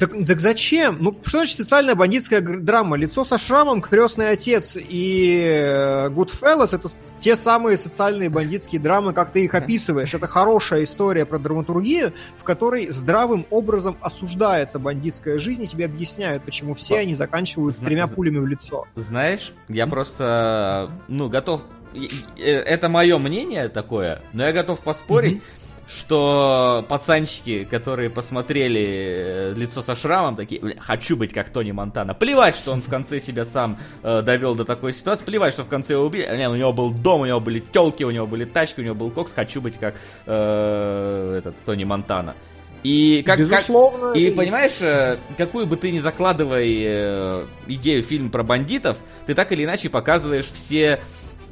Так, 0.00 0.12
так 0.26 0.40
зачем? 0.40 0.96
Ну, 0.98 1.14
что 1.22 1.38
значит 1.38 1.58
социальная 1.58 1.94
бандитская 1.94 2.40
драма? 2.40 2.96
Лицо 2.96 3.22
со 3.22 3.36
шрамом, 3.36 3.82
крестный 3.82 4.30
отец 4.30 4.76
и 4.76 5.46
э, 5.52 6.08
Goodfellas 6.08 6.74
это 6.74 6.88
те 7.24 7.36
самые 7.36 7.78
социальные 7.78 8.28
бандитские 8.28 8.78
драмы, 8.78 9.14
как 9.14 9.32
ты 9.32 9.46
их 9.46 9.54
описываешь. 9.54 10.12
Это 10.12 10.26
хорошая 10.26 10.84
история 10.84 11.24
про 11.24 11.38
драматургию, 11.38 12.12
в 12.36 12.44
которой 12.44 12.90
здравым 12.90 13.46
образом 13.48 13.96
осуждается 14.02 14.78
бандитская 14.78 15.38
жизнь, 15.38 15.62
и 15.62 15.66
тебе 15.66 15.86
объясняют, 15.86 16.44
почему 16.44 16.74
все 16.74 16.98
они 16.98 17.14
заканчивают 17.14 17.76
Зна- 17.76 17.86
тремя 17.86 18.08
пулями 18.08 18.36
в 18.36 18.46
лицо. 18.46 18.84
Знаешь, 18.94 19.54
я 19.70 19.86
просто, 19.86 20.90
ну, 21.08 21.30
готов... 21.30 21.62
Э, 21.94 22.42
это 22.42 22.90
мое 22.90 23.16
мнение 23.16 23.70
такое, 23.70 24.20
но 24.34 24.44
я 24.44 24.52
готов 24.52 24.80
поспорить, 24.80 25.36
mm-hmm 25.36 25.63
что 25.86 26.84
пацанчики, 26.88 27.64
которые 27.64 28.10
посмотрели 28.10 28.80
э, 28.80 29.52
лицо 29.54 29.82
со 29.82 29.94
шрамом, 29.94 30.36
такие, 30.36 30.76
хочу 30.78 31.16
быть 31.16 31.32
как 31.32 31.50
Тони 31.50 31.72
Монтана. 31.72 32.14
Плевать, 32.14 32.56
что 32.56 32.72
он 32.72 32.80
в 32.80 32.88
конце 32.88 33.20
себя 33.20 33.44
сам 33.44 33.78
э, 34.02 34.22
довел 34.22 34.54
до 34.54 34.64
такой 34.64 34.92
ситуации, 34.92 35.24
плевать, 35.24 35.52
что 35.52 35.64
в 35.64 35.68
конце 35.68 35.94
его 35.94 36.04
убили. 36.04 36.28
Не, 36.36 36.48
у 36.48 36.54
него 36.54 36.72
был 36.72 36.90
дом, 36.90 37.22
у 37.22 37.26
него 37.26 37.40
были 37.40 37.60
телки, 37.60 38.02
у 38.02 38.10
него 38.10 38.26
были 38.26 38.44
тачки, 38.44 38.80
у 38.80 38.84
него 38.84 38.94
был 38.94 39.10
кокс. 39.10 39.32
Хочу 39.32 39.60
быть 39.60 39.78
как 39.78 39.96
э, 40.26 41.36
этот 41.38 41.54
Тони 41.64 41.84
Монтана. 41.84 42.34
И 42.82 43.22
как, 43.24 43.38
Безусловно. 43.38 44.08
Как, 44.08 44.16
и 44.16 44.30
понимаешь, 44.30 44.80
э, 44.80 45.16
какую 45.38 45.66
бы 45.66 45.76
ты 45.76 45.90
ни 45.90 45.98
закладывай 45.98 46.82
э, 46.84 47.46
идею 47.66 48.02
фильм 48.02 48.30
про 48.30 48.42
бандитов, 48.42 48.98
ты 49.26 49.34
так 49.34 49.52
или 49.52 49.64
иначе 49.64 49.88
показываешь 49.88 50.50
все 50.52 51.00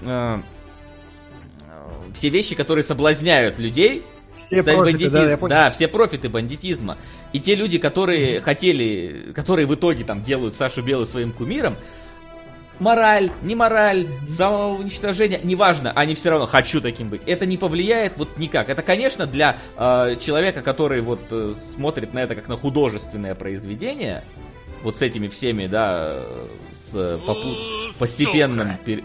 э, 0.02 0.38
все 2.14 2.28
вещи, 2.28 2.54
которые 2.54 2.84
соблазняют 2.84 3.58
людей 3.58 4.04
все 4.36 4.62
профиты, 4.62 4.92
бандити... 4.92 5.08
да, 5.08 5.30
я 5.30 5.36
понял. 5.36 5.54
Да, 5.54 5.70
все 5.70 5.88
профиты 5.88 6.28
бандитизма. 6.28 6.98
И 7.32 7.40
те 7.40 7.54
люди, 7.54 7.78
которые 7.78 8.36
mm-hmm. 8.36 8.40
хотели, 8.40 9.32
которые 9.34 9.66
в 9.66 9.74
итоге 9.74 10.04
там 10.04 10.22
делают 10.22 10.54
Сашу 10.54 10.82
Белую 10.82 11.06
своим 11.06 11.32
кумиром, 11.32 11.76
мораль, 12.78 13.30
не 13.42 13.54
мораль, 13.54 14.06
самоуничтожение, 14.28 15.40
неважно, 15.42 15.92
они 15.92 16.14
все 16.14 16.30
равно 16.30 16.46
хочу 16.46 16.80
таким 16.80 17.08
быть. 17.08 17.22
Это 17.26 17.46
не 17.46 17.56
повлияет 17.56 18.14
вот 18.16 18.36
никак. 18.38 18.68
Это, 18.68 18.82
конечно, 18.82 19.26
для 19.26 19.56
э, 19.76 20.16
человека, 20.20 20.62
который 20.62 21.00
вот 21.00 21.20
э, 21.30 21.54
смотрит 21.74 22.12
на 22.12 22.20
это 22.20 22.34
как 22.34 22.48
на 22.48 22.56
художественное 22.56 23.34
произведение, 23.34 24.24
вот 24.82 24.98
с 24.98 25.02
этими 25.02 25.28
всеми, 25.28 25.66
да, 25.66 26.24
с 26.90 26.94
попу- 26.94 27.92
постепенным... 27.98 28.76
Пер... 28.84 29.04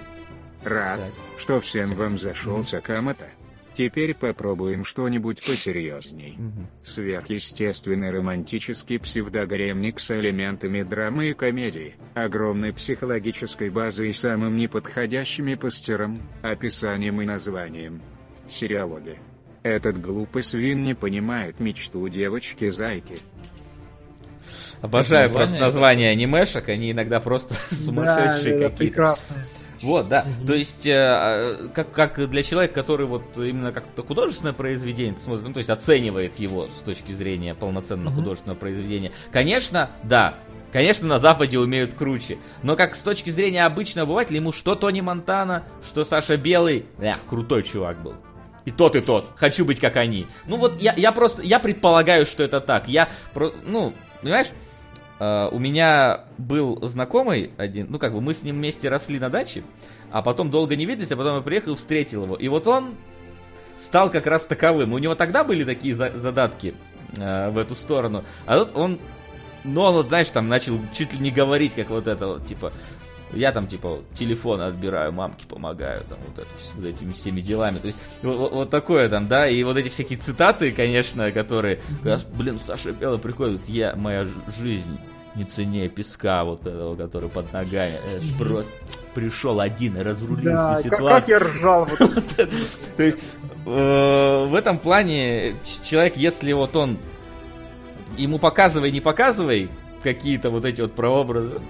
Рад, 0.64 1.00
так. 1.00 1.40
что 1.40 1.62
всем 1.62 1.94
вам 1.94 2.18
зашелся 2.18 2.82
Камата. 2.82 3.28
Теперь 3.78 4.16
попробуем 4.16 4.84
что-нибудь 4.84 5.46
посерьезней. 5.46 6.34
Угу. 6.40 6.68
Сверхъестественный 6.82 8.10
романтический 8.10 8.98
псевдогремник 9.00 10.00
с 10.00 10.10
элементами 10.10 10.82
драмы 10.82 11.28
и 11.28 11.34
комедии, 11.36 11.94
огромной 12.16 12.74
психологической 12.74 13.70
базой 13.70 14.10
и 14.10 14.14
самым 14.14 14.58
неподходящими 14.58 15.54
постером, 15.54 16.18
описанием 16.42 17.22
и 17.22 17.26
названием. 17.26 18.02
Сериалоги. 18.48 19.20
Этот 19.62 20.02
глупый 20.02 20.42
свин 20.42 20.82
не 20.82 20.96
понимает 20.96 21.60
мечту 21.60 22.08
девочки-зайки. 22.10 23.20
Обожаю 24.82 25.30
просто 25.30 25.60
названия 25.60 26.10
анимешек, 26.10 26.68
они 26.70 26.94
иногда 26.94 27.20
просто 27.20 27.54
сумасшедшие 27.70 28.58
да, 28.58 28.70
какие-то. 28.70 28.78
прекрасные. 28.78 29.46
Вот, 29.82 30.08
да. 30.08 30.26
Mm-hmm. 30.26 30.48
То 30.48 30.54
есть, 30.56 30.86
э, 30.88 31.70
как, 31.74 31.92
как 31.92 32.30
для 32.30 32.44
человека, 32.44 32.74
который 32.74 33.06
вот 33.06 33.24
именно 33.38 33.72
как-то 33.72 34.04
художественное 34.04 34.54
произведение 34.54 35.18
смотрит, 35.20 35.48
ну, 35.48 35.54
то 35.54 35.60
есть 35.60 35.70
оценивает 35.70 36.40
его 36.40 36.68
с 36.68 36.82
точки 36.82 37.12
зрения 37.12 37.56
полноценного 37.56 38.14
mm-hmm. 38.14 38.16
художественного 38.16 38.58
произведения, 38.58 39.12
конечно, 39.32 39.92
да, 40.04 40.36
Конечно, 40.72 41.08
на 41.08 41.18
Западе 41.18 41.58
умеют 41.58 41.94
круче. 41.94 42.38
Но 42.62 42.76
как 42.76 42.96
с 42.96 43.00
точки 43.00 43.30
зрения 43.30 43.66
обычного 43.66 44.06
обывателя, 44.06 44.36
ему 44.36 44.52
что 44.52 44.76
Тони 44.76 45.00
Монтана, 45.00 45.64
что 45.82 46.04
Саша 46.04 46.36
Белый, 46.36 46.86
э, 47.00 47.14
крутой 47.30 47.64
чувак 47.64 48.04
был. 48.04 48.16
И 48.66 48.72
тот, 48.72 48.98
и 48.98 49.00
тот. 49.00 49.26
Хочу 49.38 49.64
быть 49.64 49.80
как 49.80 49.96
они. 49.96 50.28
Ну 50.46 50.58
вот 50.58 50.82
я, 50.82 50.94
я 50.98 51.14
просто, 51.14 51.42
я 51.42 51.60
предполагаю, 51.60 52.26
что 52.26 52.44
это 52.44 52.60
так. 52.60 52.90
Я, 52.90 53.08
ну, 53.66 53.94
понимаешь, 54.22 54.48
Uh, 55.20 55.50
у 55.52 55.58
меня 55.58 56.26
был 56.38 56.78
знакомый 56.84 57.50
один, 57.58 57.88
ну 57.90 57.98
как 57.98 58.14
бы 58.14 58.22
мы 58.22 58.36
с 58.36 58.44
ним 58.44 58.58
вместе 58.58 58.88
росли 58.88 59.18
на 59.18 59.32
даче, 59.32 59.64
а 60.12 60.22
потом 60.22 60.52
долго 60.52 60.76
не 60.76 60.86
виделись, 60.86 61.12
а 61.12 61.18
потом 61.18 61.38
я 61.38 61.42
приехал 61.42 61.74
и 61.74 61.76
встретил 61.76 62.26
его. 62.26 62.36
И 62.36 62.48
вот 62.50 62.68
он 62.68 62.94
стал 63.78 64.12
как 64.12 64.28
раз 64.28 64.46
таковым. 64.46 64.94
У 64.94 65.00
него 65.00 65.16
тогда 65.16 65.44
были 65.44 65.64
такие 65.64 65.96
за- 65.96 66.16
задатки 66.16 66.76
uh, 67.14 67.50
в 67.50 67.58
эту 67.58 67.74
сторону, 67.74 68.24
а 68.46 68.60
тут 68.60 68.78
он, 68.78 69.00
ну 69.64 69.82
он 69.82 70.08
знаешь, 70.08 70.30
там 70.30 70.48
начал 70.48 70.80
чуть 70.94 71.14
ли 71.14 71.20
не 71.20 71.32
говорить, 71.32 71.74
как 71.74 71.90
вот 71.90 72.06
это 72.06 72.28
вот, 72.28 72.46
типа, 72.46 72.72
я 73.34 73.52
там, 73.52 73.68
типа, 73.68 74.00
телефон 74.16 74.62
отбираю, 74.62 75.12
мамке 75.12 75.46
помогаю, 75.48 76.04
там, 76.08 76.18
вот, 76.28 76.40
это, 76.40 76.50
вот 76.76 76.86
этими 76.86 77.12
всеми 77.14 77.42
делами. 77.42 77.80
То 77.80 77.88
есть, 77.88 78.00
вот, 78.22 78.52
вот 78.52 78.70
такое 78.70 79.10
там, 79.10 79.28
да, 79.28 79.48
и 79.48 79.64
вот 79.64 79.78
эти 79.78 79.90
всякие 79.90 80.20
цитаты, 80.20 80.72
конечно, 80.72 81.32
которые, 81.32 81.80
когда, 82.04 82.20
блин, 82.34 82.60
Саша 82.66 82.92
Белый 82.92 83.20
приходит, 83.20 83.68
я, 83.68 83.96
моя 83.96 84.28
жизнь 84.58 84.98
не 85.36 85.44
ценнее 85.44 85.88
песка 85.88 86.44
вот 86.44 86.62
этого, 86.62 86.96
который 86.96 87.30
под 87.30 87.54
ногами. 87.54 87.94
Это 88.16 88.26
ж 88.26 88.38
просто 88.38 88.72
пришел 89.14 89.60
один 89.60 89.98
и 89.98 90.02
разрулил 90.02 90.52
да, 90.52 90.76
всю 90.76 90.90
ситуацию. 90.90 91.10
Как, 91.10 91.28
я 91.28 91.40
ржал. 91.40 91.88
То 92.98 93.04
есть, 93.04 93.20
э, 93.66 94.46
в 94.48 94.56
этом 94.56 94.80
плане 94.80 95.54
человек, 95.84 96.18
если 96.18 96.54
вот 96.54 96.76
он 96.76 96.98
ему 98.18 98.40
показывай, 98.40 98.92
не 98.92 99.02
показывай 99.02 99.70
какие-то 100.04 100.50
вот 100.50 100.66
эти 100.66 100.82
вот 100.82 100.94
прообразы, 100.94 101.62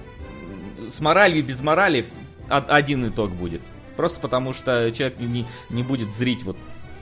с 0.90 0.99
моралью 0.99 1.43
без 1.43 1.59
морали 1.59 2.07
один 2.49 3.07
итог 3.07 3.32
будет. 3.32 3.61
Просто 3.98 4.19
потому 4.19 4.53
что 4.53 4.91
человек 4.91 5.19
не, 5.19 5.45
не 5.69 5.83
будет 5.83 6.11
зрить 6.11 6.43
вот 6.43 6.56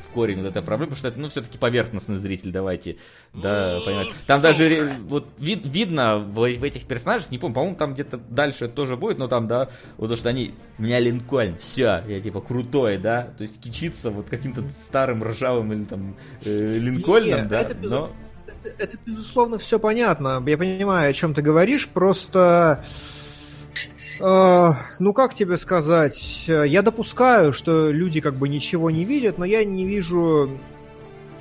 в 0.07 0.13
корень 0.13 0.41
вот 0.41 0.47
этой 0.47 0.61
проблемы, 0.61 0.91
потому 0.91 0.99
что 0.99 1.07
это, 1.09 1.19
ну, 1.19 1.27
все-таки 1.27 1.57
поверхностный 1.57 2.15
зритель, 2.15 2.51
давайте, 2.51 2.95
да, 3.33 3.81
понимать. 3.85 4.07
Там 4.25 4.39
даже 4.39 4.95
вот 5.07 5.27
вид, 5.37 5.61
видно 5.65 6.19
в, 6.19 6.35
в 6.35 6.63
этих 6.63 6.85
персонажах, 6.85 7.31
не 7.31 7.37
помню, 7.37 7.53
по-моему, 7.53 7.75
там 7.75 7.93
где-то 7.93 8.17
дальше 8.17 8.69
тоже 8.69 8.95
будет, 8.95 9.17
но 9.17 9.27
там, 9.27 9.49
да, 9.49 9.69
вот 9.97 10.09
то, 10.09 10.15
что 10.15 10.29
они, 10.29 10.53
у 10.79 10.83
меня 10.83 11.01
Линкольн, 11.01 11.57
все, 11.57 12.01
я 12.07 12.21
типа 12.21 12.39
крутой, 12.39 12.97
да, 12.97 13.33
то 13.37 13.41
есть 13.41 13.61
кичиться 13.61 14.09
вот 14.09 14.29
каким-то 14.29 14.63
старым 14.81 15.21
ржавым 15.21 15.73
или 15.73 15.83
там 15.83 16.15
э, 16.45 16.77
Линкольном, 16.77 17.41
Нет, 17.41 17.47
да, 17.49 17.59
это, 17.59 17.75
но... 17.81 18.11
Это, 18.63 18.83
это, 18.83 18.97
безусловно, 19.05 19.57
все 19.57 19.79
понятно, 19.79 20.41
я 20.47 20.57
понимаю, 20.57 21.09
о 21.09 21.13
чем 21.13 21.33
ты 21.33 21.41
говоришь, 21.41 21.89
просто... 21.89 22.85
Э, 24.19 24.73
ну, 24.99 25.13
как 25.13 25.33
тебе 25.33 25.57
сказать? 25.57 26.45
Я 26.47 26.81
допускаю, 26.81 27.53
что 27.53 27.91
люди 27.91 28.21
как 28.21 28.35
бы 28.35 28.49
ничего 28.49 28.91
не 28.91 29.05
видят, 29.05 29.37
но 29.37 29.45
я 29.45 29.63
не 29.63 29.85
вижу 29.85 30.59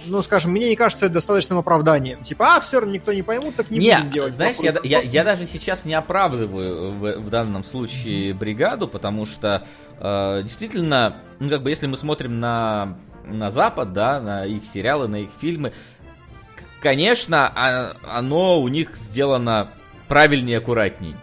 ну, 0.07 0.23
скажем, 0.23 0.53
мне 0.53 0.69
не 0.69 0.77
кажется 0.77 1.07
это 1.07 1.15
достаточным 1.15 1.59
оправданием. 1.59 2.23
Типа, 2.23 2.57
а, 2.57 2.61
все 2.61 2.81
равно 2.81 2.95
никто 2.95 3.13
не 3.13 3.23
поймут, 3.23 3.57
так 3.57 3.71
не, 3.71 3.79
не 3.79 3.97
будем 3.97 4.11
делать. 4.11 4.35
Знаешь, 4.35 4.57
я, 4.61 4.75
я, 4.83 5.01
я 5.01 5.25
даже 5.25 5.47
сейчас 5.47 5.85
не 5.85 5.95
оправдываю 5.95 6.93
в, 6.93 7.21
в 7.21 7.31
данном 7.31 7.65
случае 7.65 8.35
бригаду, 8.35 8.89
потому 8.89 9.27
что 9.27 9.67
э, 9.99 10.41
действительно, 10.43 11.17
ну, 11.39 11.49
как 11.49 11.63
бы, 11.63 11.71
если 11.71 11.87
мы 11.87 11.97
смотрим 11.97 12.41
на, 12.41 12.99
на 13.25 13.51
Запад, 13.51 13.93
да, 13.93 14.21
на 14.21 14.45
их 14.45 14.65
сериалы, 14.65 15.09
на 15.09 15.17
их 15.17 15.31
фильмы, 15.41 15.73
конечно, 16.81 17.47
а, 17.55 17.97
оно 18.11 18.61
у 18.61 18.69
них 18.69 18.97
сделано 18.97 19.71
правильнее, 20.09 20.59
аккуратней. 20.59 21.17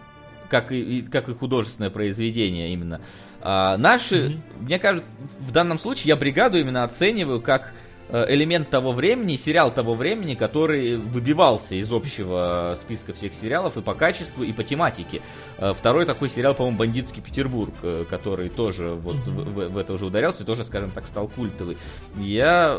Как 0.52 0.70
и, 0.70 1.00
как 1.00 1.30
и 1.30 1.34
художественное 1.34 1.88
произведение 1.88 2.74
именно. 2.74 3.00
А, 3.40 3.78
наши, 3.78 4.28
Мгм. 4.28 4.42
мне 4.66 4.78
кажется, 4.78 5.10
в 5.40 5.50
данном 5.50 5.78
случае 5.78 6.08
я 6.08 6.16
бригаду 6.16 6.58
именно 6.58 6.84
оцениваю 6.84 7.40
как 7.40 7.72
э, 8.10 8.26
элемент 8.28 8.68
того 8.68 8.92
времени, 8.92 9.36
сериал 9.36 9.72
того 9.72 9.94
времени, 9.94 10.34
который 10.34 10.98
выбивался 10.98 11.74
из 11.76 11.90
общего 11.90 12.76
списка 12.78 13.14
всех 13.14 13.32
сериалов 13.32 13.78
и 13.78 13.80
по 13.80 13.94
качеству, 13.94 14.44
и 14.44 14.52
по 14.52 14.62
тематике. 14.62 15.22
Э, 15.56 15.72
Второй 15.72 16.04
такой 16.04 16.28
сериал, 16.28 16.54
по-моему, 16.54 16.76
«Бандитский 16.76 17.22
Петербург», 17.22 17.72
э, 17.82 18.04
который 18.10 18.50
тоже 18.50 18.90
вот 18.90 19.16
в, 19.16 19.30
в- 19.54 19.68
в 19.70 19.78
это 19.78 19.94
уже 19.94 20.04
ударялся 20.04 20.42
и 20.42 20.46
тоже, 20.46 20.64
скажем 20.64 20.90
так, 20.90 21.06
стал 21.06 21.28
культовый. 21.28 21.78
Я... 22.18 22.78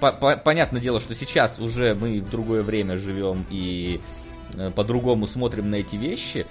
по- 0.00 0.12
по- 0.12 0.38
понятное 0.38 0.80
дело, 0.80 0.98
что 1.00 1.14
сейчас 1.14 1.58
уже 1.58 1.94
мы 1.94 2.22
в 2.22 2.30
другое 2.30 2.62
время 2.62 2.96
живем 2.96 3.44
и 3.50 4.00
по-другому 4.74 5.26
смотрим 5.26 5.70
на 5.70 5.76
эти 5.76 5.96
вещи, 5.96 6.46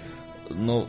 но 0.54 0.88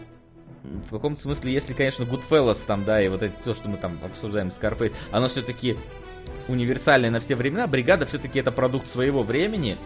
в 0.88 0.92
каком-то 0.92 1.22
смысле, 1.22 1.51
если, 1.51 1.74
конечно, 1.74 2.03
Goodfellas 2.03 2.59
там, 2.66 2.85
да, 2.85 3.01
и 3.01 3.09
вот 3.09 3.22
это 3.22 3.33
то, 3.43 3.53
что 3.53 3.67
мы 3.67 3.77
там 3.77 3.98
обсуждаем, 4.03 4.48
Scarface, 4.48 4.93
оно 5.11 5.27
все-таки 5.27 5.77
универсальное 6.48 7.09
на 7.11 7.19
все 7.19 7.35
времена, 7.35 7.67
Бригада 7.67 8.06
все-таки 8.06 8.40
это 8.40 8.51
продукт 8.51 8.88
своего 8.88 9.24
времени, 9.24 9.77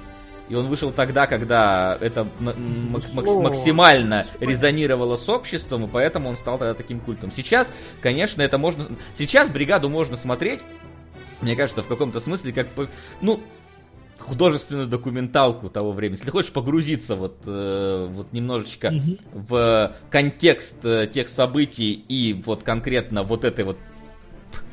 и 0.49 0.55
он 0.55 0.67
вышел 0.67 0.91
тогда, 0.91 1.27
когда 1.27 1.97
это 1.99 2.27
максимально 2.39 4.27
резонировало 4.39 5.17
с 5.17 5.27
обществом, 5.27 5.85
и 5.85 5.87
поэтому 5.87 6.29
он 6.29 6.37
стал 6.37 6.57
тогда 6.57 6.73
таким 6.73 6.99
культом. 6.99 7.31
Сейчас, 7.31 7.71
конечно, 8.01 8.41
это 8.41 8.57
можно... 8.57 8.87
Сейчас 9.13 9.49
бригаду 9.49 9.89
можно 9.89 10.15
смотреть, 10.15 10.61
мне 11.41 11.55
кажется, 11.55 11.83
в 11.83 11.87
каком-то 11.87 12.19
смысле, 12.19 12.53
как... 12.53 12.67
Ну, 13.21 13.41
художественную 14.27 14.87
документалку 14.87 15.69
того 15.69 15.91
времени. 15.93 16.17
Если 16.17 16.31
хочешь 16.31 16.51
погрузиться 16.51 17.15
вот, 17.15 17.37
э, 17.45 18.07
вот 18.11 18.33
немножечко 18.33 18.91
Мгм. 18.91 19.17
в 19.33 19.95
контекст 20.09 20.83
э, 20.83 21.07
тех 21.07 21.29
событий 21.29 21.93
и 21.93 22.33
вот 22.45 22.63
конкретно 22.63 23.23
вот 23.23 23.45
этой 23.45 23.63
вот 23.63 23.77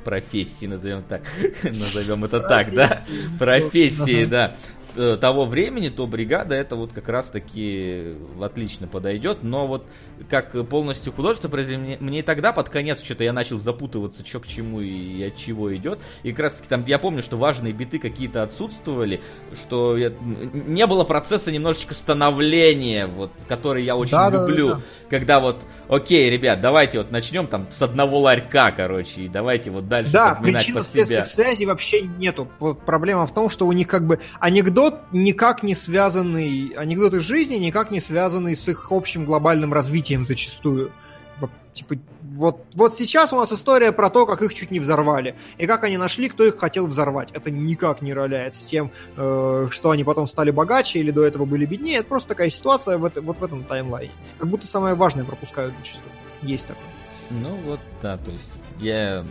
профессии, 0.05 0.66
назовем 0.66 1.02
так, 1.02 1.23
назовем 1.62 2.24
это 2.24 2.41
так, 2.41 2.74
да, 2.74 3.05
профессии, 3.39 4.24
да, 4.24 4.57
того 4.94 5.44
времени, 5.47 5.89
то 5.89 6.06
бригада 6.06 6.55
это 6.55 6.76
вот 6.76 6.92
как 6.92 7.08
раз 7.08 7.28
таки 7.28 8.14
отлично 8.40 8.86
подойдет, 8.86 9.42
но 9.42 9.66
вот 9.66 9.84
как 10.31 10.52
полностью 10.68 11.12
художественное 11.12 11.50
произведение, 11.50 11.97
мне 12.00 12.20
и 12.20 12.23
тогда 12.23 12.52
под 12.52 12.68
конец 12.68 13.02
что-то 13.02 13.24
я 13.24 13.32
начал 13.32 13.58
запутываться, 13.58 14.24
что 14.24 14.40
к 14.40 14.47
чему 14.47 14.81
и 14.81 15.23
от 15.24 15.36
чего 15.36 15.74
идет, 15.74 15.98
и 16.23 16.31
как 16.31 16.40
раз 16.40 16.55
таки 16.55 16.68
там, 16.68 16.84
я 16.86 16.98
помню, 16.98 17.23
что 17.23 17.36
важные 17.36 17.73
биты 17.73 17.98
какие-то 17.98 18.42
отсутствовали, 18.42 19.20
что 19.55 19.97
я- 19.97 20.12
не 20.20 20.86
было 20.86 21.05
процесса 21.05 21.50
немножечко 21.50 21.94
становления, 21.94 23.06
вот, 23.06 23.31
который 23.48 23.84
я 23.84 23.97
очень 23.97 24.12
Да, 24.12 24.31
да, 24.31 24.47
люблю, 24.47 24.68
да. 24.70 24.81
когда 25.10 25.40
вот, 25.40 25.56
окей, 25.89 26.31
ребят, 26.31 26.60
давайте 26.60 26.98
вот 26.98 27.10
начнем 27.10 27.47
там 27.47 27.66
с 27.73 27.82
одного 27.82 28.20
ларька, 28.20 28.73
короче, 28.76 29.23
и 29.23 29.28
давайте 29.28 29.70
вот 29.70 29.89
дальше 29.89 30.12
Да, 30.12 30.34
подминать 30.34 30.62
под 30.62 30.66
себя. 30.66 30.82
причинно-следственных 30.82 31.26
связей 31.26 31.66
вообще 31.66 32.02
нету. 32.02 32.48
Вот 32.60 32.81
проблема 32.84 33.26
в 33.26 33.34
том, 33.34 33.48
что 33.50 33.66
у 33.66 33.73
них 33.73 33.89
как 33.89 34.06
бы 34.06 34.20
анекдот 34.40 34.83
никак 35.12 35.62
не 35.62 35.74
связанный, 35.74 36.72
анекдот 36.76 37.14
из 37.14 37.22
жизни 37.22 37.56
никак 37.56 37.90
не 37.90 38.00
связанный 38.00 38.56
с 38.56 38.68
их 38.68 38.90
общим 38.90 39.24
глобальным 39.24 39.72
развитием 39.72 40.26
зачастую. 40.26 40.92
Типа, 41.74 41.96
вот, 42.22 42.64
вот 42.74 42.94
сейчас 42.94 43.32
у 43.32 43.36
нас 43.36 43.50
история 43.50 43.90
про 43.90 44.08
то, 44.08 44.26
как 44.26 44.42
их 44.42 44.54
чуть 44.54 44.70
не 44.70 44.78
взорвали. 44.78 45.34
И 45.58 45.66
как 45.66 45.82
они 45.82 45.96
нашли, 45.96 46.28
кто 46.28 46.44
их 46.44 46.56
хотел 46.56 46.86
взорвать. 46.86 47.32
Это 47.32 47.50
никак 47.50 48.00
не 48.00 48.14
роляет 48.14 48.54
с 48.54 48.64
тем, 48.64 48.92
э, 49.16 49.66
что 49.70 49.90
они 49.90 50.04
потом 50.04 50.28
стали 50.28 50.52
богаче 50.52 51.00
или 51.00 51.10
до 51.10 51.24
этого 51.24 51.46
были 51.46 51.66
беднее. 51.66 51.96
Это 51.98 52.08
просто 52.08 52.28
такая 52.28 52.48
ситуация 52.48 52.96
в 52.96 53.04
это- 53.04 53.20
вот 53.22 53.38
в 53.38 53.44
этом 53.44 53.64
таймлайне. 53.64 54.12
Как 54.38 54.48
будто 54.48 54.68
самое 54.68 54.94
важное 54.94 55.24
пропускают 55.24 55.74
зачастую. 55.80 56.12
Есть 56.42 56.68
такое. 56.68 56.84
Ну 57.30 57.56
вот, 57.66 57.80
да, 58.00 58.18
то 58.18 58.30
есть 58.30 58.50
я... 58.78 59.24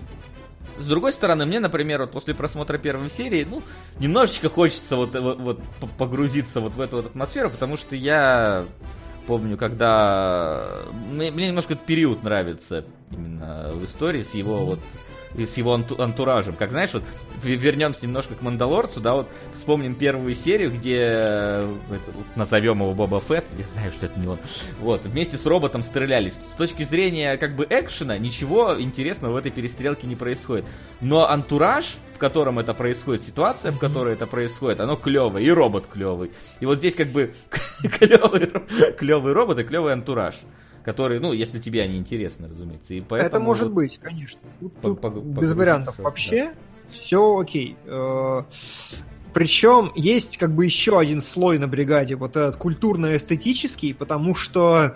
С 0.78 0.88
другой 0.88 1.14
стороны, 1.14 1.46
мне, 1.46 1.60
например, 1.60 2.02
вот 2.02 2.12
после 2.12 2.34
просмотра 2.34 2.78
первой 2.78 3.10
серии, 3.10 3.46
ну, 3.50 3.62
немножечко 4.00 4.50
хочется 4.50 4.96
вот, 4.96 5.14
вот, 5.16 5.40
вот 5.40 5.60
погрузиться 5.98 6.62
вот 6.62 6.74
в 6.74 6.82
эту 6.82 6.98
вот 6.98 7.06
атмосферу, 7.08 7.50
потому 7.50 7.78
что 7.78 7.96
я 7.96 8.66
помню, 9.28 9.58
когда... 9.58 10.82
Мне, 11.12 11.32
мне 11.32 11.48
немножко 11.50 11.74
этот 11.74 11.86
период 11.86 12.24
нравится 12.24 12.86
именно 13.12 13.72
в 13.74 13.86
истории 13.86 14.24
с 14.24 14.34
его 14.34 14.66
вот 14.66 14.80
с 15.38 15.58
его 15.58 15.74
анту- 15.74 16.02
антуражем. 16.02 16.56
Как 16.56 16.72
знаешь, 16.72 16.94
вот 16.94 17.04
вернемся 17.44 18.04
немножко 18.04 18.36
к 18.36 18.42
Мандалорцу, 18.42 19.02
да, 19.02 19.16
вот 19.16 19.28
вспомним 19.54 19.96
первую 19.96 20.36
серию, 20.36 20.72
где 20.72 20.98
э, 21.00 21.74
назовем 22.36 22.80
его 22.80 22.94
Боба 22.94 23.20
Фетт, 23.20 23.46
я 23.58 23.66
знаю, 23.66 23.92
что 23.92 24.06
это 24.06 24.20
не 24.20 24.28
он, 24.28 24.38
вот, 24.80 25.06
вместе 25.06 25.38
с 25.38 25.46
роботом 25.46 25.84
стрелялись. 25.84 26.34
С 26.34 26.56
точки 26.56 26.84
зрения 26.84 27.38
как 27.38 27.56
бы 27.56 27.66
экшена 27.70 28.18
ничего 28.18 28.80
интересного 28.80 29.34
в 29.34 29.36
этой 29.36 29.52
перестрелке 29.52 30.08
не 30.08 30.16
происходит. 30.16 30.66
Но 31.02 31.30
антураж, 31.30 31.98
в 32.16 32.18
котором 32.18 32.60
это 32.60 32.74
происходит, 32.74 33.24
ситуация, 33.24 33.72
в 33.72 33.80
которой 33.80 34.14
это 34.14 34.28
происходит, 34.28 34.80
оно 34.80 34.96
клевое, 34.96 35.46
и 35.46 35.50
робот 35.50 35.88
клевый. 35.88 36.32
И 36.60 36.66
вот 36.66 36.78
здесь 36.78 36.96
как 36.96 37.08
бы 37.08 37.34
клевый, 37.82 38.52
клевый 38.98 39.34
робот 39.34 39.60
и 39.60 39.64
клевый 39.64 39.94
антураж. 39.94 40.36
Который, 40.84 41.20
ну, 41.20 41.32
если 41.34 41.60
тебе 41.60 41.82
они 41.82 41.96
интересны, 41.98 42.50
разумеется. 42.50 42.94
И 42.94 43.02
поэтому 43.02 43.28
Это 43.30 43.40
может 43.40 43.64
вот- 43.66 43.74
быть, 43.74 44.00
конечно. 44.02 44.40
Тут, 44.60 44.74
По- 44.76 44.90
тут 44.90 45.02
по- 45.02 45.10
без 45.10 45.54
вариантов. 45.54 45.96
да. 45.98 46.04
Вообще, 46.04 46.54
все 46.90 47.38
окей. 47.40 47.78
Причем 49.34 49.92
есть 49.96 50.38
как 50.38 50.54
бы 50.54 50.64
еще 50.66 51.00
один 51.00 51.22
слой 51.22 51.58
на 51.58 51.68
бригаде, 51.68 52.16
вот 52.16 52.36
этот 52.36 52.58
культурно-эстетический, 52.58 53.96
потому 53.96 54.36
что 54.36 54.96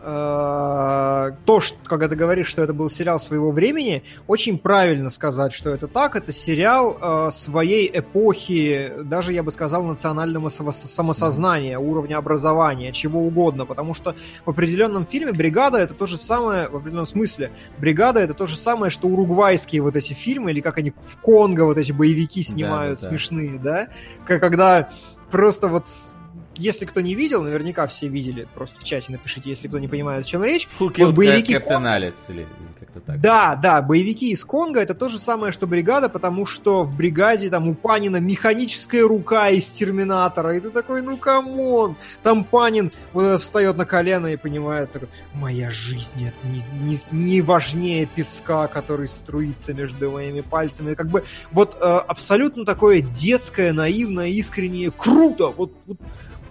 то, 0.00 1.60
что, 1.60 1.76
когда 1.84 2.08
ты 2.08 2.16
говоришь, 2.16 2.46
что 2.48 2.62
это 2.62 2.72
был 2.72 2.90
сериал 2.90 3.20
своего 3.20 3.50
времени, 3.50 4.02
очень 4.26 4.58
правильно 4.58 5.10
сказать, 5.10 5.52
что 5.52 5.70
это 5.70 5.88
так. 5.88 6.16
Это 6.16 6.32
сериал 6.32 6.98
э, 7.00 7.30
своей 7.32 7.90
эпохи, 7.92 8.92
даже 9.04 9.32
я 9.32 9.42
бы 9.42 9.52
сказал, 9.52 9.84
национального 9.84 10.48
само- 10.48 10.72
самосознания, 10.72 11.78
уровня 11.78 12.16
образования, 12.16 12.92
чего 12.92 13.20
угодно. 13.20 13.66
Потому 13.66 13.94
что 13.94 14.14
в 14.44 14.50
определенном 14.50 15.04
фильме 15.04 15.32
бригада 15.32 15.78
это 15.78 15.94
то 15.94 16.06
же 16.06 16.16
самое, 16.16 16.68
в 16.68 16.76
определенном 16.76 17.06
смысле, 17.06 17.52
бригада 17.78 18.20
это 18.20 18.34
то 18.34 18.46
же 18.46 18.56
самое, 18.56 18.90
что 18.90 19.08
уругвайские 19.08 19.82
вот 19.82 19.96
эти 19.96 20.12
фильмы, 20.12 20.50
или 20.52 20.60
как 20.60 20.78
они 20.78 20.90
в 20.90 21.16
Конго 21.18 21.64
вот 21.64 21.78
эти 21.78 21.92
боевики 21.92 22.42
снимают 22.42 23.00
да, 23.00 23.04
да. 23.04 23.10
смешные, 23.10 23.58
да? 23.58 23.88
Как 24.26 24.40
когда 24.40 24.90
просто 25.30 25.68
вот 25.68 25.84
если 26.60 26.84
кто 26.84 27.00
не 27.00 27.14
видел, 27.14 27.42
наверняка 27.42 27.86
все 27.86 28.08
видели, 28.08 28.46
просто 28.54 28.80
в 28.80 28.84
чате 28.84 29.12
напишите, 29.12 29.50
если 29.50 29.66
кто 29.66 29.78
не 29.78 29.88
понимает, 29.88 30.26
о 30.26 30.28
чем 30.28 30.44
речь. 30.44 30.68
Who 30.78 30.92
killed 30.92 31.12
боевики 31.12 31.54
Alex, 31.54 32.14
или 32.28 32.46
как-то 32.78 33.00
так. 33.00 33.20
Да, 33.20 33.54
да, 33.56 33.82
боевики 33.82 34.30
из 34.30 34.44
Конго 34.44 34.80
это 34.80 34.94
то 34.94 35.08
же 35.08 35.18
самое, 35.18 35.52
что 35.52 35.66
бригада, 35.66 36.08
потому 36.08 36.44
что 36.44 36.84
в 36.84 36.94
бригаде 36.96 37.48
там 37.48 37.68
у 37.68 37.74
Панина 37.74 38.18
механическая 38.18 39.02
рука 39.02 39.48
из 39.48 39.68
Терминатора, 39.68 40.56
и 40.56 40.60
ты 40.60 40.70
такой, 40.70 41.02
ну 41.02 41.16
come 41.16 41.62
on, 41.62 41.96
там 42.22 42.44
Панин 42.44 42.92
вот 43.12 43.42
встает 43.42 43.76
на 43.76 43.86
колено 43.86 44.26
и 44.26 44.36
понимает, 44.36 44.92
такой, 44.92 45.08
моя 45.34 45.70
жизнь 45.70 46.26
это 46.26 46.48
не, 46.48 46.62
не- 46.82 47.00
не 47.10 47.40
важнее 47.40 48.06
песка, 48.06 48.66
который 48.66 49.08
струится 49.08 49.72
между 49.72 50.10
моими 50.10 50.42
пальцами, 50.42 50.94
как 50.94 51.08
бы 51.08 51.24
вот 51.52 51.76
э, 51.80 51.84
абсолютно 51.84 52.64
такое 52.64 53.00
детское, 53.00 53.72
наивное, 53.72 54.28
искреннее, 54.28 54.90
круто, 54.90 55.48
вот, 55.48 55.72
вот 55.86 55.98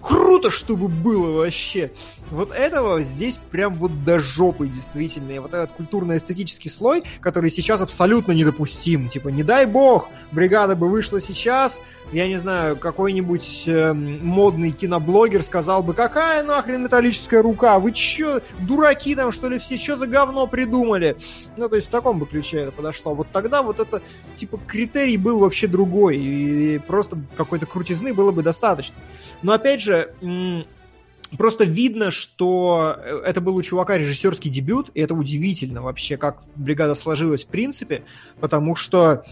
круто, 0.00 0.50
чтобы 0.50 0.88
было 0.88 1.30
вообще. 1.32 1.92
Вот 2.30 2.52
этого 2.52 3.00
здесь 3.02 3.38
прям 3.50 3.74
вот 3.74 4.04
до 4.04 4.20
жопы 4.20 4.66
действительно. 4.68 5.32
И 5.32 5.38
вот 5.38 5.52
этот 5.52 5.72
культурно-эстетический 5.72 6.70
слой, 6.70 7.02
который 7.20 7.50
сейчас 7.50 7.80
абсолютно 7.80 8.32
недопустим. 8.32 9.08
Типа, 9.08 9.28
не 9.28 9.42
дай 9.42 9.66
бог, 9.66 10.08
бригада 10.32 10.76
бы 10.76 10.88
вышла 10.88 11.20
сейчас, 11.20 11.80
я 12.12 12.26
не 12.26 12.38
знаю, 12.38 12.76
какой-нибудь 12.76 13.64
эм, 13.66 14.26
модный 14.26 14.72
киноблогер 14.72 15.42
сказал 15.42 15.82
бы, 15.82 15.94
какая 15.94 16.42
нахрен 16.42 16.82
металлическая 16.82 17.42
рука? 17.42 17.78
Вы 17.78 17.92
чё, 17.92 18.40
дураки 18.60 19.14
там, 19.14 19.30
что 19.30 19.48
ли, 19.48 19.58
все? 19.58 19.76
Что 19.76 19.96
за 19.96 20.06
говно 20.06 20.46
придумали? 20.46 21.16
Ну, 21.56 21.68
то 21.68 21.76
есть 21.76 21.88
в 21.88 21.90
таком 21.90 22.18
бы 22.18 22.26
ключе 22.26 22.58
это 22.58 22.72
подошло. 22.72 23.14
Вот 23.14 23.28
тогда 23.32 23.62
вот 23.62 23.78
это, 23.78 24.02
типа, 24.34 24.58
критерий 24.66 25.16
был 25.16 25.40
вообще 25.40 25.68
другой, 25.68 26.18
и 26.18 26.78
просто 26.78 27.18
какой-то 27.36 27.66
крутизны 27.66 28.12
было 28.12 28.32
бы 28.32 28.42
достаточно. 28.42 28.96
Но 29.42 29.52
опять 29.52 29.80
же, 29.80 30.14
просто 31.36 31.64
видно, 31.64 32.10
что 32.10 32.96
э, 32.98 33.22
это 33.24 33.40
был 33.40 33.56
у 33.56 33.62
чувака 33.62 33.98
режиссерский 33.98 34.50
дебют, 34.50 34.90
и 34.94 35.00
это 35.00 35.14
удивительно 35.14 35.82
вообще, 35.82 36.16
как 36.16 36.42
бригада 36.56 36.94
сложилась 36.94 37.44
в 37.44 37.48
принципе, 37.48 38.02
потому 38.40 38.74
что 38.74 39.24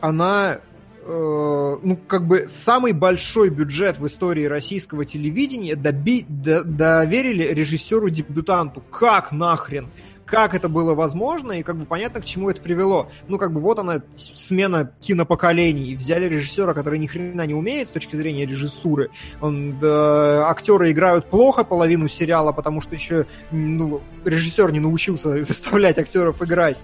она 0.00 0.60
э, 1.04 1.76
ну, 1.82 1.96
как 2.06 2.26
бы 2.26 2.46
самый 2.48 2.92
большой 2.92 3.50
бюджет 3.50 3.98
в 3.98 4.06
истории 4.06 4.44
российского 4.44 5.04
телевидения 5.04 5.74
доби- 5.74 6.24
до- 6.28 6.64
доверили 6.64 7.44
режиссеру-дебютанту. 7.52 8.82
Как 8.90 9.32
нахрен? 9.32 9.88
как 10.26 10.54
это 10.54 10.68
было 10.68 10.94
возможно, 10.94 11.52
и 11.52 11.62
как 11.62 11.76
бы 11.76 11.84
понятно, 11.84 12.20
к 12.20 12.24
чему 12.24 12.50
это 12.50 12.60
привело. 12.60 13.10
Ну, 13.28 13.38
как 13.38 13.52
бы 13.52 13.60
вот 13.60 13.78
она, 13.78 14.02
смена 14.16 14.90
кинопоколений. 15.00 15.94
Взяли 15.96 16.26
режиссера, 16.26 16.72
который 16.72 16.98
ни 16.98 17.06
хрена 17.06 17.46
не 17.46 17.54
умеет 17.54 17.88
с 17.88 17.90
точки 17.92 18.16
зрения 18.16 18.46
режиссуры. 18.46 19.10
Он, 19.40 19.78
да, 19.78 20.48
актеры 20.48 20.90
играют 20.90 21.26
плохо 21.26 21.64
половину 21.64 22.08
сериала, 22.08 22.52
потому 22.52 22.80
что 22.80 22.94
еще 22.94 23.26
ну, 23.50 24.00
режиссер 24.24 24.72
не 24.72 24.80
научился 24.80 25.42
заставлять 25.42 25.98
актеров 25.98 26.42
играть. 26.42 26.78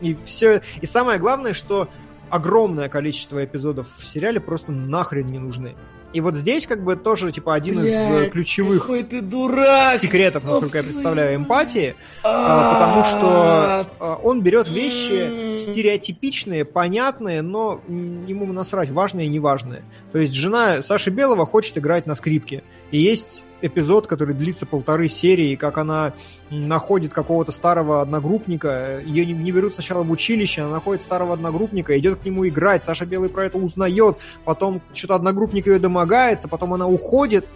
И 0.00 0.16
все. 0.24 0.62
И 0.80 0.86
самое 0.86 1.18
главное, 1.18 1.54
что 1.54 1.88
огромное 2.30 2.88
количество 2.88 3.44
эпизодов 3.44 3.88
в 3.98 4.04
сериале 4.04 4.40
просто 4.40 4.72
нахрен 4.72 5.26
не 5.26 5.38
нужны. 5.38 5.74
И 6.12 6.20
вот 6.20 6.34
здесь 6.34 6.66
как 6.66 6.82
бы 6.82 6.96
тоже 6.96 7.30
типа 7.30 7.54
один 7.54 7.80
из 7.80 7.86
э, 7.92 8.30
ключевых 8.30 8.82
Какой 8.82 9.02
ты 9.02 9.20
дурак! 9.20 10.00
секретов, 10.00 10.44
насколько 10.44 10.78
я 10.78 10.84
представляю, 10.84 11.36
эмпатии, 11.36 11.94
а, 12.22 12.74
потому 12.74 13.04
что 13.04 13.86
а, 13.98 14.18
он 14.22 14.40
берет 14.40 14.68
вещи 14.68 15.58
стереотипичные, 15.60 16.64
понятные, 16.64 17.42
но 17.42 17.82
ему 17.88 18.50
насрать, 18.52 18.88
важные 18.90 19.26
и 19.26 19.28
неважные. 19.28 19.82
То 20.12 20.18
есть 20.18 20.32
жена 20.32 20.80
Саши 20.80 21.10
Белого 21.10 21.44
хочет 21.44 21.76
играть 21.76 22.06
на 22.06 22.14
скрипке. 22.14 22.62
И 22.92 22.98
есть 22.98 23.44
эпизод, 23.62 24.06
который 24.06 24.34
длится 24.34 24.66
полторы 24.66 25.08
серии, 25.08 25.56
как 25.56 25.78
она 25.78 26.12
находит 26.50 27.12
какого-то 27.12 27.52
старого 27.52 28.02
одногруппника, 28.02 29.00
ее 29.04 29.26
не, 29.26 29.32
не 29.32 29.52
берут 29.52 29.74
сначала 29.74 30.02
в 30.02 30.10
училище, 30.10 30.62
она 30.62 30.72
находит 30.72 31.02
старого 31.02 31.34
одногруппника, 31.34 31.98
идет 31.98 32.20
к 32.20 32.24
нему 32.24 32.46
играть, 32.46 32.84
Саша 32.84 33.06
Белый 33.06 33.30
про 33.30 33.46
это 33.46 33.58
узнает, 33.58 34.18
потом 34.44 34.82
что-то 34.92 35.16
одногруппник 35.16 35.66
ее 35.66 35.78
домогается, 35.78 36.48
потом 36.48 36.74
она 36.74 36.86
уходит, 36.86 37.46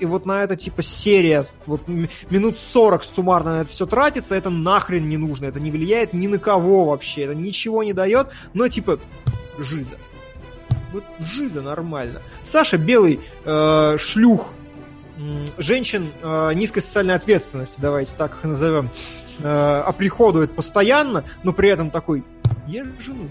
и 0.00 0.06
вот 0.06 0.26
на 0.26 0.42
это 0.42 0.56
типа 0.56 0.82
серия, 0.82 1.46
вот 1.66 1.82
минут 2.30 2.58
40 2.58 3.04
суммарно 3.04 3.56
на 3.56 3.60
это 3.62 3.70
все 3.70 3.86
тратится, 3.86 4.34
это 4.34 4.50
нахрен 4.50 5.08
не 5.08 5.16
нужно, 5.16 5.46
это 5.46 5.60
не 5.60 5.70
влияет 5.70 6.12
ни 6.12 6.26
на 6.26 6.38
кого 6.38 6.86
вообще, 6.86 7.22
это 7.22 7.34
ничего 7.34 7.82
не 7.82 7.92
дает, 7.92 8.28
но 8.54 8.68
типа 8.68 8.98
жиза. 9.58 9.94
Вот 10.92 11.04
жиза 11.18 11.60
нормально. 11.60 12.22
Саша 12.40 12.78
Белый 12.78 13.20
э, 13.44 13.96
шлюх 13.98 14.50
женщин 15.58 16.12
э, 16.22 16.52
низкой 16.54 16.80
социальной 16.80 17.14
ответственности, 17.14 17.80
давайте 17.80 18.16
так 18.16 18.36
их 18.36 18.44
назовем, 18.44 18.90
э, 19.40 19.82
оприходует 19.86 20.54
постоянно, 20.54 21.24
но 21.42 21.52
при 21.52 21.68
этом 21.68 21.90
такой, 21.90 22.24
я 22.66 22.84
жену. 22.98 23.28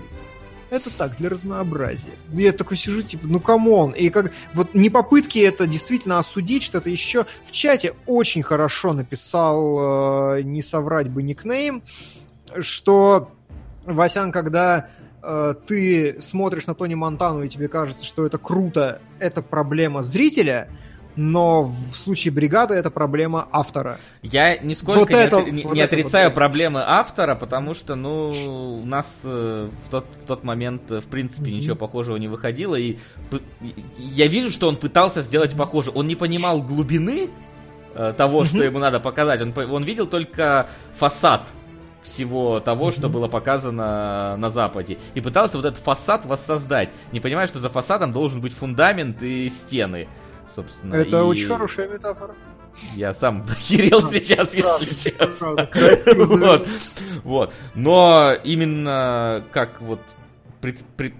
Это 0.70 0.90
так, 0.90 1.18
для 1.18 1.30
разнообразия. 1.30 2.16
Я 2.32 2.52
такой 2.52 2.78
сижу, 2.78 3.04
типа, 3.04 3.28
ну 3.28 3.40
come 3.40 3.69
on. 3.69 3.92
И 3.92 4.10
как 4.10 4.32
вот 4.56 4.74
не 4.74 4.90
попытки 4.90 5.38
это 5.38 5.68
действительно 5.68 6.18
осудить, 6.18 6.64
что-то 6.64 6.90
еще. 6.90 7.28
В 7.46 7.52
чате 7.52 7.94
очень 8.08 8.42
хорошо 8.42 8.94
написал, 8.94 10.38
э, 10.38 10.42
не 10.42 10.64
соврать 10.64 11.12
бы 11.12 11.22
никнейм, 11.22 11.84
что, 12.60 13.32
Васян, 13.86 14.32
когда 14.32 14.90
э, 15.22 15.54
ты 15.68 16.20
смотришь 16.22 16.66
на 16.66 16.74
Тони 16.74 16.96
Монтану 16.96 17.44
и 17.44 17.50
тебе 17.50 17.68
кажется, 17.68 18.04
что 18.04 18.26
это 18.26 18.40
круто, 18.40 19.00
это 19.20 19.44
проблема 19.44 20.02
зрителя, 20.02 20.70
но 21.16 21.64
в 21.64 21.96
случае 21.96 22.32
бригады 22.34 22.74
это 22.74 22.90
проблема 22.92 23.48
автора. 23.52 24.00
Я 24.22 24.58
нисколько 24.58 25.00
Вот 25.00 25.10
не, 25.10 25.16
это- 25.16 25.38
отри- 25.38 25.52
не- 25.52 25.64
вот 25.64 25.74
не 25.76 25.82
это 25.82 25.96
отрицаю 25.96 26.30
вот. 26.30 26.36
проблемы 26.36 26.82
автора, 26.86 27.36
потому 27.36 27.74
что, 27.74 27.96
ну, 27.96 28.80
у 28.82 28.86
нас 28.86 29.22
э, 29.24 29.70
в, 29.88 29.90
тот, 29.92 30.06
в 30.24 30.26
тот 30.28 30.44
момент, 30.44 30.90
э, 30.92 31.02
в 31.02 31.06
принципе, 31.08 31.50
Мгм. 31.50 31.58
ничего 31.60 31.76
похожего 31.76 32.18
не 32.18 32.28
выходило, 32.28 32.76
и 32.76 32.98
я 34.00 34.28
вижу, 34.28 34.50
что 34.50 34.68
он 34.68 34.76
пытался 34.76 35.22
сделать 35.22 35.56
похоже. 35.56 35.92
Он 35.94 36.08
не 36.08 36.16
понимал 36.16 36.62
глубины 36.62 37.30
э, 37.96 38.14
того, 38.18 38.44
что 38.46 38.58
Мгм. 38.58 38.66
ему 38.66 38.80
надо 38.80 39.00
показать. 39.00 39.40
Он, 39.42 39.54
он 39.72 39.84
видел 39.84 40.08
только 40.08 40.68
фасад 40.96 41.54
всего 42.02 42.60
того, 42.60 42.92
что 42.92 43.08
было 43.08 43.28
показано 43.28 44.36
на 44.38 44.50
Западе. 44.50 44.98
И 45.14 45.22
пытался 45.22 45.58
вот 45.58 45.66
этот 45.66 45.80
фасад 45.82 46.26
воссоздать, 46.26 46.90
не 47.12 47.20
понимая, 47.20 47.48
что 47.48 47.60
за 47.60 47.70
фасадом 47.70 48.12
должен 48.12 48.42
быть 48.42 48.54
фундамент 48.54 49.22
и 49.22 49.48
стены. 49.50 50.08
Собственно, 50.56 50.96
Это 50.96 51.18
и 51.18 51.22
очень 51.22 51.48
хорошая 51.48 51.88
метафора. 51.88 52.36
Я 52.96 53.14
сам 53.14 53.46
охерел 53.50 54.00
Правда, 54.02 54.20
сейчас, 54.20 54.48
правда, 54.50 54.86
если 54.86 55.10
честно. 55.12 55.28
правда, 55.40 55.66
красиво 55.68 56.26
Вот, 56.26 56.68
вот. 57.24 57.54
Но 57.76 58.34
именно 58.44 59.44
как 59.52 59.82
вот 59.82 60.00
пред- 60.62 60.84
пред- 60.98 61.14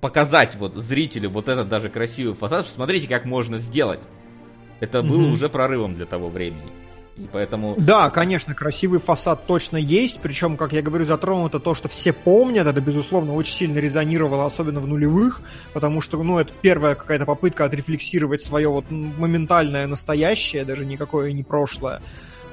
показать 0.00 0.54
вот 0.56 0.76
зрителю 0.76 1.30
вот 1.30 1.48
этот 1.48 1.68
даже 1.68 1.88
красивый 1.88 2.34
фасад, 2.34 2.64
что 2.64 2.74
смотрите, 2.74 3.08
как 3.08 3.24
можно 3.24 3.58
сделать. 3.58 4.00
Это 4.80 5.02
было 5.02 5.20
Мгм. 5.22 5.32
уже 5.34 5.48
прорывом 5.48 5.94
для 5.94 6.06
того 6.06 6.28
времени. 6.28 6.72
Поэтому... 7.32 7.74
Да, 7.76 8.10
конечно, 8.10 8.54
красивый 8.54 9.00
фасад 9.00 9.46
точно 9.46 9.76
есть, 9.76 10.20
причем, 10.20 10.56
как 10.56 10.72
я 10.72 10.82
говорю, 10.82 11.04
затронуто 11.04 11.58
то, 11.58 11.74
что 11.74 11.88
все 11.88 12.12
помнят, 12.12 12.66
это, 12.66 12.80
безусловно, 12.80 13.34
очень 13.34 13.54
сильно 13.54 13.78
резонировало, 13.78 14.46
особенно 14.46 14.80
в 14.80 14.86
нулевых, 14.86 15.40
потому 15.72 16.00
что, 16.00 16.22
ну, 16.22 16.38
это 16.38 16.52
первая 16.62 16.94
какая-то 16.94 17.26
попытка 17.26 17.64
отрефлексировать 17.64 18.42
свое 18.42 18.68
вот 18.68 18.84
моментальное 18.90 19.86
настоящее, 19.86 20.64
даже 20.64 20.84
никакое 20.84 21.32
не 21.32 21.42
прошлое. 21.42 22.00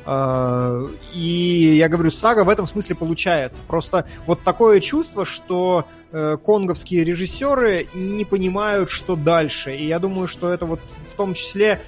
А, 0.06 0.88
И 1.14 1.76
я 1.78 1.90
говорю, 1.90 2.12
сага 2.12 2.44
в 2.44 2.50
этом 2.50 2.68
смысле 2.68 2.96
получается. 2.96 3.62
Просто 3.68 4.06
вот 4.26 4.44
такое 4.44 4.80
чувство, 4.80 5.26
что 5.26 5.88
э, 6.12 6.38
конговские 6.44 7.04
режиссеры 7.04 7.88
не 7.96 8.24
понимают, 8.24 8.92
что 8.92 9.16
дальше. 9.16 9.76
И 9.76 9.88
я 9.88 9.98
думаю, 10.00 10.28
что 10.28 10.54
это 10.54 10.66
вот 10.66 10.80
в 11.10 11.16
том 11.16 11.34
числе 11.34 11.82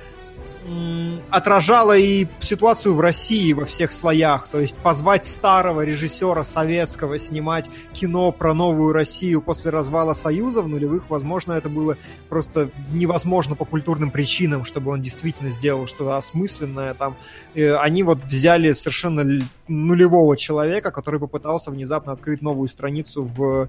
отражало 1.30 1.98
и 1.98 2.28
ситуацию 2.40 2.96
в 2.96 3.02
России 3.02 3.54
во 3.54 3.66
всех 3.66 3.92
слоях. 3.92 4.48
То 4.52 4.60
есть 4.60 4.76
позвать 4.78 5.26
старого 5.26 5.82
режиссера 5.82 6.44
советского 6.44 7.20
снимать 7.20 7.70
кино 7.94 8.32
про 8.32 8.54
новую 8.54 8.94
Россию 8.94 9.42
после 9.42 9.72
развала 9.72 10.14
Союза 10.14 10.62
в 10.62 10.68
нулевых, 10.68 11.10
возможно, 11.10 11.54
это 11.54 11.70
было 11.70 11.98
просто 12.30 12.70
невозможно 12.92 13.56
по 13.56 13.66
культурным 13.66 14.12
причинам, 14.12 14.66
чтобы 14.66 14.92
он 14.92 15.02
действительно 15.02 15.50
сделал 15.50 15.88
что-то 15.88 16.18
осмысленное. 16.18 16.94
Там, 16.94 17.16
Э, 17.58 17.76
они 17.78 18.04
вот 18.04 18.24
взяли 18.24 18.72
совершенно 18.74 19.42
нулевого 19.68 20.38
человека, 20.38 20.92
который 20.92 21.20
попытался 21.20 21.72
внезапно 21.72 22.12
открыть 22.12 22.44
новую 22.44 22.68
страницу 22.68 23.24
в 23.24 23.68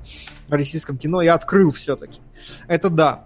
российском 0.48 0.98
кино 0.98 1.22
и 1.22 1.26
открыл 1.26 1.70
все-таки. 1.70 2.20
Это 2.66 2.90
да. 2.90 3.24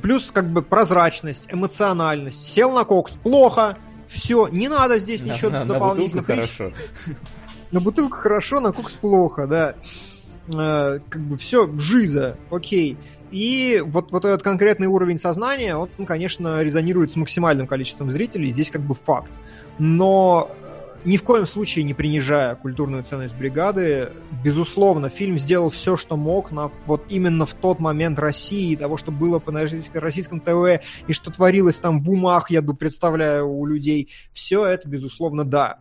Плюс 0.00 0.30
как 0.32 0.50
бы 0.52 0.62
прозрачность, 0.62 1.44
эмоциональность. 1.50 2.44
Сел 2.52 2.72
на 2.72 2.84
кокс, 2.84 3.12
плохо, 3.12 3.76
все, 4.06 4.48
не 4.48 4.68
надо 4.68 4.98
здесь 4.98 5.22
На, 5.22 5.32
ничего 5.32 5.50
на- 5.50 5.64
на 5.64 5.74
дополнительно. 5.74 6.22
бутылку 6.22 6.26
хорошо. 6.26 6.72
на 7.70 7.80
бутылку 7.80 8.16
хорошо, 8.16 8.60
на 8.60 8.72
кокс 8.72 8.92
плохо, 8.92 9.46
да. 9.46 9.74
Э, 10.54 10.98
как 11.08 11.22
бы 11.22 11.36
все, 11.36 11.68
жиза, 11.78 12.36
окей. 12.50 12.96
И 13.30 13.82
вот, 13.84 14.10
вот 14.10 14.24
этот 14.24 14.42
конкретный 14.42 14.86
уровень 14.86 15.18
сознания, 15.18 15.76
он, 15.76 15.88
конечно, 16.06 16.62
резонирует 16.62 17.12
с 17.12 17.16
максимальным 17.16 17.66
количеством 17.66 18.10
зрителей, 18.10 18.50
здесь 18.52 18.70
как 18.70 18.80
бы 18.80 18.94
факт. 18.94 19.30
Но 19.78 20.50
ни 21.08 21.16
в 21.16 21.22
коем 21.22 21.46
случае 21.46 21.84
не 21.84 21.94
принижая 21.94 22.54
культурную 22.54 23.02
ценность 23.02 23.34
бригады, 23.34 24.12
безусловно, 24.44 25.08
фильм 25.08 25.38
сделал 25.38 25.70
все, 25.70 25.96
что 25.96 26.18
мог 26.18 26.52
на 26.52 26.70
вот 26.84 27.06
именно 27.08 27.46
в 27.46 27.54
тот 27.54 27.80
момент 27.80 28.18
России, 28.18 28.76
того, 28.76 28.98
что 28.98 29.10
было 29.10 29.38
по 29.38 29.50
российском, 29.50 30.40
ТВ, 30.40 30.84
и 31.06 31.12
что 31.14 31.30
творилось 31.30 31.76
там 31.76 32.02
в 32.02 32.10
умах, 32.10 32.50
я 32.50 32.60
представляю, 32.60 33.48
у 33.48 33.64
людей. 33.64 34.10
Все 34.32 34.66
это, 34.66 34.86
безусловно, 34.86 35.44
да. 35.44 35.78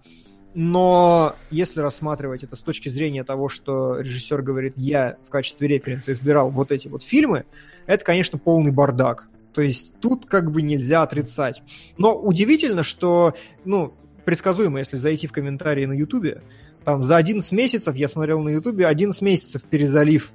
Но 0.53 1.35
если 1.51 1.81
рассматривать 1.81 2.43
это 2.43 2.55
с 2.55 2.61
точки 2.61 2.87
зрения 2.87 3.25
того, 3.25 3.49
что 3.49 3.99
режиссер 3.99 4.41
говорит, 4.41 4.75
я 4.77 5.17
в 5.25 5.29
качестве 5.29 5.67
референса 5.67 6.13
избирал 6.13 6.51
вот 6.51 6.71
эти 6.71 6.87
вот 6.87 7.03
фильмы, 7.03 7.43
это, 7.85 8.05
конечно, 8.05 8.39
полный 8.39 8.71
бардак. 8.71 9.27
То 9.53 9.61
есть 9.61 9.93
тут 9.99 10.25
как 10.25 10.51
бы 10.51 10.61
нельзя 10.61 11.01
отрицать. 11.01 11.63
Но 11.97 12.17
удивительно, 12.17 12.83
что, 12.83 13.33
ну, 13.65 13.93
предсказуемо, 14.27 14.79
если 14.79 14.97
зайти 14.97 15.25
в 15.25 15.31
комментарии 15.31 15.85
на 15.85 15.93
Ютубе, 15.93 16.41
там 16.83 17.05
за 17.05 17.15
11 17.15 17.49
месяцев, 17.53 17.95
я 17.95 18.09
смотрел 18.09 18.43
на 18.43 18.49
Ютубе, 18.49 18.85
11 18.85 19.21
месяцев 19.21 19.63
перезалив 19.63 20.33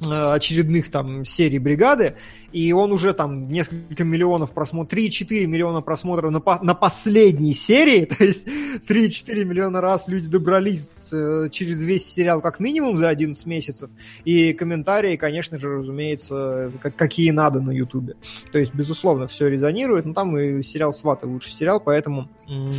очередных 0.00 0.90
там 0.90 1.24
серий 1.24 1.58
бригады, 1.58 2.14
и 2.52 2.72
он 2.72 2.92
уже 2.92 3.12
там 3.14 3.48
несколько 3.50 4.04
миллионов 4.04 4.52
просмотров, 4.52 4.98
3-4 4.98 5.46
миллиона 5.46 5.80
просмотров 5.82 6.30
на, 6.30 6.40
по- 6.40 6.62
на 6.62 6.74
последней 6.74 7.52
серии, 7.52 8.04
то 8.18 8.24
есть 8.24 8.46
3-4 8.88 9.44
миллиона 9.44 9.80
раз 9.80 10.06
люди 10.08 10.28
добрались 10.28 10.88
э, 11.12 11.48
через 11.50 11.82
весь 11.82 12.06
сериал 12.06 12.40
как 12.40 12.60
минимум 12.60 12.96
за 12.96 13.08
11 13.08 13.44
месяцев, 13.46 13.90
и 14.24 14.52
комментарии, 14.52 15.16
конечно 15.16 15.58
же, 15.58 15.78
разумеется, 15.78 16.72
как, 16.80 16.94
какие 16.96 17.30
надо 17.30 17.60
на 17.60 17.70
Ютубе. 17.72 18.14
То 18.52 18.58
есть, 18.58 18.72
безусловно, 18.74 19.26
все 19.26 19.48
резонирует, 19.48 20.04
но 20.06 20.14
там 20.14 20.36
и 20.38 20.62
сериал 20.62 20.92
«Сваты» 20.94 21.26
лучший 21.26 21.52
сериал, 21.52 21.80
поэтому 21.84 22.28
м, 22.48 22.72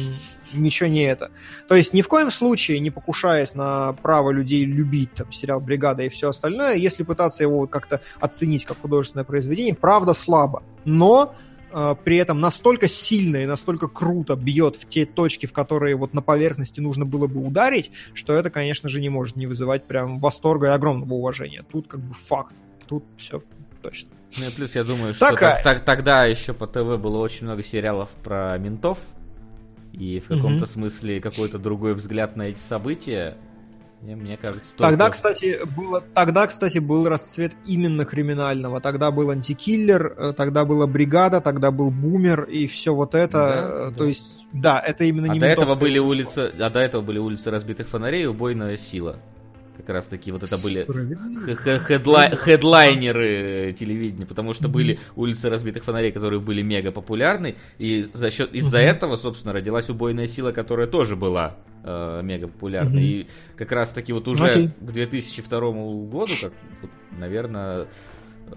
ничего 0.54 0.90
не 0.90 1.04
это. 1.04 1.32
То 1.68 1.76
есть 1.76 1.94
ни 1.94 2.02
в 2.02 2.08
коем 2.08 2.32
случае 2.32 2.80
не 2.80 2.92
покушаясь 2.92 3.56
на 3.56 3.94
право 3.94 4.32
людей 4.32 4.66
любить 4.66 5.14
там, 5.14 5.32
сериал 5.32 5.60
«Бригада» 5.60 6.04
и 6.04 6.10
все 6.10 6.30
остальное, 6.30 6.76
если 6.76 7.04
пытаться 7.04 7.44
его 7.44 7.68
как-то 7.68 8.02
оценить 8.20 8.66
как 8.66 8.80
художественное 8.80 9.24
произведение, 9.24 9.76
правда 9.76 10.14
слабо. 10.14 10.64
Но 10.86 11.36
э, 11.72 11.96
при 12.04 12.18
этом 12.18 12.40
настолько 12.40 12.88
сильно 12.88 13.38
и 13.38 13.46
настолько 13.46 13.88
круто 13.88 14.36
бьет 14.36 14.76
в 14.76 14.88
те 14.88 15.06
точки, 15.06 15.46
в 15.46 15.54
которые 15.54 15.96
вот 15.96 16.14
на 16.14 16.22
поверхности 16.22 16.80
нужно 16.80 17.06
было 17.06 17.28
бы 17.28 17.46
ударить, 17.46 17.92
что 18.14 18.34
это, 18.34 18.50
конечно 18.50 18.90
же, 18.90 19.02
не 19.02 19.10
может 19.10 19.36
не 19.36 19.48
вызывать 19.48 19.86
прям 19.86 20.20
восторга 20.20 20.68
и 20.68 20.72
огромного 20.72 21.14
уважения. 21.14 21.64
Тут 21.72 21.88
как 21.88 22.00
бы 22.00 22.14
факт. 22.14 22.56
Тут 22.88 23.04
все 23.18 23.44
точно. 23.82 24.10
Ну 24.38 24.46
и 24.48 24.52
плюс 24.52 24.76
я 24.76 24.84
думаю, 24.84 25.14
что 25.14 25.32
так- 25.32 25.64
так- 25.64 25.86
тогда 25.86 26.26
еще 26.26 26.54
по 26.54 26.68
ТВ 26.68 27.00
было 27.02 27.18
очень 27.18 27.46
много 27.46 27.64
сериалов 27.64 28.10
про 28.24 28.58
ментов. 28.58 29.00
И 30.00 30.22
в 30.22 30.28
каком-то 30.30 30.64
Мгм. 30.64 30.68
смысле 30.68 31.20
какой-то 31.20 31.60
другой 31.60 31.94
взгляд 31.94 32.38
на 32.38 32.44
эти 32.44 32.60
события. 32.60 33.38
Мне, 34.02 34.38
кажется, 34.38 34.72
только... 34.78 34.92
Тогда, 34.92 35.10
кстати, 35.10 35.60
было, 35.76 36.02
тогда, 36.14 36.48
кстати, 36.48 36.78
был 36.80 37.10
расцвет 37.10 37.52
именно 37.66 38.06
криминального. 38.06 38.80
Тогда 38.80 39.12
был 39.12 39.30
антикиллер, 39.30 40.16
э, 40.18 40.34
тогда 40.38 40.64
была 40.64 40.88
бригада, 40.88 41.42
тогда 41.42 41.70
был 41.70 41.92
бумер 41.92 42.44
и 42.44 42.66
все 42.68 42.96
вот 42.96 43.14
это. 43.14 43.32
Да, 43.38 43.88
э, 43.88 43.90
да. 43.92 43.98
То 43.98 44.06
есть, 44.06 44.48
да, 44.54 44.80
это 44.80 45.04
именно 45.04 45.30
А 45.30 45.34
не 45.34 45.42
до 45.42 45.48
этого 45.48 45.76
были 45.76 46.00
улицы, 46.00 46.50
а 46.58 46.70
до 46.70 46.80
этого 46.80 47.02
были 47.02 47.18
улицы 47.20 47.52
разбитых 47.52 47.90
фонарей 47.90 48.24
и 48.24 48.26
убойная 48.26 48.78
сила. 48.78 49.20
Как 49.80 49.90
раз 49.96 50.08
таки 50.08 50.32
вот 50.34 50.44
это 50.44 50.58
были 50.58 50.84
Справедливо. 50.84 51.40
х- 51.42 51.56
х- 51.56 51.78
хедла- 51.80 52.36
хедлайнеры 52.36 53.72
телевидения, 53.78 54.26
потому 54.26 54.54
что 54.54 54.68
были 54.68 55.00
улицы 55.16 55.50
разбитых 55.50 55.84
фонарей, 55.86 56.12
которые 56.12 56.40
были 56.42 56.62
мега 56.62 56.92
популярны, 56.92 57.56
и 57.78 58.08
за 58.14 58.30
счет 58.30 58.54
из-за 58.54 58.78
этого, 58.80 59.16
собственно, 59.16 59.54
родилась 59.54 59.90
убойная 59.90 60.28
сила, 60.28 60.52
которая 60.52 60.88
тоже 60.88 61.16
была 61.16 61.56
э, 61.84 62.22
мега 62.24 62.48
популярна. 62.48 63.00
И 63.00 63.28
как 63.56 63.72
раз 63.72 63.92
таки 63.92 64.12
вот 64.12 64.28
уже 64.28 64.46
Окей. 64.46 64.70
к 64.82 64.92
2002 64.92 65.60
году, 66.08 66.34
как 66.42 66.54
вот, 66.82 66.92
наверное, 67.18 67.88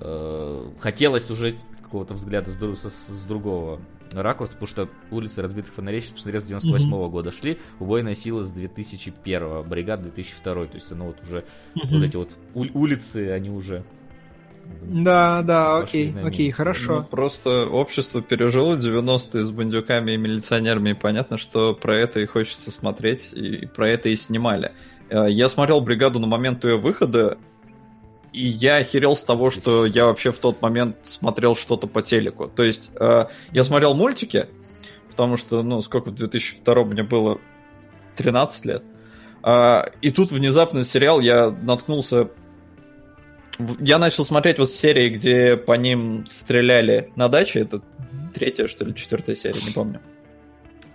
э, 0.00 0.70
хотелось 0.80 1.30
уже 1.30 1.54
какого-то 1.82 2.14
взгляда 2.14 2.50
с, 2.50 2.56
со- 2.80 2.90
с 2.90 3.24
другого 3.28 3.80
ракурса, 4.20 4.52
потому 4.52 4.68
что 4.68 4.88
улицы 5.10 5.40
разбитых 5.42 5.72
фонарей, 5.72 6.00
сейчас 6.00 6.12
посмотрел, 6.14 6.40
с 6.40 6.44
98 6.44 7.08
года 7.10 7.32
шли, 7.32 7.58
убойная 7.80 8.14
сила 8.14 8.44
с 8.44 8.50
2001, 8.50 9.62
бригад 9.62 10.02
2002, 10.02 10.54
то 10.66 10.74
есть 10.74 10.92
оно 10.92 11.06
вот 11.06 11.16
уже, 11.22 11.44
Мгм. 11.74 11.88
вот 11.98 12.04
эти 12.04 12.16
вот 12.16 12.30
ули- 12.54 12.70
улицы, 12.74 13.30
они 13.30 13.50
уже... 13.50 13.84
Да, 14.82 15.42
да, 15.42 15.80
Пошли 15.80 16.10
окей, 16.10 16.22
окей, 16.24 16.44
минус. 16.46 16.58
Ну, 16.58 16.64
хорошо. 16.64 17.06
просто 17.10 17.66
общество 17.66 18.22
пережило 18.22 18.76
90-е 18.76 19.44
с 19.44 19.50
бандюками 19.50 20.12
и 20.12 20.16
милиционерами, 20.16 20.90
и 20.90 20.94
понятно, 20.94 21.36
что 21.36 21.74
про 21.74 21.96
это 21.96 22.20
и 22.20 22.26
хочется 22.26 22.70
смотреть, 22.70 23.30
и 23.32 23.56
и 23.62 23.66
про 23.66 23.88
это 23.88 24.08
и 24.08 24.16
снимали. 24.16 24.72
Э, 25.10 25.26
Я 25.28 25.48
смотрел 25.48 25.80
«Бригаду» 25.80 26.20
на 26.20 26.26
момент 26.26 26.64
ее 26.64 26.78
выхода, 26.78 27.38
и 28.32 28.46
я 28.46 28.76
охерел 28.76 29.14
с 29.14 29.22
того, 29.22 29.50
что 29.50 29.86
я 29.86 30.06
вообще 30.06 30.32
в 30.32 30.38
тот 30.38 30.62
момент 30.62 30.96
смотрел 31.02 31.54
что-то 31.54 31.86
по 31.86 32.02
телеку. 32.02 32.48
То 32.48 32.62
есть 32.62 32.90
э, 32.98 33.26
я 33.52 33.64
смотрел 33.64 33.94
мультики, 33.94 34.48
потому 35.10 35.36
что, 35.36 35.62
ну, 35.62 35.82
сколько 35.82 36.10
в 36.10 36.14
2002 36.14 36.84
мне 36.84 37.02
было? 37.02 37.38
13 38.16 38.64
лет. 38.66 38.82
А, 39.42 39.90
и 40.00 40.10
тут 40.10 40.30
внезапно 40.30 40.84
сериал 40.84 41.20
я 41.20 41.50
наткнулся... 41.50 42.30
Я 43.78 43.98
начал 43.98 44.24
смотреть 44.24 44.58
вот 44.58 44.70
серии, 44.70 45.08
где 45.10 45.56
по 45.56 45.72
ним 45.74 46.26
стреляли 46.26 47.12
на 47.16 47.28
даче. 47.28 47.60
Это 47.60 47.82
третья, 48.34 48.66
что 48.66 48.84
ли, 48.84 48.94
четвертая 48.94 49.36
серия, 49.36 49.60
не 49.64 49.72
помню. 49.72 50.00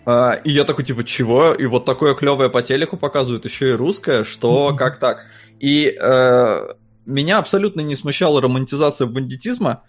А, 0.06 0.34
и 0.34 0.52
я 0.52 0.64
такой, 0.64 0.86
типа, 0.86 1.04
чего? 1.04 1.54
И 1.54 1.66
вот 1.66 1.86
такое 1.86 2.16
клевое 2.16 2.50
по 2.50 2.62
телеку 2.64 2.98
показывают, 2.98 3.46
еще 3.46 3.70
и 3.70 3.74
русское, 3.74 4.24
что, 4.24 4.76
как 4.76 5.00
так? 5.00 5.26
И 5.60 5.96
э, 6.00 6.68
меня 7.08 7.40
абсолютно 7.40 7.82
не 7.82 7.96
смущала 7.96 8.42
романтизация 8.42 9.08
бандитизма, 9.08 9.84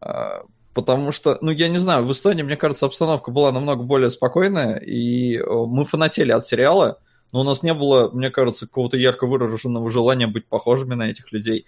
а, 0.00 0.42
потому 0.74 1.12
что, 1.12 1.38
ну, 1.40 1.50
я 1.50 1.68
не 1.68 1.78
знаю, 1.78 2.04
в 2.04 2.12
Эстонии, 2.12 2.42
мне 2.42 2.56
кажется, 2.56 2.86
обстановка 2.86 3.30
была 3.30 3.52
намного 3.52 3.82
более 3.82 4.10
спокойная, 4.10 4.76
и 4.76 5.36
э, 5.36 5.42
мы 5.46 5.84
фанатели 5.84 6.30
от 6.30 6.46
сериала, 6.46 6.98
но 7.32 7.40
у 7.40 7.44
нас 7.44 7.62
не 7.62 7.74
было, 7.74 8.10
мне 8.10 8.30
кажется, 8.30 8.66
какого-то 8.66 8.96
ярко 8.96 9.26
выраженного 9.26 9.90
желания 9.90 10.26
быть 10.26 10.46
похожими 10.46 10.94
на 10.94 11.10
этих 11.10 11.32
людей. 11.32 11.66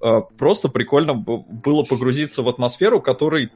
Э, 0.00 0.20
Просто 0.38 0.68
прикольно 0.68 1.14
было 1.14 1.82
погрузиться 1.82 2.42
в 2.42 2.48
атмосферу, 2.48 3.00
которой, 3.00 3.50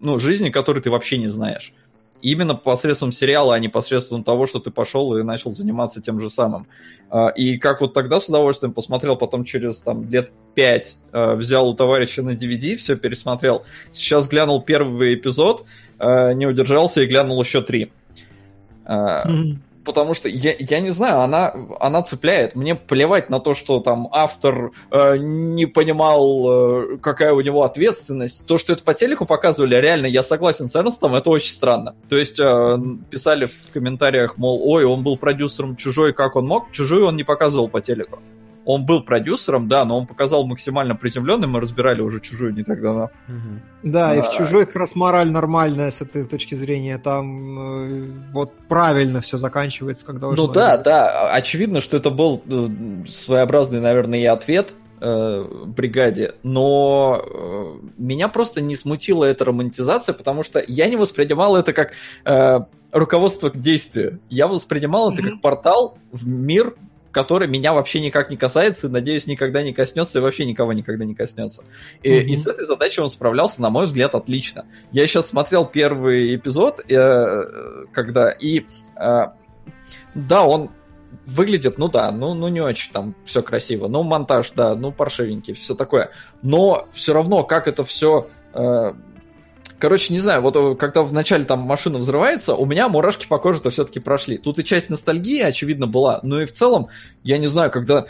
ну, 0.00 0.18
жизни, 0.18 0.50
которой 0.50 0.80
ты 0.80 0.90
вообще 0.90 1.18
не 1.18 1.28
знаешь. 1.28 1.72
Именно 2.24 2.54
посредством 2.54 3.12
сериала, 3.12 3.54
а 3.54 3.58
не 3.58 3.68
посредством 3.68 4.24
того, 4.24 4.46
что 4.46 4.58
ты 4.58 4.70
пошел 4.70 5.14
и 5.18 5.22
начал 5.22 5.52
заниматься 5.52 6.00
тем 6.00 6.20
же 6.20 6.30
самым. 6.30 6.66
А, 7.10 7.28
И 7.28 7.58
как 7.58 7.82
вот 7.82 7.92
тогда 7.92 8.18
с 8.18 8.30
удовольствием 8.30 8.72
посмотрел, 8.72 9.16
потом 9.16 9.44
через 9.44 9.78
там 9.80 10.08
лет 10.08 10.30
пять 10.54 10.96
э, 11.12 11.34
взял 11.34 11.68
у 11.68 11.74
товарища 11.74 12.22
на 12.22 12.30
DVD, 12.30 12.76
все 12.76 12.96
пересмотрел. 12.96 13.64
Сейчас 13.92 14.26
глянул 14.26 14.62
первый 14.62 15.16
эпизод, 15.16 15.66
э, 15.98 16.32
не 16.32 16.46
удержался 16.46 17.02
и 17.02 17.06
глянул 17.06 17.42
еще 17.42 17.60
три. 17.60 17.92
А, 18.86 19.28
Мгм. 19.28 19.62
Потому 19.84 20.14
что 20.14 20.28
я, 20.28 20.54
я 20.58 20.80
не 20.80 20.90
знаю, 20.90 21.20
она, 21.20 21.54
она 21.80 22.02
цепляет. 22.02 22.54
Мне 22.54 22.74
плевать 22.74 23.30
на 23.30 23.40
то, 23.40 23.54
что 23.54 23.80
там 23.80 24.08
автор 24.10 24.72
э, 24.90 25.16
не 25.18 25.66
понимал, 25.66 26.94
э, 26.94 26.98
какая 26.98 27.32
у 27.32 27.40
него 27.40 27.62
ответственность. 27.62 28.46
То, 28.46 28.58
что 28.58 28.72
это 28.72 28.82
по 28.82 28.94
телеку 28.94 29.26
показывали, 29.26 29.76
реально, 29.76 30.06
я 30.06 30.22
согласен 30.22 30.68
с 30.68 30.76
Эрнстом, 30.76 31.14
это 31.14 31.30
очень 31.30 31.52
странно. 31.52 31.94
То 32.08 32.16
есть 32.16 32.38
э, 32.38 32.78
писали 33.10 33.46
в 33.46 33.72
комментариях, 33.72 34.36
мол, 34.36 34.60
ой, 34.64 34.84
он 34.84 35.02
был 35.02 35.16
продюсером 35.16 35.76
чужой, 35.76 36.12
как 36.12 36.36
он 36.36 36.46
мог? 36.46 36.70
Чужую 36.72 37.06
он 37.06 37.16
не 37.16 37.24
показывал 37.24 37.68
по 37.68 37.80
телеку. 37.80 38.18
Он 38.64 38.86
был 38.86 39.02
продюсером, 39.02 39.68
да, 39.68 39.84
но 39.84 39.98
он 39.98 40.06
показал 40.06 40.46
максимально 40.46 40.96
приземленным, 40.96 41.50
мы 41.50 41.60
разбирали 41.60 42.00
уже 42.00 42.20
чужую 42.20 42.54
не 42.54 42.62
так 42.64 42.80
давно. 42.80 43.10
Да, 43.82 44.14
и 44.16 44.20
в 44.22 44.28
А. 44.28 44.30
чужой 44.30 44.66
как 44.66 44.76
раз 44.76 44.94
мораль 44.94 45.30
нормальная 45.30 45.90
с 45.90 46.00
этой 46.00 46.24
точки 46.24 46.54
зрения. 46.54 46.98
Там 46.98 47.58
э, 47.58 48.04
вот 48.32 48.52
правильно 48.68 49.20
все 49.20 49.36
заканчивается, 49.36 50.06
должно 50.12 50.46
Ну 50.46 50.52
да, 50.52 50.76
быть. 50.76 50.84
да, 50.84 51.30
очевидно, 51.32 51.80
что 51.80 51.96
это 51.96 52.10
был 52.10 52.42
э, 52.46 52.68
своеобразный, 53.08 53.80
наверное, 53.80 54.20
и 54.20 54.24
ответ 54.24 54.74
э, 55.00 55.44
бригаде, 55.66 56.34
но 56.42 57.22
э, 57.22 57.88
меня 57.98 58.28
просто 58.28 58.60
не 58.62 58.76
смутила 58.76 59.24
эта 59.24 59.44
романтизация, 59.44 60.14
потому 60.14 60.42
что 60.42 60.64
я 60.66 60.88
не 60.88 60.96
воспринимал 60.96 61.56
это 61.56 61.72
как 61.74 61.92
э, 62.24 62.60
руководство 62.92 63.50
к 63.50 63.58
действию. 63.60 64.20
Я 64.30 64.48
воспринимал 64.48 65.12
это 65.12 65.22
как 65.22 65.40
портал 65.42 65.98
в 66.12 66.26
мир, 66.26 66.74
который 67.14 67.46
меня 67.48 67.72
вообще 67.72 68.00
никак 68.00 68.28
не 68.28 68.36
касается, 68.36 68.88
и, 68.88 68.90
надеюсь, 68.90 69.26
никогда 69.26 69.62
не 69.62 69.72
коснется, 69.72 70.18
и 70.18 70.22
вообще 70.22 70.44
никого 70.44 70.72
никогда 70.72 71.04
не 71.04 71.14
коснется. 71.14 71.62
И, 72.02 72.10
Мгм. 72.12 72.26
и 72.26 72.36
с 72.36 72.46
этой 72.46 72.66
задачей 72.66 73.00
он 73.00 73.08
справлялся, 73.08 73.62
на 73.62 73.70
мой 73.70 73.86
взгляд, 73.86 74.14
отлично. 74.14 74.66
Я 74.92 75.06
сейчас 75.06 75.28
смотрел 75.28 75.64
первый 75.64 76.34
эпизод, 76.34 76.80
э, 76.90 77.86
когда 77.92 78.30
и 78.30 78.66
э, 78.96 79.26
да, 80.14 80.44
он 80.44 80.70
выглядит, 81.26 81.78
ну 81.78 81.88
да, 81.88 82.10
ну, 82.10 82.34
ну 82.34 82.48
не 82.48 82.60
очень 82.60 82.92
там 82.92 83.14
все 83.24 83.42
красиво, 83.42 83.86
ну 83.86 84.02
монтаж, 84.02 84.50
да, 84.50 84.74
ну 84.74 84.90
паршивенький, 84.90 85.54
все 85.54 85.74
такое. 85.74 86.10
Но 86.42 86.88
все 86.92 87.14
равно, 87.14 87.44
как 87.44 87.68
это 87.68 87.84
все... 87.84 88.28
Короче, 89.84 90.14
не 90.14 90.18
знаю, 90.18 90.40
вот 90.40 90.56
э, 90.56 90.76
когда 90.76 91.02
вначале 91.02 91.44
там 91.44 91.58
машина 91.58 91.98
взрывается, 91.98 92.54
у 92.54 92.64
меня 92.64 92.88
мурашки 92.88 93.26
по 93.26 93.36
коже-то 93.36 93.68
все-таки 93.68 94.00
прошли. 94.00 94.38
Тут 94.38 94.58
и 94.58 94.64
часть 94.64 94.88
ностальгии, 94.88 95.42
очевидно, 95.42 95.86
была, 95.86 96.20
но 96.22 96.40
и 96.40 96.46
в 96.46 96.52
целом, 96.52 96.88
я 97.22 97.36
не 97.36 97.48
знаю, 97.48 97.70
когда 97.70 98.06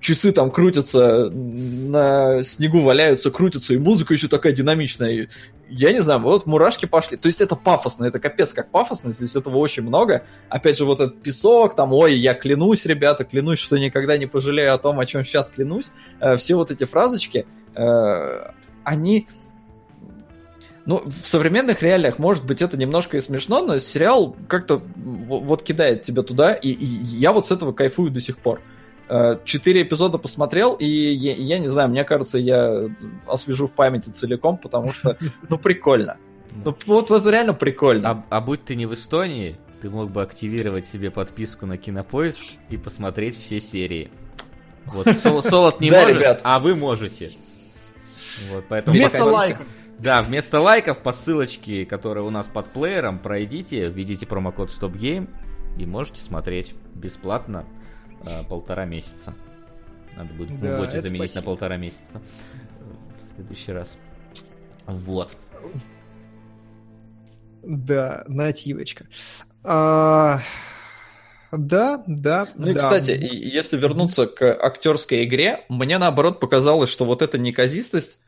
часы 0.00 0.32
там 0.32 0.50
крутятся, 0.50 1.28
на 1.28 2.42
снегу 2.44 2.80
валяются, 2.80 3.30
крутятся, 3.30 3.74
и 3.74 3.76
музыка 3.76 4.14
еще 4.14 4.28
такая 4.28 4.54
динамичная. 4.54 5.28
Я 5.68 5.92
не 5.92 5.98
знаю, 5.98 6.20
вот 6.20 6.46
мурашки 6.46 6.86
пошли. 6.86 7.18
То 7.18 7.26
есть 7.26 7.42
это 7.42 7.56
пафосно, 7.56 8.06
это 8.06 8.18
капец 8.18 8.54
как 8.54 8.70
пафосно, 8.70 9.12
здесь 9.12 9.36
этого 9.36 9.58
очень 9.58 9.82
много. 9.82 10.24
Опять 10.48 10.78
же, 10.78 10.86
вот 10.86 10.98
этот 10.98 11.20
песок, 11.20 11.76
там, 11.76 11.92
ой, 11.92 12.14
я 12.14 12.32
клянусь, 12.32 12.86
ребята, 12.86 13.24
клянусь, 13.24 13.58
что 13.58 13.76
никогда 13.76 14.16
не 14.16 14.24
пожалею 14.24 14.72
о 14.72 14.78
том, 14.78 14.98
о 14.98 15.04
чем 15.04 15.26
сейчас 15.26 15.50
клянусь. 15.50 15.90
Э, 16.20 16.38
Все 16.38 16.54
вот 16.54 16.70
эти 16.70 16.84
фразочки, 16.84 17.44
э, 17.74 18.52
они... 18.82 19.28
Ну, 20.88 21.02
в 21.04 21.28
современных 21.28 21.82
реалиях, 21.82 22.18
может 22.18 22.46
быть, 22.46 22.62
это 22.62 22.78
немножко 22.78 23.18
и 23.18 23.20
смешно, 23.20 23.60
но 23.60 23.76
сериал 23.76 24.34
как-то 24.48 24.80
вот 24.96 25.62
кидает 25.62 26.00
тебя 26.00 26.22
туда, 26.22 26.54
и, 26.54 26.70
и 26.70 26.86
я 26.86 27.34
вот 27.34 27.46
с 27.46 27.50
этого 27.50 27.72
кайфую 27.72 28.10
до 28.10 28.22
сих 28.22 28.38
пор. 28.38 28.62
Э, 29.10 29.36
Четыре 29.44 29.82
эпизода 29.82 30.16
посмотрел, 30.16 30.76
и 30.76 30.86
я, 30.86 31.34
я 31.34 31.58
не 31.58 31.68
знаю, 31.68 31.90
мне 31.90 32.04
кажется, 32.04 32.38
я 32.38 32.88
освежу 33.26 33.66
в 33.66 33.72
памяти 33.72 34.08
целиком, 34.08 34.56
потому 34.56 34.94
что, 34.94 35.18
ну, 35.50 35.58
прикольно. 35.58 36.16
Ну, 36.64 36.74
вот, 36.86 37.10
вот 37.10 37.26
реально 37.26 37.52
прикольно. 37.52 38.10
А, 38.10 38.24
а 38.30 38.40
будь 38.40 38.64
ты 38.64 38.74
не 38.74 38.86
в 38.86 38.94
Эстонии, 38.94 39.58
ты 39.82 39.90
мог 39.90 40.10
бы 40.10 40.22
активировать 40.22 40.86
себе 40.86 41.10
подписку 41.10 41.66
на 41.66 41.76
Кинопоиск 41.76 42.40
и 42.70 42.78
посмотреть 42.78 43.36
все 43.36 43.60
серии. 43.60 44.10
Вот, 44.86 45.06
Сол- 45.22 45.42
Солод 45.42 45.82
не 45.82 45.90
может, 45.90 46.16
ребят. 46.16 46.40
а 46.44 46.58
вы 46.58 46.74
можете. 46.74 47.32
Вот, 48.50 48.64
поэтому 48.70 48.96
Вместо 48.96 49.26
лайков. 49.26 49.66
Да, 49.98 50.22
вместо 50.22 50.60
лайков 50.60 51.00
по 51.02 51.12
ссылочке, 51.12 51.84
которая 51.84 52.22
у 52.24 52.30
нас 52.30 52.46
под 52.46 52.68
плеером, 52.72 53.18
пройдите, 53.18 53.88
введите 53.88 54.26
промокод 54.26 54.70
StopGame 54.70 55.28
и 55.78 55.86
можете 55.86 56.20
смотреть 56.20 56.74
бесплатно 56.94 57.64
э, 58.24 58.44
полтора 58.44 58.84
месяца. 58.84 59.34
Надо 60.16 60.32
будет 60.34 60.50
в 60.50 60.60
Да, 60.60 60.88
заменить 60.90 61.20
на 61.20 61.26
спасибо. 61.26 61.42
полтора 61.44 61.76
месяца 61.78 62.20
в 63.20 63.34
следующий 63.34 63.72
раз. 63.72 63.98
Вот. 64.86 65.36
Да, 67.62 68.24
нативочка. 68.28 69.06
А, 69.64 70.40
Да, 71.50 72.02
да. 72.06 72.46
Ну 72.56 72.68
и, 72.70 72.74
да. 72.74 72.80
кстати, 72.80 73.10
и- 73.12 73.48
если 73.50 73.76
вернуться 73.78 74.26
к 74.26 74.42
актерской 74.54 75.24
игре, 75.24 75.64
мне 75.68 75.98
наоборот 75.98 76.40
показалось, 76.40 76.90
что 76.90 77.04
вот 77.04 77.20
эта 77.22 77.38
неказистость, 77.38 78.20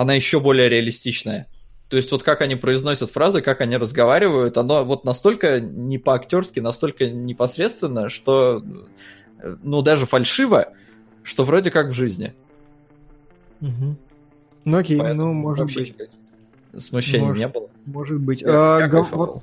она 0.00 0.14
еще 0.14 0.40
более 0.40 0.70
реалистичная. 0.70 1.46
То 1.90 1.98
есть 1.98 2.10
вот 2.10 2.22
как 2.22 2.40
они 2.40 2.56
произносят 2.56 3.10
фразы, 3.10 3.42
как 3.42 3.60
они 3.60 3.76
разговаривают, 3.76 4.56
оно 4.56 4.82
вот 4.82 5.04
настолько 5.04 5.60
не 5.60 5.98
по-актерски, 5.98 6.58
настолько 6.58 7.10
непосредственно, 7.10 8.08
что 8.08 8.64
ну 9.62 9.82
даже 9.82 10.06
фальшиво, 10.06 10.72
что 11.22 11.44
вроде 11.44 11.70
как 11.70 11.88
в 11.88 11.92
жизни. 11.92 12.32
Мгм. 13.60 13.98
Ну 14.64 14.76
окей, 14.78 14.98
Поэтому 14.98 15.34
ну 15.34 15.34
может 15.34 15.66
быть. 15.66 15.94
Смущений 16.78 17.26
Может. 17.26 17.36
не 17.38 17.48
было. 17.48 17.68
Может 17.84 18.20
быть. 18.20 18.40
Я- 18.40 18.76
А, 18.76 18.80
я 18.80 18.88
гов- 18.88 19.10
вот, 19.10 19.42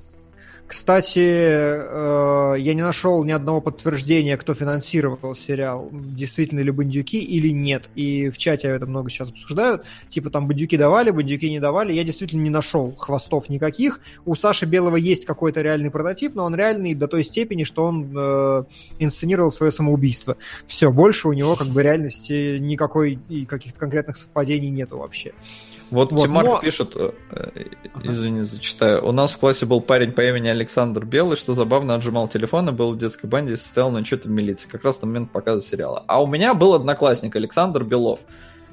кстати, 0.68 1.20
э, 1.20 2.56
я 2.60 2.74
не 2.74 2.82
нашел 2.82 3.24
ни 3.24 3.32
одного 3.32 3.62
подтверждения, 3.62 4.36
кто 4.36 4.54
финансировал 4.54 5.34
сериал, 5.34 5.88
действительно 5.92 6.60
ли 6.60 6.72
бандюки 6.72 7.20
или 7.20 7.50
нет. 7.50 7.90
И 7.96 8.30
в 8.30 8.38
чате 8.38 8.68
это 8.68 8.86
много 8.86 9.10
сейчас 9.10 9.30
обсуждают. 9.30 9.86
Типа 10.10 10.30
там 10.30 10.46
бандюки 10.46 10.76
давали, 10.76 11.12
бандюки 11.12 11.50
не 11.50 11.62
давали. 11.62 11.94
Я 11.94 12.04
действительно 12.04 12.42
не 12.42 12.50
нашел 12.50 12.94
хвостов 12.98 13.48
никаких. 13.48 14.02
У 14.26 14.36
Саши 14.36 14.66
Белого 14.66 14.98
есть 14.98 15.26
какой-то 15.26 15.62
реальный 15.62 15.90
прототип, 15.90 16.36
но 16.36 16.44
он 16.44 16.54
реальный 16.54 16.94
до 16.96 17.08
той 17.08 17.24
степени, 17.24 17.64
что 17.64 17.86
он 17.86 18.12
э, 18.14 18.64
инсценировал 19.00 19.54
свое 19.54 19.72
самоубийство. 19.72 20.36
Все, 20.66 20.92
больше 20.92 21.30
у 21.30 21.34
него 21.34 21.56
как 21.56 21.68
бы 21.68 21.82
реальности 21.82 22.58
никакой 22.58 23.20
и 23.30 23.46
каких-то 23.46 23.80
конкретных 23.80 24.18
совпадений 24.18 24.70
нету 24.70 24.98
вообще. 24.98 25.32
Вот, 25.90 26.12
Вот, 26.12 26.24
Тимар 26.24 26.46
но- 26.46 26.60
пишет, 26.60 26.94
э, 26.96 27.12
э, 27.32 27.50
Ага. 27.94 28.12
извини, 28.12 28.42
зачитаю. 28.44 29.06
У 29.08 29.12
нас 29.14 29.32
в 29.32 29.38
классе 29.38 29.66
был 29.66 29.80
парень 29.80 30.12
по 30.12 30.22
имени 30.22 30.50
Александр 30.50 31.06
Белый, 31.06 31.38
что 31.38 31.54
забавно 31.54 31.96
отжимал 31.96 32.28
телефон 32.28 32.68
и 32.70 32.72
был 32.74 32.94
в 32.94 32.98
детской 32.98 33.28
банде 33.28 33.54
и 33.54 33.56
состоял 33.56 33.90
на 33.92 34.00
учете 34.00 34.28
в 34.28 34.32
милиции, 34.32 34.68
как 34.68 34.84
раз 34.84 35.02
на 35.02 35.08
момент 35.08 35.32
показа 35.32 35.62
сериала. 35.66 36.04
А 36.08 36.22
у 36.22 36.28
меня 36.28 36.54
был 36.54 36.74
одноклассник 36.74 37.36
Александр 37.38 37.84
Белов. 37.84 38.20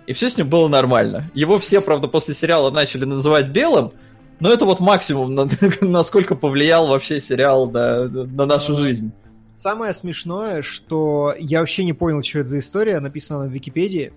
И 0.06 0.12
все 0.12 0.28
с 0.28 0.36
ним 0.36 0.48
было 0.50 0.68
нормально. 0.68 1.30
Его 1.34 1.58
все, 1.58 1.80
правда, 1.80 2.08
после 2.08 2.34
сериала 2.34 2.70
начали 2.70 3.04
называть 3.04 3.48
Белым, 3.48 3.92
но 4.40 4.50
это 4.52 4.64
вот 4.64 4.80
максимум, 4.80 5.34
на- 5.34 5.48
насколько 5.80 6.34
повлиял 6.34 6.88
вообще 6.88 7.20
сериал 7.20 7.70
на, 7.70 8.06
на 8.08 8.44
нашу 8.46 8.74
жизнь. 8.74 9.12
Самое 9.56 9.94
смешное, 9.94 10.62
что 10.62 11.32
я 11.38 11.60
вообще 11.60 11.84
не 11.84 11.92
понял, 11.92 12.24
что 12.24 12.40
это 12.40 12.48
за 12.48 12.58
история, 12.58 12.98
написана 12.98 13.42
она 13.42 13.48
в 13.48 13.52
Википедии. 13.52 14.12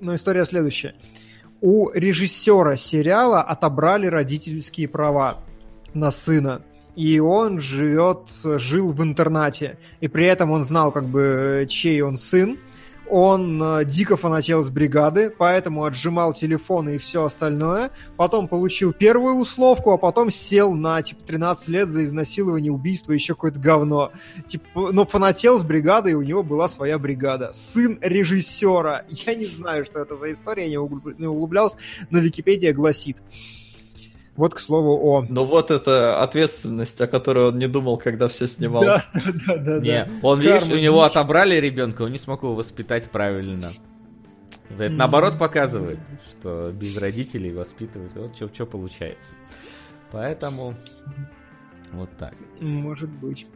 Но 0.00 0.14
история 0.14 0.44
следующая. 0.44 0.94
У 1.60 1.90
режиссера 1.90 2.76
сериала 2.76 3.42
отобрали 3.42 4.06
родительские 4.06 4.88
права 4.88 5.38
на 5.94 6.10
сына. 6.10 6.62
И 6.94 7.18
он 7.18 7.60
живет, 7.60 8.30
жил 8.42 8.92
в 8.92 9.02
интернате. 9.02 9.78
И 10.00 10.08
при 10.08 10.26
этом 10.26 10.50
он 10.50 10.64
знал, 10.64 10.92
как 10.92 11.04
бы, 11.06 11.66
чей 11.68 12.00
он 12.00 12.16
сын. 12.16 12.58
Он 13.08 13.62
э, 13.62 13.84
дико 13.84 14.16
фанател 14.16 14.62
с 14.62 14.70
бригады, 14.70 15.30
поэтому 15.30 15.84
отжимал 15.84 16.32
телефоны 16.32 16.96
и 16.96 16.98
все 16.98 17.24
остальное. 17.24 17.90
Потом 18.16 18.48
получил 18.48 18.92
первую 18.92 19.36
условку, 19.36 19.92
а 19.92 19.98
потом 19.98 20.30
сел 20.30 20.74
на, 20.74 21.00
типа, 21.02 21.22
13 21.24 21.68
лет 21.68 21.88
за 21.88 22.02
изнасилование, 22.02 22.72
убийство, 22.72 23.12
еще 23.12 23.34
какое-то 23.34 23.60
говно. 23.60 24.12
Типа, 24.46 24.92
но 24.92 25.06
фанател 25.06 25.58
с 25.58 25.64
бригадой, 25.64 26.12
и 26.12 26.16
у 26.16 26.22
него 26.22 26.42
была 26.42 26.68
своя 26.68 26.98
бригада. 26.98 27.52
Сын 27.52 27.98
режиссера. 28.00 29.04
Я 29.08 29.34
не 29.34 29.46
знаю, 29.46 29.84
что 29.84 30.00
это 30.00 30.16
за 30.16 30.32
история, 30.32 30.64
я 30.64 30.70
не 30.70 31.26
углублялся, 31.26 31.76
но 32.10 32.18
Википедия 32.18 32.72
гласит. 32.72 33.18
Вот, 34.36 34.54
к 34.54 34.58
слову, 34.58 34.98
о... 35.02 35.24
Но 35.28 35.46
вот 35.46 35.70
это 35.70 36.22
ответственность, 36.22 37.00
о 37.00 37.06
которой 37.06 37.48
он 37.48 37.58
не 37.58 37.68
думал, 37.68 37.96
когда 37.96 38.28
все 38.28 38.46
снимал. 38.46 38.84
Да, 38.84 39.04
да, 39.14 39.56
да, 39.56 39.80
Не, 39.80 40.04
да. 40.04 40.10
он, 40.22 40.40
видишь, 40.40 40.60
Карма 40.60 40.74
у 40.74 40.78
него 40.78 41.04
дичь. 41.04 41.10
отобрали 41.10 41.54
ребенка, 41.56 42.02
он 42.02 42.12
не 42.12 42.18
смог 42.18 42.42
его 42.42 42.54
воспитать 42.54 43.10
правильно. 43.10 43.70
Это 44.78 44.92
наоборот 44.92 45.38
показывает, 45.38 45.98
что 46.30 46.70
без 46.72 46.96
родителей 46.96 47.52
воспитывать, 47.52 48.12
вот 48.14 48.36
что 48.36 48.66
получается. 48.66 49.34
Поэтому 50.12 50.74
вот 51.92 52.10
так. 52.18 52.34
Может 52.60 53.10
быть. 53.10 53.46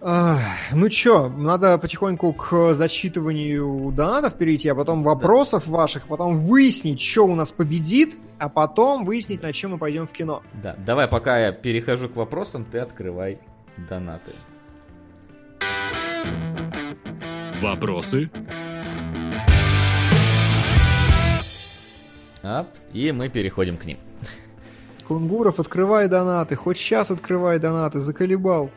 Ну 0.00 0.88
чё, 0.90 1.28
надо 1.28 1.78
потихоньку 1.78 2.32
к 2.32 2.74
зачитыванию 2.74 3.92
донатов 3.92 4.34
перейти, 4.34 4.68
а 4.68 4.74
потом 4.74 5.02
вопросов 5.02 5.66
ваших, 5.66 6.06
потом 6.06 6.38
выяснить, 6.38 7.00
что 7.00 7.24
у 7.26 7.34
нас 7.34 7.50
победит, 7.50 8.16
а 8.38 8.48
потом 8.48 9.04
выяснить, 9.04 9.42
на 9.42 9.52
чем 9.52 9.72
мы 9.72 9.78
пойдем 9.78 10.06
в 10.06 10.12
кино. 10.12 10.42
Да, 10.62 10.76
давай, 10.78 11.08
пока 11.08 11.38
я 11.38 11.52
перехожу 11.52 12.08
к 12.08 12.16
вопросам, 12.16 12.64
ты 12.64 12.78
открывай 12.78 13.38
донаты. 13.88 14.32
Вопросы? 17.62 18.30
Ап, 22.42 22.68
и 22.92 23.10
мы 23.12 23.28
переходим 23.30 23.78
к 23.78 23.86
ним. 23.86 23.98
Кунгуров, 25.08 25.58
открывай 25.58 26.06
донаты, 26.08 26.54
хоть 26.54 26.76
сейчас 26.78 27.10
открывай 27.10 27.58
донаты, 27.58 27.98
заколебал. 27.98 28.70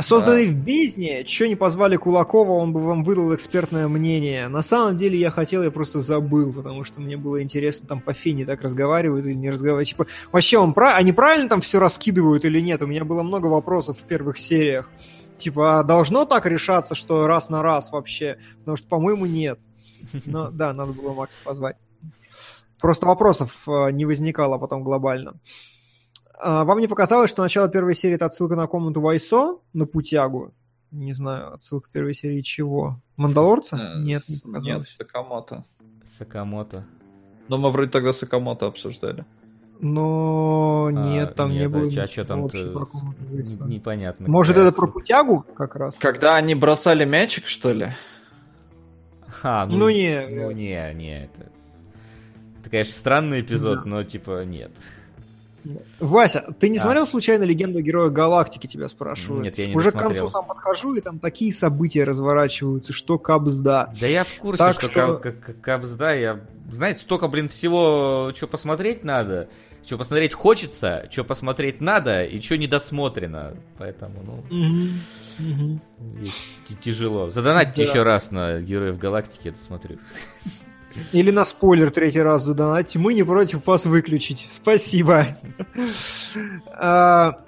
Созданный 0.00 0.46
в 0.46 0.54
бездне, 0.54 1.24
чё 1.24 1.48
не 1.48 1.56
позвали 1.56 1.96
Кулакова, 1.96 2.52
он 2.52 2.72
бы 2.72 2.80
вам 2.80 3.04
выдал 3.04 3.34
экспертное 3.34 3.88
мнение. 3.88 4.48
На 4.48 4.62
самом 4.62 4.96
деле 4.96 5.18
я 5.18 5.30
хотел, 5.30 5.62
я 5.62 5.70
просто 5.70 6.00
забыл, 6.00 6.52
потому 6.52 6.84
что 6.84 7.00
мне 7.00 7.16
было 7.16 7.42
интересно, 7.42 7.88
там 7.88 8.00
по 8.00 8.12
фене 8.12 8.46
так 8.46 8.62
разговаривают 8.62 9.26
или 9.26 9.34
не 9.34 9.50
разговаривают. 9.50 9.88
Типа, 9.88 10.06
вообще 10.32 10.58
он 10.58 10.72
прав... 10.72 10.96
они 10.96 11.12
правильно 11.12 11.48
там 11.48 11.60
все 11.60 11.78
раскидывают 11.78 12.44
или 12.44 12.60
нет? 12.60 12.82
У 12.82 12.86
меня 12.86 13.04
было 13.04 13.22
много 13.22 13.46
вопросов 13.46 13.98
в 13.98 14.02
первых 14.04 14.38
сериях. 14.38 14.88
Типа, 15.36 15.80
а 15.80 15.82
должно 15.84 16.24
так 16.24 16.46
решаться, 16.46 16.94
что 16.94 17.26
раз 17.26 17.48
на 17.48 17.62
раз 17.62 17.92
вообще? 17.92 18.38
Потому 18.58 18.76
что, 18.76 18.88
по-моему, 18.88 19.26
нет. 19.26 19.58
Но 20.26 20.50
да, 20.50 20.72
надо 20.72 20.92
было 20.92 21.14
Макса 21.14 21.40
позвать. 21.44 21.76
Просто 22.80 23.06
вопросов 23.06 23.68
э, 23.68 23.90
не 23.90 24.04
возникало 24.04 24.58
потом 24.58 24.84
глобально. 24.84 25.34
А, 26.40 26.64
Вам 26.64 26.78
не 26.78 26.88
показалось, 26.88 27.30
что 27.30 27.42
начало 27.42 27.68
первой 27.68 27.94
серии 27.94 28.14
это 28.16 28.26
отсылка 28.26 28.56
на 28.56 28.66
комнату 28.66 29.00
Вайсо, 29.00 29.58
на 29.72 29.86
путягу? 29.86 30.52
Не 30.90 31.12
знаю, 31.12 31.54
отсылка 31.54 31.90
первой 31.92 32.14
серии 32.14 32.40
чего? 32.40 33.00
Мандалорца? 33.16 33.76
Э, 33.76 33.98
Нет, 34.02 34.22
не 34.28 34.36
с- 34.36 34.44
Нет, 34.44 34.54
показалось. 34.54 34.96
Сакамото. 34.98 35.64
Сакамото. 36.18 36.84
Но 37.48 37.58
мы 37.58 37.70
вроде 37.70 37.90
тогда 37.90 38.12
Сакамото 38.12 38.66
обсуждали. 38.66 39.24
Но 39.80 40.88
нет, 40.90 41.34
там 41.36 41.50
не 41.52 41.58
нет, 41.60 41.70
было 41.70 41.82
а 41.82 41.84
а 41.84 42.36
Вайсо. 42.36 42.58
Н- 43.62 43.68
Непонятно. 43.68 44.28
Может, 44.28 44.56
это 44.56 44.72
про 44.74 44.86
путягу 44.88 45.44
как 45.54 45.76
раз? 45.76 45.96
Когда 45.96 46.36
они 46.36 46.54
бросали 46.54 47.04
мячик, 47.04 47.46
что 47.46 47.72
ли? 47.72 47.88
А, 49.42 49.66
ну, 49.66 49.76
Ну, 49.76 49.88
не, 49.90 50.26
Ну 50.30 50.50
не, 50.50 50.94
не, 50.94 51.24
это... 51.24 51.50
Это, 52.60 52.70
конечно, 52.70 52.92
странный 52.94 53.40
эпизод, 53.42 53.84
Да. 53.84 53.88
но 53.88 54.02
типа 54.02 54.44
нет. 54.44 54.72
Вася, 56.00 56.44
ты 56.58 56.68
не 56.68 56.78
А. 56.78 56.80
смотрел 56.80 57.06
случайно 57.06 57.44
«Легенду 57.44 57.78
о 57.78 57.82
героях 57.82 58.12
галактики», 58.12 58.66
тебя 58.66 58.88
спрашивают? 58.88 59.44
Нет, 59.44 59.58
я 59.58 59.66
не 59.68 59.74
Уже 59.76 59.90
к 59.90 59.94
досмотрел. 59.94 60.22
концу 60.24 60.32
сам 60.32 60.46
подхожу, 60.46 60.94
и 60.94 61.00
там 61.00 61.18
такие 61.18 61.52
события 61.52 62.04
разворачиваются, 62.04 62.92
что 62.92 63.18
капсда. 63.18 63.92
Да 64.00 64.06
я 64.06 64.24
в 64.24 64.34
курсе, 64.38 64.58
Так 64.58 64.74
что, 64.80 64.90
что- 64.90 65.16
Ка- 65.18 65.32
Ка- 65.32 65.52
Капсда, 65.54 66.14
я... 66.14 66.40
Знаете, 66.70 67.00
столько, 67.00 67.28
блин, 67.28 67.48
всего, 67.48 68.32
что 68.36 68.46
посмотреть 68.46 69.02
надо, 69.04 69.48
что 69.86 69.96
посмотреть 69.98 70.34
хочется, 70.34 71.08
что 71.10 71.24
посмотреть 71.24 71.80
надо 71.80 72.24
и 72.24 72.40
что 72.40 72.58
недосмотрено. 72.58 73.56
Поэтому, 73.78 74.44
ну, 74.50 75.78
тяжело. 76.80 77.30
Задонатьте 77.30 77.84
Да. 77.84 77.90
еще 77.90 78.02
раз 78.02 78.30
на 78.30 78.60
Героев 78.60 78.98
Галактики, 78.98 79.48
это 79.48 79.58
смотрю. 79.58 79.98
Или 81.12 81.30
на 81.30 81.44
спойлер 81.44 81.90
третий 81.90 82.22
раз 82.22 82.44
задонатьте. 82.44 82.98
Мы 82.98 83.14
не 83.14 83.22
против 83.22 83.66
вас 83.66 83.84
выключить. 83.84 84.46
Спасибо. 84.50 85.26
А, 86.74 87.40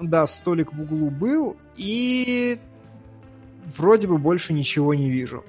Да, 0.00 0.26
столик 0.26 0.72
в 0.72 0.80
углу 0.80 1.10
был, 1.10 1.56
и 1.76 2.58
вроде 3.76 4.08
бы 4.08 4.18
больше 4.18 4.52
ничего 4.52 4.94
не 4.94 5.10
вижу. 5.10 5.44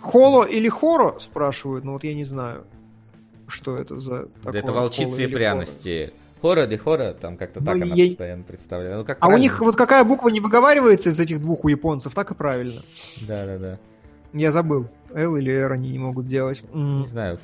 Холо 0.00 0.44
или 0.44 0.68
хоро, 0.68 1.18
спрашивают, 1.18 1.84
но 1.84 1.92
вот 1.94 2.04
я 2.04 2.14
не 2.14 2.24
знаю, 2.24 2.64
что 3.46 3.76
это 3.76 3.98
за 3.98 4.26
такое. 4.42 4.60
это 4.60 4.72
волчицы 4.72 5.24
и 5.24 5.26
пряности. 5.26 6.12
Хора 6.40 6.64
или 6.64 6.76
хора, 6.76 7.14
там 7.14 7.38
как-то 7.38 7.60
Ну, 7.60 7.66
так 7.66 7.76
она 7.76 7.94
я- 7.94 8.06
постоянно 8.08 8.42
представляет. 8.42 8.96
Ну, 8.98 9.04
как 9.04 9.18
хоро. 9.20 9.32
А 9.32 9.34
у 9.34 9.38
них 9.38 9.52
правильно? 9.52 9.66
вот 9.72 9.76
какая 9.76 10.04
буква 10.04 10.28
не 10.28 10.40
выговаривается 10.40 11.08
из 11.08 11.18
этих 11.18 11.40
двух 11.40 11.64
у 11.64 11.68
японцев, 11.68 12.14
так 12.14 12.30
и 12.30 12.34
правильно. 12.34 12.82
Да-да-да. 13.26 13.78
Я 14.34 14.52
забыл. 14.52 14.88
L 15.14 15.36
или 15.36 15.52
R 15.52 15.72
они 15.72 15.90
не 15.90 15.98
могут 15.98 16.26
делать. 16.26 16.62
Не 16.72 17.06
знаю, 17.06 17.38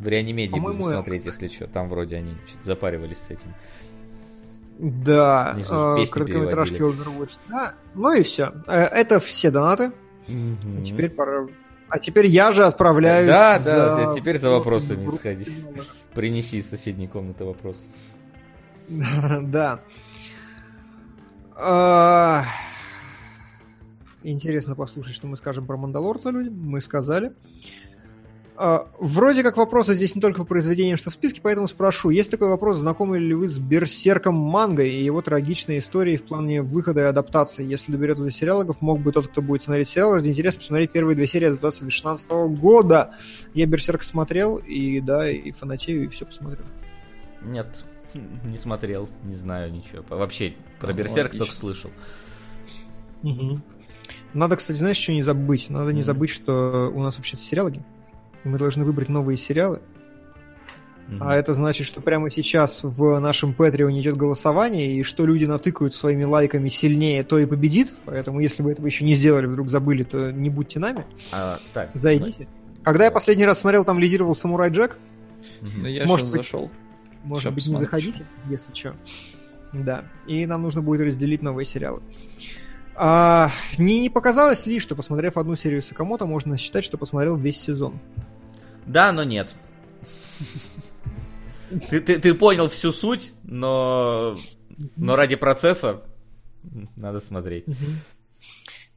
в, 0.00 0.06
реанимедии 0.06 0.58
будем 0.58 0.82
смотреть, 0.82 1.24
если 1.24 1.48
что. 1.48 1.66
Там 1.66 1.88
вроде 1.88 2.16
они 2.16 2.34
что-то 2.46 2.66
запаривались 2.66 3.18
с 3.18 3.30
этим. 3.30 3.54
Да, 4.78 5.56
э, 5.56 6.06
короткометражки 6.10 6.76
Overwatch. 6.76 7.38
Да, 7.48 7.74
ну 7.94 8.12
и 8.12 8.22
все. 8.22 8.52
Это 8.66 9.20
все 9.20 9.50
донаты. 9.50 9.92
Теперь 10.84 11.10
пора. 11.10 11.46
А 11.88 11.98
теперь 11.98 12.26
я 12.26 12.50
же 12.50 12.64
отправляюсь. 12.64 13.28
Да, 13.28 13.58
за 13.58 13.72
да, 13.72 14.12
ты 14.12 14.18
теперь 14.18 14.38
за 14.38 14.50
вопросами 14.50 15.02
группу 15.02 15.16
сходи. 15.16 15.46
Принеси 16.12 16.58
из 16.58 16.68
соседней 16.68 17.06
комнаты 17.06 17.44
вопрос. 17.44 17.86
Да. 19.42 19.80
Интересно 24.24 24.74
послушать, 24.74 25.14
что 25.14 25.26
мы 25.26 25.36
скажем 25.36 25.66
про 25.66 25.76
Мандалорца 25.76 26.30
людям. 26.30 26.58
Мы 26.58 26.80
сказали. 26.80 27.34
А, 28.56 28.88
Вроде 28.98 29.42
как 29.42 29.58
вопросы 29.58 29.94
здесь 29.94 30.14
не 30.14 30.20
только 30.22 30.40
по 30.40 30.46
произведениям, 30.46 30.96
что 30.96 31.10
в 31.10 31.14
списке, 31.14 31.40
поэтому 31.42 31.68
спрошу. 31.68 32.08
Есть 32.08 32.30
такой 32.30 32.48
вопрос, 32.48 32.78
знакомы 32.78 33.18
ли 33.18 33.34
вы 33.34 33.48
с 33.48 33.58
Берсерком 33.58 34.34
Мангой 34.34 34.90
и 34.94 35.04
его 35.04 35.20
трагичной 35.20 35.78
историей 35.78 36.16
в 36.16 36.24
плане 36.24 36.62
выхода 36.62 37.00
и 37.00 37.04
адаптации? 37.04 37.66
Если 37.66 37.92
доберется 37.92 38.24
до 38.24 38.30
сериалогов, 38.30 38.80
мог 38.80 39.00
бы 39.00 39.12
тот, 39.12 39.28
кто 39.28 39.42
будет 39.42 39.62
смотреть 39.62 39.88
сериал, 39.88 40.14
ради 40.14 40.30
интереса 40.30 40.58
посмотреть 40.58 40.90
первые 40.90 41.16
две 41.16 41.26
серии 41.26 41.50
2016 41.50 42.30
года. 42.58 43.14
Я 43.52 43.66
Берсерк 43.66 44.02
смотрел, 44.02 44.56
и 44.56 45.00
да, 45.00 45.28
и 45.30 45.50
фанатею, 45.50 46.04
и 46.04 46.08
все 46.08 46.24
посмотрел. 46.24 46.64
Нет, 47.42 47.84
не 48.44 48.56
смотрел, 48.56 49.06
не 49.24 49.34
знаю 49.34 49.70
ничего. 49.70 50.02
Вообще, 50.08 50.54
про 50.80 50.92
Ну, 50.92 50.94
Берсерк 50.94 51.26
отлично. 51.26 51.46
только 51.46 51.60
слышал. 51.60 51.90
Надо, 54.32 54.56
кстати, 54.56 54.76
знаешь, 54.78 54.96
что 54.96 55.12
не 55.12 55.22
забыть? 55.22 55.70
Надо 55.70 55.92
не 55.92 56.02
забыть, 56.02 56.30
что 56.30 56.90
у 56.94 57.02
нас 57.02 57.16
вообще 57.16 57.36
сериалоги. 57.36 57.82
И 58.44 58.48
мы 58.48 58.58
должны 58.58 58.84
выбрать 58.84 59.08
новые 59.08 59.36
сериалы. 59.36 59.80
Мгм. 61.08 61.22
А 61.22 61.36
это 61.36 61.52
значит, 61.52 61.86
что 61.86 62.00
прямо 62.00 62.30
сейчас 62.30 62.80
в 62.82 63.18
нашем 63.18 63.52
Патреоне 63.54 64.00
идет 64.00 64.16
голосование, 64.16 64.96
и 64.96 65.02
что 65.02 65.26
люди 65.26 65.44
натыкают 65.44 65.94
своими 65.94 66.24
лайками 66.24 66.68
сильнее, 66.68 67.22
то 67.22 67.38
и 67.38 67.46
победит. 67.46 67.94
Поэтому, 68.06 68.40
если 68.40 68.62
вы 68.62 68.72
этого 68.72 68.86
еще 68.86 69.04
не 69.04 69.14
сделали, 69.14 69.46
вдруг 69.46 69.68
забыли, 69.68 70.02
то 70.02 70.32
не 70.32 70.50
будьте 70.50 70.78
нами. 70.78 71.04
А, 71.30 71.58
так, 71.72 71.90
Зайдите. 71.94 72.48
Когда 72.82 73.04
я 73.04 73.10
последний 73.10 73.44
раз 73.46 73.60
смотрел, 73.60 73.84
там 73.84 73.98
лидировал 73.98 74.34
Самурай 74.36 74.70
Джек. 74.70 74.96
Да 75.82 75.88
я 75.88 76.06
Может 76.06 76.26
сейчас 76.26 76.32
быть, 76.36 76.44
зашел. 76.44 76.70
Может 77.22 77.44
Ща 77.44 77.50
быть, 77.50 77.66
не 77.66 77.72
посмотрю. 77.74 77.86
заходите, 77.86 78.26
если 78.48 78.74
что. 78.74 78.94
Да. 79.72 80.04
И 80.26 80.44
нам 80.46 80.62
нужно 80.62 80.82
будет 80.82 81.00
разделить 81.02 81.42
новые 81.42 81.66
сериалы. 81.66 82.02
А, 82.96 83.50
не, 83.78 84.00
не 84.00 84.08
показалось 84.08 84.66
ли, 84.66 84.78
что, 84.78 84.94
посмотрев 84.94 85.36
одну 85.36 85.56
серию 85.56 85.82
Сакамото, 85.82 86.26
можно 86.26 86.56
считать, 86.56 86.84
что 86.84 86.96
посмотрел 86.96 87.36
весь 87.36 87.60
сезон? 87.60 87.98
Да, 88.86 89.12
но 89.12 89.24
нет. 89.24 89.54
Ты, 91.90 92.00
ты, 92.00 92.18
ты 92.18 92.34
понял 92.34 92.68
всю 92.68 92.92
суть, 92.92 93.32
но, 93.42 94.36
но 94.96 95.16
ради 95.16 95.34
процесса 95.34 96.02
надо 96.96 97.20
смотреть. 97.20 97.64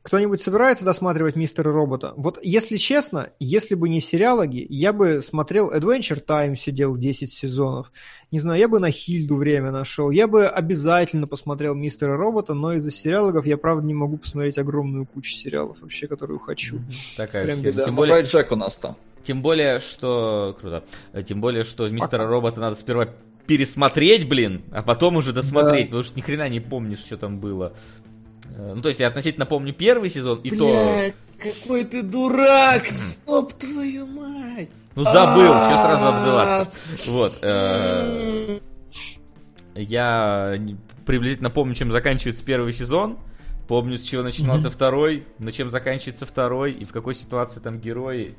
Кто-нибудь 0.07 0.39
собирается 0.39 0.85
досматривать 0.85 1.35
Мистера 1.35 1.73
Робота? 1.73 2.13
Вот 2.15 2.39
если 2.41 2.77
честно, 2.77 3.31
если 3.39 3.75
бы 3.75 3.89
не 3.89 3.99
сериалоги, 3.99 4.65
я 4.69 4.93
бы 4.93 5.21
смотрел 5.21 5.69
Adventure 5.69 6.23
Time, 6.25 6.55
сидел 6.55 6.95
10 6.95 7.29
сезонов. 7.29 7.91
Не 8.31 8.39
знаю, 8.39 8.57
я 8.57 8.69
бы 8.69 8.79
на 8.79 8.89
Хильду 8.89 9.35
время 9.35 9.69
нашел. 9.69 10.09
Я 10.09 10.29
бы 10.29 10.47
обязательно 10.47 11.27
посмотрел 11.27 11.75
Мистера 11.75 12.15
Робота, 12.15 12.53
но 12.53 12.71
из-за 12.75 12.89
сериалогов 12.89 13.45
я, 13.45 13.57
правда, 13.57 13.85
не 13.85 13.93
могу 13.93 14.15
посмотреть 14.15 14.57
огромную 14.57 15.05
кучу 15.05 15.33
сериалов 15.33 15.81
вообще, 15.81 16.07
которую 16.07 16.39
хочу. 16.39 16.79
Такая 17.17 17.43
Прям 17.43 17.59
беда. 17.59 17.83
Тем 17.83 17.95
более, 17.97 18.21
Джек 18.21 18.53
у 18.53 18.55
нас 18.55 18.75
там. 18.75 18.95
тем 19.25 19.41
более, 19.41 19.81
что... 19.81 20.55
Круто. 20.57 20.85
Тем 21.27 21.41
более, 21.41 21.65
что 21.65 21.89
мистера 21.89 22.25
робота 22.25 22.61
надо 22.61 22.77
сперва 22.77 23.09
пересмотреть, 23.45 24.25
блин, 24.27 24.61
а 24.71 24.83
потом 24.83 25.17
уже 25.17 25.33
досмотреть, 25.33 25.87
потому 25.87 26.03
что 26.03 26.17
ни 26.17 26.21
хрена 26.21 26.47
не 26.47 26.61
помнишь, 26.61 26.99
что 26.99 27.17
там 27.17 27.39
было. 27.39 27.73
Э, 28.57 28.73
Ну, 28.75 28.81
то 28.81 28.89
есть 28.89 28.99
я 28.99 29.07
относительно 29.07 29.45
помню 29.45 29.73
первый 29.73 30.09
сезон, 30.09 30.39
и 30.41 30.49
то... 30.55 31.11
какой 31.41 31.83
ты 31.85 32.01
дурак! 32.01 32.85
Стоп, 32.87 33.53
твою 33.53 34.07
мать! 34.07 34.69
Ну, 34.95 35.03
забыл, 35.03 35.53
что 35.53 35.77
сразу 35.77 36.05
обзываться. 36.07 36.71
Вот. 37.05 37.37
э, 37.41 38.59
Я 39.75 40.55
приблизительно 41.05 41.49
помню, 41.49 41.75
чем 41.75 41.91
заканчивается 41.91 42.43
первый 42.43 42.73
сезон. 42.73 43.17
Помню, 43.67 43.97
с 43.97 44.03
чего 44.03 44.23
начинался 44.23 44.69
второй, 44.71 45.25
но 45.39 45.51
чем 45.51 45.69
заканчивается 45.69 46.25
второй, 46.25 46.71
и 46.71 46.85
в 46.85 46.93
какой 46.93 47.13
ситуации 47.13 47.59
там 47.59 47.79
герои, 47.79 48.35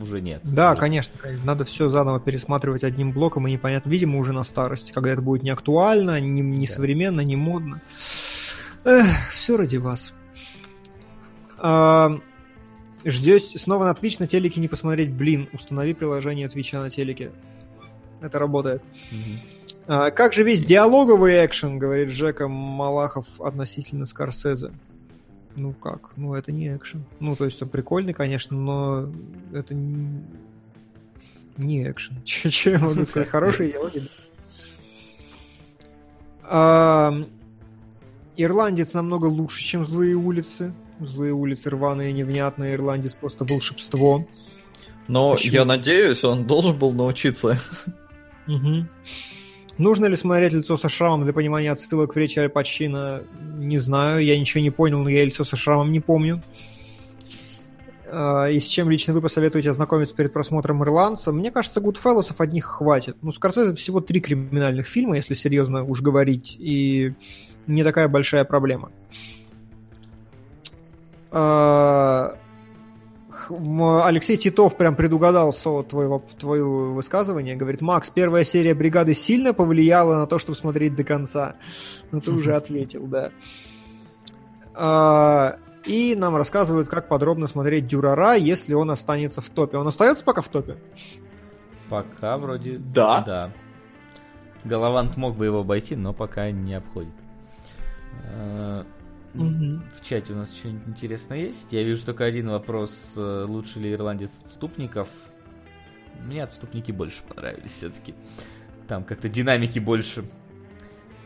уже 0.00 0.20
нет. 0.20 0.40
Да, 0.44 0.74
конечно, 0.76 1.14
конечно. 1.18 1.44
Надо 1.46 1.64
все 1.64 1.88
заново 1.88 2.20
пересматривать 2.20 2.84
одним 2.84 3.12
блоком, 3.12 3.48
и 3.48 3.52
непонятно, 3.52 3.88
видимо, 3.88 4.18
уже 4.18 4.32
на 4.34 4.44
старости, 4.44 4.92
когда 4.92 5.10
это 5.10 5.22
будет 5.22 5.42
не 5.42 5.48
актуально, 5.50 6.20
не, 6.20 6.42
не 6.42 6.66
Да. 6.66 6.72
современно, 6.74 7.22
не 7.22 7.36
модно. 7.36 7.80
Все 9.32 9.56
ради 9.56 9.76
вас. 9.76 10.12
А, 11.58 12.20
ждете 13.04 13.58
снова 13.58 13.84
на 13.84 13.92
Twitch 13.92 14.16
на 14.20 14.26
телеке 14.26 14.60
не 14.60 14.68
посмотреть, 14.68 15.12
блин, 15.12 15.48
установи 15.52 15.94
приложение 15.94 16.48
Твича 16.48 16.80
на 16.80 16.90
телеке. 16.90 17.32
Это 18.20 18.38
работает. 18.38 18.82
Мгм. 19.10 19.40
А, 19.86 20.10
как 20.10 20.32
же 20.32 20.42
весь 20.42 20.62
диалоговый 20.62 21.44
экшен, 21.44 21.78
говорит 21.78 22.10
Жека 22.10 22.46
Малахов 22.48 23.40
относительно 23.40 24.06
Скорсезе. 24.06 24.72
Ну 25.56 25.72
как? 25.72 26.10
Ну 26.16 26.34
это 26.34 26.52
не 26.52 26.68
экшен. 26.76 27.04
Ну 27.20 27.34
то 27.34 27.44
есть 27.44 27.62
он 27.62 27.68
прикольный, 27.68 28.12
конечно, 28.12 28.56
но 28.56 29.10
это 29.52 29.74
не, 29.74 30.22
не 31.56 31.90
экшен. 31.90 32.22
Че 32.24 32.72
я 32.72 32.78
могу 32.78 33.04
сказать? 33.04 33.28
Хорошие 33.28 33.72
диалоги. 33.72 34.08
Ирландец 38.38 38.92
намного 38.94 39.26
лучше, 39.26 39.60
чем 39.62 39.84
злые 39.84 40.14
улицы. 40.14 40.72
Злые 41.00 41.32
улицы 41.32 41.70
рваные, 41.70 42.12
невнятные. 42.12 42.74
Ирландец 42.74 43.14
просто 43.14 43.44
волшебство. 43.44 44.26
Но 45.08 45.32
Почему? 45.32 45.54
я 45.54 45.64
надеюсь, 45.64 46.22
он 46.24 46.44
должен 46.46 46.78
был 46.78 46.92
научиться. 46.92 47.60
Мгм. 48.46 48.88
Нужно 49.76 50.06
ли 50.06 50.16
смотреть 50.16 50.52
лицо 50.52 50.76
со 50.76 50.88
шрамом 50.88 51.24
для 51.24 51.32
понимания 51.32 51.70
отсылок 51.70 52.14
в 52.14 52.18
речи 52.18 52.38
Аль 52.38 52.48
Пачино? 52.48 53.22
Не 53.58 53.78
знаю, 53.78 54.24
я 54.24 54.38
ничего 54.38 54.62
не 54.62 54.70
понял, 54.70 54.98
но 55.02 55.08
я 55.08 55.24
лицо 55.24 55.44
со 55.44 55.56
шрамом 55.56 55.92
не 55.92 56.00
помню. 56.00 56.42
А, 58.10 58.46
И 58.48 58.58
с 58.58 58.64
чем 58.66 58.90
лично 58.90 59.14
вы 59.14 59.20
посоветуете 59.20 59.70
ознакомиться 59.70 60.14
перед 60.14 60.32
просмотром 60.32 60.82
«Ирландца»? 60.82 61.30
Мне 61.32 61.50
кажется, 61.50 61.80
Гудфеллосов 61.80 62.40
одних 62.40 62.64
хватит. 62.64 63.16
Ну, 63.22 63.32
Скорсезе 63.32 63.74
всего 63.74 64.00
три 64.00 64.20
криминальных 64.20 64.86
фильма, 64.86 65.16
если 65.16 65.34
серьезно 65.34 65.84
уж 65.84 66.00
говорить, 66.00 66.56
и 66.58 67.14
не 67.68 67.84
такая 67.84 68.08
большая 68.08 68.44
проблема. 68.44 68.90
А, 71.30 72.34
Алексей 73.50 74.36
Титов 74.36 74.76
прям 74.76 74.96
предугадал 74.96 75.52
Соло 75.52 75.84
твое, 75.84 76.20
высказывание. 76.64 77.56
Говорит, 77.56 77.80
Макс, 77.80 78.10
первая 78.10 78.44
серия 78.44 78.74
«Бригады» 78.74 79.14
сильно 79.14 79.54
повлияла 79.54 80.16
на 80.16 80.26
то, 80.26 80.38
чтобы 80.38 80.56
смотреть 80.56 80.96
до 80.96 81.04
конца. 81.04 81.54
Ну, 82.10 82.20
ты 82.20 82.32
уже 82.32 82.54
ответил, 82.54 83.06
да. 83.06 83.30
А, 84.74 85.58
И 85.84 86.14
нам 86.16 86.36
рассказывают, 86.36 86.88
как 86.88 87.08
подробно 87.08 87.46
смотреть 87.46 87.86
Дюрара, 87.86 88.34
если 88.34 88.74
он 88.74 88.90
останется 88.90 89.40
в 89.40 89.48
топе. 89.48 89.78
Он 89.78 89.86
остается 89.86 90.24
пока 90.24 90.42
в 90.42 90.48
топе? 90.48 90.76
Пока 91.88 92.36
вроде... 92.36 92.78
Да. 92.78 93.22
Да. 93.22 93.52
Галавант 94.64 95.16
мог 95.16 95.36
бы 95.36 95.46
его 95.46 95.60
обойти, 95.60 95.96
но 95.96 96.12
пока 96.12 96.50
не 96.50 96.74
обходит. 96.74 97.14
Э, 98.24 98.84
В 99.34 100.02
чате 100.02 100.32
у 100.32 100.36
нас 100.36 100.54
что-нибудь 100.54 100.88
интересное 100.88 101.38
есть? 101.38 101.72
Я 101.72 101.82
вижу 101.82 102.04
только 102.04 102.24
один 102.24 102.48
вопрос. 102.50 103.12
э, 103.16 103.44
Лучше 103.48 103.78
ли 103.80 103.92
ирландец 103.92 104.30
отступников? 104.44 105.08
Мне 106.24 106.42
отступники 106.42 106.90
больше 106.92 107.22
понравились 107.22 107.70
все-таки. 107.72 108.14
Там 108.88 109.04
как-то 109.04 109.28
динамики 109.28 109.78
больше. 109.78 110.24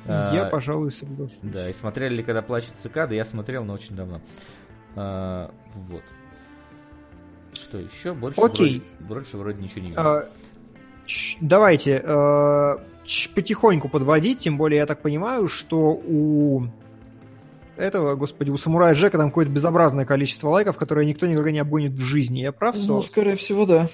Я, 0.07 0.47
А, 0.47 0.51
пожалуй, 0.51 0.91
соглашусь. 0.91 1.39
Да, 1.43 1.71
и 1.71 1.73
смотрели 1.73 2.17
ли, 2.17 2.23
когда 2.25 2.43
плачут 2.43 2.75
цикады? 2.75 3.15
Я 3.15 3.25
смотрел, 3.25 3.65
но 3.65 3.73
очень 3.75 3.95
давно. 3.95 4.21
А, 4.97 5.51
вот. 5.75 6.03
Что 7.55 7.79
еще? 7.79 8.13
Больше 8.13 8.41
Окей. 8.41 8.83
вроде, 8.99 9.09
больше 9.09 9.37
вроде 9.39 9.63
ничего 9.63 9.81
не 9.81 9.87
видел. 9.89 10.01
А, 10.03 10.29
Давайте 11.41 12.01
потихоньку 13.35 13.89
подводить, 13.89 14.39
тем 14.41 14.57
более 14.57 14.79
я 14.79 14.87
так 14.87 15.03
понимаю, 15.03 15.49
что 15.49 15.91
у 15.93 16.67
этого, 17.77 18.15
господи, 18.17 18.51
у 18.51 18.57
самурая 18.57 18.95
Джека 18.95 19.19
там 19.19 19.31
какое-то 19.31 19.51
безобразное 19.51 20.05
количество 20.05 20.49
лайков, 20.49 20.77
которое 20.77 21.07
никто 21.07 21.27
никогда 21.27 21.51
не 21.51 21.59
обгонит 21.61 21.93
в 21.93 22.01
жизни. 22.03 22.41
Я 22.41 22.53
прав, 22.53 22.75
Ну, 22.77 22.81
Сол? 22.83 23.03
скорее 23.05 23.37
всего, 23.37 23.67
да. 23.67 23.89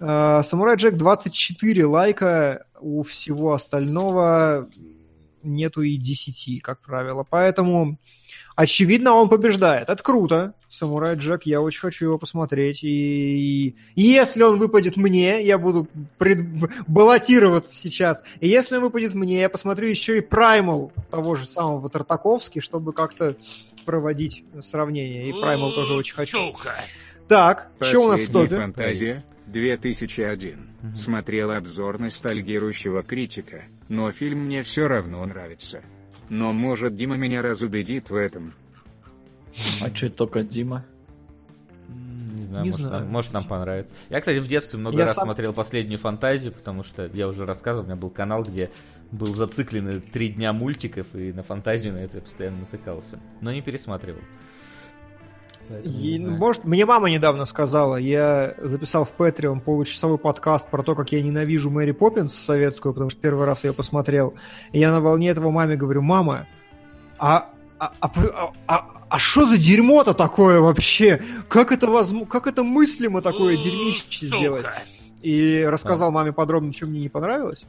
Э, 0.00 0.42
Самурай 0.44 0.76
Джек 0.76 0.96
24 0.96 1.84
лайка, 1.86 2.66
у 2.80 3.02
всего 3.02 3.52
остального 3.52 4.68
нету 5.42 5.82
и 5.82 5.96
10, 5.96 6.62
как 6.62 6.80
правило. 6.80 7.26
Поэтому, 7.28 7.98
очевидно, 8.56 9.12
он 9.12 9.28
побеждает. 9.28 9.88
Это 9.88 10.02
круто. 10.02 10.54
Самурай 10.68 11.16
Джек, 11.16 11.42
я 11.44 11.60
очень 11.60 11.80
хочу 11.80 12.06
его 12.06 12.18
посмотреть. 12.18 12.82
И, 12.82 13.76
и 13.94 14.02
если 14.02 14.42
он 14.42 14.58
выпадет 14.58 14.96
мне, 14.96 15.44
я 15.44 15.58
буду 15.58 15.86
пред- 16.18 16.46
баллотироваться 16.86 17.74
сейчас. 17.74 18.22
И 18.40 18.48
если 18.48 18.76
он 18.76 18.82
выпадет 18.82 19.14
мне, 19.14 19.40
я 19.40 19.48
посмотрю 19.48 19.88
еще 19.88 20.18
и 20.18 20.20
Праймал 20.20 20.92
того 21.10 21.34
же 21.34 21.46
самого 21.46 21.88
Тартаковски, 21.88 22.60
чтобы 22.60 22.92
как-то 22.92 23.36
проводить 23.84 24.44
сравнение. 24.60 25.28
И 25.28 25.32
Праймал 25.32 25.72
тоже 25.72 25.94
очень 25.94 26.14
хочу. 26.14 26.54
Так, 27.28 27.68
что 27.80 28.04
у 28.04 28.08
нас 28.08 28.20
в 28.20 28.32
топе? 28.32 28.56
фантазия. 28.56 29.22
2001. 29.46 30.68
Мгм. 30.82 30.96
Смотрел 30.96 31.50
обзор 31.50 31.98
ностальгирующего 31.98 33.02
критика, 33.02 33.62
но 33.92 34.10
фильм 34.10 34.46
мне 34.46 34.62
все 34.62 34.88
равно 34.88 35.24
нравится. 35.26 35.82
Но 36.30 36.52
может 36.54 36.94
Дима 36.94 37.18
меня 37.18 37.42
разубедит 37.42 38.08
в 38.08 38.14
этом. 38.16 38.54
А 39.82 39.90
че 39.90 40.08
только 40.08 40.42
Дима? 40.42 40.86
Не 41.88 42.44
знаю, 42.44 42.64
Не 42.64 42.70
может, 42.70 42.86
знаю. 42.86 43.02
Нам, 43.02 43.12
может 43.12 43.32
нам 43.34 43.44
понравится. 43.44 43.94
Я, 44.08 44.20
кстати, 44.20 44.38
в 44.38 44.46
детстве 44.48 44.78
много 44.78 44.96
Я 44.96 45.04
раз 45.06 45.16
сам- 45.16 45.24
смотрел 45.24 45.52
последнюю 45.52 45.98
фантазию, 45.98 46.52
потому 46.52 46.82
что 46.82 47.10
я 47.12 47.28
уже 47.28 47.44
рассказывал, 47.44 47.84
у 47.84 47.86
меня 47.86 47.96
был 47.96 48.08
канал, 48.08 48.44
где 48.44 48.70
был 49.10 49.34
зациклены 49.34 50.00
три 50.00 50.30
дня 50.30 50.54
мультиков, 50.54 51.06
и 51.14 51.34
на 51.34 51.42
фантазию 51.42 51.92
на 51.92 51.98
это 51.98 52.16
я 52.16 52.22
постоянно 52.22 52.60
натыкался. 52.60 53.20
Но 53.42 53.52
не 53.52 53.60
пересматривал. 53.60 54.22
Поэтому 55.72 55.98
И, 55.98 56.18
может, 56.18 56.64
мне 56.64 56.84
мама 56.84 57.10
недавно 57.10 57.46
сказала, 57.46 57.96
я 57.96 58.54
записал 58.58 59.04
в 59.04 59.12
Patreon 59.16 59.60
получасовой 59.60 60.18
подкаст 60.18 60.68
про 60.68 60.82
то, 60.82 60.94
как 60.94 61.12
я 61.12 61.22
ненавижу 61.22 61.70
Мэри 61.70 61.92
Поппинс 61.92 62.34
советскую, 62.34 62.92
потому 62.92 63.10
что 63.10 63.20
первый 63.20 63.46
раз 63.46 63.64
я 63.64 63.72
посмотрел. 63.72 64.34
И 64.72 64.78
я 64.78 64.90
на 64.90 65.00
волне 65.00 65.30
этого 65.30 65.50
маме 65.50 65.76
говорю, 65.76 66.02
мама, 66.02 66.46
а 67.18 67.48
а, 67.78 67.92
а, 68.00 68.10
а, 68.36 68.52
а- 68.68 68.86
а 69.08 69.18
что 69.18 69.44
за 69.44 69.58
дерьмо-то 69.58 70.14
такое 70.14 70.60
вообще? 70.60 71.20
Как 71.48 71.72
это 71.72 71.88
возможно? 71.88 72.28
Как 72.28 72.46
это 72.46 72.62
мыслимо 72.62 73.22
такое 73.22 73.56
дерьмище 73.56 74.04
сделать? 74.26 74.64
И 75.22 75.64
рассказал 75.68 76.12
маме 76.12 76.32
подробно, 76.32 76.72
что 76.72 76.86
мне 76.86 77.00
не 77.00 77.08
понравилось. 77.08 77.64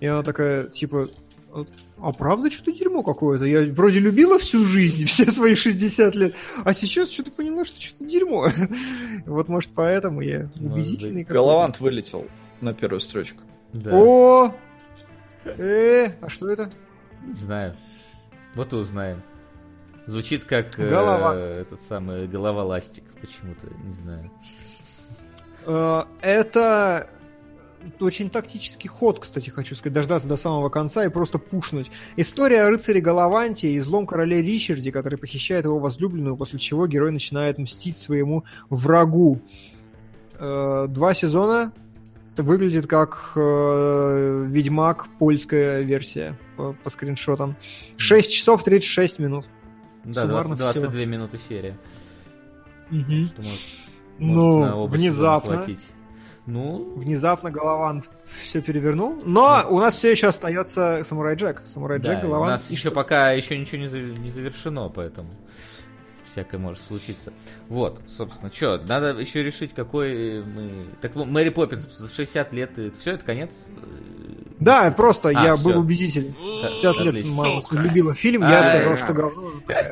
И 0.00 0.06
она 0.06 0.22
такая, 0.22 0.64
типа, 0.64 1.08
«А- 1.54 1.64
а 2.08 2.12
правда 2.12 2.50
что-то 2.50 2.72
дерьмо 2.72 3.02
какое-то? 3.02 3.44
Я 3.44 3.62
вроде 3.72 3.98
любила 4.00 4.38
всю 4.38 4.64
жизнь, 4.66 5.04
все 5.06 5.30
свои 5.30 5.54
60 5.54 6.14
лет, 6.14 6.34
а 6.64 6.72
сейчас 6.74 7.10
что-то 7.10 7.30
поняла, 7.30 7.64
что 7.64 7.80
что-то 7.80 8.04
дерьмо. 8.04 8.48
Вот, 9.26 9.48
может, 9.48 9.70
поэтому 9.74 10.20
я 10.20 10.50
убедительный 10.56 11.22
какой-то. 11.24 11.32
Галавант 11.34 11.80
вылетел 11.80 12.26
на 12.60 12.74
первую 12.74 13.00
строчку. 13.00 13.40
Да, 13.72 13.90
О! 13.94 14.54
Э, 15.44 16.08
а 16.20 16.28
что 16.28 16.48
это? 16.48 16.70
не 17.26 17.34
знаю. 17.34 17.76
Вот 18.54 18.72
и 18.72 18.76
узнаем. 18.76 19.22
Звучит 20.06 20.44
как 20.44 20.78
э, 20.78 20.90
Голова. 20.90 21.34
этот 21.34 21.80
самый 21.80 22.26
голова 22.28 22.64
ластик 22.64 23.04
почему-то, 23.20 23.66
не 23.86 23.94
знаю. 23.94 24.30
Э, 25.64 26.02
Это 26.20 27.08
очень 28.00 28.30
тактический 28.30 28.88
ход, 28.88 29.20
кстати, 29.20 29.50
хочу 29.50 29.74
сказать, 29.74 29.92
дождаться 29.94 30.28
до 30.28 30.36
самого 30.36 30.68
конца 30.68 31.04
и 31.04 31.08
просто 31.08 31.38
пушнуть. 31.38 31.90
История 32.16 32.62
о 32.62 32.70
рыцаре 32.70 33.00
Галаванте 33.00 33.70
и 33.72 33.78
злом 33.80 34.06
короле 34.06 34.40
Ричарде, 34.42 34.90
который 34.92 35.18
похищает 35.18 35.64
его 35.64 35.78
возлюбленную, 35.78 36.36
после 36.36 36.58
чего 36.58 36.86
герой 36.86 37.12
начинает 37.12 37.58
мстить 37.58 37.96
своему 37.96 38.44
врагу. 38.70 39.40
Э, 40.38 40.86
Два 40.88 41.14
сезона. 41.14 41.72
Выглядит 42.36 42.88
как 42.88 43.30
э, 43.36 44.44
Ведьмак, 44.48 45.06
польская 45.20 45.82
версия 45.82 46.36
по, 46.56 46.72
по 46.82 46.90
скриншотам. 46.90 47.54
6 47.96 48.32
часов 48.32 48.64
36 48.64 49.20
минут. 49.20 49.48
Да, 50.02 50.22
Суммарно 50.22 50.56
20, 50.56 50.70
всего. 50.72 50.82
22 50.90 51.04
минуты 51.04 51.38
серия. 51.48 51.78
Мгм. 52.90 53.26
Что 53.26 53.42
может, 53.42 53.60
Ну, 54.18 54.58
может 54.58 54.64
сезона 54.64 54.86
внезапно. 54.86 55.56
хватить. 55.58 55.80
Ну, 56.46 56.92
Внезапно 56.96 57.50
Галавант 57.50 58.10
все 58.42 58.60
перевернул. 58.60 59.22
Но 59.24 59.64
у 59.70 59.78
нас 59.80 59.96
все 59.96 60.10
еще 60.10 60.26
остается 60.26 61.02
Самурай 61.08 61.36
Джек. 61.36 61.62
Самурай 61.64 61.98
да, 61.98 62.12
Джек, 62.12 62.24
у 62.24 62.26
Галавант. 62.26 62.50
нас 62.50 62.70
еще 62.70 62.90
пока 62.90 63.32
еще 63.32 63.58
ничего 63.58 63.78
не, 63.80 63.86
за- 63.86 64.00
не 64.00 64.28
завершено, 64.30 64.90
поэтому 64.90 65.30
всякое 66.34 66.58
может 66.58 66.82
случиться. 66.82 67.32
Вот, 67.68 68.00
собственно, 68.08 68.52
что, 68.52 68.78
надо 68.86 69.18
еще 69.20 69.42
решить, 69.42 69.72
какой 69.72 70.42
мы... 70.42 70.84
Так, 71.00 71.14
ну, 71.14 71.24
Мэри 71.24 71.50
Поппинс, 71.50 71.88
60 72.14 72.52
лет, 72.52 72.70
все, 72.98 73.12
это 73.12 73.24
конец? 73.24 73.68
Да, 74.58 74.90
просто 74.90 75.28
А, 75.28 75.32
я 75.32 75.56
всё. 75.56 75.64
был 75.64 75.80
убедителен. 75.80 76.34
50 76.82 76.96
лет 77.00 77.08
Отлично. 77.14 77.32
мама 77.34 77.60
любила 77.70 78.14
фильм, 78.14 78.42
я 78.42 78.60
А, 78.60 78.64
сказал, 78.64 78.92
да. 78.92 78.98
что 78.98 79.12
говно. 79.12 79.50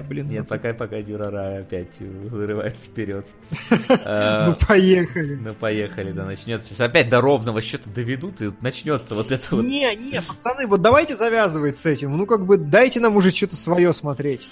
Блин, 0.09 0.29
Нет, 0.29 0.41
ну, 0.41 0.45
пока, 0.47 0.75
пока 0.75 1.01
Дюрара 1.03 1.59
опять 1.61 1.99
вырывается 2.01 2.87
вперед. 2.87 3.27
ну 3.71 3.97
А, 4.05 4.57
поехали. 4.67 5.35
Ну, 5.37 5.55
поехали, 5.55 6.13
да, 6.13 6.25
начнется. 6.25 6.69
Сейчас 6.69 6.81
опять 6.81 7.09
до 7.09 7.21
ровного 7.21 7.63
счета 7.63 7.89
доведут, 7.91 8.41
и 8.43 8.51
начнется 8.61 9.15
вот 9.15 9.31
это 9.31 9.57
вот. 9.57 9.65
Не, 9.65 9.95
не, 9.95 10.21
пацаны, 10.21 10.67
вот 10.67 10.83
давайте 10.83 11.17
завязывать 11.17 11.77
с 11.77 11.87
этим. 11.87 12.17
Ну, 12.17 12.27
как 12.27 12.47
бы, 12.47 12.57
дайте 12.57 12.99
нам 13.01 13.17
уже 13.17 13.31
что-то 13.31 13.57
свое 13.57 13.93
смотреть. 13.93 14.49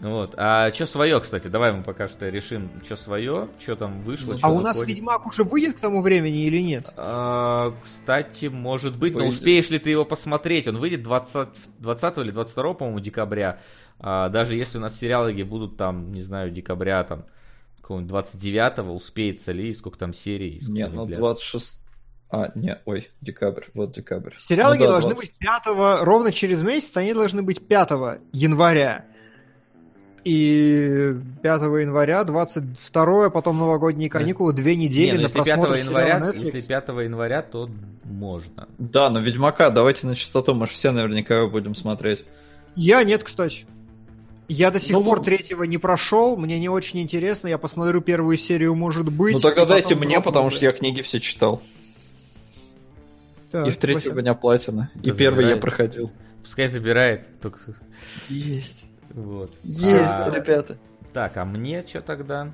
Вот. 0.00 0.34
А 0.36 0.72
что 0.72 0.86
свое, 0.86 1.20
кстати? 1.20 1.48
Давай 1.48 1.72
мы 1.72 1.82
пока 1.82 2.08
что 2.08 2.28
решим, 2.28 2.70
что 2.84 2.96
свое, 2.96 3.48
что 3.58 3.76
там 3.76 4.02
вышло, 4.02 4.36
А 4.42 4.52
у 4.52 4.60
нас 4.60 4.76
выходит. 4.76 4.96
Ведьмак 4.96 5.26
уже 5.26 5.42
выйдет 5.44 5.76
к 5.76 5.80
тому 5.80 6.02
времени 6.02 6.44
или 6.44 6.60
нет? 6.60 6.92
А, 6.96 7.74
кстати, 7.82 8.46
может 8.46 8.96
быть, 8.96 9.14
но 9.14 9.26
успеешь 9.26 9.70
ли 9.70 9.78
ты 9.78 9.90
его 9.90 10.04
посмотреть? 10.04 10.68
Он 10.68 10.78
выйдет 10.78 11.02
20, 11.02 11.48
20 11.78 12.18
или 12.18 12.30
22, 12.30 12.74
по-моему, 12.74 13.00
декабря. 13.00 13.60
А, 13.98 14.28
даже 14.28 14.54
если 14.54 14.78
у 14.78 14.80
нас 14.80 14.98
сериалоги 14.98 15.42
будут 15.42 15.76
там, 15.76 16.12
не 16.12 16.20
знаю, 16.20 16.50
декабря, 16.50 17.02
там, 17.04 17.24
какого-нибудь 17.80 18.08
29 18.08 18.94
успеется 18.94 19.52
ли, 19.52 19.68
и 19.68 19.72
сколько 19.72 19.98
там 19.98 20.12
серий? 20.12 20.60
сколько 20.60 20.78
Нет, 20.78 20.92
ну 20.92 21.06
длятся. 21.06 21.20
26... 21.20 21.82
А, 22.28 22.50
не, 22.56 22.76
ой, 22.86 23.08
декабрь, 23.20 23.66
вот 23.72 23.92
декабрь. 23.92 24.32
Сериалоги 24.38 24.80
Ну 24.80 24.86
да, 24.86 24.90
должны 24.90 25.14
20. 25.14 25.30
быть 25.30 25.38
5 25.38 26.04
ровно 26.04 26.32
через 26.32 26.60
месяц, 26.60 26.96
они 26.96 27.14
должны 27.14 27.42
быть 27.42 27.66
5 27.66 27.90
января. 28.32 29.06
И 30.28 31.14
5 31.42 31.62
января, 31.62 32.24
22 32.24 33.30
потом 33.30 33.58
новогодние 33.58 34.10
каникулы, 34.10 34.52
две 34.52 34.74
недели 34.74 35.06
Не, 35.06 35.12
ну 35.12 35.18
на 35.18 35.22
если 35.22 35.36
5 35.40 35.46
просмотр 35.60 35.74
января, 35.76 36.18
Netflix. 36.18 36.44
если 36.46 36.60
5 36.62 36.88
января, 36.88 37.42
то 37.42 37.70
можно. 38.02 38.66
Да, 38.76 39.08
но 39.08 39.20
Ведьмака, 39.20 39.70
давайте 39.70 40.04
на 40.08 40.16
чистоту, 40.16 40.52
мы 40.54 40.66
же 40.66 40.72
все 40.72 40.90
наверняка 40.90 41.36
его 41.38 41.48
будем 41.48 41.76
смотреть. 41.76 42.24
Я 42.74 43.04
нет, 43.04 43.22
кстати. 43.22 43.66
Я 44.48 44.72
до 44.72 44.80
сих 44.80 44.90
Ну, 44.90 45.04
пор 45.04 45.18
ну- 45.18 45.24
третьего 45.24 45.62
не 45.62 45.78
прошел, 45.78 46.36
мне 46.36 46.58
не 46.58 46.68
очень 46.68 47.00
интересно, 47.00 47.46
я 47.46 47.56
посмотрю 47.56 48.00
первую 48.00 48.36
серию, 48.36 48.74
может 48.74 49.08
быть. 49.12 49.34
ну 49.34 49.38
тогда 49.40 49.64
дайте 49.64 49.94
мне, 49.94 50.20
потому 50.20 50.50
что 50.50 50.64
я 50.64 50.72
книги 50.72 51.02
все 51.02 51.20
читал. 51.20 51.62
Так, 53.52 53.68
и 53.68 53.70
в 53.70 53.94
Вася. 53.94 54.12
меня 54.12 54.34
платина. 54.34 54.90
И 55.04 55.10
Да 55.12 55.16
первый 55.16 55.44
я 55.44 55.50
забирает. 55.54 55.60
проходил. 55.60 56.10
Пускай 56.42 56.66
забирает, 56.66 57.28
только 57.40 57.60
Есть. 58.28 58.85
Вот. 59.16 59.50
Есть, 59.62 60.04
А, 60.04 60.30
ребята. 60.30 60.76
Так, 61.14 61.38
а 61.38 61.46
мне 61.46 61.82
что 61.86 62.02
тогда? 62.02 62.52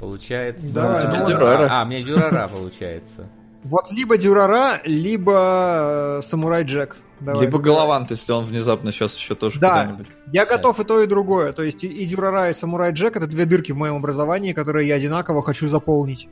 Получается... 0.00 0.72
Давай, 0.72 1.02
Тебе 1.02 1.20
ну, 1.20 1.26
Дюрара. 1.26 1.68
А, 1.70 1.84
мне 1.84 2.02
Дюрара 2.02 2.48
получается. 2.48 3.28
Вот 3.64 3.92
либо 3.92 4.16
Дюрара, 4.16 4.80
либо 4.84 6.18
э, 6.20 6.22
Самурай 6.22 6.64
Джек. 6.64 6.96
Давай. 7.20 7.44
Либо 7.44 7.58
Галавант, 7.58 8.10
если 8.10 8.32
он 8.32 8.44
внезапно 8.44 8.92
сейчас 8.92 9.14
еще 9.14 9.34
тоже 9.34 9.60
Да. 9.60 9.82
куда-нибудь. 9.82 10.06
Я 10.32 10.46
готов 10.46 10.80
и 10.80 10.84
то, 10.84 11.02
и 11.02 11.06
другое. 11.06 11.52
То 11.52 11.62
есть 11.64 11.84
и, 11.84 11.88
и 11.88 12.06
Дюрара, 12.06 12.48
и 12.48 12.54
Самурай 12.54 12.92
Джек 12.92 13.16
это 13.16 13.26
две 13.26 13.44
дырки 13.44 13.72
в 13.72 13.76
моем 13.76 13.96
образовании, 13.96 14.54
которые 14.54 14.88
я 14.88 14.94
одинаково 14.94 15.42
хочу 15.42 15.66
заполнить. 15.66 16.28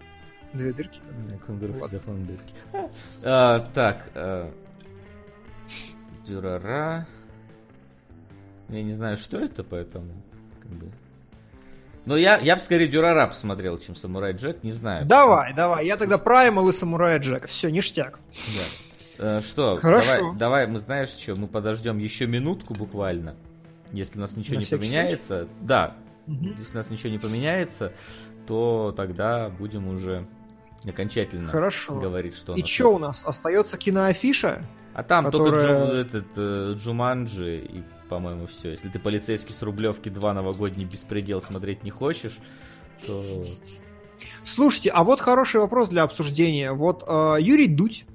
Две 0.54 0.72
дырки? 0.72 1.00
Ладно. 1.80 2.00
А, 3.22 3.60
Так, 3.74 4.06
а, 4.14 4.50
Дюрара. 6.26 7.06
Я 8.68 8.82
не 8.82 8.92
знаю, 8.94 9.16
что 9.16 9.38
это, 9.38 9.62
поэтому... 9.64 10.10
как 10.60 10.70
бы. 10.72 10.86
Но 12.04 12.16
я, 12.16 12.36
я 12.38 12.56
бы 12.56 12.62
скорее 12.62 12.86
Дюрара 12.88 13.26
посмотрел, 13.26 13.78
чем 13.78 13.96
Самурай 13.96 14.32
Джек, 14.32 14.62
не 14.62 14.70
знаю. 14.72 15.06
Давай, 15.06 15.52
давай. 15.54 15.86
Я 15.86 15.96
тогда 15.96 16.18
Праймал 16.18 16.68
и 16.68 16.72
Самурай 16.72 17.18
Джек. 17.18 17.46
Все, 17.48 17.68
ништяк. 17.70 18.18
Да. 19.18 19.38
Э, 19.38 19.40
Что, 19.40 19.78
Хорошо. 19.80 20.06
давай, 20.14 20.36
давай, 20.36 20.66
мы 20.68 20.78
знаешь 20.78 21.08
что, 21.08 21.34
мы 21.36 21.48
подождем 21.48 21.98
еще 21.98 22.26
минутку 22.26 22.74
буквально. 22.74 23.34
Если 23.92 24.18
у 24.18 24.20
нас 24.20 24.36
ничего 24.36 24.56
На 24.56 24.60
не 24.60 24.66
поменяется, 24.66 25.48
да, 25.62 25.94
Мгм. 26.26 26.54
если 26.58 26.74
у 26.74 26.76
нас 26.76 26.90
ничего 26.90 27.10
не 27.10 27.18
поменяется, 27.18 27.92
то 28.46 28.92
тогда 28.96 29.48
будем 29.48 29.88
уже 29.88 30.26
окончательно 30.86 31.50
Хорошо. 31.50 31.98
говорить, 31.98 32.36
что 32.36 32.54
И 32.54 32.62
что 32.64 32.94
у 32.94 32.98
нас? 32.98 33.22
Остается 33.24 33.76
киноафиша? 33.78 34.62
А 34.94 35.02
там 35.02 35.24
которая- 35.24 35.50
только 35.50 35.72
Джу- 35.72 36.00
этот, 36.00 36.26
э, 36.36 36.74
Джуманджи 36.78 37.58
и, 37.58 37.82
по-моему, 38.08 38.46
все. 38.46 38.70
Если 38.70 38.88
ты 38.88 38.98
полицейский 38.98 39.52
с 39.54 39.62
Рублевки 39.62 40.08
2 40.08 40.34
новогодний 40.34 40.84
беспредел 40.84 41.40
смотреть 41.42 41.82
не 41.84 41.90
хочешь, 41.90 42.38
то... 43.06 43.44
Слушайте, 44.44 44.90
а 44.90 45.04
вот 45.04 45.20
хороший 45.20 45.60
вопрос 45.60 45.88
для 45.88 46.02
обсуждения. 46.02 46.72
Вот 46.72 47.04
э, 47.06 47.36
Юрий 47.40 47.66
Дудь 47.66 48.06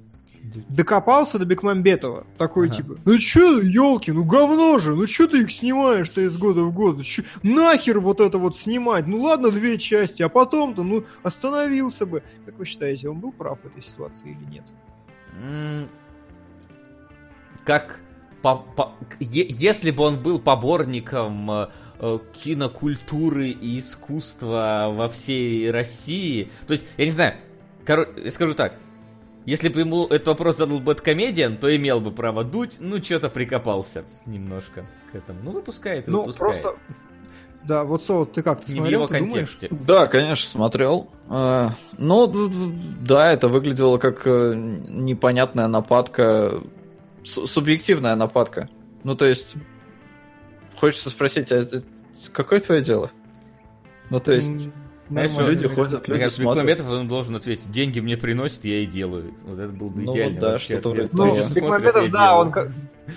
докопался 0.68 1.38
до 1.38 1.44
Бекмамбетова. 1.44 2.26
Такой 2.36 2.66
Ага. 2.66 2.76
типа, 2.76 2.96
ну 3.04 3.18
чё, 3.18 3.60
елки, 3.60 4.10
ну 4.10 4.24
говно 4.24 4.78
же, 4.80 4.94
ну 4.96 5.06
чё 5.06 5.28
ты 5.28 5.42
их 5.42 5.52
снимаешь-то 5.52 6.20
из 6.22 6.36
года 6.36 6.62
в 6.62 6.72
год? 6.72 7.02
Чё- 7.04 7.22
нахер 7.44 8.00
вот 8.00 8.20
это 8.20 8.38
вот 8.38 8.56
снимать? 8.56 9.06
Ну 9.06 9.22
ладно, 9.22 9.50
две 9.50 9.78
части, 9.78 10.22
а 10.22 10.28
потом-то, 10.28 10.82
ну, 10.82 11.04
остановился 11.22 12.06
бы. 12.06 12.22
Как 12.44 12.58
вы 12.58 12.64
считаете, 12.64 13.08
он 13.08 13.20
был 13.20 13.32
прав 13.32 13.60
в 13.60 13.66
этой 13.66 13.82
ситуации 13.82 14.30
или 14.30 14.50
нет? 14.50 14.64
Как 17.64 18.00
по- 18.42 18.56
по- 18.76 18.92
е- 19.20 19.46
если 19.48 19.90
бы 19.90 20.02
он 20.04 20.22
был 20.22 20.38
поборником 20.38 21.50
э, 21.50 21.66
э, 22.00 22.18
кинокультуры 22.32 23.48
и 23.48 23.78
искусства 23.78 24.88
во 24.92 25.08
всей 25.08 25.70
России, 25.70 26.50
то 26.66 26.72
есть, 26.72 26.84
я 26.96 27.04
не 27.04 27.10
знаю, 27.10 27.34
коро- 27.86 28.08
я 28.22 28.30
скажу 28.30 28.54
так, 28.54 28.74
если 29.46 29.68
бы 29.68 29.80
ему 29.80 30.06
этот 30.06 30.28
вопрос 30.28 30.56
задал 30.58 30.78
Бэткомедиан, 30.80 31.56
то 31.56 31.74
имел 31.74 32.00
бы 32.00 32.12
право 32.12 32.44
дуть, 32.44 32.76
ну, 32.80 33.02
что-то 33.02 33.28
прикопался 33.28 34.04
немножко 34.26 34.86
к 35.10 35.16
этому. 35.16 35.40
Ну, 35.42 35.50
выпускает 35.52 36.06
и 36.08 36.10
Ну, 36.10 36.20
выпускает. 36.22 36.62
просто... 36.62 36.78
Да, 37.64 37.84
вот, 37.84 38.02
Со, 38.02 38.24
ты 38.24 38.42
как, 38.42 38.64
ты 38.64 38.72
Не 38.72 38.80
в 38.80 38.82
смотрел, 38.82 38.98
его 39.02 39.08
ты 39.08 39.18
думаешь? 39.20 39.34
контексте. 39.34 39.68
Да, 39.70 40.06
конечно, 40.06 40.48
смотрел. 40.48 41.08
Д- 41.28 41.68
д- 41.98 42.72
да, 43.06 43.32
это 43.32 43.46
выглядело 43.48 43.98
как 43.98 44.22
э, 44.26 44.54
непонятная 44.56 45.68
нападка, 45.68 46.60
субъективная 47.24 48.16
нападка. 48.16 48.68
Ну, 49.04 49.14
то 49.14 49.24
есть, 49.24 49.54
хочется 50.76 51.10
спросить, 51.10 51.50
а 51.52 51.56
это 51.56 51.82
какое 52.32 52.60
твое 52.60 52.82
дело? 52.82 53.10
Ну, 54.10 54.20
то 54.20 54.32
есть, 54.32 54.48
Знаешь, 54.48 55.30
нормально. 55.30 55.50
люди 55.50 55.68
ходят, 55.68 56.06
Мне 56.06 56.14
люди 56.14 56.24
кажется, 56.24 56.42
смотрят. 56.42 56.64
Бекмамбетов 56.64 56.86
он 56.88 57.08
должен 57.08 57.36
ответить, 57.36 57.70
деньги 57.70 58.00
мне 58.00 58.16
приносят, 58.16 58.64
я 58.64 58.78
и 58.80 58.86
делаю. 58.86 59.34
Вот 59.44 59.58
это 59.58 59.72
был 59.72 59.90
бы 59.90 60.02
Ну, 60.02 60.12
идеальный 60.12 60.40
да, 60.40 60.58
что-то 60.58 60.90
вроде 60.90 61.08
Ну, 61.12 61.34
Бекмамбетов, 61.54 62.10
да, 62.10 62.38
он, 62.38 62.52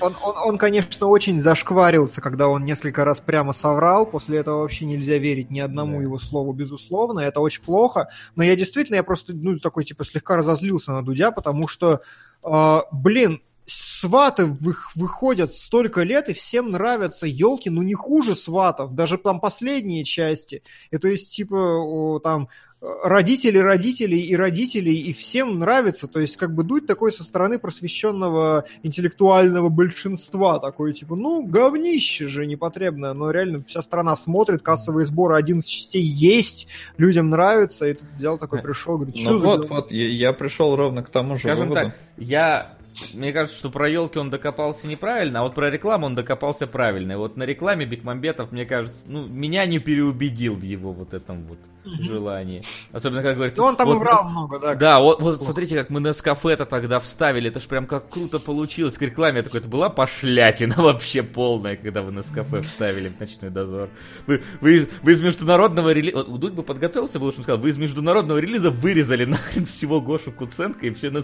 он, 0.01 0.15
он, 0.23 0.33
он, 0.43 0.57
конечно, 0.57 1.07
очень 1.07 1.39
зашкварился, 1.41 2.21
когда 2.21 2.47
он 2.47 2.65
несколько 2.65 3.05
раз 3.05 3.19
прямо 3.19 3.53
соврал. 3.53 4.05
После 4.05 4.39
этого 4.39 4.61
вообще 4.61 4.85
нельзя 4.85 5.17
верить 5.17 5.51
ни 5.51 5.59
одному 5.59 5.97
Да. 5.97 6.03
его 6.03 6.17
слову, 6.17 6.53
безусловно. 6.53 7.19
Это 7.19 7.39
очень 7.39 7.61
плохо. 7.61 8.09
Но 8.35 8.43
я 8.43 8.55
действительно, 8.55 8.95
я 8.95 9.03
просто, 9.03 9.33
ну, 9.33 9.59
такой, 9.59 9.83
типа, 9.85 10.03
слегка 10.05 10.37
разозлился 10.37 10.91
на 10.93 11.03
Дудя, 11.03 11.31
потому 11.31 11.67
что, 11.67 12.01
э, 12.43 12.77
блин, 12.91 13.41
сваты 13.65 14.45
вы- 14.45 14.75
выходят 14.93 15.51
столько 15.51 16.03
лет, 16.03 16.29
и 16.29 16.33
всем 16.33 16.69
нравятся 16.69 17.25
елки, 17.25 17.69
ну 17.69 17.81
не 17.81 17.93
хуже 17.93 18.35
сватов, 18.35 18.93
даже 18.93 19.17
там 19.17 19.39
последние 19.39 20.03
части. 20.03 20.63
И 20.91 20.97
то 20.97 21.07
есть, 21.07 21.33
типа, 21.33 22.19
там 22.23 22.49
э, 22.81 22.87
родители 23.03 23.57
родителей 23.57 24.19
и 24.19 24.35
родителей, 24.35 24.95
и 24.95 25.13
всем 25.13 25.57
нравится. 25.57 26.07
То 26.07 26.19
есть, 26.19 26.37
как 26.37 26.53
бы 26.53 26.63
дуть 26.63 26.85
такой 26.85 27.11
со 27.11 27.23
стороны 27.23 27.57
просвещенного 27.57 28.65
интеллектуального 28.83 29.69
большинства. 29.69 30.59
Такой, 30.59 30.93
типа, 30.93 31.15
ну, 31.15 31.43
говнище 31.43 32.27
же 32.27 32.45
непотребное. 32.45 33.13
Но 33.13 33.31
реально 33.31 33.63
вся 33.65 33.81
страна 33.81 34.15
смотрит, 34.15 34.61
кассовые 34.61 35.05
сборы 35.07 35.35
11 35.37 35.67
частей 35.67 36.03
есть, 36.03 36.67
людям 36.97 37.31
нравится. 37.31 37.87
И 37.87 37.95
тут 37.95 38.07
взял 38.17 38.37
такой, 38.37 38.61
пришел, 38.61 38.97
говорит, 38.97 39.17
что 39.17 39.31
ну 39.31 39.39
за 39.39 39.45
вот, 39.45 39.59
говно?» 39.61 39.75
вот, 39.77 39.91
я, 39.91 40.07
я 40.09 40.33
пришел 40.33 40.75
ровно 40.75 41.01
к 41.01 41.09
тому 41.09 41.35
же 41.35 41.41
Скажем 41.41 41.69
выводу. 41.69 41.87
так, 41.87 41.95
я... 42.17 42.74
Мне 43.13 43.33
кажется, 43.33 43.57
что 43.57 43.69
про 43.69 43.89
елки 43.89 44.17
он 44.17 44.29
докопался 44.29 44.87
неправильно, 44.87 45.39
а 45.39 45.43
вот 45.43 45.55
про 45.55 45.69
рекламу 45.69 46.05
он 46.05 46.15
докопался 46.15 46.67
правильно. 46.67 47.13
И 47.13 47.15
вот 47.15 47.37
на 47.37 47.43
рекламе 47.43 47.85
Бекмамбетов, 47.85 48.51
мне 48.51 48.65
кажется, 48.65 49.03
ну, 49.05 49.27
меня 49.27 49.65
не 49.65 49.79
переубедил 49.79 50.55
в 50.55 50.61
его 50.61 50.93
вот 50.93 51.13
этом 51.13 51.45
вот 51.45 51.59
желании. 51.83 52.63
Особенно, 52.91 53.21
как 53.21 53.35
говорит... 53.35 53.57
Ну, 53.57 53.63
он 53.63 53.75
там 53.75 53.87
вот- 53.87 53.97
и 53.97 53.99
врал 53.99 54.29
много, 54.29 54.59
да. 54.59 54.75
Да, 54.75 54.99
вот, 54.99 55.21
вот 55.21 55.41
смотрите, 55.41 55.75
как 55.75 55.89
мы 55.89 55.99
на 55.99 56.13
это 56.49 56.65
тогда 56.65 56.99
вставили. 56.99 57.49
Это 57.49 57.59
ж 57.59 57.63
прям 57.63 57.85
как 57.85 58.09
круто 58.09 58.39
получилось. 58.39 58.95
К 58.97 59.03
рекламе 59.03 59.37
я 59.37 59.43
такой, 59.43 59.59
это 59.59 59.69
была 59.69 59.89
пошлятина 59.89 60.75
вообще 60.77 61.23
полная, 61.23 61.75
когда 61.75 62.01
вы 62.01 62.11
на 62.11 62.23
вставили 62.61 63.09
в 63.09 63.19
ночной 63.19 63.51
дозор. 63.51 63.89
Вы, 64.25 64.41
вы, 64.61 64.77
из, 64.77 64.89
вы 65.01 65.11
из 65.13 65.21
международного 65.21 65.93
релиза... 65.93 66.23
Вот 66.23 66.39
Дудь 66.39 66.53
бы 66.53 66.63
подготовился, 66.63 67.19
бы 67.19 67.25
лучше 67.25 67.37
бы 67.37 67.43
сказал, 67.43 67.61
вы 67.61 67.69
из 67.69 67.77
международного 67.77 68.39
релиза 68.39 68.71
вырезали 68.71 69.25
нахрен 69.25 69.65
всего 69.65 70.01
Гошу 70.01 70.31
Куценко 70.31 70.87
и 70.87 70.93
все 70.93 71.11
на 71.11 71.21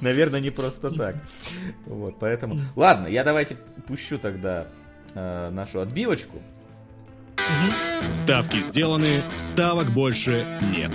Наверное, 0.00 0.40
не 0.40 0.50
просто 0.50 0.79
так. 0.88 1.16
Вот, 1.84 2.18
поэтому... 2.18 2.60
Ладно, 2.76 3.08
я 3.08 3.24
давайте 3.24 3.56
пущу 3.86 4.18
тогда 4.18 4.68
э, 5.14 5.50
нашу 5.50 5.80
отбивочку. 5.80 6.38
Ставки 8.14 8.60
сделаны, 8.60 9.22
ставок 9.36 9.90
больше 9.90 10.46
нет. 10.72 10.92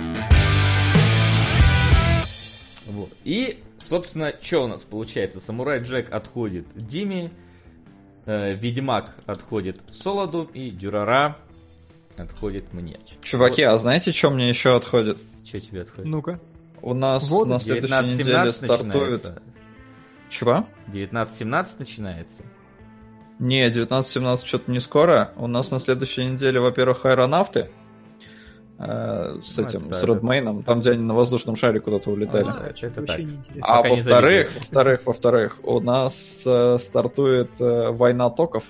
Вот. 2.86 3.10
И, 3.24 3.62
собственно, 3.78 4.32
что 4.40 4.64
у 4.64 4.68
нас 4.68 4.82
получается? 4.82 5.40
Самурай 5.40 5.80
Джек 5.82 6.12
отходит 6.12 6.66
Диме, 6.74 7.30
э, 8.24 8.54
Ведьмак 8.54 9.14
отходит 9.26 9.80
Солоду, 9.90 10.48
и 10.54 10.70
Дюрара 10.70 11.36
отходит 12.16 12.72
мне. 12.72 12.98
Чуваки, 13.22 13.62
а 13.62 13.76
знаете, 13.76 14.12
что 14.12 14.30
мне 14.30 14.48
еще 14.48 14.76
отходит? 14.76 15.18
Что 15.44 15.60
тебе 15.60 15.82
отходит? 15.82 16.08
Ну-ка. 16.08 16.40
У 16.82 16.94
нас 16.94 17.28
Вот, 17.28 17.48
на 17.48 17.58
следующей 17.58 17.94
19-17 17.94 18.12
неделе 18.12 18.52
стартует... 18.52 18.86
начинается. 18.86 19.42
Чего? 20.28 20.66
19-17 20.88 21.66
начинается. 21.78 22.42
Не, 23.38 23.68
19-17 23.70 24.44
что-то 24.44 24.70
не 24.70 24.80
скоро. 24.80 25.32
У 25.36 25.46
нас 25.46 25.70
на 25.70 25.78
следующей 25.78 26.26
неделе, 26.26 26.58
во-первых, 26.60 27.04
аэронавты. 27.04 27.70
э, 28.78 29.40
с 29.42 29.56
Ну, 29.56 29.66
этим, 29.66 29.86
это 29.86 29.94
с 29.94 30.00
да, 30.00 30.06
Редмейном, 30.06 30.62
там, 30.62 30.80
где 30.80 30.90
они 30.92 31.02
на 31.02 31.14
воздушном 31.14 31.56
шаре 31.56 31.80
куда-то 31.80 32.10
улетали. 32.10 32.46
А, 32.46 32.72
это 32.80 33.02
так. 33.02 33.20
А 33.62 33.82
во-вторых, 33.82 34.52
во-вторых, 34.54 35.00
во-вторых, 35.06 35.58
у 35.62 35.80
нас 35.80 36.42
э, 36.46 36.78
стартует 36.78 37.60
э, 37.60 37.90
война 37.90 38.28
токов. 38.30 38.64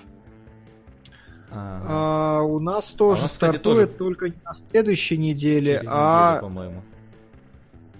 А, 1.49 2.39
А, 2.39 2.41
у 2.43 2.59
нас 2.59 2.85
тоже 2.87 3.19
у 3.19 3.23
нас, 3.23 3.31
кстати, 3.31 3.51
стартует 3.51 3.97
только 3.97 4.29
не 4.29 4.35
на 4.43 4.53
следующей 4.53 5.17
неделе, 5.17 5.75
через 5.79 5.87
а 5.89 6.29
неделю, 6.29 6.41
по-моему. 6.41 6.83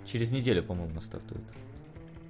Через 0.06 0.32
неделю, 0.32 0.64
по-моему, 0.64 0.92
у 0.92 0.96
нас 0.96 1.06
стартует. 1.06 1.44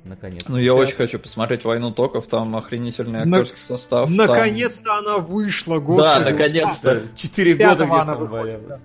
Наконец. 0.08 0.44
Ну, 0.48 0.58
я 0.58 0.72
Да. 0.74 0.76
очень 0.80 0.96
хочу 0.96 1.20
посмотреть 1.20 1.64
войну 1.66 1.92
токов, 1.92 2.28
там 2.28 2.56
охренительный 2.56 3.26
На- 3.26 3.38
актерский 3.40 3.62
состав. 3.62 4.08
там- 4.08 4.16
наконец-то 4.16 4.96
она 4.98 5.18
вышла, 5.18 5.76
Да, 5.76 5.82
господи. 5.82 6.32
наконец-то. 6.32 7.02
Четыре 7.16 7.56
года 7.56 7.86
где-то 7.86 8.02
она 8.02 8.16
там 8.16 8.28
валялась. 8.28 8.80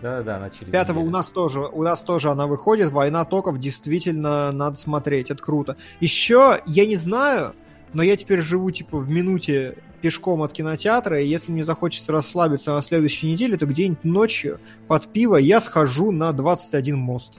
Да-да, 0.00 0.36
она 0.36 0.50
через 0.50 0.72
Пятого 0.72 0.98
у 0.98 1.02
неделю. 1.02 1.12
нас 1.16 1.26
тоже, 1.28 1.60
у 1.60 1.82
нас 1.82 2.00
тоже 2.02 2.30
она 2.30 2.46
выходит. 2.48 2.90
Война 2.90 3.24
токов 3.24 3.58
действительно 3.60 4.50
надо 4.50 4.76
смотреть, 4.76 5.30
это 5.30 5.40
круто. 5.42 5.76
Еще 6.00 6.60
я 6.66 6.86
не 6.86 6.96
знаю, 6.96 7.52
но 7.92 8.02
я 8.02 8.16
теперь 8.16 8.40
живу 8.42 8.70
типа 8.72 8.98
в 8.98 9.08
минуте 9.08 9.76
пешком 10.00 10.42
от 10.42 10.52
кинотеатра, 10.52 11.22
и 11.22 11.28
если 11.28 11.52
мне 11.52 11.62
захочется 11.62 12.10
расслабиться 12.10 12.72
на 12.74 12.82
следующей 12.82 13.30
неделе, 13.30 13.56
то 13.56 13.66
где-нибудь 13.66 14.02
ночью 14.02 14.58
под 14.88 15.06
пиво 15.12 15.36
я 15.36 15.60
схожу 15.60 16.10
на 16.10 16.32
21 16.32 16.96
мост. 16.98 17.34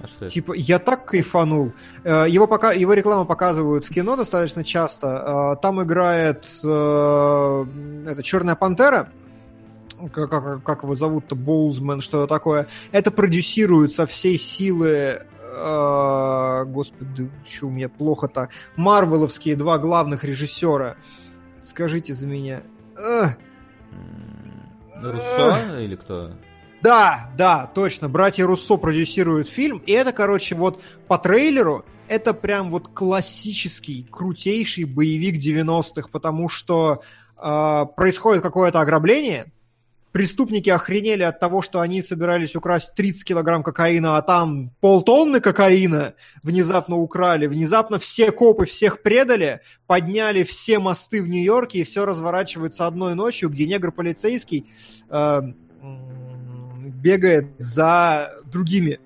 А 0.00 0.06
что 0.06 0.24
это? 0.24 0.34
Типа, 0.34 0.52
я 0.52 0.78
так 0.78 1.04
кайфанул. 1.06 1.72
Э, 2.04 2.26
Его, 2.28 2.46
пока, 2.46 2.72
его 2.72 2.92
рекламу 2.92 3.24
показывают 3.24 3.84
в 3.84 3.92
кино 3.92 4.16
достаточно 4.16 4.64
часто. 4.64 5.54
Э, 5.56 5.60
Там 5.62 5.82
играет 5.82 6.48
э, 6.64 7.66
это 8.08 8.22
Черная 8.22 8.54
пантера. 8.54 9.10
Как, 10.12 10.30
как, 10.30 10.64
как 10.64 10.82
его 10.82 10.96
зовут-то, 10.96 11.36
Боузмен, 11.36 12.00
что-то 12.00 12.26
такое. 12.26 12.66
Это 12.90 13.10
продюсируют 13.12 13.92
со 13.92 14.06
всей 14.06 14.38
силы 14.38 15.22
господи, 16.64 17.30
что 17.44 17.66
у 17.66 17.70
меня 17.70 17.90
плохо-то. 17.90 18.48
Марвеловские 18.76 19.54
два 19.54 19.76
главных 19.78 20.24
режиссера. 20.24 20.96
Скажите 21.62 22.14
за 22.14 22.26
меня. 22.26 22.62
Руссо 25.02 25.78
или 25.78 25.94
кто? 25.96 26.32
Да, 26.82 27.30
да, 27.38 27.70
точно. 27.72 28.08
Братья 28.08 28.44
Руссо 28.44 28.76
продюсируют 28.76 29.48
фильм, 29.48 29.78
и 29.86 29.92
это, 29.92 30.12
короче, 30.12 30.56
вот 30.56 30.82
по 31.06 31.16
трейлеру 31.16 31.84
это 32.08 32.34
прям 32.34 32.70
вот 32.70 32.88
классический, 32.88 34.06
крутейший 34.10 34.84
боевик 34.84 35.36
90-х, 35.36 36.08
потому 36.10 36.48
что 36.48 37.02
э, 37.40 37.86
происходит 37.96 38.42
какое-то 38.42 38.80
ограбление, 38.80 39.52
преступники 40.10 40.70
охренели 40.70 41.22
от 41.22 41.38
того, 41.38 41.62
что 41.62 41.80
они 41.80 42.02
собирались 42.02 42.56
украсть 42.56 42.94
30 42.96 43.24
килограмм 43.24 43.62
кокаина, 43.62 44.16
а 44.16 44.22
там 44.22 44.72
полтонны 44.80 45.40
кокаина 45.40 46.14
внезапно 46.42 46.96
украли, 46.96 47.46
внезапно 47.46 48.00
все 48.00 48.32
копы 48.32 48.66
всех 48.66 49.02
предали, 49.02 49.60
подняли 49.86 50.42
все 50.42 50.80
мосты 50.80 51.22
в 51.22 51.28
Нью-Йорке, 51.28 51.78
и 51.78 51.84
все 51.84 52.04
разворачивается 52.04 52.88
одной 52.88 53.14
ночью, 53.14 53.50
где 53.50 53.66
негр-полицейский 53.66 54.66
э, 55.08 55.40
бегает 57.02 57.46
за 57.58 58.32
другими 58.46 59.00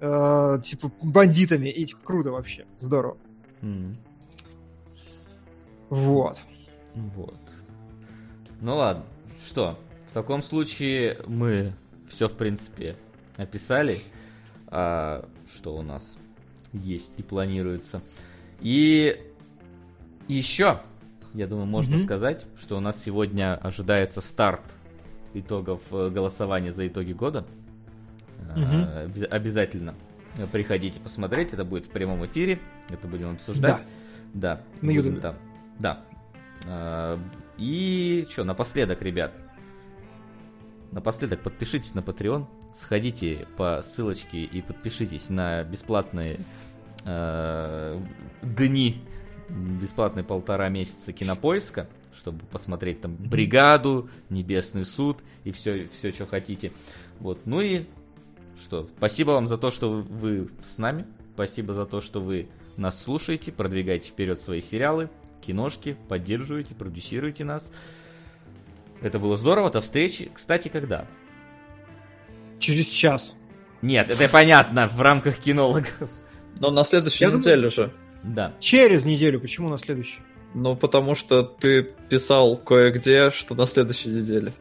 э, 0.00 0.58
типа 0.62 0.90
бандитами, 1.02 1.68
и 1.68 1.84
типа 1.86 2.00
круто 2.04 2.30
вообще, 2.32 2.66
здорово. 2.78 3.16
М, 3.62 3.96
Вот. 5.88 6.40
Вот. 6.94 7.38
Ну 8.60 8.74
ладно. 8.76 9.04
Что? 9.46 9.78
В 10.10 10.12
таком 10.12 10.42
случае 10.42 11.18
мы 11.26 11.72
все, 12.08 12.28
в 12.28 12.36
принципе, 12.36 12.96
описали, 13.36 14.00
а, 14.66 15.28
что 15.54 15.76
у 15.76 15.82
нас 15.82 16.16
есть 16.72 17.12
и 17.16 17.22
планируется. 17.22 18.02
И 18.60 19.18
еще, 20.28 20.80
я 21.34 21.46
думаю, 21.46 21.66
можно 21.66 21.96
Мгм. 21.96 22.04
сказать, 22.04 22.44
что 22.60 22.76
у 22.76 22.80
нас 22.80 23.02
сегодня 23.02 23.56
ожидается 23.56 24.20
старт 24.20 24.62
итогов 25.34 25.80
э, 25.90 26.08
голосования 26.10 26.72
за 26.72 26.86
итоги 26.86 27.12
года. 27.12 27.46
Обяз- 28.56 29.24
Обязательно 29.30 29.94
приходите 30.52 30.98
посмотреть, 31.00 31.52
это 31.52 31.64
будет 31.64 31.86
в 31.86 31.90
прямом 31.90 32.24
эфире, 32.26 32.58
это 32.88 33.06
будем 33.08 33.32
обсуждать. 33.32 33.82
Да. 34.32 34.60
На 34.80 34.86
будем 34.88 34.96
Ютубе. 34.96 35.20
там 35.20 35.36
Да. 35.78 36.00
Э, 36.64 37.18
И 37.58 38.26
что, 38.30 38.44
напоследок, 38.44 39.02
ребят. 39.02 39.32
Напоследок 40.92 41.40
подпишитесь 41.42 41.94
на 41.94 42.00
Patreon, 42.00 42.46
сходите 42.74 43.46
по 43.56 43.80
ссылочке 43.82 44.38
и 44.42 44.60
подпишитесь 44.62 45.28
на 45.30 45.62
бесплатные 45.62 46.40
э, 47.04 48.00
дни, 48.42 49.02
бесплатные 49.48 50.24
полтора 50.24 50.68
месяца 50.68 51.12
кинопоиска, 51.12 51.88
чтобы 52.14 52.44
посмотреть 52.46 53.00
там 53.00 53.14
бригаду, 53.16 54.08
Небесный 54.28 54.84
суд 54.84 55.18
и 55.44 55.52
все, 55.52 55.86
все, 55.92 56.12
что 56.12 56.26
хотите. 56.26 56.72
Вот. 57.18 57.40
Ну 57.46 57.60
и 57.60 57.84
что? 58.62 58.88
Спасибо 58.98 59.30
вам 59.32 59.46
за 59.46 59.56
то, 59.58 59.70
что 59.70 59.90
вы- 59.90 60.48
с 60.62 60.78
нами. 60.78 61.06
Спасибо 61.34 61.74
за 61.74 61.86
то, 61.86 62.00
что 62.00 62.20
вы 62.20 62.48
нас 62.76 63.02
слушаете, 63.02 63.52
продвигаете 63.52 64.08
вперед 64.10 64.40
свои 64.40 64.60
сериалы, 64.60 65.08
киношки, 65.40 65.96
поддерживаете, 66.08 66.74
продюсируете 66.74 67.44
нас. 67.44 67.72
Это 69.00 69.18
было 69.18 69.36
здорово. 69.36 69.70
До 69.70 69.80
встречи. 69.80 70.30
Кстати, 70.34 70.68
когда? 70.68 71.06
Через 72.58 72.86
час. 72.88 73.34
Нет, 73.80 74.10
это 74.10 74.28
понятно, 74.28 74.88
в 74.88 75.00
рамках 75.00 75.38
кинологов. 75.38 76.10
Но 76.58 76.70
на 76.70 76.84
следующей 76.84 77.24
Я 77.24 77.30
думаю- 77.30 77.40
неделе 77.42 77.70
же. 77.70 77.92
Да. 78.22 78.54
Через 78.60 79.04
неделю. 79.04 79.40
Почему 79.40 79.70
на 79.70 79.78
следующий? 79.78 80.20
Ну, 80.54 80.74
потому 80.76 81.14
что 81.14 81.42
ты 81.42 81.82
писал 82.08 82.56
кое-где, 82.56 83.30
что 83.30 83.54
на 83.54 83.66
следующей 83.66 84.08
неделе. 84.08 84.52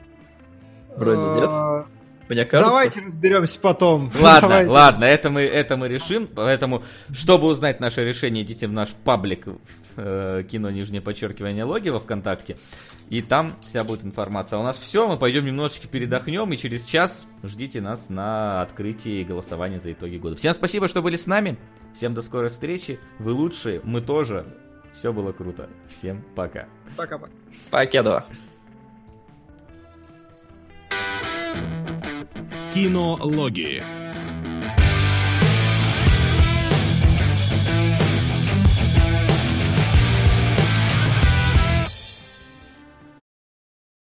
Вроде 0.95 1.22
нет. 1.22 1.50
А, 1.50 1.85
Мне 2.27 2.45
кажется. 2.45 2.69
Давайте 2.69 3.01
разберемся 3.01 3.59
потом. 3.59 4.11
Ладно, 4.22 4.50
Давайте. 4.50 4.69
ладно, 4.72 5.06
это 5.06 5.30
мы, 5.30 5.42
это 5.42 5.77
мы 5.77 5.88
решим. 5.88 6.27
Поэтому, 6.27 6.84
чтобы 7.11 7.48
узнать 7.48 7.80
наше 7.80 8.03
решение, 8.03 8.43
идите 8.43 8.68
в 8.68 8.72
наш 8.72 8.90
паблик 8.90 9.48
э, 9.95 10.43
кино 10.50 10.69
нижнее 10.69 11.01
подчеркивание 11.01 11.64
логи 11.64 11.90
во 11.90 12.00
ВКонтакте. 12.00 12.58
И 13.09 13.24
там 13.24 13.56
вся 13.66 13.84
будет 13.84 14.03
информация. 14.03 14.58
А 14.58 14.59
у 14.59 14.64
нас 14.64 14.77
все, 14.77 15.08
мы 15.08 15.18
пойдем 15.18 15.43
немножечко 15.45 15.88
передохнем, 15.88 16.51
и 16.53 16.58
через 16.58 16.85
час 16.85 17.26
ждите 17.42 17.82
нас 17.82 18.09
на 18.09 18.61
открытии 18.61 19.24
голосования 19.24 19.80
за 19.80 19.93
итоги 19.93 20.18
года. 20.18 20.35
Всем 20.35 20.53
спасибо, 20.53 20.88
что 20.88 21.01
были 21.01 21.16
с 21.16 21.26
нами. 21.26 21.58
Всем 21.95 22.14
до 22.14 22.22
скорой 22.22 22.51
встречи. 22.51 23.00
Вы 23.18 23.32
лучшие, 23.34 23.82
мы 23.84 24.01
тоже. 24.01 24.45
Все 24.93 25.14
было 25.14 25.32
круто. 25.32 25.69
Всем 25.88 26.24
пока. 26.35 26.68
Пока-пока. 26.98 27.32
Покедова. 27.72 28.26
Кинологии. 32.74 33.99